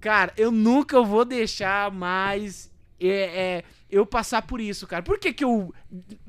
cara, 0.00 0.32
eu 0.36 0.50
nunca 0.50 1.00
vou 1.02 1.24
deixar 1.24 1.90
mais 1.90 2.70
é, 3.00 3.08
é, 3.58 3.64
eu 3.90 4.04
passar 4.04 4.42
por 4.42 4.60
isso, 4.60 4.86
cara. 4.86 5.02
Por 5.02 5.18
que 5.18 5.32
que 5.32 5.44
eu. 5.44 5.74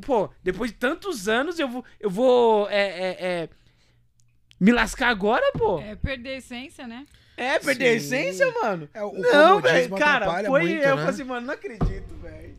Pô, 0.02 0.30
depois 0.44 0.72
de 0.72 0.78
tantos 0.78 1.28
anos 1.28 1.60
eu 1.60 1.68
vou. 1.68 1.86
Eu 2.00 2.10
vou. 2.10 2.70
É, 2.70 2.82
é, 2.82 3.18
é, 3.20 3.50
me 4.60 4.72
lascar 4.72 5.10
agora, 5.10 5.52
pô? 5.54 5.80
É 5.80 5.96
perder 5.96 6.30
a 6.30 6.38
essência, 6.38 6.88
né? 6.88 7.06
É, 7.36 7.58
perder 7.58 7.88
a 7.88 7.92
Sim. 7.92 7.96
essência, 7.96 8.52
mano. 8.52 8.90
É, 8.94 9.04
o 9.04 9.14
não, 9.14 9.62
velho. 9.62 9.96
Cara, 9.96 10.44
foi. 10.44 10.62
muito, 10.62 10.74
eu 10.74 10.96
né? 10.96 10.96
falei 10.96 11.10
assim, 11.10 11.24
mano, 11.24 11.48
não 11.48 11.54
acredito, 11.54 12.16
velho. 12.22 12.58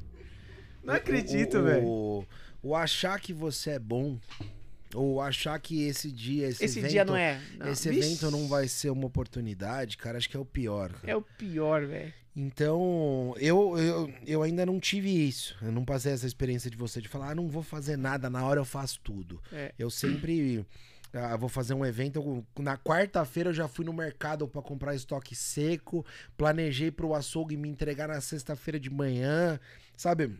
Não 0.82 0.94
acredito, 0.94 1.58
o, 1.58 1.62
velho. 1.62 1.86
O, 1.86 2.26
o 2.62 2.74
achar 2.74 3.20
que 3.20 3.32
você 3.32 3.72
é 3.72 3.78
bom, 3.78 4.18
ou 4.94 5.20
achar 5.20 5.58
que 5.60 5.86
esse 5.86 6.10
dia, 6.10 6.48
esse, 6.48 6.64
Esse 6.64 6.78
evento, 6.78 6.90
dia 6.90 7.04
não 7.04 7.14
é. 7.16 7.40
Não. 7.58 7.68
esse 7.68 7.90
Vixe, 7.90 8.08
evento 8.08 8.30
não 8.30 8.48
vai 8.48 8.66
ser 8.68 8.90
uma 8.90 9.06
oportunidade, 9.06 9.96
cara, 9.98 10.16
acho 10.16 10.28
que 10.28 10.36
é 10.36 10.40
o 10.40 10.44
pior. 10.46 10.92
cara. 10.92 11.12
É 11.12 11.16
o 11.16 11.22
pior, 11.22 11.86
velho. 11.86 12.12
Então, 12.42 13.34
eu, 13.36 13.76
eu, 13.78 14.14
eu 14.26 14.42
ainda 14.42 14.64
não 14.64 14.80
tive 14.80 15.10
isso. 15.10 15.54
Eu 15.60 15.70
não 15.70 15.84
passei 15.84 16.10
essa 16.10 16.26
experiência 16.26 16.70
de 16.70 16.76
você 16.76 16.98
de 16.98 17.06
falar, 17.06 17.32
ah, 17.32 17.34
não 17.34 17.48
vou 17.48 17.62
fazer 17.62 17.98
nada, 17.98 18.30
na 18.30 18.42
hora 18.42 18.58
eu 18.58 18.64
faço 18.64 18.98
tudo. 19.00 19.42
É. 19.52 19.74
Eu 19.78 19.90
sempre 19.90 20.64
ah, 21.12 21.36
vou 21.36 21.50
fazer 21.50 21.74
um 21.74 21.84
evento. 21.84 22.42
na 22.58 22.78
quarta-feira 22.78 23.50
eu 23.50 23.54
já 23.54 23.68
fui 23.68 23.84
no 23.84 23.92
mercado 23.92 24.48
pra 24.48 24.62
comprar 24.62 24.94
estoque 24.94 25.34
seco, 25.36 26.02
planejei 26.34 26.90
pro 26.90 27.14
açougue 27.14 27.58
me 27.58 27.68
entregar 27.68 28.08
na 28.08 28.22
sexta-feira 28.22 28.80
de 28.80 28.88
manhã, 28.88 29.60
sabe? 29.94 30.34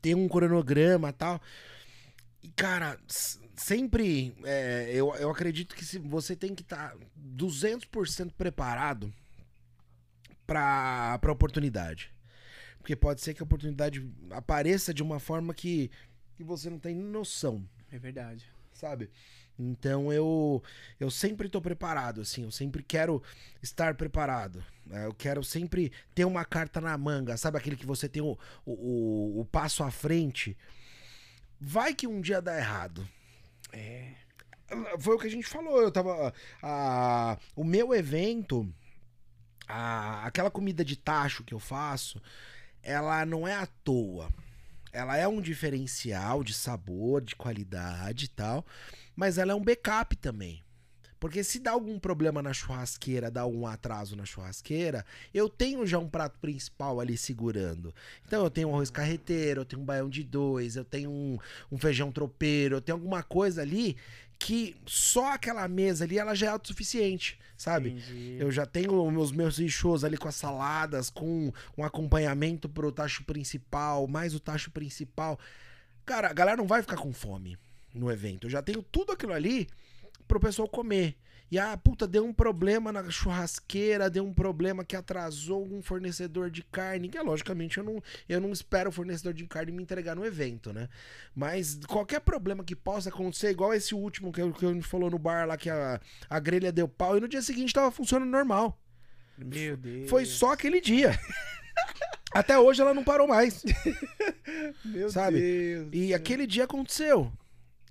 Tem 0.00 0.14
um 0.14 0.26
cronograma 0.26 1.10
e 1.10 1.12
tal. 1.12 1.42
E, 2.42 2.48
cara, 2.48 2.98
sempre 3.54 4.34
é, 4.44 4.90
eu, 4.94 5.14
eu 5.16 5.28
acredito 5.28 5.74
que 5.74 5.84
se 5.84 5.98
você 5.98 6.34
tem 6.34 6.54
que 6.54 6.62
estar 6.62 6.96
200% 7.36 8.32
preparado 8.32 9.12
pra, 10.52 11.18
pra 11.18 11.32
oportunidade. 11.32 12.12
Porque 12.78 12.94
pode 12.94 13.20
ser 13.20 13.32
que 13.32 13.42
a 13.42 13.44
oportunidade 13.44 14.06
apareça 14.30 14.92
de 14.92 15.02
uma 15.02 15.18
forma 15.18 15.54
que, 15.54 15.90
que 16.36 16.44
você 16.44 16.68
não 16.68 16.78
tem 16.78 16.94
noção, 16.94 17.66
É 17.90 17.98
verdade. 17.98 18.44
sabe? 18.72 19.08
Então 19.58 20.12
eu 20.12 20.62
eu 20.98 21.10
sempre 21.10 21.48
tô 21.48 21.60
preparado, 21.60 22.20
assim, 22.22 22.42
eu 22.42 22.50
sempre 22.50 22.82
quero 22.82 23.22
estar 23.62 23.94
preparado. 23.94 24.64
né? 24.84 25.06
Eu 25.06 25.14
quero 25.14 25.44
sempre 25.44 25.92
ter 26.14 26.24
uma 26.24 26.44
carta 26.44 26.80
na 26.80 26.96
manga, 26.98 27.36
sabe 27.36 27.56
aquele 27.58 27.76
que 27.76 27.86
você 27.86 28.08
tem 28.08 28.22
o, 28.22 28.36
o, 28.66 28.72
o- 28.72 29.40
o 29.40 29.44
passo 29.44 29.84
à 29.84 29.90
frente. 29.90 30.56
Vai 31.60 31.94
que 31.94 32.06
um 32.08 32.20
dia 32.20 32.42
dá 32.42 32.56
errado. 32.58 33.06
É. 33.72 34.14
Foi 34.98 35.14
o 35.14 35.18
que 35.18 35.26
a 35.28 35.30
gente 35.30 35.46
falou. 35.46 35.80
Eu 35.80 35.92
tava. 35.92 36.32
a- 36.62 37.38
o 37.54 37.62
meu 37.62 37.94
evento, 37.94 38.72
a- 39.68 40.24
aquela 40.26 40.50
comida 40.50 40.84
de 40.84 40.96
tacho 40.96 41.44
que 41.44 41.54
eu 41.54 41.58
faço, 41.60 42.20
ela 42.82 43.24
não 43.24 43.46
é 43.46 43.54
à 43.54 43.66
toa. 43.66 44.28
Ela 44.92 45.16
é 45.16 45.26
um 45.26 45.40
diferencial 45.40 46.44
de 46.44 46.52
sabor, 46.52 47.22
de 47.22 47.34
qualidade 47.34 48.26
e 48.26 48.28
tal. 48.28 48.64
Mas 49.16 49.38
ela 49.38 49.52
é 49.52 49.54
um 49.54 49.62
backup 49.62 50.14
também. 50.16 50.62
Porque 51.18 51.44
se 51.44 51.60
dá 51.60 51.70
algum 51.70 52.00
problema 52.00 52.42
na 52.42 52.52
churrasqueira, 52.52 53.30
dá 53.30 53.42
algum 53.42 53.64
atraso 53.64 54.16
na 54.16 54.24
churrasqueira, 54.24 55.06
eu 55.32 55.48
tenho 55.48 55.86
já 55.86 55.96
um 55.96 56.08
prato 56.08 56.36
principal 56.40 56.98
ali 56.98 57.16
segurando. 57.16 57.94
Então 58.26 58.42
eu 58.42 58.50
tenho 58.50 58.68
um 58.68 58.74
arroz 58.74 58.90
carreteiro, 58.90 59.60
eu 59.60 59.64
tenho 59.64 59.82
um 59.82 59.84
baião 59.84 60.10
de 60.10 60.24
dois, 60.24 60.74
eu 60.74 60.84
tenho 60.84 61.08
um, 61.12 61.38
um 61.70 61.78
feijão 61.78 62.10
tropeiro, 62.10 62.74
eu 62.74 62.80
tenho 62.80 62.96
alguma 62.98 63.22
coisa 63.22 63.62
ali 63.62 63.96
que 64.44 64.74
só 64.84 65.34
aquela 65.34 65.68
mesa 65.68 66.04
ali 66.04 66.18
ela 66.18 66.34
já 66.34 66.48
é 66.48 66.50
autossuficiente, 66.50 67.38
sabe? 67.56 67.90
Entendi. 67.90 68.36
Eu 68.40 68.50
já 68.50 68.66
tenho 68.66 69.00
os 69.16 69.30
meus 69.30 69.54
shows 69.70 70.02
ali 70.02 70.16
com 70.16 70.26
as 70.26 70.34
saladas, 70.34 71.08
com 71.08 71.52
um 71.78 71.84
acompanhamento 71.84 72.68
pro 72.68 72.90
tacho 72.90 73.22
principal, 73.22 74.08
mais 74.08 74.34
o 74.34 74.40
tacho 74.40 74.72
principal. 74.72 75.38
Cara, 76.04 76.28
a 76.28 76.32
galera 76.32 76.56
não 76.56 76.66
vai 76.66 76.82
ficar 76.82 76.96
com 76.96 77.12
fome 77.12 77.56
no 77.94 78.10
evento. 78.10 78.48
Eu 78.48 78.50
já 78.50 78.60
tenho 78.60 78.82
tudo 78.82 79.12
aquilo 79.12 79.32
ali 79.32 79.68
pro 80.26 80.40
pessoal 80.40 80.68
comer. 80.68 81.16
E 81.52 81.58
ah, 81.58 81.76
puta, 81.76 82.08
deu 82.08 82.24
um 82.24 82.32
problema 82.32 82.90
na 82.90 83.10
churrasqueira, 83.10 84.08
deu 84.08 84.24
um 84.24 84.32
problema 84.32 84.82
que 84.86 84.96
atrasou 84.96 85.70
um 85.70 85.82
fornecedor 85.82 86.50
de 86.50 86.62
carne. 86.62 87.10
Que 87.10 87.20
logicamente 87.20 87.76
eu 87.76 87.84
não, 87.84 88.02
eu 88.26 88.40
não 88.40 88.52
espero 88.52 88.88
o 88.88 88.92
fornecedor 88.92 89.34
de 89.34 89.46
carne 89.46 89.70
me 89.70 89.82
entregar 89.82 90.16
no 90.16 90.24
evento, 90.24 90.72
né? 90.72 90.88
Mas 91.34 91.78
qualquer 91.86 92.20
problema 92.22 92.64
que 92.64 92.74
possa 92.74 93.10
acontecer, 93.10 93.50
igual 93.50 93.74
esse 93.74 93.94
último 93.94 94.32
que, 94.32 94.40
eu- 94.40 94.50
que 94.50 94.64
a 94.64 94.72
gente 94.72 94.86
falou 94.86 95.10
no 95.10 95.18
bar 95.18 95.46
lá, 95.46 95.58
que 95.58 95.68
a, 95.68 96.00
a 96.30 96.40
grelha 96.40 96.72
deu 96.72 96.88
pau, 96.88 97.18
e 97.18 97.20
no 97.20 97.28
dia 97.28 97.42
seguinte 97.42 97.74
tava 97.74 97.90
funcionando 97.90 98.30
normal. 98.30 98.80
Meu 99.36 99.76
Deus. 99.76 100.08
Foi 100.08 100.24
só 100.24 100.52
aquele 100.52 100.80
dia. 100.80 101.10
Até 102.32 102.58
hoje 102.58 102.80
ela 102.80 102.94
não 102.94 103.04
parou 103.04 103.28
mais. 103.28 103.62
Meu 104.82 105.10
sabe? 105.10 105.38
Deus. 105.38 105.88
E 105.92 106.14
aquele 106.14 106.46
dia 106.46 106.64
aconteceu. 106.64 107.30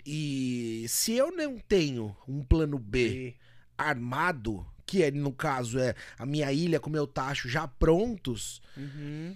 E 0.03 0.83
se 0.89 1.13
eu 1.13 1.31
não 1.31 1.59
tenho 1.59 2.17
um 2.27 2.43
plano 2.43 2.79
B 2.79 3.35
armado, 3.81 4.65
que 4.85 5.03
é, 5.03 5.11
no 5.11 5.31
caso 5.31 5.79
é 5.79 5.95
a 6.17 6.25
minha 6.25 6.51
ilha 6.51 6.79
com 6.79 6.89
meu 6.89 7.07
tacho 7.07 7.47
já 7.49 7.67
prontos, 7.67 8.61
Uhum. 8.77 9.35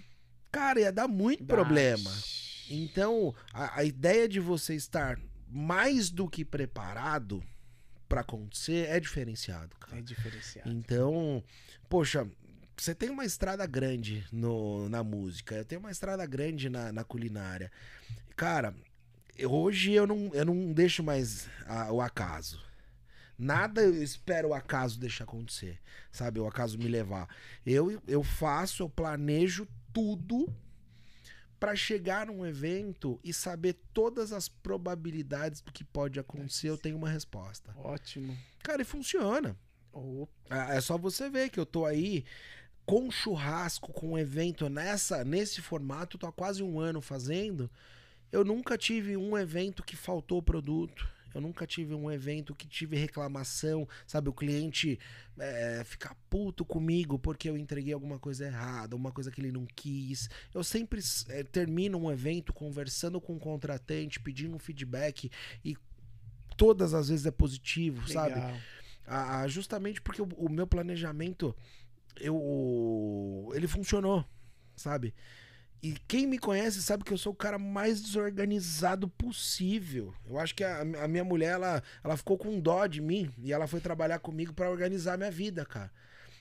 cara, 0.52 0.80
ia 0.80 0.92
dar 0.92 1.08
muito 1.08 1.44
Dá. 1.44 1.54
problema. 1.54 2.10
Então, 2.68 3.34
a, 3.52 3.80
a 3.80 3.84
ideia 3.84 4.28
de 4.28 4.40
você 4.40 4.74
estar 4.74 5.18
mais 5.48 6.10
do 6.10 6.28
que 6.28 6.44
preparado 6.44 7.42
pra 8.08 8.20
acontecer 8.22 8.88
é 8.88 8.98
diferenciado, 9.00 9.76
cara. 9.78 9.98
É 9.98 10.02
diferenciado. 10.02 10.68
Então, 10.70 11.42
poxa, 11.88 12.26
você 12.76 12.94
tem 12.94 13.08
uma 13.10 13.24
estrada 13.24 13.64
grande 13.66 14.24
no, 14.32 14.88
na 14.88 15.02
música, 15.02 15.54
eu 15.54 15.64
tenho 15.64 15.80
uma 15.80 15.90
estrada 15.90 16.26
grande 16.26 16.68
na, 16.68 16.92
na 16.92 17.04
culinária. 17.04 17.70
Cara, 18.36 18.74
eu- 19.36 19.50
hoje 19.52 19.92
eu 19.92 20.06
não, 20.06 20.30
eu 20.34 20.44
não 20.44 20.72
deixo 20.72 21.02
mais 21.02 21.48
a- 21.66 21.90
o 21.92 22.00
acaso. 22.00 22.60
Nada 23.38 23.82
eu 23.82 24.02
espero 24.02 24.48
o 24.48 24.54
acaso 24.54 24.98
deixar 24.98 25.24
acontecer, 25.24 25.78
sabe? 26.10 26.40
O 26.40 26.46
acaso 26.46 26.78
me 26.78 26.88
levar. 26.88 27.28
Eu, 27.64 28.00
eu 28.06 28.22
faço, 28.22 28.82
eu 28.82 28.88
planejo 28.88 29.66
tudo 29.92 30.52
pra 31.60 31.74
chegar 31.74 32.26
num 32.26 32.46
evento 32.46 33.18
e 33.24 33.32
saber 33.32 33.74
todas 33.92 34.32
as 34.32 34.48
probabilidades 34.48 35.60
do 35.60 35.72
que 35.72 35.84
pode 35.84 36.18
acontecer. 36.18 36.68
Eu 36.68 36.78
tenho 36.78 36.96
uma 36.96 37.08
resposta. 37.08 37.74
Ótimo. 37.76 38.36
Cara, 38.62 38.82
e 38.82 38.84
funciona. 38.84 39.56
Opa. 39.92 40.32
Ah, 40.50 40.74
É 40.74 40.80
só 40.80 40.96
você 40.98 41.28
ver 41.28 41.50
que 41.50 41.58
eu 41.60 41.66
tô 41.66 41.84
aí 41.84 42.24
com 42.84 43.10
churrasco, 43.10 43.92
com 43.92 44.12
um 44.12 44.18
evento 44.18 44.68
nessa, 44.68 45.24
nesse 45.24 45.60
formato, 45.60 46.16
tô 46.16 46.26
há 46.26 46.32
quase 46.32 46.62
um 46.62 46.78
ano 46.78 47.00
fazendo. 47.00 47.70
Eu 48.30 48.44
nunca 48.44 48.78
tive 48.78 49.16
um 49.16 49.36
evento 49.36 49.82
que 49.82 49.96
faltou 49.96 50.42
produto. 50.42 51.08
Eu 51.36 51.42
nunca 51.42 51.66
tive 51.66 51.94
um 51.94 52.10
evento 52.10 52.54
que 52.54 52.66
tive 52.66 52.96
reclamação, 52.96 53.86
sabe? 54.06 54.30
O 54.30 54.32
cliente 54.32 54.98
é, 55.38 55.82
ficar 55.84 56.16
puto 56.30 56.64
comigo 56.64 57.18
porque 57.18 57.46
eu 57.46 57.58
entreguei 57.58 57.92
alguma 57.92 58.18
coisa 58.18 58.46
errada, 58.46 58.96
uma 58.96 59.12
coisa 59.12 59.30
que 59.30 59.38
ele 59.42 59.52
não 59.52 59.66
quis. 59.66 60.30
Eu 60.54 60.64
sempre 60.64 60.98
é, 61.28 61.42
termino 61.42 61.98
um 61.98 62.10
evento 62.10 62.54
conversando 62.54 63.20
com 63.20 63.36
o 63.36 63.38
contratante, 63.38 64.18
pedindo 64.18 64.56
um 64.56 64.58
feedback 64.58 65.30
e 65.62 65.76
todas 66.56 66.94
as 66.94 67.10
vezes 67.10 67.26
é 67.26 67.30
positivo, 67.30 68.10
sabe? 68.10 68.36
Legal. 68.36 68.56
Ah, 69.06 69.46
justamente 69.46 70.00
porque 70.00 70.22
o, 70.22 70.28
o 70.38 70.48
meu 70.48 70.66
planejamento 70.66 71.54
eu 72.18 73.52
ele 73.54 73.68
funcionou, 73.68 74.24
sabe? 74.74 75.14
E 75.86 75.94
quem 76.08 76.26
me 76.26 76.36
conhece 76.36 76.82
sabe 76.82 77.04
que 77.04 77.12
eu 77.12 77.18
sou 77.18 77.32
o 77.32 77.36
cara 77.36 77.60
mais 77.60 78.02
desorganizado 78.02 79.08
possível. 79.08 80.12
Eu 80.28 80.36
acho 80.36 80.52
que 80.52 80.64
a, 80.64 80.80
a 80.80 81.06
minha 81.06 81.22
mulher 81.22 81.52
ela, 81.52 81.80
ela 82.02 82.16
ficou 82.16 82.36
com 82.36 82.58
dó 82.58 82.88
de 82.88 83.00
mim 83.00 83.30
e 83.38 83.52
ela 83.52 83.68
foi 83.68 83.80
trabalhar 83.80 84.18
comigo 84.18 84.52
pra 84.52 84.68
organizar 84.68 85.14
a 85.14 85.16
minha 85.16 85.30
vida, 85.30 85.64
cara. 85.64 85.92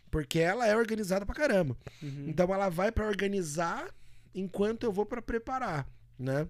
Porque 0.10 0.40
ela 0.40 0.66
é 0.66 0.76
organizada 0.76 1.28
pra 1.28 1.36
caramba. 1.36 1.78
Uhum. 2.02 2.26
Então 2.28 2.52
ela 2.52 2.70
vai 2.70 2.92
pra 2.92 3.06
organizar 3.06 3.94
enquanto 4.34 4.84
eu 4.84 4.92
vou 4.92 5.06
pra 5.06 5.22
preparar, 5.22 5.88
né? 6.18 6.48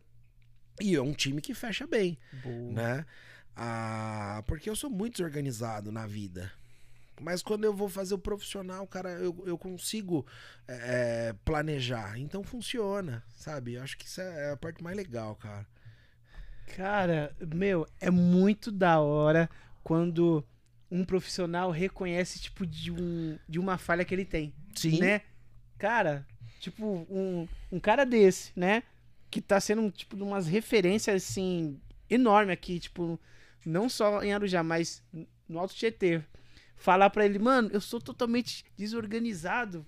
E 0.80 0.96
é 0.96 1.02
um 1.02 1.14
time 1.14 1.42
que 1.42 1.54
fecha 1.54 1.86
bem 1.86 2.18
Boa. 2.42 2.72
né? 2.72 3.06
Ah, 3.54 4.42
porque 4.48 4.70
eu 4.70 4.76
sou 4.76 4.90
muito 4.90 5.18
desorganizado 5.18 5.92
na 5.92 6.08
vida. 6.08 6.50
Mas 7.22 7.42
quando 7.42 7.64
eu 7.64 7.74
vou 7.74 7.88
fazer 7.88 8.14
o 8.14 8.20
profissional, 8.20 8.86
cara, 8.88 9.12
eu, 9.12 9.44
eu 9.46 9.58
consigo 9.58 10.26
é, 10.68 11.34
planejar. 11.46 12.20
Então 12.20 12.44
funciona, 12.44 13.24
sabe? 13.36 13.74
Eu 13.74 13.84
acho 13.84 13.98
que 13.98 14.06
isso 14.06 14.22
é 14.22 14.52
a 14.52 14.58
parte 14.58 14.84
mais 14.84 14.98
legal, 14.98 15.36
cara. 15.36 15.66
Cara, 16.76 17.36
meu, 17.54 17.88
é 18.02 18.10
muito 18.10 18.72
da 18.72 19.00
hora 19.00 19.50
quando 19.84 20.44
um 20.90 21.06
profissional 21.06 21.72
reconhece, 21.72 22.40
tipo, 22.40 22.66
de, 22.66 22.92
um, 22.92 23.38
de 23.48 23.60
uma 23.60 23.78
falha 23.78 24.04
que 24.04 24.14
ele 24.14 24.26
tem. 24.26 24.54
Sim. 24.76 25.00
Né? 25.00 25.22
Cara, 25.78 26.26
tipo, 26.60 27.06
um, 27.10 27.48
um 27.72 27.80
cara 27.80 28.06
desse, 28.06 28.52
né? 28.56 28.84
Que 29.30 29.42
tá 29.42 29.60
sendo, 29.60 29.90
tipo, 29.92 30.16
de 30.16 30.24
umas 30.24 30.48
referências, 30.48 31.24
assim, 31.24 31.80
enorme 32.10 32.52
aqui, 32.52 32.80
tipo, 32.80 33.20
não 33.66 33.90
só 33.90 34.22
em 34.24 34.34
Arujá, 34.34 34.64
mas 34.64 35.04
no 35.48 35.60
Alto 35.60 35.76
Tietê. 35.76 36.24
Falar 36.78 37.10
pra 37.10 37.26
ele, 37.26 37.40
mano, 37.40 37.70
eu 37.74 37.82
sou 37.82 38.00
totalmente 38.00 38.64
desorganizado. 38.78 39.86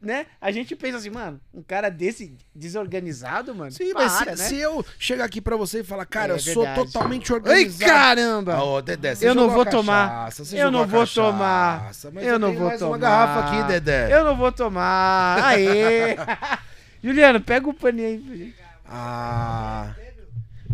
Né? 0.00 0.26
A 0.40 0.52
gente 0.52 0.76
pensa 0.76 0.98
assim, 0.98 1.10
mano, 1.10 1.40
um 1.52 1.60
cara 1.60 1.90
desse 1.90 2.32
desorganizado, 2.54 3.52
mano. 3.52 3.72
Sim, 3.72 3.92
mas 3.94 4.12
se, 4.12 4.18
para, 4.24 4.36
né? 4.36 4.44
se 4.44 4.56
eu 4.56 4.86
chegar 4.96 5.24
aqui 5.24 5.40
pra 5.40 5.56
você 5.56 5.80
e 5.80 5.84
falar, 5.84 6.06
cara, 6.06 6.34
É 6.34 6.36
eu 6.36 6.38
sou 6.38 6.62
verdade. 6.62 6.86
totalmente 6.92 7.32
organizado. 7.32 7.90
caramba! 7.90 8.62
Ô, 8.62 8.80
Dedé, 8.80 9.16
você 9.16 9.28
Eu 9.28 9.34
não 9.34 9.50
vou 9.50 9.66
tomar. 9.66 10.28
Eu 10.52 10.70
não 10.70 10.86
vou 10.86 11.04
tomar. 11.04 11.90
Eu 12.22 12.38
não 12.38 12.54
vou 12.54 12.70
tomar. 12.78 12.90
uma 12.92 12.98
garrafa 12.98 13.40
aqui, 13.58 13.66
Dedé. 13.72 14.14
Eu 14.16 14.24
não 14.24 14.36
vou 14.36 14.52
tomar. 14.52 15.42
Aê! 15.44 16.16
Juliano, 17.02 17.40
pega 17.40 17.68
o 17.68 17.74
paninho 17.74 18.06
aí. 18.06 18.18
pra 18.18 18.36
gente. 18.36 18.54
Ah. 18.86 19.94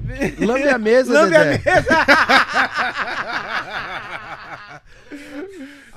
Lambe 0.39 0.69
a 0.69 0.77
mesa, 0.77 1.15
Lambe 1.15 1.35
a 1.35 1.45
Dedé. 1.45 1.63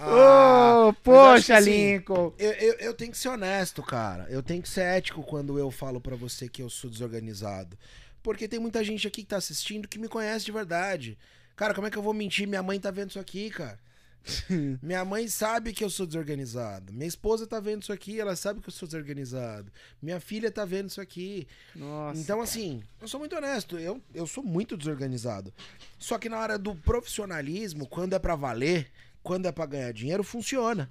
Ô, 0.07 0.89
Ah, 0.89 0.93
que 0.93 1.01
poxa, 1.01 1.57
assim, 1.57 1.93
Lincoln. 1.93 2.33
Eu, 2.37 2.51
eu, 2.53 2.73
eu 2.79 2.93
tenho 2.93 3.11
que 3.11 3.17
ser 3.17 3.29
honesto, 3.29 3.83
cara. 3.83 4.25
Eu 4.29 4.41
tenho 4.41 4.61
que 4.61 4.69
ser 4.69 4.81
ético 4.81 5.23
quando 5.23 5.57
eu 5.59 5.69
falo 5.71 5.99
pra 5.99 6.15
você 6.15 6.47
que 6.47 6.61
eu 6.61 6.69
sou 6.69 6.89
desorganizado. 6.89 7.77
Porque 8.23 8.47
tem 8.47 8.59
muita 8.59 8.83
gente 8.83 9.07
aqui 9.07 9.21
que 9.21 9.29
tá 9.29 9.37
assistindo 9.37 9.87
que 9.87 9.99
me 9.99 10.07
conhece 10.07 10.45
de 10.45 10.51
verdade. 10.51 11.17
Cara, 11.55 11.73
como 11.73 11.87
é 11.87 11.91
que 11.91 11.97
eu 11.97 12.03
vou 12.03 12.13
mentir? 12.13 12.47
Minha 12.47 12.63
mãe 12.63 12.79
tá 12.79 12.91
vendo 12.91 13.09
isso 13.09 13.19
aqui, 13.19 13.49
cara. 13.49 13.79
Minha 14.81 15.05
mãe 15.05 15.27
sabe 15.27 15.71
que 15.71 15.83
eu 15.83 15.89
sou 15.89 16.05
desorganizado. 16.05 16.91
Minha 16.91 17.07
esposa 17.07 17.47
tá 17.47 17.59
vendo 17.59 17.83
isso 17.83 17.93
aqui, 17.93 18.19
ela 18.19 18.35
sabe 18.35 18.59
que 18.61 18.67
eu 18.67 18.73
sou 18.73 18.87
desorganizado. 18.87 19.71
Minha 20.01 20.19
filha 20.19 20.51
tá 20.51 20.65
vendo 20.65 20.89
isso 20.89 20.99
aqui. 20.99 21.47
Nossa. 21.73 22.19
Então, 22.19 22.41
assim, 22.41 22.83
eu 23.01 23.07
sou 23.07 23.19
muito 23.19 23.35
honesto. 23.35 23.77
Eu, 23.79 24.01
eu 24.13 24.27
sou 24.27 24.43
muito 24.43 24.75
desorganizado. 24.75 25.53
Só 25.97 26.17
que 26.17 26.27
na 26.27 26.39
hora 26.39 26.57
do 26.57 26.75
profissionalismo, 26.75 27.87
quando 27.87 28.13
é 28.13 28.19
pra 28.19 28.35
valer, 28.35 28.91
quando 29.27 29.45
é 29.45 29.51
pra 29.51 29.65
ganhar 29.65 29.91
dinheiro, 29.91 30.23
funciona. 30.23 30.89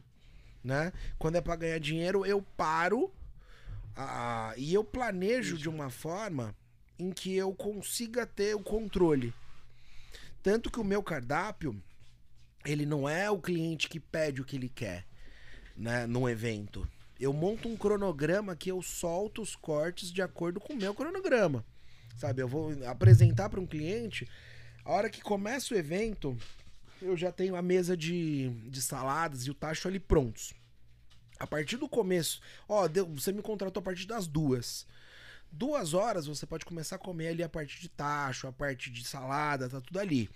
Né? 0.63 0.93
Quando 1.19 1.37
é 1.37 1.41
pra 1.41 1.57
ganhar 1.57 1.79
dinheiro, 1.79 2.27
eu 2.27 2.43
paro 2.43 3.11
ah, 3.97 4.53
e 4.59 4.75
eu 4.75 4.85
planejo 4.85 5.57
de 5.57 5.71
uma 5.71 5.89
forma 5.89 6.55
em 6.99 7.11
que 7.13 7.35
eu 7.35 7.55
consiga 7.55 8.27
ter 8.27 8.55
o 8.55 8.61
controle. 8.61 9.33
Tanto 10.43 10.71
que 10.71 10.79
o 10.79 10.85
meu 10.85 11.03
cardápio, 11.03 11.83
ele 12.63 12.85
não 12.85 13.09
é 13.09 13.31
o 13.31 13.41
cliente 13.41 13.89
que 13.89 13.99
pede 13.99 14.43
o 14.43 14.45
que 14.45 14.57
ele 14.57 14.69
quer, 14.69 15.07
né, 15.75 16.07
num 16.07 16.29
evento. 16.29 16.87
Eu 17.19 17.33
monto 17.33 17.71
um 17.71 17.77
cronograma 17.77 18.55
que 18.55 18.71
eu 18.71 18.83
solto 18.83 19.41
os 19.41 19.57
cortes 19.57 20.13
de 20.13 20.21
acordo 20.21 20.61
com 20.61 20.75
o 20.75 20.77
meu 20.77 20.95
cronograma. 20.95 21.65
Sabe, 22.19 22.43
eu 22.43 22.49
vou 22.49 22.77
apresentar 22.85 23.49
para 23.49 23.61
um 23.61 23.67
cliente, 23.67 24.29
a 24.85 24.93
hora 24.93 25.09
que 25.09 25.23
começa 25.23 25.73
o 25.73 25.77
evento, 25.79 26.37
eu 27.03 27.17
já 27.17 27.31
tenho 27.33 27.57
a 27.57 27.63
mesa 27.63 27.97
de, 27.97 28.49
de 28.71 28.81
saladas 28.83 29.43
e 29.47 29.51
o 29.51 29.55
tacho 29.55 29.89
ali 29.89 29.99
prontos. 30.01 30.53
A 31.39 31.47
partir 31.47 31.77
do 31.77 31.89
começo, 31.89 32.41
ó, 32.69 32.89
deu- 32.89 33.07
você 33.07 33.31
me 33.33 33.43
contratou 33.43 33.81
a 33.81 33.85
partir 33.85 34.07
das 34.07 34.27
duas. 34.27 34.87
Duas 35.53 35.95
horas 35.95 36.27
você 36.27 36.47
pode 36.47 36.65
começar 36.65 36.97
a 36.97 36.99
comer 36.99 37.29
ali 37.29 37.43
a 37.43 37.49
parte 37.49 37.81
de 37.81 37.89
tacho, 37.89 38.47
a 38.47 38.53
parte 38.53 38.91
de 38.91 39.05
salada, 39.07 39.69
tá 39.69 39.81
tudo 39.81 39.99
ali. 40.01 40.29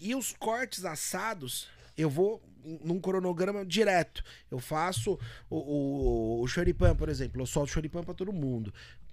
E 0.00 0.14
os 0.14 0.32
cortes 0.32 0.84
assados, 0.84 1.68
eu 1.96 2.08
vou 2.10 2.42
num 2.84 3.00
cronograma 3.00 3.64
direto. 3.66 4.22
Eu 4.50 4.58
faço 4.58 5.18
o, 5.50 5.56
o, 5.56 6.42
o 6.42 6.46
choripan, 6.46 6.94
por 6.94 7.08
exemplo. 7.08 7.40
Eu 7.40 7.46
solto 7.46 7.72
choripan 7.72 8.02
pra 8.04 8.14
todo 8.14 8.32
mundo. 8.32 8.72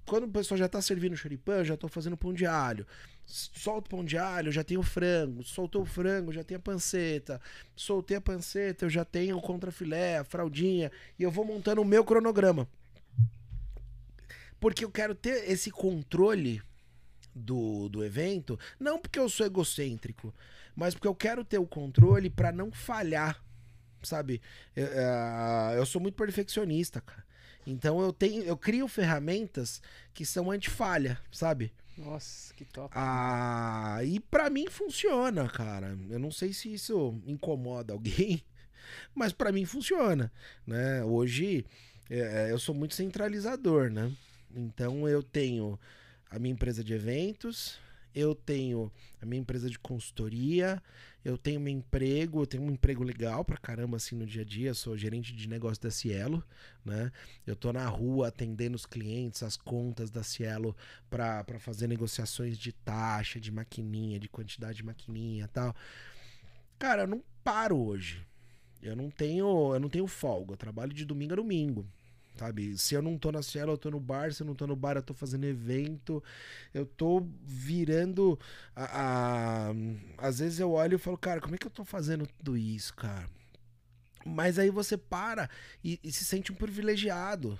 Quando 0.09 0.23
o 0.23 0.31
pessoal 0.31 0.57
já 0.57 0.67
tá 0.67 0.81
servindo 0.81 1.15
choripan, 1.15 1.57
eu 1.57 1.65
já 1.65 1.77
tô 1.77 1.87
fazendo 1.87 2.17
pão 2.17 2.33
de 2.33 2.43
alho. 2.43 2.83
Solto 3.27 3.85
o 3.85 3.89
pão 3.91 4.03
de 4.03 4.17
alho, 4.17 4.51
já 4.51 4.63
tenho 4.63 4.79
o 4.79 4.83
frango. 4.83 5.43
Soltou 5.43 5.83
o 5.83 5.85
frango, 5.85 6.33
já 6.33 6.43
tenho 6.43 6.59
a 6.59 6.63
panceta. 6.63 7.39
Soltei 7.75 8.17
a 8.17 8.21
panceta, 8.21 8.85
eu 8.85 8.89
já 8.89 9.05
tenho 9.05 9.37
o 9.37 9.41
contrafilé, 9.41 10.17
a 10.17 10.23
fraldinha. 10.23 10.91
E 11.19 11.21
eu 11.21 11.29
vou 11.29 11.45
montando 11.45 11.83
o 11.83 11.85
meu 11.85 12.03
cronograma. 12.03 12.67
Porque 14.59 14.83
eu 14.83 14.89
quero 14.89 15.13
ter 15.13 15.47
esse 15.47 15.69
controle 15.69 16.59
do, 17.35 17.87
do 17.87 18.03
evento, 18.03 18.59
não 18.79 18.97
porque 18.97 19.19
eu 19.19 19.29
sou 19.29 19.45
egocêntrico, 19.45 20.33
mas 20.75 20.95
porque 20.95 21.07
eu 21.07 21.13
quero 21.13 21.45
ter 21.45 21.59
o 21.59 21.67
controle 21.67 22.31
pra 22.31 22.51
não 22.51 22.71
falhar, 22.71 23.43
sabe? 24.01 24.41
Eu, 24.75 24.87
eh, 24.87 25.75
eu 25.77 25.85
sou 25.85 26.01
muito 26.01 26.15
perfeccionista, 26.15 26.99
cara. 26.99 27.28
Então 27.65 28.01
eu 28.01 28.11
tenho, 28.11 28.43
eu 28.43 28.57
crio 28.57 28.87
ferramentas 28.87 29.81
que 30.13 30.25
são 30.25 30.49
anti-falha, 30.51 31.19
sabe? 31.31 31.71
Nossa, 31.97 32.53
que 32.53 32.63
top. 32.63 32.93
Ah, 32.95 33.99
e 34.03 34.19
pra 34.19 34.49
mim 34.49 34.67
funciona, 34.67 35.47
cara. 35.49 35.97
Eu 36.09 36.17
não 36.17 36.31
sei 36.31 36.53
se 36.53 36.73
isso 36.73 37.21
incomoda 37.25 37.93
alguém, 37.93 38.41
mas 39.13 39.33
pra 39.33 39.51
mim 39.51 39.65
funciona, 39.65 40.31
né? 40.65 41.03
Hoje 41.03 41.65
é, 42.09 42.51
eu 42.51 42.57
sou 42.57 42.73
muito 42.73 42.95
centralizador, 42.95 43.89
né? 43.89 44.11
Então 44.55 45.07
eu 45.07 45.21
tenho 45.21 45.77
a 46.31 46.39
minha 46.39 46.53
empresa 46.53 46.83
de 46.83 46.93
eventos, 46.93 47.77
eu 48.15 48.33
tenho 48.33 48.91
a 49.21 49.25
minha 49.25 49.41
empresa 49.41 49.69
de 49.69 49.77
consultoria, 49.77 50.81
eu 51.23 51.37
tenho 51.37 51.59
meu 51.59 51.73
emprego, 51.73 52.41
eu 52.41 52.47
tenho 52.47 52.63
um 52.63 52.71
emprego 52.71 53.03
legal 53.03 53.43
pra 53.43 53.57
caramba 53.57 53.97
assim 53.97 54.15
no 54.15 54.25
dia 54.25 54.41
a 54.41 54.45
dia, 54.45 54.69
eu 54.69 54.75
sou 54.75 54.97
gerente 54.97 55.33
de 55.33 55.49
negócio 55.49 55.81
da 55.83 55.91
Cielo, 55.91 56.43
né? 56.85 57.11
Eu 57.45 57.55
tô 57.55 57.73
na 57.73 57.85
rua 57.87 58.29
atendendo 58.29 58.75
os 58.75 58.85
clientes, 58.85 59.43
as 59.43 59.57
contas 59.57 60.09
da 60.09 60.23
Cielo 60.23 60.75
para 61.09 61.43
fazer 61.59 61.87
negociações 61.87 62.57
de 62.57 62.71
taxa, 62.71 63.39
de 63.39 63.51
maquininha, 63.51 64.19
de 64.19 64.29
quantidade 64.29 64.77
de 64.77 64.83
maquininha 64.83 65.45
e 65.45 65.47
tal. 65.49 65.75
Cara, 66.77 67.03
eu 67.03 67.07
não 67.07 67.23
paro 67.43 67.77
hoje. 67.77 68.25
Eu 68.81 68.95
não 68.95 69.09
tenho, 69.09 69.73
eu 69.73 69.79
não 69.79 69.89
tenho 69.89 70.07
folga, 70.07 70.53
eu 70.53 70.57
trabalho 70.57 70.93
de 70.93 71.03
domingo 71.03 71.33
a 71.33 71.35
domingo. 71.35 71.85
Sabe? 72.39 72.77
Se 72.77 72.95
eu 72.95 73.01
não 73.01 73.17
tô 73.17 73.31
na 73.31 73.43
Cielo, 73.43 73.73
eu 73.73 73.77
tô 73.77 73.91
no 73.91 73.99
bar. 73.99 74.31
Se 74.33 74.41
eu 74.43 74.47
não 74.47 74.55
tô 74.55 74.65
no 74.65 74.75
bar, 74.75 74.95
eu 74.95 75.03
tô 75.03 75.13
fazendo 75.13 75.45
evento. 75.45 76.23
Eu 76.73 76.85
tô 76.85 77.25
virando. 77.43 78.39
A, 78.75 79.69
a- 79.69 79.73
Às 80.17 80.39
vezes 80.39 80.59
eu 80.59 80.71
olho 80.71 80.95
e 80.95 80.99
falo, 80.99 81.17
cara, 81.17 81.41
como 81.41 81.55
é 81.55 81.57
que 81.57 81.67
eu 81.67 81.71
tô 81.71 81.83
fazendo 81.83 82.25
tudo 82.27 82.57
isso, 82.57 82.95
cara? 82.95 83.29
Mas 84.25 84.59
aí 84.59 84.69
você 84.69 84.97
para 84.97 85.49
e, 85.83 85.99
e 86.03 86.11
se 86.11 86.25
sente 86.25 86.51
um 86.51 86.55
privilegiado. 86.55 87.59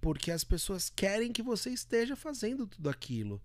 Porque 0.00 0.30
as 0.30 0.44
pessoas 0.44 0.88
querem 0.88 1.30
que 1.30 1.42
você 1.42 1.70
esteja 1.70 2.16
fazendo 2.16 2.66
tudo 2.66 2.88
aquilo. 2.88 3.40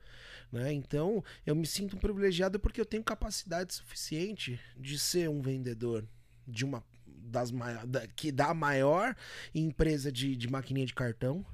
Né? 0.52 0.74
Então, 0.74 1.24
eu 1.46 1.56
me 1.56 1.68
sinto 1.68 1.96
um 1.98 2.00
privilegiado 2.00 2.60
porque 2.60 2.82
eu 2.82 2.86
tenho 2.86 3.04
capacidade 3.04 3.74
suficiente 3.74 4.60
de 4.78 4.98
ser 5.00 5.30
um 5.30 5.42
vendedor 5.42 6.06
de 6.48 6.64
uma 6.66 6.84
das 7.26 7.52
da, 7.86 8.08
que 8.08 8.32
da 8.32 8.54
maior 8.54 9.16
empresa 9.54 10.12
de, 10.12 10.36
de 10.36 10.50
maquininha 10.50 10.86
de 10.86 10.94
cartão. 10.94 11.46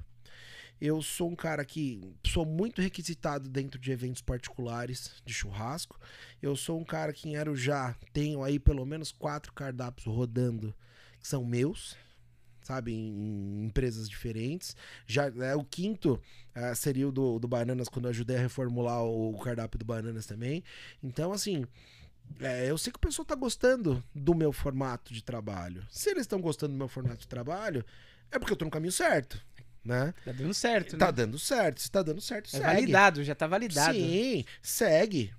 Eu 0.80 1.00
sou 1.00 1.30
um 1.30 1.36
cara 1.36 1.64
que 1.64 2.12
sou 2.26 2.44
muito 2.44 2.82
requisitado 2.82 3.48
dentro 3.48 3.78
de 3.78 3.92
eventos 3.92 4.20
particulares 4.20 5.12
de 5.24 5.32
churrasco. 5.32 5.98
Eu 6.42 6.56
sou 6.56 6.80
um 6.80 6.84
cara 6.84 7.12
que 7.12 7.28
em 7.28 7.36
Arujá 7.36 7.96
tenho 8.12 8.42
aí 8.42 8.58
pelo 8.58 8.84
menos 8.84 9.12
quatro 9.12 9.52
cardápios 9.52 10.06
rodando 10.06 10.74
que 11.20 11.28
são 11.28 11.44
meus, 11.44 11.96
sabe, 12.62 12.92
em, 12.92 12.96
em 12.96 13.64
empresas 13.66 14.08
diferentes. 14.08 14.74
Já 15.06 15.26
é 15.26 15.54
o 15.54 15.62
quinto 15.62 16.20
ah, 16.54 16.74
seria 16.74 17.08
o 17.08 17.12
do, 17.12 17.38
do 17.38 17.48
Bananas 17.48 17.88
quando 17.88 18.06
eu 18.06 18.10
ajudei 18.10 18.36
a 18.36 18.40
reformular 18.40 19.02
o, 19.02 19.38
cardápio 19.38 19.78
do 19.78 19.84
Bananas 19.84 20.26
também. 20.26 20.62
Então, 21.02 21.32
assim, 21.32 21.64
é, 22.40 22.68
eu 22.70 22.76
sei 22.78 22.92
que 22.92 22.96
o 22.98 23.00
pessoal 23.00 23.24
tá 23.26 23.34
gostando 23.34 24.02
do 24.14 24.34
meu 24.34 24.52
formato 24.52 25.12
de 25.12 25.22
trabalho. 25.22 25.86
Se 25.90 26.10
eles 26.10 26.22
estão 26.22 26.40
gostando 26.40 26.72
do 26.72 26.78
meu 26.78 26.88
formato 26.88 27.20
de 27.20 27.28
trabalho, 27.28 27.84
é 28.30 28.38
porque 28.38 28.52
eu 28.52 28.56
tô 28.56 28.64
no 28.64 28.70
caminho 28.70 28.92
certo, 28.92 29.40
né? 29.84 30.12
Tá 30.24 30.32
dando 30.32 30.54
certo, 30.54 30.96
Tá 30.96 31.06
né? 31.06 31.12
dando 31.12 31.38
certo. 31.38 31.80
Se 31.80 31.90
tá 31.90 32.02
dando 32.02 32.20
certo, 32.20 32.46
É 32.46 32.50
segue. 32.50 32.64
validado, 32.64 33.22
já 33.24 33.34
tá 33.34 33.46
validado. 33.46 33.94
Sim, 33.96 34.44
segue. 34.60 35.32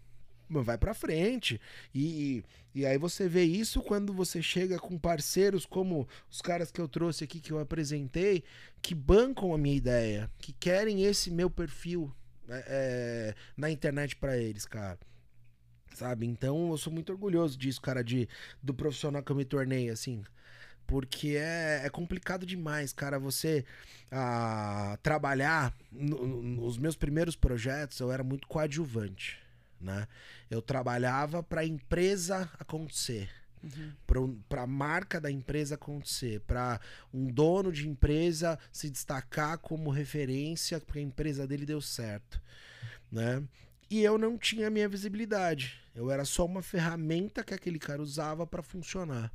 Vai 0.50 0.78
pra 0.78 0.94
frente. 0.94 1.60
E, 1.96 2.44
e 2.76 2.86
aí 2.86 2.98
você 2.98 3.28
vê 3.28 3.44
isso 3.44 3.82
quando 3.82 4.14
você 4.14 4.40
chega 4.42 4.78
com 4.78 5.00
parceiros 5.00 5.66
como 5.66 6.08
os 6.30 6.42
caras 6.42 6.70
que 6.72 6.80
eu 6.80 6.88
trouxe 6.88 7.24
aqui, 7.24 7.40
que 7.40 7.52
eu 7.52 7.58
apresentei, 7.60 8.44
que 8.82 8.94
bancam 8.94 9.52
a 9.54 9.58
minha 9.58 9.76
ideia, 9.76 10.30
que 10.38 10.54
querem 10.54 11.04
esse 11.06 11.32
meu 11.32 11.50
perfil 11.50 12.14
né, 12.48 12.64
é, 12.68 13.36
na 13.58 13.72
internet 13.72 14.16
pra 14.16 14.38
eles, 14.38 14.66
cara. 14.66 15.00
Sabe? 15.94 16.26
Então 16.26 16.72
eu 16.72 16.78
sou 16.78 16.92
muito 16.92 17.12
orgulhoso 17.12 17.58
disso, 17.58 17.82
cara, 17.82 18.04
de, 18.04 18.28
do 18.62 18.74
profissional 18.74 19.22
que 19.24 19.32
eu 19.32 19.36
me 19.36 19.46
tornei, 19.46 19.90
assim. 19.90 20.24
Porque 20.88 21.36
é, 21.38 21.82
é 21.86 21.90
complicado 21.90 22.46
demais, 22.46 22.92
cara, 22.94 23.20
você 23.20 23.66
ah, 24.12 24.98
trabalhar. 25.04 25.74
no- 25.92 26.26
no- 26.28 26.44
nos 26.44 26.78
meus 26.78 26.96
primeiros 26.96 27.36
projetos, 27.36 28.00
eu 28.00 28.12
era 28.12 28.24
muito 28.24 28.48
coadjuvante, 28.48 29.40
né? 29.80 30.08
Eu 30.50 30.62
trabalhava 30.62 31.42
para 31.44 31.62
a 31.62 31.66
empresa 31.66 32.50
acontecer, 32.60 33.30
para 34.50 34.64
a 34.64 34.68
marca 34.68 35.22
da 35.22 35.32
empresa 35.32 35.76
acontecer, 35.76 36.42
para 36.42 36.80
um 37.14 37.28
dono 37.28 37.72
de 37.72 37.88
empresa 37.88 38.58
se 38.72 38.90
destacar 38.90 39.58
como 39.60 39.90
referência, 39.92 40.80
porque 40.80 41.00
a 41.00 41.04
empresa 41.04 41.48
dele 41.48 41.66
deu 41.66 41.80
certo, 41.82 42.42
né? 43.12 43.44
E 43.90 44.02
eu 44.04 44.18
não 44.18 44.38
tinha 44.38 44.68
a 44.68 44.72
minha 44.72 44.90
visibilidade. 44.90 45.80
Eu 45.96 46.10
era 46.10 46.26
só 46.26 46.46
uma 46.46 46.62
ferramenta 46.62 47.44
que 47.44 47.54
aquele 47.54 47.80
cara 47.80 48.02
usava 48.02 48.48
para 48.48 48.64
funcionar. 48.64 49.32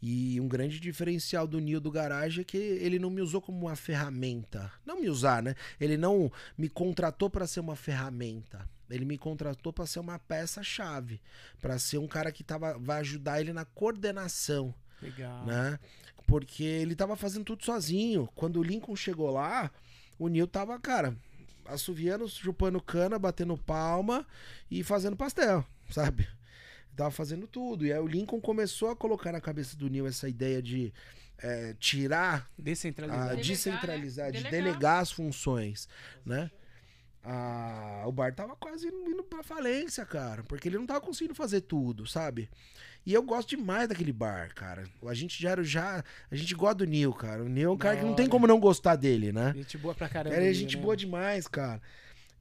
E 0.00 0.40
um 0.40 0.48
grande 0.48 0.78
diferencial 0.78 1.46
do 1.46 1.58
Nil 1.58 1.80
do 1.80 1.90
Garage 1.90 2.42
é 2.42 2.44
que 2.44 2.56
ele 2.56 2.98
não 2.98 3.10
me 3.10 3.22
usou 3.22 3.40
como 3.40 3.66
uma 3.66 3.76
ferramenta. 3.76 4.70
Não 4.84 5.00
me 5.00 5.08
usar, 5.08 5.42
né? 5.42 5.54
Ele 5.80 5.96
não 5.96 6.30
me 6.56 6.68
contratou 6.68 7.30
para 7.30 7.46
ser 7.46 7.60
uma 7.60 7.76
ferramenta. 7.76 8.68
Ele 8.88 9.04
me 9.04 9.18
contratou 9.18 9.72
para 9.72 9.86
ser 9.86 9.98
uma 9.98 10.18
peça-chave, 10.18 11.20
para 11.60 11.78
ser 11.78 11.98
um 11.98 12.06
cara 12.06 12.30
que 12.30 12.44
tava, 12.44 12.78
vai 12.78 13.00
ajudar 13.00 13.40
ele 13.40 13.52
na 13.52 13.64
coordenação, 13.64 14.72
Legal. 15.02 15.44
né? 15.44 15.78
Porque 16.26 16.62
ele 16.62 16.94
tava 16.94 17.16
fazendo 17.16 17.44
tudo 17.44 17.64
sozinho. 17.64 18.28
Quando 18.34 18.60
o 18.60 18.62
Lincoln 18.62 18.94
chegou 18.94 19.30
lá, 19.30 19.70
o 20.18 20.28
Nil 20.28 20.46
tava, 20.46 20.78
cara, 20.78 21.16
assoviando, 21.68 22.28
chupando 22.28 22.80
cana, 22.80 23.18
batendo 23.18 23.56
palma 23.56 24.26
e 24.70 24.82
fazendo 24.82 25.16
pastel, 25.16 25.64
sabe? 25.90 26.28
Tava 26.96 27.10
fazendo 27.10 27.46
tudo. 27.46 27.84
E 27.84 27.92
aí 27.92 27.98
o 27.98 28.06
Lincoln 28.06 28.40
começou 28.40 28.90
a 28.90 28.96
colocar 28.96 29.32
na 29.32 29.40
cabeça 29.40 29.76
do 29.76 29.88
Neil 29.88 30.06
essa 30.06 30.28
ideia 30.28 30.62
de 30.62 30.92
é, 31.38 31.74
tirar, 31.78 32.50
a 32.58 32.62
Descentralizado. 32.62 33.28
Delegar, 33.28 33.44
descentralizar, 33.44 34.26
né? 34.26 34.32
de 34.32 34.42
Delegar. 34.44 34.64
delegar 34.64 35.02
as 35.02 35.12
funções, 35.12 35.88
né? 36.24 36.50
Ah, 37.22 38.04
o 38.06 38.12
bar 38.12 38.32
tava 38.32 38.54
quase 38.54 38.86
indo 38.86 39.24
pra 39.24 39.42
falência, 39.42 40.06
cara, 40.06 40.44
porque 40.44 40.68
ele 40.68 40.78
não 40.78 40.86
tava 40.86 41.00
conseguindo 41.00 41.34
fazer 41.34 41.62
tudo, 41.62 42.06
sabe? 42.06 42.48
E 43.06 43.14
eu 43.14 43.22
gosto 43.22 43.50
demais 43.50 43.88
daquele 43.88 44.12
bar, 44.12 44.52
cara. 44.52 44.82
A 45.06 45.14
gente 45.14 45.40
já, 45.40 45.62
já 45.62 46.02
a 46.28 46.34
gente 46.34 46.52
gosta 46.56 46.74
do 46.74 46.86
Neil, 46.86 47.12
cara. 47.12 47.44
O 47.44 47.48
Neil 47.48 47.70
é 47.70 47.72
um 47.72 47.78
cara 47.78 47.96
que 47.96 48.04
não 48.04 48.16
tem 48.16 48.28
como 48.28 48.48
não 48.48 48.58
gostar 48.58 48.96
dele, 48.96 49.32
né? 49.32 49.52
Gente 49.54 49.78
boa 49.78 49.94
pra 49.94 50.08
caramba. 50.08 50.34
Ele 50.34 50.48
é 50.48 50.52
gente 50.52 50.76
né? 50.76 50.82
boa 50.82 50.96
demais, 50.96 51.46
cara. 51.46 51.80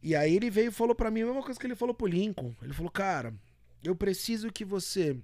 E 0.02 0.16
aí 0.16 0.36
ele 0.36 0.50
veio 0.50 0.70
e 0.70 0.72
falou 0.72 0.96
pra 0.96 1.12
mim 1.12 1.22
a 1.22 1.28
mesma 1.28 1.44
coisa 1.44 1.60
que 1.60 1.68
ele 1.68 1.76
falou 1.76 1.94
pro 1.94 2.08
Lincoln. 2.08 2.52
Ele 2.64 2.74
falou, 2.74 2.90
cara, 2.90 3.32
eu 3.84 3.96
preciso 3.96 4.52
que 4.52 4.66
você 4.66 5.16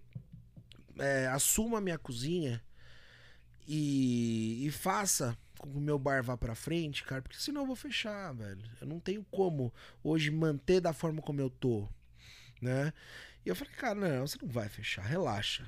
é, 0.99 1.25
assuma 1.27 1.79
a 1.79 1.81
minha 1.81 1.97
cozinha 1.97 2.61
e, 3.67 4.67
e 4.67 4.69
faça 4.69 5.35
com 5.57 5.71
que 5.71 5.77
o 5.77 5.81
meu 5.81 5.97
bar 5.97 6.23
vá 6.23 6.37
pra 6.37 6.53
frente, 6.53 7.03
cara, 7.03 7.21
porque 7.21 7.37
senão 7.37 7.61
eu 7.61 7.67
vou 7.67 7.75
fechar, 7.75 8.31
velho. 8.33 8.61
Eu 8.79 8.85
não 8.85 8.99
tenho 8.99 9.25
como 9.31 9.73
hoje 10.03 10.29
manter 10.29 10.79
da 10.79 10.93
forma 10.93 11.19
como 11.19 11.41
eu 11.41 11.49
tô. 11.49 11.87
né? 12.61 12.93
E 13.45 13.49
eu 13.49 13.55
falei, 13.55 13.73
cara, 13.73 13.95
não, 13.95 14.27
você 14.27 14.37
não 14.41 14.49
vai 14.49 14.69
fechar, 14.69 15.03
relaxa. 15.03 15.67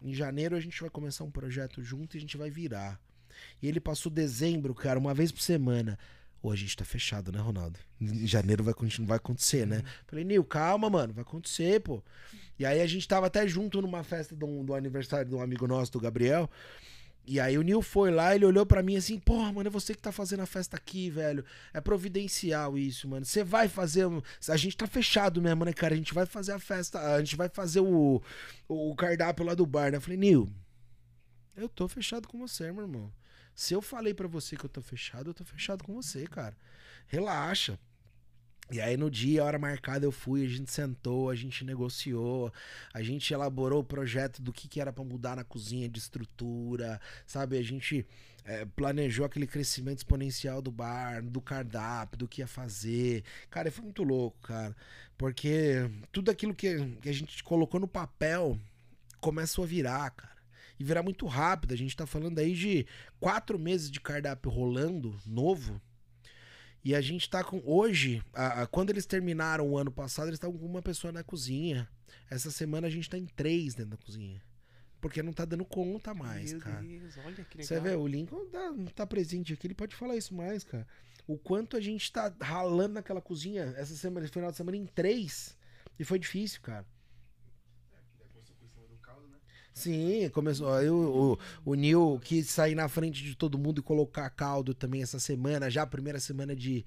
Em 0.00 0.12
janeiro 0.12 0.56
a 0.56 0.60
gente 0.60 0.80
vai 0.80 0.90
começar 0.90 1.24
um 1.24 1.30
projeto 1.30 1.82
junto 1.82 2.16
e 2.16 2.18
a 2.18 2.20
gente 2.20 2.36
vai 2.36 2.50
virar. 2.50 3.00
E 3.62 3.66
ele 3.66 3.80
passou 3.80 4.12
dezembro, 4.12 4.74
cara, 4.74 4.98
uma 4.98 5.14
vez 5.14 5.32
por 5.32 5.40
semana. 5.40 5.98
Ô, 6.42 6.50
a 6.50 6.56
gente 6.56 6.76
tá 6.76 6.84
fechado, 6.84 7.32
né, 7.32 7.38
Ronaldo? 7.38 7.78
Em 7.98 8.26
janeiro 8.26 8.62
vai, 8.62 8.74
continuar, 8.74 9.08
vai 9.08 9.16
acontecer, 9.16 9.66
né? 9.66 9.82
Falei, 10.06 10.24
Nil, 10.24 10.44
calma, 10.44 10.90
mano, 10.90 11.14
vai 11.14 11.22
acontecer, 11.22 11.80
pô. 11.80 12.02
E 12.58 12.66
aí 12.66 12.82
a 12.82 12.86
gente 12.86 13.08
tava 13.08 13.26
até 13.26 13.48
junto 13.48 13.80
numa 13.80 14.04
festa 14.04 14.36
do, 14.36 14.62
do 14.62 14.74
aniversário 14.74 15.26
de 15.26 15.34
um 15.34 15.40
amigo 15.40 15.66
nosso, 15.66 15.90
do 15.92 15.98
Gabriel. 15.98 16.50
E 17.26 17.40
aí 17.40 17.56
o 17.56 17.62
Nil 17.62 17.80
foi 17.80 18.10
lá, 18.10 18.34
ele 18.34 18.44
olhou 18.44 18.66
pra 18.66 18.82
mim 18.82 18.96
assim, 18.96 19.18
porra, 19.18 19.50
mano, 19.50 19.68
é 19.68 19.70
você 19.70 19.94
que 19.94 20.02
tá 20.02 20.12
fazendo 20.12 20.40
a 20.40 20.46
festa 20.46 20.76
aqui, 20.76 21.08
velho. 21.08 21.44
É 21.72 21.80
providencial 21.80 22.76
isso, 22.76 23.08
mano. 23.08 23.24
Você 23.24 23.42
vai 23.42 23.66
fazer. 23.66 24.06
A 24.48 24.56
gente 24.56 24.76
tá 24.76 24.86
fechado 24.86 25.40
mesmo, 25.40 25.64
né, 25.64 25.72
cara? 25.72 25.94
A 25.94 25.96
gente 25.96 26.12
vai 26.12 26.26
fazer 26.26 26.52
a 26.52 26.58
festa, 26.58 27.14
a 27.14 27.18
gente 27.20 27.36
vai 27.36 27.48
fazer 27.48 27.80
o, 27.80 28.22
o 28.68 28.94
cardápio 28.94 29.44
lá 29.44 29.54
do 29.54 29.64
bar, 29.64 29.90
né? 29.90 29.96
Eu 29.96 30.02
falei, 30.02 30.18
Nil, 30.18 30.52
eu 31.56 31.68
tô 31.68 31.88
fechado 31.88 32.28
com 32.28 32.38
você, 32.38 32.70
meu 32.70 32.82
irmão. 32.82 33.12
Se 33.54 33.72
eu 33.72 33.80
falei 33.80 34.12
pra 34.12 34.28
você 34.28 34.56
que 34.56 34.64
eu 34.64 34.70
tô 34.70 34.82
fechado, 34.82 35.30
eu 35.30 35.34
tô 35.34 35.44
fechado 35.44 35.82
com 35.82 35.94
você, 35.94 36.26
cara. 36.26 36.56
Relaxa. 37.06 37.78
E 38.70 38.80
aí 38.80 38.96
no 38.96 39.10
dia, 39.10 39.42
a 39.42 39.44
hora 39.44 39.58
marcada, 39.58 40.06
eu 40.06 40.12
fui, 40.12 40.44
a 40.44 40.48
gente 40.48 40.70
sentou, 40.70 41.30
a 41.30 41.34
gente 41.34 41.64
negociou, 41.64 42.52
a 42.92 43.02
gente 43.02 43.32
elaborou 43.32 43.80
o 43.80 43.84
projeto 43.84 44.40
do 44.40 44.52
que, 44.52 44.66
que 44.68 44.80
era 44.80 44.92
pra 44.92 45.04
mudar 45.04 45.36
na 45.36 45.44
cozinha 45.44 45.88
de 45.88 45.98
estrutura, 45.98 47.00
sabe? 47.26 47.58
A 47.58 47.62
gente 47.62 48.06
eh, 48.44 48.66
planejou 48.76 49.24
aquele 49.24 49.46
crescimento 49.46 49.98
exponencial 49.98 50.60
do 50.60 50.70
bar, 50.70 51.22
do 51.22 51.40
cardápio, 51.40 52.18
do 52.18 52.28
que 52.28 52.40
ia 52.40 52.46
fazer. 52.46 53.24
Cara, 53.50 53.70
foi 53.70 53.84
muito 53.84 54.02
louco, 54.02 54.38
cara. 54.42 54.74
Porque 55.16 55.90
tudo 56.12 56.30
aquilo 56.30 56.54
que, 56.54 56.96
que 57.00 57.08
a 57.08 57.12
gente 57.12 57.42
colocou 57.44 57.80
no 57.80 57.88
papel 57.88 58.58
começou 59.20 59.64
a 59.64 59.66
virar, 59.66 60.10
cara. 60.10 60.34
E 60.78 60.84
virar 60.84 61.02
muito 61.02 61.26
rápido. 61.26 61.72
A 61.72 61.76
gente 61.76 61.96
tá 61.96 62.06
falando 62.06 62.38
aí 62.38 62.52
de 62.52 62.86
quatro 63.20 63.58
meses 63.58 63.90
de 63.90 64.00
cardápio 64.00 64.50
rolando, 64.50 65.18
novo. 65.24 65.80
E 66.84 66.94
a 66.94 67.00
gente 67.00 67.28
tá 67.30 67.42
com. 67.42 67.62
Hoje, 67.64 68.22
a- 68.34 68.62
a- 68.62 68.66
quando 68.66 68.90
eles 68.90 69.06
terminaram 69.06 69.66
o 69.68 69.78
ano 69.78 69.90
passado, 69.90 70.26
eles 70.28 70.36
estavam 70.36 70.58
com 70.58 70.66
uma 70.66 70.82
pessoa 70.82 71.12
na 71.12 71.24
cozinha. 71.24 71.88
Essa 72.30 72.50
semana 72.50 72.86
a 72.86 72.90
gente 72.90 73.08
tá 73.08 73.16
em 73.16 73.26
três 73.26 73.74
dentro 73.74 73.92
da 73.92 73.96
cozinha. 73.96 74.42
Porque 75.00 75.22
não 75.22 75.32
tá 75.32 75.44
dando 75.44 75.64
conta 75.64 76.14
mais, 76.14 76.52
Meu 76.52 76.60
cara. 76.60 76.80
Deus, 76.82 77.16
olha 77.18 77.34
que 77.44 77.58
legal. 77.58 77.66
Você 77.66 77.80
vê, 77.80 77.94
o 77.94 78.06
Lincoln 78.06 78.46
tá, 78.50 78.70
não 78.72 78.86
tá 78.86 79.06
presente 79.06 79.52
aqui, 79.52 79.66
ele 79.66 79.74
pode 79.74 79.94
falar 79.94 80.16
isso 80.16 80.34
mais, 80.34 80.64
cara. 80.64 80.86
O 81.26 81.38
quanto 81.38 81.76
a 81.76 81.80
gente 81.80 82.10
tá 82.12 82.34
ralando 82.40 82.94
naquela 82.94 83.20
cozinha 83.20 83.74
essa 83.76 83.94
semana, 83.94 84.24
esse 84.26 84.32
final 84.32 84.50
de 84.50 84.56
semana 84.56 84.76
em 84.76 84.86
três. 84.86 85.56
E 85.98 86.04
foi 86.04 86.18
difícil, 86.18 86.60
cara. 86.62 86.86
Depois 88.18 88.48
eu 88.48 88.54
fui 88.56 88.66
em 88.66 88.70
cima 88.70 88.86
do 88.88 88.96
caldo, 88.98 89.28
né? 89.28 89.38
Sim, 89.74 90.30
começou. 90.30 90.72
aí 90.72 90.88
o, 90.88 91.36
o, 91.64 91.74
Nil 91.74 92.20
quis 92.22 92.48
sair 92.48 92.76
na 92.76 92.88
frente 92.88 93.24
de 93.24 93.34
todo 93.34 93.58
mundo 93.58 93.80
e 93.80 93.82
colocar 93.82 94.30
caldo 94.30 94.72
também 94.72 95.02
essa 95.02 95.18
semana, 95.18 95.68
já 95.68 95.82
a 95.82 95.86
primeira 95.86 96.20
semana 96.20 96.54
de, 96.54 96.86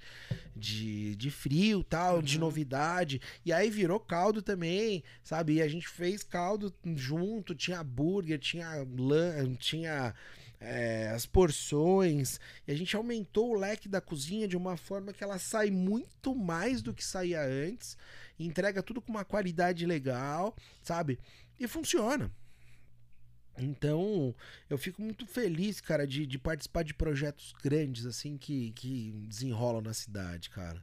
de, 0.56 1.14
de 1.18 1.30
frio 1.30 1.84
tal, 1.84 2.22
de 2.22 2.40
novidade. 2.40 3.20
E 3.46 3.52
aí 3.52 3.70
virou 3.70 4.00
caldo 4.00 4.42
também, 4.42 5.04
sabe? 5.22 5.56
E 5.56 5.62
a 5.62 5.68
gente 5.68 5.86
fez 5.86 6.24
caldo 6.24 6.74
junto, 6.96 7.54
tinha 7.54 7.82
hambúrguer, 7.82 8.40
tinha 8.40 8.88
lã, 8.98 9.54
tinha 9.56 10.16
é, 10.58 11.10
as 11.14 11.26
porções. 11.26 12.40
E 12.66 12.72
a 12.72 12.76
gente 12.76 12.96
aumentou 12.96 13.50
o 13.52 13.60
leque 13.60 13.90
da 13.90 14.00
cozinha 14.00 14.48
de 14.48 14.56
uma 14.56 14.78
forma 14.78 15.12
que 15.12 15.26
ela 15.26 15.38
sai 15.38 15.70
muito 15.70 16.34
mais 16.34 16.82
do 16.82 16.94
que 16.94 17.04
saía 17.04 17.42
antes. 17.44 17.98
Entrega 18.40 18.82
tudo 18.82 19.02
com 19.02 19.12
uma 19.12 19.26
qualidade 19.26 19.86
legal, 19.86 20.56
sabe? 20.82 21.20
E 21.60 21.68
funciona. 21.68 22.32
Então, 23.58 24.36
eu 24.70 24.78
fico 24.78 25.02
muito 25.02 25.26
feliz, 25.26 25.82
cara, 25.82 26.06
de, 26.06 26.26
de 26.26 26.38
participar 26.38 26.84
de 26.84 26.94
projetos 26.94 27.54
grandes, 27.64 28.06
assim, 28.06 28.38
que, 28.38 28.72
que 28.72 29.12
desenrolam 29.28 29.82
na 29.82 29.94
cidade, 29.94 30.50
cara. 30.50 30.82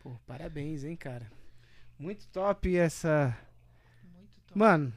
Pô, 0.00 0.14
parabéns, 0.26 0.84
hein, 0.84 0.96
cara. 0.96 1.30
Muito 1.98 2.28
top 2.28 2.76
essa. 2.76 3.36
Muito 4.14 4.38
top. 4.46 4.58
Mano, 4.58 4.92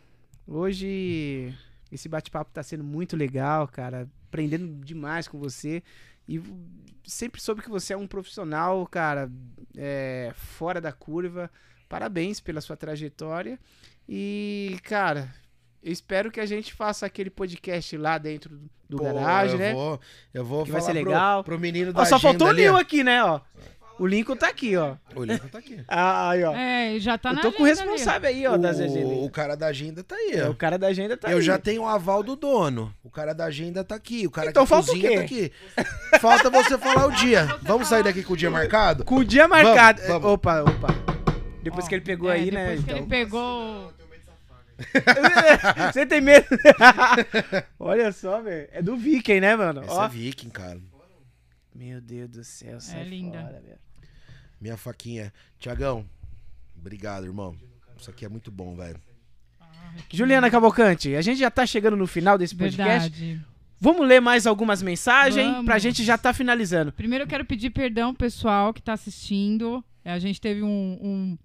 hoje 0.45 1.55
esse 1.91 2.09
bate-papo 2.09 2.51
tá 2.51 2.61
sendo 2.61 2.83
muito 2.83 3.15
legal, 3.15 3.67
cara. 3.67 4.07
Aprendendo 4.27 4.85
demais 4.85 5.27
com 5.27 5.39
você. 5.39 5.81
E 6.27 6.39
sempre 7.03 7.41
soube 7.41 7.61
que 7.61 7.69
você 7.69 7.93
é 7.93 7.97
um 7.97 8.05
profissional, 8.05 8.85
cara, 8.85 9.31
é, 9.75 10.31
fora 10.35 10.79
da 10.79 10.91
curva. 10.91 11.49
Parabéns 11.87 12.39
pela 12.39 12.61
sua 12.61 12.77
trajetória. 12.77 13.59
E, 14.07 14.77
cara, 14.83 15.33
eu 15.83 15.91
espero 15.91 16.31
que 16.31 16.39
a 16.39 16.45
gente 16.45 16.73
faça 16.73 17.05
aquele 17.05 17.29
podcast 17.29 17.95
lá 17.97 18.17
dentro 18.17 18.59
do- 18.89 18.97
Pô, 18.97 19.03
garagem, 19.03 19.53
eu 19.53 19.59
né? 19.59 19.73
Vou, 19.73 19.99
eu 20.33 20.43
vou 20.45 20.65
Que 20.65 20.71
vai 20.71 20.81
falar 20.81 20.93
ser 20.93 20.99
pro- 21.01 21.09
legal. 21.11 21.43
Pro, 21.43 21.59
menino 21.59 21.93
da 21.93 22.01
Ó, 22.01 22.05
só 22.05 22.19
faltou 22.19 22.47
o 22.47 22.49
ali, 22.49 22.67
ó. 22.67 22.77
aqui, 22.77 23.03
né, 23.03 23.23
ó. 23.23 23.39
O 23.99 24.07
Lincoln 24.07 24.37
tá 24.37 24.47
aqui, 24.47 24.77
ó. 24.77 24.95
O 25.13 25.25
Lincoln 25.25 25.49
tá 25.49 25.57
aqui. 25.59 25.77
Ah, 25.85 26.29
aí, 26.29 26.43
ó. 26.45 26.55
É, 26.55 26.97
já 26.99 27.17
tá 27.17 27.31
eu 27.31 27.35
na 27.35 27.41
tô 27.41 27.51
com 27.51 27.63
o 27.63 27.65
ali, 27.65 27.73
ó. 27.73 27.75
responsável 27.81 28.29
aí, 28.29 28.47
ó, 28.47 28.55
das 28.57 28.79
o, 28.79 28.83
agendas. 28.83 29.17
o 29.25 29.29
cara 29.29 29.55
da 29.57 29.67
agenda 29.67 30.01
tá 30.05 30.15
aí, 30.15 30.31
É, 30.35 30.47
ó. 30.47 30.51
o 30.51 30.55
cara 30.55 30.77
da 30.77 30.87
agenda 30.87 31.17
tá 31.17 31.29
eu 31.29 31.37
aí. 31.39 31.43
já 31.43 31.59
tenho 31.59 31.81
o 31.81 31.85
aval 31.85 32.23
do 32.23 32.35
dono. 32.37 32.93
O 33.03 33.09
cara 33.11 33.33
da 33.33 33.43
agenda 33.45 33.83
tá 33.83 33.95
aqui. 33.95 34.25
O 34.25 34.31
cara 34.31 34.51
Então 34.51 34.63
que 34.63 34.69
falta 34.69 34.89
o 34.89 34.93
cozinha 34.93 35.09
quê? 35.09 35.15
tá 35.17 35.21
aqui. 35.23 35.51
Falta 36.21 36.49
você 36.49 36.77
falar 36.77 37.07
o 37.07 37.11
dia. 37.11 37.45
Vamos 37.61 37.89
sair 37.89 38.03
daqui 38.03 38.23
com 38.23 38.33
o 38.33 38.37
dia 38.37 38.49
marcado? 38.49 39.03
Com 39.03 39.15
o 39.17 39.25
dia 39.25 39.49
marcado. 39.49 39.99
Vamos, 40.03 40.13
vamos. 40.21 40.31
Opa, 40.33 40.61
opa. 40.61 40.87
Depois 41.61 41.83
Ó, 41.85 41.89
que 41.89 41.95
ele 41.95 42.01
pegou 42.05 42.29
é, 42.31 42.35
aí, 42.35 42.51
né? 42.51 42.61
Depois 42.69 42.79
que 42.79 42.85
então. 42.91 42.97
ele 42.99 43.07
pegou. 43.07 43.93
Você 45.93 46.05
tem 46.05 46.21
medo? 46.21 46.45
Olha 47.79 48.11
só, 48.11 48.41
velho. 48.41 48.67
É 48.71 48.81
do 48.81 48.95
Viking, 48.97 49.39
né, 49.39 49.55
mano? 49.55 49.81
Esse 49.81 49.91
Ó. 49.91 50.05
é 50.05 50.09
viking, 50.09 50.49
cara. 50.49 50.79
Meu 51.75 52.01
Deus 52.01 52.29
do 52.29 52.43
céu, 52.43 52.79
sai 52.79 53.03
linda. 53.03 53.41
fora, 53.41 53.61
velho. 53.61 53.77
Minha 54.59 54.75
faquinha. 54.77 55.31
Tiagão, 55.59 56.05
obrigado, 56.77 57.25
irmão. 57.25 57.55
Isso 57.97 58.09
aqui 58.09 58.25
é 58.25 58.29
muito 58.29 58.51
bom, 58.51 58.75
velho. 58.75 58.99
Juliana 60.11 60.49
Cavalcante, 60.51 61.15
a 61.15 61.21
gente 61.21 61.39
já 61.39 61.49
tá 61.49 61.65
chegando 61.65 61.97
no 61.97 62.05
final 62.07 62.37
desse 62.37 62.55
podcast. 62.55 63.09
Verdade. 63.09 63.45
Vamos 63.81 64.05
ler 64.07 64.19
mais 64.19 64.45
algumas 64.45 64.81
mensagens 64.81 65.47
Vamos. 65.49 65.65
pra 65.65 65.79
gente 65.79 66.03
já 66.03 66.17
tá 66.17 66.33
finalizando. 66.33 66.91
Primeiro 66.91 67.23
eu 67.23 67.27
quero 67.27 67.45
pedir 67.45 67.69
perdão, 67.69 68.13
pessoal, 68.13 68.73
que 68.73 68.81
tá 68.81 68.93
assistindo. 68.93 69.83
É, 70.03 70.11
A 70.11 70.19
gente 70.19 70.39
teve 70.41 70.61
um, 70.61 70.67
um- 71.01 71.37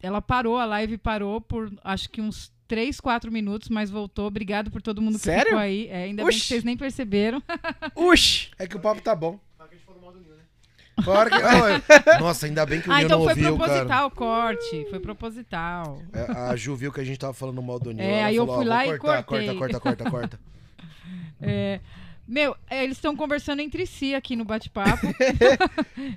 Ela 0.00 0.20
parou, 0.20 0.58
a 0.58 0.64
live 0.66 0.98
parou 0.98 1.40
por 1.40 1.72
acho 1.82 2.10
que 2.10 2.20
uns 2.20 2.52
3, 2.72 2.98
4 3.00 3.30
minutos, 3.30 3.68
mas 3.68 3.90
voltou. 3.90 4.26
Obrigado 4.26 4.70
por 4.70 4.80
todo 4.80 5.02
mundo 5.02 5.18
que 5.18 5.24
Sério? 5.24 5.44
ficou 5.44 5.58
aí. 5.58 5.88
É, 5.88 6.04
ainda 6.04 6.24
bem 6.24 6.32
que 6.32 6.40
vocês 6.42 6.64
nem 6.64 6.74
perceberam. 6.74 7.42
Uxi! 7.94 8.48
É 8.58 8.66
que 8.66 8.74
o 8.74 8.80
papo 8.80 9.02
tá 9.02 9.14
bom. 9.14 9.38
Né? 9.60 9.66
Que- 10.96 12.16
Nossa, 12.18 12.46
ainda 12.46 12.64
bem 12.64 12.80
que 12.80 12.88
o 12.88 12.92
ah, 12.92 12.96
Nil 12.96 13.04
então 13.04 13.18
não 13.18 13.24
foi 13.26 13.34
ouviu, 13.34 13.58
proposital 13.58 13.86
cara. 13.88 14.06
o 14.06 14.10
corte. 14.10 14.86
Foi 14.88 15.00
proposital. 15.00 16.02
É, 16.14 16.32
A 16.32 16.56
Ju 16.56 16.74
viu 16.74 16.90
que 16.90 17.00
a 17.02 17.04
gente 17.04 17.18
tava 17.18 17.34
falando 17.34 17.60
mal 17.60 17.78
do 17.78 17.92
Nil. 17.92 18.02
É, 18.02 18.24
aí 18.24 18.36
eu 18.36 18.46
falou, 18.46 18.62
fui 18.62 18.70
ó, 18.70 18.74
lá 18.74 18.86
e 18.86 18.98
cortar, 18.98 19.22
cortei. 19.22 19.54
Corta, 19.54 19.78
corta, 19.80 19.80
corta, 19.80 20.10
corta. 20.10 20.40
É, 21.44 21.80
meu, 22.26 22.56
é, 22.70 22.84
eles 22.84 22.96
estão 22.96 23.14
conversando 23.14 23.60
entre 23.60 23.84
si 23.84 24.14
aqui 24.14 24.34
no 24.34 24.44
bate-papo. 24.46 25.08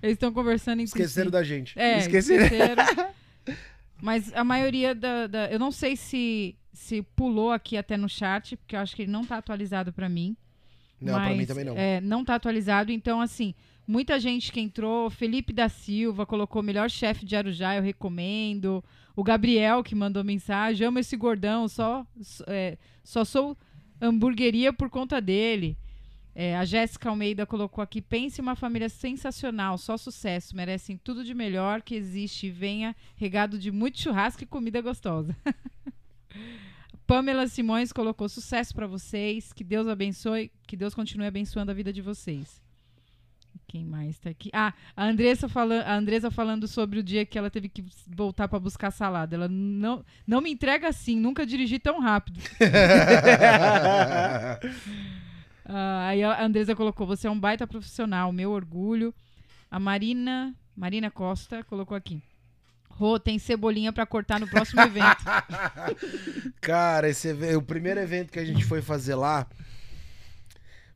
eles 0.01 0.13
estão 0.13 0.31
conversando 0.31 0.79
entre 0.81 1.01
Esqueceram 1.01 1.29
si. 1.29 1.31
da 1.31 1.43
gente. 1.43 1.77
É, 1.77 1.97
Esqueceram. 1.97 2.45
esqueceram. 2.45 2.85
Mas 4.01 4.33
a 4.33 4.43
maioria 4.43 4.93
da, 4.93 5.27
da- 5.27 5.49
Eu 5.51 5.57
não 5.59 5.71
sei 5.71 5.95
se, 5.95 6.55
se 6.73 7.01
pulou 7.15 7.51
aqui 7.51 7.77
até 7.77 7.95
no 7.97 8.09
chat, 8.09 8.55
porque 8.57 8.75
eu 8.75 8.79
acho 8.79 8.95
que 8.95 9.03
ele 9.03 9.11
não 9.11 9.23
tá 9.25 9.37
atualizado 9.37 9.91
pra 9.93 10.09
mim. 10.09 10.35
Não, 11.01 11.13
pra 11.15 11.23
Mas, 11.29 11.37
mim 11.37 11.45
também 11.45 11.65
não. 11.65 11.77
É, 11.77 11.99
não 12.01 12.23
tá 12.23 12.35
atualizado. 12.35 12.91
Então, 12.91 13.19
assim, 13.21 13.53
muita 13.87 14.19
gente 14.19 14.51
que 14.51 14.59
entrou. 14.59 15.09
Felipe 15.09 15.51
da 15.53 15.69
Silva 15.69 16.25
colocou 16.25 16.61
melhor 16.63 16.89
chefe 16.89 17.25
de 17.25 17.35
Arujá, 17.35 17.75
eu 17.75 17.83
recomendo. 17.83 18.83
O 19.15 19.23
Gabriel 19.23 19.83
que 19.83 19.95
mandou 19.95 20.23
mensagem, 20.23 20.85
amo 20.85 20.99
esse 20.99 21.15
gordão, 21.15 21.67
só, 21.67 22.05
é, 22.47 22.77
só 23.03 23.23
sou 23.23 23.57
hamburgueria 24.01 24.73
por 24.73 24.89
conta 24.89 25.21
dele. 25.21 25.77
É, 26.37 26.57
a 26.57 26.65
Jéssica 26.65 27.09
Almeida 27.09 27.45
colocou 27.45 27.81
aqui: 27.81 28.01
pense 28.01 28.41
uma 28.41 28.57
família 28.57 28.89
sensacional, 28.89 29.77
só 29.77 29.95
sucesso, 29.95 30.53
merecem 30.53 30.97
tudo 30.97 31.23
de 31.23 31.33
melhor 31.33 31.81
que 31.81 31.95
existe 31.95 32.51
venha 32.51 32.93
regado 33.15 33.57
de 33.57 33.71
muito 33.71 34.01
churrasco 34.01 34.43
e 34.43 34.45
comida 34.45 34.81
gostosa. 34.81 35.33
Pamela 37.07 37.47
Simões 37.47 37.93
colocou 37.93 38.27
sucesso 38.27 38.75
pra 38.75 38.85
vocês, 38.85 39.53
que 39.53 39.63
Deus 39.63 39.87
abençoe, 39.87 40.51
que 40.67 40.75
Deus 40.75 40.93
continue 40.93 41.27
abençoando 41.27 41.71
a 41.71 41.73
vida 41.73 41.93
de 41.93 42.01
vocês. 42.01 42.61
Quem 43.67 43.85
mais 43.85 44.19
tá 44.19 44.29
aqui? 44.29 44.49
Ah, 44.51 44.73
a 44.95 45.05
Andressa, 45.05 45.47
falan 45.47 45.81
a 45.81 45.95
Andressa 45.95 46.29
falando 46.29 46.67
sobre 46.67 46.99
o 46.99 47.03
dia 47.03 47.25
que 47.25 47.37
ela 47.37 47.49
teve 47.49 47.69
que 47.69 47.83
voltar 48.07 48.47
pra 48.47 48.59
buscar 48.59 48.91
salada. 48.91 49.35
Ela 49.35 49.47
não, 49.47 50.03
não 50.27 50.41
me 50.41 50.51
entrega 50.51 50.89
assim, 50.89 51.17
nunca 51.17 51.45
dirigi 51.45 51.79
tão 51.79 51.99
rápido. 51.99 52.39
Ah, 55.65 56.07
aí 56.07 56.23
a 56.23 56.43
Andresa 56.43 56.75
colocou: 56.75 57.07
Você 57.07 57.27
é 57.27 57.31
um 57.31 57.39
baita 57.39 57.65
profissional, 57.65 58.31
meu 58.31 58.51
orgulho. 58.51 59.13
A 59.69 59.79
Marina, 59.79 60.55
Marina 60.75 61.09
Costa 61.09 61.63
colocou 61.63 61.97
aqui. 61.97 62.21
Rô, 62.87 63.19
tem 63.19 63.37
cebolinha 63.37 63.91
pra 63.91 64.05
cortar 64.05 64.39
no 64.39 64.47
próximo 64.47 64.81
evento. 64.81 65.25
Cara, 66.61 67.09
esse 67.09 67.33
o 67.55 67.61
primeiro 67.61 67.99
evento 67.99 68.31
que 68.31 68.39
a 68.39 68.45
gente 68.45 68.63
foi 68.63 68.81
fazer 68.81 69.15
lá. 69.15 69.45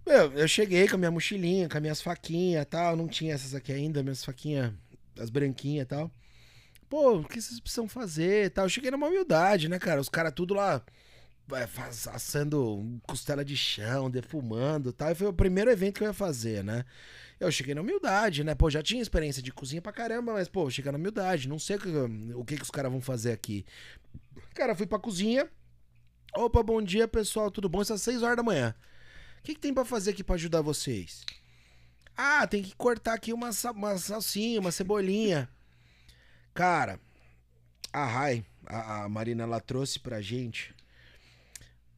Meu, 0.07 0.31
eu 0.31 0.47
cheguei 0.47 0.87
com 0.87 0.95
a 0.95 0.97
minha 0.97 1.11
mochilinha, 1.11 1.67
com 1.67 1.75
as 1.75 1.81
minhas 1.81 2.01
faquinhas 2.01 2.61
e 2.61 2.65
tal. 2.65 2.95
Não 2.95 3.07
tinha 3.07 3.33
essas 3.33 3.53
aqui 3.53 3.73
ainda, 3.73 4.01
minhas 4.01 4.23
faquinhas, 4.23 4.71
as 5.19 5.29
branquinhas 5.29 5.83
e 5.83 5.87
tal. 5.87 6.11
Pô, 6.87 7.17
o 7.17 7.23
que 7.23 7.41
vocês 7.41 7.59
precisam 7.59 7.87
fazer 7.87 8.45
e 8.45 8.49
tal? 8.49 8.65
Eu 8.65 8.69
cheguei 8.69 8.91
numa 8.91 9.07
humildade, 9.07 9.67
né, 9.67 9.77
cara? 9.77 9.99
Os 9.99 10.09
caras 10.09 10.31
tudo 10.33 10.53
lá 10.53 10.81
faz- 11.67 12.07
assando 12.07 12.99
costela 13.07 13.43
de 13.43 13.55
chão, 13.57 14.09
defumando 14.09 14.91
tal. 14.93 15.11
E 15.11 15.15
foi 15.15 15.27
o 15.27 15.33
primeiro 15.33 15.69
evento 15.71 15.97
que 15.97 16.03
eu 16.03 16.07
ia 16.07 16.13
fazer, 16.13 16.63
né? 16.63 16.85
Eu 17.39 17.51
cheguei 17.51 17.73
na 17.73 17.81
humildade, 17.81 18.43
né? 18.43 18.53
Pô, 18.53 18.69
já 18.69 18.83
tinha 18.83 19.01
experiência 19.01 19.41
de 19.41 19.51
cozinha 19.51 19.81
pra 19.81 19.91
caramba, 19.93 20.33
mas, 20.33 20.47
pô, 20.49 20.69
cheguei 20.69 20.91
na 20.91 20.97
humildade. 20.97 21.47
Não 21.47 21.57
sei 21.59 21.77
o 21.77 21.79
que, 21.79 21.89
o 22.35 22.45
que, 22.45 22.57
que 22.57 22.63
os 22.63 22.69
caras 22.71 22.91
vão 22.91 23.01
fazer 23.01 23.31
aqui. 23.31 23.65
Cara, 24.53 24.75
fui 24.75 24.85
pra 24.85 24.99
cozinha. 24.99 25.49
Opa, 26.35 26.61
bom 26.61 26.81
dia, 26.81 27.07
pessoal. 27.07 27.49
Tudo 27.49 27.69
bom? 27.69 27.83
São 27.83 27.97
seis 27.97 28.21
horas 28.21 28.37
da 28.37 28.43
manhã. 28.43 28.75
O 29.39 29.43
que, 29.43 29.53
que 29.55 29.59
tem 29.61 29.73
pra 29.73 29.85
fazer 29.85 30.11
aqui 30.11 30.23
pra 30.23 30.35
ajudar 30.35 30.61
vocês? 30.61 31.25
Ah, 32.15 32.45
tem 32.45 32.61
que 32.61 32.75
cortar 32.75 33.13
aqui 33.13 33.31
uma, 33.31 33.49
uma 33.73 33.97
salsinha, 33.97 34.59
uma 34.59 34.71
cebolinha. 34.71 35.49
Cara, 36.53 36.99
a 37.93 38.05
Rai, 38.05 38.45
a, 38.65 39.03
a 39.05 39.09
Marina, 39.09 39.43
ela 39.43 39.61
trouxe 39.61 39.97
pra 39.99 40.19
gente. 40.21 40.75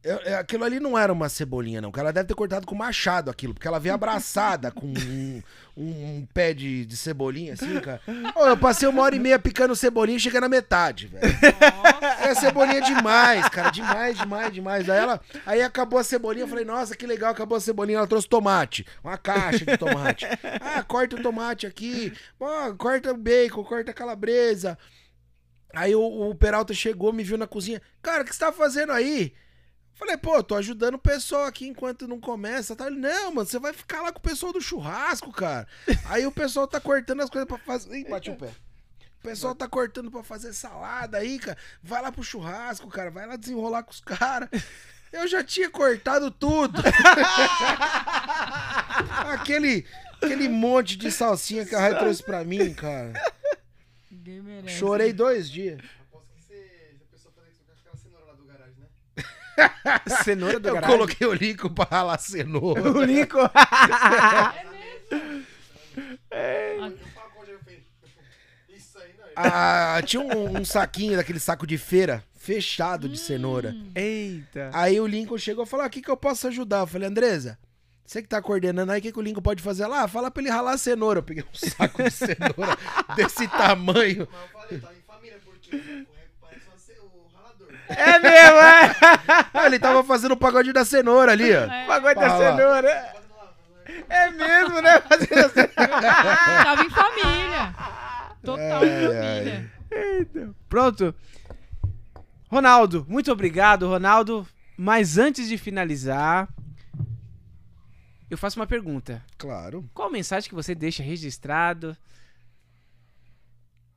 Eu- 0.04 0.16
eu- 0.18 0.38
aquilo 0.38 0.64
ali 0.64 0.80
não 0.80 0.98
era 0.98 1.12
uma 1.12 1.28
cebolinha, 1.28 1.80
não. 1.80 1.92
Ela 1.96 2.12
deve 2.12 2.26
ter 2.26 2.34
cortado 2.34 2.66
com 2.66 2.74
machado 2.74 3.30
aquilo, 3.30 3.54
porque 3.54 3.68
ela 3.68 3.78
veio 3.78 3.94
abraçada 3.94 4.70
com 4.72 4.86
um, 4.88 5.42
um- 5.76 6.16
um 6.18 6.26
pé 6.34 6.52
de, 6.52 6.84
de 6.84 6.96
cebolinha, 6.96 7.52
assim, 7.54 7.78
cara. 7.80 8.00
Ô, 8.34 8.46
eu 8.46 8.56
passei 8.56 8.88
uma 8.88 9.00
hora 9.02 9.14
e 9.14 9.20
meia 9.20 9.38
picando 9.38 9.76
cebolinha 9.76 10.16
e 10.16 10.20
cheguei 10.20 10.40
na 10.40 10.48
metade, 10.48 11.06
velho. 11.06 11.24
É 12.20 12.34
cebolinha 12.34 12.80
demais, 12.80 13.48
cara. 13.48 13.70
Demais, 13.70 14.18
demais, 14.18 14.52
demais. 14.52 14.90
Aí 14.90 14.98
ela. 14.98 15.20
Aí 15.46 15.62
acabou 15.62 15.98
a 16.00 16.04
cebolinha. 16.04 16.44
Eu 16.44 16.48
falei, 16.48 16.64
nossa, 16.64 16.96
que 16.96 17.06
legal, 17.06 17.30
acabou 17.30 17.56
a 17.56 17.60
cebolinha. 17.60 17.98
Ela 17.98 18.06
trouxe 18.08 18.28
tomate. 18.28 18.84
Uma 19.04 19.16
caixa 19.16 19.64
de 19.64 19.76
tomate. 19.78 20.26
Ah, 20.60 20.82
corta 20.82 21.14
o 21.16 21.22
tomate 21.22 21.64
aqui. 21.66 22.12
Ó, 22.40 22.72
corta 22.74 23.12
o 23.12 23.16
bacon, 23.16 23.62
corta 23.62 23.92
a 23.92 23.94
calabresa. 23.94 24.76
Aí 25.74 25.94
o, 25.94 26.02
o 26.30 26.34
Peralta 26.34 26.74
chegou, 26.74 27.12
me 27.12 27.22
viu 27.22 27.38
na 27.38 27.46
cozinha. 27.46 27.80
Cara, 28.02 28.22
o 28.22 28.26
que 28.26 28.34
você 28.34 28.40
tá 28.40 28.52
fazendo 28.52 28.92
aí? 28.92 29.32
Falei, 30.02 30.16
pô, 30.16 30.42
tô 30.42 30.56
ajudando 30.56 30.94
o 30.94 30.98
pessoal 30.98 31.44
aqui 31.44 31.68
enquanto 31.68 32.08
não 32.08 32.18
começa. 32.18 32.74
Tá? 32.74 32.88
Ele, 32.88 32.96
não, 32.96 33.32
mano, 33.32 33.46
você 33.48 33.56
vai 33.60 33.72
ficar 33.72 34.02
lá 34.02 34.10
com 34.10 34.18
o 34.18 34.22
pessoal 34.22 34.52
do 34.52 34.60
churrasco, 34.60 35.30
cara. 35.30 35.64
Aí 36.06 36.26
o 36.26 36.32
pessoal 36.32 36.66
tá 36.66 36.80
cortando 36.80 37.20
as 37.20 37.30
coisas 37.30 37.46
pra 37.46 37.56
fazer. 37.58 37.96
Ih, 37.96 38.08
bati 38.08 38.28
o 38.32 38.36
pé. 38.36 38.48
O 38.48 39.22
pessoal 39.22 39.54
tá 39.54 39.68
cortando 39.68 40.10
pra 40.10 40.24
fazer 40.24 40.52
salada 40.54 41.18
aí, 41.18 41.38
cara. 41.38 41.56
Vai 41.80 42.02
lá 42.02 42.10
pro 42.10 42.24
churrasco, 42.24 42.88
cara. 42.88 43.12
Vai 43.12 43.28
lá 43.28 43.36
desenrolar 43.36 43.84
com 43.84 43.92
os 43.92 44.00
caras. 44.00 44.48
Eu 45.12 45.28
já 45.28 45.44
tinha 45.44 45.70
cortado 45.70 46.32
tudo. 46.32 46.82
aquele, 49.32 49.86
aquele 50.20 50.48
monte 50.48 50.96
de 50.96 51.12
salsinha 51.12 51.64
que 51.64 51.76
a 51.76 51.80
Rai 51.80 51.96
trouxe 51.96 52.24
pra 52.24 52.42
mim, 52.42 52.74
cara. 52.74 53.12
Chorei 54.66 55.12
dois 55.12 55.48
dias. 55.48 55.78
Aposto 56.08 56.32
que 56.34 56.42
você, 56.42 56.96
se 56.98 57.04
a 57.04 57.06
pessoa 57.12 57.32
fazer 57.36 57.50
isso 57.50 57.60
com 57.64 57.70
aquela 57.72 57.96
cenoura 57.96 58.26
lá 58.26 58.32
do 58.32 58.44
garagem, 58.44 58.74
né? 58.80 58.88
Cenoura 60.24 60.58
do 60.60 60.68
Eu 60.68 60.74
garagem. 60.74 60.96
coloquei 60.96 61.26
o 61.26 61.32
Lincoln 61.32 61.68
pra 61.74 61.86
ralar 61.90 62.18
cenoura. 62.18 62.82
o 62.90 63.02
Lincoln. 63.02 63.48
Eu 66.30 66.98
falo 67.14 67.30
com 67.34 67.40
o 67.40 67.44
eu 67.44 67.58
falei, 67.60 67.82
isso 68.74 68.98
aí 68.98 69.10
não. 69.18 69.24
Ah, 69.36 70.00
tinha 70.04 70.22
um, 70.22 70.58
um 70.60 70.64
saquinho 70.64 71.16
daquele 71.16 71.38
saco 71.40 71.66
de 71.66 71.76
feira 71.78 72.24
fechado 72.34 73.08
de 73.08 73.18
cenoura. 73.18 73.74
Eita. 73.94 74.70
Aí 74.72 74.98
o 75.00 75.06
Lincoln 75.06 75.38
chegou 75.38 75.64
e 75.64 75.66
falou: 75.68 75.86
O 75.86 75.90
que, 75.90 76.02
que 76.02 76.10
eu 76.10 76.16
posso 76.16 76.48
ajudar? 76.48 76.80
Eu 76.80 76.86
falei, 76.86 77.08
Andresa, 77.08 77.58
você 78.04 78.22
que 78.22 78.28
tá 78.28 78.40
coordenando 78.42 78.90
aí, 78.92 78.98
o 78.98 79.02
que, 79.02 79.12
que 79.12 79.18
o 79.18 79.22
Lincoln 79.22 79.42
pode 79.42 79.62
fazer 79.62 79.86
lá? 79.86 80.08
Fala 80.08 80.30
pra 80.30 80.42
ele 80.42 80.50
ralar 80.50 80.72
a 80.72 80.78
cenoura. 80.78 81.18
Eu 81.20 81.22
peguei 81.22 81.44
um 81.44 81.54
saco 81.54 82.02
de 82.02 82.10
cenoura 82.10 82.76
desse 83.16 83.46
tamanho. 83.48 84.26
Mas 84.30 84.42
eu 84.42 84.48
falei, 84.48 84.78
tá 84.80 84.90
em 84.94 85.02
família, 85.06 85.38
porque 85.44 85.76
o 85.76 85.78
Reco 85.78 86.06
parece 86.40 86.66
uma 86.68 86.78
ce- 86.78 86.98
o 87.00 87.28
ralador. 87.36 87.68
É 87.88 88.18
mesmo, 88.18 88.58
é? 88.58 88.96
Ah, 89.54 89.66
ele 89.66 89.78
tava 89.78 90.02
fazendo 90.02 90.32
o 90.32 90.36
pagode 90.36 90.72
da 90.72 90.84
cenoura 90.84 91.32
ali, 91.32 91.54
ó. 91.54 91.64
É, 91.64 91.86
Pagode 91.86 92.18
da 92.18 92.30
cenoura. 92.30 92.82
Né? 92.82 93.12
É 94.08 94.30
mesmo, 94.30 94.80
né? 94.80 95.00
Fazendo 95.00 95.46
assim. 95.46 95.66
tava 96.64 96.82
em 96.82 96.90
família. 96.90 97.74
Total 98.42 98.84
em 98.84 98.90
família. 98.90 99.70
Pronto. 100.68 101.14
Ronaldo, 102.48 103.06
muito 103.08 103.30
obrigado, 103.30 103.88
Ronaldo. 103.88 104.46
Mas 104.76 105.18
antes 105.18 105.48
de 105.48 105.56
finalizar, 105.56 106.48
eu 108.30 108.38
faço 108.38 108.58
uma 108.58 108.66
pergunta. 108.66 109.22
Claro. 109.38 109.88
Qual 109.94 110.10
mensagem 110.10 110.48
que 110.48 110.54
você 110.54 110.74
deixa 110.74 111.02
registrado 111.02 111.96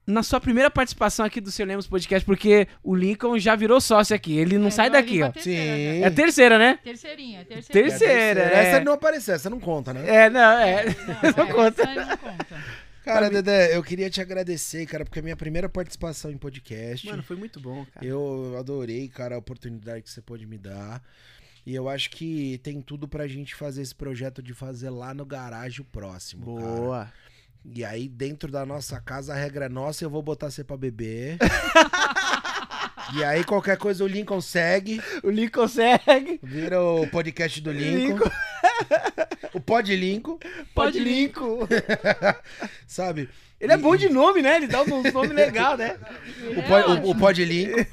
na 0.07 0.21
sua 0.23 0.39
primeira 0.39 0.69
participação 0.69 1.25
aqui 1.25 1.41
do 1.41 1.51
Seu 1.51 1.65
Lemos 1.65 1.87
Podcast? 1.87 2.25
Porque 2.25 2.67
o 2.83 2.95
Lincoln 2.95 3.37
já 3.39 3.55
virou 3.55 3.81
sócio 3.81 4.15
aqui. 4.15 4.37
Ele 4.37 4.57
não 4.57 4.67
É, 4.67 4.71
sai 4.71 4.89
daqui, 4.89 5.21
ó. 5.23 5.31
terceira 5.31 5.61
Sim. 5.61 5.99
já. 5.99 6.05
É 6.05 6.05
a 6.05 6.11
terceira, 6.11 6.57
né? 6.59 6.79
Terceirinha, 6.83 7.45
terceirinha. 7.45 7.89
Terceira. 7.97 8.41
Essa 8.41 8.77
é. 8.77 8.83
não 8.83 8.93
apareceu, 8.93 9.35
essa 9.35 9.49
não 9.49 9.59
conta, 9.59 9.93
né? 9.93 10.03
É, 10.07 10.29
não, 10.29 10.39
é. 10.59 10.85
Não, 10.85 11.31
Não 11.37 11.49
é, 11.49 11.53
conta. 11.53 11.81
essa 11.83 12.05
não 12.05 12.17
conta. 12.17 12.45
Cara, 13.03 13.29
Dedé, 13.29 13.75
eu 13.77 13.83
queria 13.83 14.09
te 14.09 14.19
agradecer, 14.19 14.83
cara, 14.87 15.05
porque 15.05 15.19
é 15.19 15.21
a 15.21 15.23
minha 15.23 15.35
primeira 15.35 15.69
participação 15.69 16.31
em 16.31 16.37
podcast. 16.37 17.05
Mano, 17.07 17.21
foi 17.21 17.35
muito 17.35 17.59
bom, 17.59 17.85
cara. 17.93 18.03
Eu 18.03 18.55
adorei, 18.57 19.07
cara, 19.07 19.35
a 19.35 19.37
oportunidade 19.37 20.01
que 20.01 20.09
você 20.09 20.21
pôde 20.23 20.45
me 20.47 20.57
dar. 20.57 21.03
E 21.67 21.73
eu 21.75 21.87
acho 21.87 22.09
que 22.11 22.59
tem 22.63 22.81
tudo 22.81 23.07
pra 23.07 23.27
gente 23.27 23.53
fazer 23.53 23.81
esse 23.83 23.93
projeto 23.93 24.41
de 24.41 24.53
fazer 24.53 24.89
lá 24.89 25.13
no 25.13 25.23
garagem 25.25 25.81
o 25.81 25.83
próximo. 25.83 26.57
cara. 26.57 27.13
E 27.73 27.83
aí, 27.83 28.07
dentro 28.07 28.51
da 28.51 28.65
nossa 28.65 28.99
casa, 28.99 29.33
a 29.33 29.35
regra 29.35 29.65
é 29.65 29.69
nossa, 29.69 30.03
eu 30.03 30.09
vou 30.09 30.21
botar 30.21 30.49
você 30.49 30.63
pra 30.63 30.77
beber. 30.77 31.37
e 33.17 33.23
aí, 33.23 33.43
qualquer 33.43 33.77
coisa, 33.77 34.03
o 34.03 34.07
Lincoln 34.07 34.39
segue. 34.39 35.01
O 35.23 35.29
Lincoln 35.29 35.61
consegue. 35.61 36.39
Vira 36.43 36.81
o 36.81 37.07
podcast 37.07 37.59
do 37.61 37.71
Lincoln. 37.71 38.13
Lincoln. 38.13 38.31
o 39.53 39.59
Pod 39.59 39.95
Lincoln, 39.95 40.39
Lincoln. 40.99 41.67
sabe? 42.87 43.29
Ele 43.59 43.73
é 43.73 43.77
bom 43.77 43.95
de 43.95 44.09
nome, 44.09 44.41
né? 44.41 44.57
Ele 44.57 44.67
dá 44.67 44.83
um 44.83 45.01
nome 45.11 45.33
legal, 45.33 45.75
né? 45.75 45.97
O, 46.57 46.63
pod, 46.63 47.07
o, 47.07 47.11
o 47.11 47.15
Pod 47.15 47.43
Lincoln. 47.43 47.85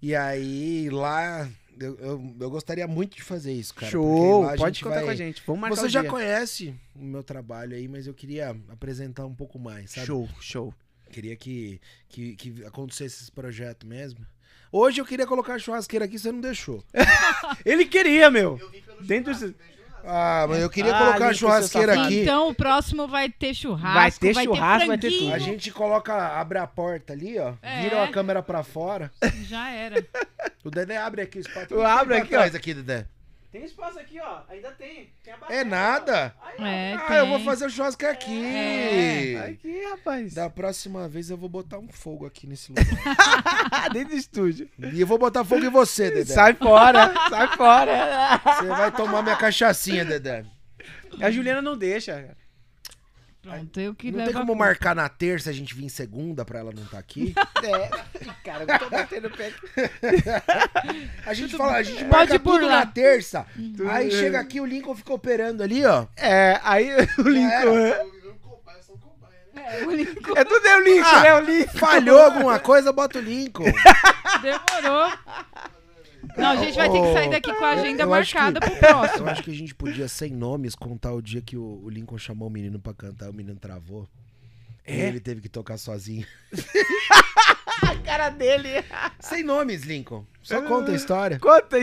E 0.00 0.14
aí, 0.14 0.88
lá. 0.90 1.48
Eu, 1.80 1.96
eu, 1.98 2.36
eu 2.40 2.50
gostaria 2.50 2.86
muito 2.86 3.16
de 3.16 3.22
fazer 3.22 3.52
isso, 3.52 3.74
cara. 3.74 3.90
Show. 3.90 4.44
Pode 4.56 4.82
contar 4.82 4.96
vai- 4.96 5.04
com 5.04 5.10
a 5.10 5.14
gente. 5.14 5.42
Vamos 5.46 5.60
marcar 5.60 5.76
Você 5.76 5.86
o 5.86 5.88
já 5.88 6.00
dia. 6.00 6.10
conhece 6.10 6.74
o 6.94 7.02
meu 7.04 7.22
trabalho 7.22 7.76
aí, 7.76 7.86
mas 7.86 8.06
eu 8.06 8.14
queria 8.14 8.56
apresentar 8.68 9.24
um 9.26 9.34
pouco 9.34 9.58
mais, 9.58 9.92
sabe? 9.92 10.06
Show, 10.06 10.28
show. 10.40 10.74
Queria 11.10 11.36
que, 11.36 11.80
que, 12.08 12.36
que 12.36 12.64
acontecesse 12.64 13.22
esse 13.22 13.32
projeto 13.32 13.86
mesmo. 13.86 14.26
Hoje 14.70 15.00
eu 15.00 15.04
queria 15.06 15.26
colocar 15.26 15.54
a 15.54 15.58
churrasqueira 15.58 16.04
aqui, 16.04 16.18
você 16.18 16.30
não 16.30 16.40
deixou. 16.40 16.84
Ele 17.64 17.84
queria, 17.86 18.30
meu. 18.30 18.58
Eu 18.60 18.70
vim 18.70 18.82
pelo 18.82 19.02
Dentro 19.02 19.32
churrasco, 19.34 19.58
desse-. 19.58 19.77
Ah, 20.04 20.46
mas 20.48 20.60
eu 20.60 20.70
queria 20.70 20.94
Ah, 20.94 20.98
colocar 20.98 21.28
a 21.28 21.34
churrasqueira 21.34 22.02
aqui. 22.02 22.22
Então 22.22 22.48
o 22.48 22.54
próximo 22.54 23.06
vai 23.08 23.28
ter 23.28 23.54
churrasco, 23.54 23.94
Vai 23.94 24.10
ter 24.12 24.32
vai 24.32 24.44
churrasco, 24.44 24.80
ter 24.80 24.86
vai 24.86 24.98
ter 24.98 25.10
tudo. 25.10 25.32
A 25.34 25.38
gente 25.38 25.70
coloca, 25.70 26.14
abre 26.14 26.58
a 26.58 26.66
porta 26.66 27.12
ali, 27.12 27.38
ó. 27.38 27.54
É. 27.62 27.82
Vira 27.82 28.02
a 28.04 28.08
câmera 28.08 28.42
pra 28.42 28.62
fora. 28.62 29.10
Já 29.48 29.70
era. 29.70 30.04
O 30.64 30.70
Dedé 30.70 30.96
abre 30.98 31.22
aqui 31.22 31.38
o 31.38 31.40
espaço. 31.40 31.68
Eu 31.72 31.86
abro 31.86 32.08
Pra 32.14 32.18
aqui, 32.18 32.36
ó. 32.36 32.42
aqui, 32.42 32.74
Dedé. 32.74 33.06
Tem 33.50 33.64
espaço 33.64 33.98
aqui, 33.98 34.20
ó. 34.20 34.40
Ainda 34.50 34.70
tem. 34.72 35.10
tem 35.24 35.32
a 35.32 35.38
É 35.48 35.64
nada. 35.64 36.34
É, 36.58 36.92
Ah, 36.94 37.04
tem. 37.08 37.16
eu 37.16 37.26
vou 37.28 37.40
fazer 37.40 37.64
o 37.64 37.70
churrasco 37.70 38.04
aqui. 38.06 38.44
É. 38.44 39.38
Aqui, 39.50 39.84
rapaz. 39.90 40.34
Da 40.34 40.50
próxima 40.50 41.08
vez 41.08 41.30
eu 41.30 41.36
vou 41.36 41.48
botar 41.48 41.78
um 41.78 41.88
fogo 41.88 42.26
aqui 42.26 42.46
nesse 42.46 42.70
lugar. 42.70 42.84
Dentro 43.92 44.10
do 44.10 44.16
estúdio. 44.16 44.68
e 44.92 45.00
eu 45.00 45.06
vou 45.06 45.16
botar 45.18 45.44
fogo 45.44 45.64
em 45.64 45.70
você, 45.70 46.10
Dedé. 46.10 46.34
Sai 46.34 46.52
fora, 46.54 47.14
sai 47.30 47.48
fora. 47.56 48.40
Você 48.58 48.66
vai 48.66 48.92
tomar 48.92 49.22
minha 49.22 49.36
cachaçinha, 49.36 50.04
Dedé. 50.04 50.44
A 51.20 51.30
Juliana 51.30 51.62
não 51.62 51.76
deixa. 51.76 52.36
Pronto, 53.40 53.80
eu 53.80 53.94
que 53.94 54.10
Não 54.10 54.24
tem 54.24 54.32
como 54.34 54.54
marcar 54.54 54.94
na 54.94 55.08
terça 55.08 55.48
a 55.48 55.52
gente 55.52 55.74
vir 55.74 55.88
segunda 55.88 56.44
pra 56.44 56.58
ela 56.58 56.72
não 56.74 56.82
estar 56.82 56.98
aqui? 56.98 57.34
É. 57.64 57.88
Cara, 58.44 58.64
eu 58.64 58.78
tô 58.78 58.90
batendo 58.90 59.28
o 59.28 59.30
pé. 59.30 59.52
A 61.26 61.34
gente 61.34 61.56
fala, 61.56 61.72
a 61.76 61.82
gente 61.82 61.98
Pode 62.04 62.10
marca 62.10 62.38
tudo 62.38 62.60
burlar. 62.60 62.70
na 62.70 62.86
terça. 62.86 63.46
Aí 63.90 64.10
chega 64.10 64.38
aqui, 64.40 64.60
o 64.60 64.64
Lincoln 64.66 64.94
fica 64.94 65.12
operando 65.12 65.62
ali, 65.62 65.84
ó. 65.84 66.06
É, 66.16 66.58
aí 66.62 66.88
o 67.18 67.22
Lincoln. 67.28 67.74
Né? 67.74 68.06
É, 69.56 69.84
o 69.86 69.90
Lincoln 69.90 70.34
É 70.36 70.44
tudo 70.44 70.66
é 70.66 70.76
o 70.76 70.80
Lincoln, 70.84 71.08
Ah. 71.10 71.20
né? 71.22 71.34
O 71.34 71.40
Lincoln. 71.40 71.78
Falhou 71.78 72.20
alguma 72.22 72.58
coisa, 72.58 72.92
bota 72.92 73.18
o 73.18 73.22
Lincoln. 73.22 73.64
demorou. 74.40 75.12
Não, 76.38 76.50
a 76.50 76.56
gente 76.56 76.76
vai 76.76 76.90
ter 76.90 77.00
que 77.00 77.12
sair 77.12 77.30
daqui 77.30 77.52
com 77.52 77.64
a 77.64 77.70
agenda 77.70 78.02
Eu 78.02 78.06
que- 78.06 78.10
marcada 78.14 78.60
pro 78.60 78.76
próximo. 78.76 79.26
Eu 79.26 79.30
acho 79.32 79.42
que 79.42 79.50
a 79.50 79.54
gente 79.54 79.74
podia, 79.74 80.08
sem 80.08 80.30
nomes, 80.32 80.74
contar 80.74 81.12
o 81.12 81.20
dia 81.20 81.42
que 81.42 81.56
o, 81.56 81.80
o 81.84 81.88
Lincoln 81.90 82.16
chamou 82.18 82.48
o 82.48 82.50
menino 82.50 82.78
pra 82.78 82.94
cantar, 82.94 83.28
o 83.30 83.32
menino 83.34 83.58
travou. 83.58 84.08
E 84.86 84.92
É? 84.92 85.08
ele 85.08 85.20
teve 85.20 85.40
que 85.40 85.48
tocar 85.48 85.76
sozinho. 85.76 86.26
A 87.82 87.94
cara 87.96 88.30
dele. 88.30 88.68
Sem 89.20 89.42
nomes, 89.44 89.82
Lincoln. 89.84 90.24
Só 90.42 90.60
conta 90.62 90.90
a 90.92 90.94
história. 90.94 91.38
Conta 91.38 91.76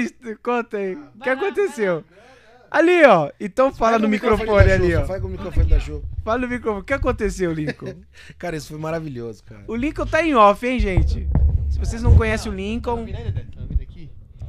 conta 0.44 0.78
aí. 0.78 0.96
O 0.96 1.20
que 1.24 1.30
aconteceu? 1.30 2.04
Ali, 2.70 3.04
ó. 3.06 3.32
Então 3.40 3.72
fala 3.74 3.92
Fala 3.92 4.00
no 4.04 4.10
microfone 4.10 4.48
da 4.68 4.74
ali, 4.74 4.92
Ju, 4.92 5.00
ó. 5.00 5.06
Fala 5.06 5.20
com 5.22 5.28
o 5.28 5.30
microfone 5.30 5.66
da 5.70 5.80
Ju. 5.80 6.04
Fala 6.24 6.40
no 6.40 6.48
microfone. 6.50 6.82
O 6.82 6.84
que 6.84 6.94
aconteceu, 6.94 7.54
Lincoln? 7.54 7.96
Cara, 8.38 8.58
isso 8.58 8.68
foi 8.70 8.78
maravilhoso, 8.80 9.44
cara. 9.44 9.64
O 9.68 9.76
Lincoln 9.76 10.06
tá 10.06 10.22
em 10.24 10.36
off, 10.36 10.66
hein, 10.68 10.80
gente? 10.80 11.28
Se 11.70 11.80
vocês 11.80 12.02
não 12.02 12.18
conhecem 12.18 12.52
o 12.52 12.56
Lincoln. 12.56 13.06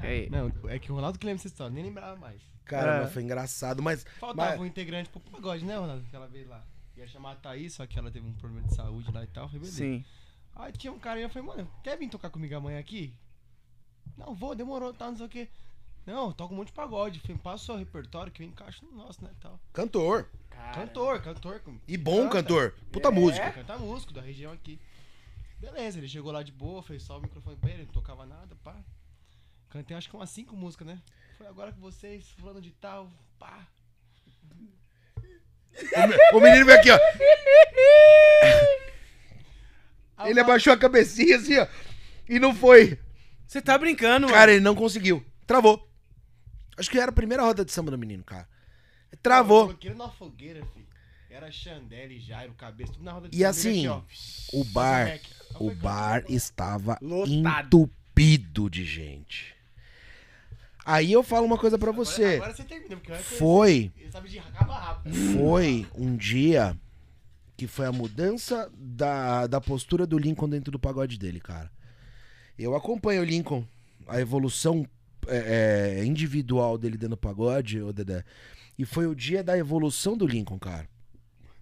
Aí. 0.01 0.29
Não, 0.31 0.51
é 0.69 0.79
que 0.79 0.91
o 0.91 0.95
Ronaldo 0.95 1.19
que 1.19 1.27
lembra 1.27 1.41
essa 1.41 1.49
história, 1.49 1.73
nem 1.75 1.85
lembrava 1.85 2.17
mais. 2.17 2.41
Cara, 2.65 3.05
É. 3.05 3.07
foi 3.07 3.23
engraçado, 3.23 3.83
mas. 3.83 4.05
Faltava 4.19 4.51
mas- 4.53 4.61
um 4.61 4.67
integrante 4.67 5.09
pro 5.09 5.21
pagode, 5.21 5.65
né, 5.65 5.77
Ronaldo? 5.77 6.05
Aquela 6.07 6.27
vez 6.27 6.47
lá. 6.49 6.65
Ia 6.97 7.07
chamar 7.07 7.33
a 7.33 7.37
Thaís, 7.37 7.75
só 7.75 7.87
que 7.87 7.99
ela 7.99 8.11
teve 8.11 8.27
um 8.27 8.33
problema 8.35 8.67
de 8.67 8.75
saúde 8.75 9.11
lá 9.13 9.23
e 9.23 9.27
tal. 9.27 9.49
Foi 9.49 9.59
beleza. 9.59 9.77
Sim. 9.79 10.05
Aí 10.55 10.73
tinha 10.73 10.93
um 10.93 10.99
cara 10.99 11.21
e 11.21 11.23
eu 11.23 11.29
falei, 11.29 11.47
mano, 11.47 11.71
quer 11.83 11.99
vir 11.99 12.09
tocar 12.09 12.31
comigo 12.31 12.57
amanhã 12.57 12.79
aqui? 12.79 13.15
Não, 14.17 14.35
vou, 14.35 14.55
demorou, 14.55 14.93
tá, 14.95 15.07
não 15.11 15.17
sei 15.17 15.27
o 15.27 15.29
quê. 15.29 15.49
Não, 16.07 16.33
toca 16.33 16.55
um 16.55 16.57
monte 16.57 16.69
de 16.69 16.73
pagode. 16.73 17.21
Falei, 17.21 17.37
passa 17.37 17.63
o 17.65 17.67
seu 17.67 17.77
repertório 17.77 18.33
que 18.33 18.43
eu 18.43 18.47
encaixo 18.47 18.85
no 18.87 18.93
nosso, 18.97 19.23
né, 19.23 19.31
tal. 19.41 19.61
Cantor. 19.73 20.29
Cantor, 20.75 21.21
cantor. 21.21 21.61
com- 21.61 21.79
E 21.87 21.97
bom 21.99 22.23
canta. 22.29 22.43
cantor. 22.43 22.75
Puta 22.91 23.09
É, 23.09 23.11
música. 23.11 23.53
Canta 23.53 23.77
músico 23.77 24.13
da 24.15 24.23
região 24.23 24.53
aqui. 24.53 24.81
Beleza, 25.61 25.99
ele 25.99 26.09
chegou 26.09 26.33
lá 26.33 26.43
de 26.43 26.53
boa, 26.53 26.83
fez 26.83 27.03
só 27.03 27.19
o 27.19 27.21
microfone 27.23 27.57
pra 27.57 27.71
ele, 27.71 27.85
não 27.85 27.93
tocava 27.93 28.25
nada, 28.25 28.57
pá. 28.65 28.77
Cantei 29.77 29.97
acho 29.97 30.09
que 30.09 30.17
umas 30.17 30.31
cinco 30.31 30.57
músicas, 30.57 30.87
né? 30.89 30.99
Foi 31.37 31.47
agora 31.47 31.71
com 31.73 31.81
vocês, 31.81 32.25
fulano 32.39 32.61
de 32.63 32.71
tal, 32.73 33.11
pá. 33.39 33.67
O 35.75 36.07
me- 36.09 36.17
O 36.33 36.41
menino 36.41 36.65
veio 36.65 36.79
aqui, 36.79 36.91
ó. 36.91 36.99
Ele 40.27 40.41
abaixou 40.41 40.73
a 40.73 40.79
cabecinha 40.79 41.37
assim, 41.37 41.59
ó. 41.59 41.67
E 42.29 42.39
não 42.39 42.55
foi. 42.55 42.99
Você 43.47 43.61
tá 43.61 43.77
brincando, 43.77 44.27
Cara, 44.29 44.51
ele 44.51 44.61
não 44.63 44.75
conseguiu. 44.75 45.25
Travou. 45.47 45.87
Acho 46.77 46.91
que 46.91 46.99
era 46.99 47.11
a 47.11 47.15
primeira 47.15 47.43
roda 47.43 47.65
de 47.65 47.71
samba 47.71 47.91
do 47.91 47.99
menino, 47.99 48.25
cara. 48.25 48.49
Eu 49.13 49.19
Travou. 49.19 49.67
coloquei 49.67 49.91
ele 49.91 49.99
na 49.99 50.09
fogueira, 50.09 50.65
filho. 50.73 50.87
Era 51.31 51.51
Jairo, 51.51 52.55
cabeça, 52.55 52.93
tudo 52.95 53.05
na 53.05 53.13
roda 53.13 53.29
de 53.29 53.37
E 53.37 53.41
samba, 53.41 53.51
assim, 53.51 53.87
aqui, 53.87 53.89
ó. 54.55 54.59
o 54.59 54.65
bar, 54.65 55.21
o 55.61 55.75
bar 55.75 56.21
cantando. 56.23 56.35
estava 56.37 56.99
Lotado. 57.03 57.67
entupido 57.67 58.71
de 58.71 58.85
gente. 58.87 59.55
Aí 60.87 61.13
eu 61.13 61.23
falo 61.25 61.45
uma 61.45 61.59
coisa 61.59 61.77
pra 61.77 61.91
Agora- 61.91 62.05
você. 62.05 62.37
Agora 62.37 62.55
você 62.55 62.63
termina, 62.63 62.97
porque 62.97 63.13
Foi, 63.15 63.91
Ele 63.99 64.11
sabe 64.13 64.29
de 64.29 64.39
rápido. 64.39 65.15
foi 65.37 65.85
um 65.97 66.17
dia 66.17 66.79
que 67.57 67.67
foi 67.67 67.87
a 67.87 67.93
mudança 67.93 68.71
da, 68.79 69.47
da 69.49 69.61
postura 69.61 70.07
do 70.07 70.17
Lincoln 70.17 70.49
dentro 70.49 70.71
do 70.71 70.79
pagode 70.79 71.19
dele, 71.19 71.41
cara. 71.41 71.71
Eu 72.59 72.77
acompanho 72.77 73.23
o 73.23 73.25
Lincoln, 73.25 73.67
a 74.07 74.21
evolução 74.21 74.87
é, 75.27 75.97
é, 75.99 76.05
individual 76.05 76.79
dele 76.79 76.97
dentro 76.97 77.17
do 77.17 77.17
pagode, 77.17 77.81
ô 77.83 77.93
Dedé. 77.93 78.23
E 78.79 78.85
foi 78.85 79.07
o 79.09 79.15
dia 79.15 79.43
da 79.43 79.59
evolução 79.59 80.17
do 80.17 80.27
Lincoln, 80.27 80.59
cara. 80.59 80.89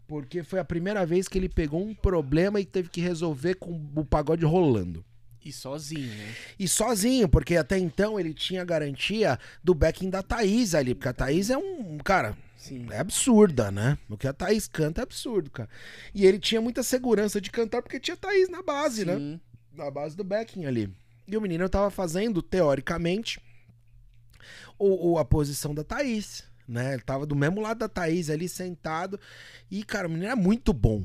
Porque 0.06 0.42
foi 0.42 0.58
a 0.58 0.64
primeira 0.64 1.06
vez 1.06 1.26
que 1.28 1.38
ele 1.38 1.48
pegou 1.48 1.82
um 1.82 1.94
problema 1.94 2.60
e 2.60 2.64
teve 2.66 2.90
que 2.90 3.00
resolver 3.00 3.54
com 3.54 3.80
o 3.96 4.04
pagode 4.04 4.44
rolando. 4.44 5.02
E 5.44 5.52
sozinho, 5.52 6.08
né? 6.14 6.34
E 6.58 6.66
sozinho, 6.66 7.28
porque 7.28 7.56
até 7.56 7.78
então 7.78 8.18
ele 8.18 8.32
tinha 8.32 8.62
a 8.62 8.64
garantia 8.64 9.38
do 9.62 9.74
backing 9.74 10.08
da 10.08 10.22
Thaís 10.22 10.74
ali. 10.74 10.94
Porque 10.94 11.08
a 11.08 11.12
Thaís 11.12 11.50
é 11.50 11.58
um. 11.58 11.98
Cara, 11.98 12.36
Sim. 12.56 12.86
é 12.90 12.98
absurda, 12.98 13.70
né? 13.70 13.98
O 14.08 14.16
que 14.16 14.26
a 14.26 14.32
Thaís 14.32 14.66
canta 14.66 15.02
é 15.02 15.04
absurdo, 15.04 15.50
cara. 15.50 15.68
E 16.14 16.24
ele 16.24 16.38
tinha 16.38 16.60
muita 16.62 16.82
segurança 16.82 17.40
de 17.40 17.50
cantar 17.50 17.82
porque 17.82 18.00
tinha 18.00 18.16
Thaís 18.16 18.48
na 18.48 18.62
base, 18.62 19.04
né? 19.04 19.16
Sim. 19.16 19.40
Na 19.72 19.90
base 19.90 20.16
do 20.16 20.24
backing 20.24 20.64
ali. 20.64 20.90
E 21.28 21.36
o 21.36 21.40
menino 21.40 21.68
tava 21.68 21.90
fazendo, 21.90 22.40
teoricamente, 22.40 23.38
o, 24.78 25.12
o- 25.12 25.18
a 25.18 25.24
posição 25.24 25.74
da 25.74 25.84
Thaís, 25.84 26.44
né? 26.66 26.94
Ele 26.94 27.02
tava 27.02 27.26
do 27.26 27.36
mesmo 27.36 27.60
lado 27.60 27.78
da 27.78 27.88
Thaís 27.88 28.30
ali, 28.30 28.48
sentado. 28.48 29.18
E, 29.70 29.84
cara, 29.84 30.06
o 30.06 30.10
menino 30.10 30.26
era 30.26 30.36
muito 30.36 30.72
bom. 30.72 31.04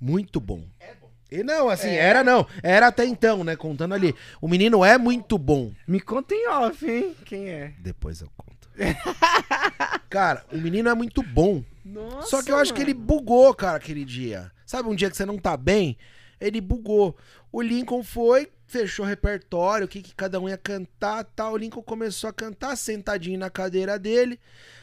Muito 0.00 0.40
bom. 0.40 0.66
É 0.80 0.94
bom. 0.94 1.07
E 1.30 1.42
não, 1.42 1.68
assim, 1.68 1.90
era 1.90 2.24
não. 2.24 2.46
Era 2.62 2.86
até 2.86 3.04
então, 3.04 3.44
né? 3.44 3.54
Contando 3.54 3.94
ali. 3.94 4.14
O 4.40 4.48
menino 4.48 4.84
é 4.84 4.96
muito 4.96 5.36
bom. 5.36 5.72
Me 5.86 6.00
conta 6.00 6.34
em 6.34 6.48
off, 6.48 6.88
hein? 6.88 7.14
Quem 7.24 7.48
é? 7.48 7.74
Depois 7.78 8.20
eu 8.20 8.28
conto. 8.36 8.68
cara, 10.08 10.44
o 10.52 10.56
menino 10.56 10.88
é 10.88 10.94
muito 10.94 11.22
bom. 11.22 11.62
Nossa, 11.84 12.28
Só 12.28 12.42
que 12.42 12.50
eu 12.50 12.56
acho 12.56 12.72
que 12.72 12.80
ele 12.80 12.94
bugou, 12.94 13.52
cara, 13.54 13.76
aquele 13.76 14.04
dia. 14.04 14.50
Sabe 14.64 14.88
um 14.88 14.94
dia 14.94 15.10
que 15.10 15.16
você 15.16 15.26
não 15.26 15.38
tá 15.38 15.56
bem? 15.56 15.98
Ele 16.40 16.60
bugou. 16.60 17.16
O 17.50 17.60
Lincoln 17.60 18.02
foi, 18.02 18.50
fechou 18.66 19.04
o 19.04 19.08
repertório, 19.08 19.86
o 19.86 19.88
que, 19.88 20.02
que 20.02 20.14
cada 20.14 20.40
um 20.40 20.48
ia 20.48 20.58
cantar 20.58 21.24
tal. 21.24 21.54
O 21.54 21.56
Lincoln 21.56 21.82
começou 21.82 22.28
a 22.30 22.32
cantar 22.32 22.76
sentadinho 22.76 23.38
na 23.38 23.50
cadeira 23.50 23.98
dele, 23.98 24.38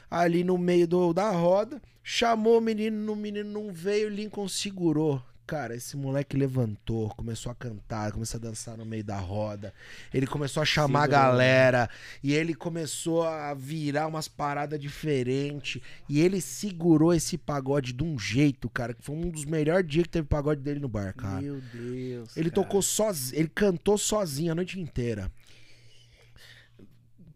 ali 0.10 0.44
no 0.44 0.58
meio 0.58 0.88
do, 0.88 1.14
da 1.14 1.30
roda. 1.30 1.82
Chamou 2.04 2.60
o 2.60 2.62
menino, 2.62 3.14
o 3.14 3.16
menino 3.16 3.50
não 3.50 3.74
veio, 3.74 4.08
o 4.08 4.12
Lincoln 4.12 4.48
segurou. 4.48 5.22
Cara, 5.48 5.76
esse 5.76 5.96
moleque 5.96 6.36
levantou, 6.36 7.10
começou 7.10 7.52
a 7.52 7.56
cantar, 7.56 8.12
começou 8.12 8.40
a 8.40 8.42
dançar 8.42 8.76
no 8.76 8.84
meio 8.86 9.04
da 9.04 9.18
roda. 9.18 9.72
Ele 10.12 10.26
começou 10.26 10.64
a 10.64 10.66
chamar 10.66 11.02
a 11.02 11.04
Segurou, 11.04 11.22
né? 11.22 11.28
galera. 11.28 11.90
E 12.24 12.34
ele 12.34 12.56
começou 12.56 13.24
a 13.24 13.54
virar 13.54 14.08
umas 14.08 14.28
paradas 14.28 14.80
diferentes. 14.80 15.80
E 16.10 16.20
ele 16.20 16.42
segurou 16.42 17.14
esse 17.14 17.38
pagode 17.38 17.94
de 17.94 18.04
um 18.04 18.18
jeito, 18.18 18.68
cara, 18.70 18.94
que 18.96 19.04
foi 19.04 19.16
um 19.16 19.30
dos 19.30 19.46
melhores 19.46 19.88
dias 19.88 20.06
que 20.06 20.10
teve 20.10 20.28
pagode 20.28 20.62
dele 20.62 20.80
no 20.80 20.90
bar, 20.90 21.14
cara. 21.14 21.40
Meu 21.40 21.62
Deus. 21.72 22.36
Ele 22.36 22.50
cara. 22.50 22.64
tocou 22.64 22.82
sozinho, 22.82 23.40
ele 23.40 23.50
cantou 23.50 24.00
sozinho 24.00 24.52
a 24.52 24.56
noite 24.56 24.80
inteira. 24.80 25.32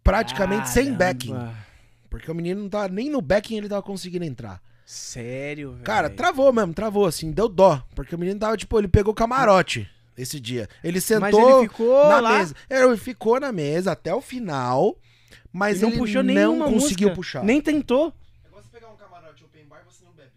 Praticamente 0.03 0.67
sem 0.69 0.85
Caramba. 0.85 0.97
backing. 0.97 1.35
Porque 2.09 2.31
o 2.31 2.33
menino 2.33 2.61
não 2.63 2.69
tava 2.69 2.87
nem 2.87 3.07
no 3.07 3.21
backing 3.21 3.57
ele 3.57 3.69
tava 3.69 3.83
conseguindo 3.83 4.25
entrar. 4.25 4.59
Sério, 4.91 5.73
velho. 5.73 5.83
Cara, 5.83 6.09
travou 6.09 6.51
mesmo, 6.51 6.73
travou 6.73 7.05
assim, 7.05 7.31
deu 7.31 7.47
dó. 7.47 7.79
Porque 7.93 8.15
o 8.15 8.17
menino 8.17 8.39
tava, 8.39 8.57
tipo, 8.57 8.75
ele 8.79 8.87
pegou 8.87 9.13
camarote 9.13 9.87
esse 10.17 10.39
dia. 10.39 10.67
Ele 10.83 10.99
sentou 10.99 11.21
Mas 11.21 11.35
ele 11.59 11.69
ficou 11.69 12.09
na 12.09 12.19
lá. 12.19 12.37
mesa. 12.39 12.55
É, 12.67 12.83
Ele 12.83 12.97
ficou 12.97 13.39
na 13.39 13.51
mesa 13.51 13.91
até 13.91 14.11
o 14.15 14.19
final, 14.19 14.97
mas 15.53 15.77
Ele 15.77 15.85
ele, 15.85 15.91
não 15.91 15.99
puxou 15.99 16.23
não 16.23 16.57
conseguiu 16.71 17.09
música. 17.09 17.15
puxar. 17.15 17.43
Nem 17.43 17.61
tentou. 17.61 18.11
É 18.43 18.47
igual 18.47 18.63
você 18.63 18.69
pegar 18.71 18.87
um 18.91 18.95
camarote 18.95 19.43
open 19.43 19.63
bar 19.69 19.83
e 19.87 19.93
você 19.93 20.03
não 20.03 20.11
bebe. 20.13 20.31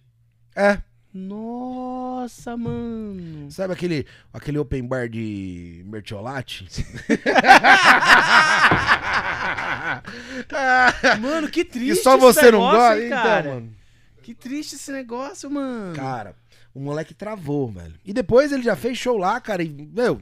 É, 0.54 0.78
Nossa, 1.14 2.54
mano. 2.54 3.50
sabe 3.50 3.72
aquele, 3.72 4.06
aquele 4.34 4.58
open 4.58 4.86
bar 4.86 5.08
de 5.08 5.82
mertiolate? 5.86 6.68
Mano, 11.20 11.48
que 11.48 11.64
que 11.64 11.70
triste 11.70 12.02
só 12.02 12.12
esse 12.16 12.20
você 12.20 12.50
não 12.50 12.60
negócio, 12.60 12.78
gosta? 12.78 13.00
hein, 13.00 13.06
Então, 13.06 13.22
cara. 13.22 13.54
mano. 13.54 13.72
Que 14.22 14.34
triste 14.34 14.76
esse 14.76 14.92
negócio, 14.92 15.50
mano. 15.50 15.94
Cara, 15.96 16.36
o 16.74 16.80
moleque 16.80 17.12
travou, 17.12 17.68
velho. 17.68 17.94
E 18.04 18.12
depois 18.12 18.52
ele 18.52 18.62
já 18.62 18.76
fez 18.76 18.96
show 18.96 19.16
lá, 19.16 19.40
cara, 19.40 19.62
e, 19.62 19.68
meu, 19.68 20.20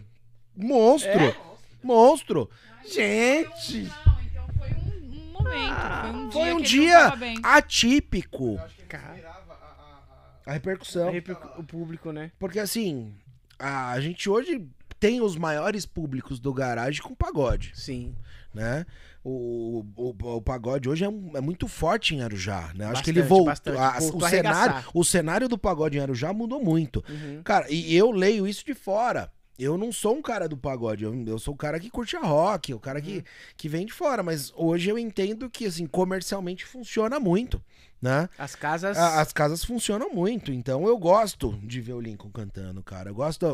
monstro. 0.57 1.11
É? 1.11 1.37
Monstro. 1.83 2.51
Gente. 2.87 3.83
Não, 3.83 4.21
então 4.23 4.47
foi 4.59 4.71
um, 4.71 5.29
um 5.29 5.33
momento. 5.33 6.33
Foi 6.33 6.53
um 6.53 6.61
dia. 6.61 7.11
Foi 7.11 7.13
um 7.13 7.21
que 7.21 7.25
ele 7.25 7.35
dia 7.35 7.41
atípico. 7.43 8.55
Eu 8.55 8.61
acho 8.61 8.75
que 8.75 8.81
ele 8.81 8.89
Cara. 8.89 9.29
a, 9.29 9.55
a, 9.55 10.51
a... 10.51 10.53
Repercussão. 10.53 11.13
O 11.59 11.65
público, 11.65 12.11
né? 12.13 12.33
Porque 12.39 12.59
assim, 12.59 13.15
a 13.59 14.01
gente 14.01 14.29
hoje 14.29 14.67
tem 14.99 15.21
os 15.21 15.37
maiores 15.37 15.87
públicos 15.87 16.39
do 16.39 16.53
garagem 16.53 17.03
com 17.03 17.15
pagode, 17.15 17.73
Sim. 17.75 18.15
Né? 18.55 18.85
O, 19.23 19.85
o, 19.97 20.37
o 20.37 20.43
pagode 20.43 20.89
hoje 20.89 21.05
é, 21.05 21.09
um- 21.09 21.33
é 21.35 21.41
muito 21.41 21.69
forte 21.69 22.15
em 22.15 22.23
Arujá, 22.23 22.71
né? 22.75 22.87
Acho 22.87 23.03
que 23.05 23.11
ele 23.11 23.21
Bastante, 23.21 23.29
voltou. 23.29 23.47
bastante. 23.47 23.79
a- 23.79 24.01
Voltou 24.01 24.27
o, 24.27 24.31
cenário, 24.31 24.85
o 24.95 25.05
cenário 25.05 25.49
do 25.49 25.59
pagode 25.59 25.99
em 25.99 26.01
Arujá 26.01 26.33
mudou 26.33 26.63
muito. 26.63 27.05
Uhum. 27.09 27.43
Cara, 27.45 27.67
e 27.71 27.95
eu 27.95 28.11
leio 28.11 28.47
isso 28.49 28.65
de 28.65 28.75
fora. 28.75 29.31
Eu 29.59 29.77
não 29.77 29.93
sou 29.93 30.17
um 30.17 30.23
cara 30.23 30.49
do 30.49 30.57
pagode, 30.57 31.05
eu, 31.05 31.15
eu 31.27 31.39
sou 31.39 31.53
o 31.53 31.57
cara 31.57 31.79
que 31.79 31.91
curte 31.91 32.17
a 32.17 32.21
rock, 32.21 32.73
o 32.73 32.81
cara 32.81 32.99
Uhum. 32.99 33.05
que, 33.05 33.25
que 33.59 33.69
vem 33.69 33.85
de 33.85 33.93
fora. 33.93 34.23
Mas 34.23 34.51
hoje 34.57 34.89
eu 34.89 34.99
entendo 34.99 35.51
que, 35.51 35.67
assim, 35.67 35.87
comercialmente 35.87 36.65
funciona 36.65 37.21
muito, 37.21 37.63
né? 38.01 38.29
As 38.39 38.55
casas. 38.55 38.97
A- 38.97 39.21
As 39.21 39.33
casas 39.33 39.65
funcionam 39.65 40.11
muito, 40.15 40.51
então 40.53 40.87
eu 40.87 40.97
gosto 40.99 41.53
de 41.63 41.81
ver 41.81 41.93
o 41.93 42.01
Lincoln 42.01 42.31
cantando, 42.31 42.83
cara. 42.83 43.11
Eu 43.11 43.15
gosto, 43.15 43.45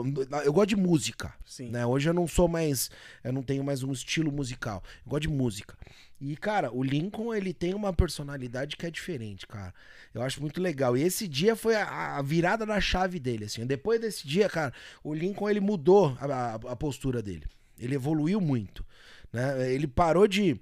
eu 0.44 0.52
gosto 0.52 0.68
de 0.68 0.76
música, 0.76 1.34
Sim. 1.44 1.70
né? 1.70 1.84
Hoje 1.84 2.08
eu 2.08 2.14
não 2.14 2.28
sou 2.28 2.46
mais, 2.48 2.90
eu 3.24 3.32
não 3.32 3.42
tenho 3.42 3.64
mais 3.64 3.82
um 3.82 3.92
estilo 3.92 4.30
musical. 4.30 4.82
Eu 5.04 5.10
gosto 5.10 5.22
de 5.22 5.28
música. 5.28 5.76
E 6.20 6.34
cara, 6.36 6.72
o 6.72 6.82
Lincoln 6.82 7.34
ele 7.34 7.52
tem 7.52 7.74
uma 7.74 7.92
personalidade 7.92 8.76
que 8.76 8.86
é 8.86 8.90
diferente, 8.90 9.46
cara. 9.46 9.74
Eu 10.14 10.22
acho 10.22 10.40
muito 10.40 10.62
legal. 10.62 10.96
E 10.96 11.02
esse 11.02 11.28
dia 11.28 11.54
foi 11.54 11.74
a, 11.76 12.16
a 12.16 12.22
virada 12.22 12.64
da 12.64 12.80
chave 12.80 13.18
dele, 13.20 13.44
assim. 13.44 13.66
Depois 13.66 14.00
desse 14.00 14.26
dia, 14.26 14.48
cara, 14.48 14.72
o 15.04 15.12
Lincoln 15.12 15.50
ele 15.50 15.60
mudou 15.60 16.16
a, 16.18 16.24
a- 16.26 16.54
a 16.54 16.76
postura 16.76 17.20
dele. 17.22 17.44
Ele 17.78 17.94
evoluiu 17.94 18.40
muito, 18.40 18.82
né? 19.30 19.70
Ele 19.70 19.86
parou 19.86 20.26
de 20.26 20.58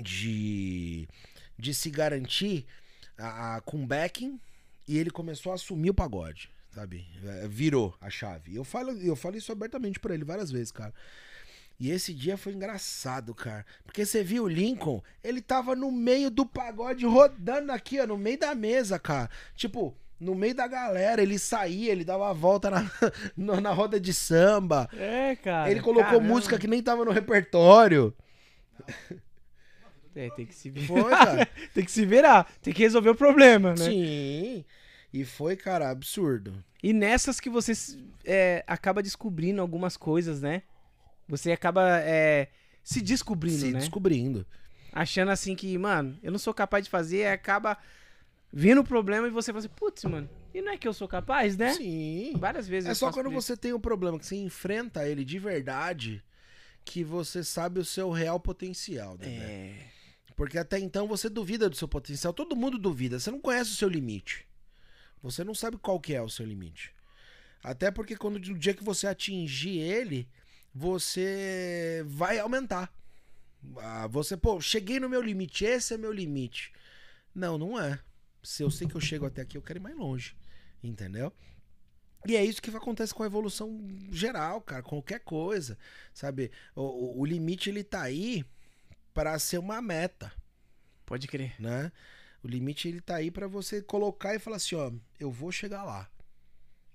de 0.00 1.08
de 1.58 1.74
se 1.74 1.90
garantir 1.90 2.66
a, 3.18 3.56
a- 3.56 3.60
com 3.60 3.86
backing 3.86 4.38
e 4.86 4.96
ele 4.96 5.10
começou 5.10 5.52
a 5.52 5.56
assumir 5.56 5.90
o 5.90 5.94
pagode, 5.94 6.50
sabe? 6.74 7.06
É, 7.24 7.48
Virou 7.48 7.94
a 8.00 8.08
chave. 8.08 8.54
Eu 8.54 8.64
falo, 8.64 8.92
eu 8.92 9.16
falo 9.16 9.36
isso 9.36 9.52
abertamente 9.52 9.98
pra 10.00 10.14
ele 10.14 10.24
várias 10.24 10.50
vezes, 10.50 10.70
cara. 10.72 10.94
E 11.80 11.90
esse 11.90 12.12
dia 12.12 12.36
foi 12.36 12.54
engraçado, 12.54 13.32
cara. 13.34 13.64
Porque 13.84 14.04
você 14.04 14.24
viu 14.24 14.44
o 14.44 14.48
Lincoln, 14.48 15.00
ele 15.22 15.40
tava 15.40 15.76
no 15.76 15.92
meio 15.92 16.28
do 16.30 16.44
pagode 16.44 17.06
rodando 17.06 17.70
aqui, 17.70 18.00
ó, 18.00 18.06
no 18.06 18.18
meio 18.18 18.38
da 18.38 18.52
mesa, 18.54 18.98
cara. 18.98 19.30
Tipo, 19.54 19.96
no 20.18 20.34
meio 20.34 20.56
da 20.56 20.66
galera, 20.66 21.22
ele 21.22 21.38
saía, 21.38 21.92
ele 21.92 22.04
dava 22.04 22.30
a 22.30 22.32
volta 22.32 22.68
na, 22.68 22.90
na, 23.36 23.60
na 23.60 23.72
roda 23.72 24.00
de 24.00 24.12
samba. 24.12 24.88
É, 24.92 25.36
cara. 25.36 25.70
ele 25.70 25.80
colocou 25.80 26.04
caramba. 26.14 26.26
música 26.26 26.58
que 26.58 26.66
nem 26.66 26.82
tava 26.82 27.04
no 27.04 27.12
repertório. 27.12 28.12
É, 30.18 30.30
tem 30.30 30.44
que 30.46 30.54
se 30.54 30.68
virar. 30.68 30.86
Foi, 30.86 31.10
cara. 31.10 31.46
tem 31.72 31.84
que 31.84 31.90
se 31.90 32.04
virar. 32.04 32.52
Tem 32.60 32.74
que 32.74 32.82
resolver 32.82 33.10
o 33.10 33.14
problema, 33.14 33.70
né? 33.70 33.84
Sim. 33.84 34.64
E 35.12 35.24
foi, 35.24 35.56
cara, 35.56 35.88
absurdo. 35.90 36.62
E 36.82 36.92
nessas 36.92 37.38
que 37.38 37.48
você 37.48 37.72
é, 38.24 38.64
acaba 38.66 39.02
descobrindo 39.02 39.60
algumas 39.62 39.96
coisas, 39.96 40.42
né? 40.42 40.62
Você 41.28 41.52
acaba 41.52 42.00
é, 42.00 42.48
se 42.82 43.00
descobrindo, 43.00 43.58
Se 43.58 43.70
né? 43.70 43.78
descobrindo. 43.78 44.44
Achando 44.92 45.30
assim 45.30 45.54
que, 45.54 45.76
mano, 45.78 46.18
eu 46.22 46.32
não 46.32 46.38
sou 46.38 46.52
capaz 46.52 46.84
de 46.84 46.90
fazer, 46.90 47.26
acaba 47.26 47.76
vindo 48.52 48.80
o 48.80 48.84
problema 48.84 49.26
e 49.28 49.30
você 49.30 49.52
fala 49.52 49.60
assim, 49.60 49.74
putz, 49.76 50.04
mano, 50.04 50.28
e 50.54 50.60
não 50.62 50.72
é 50.72 50.78
que 50.78 50.88
eu 50.88 50.92
sou 50.94 51.06
capaz, 51.06 51.56
né? 51.56 51.74
Sim. 51.74 52.32
Várias 52.38 52.66
vezes 52.66 52.88
É 52.88 52.90
eu 52.90 52.94
só 52.96 53.12
quando 53.12 53.30
isso. 53.30 53.40
você 53.42 53.56
tem 53.56 53.72
um 53.72 53.80
problema, 53.80 54.18
que 54.18 54.26
você 54.26 54.36
enfrenta 54.36 55.06
ele 55.06 55.24
de 55.24 55.38
verdade, 55.38 56.22
que 56.84 57.04
você 57.04 57.44
sabe 57.44 57.78
o 57.78 57.84
seu 57.84 58.10
real 58.10 58.40
potencial, 58.40 59.16
né? 59.18 59.26
É. 59.26 59.97
Porque 60.38 60.56
até 60.56 60.78
então 60.78 61.08
você 61.08 61.28
duvida 61.28 61.68
do 61.68 61.74
seu 61.74 61.88
potencial. 61.88 62.32
Todo 62.32 62.54
mundo 62.54 62.78
duvida. 62.78 63.18
Você 63.18 63.28
não 63.28 63.40
conhece 63.40 63.72
o 63.72 63.74
seu 63.74 63.88
limite. 63.88 64.46
Você 65.20 65.42
não 65.42 65.52
sabe 65.52 65.76
qual 65.78 65.98
que 65.98 66.14
é 66.14 66.22
o 66.22 66.28
seu 66.30 66.46
limite. 66.46 66.94
Até 67.60 67.90
porque 67.90 68.14
quando 68.16 68.38
no 68.38 68.56
dia 68.56 68.72
que 68.72 68.84
você 68.84 69.08
atingir 69.08 69.80
ele, 69.80 70.28
você 70.72 72.04
vai 72.06 72.38
aumentar. 72.38 72.88
Ah, 73.78 74.06
você, 74.06 74.36
pô, 74.36 74.60
cheguei 74.60 75.00
no 75.00 75.08
meu 75.08 75.20
limite, 75.20 75.64
esse 75.64 75.92
é 75.94 75.98
meu 75.98 76.12
limite. 76.12 76.72
Não, 77.34 77.58
não 77.58 77.78
é. 77.78 77.98
Se 78.40 78.62
eu 78.62 78.70
sei 78.70 78.86
que 78.86 78.94
eu 78.94 79.00
chego 79.00 79.26
até 79.26 79.42
aqui, 79.42 79.58
eu 79.58 79.62
quero 79.62 79.80
ir 79.80 79.82
mais 79.82 79.96
longe. 79.96 80.36
Entendeu? 80.80 81.32
E 82.28 82.36
é 82.36 82.44
isso 82.44 82.62
que 82.62 82.70
acontece 82.70 83.12
com 83.12 83.24
a 83.24 83.26
evolução 83.26 83.84
geral, 84.12 84.60
cara, 84.60 84.84
qualquer 84.84 85.18
coisa, 85.18 85.76
sabe? 86.14 86.52
O, 86.76 86.82
o- 86.82 87.20
o 87.20 87.24
limite 87.26 87.68
ele 87.70 87.82
tá 87.82 88.02
aí 88.02 88.44
para 89.14 89.38
ser 89.38 89.58
uma 89.58 89.80
meta, 89.80 90.32
Pode 91.04 91.26
crer. 91.26 91.54
né? 91.58 91.90
O 92.42 92.48
limite 92.48 92.88
ele 92.88 93.00
tá 93.00 93.16
aí 93.16 93.30
para 93.30 93.48
você 93.48 93.82
colocar 93.82 94.34
e 94.34 94.38
falar 94.38 94.56
assim, 94.56 94.76
ó, 94.76 94.92
eu 95.18 95.30
vou 95.30 95.50
chegar 95.50 95.82
lá. 95.82 96.08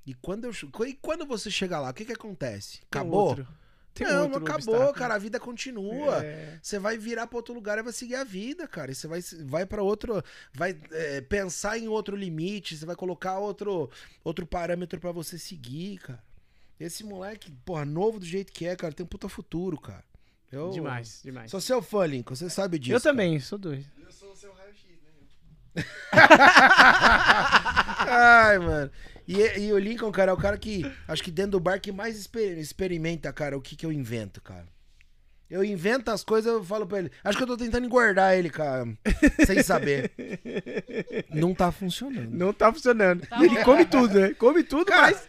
E 0.05 0.13
quando 0.13 0.45
eu 0.45 0.53
e 0.87 0.93
quando 0.93 1.25
você 1.25 1.49
chegar 1.49 1.79
lá, 1.79 1.89
o 1.89 1.93
que 1.93 2.05
que 2.05 2.13
acontece? 2.13 2.79
Tem 2.79 3.01
Acabou? 3.01 3.29
outro. 3.29 3.47
Tem 3.93 4.07
não, 4.07 4.23
outro 4.23 4.39
não 4.39 4.47
acabou, 4.47 4.73
obstáculo. 4.73 4.93
cara, 4.93 5.13
a 5.13 5.19
vida 5.19 5.39
continua. 5.39 6.25
É. 6.25 6.59
Você 6.61 6.79
vai 6.79 6.97
virar 6.97 7.27
pra 7.27 7.37
outro 7.37 7.53
lugar 7.53 7.77
e 7.77 7.83
vai 7.83 7.93
seguir 7.93 8.15
a 8.15 8.23
vida, 8.23 8.67
cara. 8.67 8.91
E 8.91 8.95
você 8.95 9.07
vai, 9.07 9.21
vai 9.45 9.65
para 9.65 9.83
outro. 9.83 10.23
Vai 10.51 10.75
é, 10.91 11.21
pensar 11.21 11.77
em 11.77 11.87
outro 11.87 12.15
limite, 12.15 12.75
você 12.75 12.85
vai 12.85 12.95
colocar 12.95 13.37
outro, 13.37 13.89
outro 14.23 14.47
parâmetro 14.47 14.99
pra 14.99 15.11
você 15.11 15.37
seguir, 15.37 15.99
cara. 15.99 16.23
Esse 16.79 17.03
moleque, 17.03 17.51
porra, 17.63 17.85
novo 17.85 18.19
do 18.19 18.25
jeito 18.25 18.51
que 18.51 18.65
é, 18.65 18.75
cara, 18.75 18.93
tem 18.93 19.03
um 19.03 19.07
puta 19.07 19.29
futuro, 19.29 19.79
cara. 19.79 20.03
Eu, 20.53 20.69
Demais, 20.69 21.19
demais. 21.23 21.49
Sou 21.49 21.59
seu 21.59 21.81
fã, 21.81 22.05
Lincoln, 22.05 22.35
você 22.35 22.47
sabe 22.49 22.77
disso. 22.77 22.95
eu 22.95 23.01
também, 23.01 23.39
sou 23.39 23.57
doido. 23.57 23.85
Eu 23.99 24.11
sou 24.11 24.31
o 24.31 24.35
seu 24.35 24.53
raio-x, 24.53 24.85
né? 24.85 25.83
Ai, 28.07 28.59
mano. 28.59 28.91
E, 29.27 29.37
e 29.59 29.73
o 29.73 29.79
Lincoln, 29.79 30.11
cara, 30.11 30.31
é 30.31 30.33
o 30.33 30.37
cara 30.37 30.57
que. 30.57 30.83
Acho 31.07 31.23
que 31.23 31.31
dentro 31.31 31.51
do 31.53 31.59
bar 31.59 31.79
que 31.79 31.91
mais 31.91 32.17
exper- 32.17 32.57
experimenta, 32.57 33.31
cara, 33.33 33.57
o 33.57 33.61
que, 33.61 33.75
que 33.75 33.85
eu 33.85 33.91
invento, 33.91 34.41
cara. 34.41 34.67
Eu 35.49 35.63
invento 35.63 36.09
as 36.09 36.23
coisas, 36.23 36.51
eu 36.51 36.63
falo 36.63 36.85
pra 36.87 36.99
ele. 36.99 37.11
Acho 37.23 37.37
que 37.37 37.43
eu 37.43 37.47
tô 37.47 37.55
tentando 37.57 37.85
engordar 37.85 38.33
ele, 38.33 38.49
cara. 38.49 38.87
sem 39.45 39.61
saber. 39.61 40.11
Não 41.29 41.53
tá 41.53 41.71
funcionando. 41.71 42.29
Não 42.31 42.51
tá 42.51 42.73
funcionando. 42.73 43.27
Tá 43.27 43.37
E 43.39 43.45
ele 43.45 43.55
bom. 43.57 43.63
come 43.63 43.85
tudo, 43.85 44.19
né? 44.19 44.33
Come 44.33 44.63
tudo, 44.63 44.85
Cara, 44.85 45.07
mas 45.11 45.27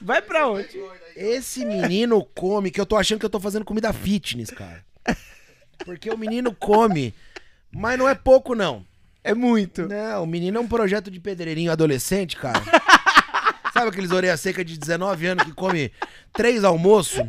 vai 0.00 0.22
pra 0.22 0.48
onde? 0.48 0.68
Esse 1.14 1.64
menino 1.66 2.24
come, 2.34 2.70
que 2.70 2.80
eu 2.80 2.86
tô 2.86 2.96
achando 2.96 3.18
que 3.18 3.26
eu 3.26 3.30
tô 3.30 3.40
fazendo 3.40 3.64
comida 3.64 3.92
fitness, 3.92 4.50
cara. 4.50 4.82
Porque 5.84 6.10
o 6.10 6.16
menino 6.16 6.54
come, 6.54 7.14
mas 7.70 7.98
não 7.98 8.08
é 8.08 8.14
pouco, 8.14 8.54
não. 8.54 8.86
É 9.22 9.34
muito. 9.34 9.86
Não, 9.86 10.22
o 10.22 10.26
menino 10.26 10.56
é 10.56 10.60
um 10.60 10.68
projeto 10.68 11.10
de 11.10 11.20
pedreirinho 11.20 11.70
adolescente, 11.70 12.36
cara. 12.36 12.62
Sabe 13.74 13.88
aqueles 13.90 14.10
orelha 14.10 14.36
seca 14.36 14.64
de 14.64 14.78
19 14.78 15.26
anos 15.26 15.44
que 15.44 15.52
come 15.52 15.92
três 16.32 16.64
almoços? 16.64 17.22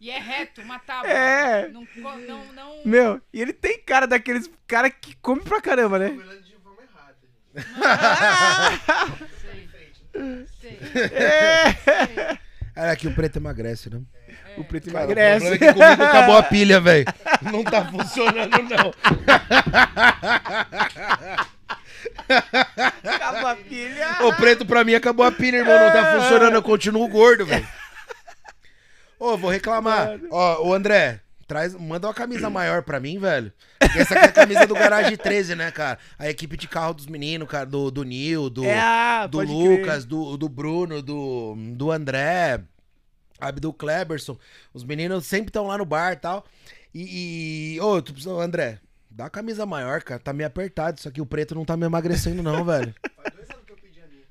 É. 0.00 0.04
E 0.04 0.10
é 0.10 0.18
reto, 0.18 0.62
uma 0.62 0.78
tábua. 0.78 1.10
É. 1.10 1.68
Não, 1.68 1.86
não, 1.96 2.52
não. 2.52 2.80
Meu, 2.84 3.20
e 3.32 3.40
ele 3.42 3.52
tem 3.52 3.78
cara 3.80 4.06
daqueles 4.06 4.50
cara 4.66 4.88
que 4.88 5.14
come 5.16 5.42
pra 5.42 5.60
caramba, 5.60 5.98
né? 5.98 6.06
Olhando 6.06 6.42
de 6.42 6.56
forma 6.56 6.80
errada. 6.82 7.16
Sei. 9.40 9.68
Sei. 10.60 10.78
É. 11.12 11.72
sei. 11.74 12.38
Era 12.74 12.96
que 12.96 13.06
o 13.06 13.14
preto 13.14 13.36
emagrece, 13.36 13.90
né? 13.90 14.00
O 14.56 14.64
preto 14.64 14.90
Cara, 14.90 15.06
o 15.06 15.10
emagrece. 15.12 15.46
problema 15.46 15.54
é 15.54 15.72
que 15.74 15.80
comigo 15.80 16.02
acabou 16.02 16.36
a 16.38 16.42
pilha, 16.42 16.80
velho. 16.80 17.04
Não 17.42 17.62
tá 17.62 17.84
funcionando, 17.84 18.58
não. 18.62 18.94
Acaba 23.12 23.50
a 23.52 23.56
pilha. 23.56 24.16
O 24.22 24.32
preto 24.34 24.64
pra 24.64 24.84
mim 24.84 24.94
acabou 24.94 25.26
a 25.26 25.32
pilha, 25.32 25.58
irmão. 25.58 25.78
Não 25.78 25.92
tá 25.92 26.20
funcionando, 26.20 26.54
eu 26.54 26.62
continuo 26.62 27.06
gordo, 27.08 27.44
velho. 27.44 27.68
Ô, 29.20 29.36
vou 29.36 29.50
reclamar. 29.50 30.18
Ó, 30.30 30.66
o 30.68 30.72
André, 30.74 31.20
traz, 31.46 31.74
manda 31.74 32.06
uma 32.08 32.14
camisa 32.14 32.48
maior 32.48 32.82
pra 32.82 32.98
mim, 32.98 33.18
velho. 33.18 33.52
Porque 33.78 33.98
Essa 33.98 34.14
aqui 34.14 34.24
é 34.24 34.28
a 34.28 34.32
camisa 34.32 34.66
do 34.66 34.74
Garage 34.74 35.16
13, 35.16 35.54
né, 35.54 35.70
cara? 35.70 35.98
A 36.18 36.28
equipe 36.30 36.56
de 36.56 36.66
carro 36.66 36.94
dos 36.94 37.06
meninos, 37.06 37.46
cara, 37.48 37.66
do, 37.66 37.90
do 37.90 38.02
Nil, 38.02 38.48
do, 38.48 38.64
É, 38.64 38.78
ah, 38.78 39.26
do 39.26 39.38
Lucas, 39.52 40.04
do, 40.04 40.36
do 40.36 40.48
Bruno, 40.48 41.02
do, 41.02 41.54
do 41.74 41.90
André, 41.90 42.62
Abdul 43.38 43.74
Kleberson. 43.74 44.38
Os 44.72 44.84
meninos 44.84 45.26
sempre 45.26 45.48
estão 45.50 45.66
lá 45.66 45.76
no 45.76 45.84
bar 45.84 46.12
e 46.12 46.16
tal. 46.16 46.44
E. 46.94 47.74
e- 47.76 47.80
Ô, 47.80 48.00
tu 48.00 48.12
precisa. 48.12 48.32
André, 48.34 48.78
dá 49.10 49.26
a 49.26 49.30
camisa 49.30 49.66
maior, 49.66 50.02
cara. 50.02 50.20
Tá 50.20 50.32
meio 50.32 50.46
apertado. 50.46 50.98
Isso 50.98 51.08
aqui, 51.08 51.20
o 51.20 51.26
preto 51.26 51.54
não 51.54 51.64
tá 51.64 51.76
me 51.76 51.84
emagrecendo, 51.86 52.42
não, 52.42 52.64
velho. 52.64 52.94
Faz 53.16 53.34
dois 53.34 53.50
anos 53.50 53.64
que 53.66 53.72
eu 53.72 53.76
pedi 53.76 54.00
a 54.00 54.06
minha. 54.06 54.24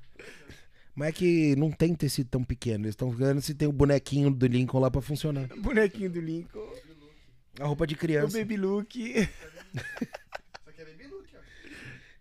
Mas 1.00 1.08
é 1.08 1.12
que 1.12 1.56
não 1.56 1.70
tem 1.70 1.94
tecido 1.94 2.28
tão 2.28 2.44
pequeno. 2.44 2.84
Eles 2.84 2.92
estão 2.92 3.08
vendo 3.10 3.40
se 3.40 3.54
tem 3.54 3.66
o 3.66 3.72
bonequinho 3.72 4.30
do 4.30 4.46
Lincoln 4.46 4.80
lá 4.80 4.90
pra 4.90 5.00
funcionar. 5.00 5.48
Bonequinho 5.56 6.10
do 6.10 6.20
Lincoln. 6.20 6.60
A 7.58 7.66
roupa 7.66 7.86
de 7.86 7.94
O 7.94 7.96
criança. 7.96 8.36
Baby 8.38 8.58
Luke. 8.58 9.00
Isso 9.00 9.28
aqui 10.68 10.82
é 10.82 10.84
baby 10.84 11.06
look, 11.06 11.26
ó. 11.34 11.38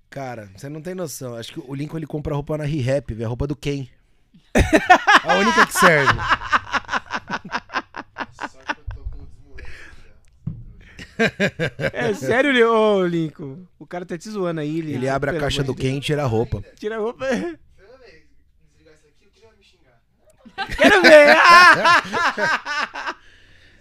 Cara, 0.10 0.50
você 0.56 0.70
não 0.70 0.82
tem 0.82 0.96
noção. 0.96 1.36
Acho 1.36 1.52
que 1.52 1.60
o 1.60 1.76
Lincoln 1.76 1.98
ele 1.98 2.08
compra 2.08 2.34
roupa 2.34 2.58
na 2.58 2.64
Re-Rap, 2.64 3.14
velho. 3.14 3.26
A 3.26 3.28
roupa 3.28 3.46
do 3.46 3.56
Ken. 3.56 3.86
A 5.26 5.36
única 5.36 5.66
que 5.68 5.74
serve. 5.74 6.14
Só 8.32 8.60
que 8.60 8.72
eu 8.80 8.86
tô 8.96 9.02
com 9.12 9.24
os 9.24 9.30
moleques. 9.46 9.76
já. 11.78 11.92
É 11.94 12.14
sério, 12.14 12.72
ô 12.72 13.06
Lincoln? 13.06 13.66
O 13.78 13.86
cara 13.86 14.06
tá 14.06 14.18
te 14.18 14.30
zoando 14.30 14.62
aí. 14.62 14.80
Lincoln. 14.80 14.98
Ele 15.00 15.10
abre 15.10 15.32
a 15.32 15.40
caixa 15.40 15.64
do. 15.66 15.76
Ken 15.76 15.98
e 15.98 16.02
tira 16.02 16.24
a 16.24 16.28
roupa. 16.28 16.64
Tira 16.76 16.96
a 16.96 17.00
roupa. 17.00 17.26
Você 17.28 17.36
vai 17.38 17.50
ver, 17.50 18.28
desligar 18.68 18.94
isso 18.96 19.08
aqui, 19.08 19.26
eu 19.26 19.32
queria 19.32 19.50
me 19.58 19.64
xingar. 19.64 20.02
Quero 20.78 21.02
ver. 21.02 21.36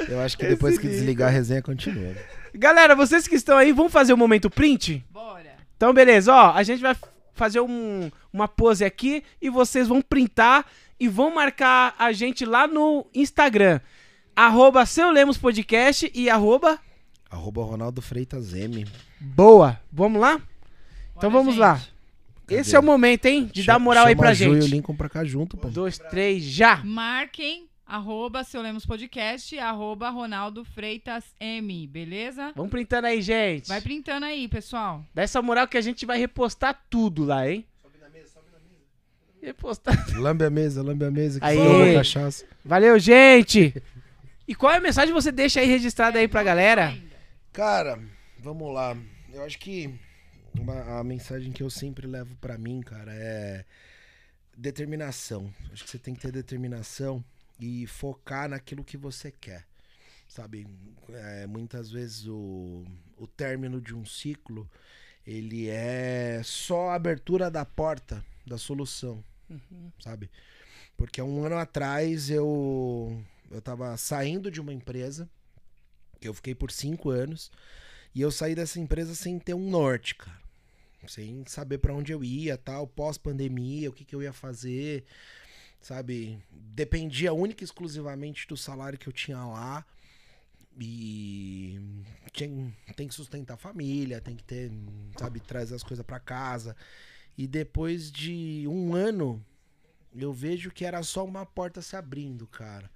Eu 0.09 0.21
acho 0.21 0.39
que 0.39 0.47
depois 0.47 0.75
Esse 0.75 0.83
que 0.83 0.89
desligar 0.89 1.29
a 1.29 1.31
resenha 1.31 1.63
continua. 1.63 2.15
Galera, 2.55 2.95
vocês 2.95 3.27
que 3.27 3.35
estão 3.35 3.59
aí, 3.59 3.73
vão 3.73 3.89
fazer 3.91 4.13
o 4.13 4.17
momento 4.17 4.49
print? 4.49 5.05
Bora. 5.11 5.57
Então, 5.77 5.93
beleza, 5.93 6.33
ó, 6.33 6.53
a 6.53 6.63
gente 6.63 6.81
vai 6.81 6.97
fazer 7.35 7.61
um- 7.61 8.11
uma 8.33 8.49
pose 8.49 8.85
aqui 8.85 9.23
e 9.41 9.49
vocês 9.51 9.89
vão 9.89 10.01
printar 10.03 10.65
e 10.99 11.09
vão 11.09 11.35
marcar 11.35 11.95
a 11.99 12.13
gente 12.13 12.45
lá 12.45 12.67
no 12.67 13.07
Instagram. 13.15 13.81
Arroba 14.35 14.87
Seu 14.87 15.11
Lemos 15.11 15.37
Podcast 15.37 16.11
e 16.15 16.31
arroba... 16.31 16.79
Arroba 17.31 17.63
Ronaldo 17.63 18.01
Freitas 18.01 18.55
M. 18.55 18.87
Boa. 19.21 19.79
Vamos 19.93 20.21
lá? 20.21 20.41
Então 21.17 21.31
Bora, 21.31 21.33
vamos 21.45 21.55
gente. 21.55 21.61
lá. 21.61 21.81
Esse 22.49 22.75
é 22.77 22.79
o 22.79 22.83
momento, 22.83 23.27
hein? 23.27 23.45
De 23.53 23.63
dar 23.63 23.75
Chama- 23.75 23.85
moral 23.85 24.07
aí 24.07 24.13
chama 24.13 24.23
pra 24.23 24.31
a 24.31 24.35
Ju 24.35 24.45
e 24.45 24.49
o 24.59 24.61
gente. 24.63 24.71
Lincoln 24.71 24.97
pra 24.97 25.09
cá 25.09 25.25
junto, 25.25 25.57
pô. 25.57 25.69
Um, 25.69 25.71
dois, 25.71 25.99
três, 25.99 26.43
já. 26.43 26.83
Marquem 26.85 27.69
arroba 27.87 28.45
seu 28.45 28.61
Lemos 28.61 28.85
Podcast 28.85 29.59
arroba 29.59 30.11
Ronaldo 30.11 30.65
Freitas 30.65 31.25
M, 31.41 31.87
beleza? 31.87 32.53
Vamos 32.55 32.71
printando 32.71 33.07
aí, 33.07 33.21
gente. 33.23 33.69
Vai 33.69 33.81
printando 33.81 34.27
aí, 34.27 34.47
pessoal. 34.49 35.05
Dá 35.15 35.23
essa 35.23 35.41
moral 35.43 35.67
que 35.69 35.77
a 35.79 35.81
gente 35.81 36.05
vai 36.07 36.19
repostar 36.19 36.85
tudo 36.91 37.25
lá, 37.25 37.49
hein? 37.51 37.65
Sobe 37.83 37.99
na 38.01 38.09
mesa, 38.11 38.29
sobe 38.35 38.47
na 38.53 38.59
mesa. 38.59 38.85
Repostar. 39.43 40.07
Lambe 40.21 40.45
a 40.45 40.51
mesa, 40.51 40.83
lambe 40.83 41.05
a 41.05 41.11
mesa. 41.11 41.41
Que 41.41 41.47
Aí. 41.47 41.95
cachaça. 41.95 42.45
Valeu, 42.65 42.99
gente! 42.99 43.75
E 44.47 44.55
qual 44.55 44.73
é 44.73 44.77
a 44.79 44.81
mensagem 44.81 45.15
que 45.15 45.21
você 45.21 45.31
deixa 45.33 45.61
aí 45.61 45.67
registrada 45.67 46.19
aí 46.19 46.27
pra 46.29 46.43
galera? 46.43 46.89
Ainda. 46.89 47.17
Cara, 47.53 47.99
vamos 48.39 48.73
lá. 48.73 48.97
Eu 49.33 49.45
acho 49.45 49.59
que 49.59 49.95
uma- 50.61 50.99
a 50.99 51.05
mensagem 51.05 51.53
que 51.53 51.63
eu 51.63 51.71
sempre 51.71 52.07
levo 52.07 52.35
pra 52.37 52.59
mim, 52.59 52.81
cara, 52.81 53.13
é 53.15 53.65
determinação. 54.57 55.53
Acho 55.73 55.85
que 55.85 55.91
você 55.91 55.99
tem 55.99 56.15
que 56.15 56.21
ter 56.21 56.33
determinação 56.33 57.25
e 57.61 57.87
focar 57.87 58.49
naquilo 58.49 58.85
que 58.85 58.97
você 58.97 59.31
quer. 59.31 59.65
Sabe, 60.29 60.67
É, 61.11 61.47
muitas 61.47 61.91
vezes 61.91 62.27
o, 62.27 62.85
o 63.17 63.27
término 63.27 63.81
de 63.81 63.95
um 63.95 64.05
ciclo, 64.05 64.69
ele 65.27 65.69
é 65.69 66.43
só 66.45 66.91
a 66.91 66.95
abertura 66.97 67.51
da 67.51 67.65
porta 67.65 68.23
da 68.47 68.59
solução, 68.59 69.25
sabe? 69.99 70.31
Porque 70.99 71.23
um 71.23 71.45
ano 71.45 71.57
atrás 71.57 72.29
eu, 72.29 73.23
eu 73.51 73.63
tava 73.63 73.97
saindo 73.97 74.51
de 74.51 74.61
uma 74.61 74.73
empresa, 74.73 75.27
que 76.21 76.29
eu 76.29 76.35
fiquei 76.35 76.55
por 76.55 76.71
cinco 76.71 77.09
anos, 77.09 77.51
e 78.15 78.21
eu 78.21 78.31
saí 78.31 78.55
dessa 78.55 78.79
empresa 78.79 79.15
sem 79.15 79.39
ter 79.39 79.55
um 79.55 79.71
norte, 79.71 80.15
cara. 80.15 80.39
Sem 81.07 81.45
saber 81.47 81.79
pra 81.79 81.95
onde 81.95 82.13
eu 82.13 82.23
ia, 82.25 82.59
tal, 82.59 82.87
pós-pandemia, 82.87 83.89
o 83.89 83.93
que, 83.93 84.05
que 84.05 84.15
eu 84.15 84.23
ia 84.23 84.33
fazer, 84.33 85.05
sabe? 85.81 86.43
Dependia 86.51 87.33
única 87.33 87.63
e 87.63 87.67
exclusivamente 87.67 88.47
do 88.49 88.57
salário 88.57 88.99
que 88.99 89.09
eu 89.09 89.13
tinha 89.13 89.39
lá. 89.45 89.87
E 90.81 91.81
tinha- 92.33 92.73
tem 92.95 93.09
que 93.09 93.15
sustentar 93.15 93.55
a 93.55 93.57
família, 93.57 94.21
tem 94.21 94.37
que 94.37 94.45
ter, 94.45 94.71
sabe, 95.19 95.41
trazer 95.41 95.75
as 95.75 95.83
coisas 95.83 96.05
pra 96.05 96.21
casa. 96.21 96.77
E 97.37 97.47
depois 97.47 98.11
de 98.11 98.65
um 98.69 98.95
ano, 98.95 99.45
eu 100.15 100.33
vejo 100.33 100.71
que 100.71 100.85
era 100.85 101.03
só 101.03 101.25
uma 101.25 101.45
porta 101.47 101.83
se 101.83 101.97
abrindo, 101.97 102.47
cara. 102.47 102.91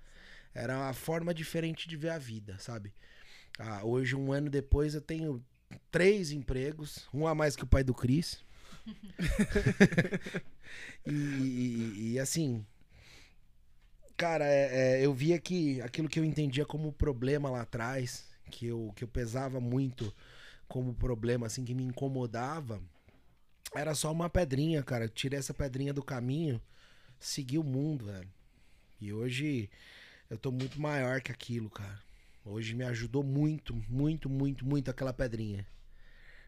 Era 0.54 0.76
uma 0.78 0.92
forma 0.92 1.32
diferente 1.32 1.88
de 1.88 1.96
ver 1.96 2.10
a 2.10 2.18
vida, 2.18 2.56
sabe? 2.58 2.92
Ah, 3.58 3.84
hoje, 3.84 4.14
um 4.16 4.32
ano 4.32 4.50
depois, 4.50 4.94
eu 4.94 5.00
tenho 5.00 5.44
três 5.90 6.30
empregos, 6.32 7.08
um 7.12 7.26
a 7.26 7.34
mais 7.34 7.56
que 7.56 7.64
o 7.64 7.66
pai 7.66 7.84
do 7.84 7.94
Cris. 7.94 8.42
e, 11.06 11.12
e- 11.12 12.12
e, 12.12 12.18
assim, 12.18 12.64
cara, 14.16 14.44
é- 14.46 15.00
é, 15.00 15.04
eu 15.04 15.12
via 15.14 15.38
que 15.38 15.80
aquilo 15.82 16.08
que 16.08 16.18
eu 16.18 16.24
entendia 16.24 16.64
como 16.64 16.92
problema 16.92 17.50
lá 17.50 17.62
atrás, 17.62 18.26
que 18.50 18.66
eu, 18.66 18.92
que 18.96 19.04
eu 19.04 19.08
pesava 19.08 19.60
muito 19.60 20.14
como 20.68 20.94
problema, 20.94 21.46
assim, 21.46 21.64
que 21.64 21.74
me 21.74 21.84
incomodava, 21.84 22.80
era 23.74 23.94
só 23.94 24.12
uma 24.12 24.30
pedrinha, 24.30 24.82
cara. 24.82 25.08
Tirei 25.08 25.38
essa 25.38 25.54
pedrinha 25.54 25.92
do 25.94 26.02
caminho, 26.04 26.60
segui 27.20 27.58
o 27.58 27.64
mundo, 27.64 28.06
velho. 28.06 28.28
E 29.00 29.12
hoje 29.12 29.70
eu 30.30 30.38
tô 30.38 30.50
muito 30.52 30.80
maior 30.80 31.20
que 31.22 31.32
aquilo, 31.32 31.70
cara. 31.70 32.00
Hoje 32.44 32.74
me 32.74 32.84
ajudou 32.84 33.22
muito, 33.22 33.74
muito, 33.88 34.28
muito, 34.28 34.66
muito 34.66 34.90
aquela 34.90 35.12
pedrinha. 35.12 35.66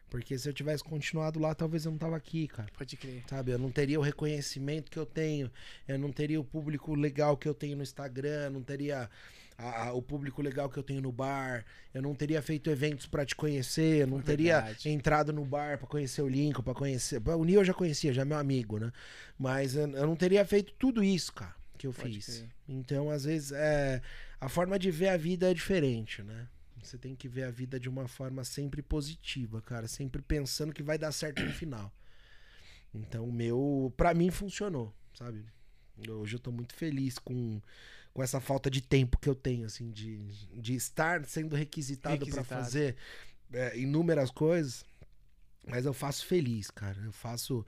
Porque 0.09 0.37
se 0.37 0.47
eu 0.47 0.53
tivesse 0.53 0.83
continuado 0.83 1.39
lá, 1.39 1.55
talvez 1.55 1.83
eu 1.85 1.91
não 1.91 1.97
tava 1.97 2.15
aqui, 2.15 2.47
cara. 2.47 2.69
Pode 2.77 2.95
crer. 2.95 3.23
Sabe, 3.27 3.51
eu 3.51 3.57
não 3.57 3.71
teria 3.71 3.99
o 3.99 4.03
reconhecimento 4.03 4.91
que 4.91 4.99
eu 4.99 5.05
tenho, 5.05 5.49
eu 5.87 5.97
não 5.97 6.11
teria 6.11 6.39
o 6.39 6.43
público 6.43 6.93
legal 6.93 7.35
que 7.35 7.47
eu 7.47 7.53
tenho 7.53 7.75
no 7.75 7.83
Instagram, 7.83 8.51
não 8.51 8.61
teria 8.61 9.09
a- 9.57 9.87
a- 9.87 9.93
o 9.93 10.01
público 10.01 10.41
legal 10.43 10.69
que 10.69 10.77
eu 10.77 10.83
tenho 10.83 11.01
no 11.01 11.11
bar, 11.11 11.65
eu 11.93 12.01
não 12.03 12.13
teria 12.13 12.41
feito 12.41 12.69
eventos 12.69 13.07
pra 13.07 13.25
te 13.25 13.35
conhecer, 13.35 14.01
eu 14.01 14.07
não 14.07 14.21
teria 14.21 14.59
Verdade. 14.61 14.89
entrado 14.89 15.33
no 15.33 15.43
bar 15.43 15.77
pra 15.79 15.87
conhecer 15.87 16.21
o 16.21 16.27
Lincoln, 16.27 16.61
pra 16.61 16.73
conhecer. 16.75 17.19
O 17.27 17.43
Nil 17.43 17.61
eu 17.61 17.65
já 17.65 17.73
conhecia, 17.73 18.13
já 18.13 18.21
é 18.21 18.25
meu 18.25 18.37
amigo, 18.37 18.77
né? 18.77 18.91
Mas 19.39 19.75
eu, 19.75 19.87
eu 19.89 20.05
não 20.05 20.15
teria 20.15 20.45
feito 20.45 20.71
tudo 20.77 21.03
isso, 21.03 21.33
cara, 21.33 21.55
que 21.77 21.87
eu 21.87 21.93
Pode 21.93 22.13
fiz. 22.21 22.25
crer. 22.39 22.49
Então, 22.69 23.09
às 23.09 23.23
vezes, 23.25 23.51
é, 23.53 24.01
a 24.39 24.49
forma 24.49 24.77
de 24.77 24.91
ver 24.91 25.09
a 25.09 25.17
vida 25.17 25.49
é 25.49 25.53
diferente, 25.53 26.21
né? 26.23 26.47
Você 26.81 26.97
tem 26.97 27.15
que 27.15 27.27
ver 27.27 27.43
a 27.43 27.51
vida 27.51 27.79
de 27.79 27.89
uma 27.89 28.07
forma 28.07 28.43
sempre 28.43 28.81
positiva, 28.81 29.61
cara, 29.61 29.87
sempre 29.87 30.21
pensando 30.21 30.73
que 30.73 30.83
vai 30.83 30.97
dar 30.97 31.11
certo 31.11 31.41
no 31.43 31.51
final. 31.51 31.91
Então, 32.93 33.27
o 33.27 33.31
meu, 33.33 33.93
pra 33.97 34.13
mim 34.13 34.29
funcionou, 34.29 34.93
sabe? 35.13 35.45
Hoje 36.09 36.35
eu 36.35 36.39
tô 36.39 36.51
muito 36.51 36.73
feliz 36.75 37.17
com, 37.17 37.59
com 38.13 38.21
essa 38.21 38.39
falta 38.39 38.69
de 38.69 38.81
tempo 38.81 39.17
que 39.17 39.27
eu 39.27 39.35
tenho, 39.35 39.65
assim, 39.65 39.91
de, 39.91 40.27
de 40.61 40.75
estar 40.75 41.25
sendo 41.25 41.55
requisitado 41.55 42.25
pra 42.27 42.41
Requisitado. 42.41 42.47
fazer 42.63 42.95
é, 43.51 43.77
inúmeras 43.77 44.29
coisas. 44.29 44.85
Mas 45.67 45.85
eu 45.85 45.93
faço 45.93 46.25
feliz, 46.25 46.69
cara. 46.69 46.99
Eu 47.03 47.11
faço 47.11 47.65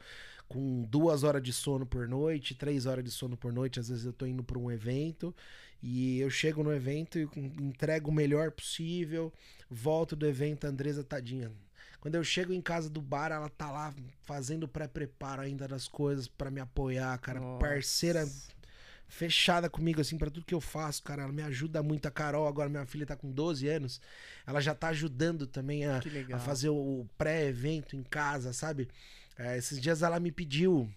com 0.47 0.83
duas 0.83 1.23
horas 1.23 1.41
de 1.41 1.51
sono 1.51 1.85
por 1.85 2.07
noite, 2.07 2.53
três 2.53 2.85
horas 2.85 3.03
de 3.03 3.09
sono 3.11 3.35
por 3.35 3.51
noite. 3.51 3.79
Às 3.79 3.89
vezes 3.89 4.05
eu 4.05 4.13
tô 4.13 4.25
indo 4.25 4.43
pra 4.43 4.59
um 4.59 4.69
evento 4.71 5.35
e 5.81 6.19
eu 6.19 6.29
chego 6.29 6.63
no 6.63 6.73
evento 6.73 7.19
e 7.19 7.29
entrego 7.59 8.09
o 8.09 8.13
melhor 8.13 8.51
possível. 8.51 9.31
Volto 9.69 10.15
do 10.15 10.25
evento, 10.25 10.65
a 10.65 10.69
Andresa 10.69 11.03
tadinha. 11.03 11.51
Quando 11.99 12.15
eu 12.15 12.23
chego 12.23 12.53
em 12.53 12.61
casa 12.61 12.89
do 12.89 13.01
bar, 13.01 13.31
ela 13.31 13.49
tá 13.49 13.71
lá 13.71 13.93
fazendo 14.21 14.67
pré-preparo 14.67 15.41
ainda 15.41 15.67
das 15.67 15.87
coisas 15.87 16.27
pra 16.27 16.51
me 16.51 16.61
apoiar, 16.61 17.17
cara. 17.19 17.39
Nossa. 17.39 17.59
Parceira 17.59 18.27
fechada 19.07 19.69
comigo, 19.69 20.01
assim, 20.01 20.17
pra 20.17 20.29
tudo 20.29 20.45
que 20.45 20.53
eu 20.53 20.61
faço, 20.61 21.01
cara. 21.03 21.23
Ela 21.23 21.31
me 21.31 21.41
ajuda 21.41 21.81
muito. 21.81 22.07
A 22.07 22.11
Carol, 22.11 22.47
agora 22.47 22.69
minha 22.69 22.85
filha 22.85 23.05
tá 23.05 23.15
com 23.15 23.31
12 23.31 23.67
anos, 23.67 24.01
ela 24.45 24.61
já 24.61 24.75
tá 24.75 24.89
ajudando 24.89 25.47
também 25.47 25.85
a, 25.85 26.01
a 26.33 26.39
fazer 26.39 26.69
o 26.69 27.05
pré-evento 27.17 27.95
em 27.95 28.03
casa, 28.03 28.53
sabe? 28.53 28.87
É, 29.37 29.57
esses 29.57 29.79
dias 29.79 30.01
ela 30.01 30.19
me 30.19 30.31
pediu. 30.31 30.89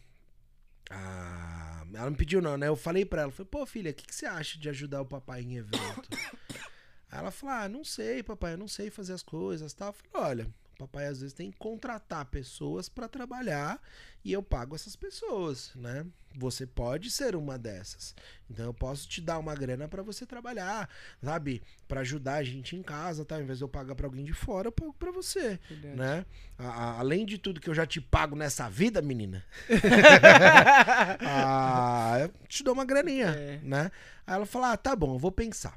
Ah, 0.90 1.84
ela 1.94 2.10
me 2.10 2.16
pediu, 2.16 2.42
não, 2.42 2.56
né? 2.56 2.68
Eu 2.68 2.76
falei 2.76 3.04
pra 3.04 3.22
ela, 3.22 3.30
falei, 3.30 3.48
pô, 3.48 3.64
filha, 3.64 3.92
o 3.92 3.94
que, 3.94 4.06
que 4.06 4.14
você 4.14 4.26
acha 4.26 4.58
de 4.58 4.68
ajudar 4.68 5.00
o 5.00 5.06
papai 5.06 5.42
em 5.42 5.56
evento? 5.56 6.08
Aí 7.10 7.18
ela 7.18 7.30
falou, 7.30 7.54
ah, 7.54 7.68
não 7.68 7.84
sei, 7.84 8.22
papai, 8.22 8.54
eu 8.54 8.58
não 8.58 8.68
sei 8.68 8.90
fazer 8.90 9.12
as 9.12 9.22
coisas, 9.22 9.72
tal. 9.72 9.88
Eu 9.88 9.92
falei, 9.92 10.28
olha, 10.28 10.54
papai 10.80 11.06
às 11.06 11.20
vezes 11.20 11.34
tem 11.34 11.50
que 11.50 11.58
contratar 11.58 12.24
pessoas 12.26 12.88
pra 12.88 13.06
trabalhar 13.08 13.80
e 14.24 14.32
eu 14.32 14.42
pago 14.42 14.74
essas 14.74 14.96
pessoas, 14.96 15.70
né? 15.74 16.06
Você 16.36 16.66
pode 16.66 17.10
ser 17.10 17.34
uma 17.36 17.58
dessas. 17.58 18.14
Então 18.48 18.64
eu 18.66 18.72
posso 18.74 19.08
te 19.08 19.20
dar 19.20 19.38
uma 19.38 19.54
grana 19.54 19.88
pra 19.88 20.02
você 20.02 20.24
trabalhar, 20.24 20.88
sabe? 21.22 21.62
Pra 21.88 22.00
ajudar 22.00 22.36
a 22.36 22.42
gente 22.44 22.76
em 22.76 22.82
casa, 22.82 23.24
tá? 23.24 23.34
Ao 23.34 23.42
invés 23.42 23.58
de 23.58 23.64
eu 23.64 23.68
pagar 23.68 23.94
pra 23.94 24.06
alguém 24.06 24.24
de 24.24 24.32
fora, 24.32 24.68
eu 24.68 24.72
pago 24.72 24.92
pra 24.94 25.10
você, 25.10 25.58
Verdade. 25.68 25.96
né? 25.96 26.26
A- 26.56 26.66
a- 26.68 26.98
além 27.00 27.26
de 27.26 27.36
tudo 27.36 27.60
que 27.60 27.68
eu 27.68 27.74
já 27.74 27.84
te 27.86 28.00
pago 28.00 28.34
nessa 28.36 28.68
vida, 28.70 29.02
menina, 29.02 29.44
ah, 31.20 32.16
eu 32.20 32.28
te 32.48 32.62
dou 32.62 32.74
uma 32.74 32.84
graninha, 32.84 33.26
É. 33.28 33.58
né? 33.62 33.90
Aí 34.26 34.34
ela 34.34 34.46
falou, 34.46 34.68
ah, 34.68 34.76
tá 34.76 34.94
bom, 34.94 35.14
eu 35.14 35.18
vou 35.18 35.32
pensar. 35.32 35.74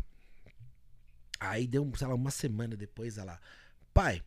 Aí 1.39 1.67
deu, 1.67 1.89
sei 1.95 2.07
lá, 2.07 2.13
uma 2.15 2.31
semana 2.31 2.75
depois, 2.75 3.17
ela, 3.17 3.39
pai, 3.93 4.21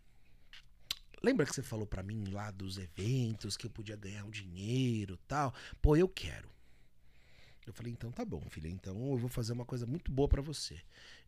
lembra 1.27 1.45
que 1.45 1.55
você 1.55 1.63
falou 1.63 1.87
pra 1.87 2.03
mim 2.03 2.25
lá 2.31 2.51
dos 2.53 2.79
eventos, 2.79 3.57
que 3.57 3.67
eu 3.67 3.71
podia 3.71 3.97
ganhar 3.97 4.25
um 4.25 4.31
dinheiro 4.31 5.15
e 5.15 5.27
tal? 5.29 5.53
Pô, 5.83 5.97
eu 5.97 6.09
quero. 6.09 6.49
Eu 7.67 7.73
falei, 7.73 7.93
então 7.93 8.13
tá 8.13 8.25
bom, 8.25 8.41
filha. 8.49 8.69
Então 8.69 9.11
eu 9.11 9.17
vou 9.17 9.29
fazer 9.29 9.53
uma 9.53 9.65
coisa 9.65 9.85
muito 9.87 10.13
boa 10.13 10.29
pra 10.29 10.41
você. 10.41 10.77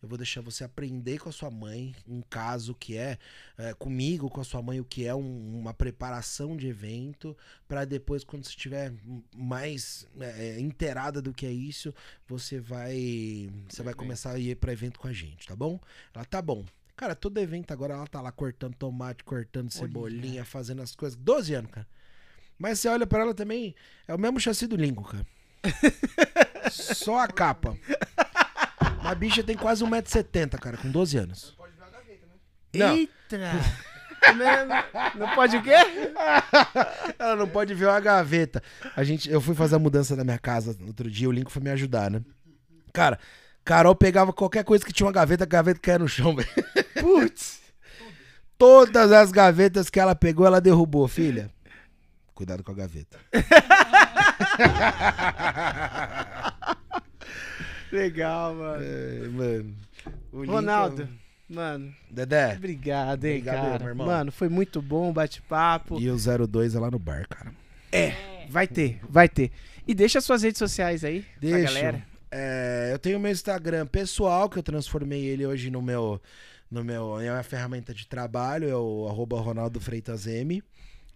Eu 0.00 0.08
vou 0.08 0.16
deixar 0.16 0.40
você 0.40 0.62
aprender 0.62 1.18
com 1.18 1.28
a 1.28 1.32
sua 1.32 1.50
mãe 1.50 1.92
um 2.06 2.22
caso 2.22 2.76
que 2.76 2.96
é, 2.96 3.18
é, 3.56 3.74
comigo, 3.74 4.30
com 4.30 4.40
a 4.40 4.44
sua 4.44 4.62
mãe, 4.62 4.78
o 4.78 4.84
que 4.84 5.04
é 5.04 5.12
um- 5.12 5.58
uma 5.58 5.74
preparação 5.74 6.56
de 6.56 6.68
evento, 6.68 7.36
Pra 7.66 7.84
depois, 7.84 8.22
quando 8.22 8.44
você 8.44 8.50
estiver 8.50 8.94
mais 9.34 10.06
é, 10.20 10.50
é, 10.50 10.60
inteirada 10.60 11.20
do 11.20 11.34
que 11.34 11.44
é 11.44 11.50
isso, 11.52 11.92
você 12.28 12.60
vai, 12.60 13.50
você 13.68 13.82
vai 13.82 13.92
começar 13.92 14.30
a 14.32 14.38
ir 14.38 14.54
pra 14.56 14.72
evento 14.72 15.00
com 15.00 15.08
a 15.08 15.12
gente, 15.12 15.44
tá 15.46 15.56
bom? 15.56 15.80
Ela 16.14 16.24
tá 16.24 16.40
bom. 16.40 16.64
Cara, 16.98 17.14
todo 17.14 17.38
evento 17.38 17.70
agora 17.70 17.94
ela 17.94 18.08
tá 18.08 18.20
lá 18.20 18.32
cortando 18.32 18.74
tomate, 18.74 19.22
cortando 19.22 19.70
cebolinha, 19.70 20.44
fazendo 20.44 20.82
as 20.82 20.96
coisas. 20.96 21.16
12 21.16 21.54
anos, 21.54 21.70
cara. 21.70 21.86
Mas 22.58 22.80
você 22.80 22.88
olha 22.88 23.06
pra 23.06 23.20
ela 23.20 23.32
também, 23.32 23.72
é 24.08 24.12
o 24.12 24.18
mesmo 24.18 24.40
chassi 24.40 24.66
do 24.66 24.74
Lingo, 24.74 25.04
cara. 25.04 25.24
Só 26.72 27.20
a 27.20 27.28
capa. 27.28 27.78
A 29.00 29.14
bicha 29.14 29.44
tem 29.44 29.56
quase 29.56 29.84
1,70m, 29.84 30.58
cara, 30.58 30.76
com 30.76 30.90
12 30.90 31.18
anos. 31.18 31.54
Pode 31.56 31.72
ver 31.76 31.84
a 31.84 31.88
gaveta, 31.88 32.26
né? 32.26 32.34
Não. 32.74 32.96
Eita! 32.96 33.38
não, 34.34 35.26
não 35.26 35.34
pode 35.36 35.56
o 35.56 35.62
quê? 35.62 35.76
Ela 37.16 37.36
não 37.36 37.48
pode 37.48 37.74
ver 37.74 37.86
uma 37.86 38.00
gaveta. 38.00 38.60
A 38.96 39.04
gente, 39.04 39.30
eu 39.30 39.40
fui 39.40 39.54
fazer 39.54 39.76
a 39.76 39.78
mudança 39.78 40.16
na 40.16 40.24
minha 40.24 40.38
casa 40.38 40.76
outro 40.84 41.08
dia, 41.08 41.28
o 41.28 41.32
Lincoln 41.32 41.50
foi 41.50 41.62
me 41.62 41.70
ajudar, 41.70 42.10
né? 42.10 42.20
Cara, 42.92 43.20
Carol 43.64 43.94
pegava 43.94 44.32
qualquer 44.32 44.64
coisa 44.64 44.84
que 44.84 44.92
tinha 44.92 45.06
uma 45.06 45.12
gaveta, 45.12 45.44
a 45.44 45.46
gaveta 45.46 45.78
caía 45.78 46.00
no 46.00 46.08
chão, 46.08 46.34
velho. 46.34 46.48
Putz! 47.00 47.60
Todas 48.56 49.12
as 49.12 49.30
gavetas 49.30 49.88
que 49.88 50.00
ela 50.00 50.14
pegou, 50.14 50.46
ela 50.46 50.60
derrubou, 50.60 51.06
filha. 51.08 51.50
Cuidado 52.34 52.62
com 52.64 52.72
a 52.72 52.74
gaveta. 52.74 53.18
Legal, 57.90 58.54
mano. 58.54 58.84
É, 58.84 59.28
mano. 59.28 59.74
Lincoln- 60.32 60.46
Ronaldo, 60.52 61.08
mano, 61.48 61.94
Dedé. 62.10 62.54
obrigado, 62.54 63.24
hein, 63.24 63.38
Obrigado, 63.38 63.64
cara. 63.64 63.78
meu 63.78 63.88
irmão. 63.88 64.06
Mano, 64.06 64.32
foi 64.32 64.48
muito 64.48 64.82
bom 64.82 65.10
o 65.10 65.12
bate-papo. 65.12 65.98
E 66.00 66.10
o 66.10 66.16
02 66.16 66.74
é 66.74 66.80
lá 66.80 66.90
no 66.90 66.98
bar, 66.98 67.26
cara. 67.28 67.52
Vai 68.50 68.66
ter, 68.66 69.00
vai 69.08 69.28
ter. 69.28 69.50
E 69.86 69.94
deixa 69.94 70.20
suas 70.20 70.42
redes 70.42 70.58
sociais 70.58 71.04
aí 71.04 71.22
pra 71.22 71.40
Deixa. 71.40 71.72
galera. 71.74 72.02
É, 72.30 72.90
eu 72.92 72.98
tenho 72.98 73.18
meu 73.18 73.32
Instagram 73.32 73.86
pessoal, 73.86 74.50
que 74.50 74.58
eu 74.58 74.62
transformei 74.62 75.24
ele 75.24 75.46
hoje 75.46 75.70
no 75.70 75.80
meu. 75.80 76.20
No 76.70 76.84
meu, 76.84 77.18
é 77.20 77.32
uma 77.32 77.42
ferramenta 77.42 77.94
de 77.94 78.06
trabalho, 78.06 78.68
é 78.68 78.76
o 78.76 79.08
arroba 79.08 79.40
Ronaldo 79.40 79.80
Freitas 79.80 80.26
M. 80.26 80.62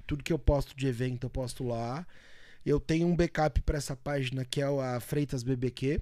Tudo 0.06 0.24
que 0.24 0.32
eu 0.32 0.38
posto 0.38 0.74
de 0.76 0.86
evento 0.86 1.26
eu 1.26 1.30
posto 1.30 1.64
lá. 1.64 2.06
Eu 2.64 2.80
tenho 2.80 3.06
um 3.06 3.14
backup 3.14 3.60
para 3.62 3.78
essa 3.78 3.94
página 3.94 4.44
que 4.44 4.62
é 4.62 4.64
a 4.64 5.00
Freitas 5.00 5.42
BBQ, 5.42 6.00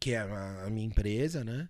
que 0.00 0.12
é 0.12 0.18
a, 0.18 0.64
a 0.66 0.70
minha 0.70 0.86
empresa, 0.86 1.44
né? 1.44 1.68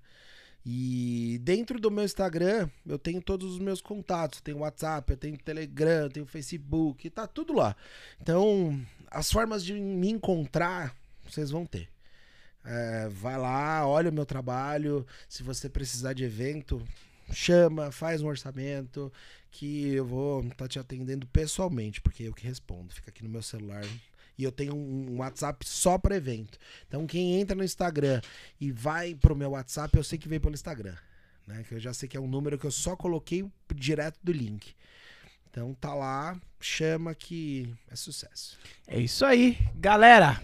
E 0.65 1.41
dentro 1.43 1.81
do 1.81 1.91
meu 1.91 2.05
Instagram, 2.05 2.69
eu 2.87 2.99
tenho 2.99 3.23
todos 3.23 3.55
os 3.55 3.59
meus 3.59 3.81
contatos. 3.81 4.39
Eu 4.39 4.45
tenho 4.45 4.59
WhatsApp, 4.59 5.11
eu 5.11 5.17
tenho 5.17 5.39
Telegram, 5.39 6.03
eu 6.03 6.11
tenho 6.11 6.27
Facebook, 6.27 7.09
tá 7.11 7.27
tudo 7.27 7.55
lá. 7.55 7.75
Então, 8.21 8.79
as 9.11 9.33
formas 9.33 9.65
de 9.65 9.73
me 9.73 10.11
encontrar, 10.11 10.95
vocês 11.27 11.51
vão 11.51 11.65
ter. 11.65 11.89
É, 12.71 13.09
vai 13.09 13.39
lá, 13.39 13.87
olha 13.87 14.11
o 14.11 14.13
meu 14.13 14.27
trabalho. 14.27 15.07
Se 15.27 15.43
você 15.43 15.71
precisar 15.71 16.13
de 16.13 16.23
evento, 16.23 16.85
chama, 17.33 17.91
faz 17.91 18.21
um 18.21 18.27
orçamento, 18.27 19.11
que 19.51 19.95
eu 19.95 20.05
vou 20.05 20.43
estar 20.43 20.55
tá 20.55 20.69
te 20.69 20.79
atendendo 20.79 21.27
pessoalmente, 21.27 22.03
porque 22.03 22.25
eu 22.25 22.35
que 22.35 22.47
respondo. 22.47 22.93
Fica 22.93 23.09
aqui 23.09 23.25
no 23.25 23.31
meu 23.31 23.43
celular. 23.43 23.85
E 24.37 24.45
eu 24.45 24.53
tenho 24.53 24.77
um 24.77 25.17
WhatsApp 25.17 25.67
só 25.67 25.97
para 25.97 26.15
evento. 26.15 26.59
Então, 26.87 27.07
quem 27.07 27.41
entra 27.41 27.57
no 27.57 27.65
Instagram 27.65 28.21
e 28.61 28.71
vai 28.71 29.15
pro 29.15 29.35
meu 29.35 29.53
WhatsApp, 29.53 29.97
eu 29.97 30.05
sei 30.05 30.19
que 30.19 30.29
veio 30.29 30.41
pelo 30.41 30.55
Instagram. 30.55 30.95
Né? 31.47 31.65
Que 31.67 31.75
eu 31.75 31.81
já 31.81 31.95
sei 31.95 32.07
que 32.07 32.19
é 32.19 32.21
um 32.21 32.29
número 32.29 32.59
que 32.59 32.67
eu 32.67 32.71
só 32.71 32.95
coloquei 32.95 33.51
direto 33.75 34.19
do 34.23 34.31
link. 34.31 34.75
Então 35.51 35.73
tá 35.75 35.95
lá, 35.95 36.39
chama 36.61 37.15
que 37.15 37.75
é 37.91 37.97
sucesso. 37.97 38.59
É 38.87 39.01
isso 39.01 39.25
aí, 39.25 39.59
galera. 39.75 40.41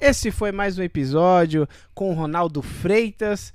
Esse 0.00 0.30
foi 0.30 0.52
mais 0.52 0.78
um 0.78 0.82
episódio 0.82 1.68
com 1.92 2.10
o 2.10 2.14
Ronaldo 2.14 2.62
Freitas, 2.62 3.52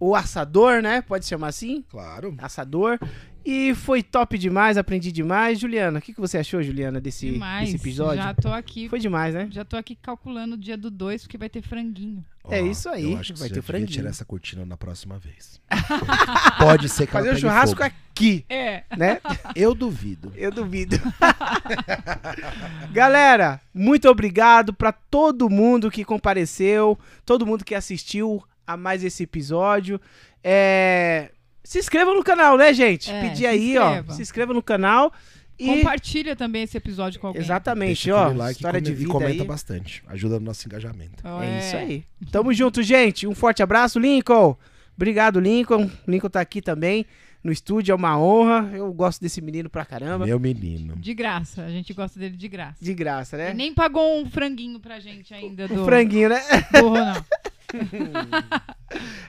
o 0.00 0.16
assador, 0.16 0.80
né? 0.80 1.02
Pode 1.02 1.26
chamar 1.26 1.48
assim? 1.48 1.84
Claro. 1.90 2.34
Assador. 2.38 2.98
E 3.44 3.74
foi 3.74 4.02
top 4.02 4.38
demais, 4.38 4.78
aprendi 4.78 5.12
demais. 5.12 5.58
Juliana, 5.60 5.98
o 5.98 6.02
que, 6.02 6.14
que 6.14 6.20
você 6.20 6.38
achou, 6.38 6.62
Juliana, 6.62 6.98
desse, 7.00 7.30
Demais. 7.30 7.70
desse 7.70 7.82
episódio? 7.82 8.22
Já 8.22 8.32
tô 8.32 8.48
aqui. 8.48 8.88
Foi 8.88 8.98
demais, 8.98 9.34
né? 9.34 9.48
Já 9.50 9.64
tô 9.64 9.76
aqui 9.76 9.94
calculando 9.94 10.54
o 10.54 10.58
dia 10.58 10.76
do 10.78 10.90
2, 10.90 11.22
porque 11.22 11.36
vai 11.36 11.48
ter 11.50 11.60
franguinho. 11.62 12.24
É 12.50 12.60
isso 12.60 12.88
aí, 12.90 13.12
Eu 13.12 13.18
acho 13.18 13.32
que 13.32 13.38
vai 13.38 13.48
você 13.48 13.54
ter 13.54 13.62
franguinho. 13.62 13.88
tirar 13.90 14.10
essa 14.10 14.24
cortina 14.24 14.64
na 14.66 14.76
próxima 14.76 15.18
vez. 15.18 15.60
Pode 16.58 16.88
ser 16.88 17.06
que 17.06 17.12
Fazer 17.12 17.28
ela 17.28 17.36
o 17.36 17.40
churrasco 17.40 17.76
fogo. 17.76 17.82
aqui, 18.10 18.44
É. 18.48 18.82
né? 18.96 19.20
Eu 19.56 19.74
duvido. 19.74 20.32
Eu 20.36 20.50
duvido. 20.50 20.96
Galera, 22.92 23.60
muito 23.72 24.08
obrigado 24.08 24.72
pra 24.72 24.92
todo 24.92 25.50
mundo 25.50 25.90
que 25.90 26.04
compareceu, 26.04 26.98
todo 27.24 27.46
mundo 27.46 27.64
que 27.64 27.74
assistiu 27.74 28.42
a 28.66 28.76
mais 28.76 29.02
esse 29.04 29.22
episódio. 29.22 30.00
É, 30.42 31.30
Se 31.64 31.78
inscreva 31.78 32.12
no 32.14 32.22
canal, 32.22 32.56
né, 32.58 32.72
gente? 32.74 33.10
É, 33.10 33.20
Pedir 33.28 33.46
aí, 33.46 33.76
ó. 33.78 34.02
Se 34.12 34.20
inscreva 34.22 34.52
no 34.52 34.62
canal. 34.62 35.12
E... 35.58 35.66
Compartilha 35.66 36.34
também 36.36 36.64
esse 36.64 36.76
episódio 36.76 37.20
com 37.20 37.28
alguém. 37.28 37.40
Exatamente, 37.40 38.06
Deixa 38.08 38.14
ó. 38.16 38.32
like 38.32 38.56
história 38.58 38.78
e 38.78 38.80
de 38.80 38.90
come- 38.90 38.96
e 38.96 38.98
vida 38.98 39.12
comenta 39.12 39.42
aí. 39.42 39.48
bastante. 39.48 40.02
Ajuda 40.08 40.38
no 40.40 40.46
nosso 40.46 40.66
engajamento. 40.66 41.22
Ó, 41.24 41.42
É 41.42 41.58
isso 41.60 41.76
aí. 41.76 42.04
Tamo 42.30 42.52
junto, 42.52 42.82
gente. 42.82 43.26
Um 43.26 43.34
forte 43.34 43.62
abraço, 43.62 43.98
Lincoln. 43.98 44.56
Obrigado, 44.96 45.40
Lincoln. 45.40 45.88
Lincoln 46.06 46.28
tá 46.28 46.40
aqui 46.40 46.60
também 46.60 47.06
no 47.42 47.52
estúdio, 47.52 47.92
é 47.92 47.94
uma 47.94 48.18
honra. 48.18 48.68
Eu 48.76 48.92
gosto 48.92 49.20
desse 49.20 49.40
menino 49.40 49.70
pra 49.70 49.84
caramba. 49.84 50.26
Meu 50.26 50.40
menino. 50.40 50.96
De 50.96 51.14
graça. 51.14 51.62
A 51.62 51.70
gente 51.70 51.92
gosta 51.94 52.18
dele 52.18 52.36
de 52.36 52.48
graça. 52.48 52.84
De 52.84 52.92
graça, 52.92 53.36
né? 53.36 53.46
Ele 53.50 53.54
nem 53.54 53.72
pagou 53.72 54.20
um 54.20 54.28
franguinho 54.28 54.80
pra 54.80 54.98
gente 54.98 55.32
ainda 55.32 55.68
do, 55.68 55.82
O 55.82 55.84
franguinho, 55.84 56.28
né? 56.30 56.40
do 56.72 56.88
Ronaldo. 56.88 57.24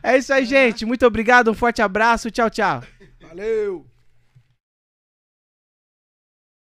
É 0.03 0.17
isso 0.17 0.31
aí, 0.33 0.45
gente. 0.45 0.85
Muito 0.85 1.05
obrigado. 1.05 1.49
Um 1.49 1.55
forte 1.55 1.81
abraço. 1.81 2.29
Tchau, 2.29 2.49
tchau. 2.49 2.83
Valeu! 3.21 3.94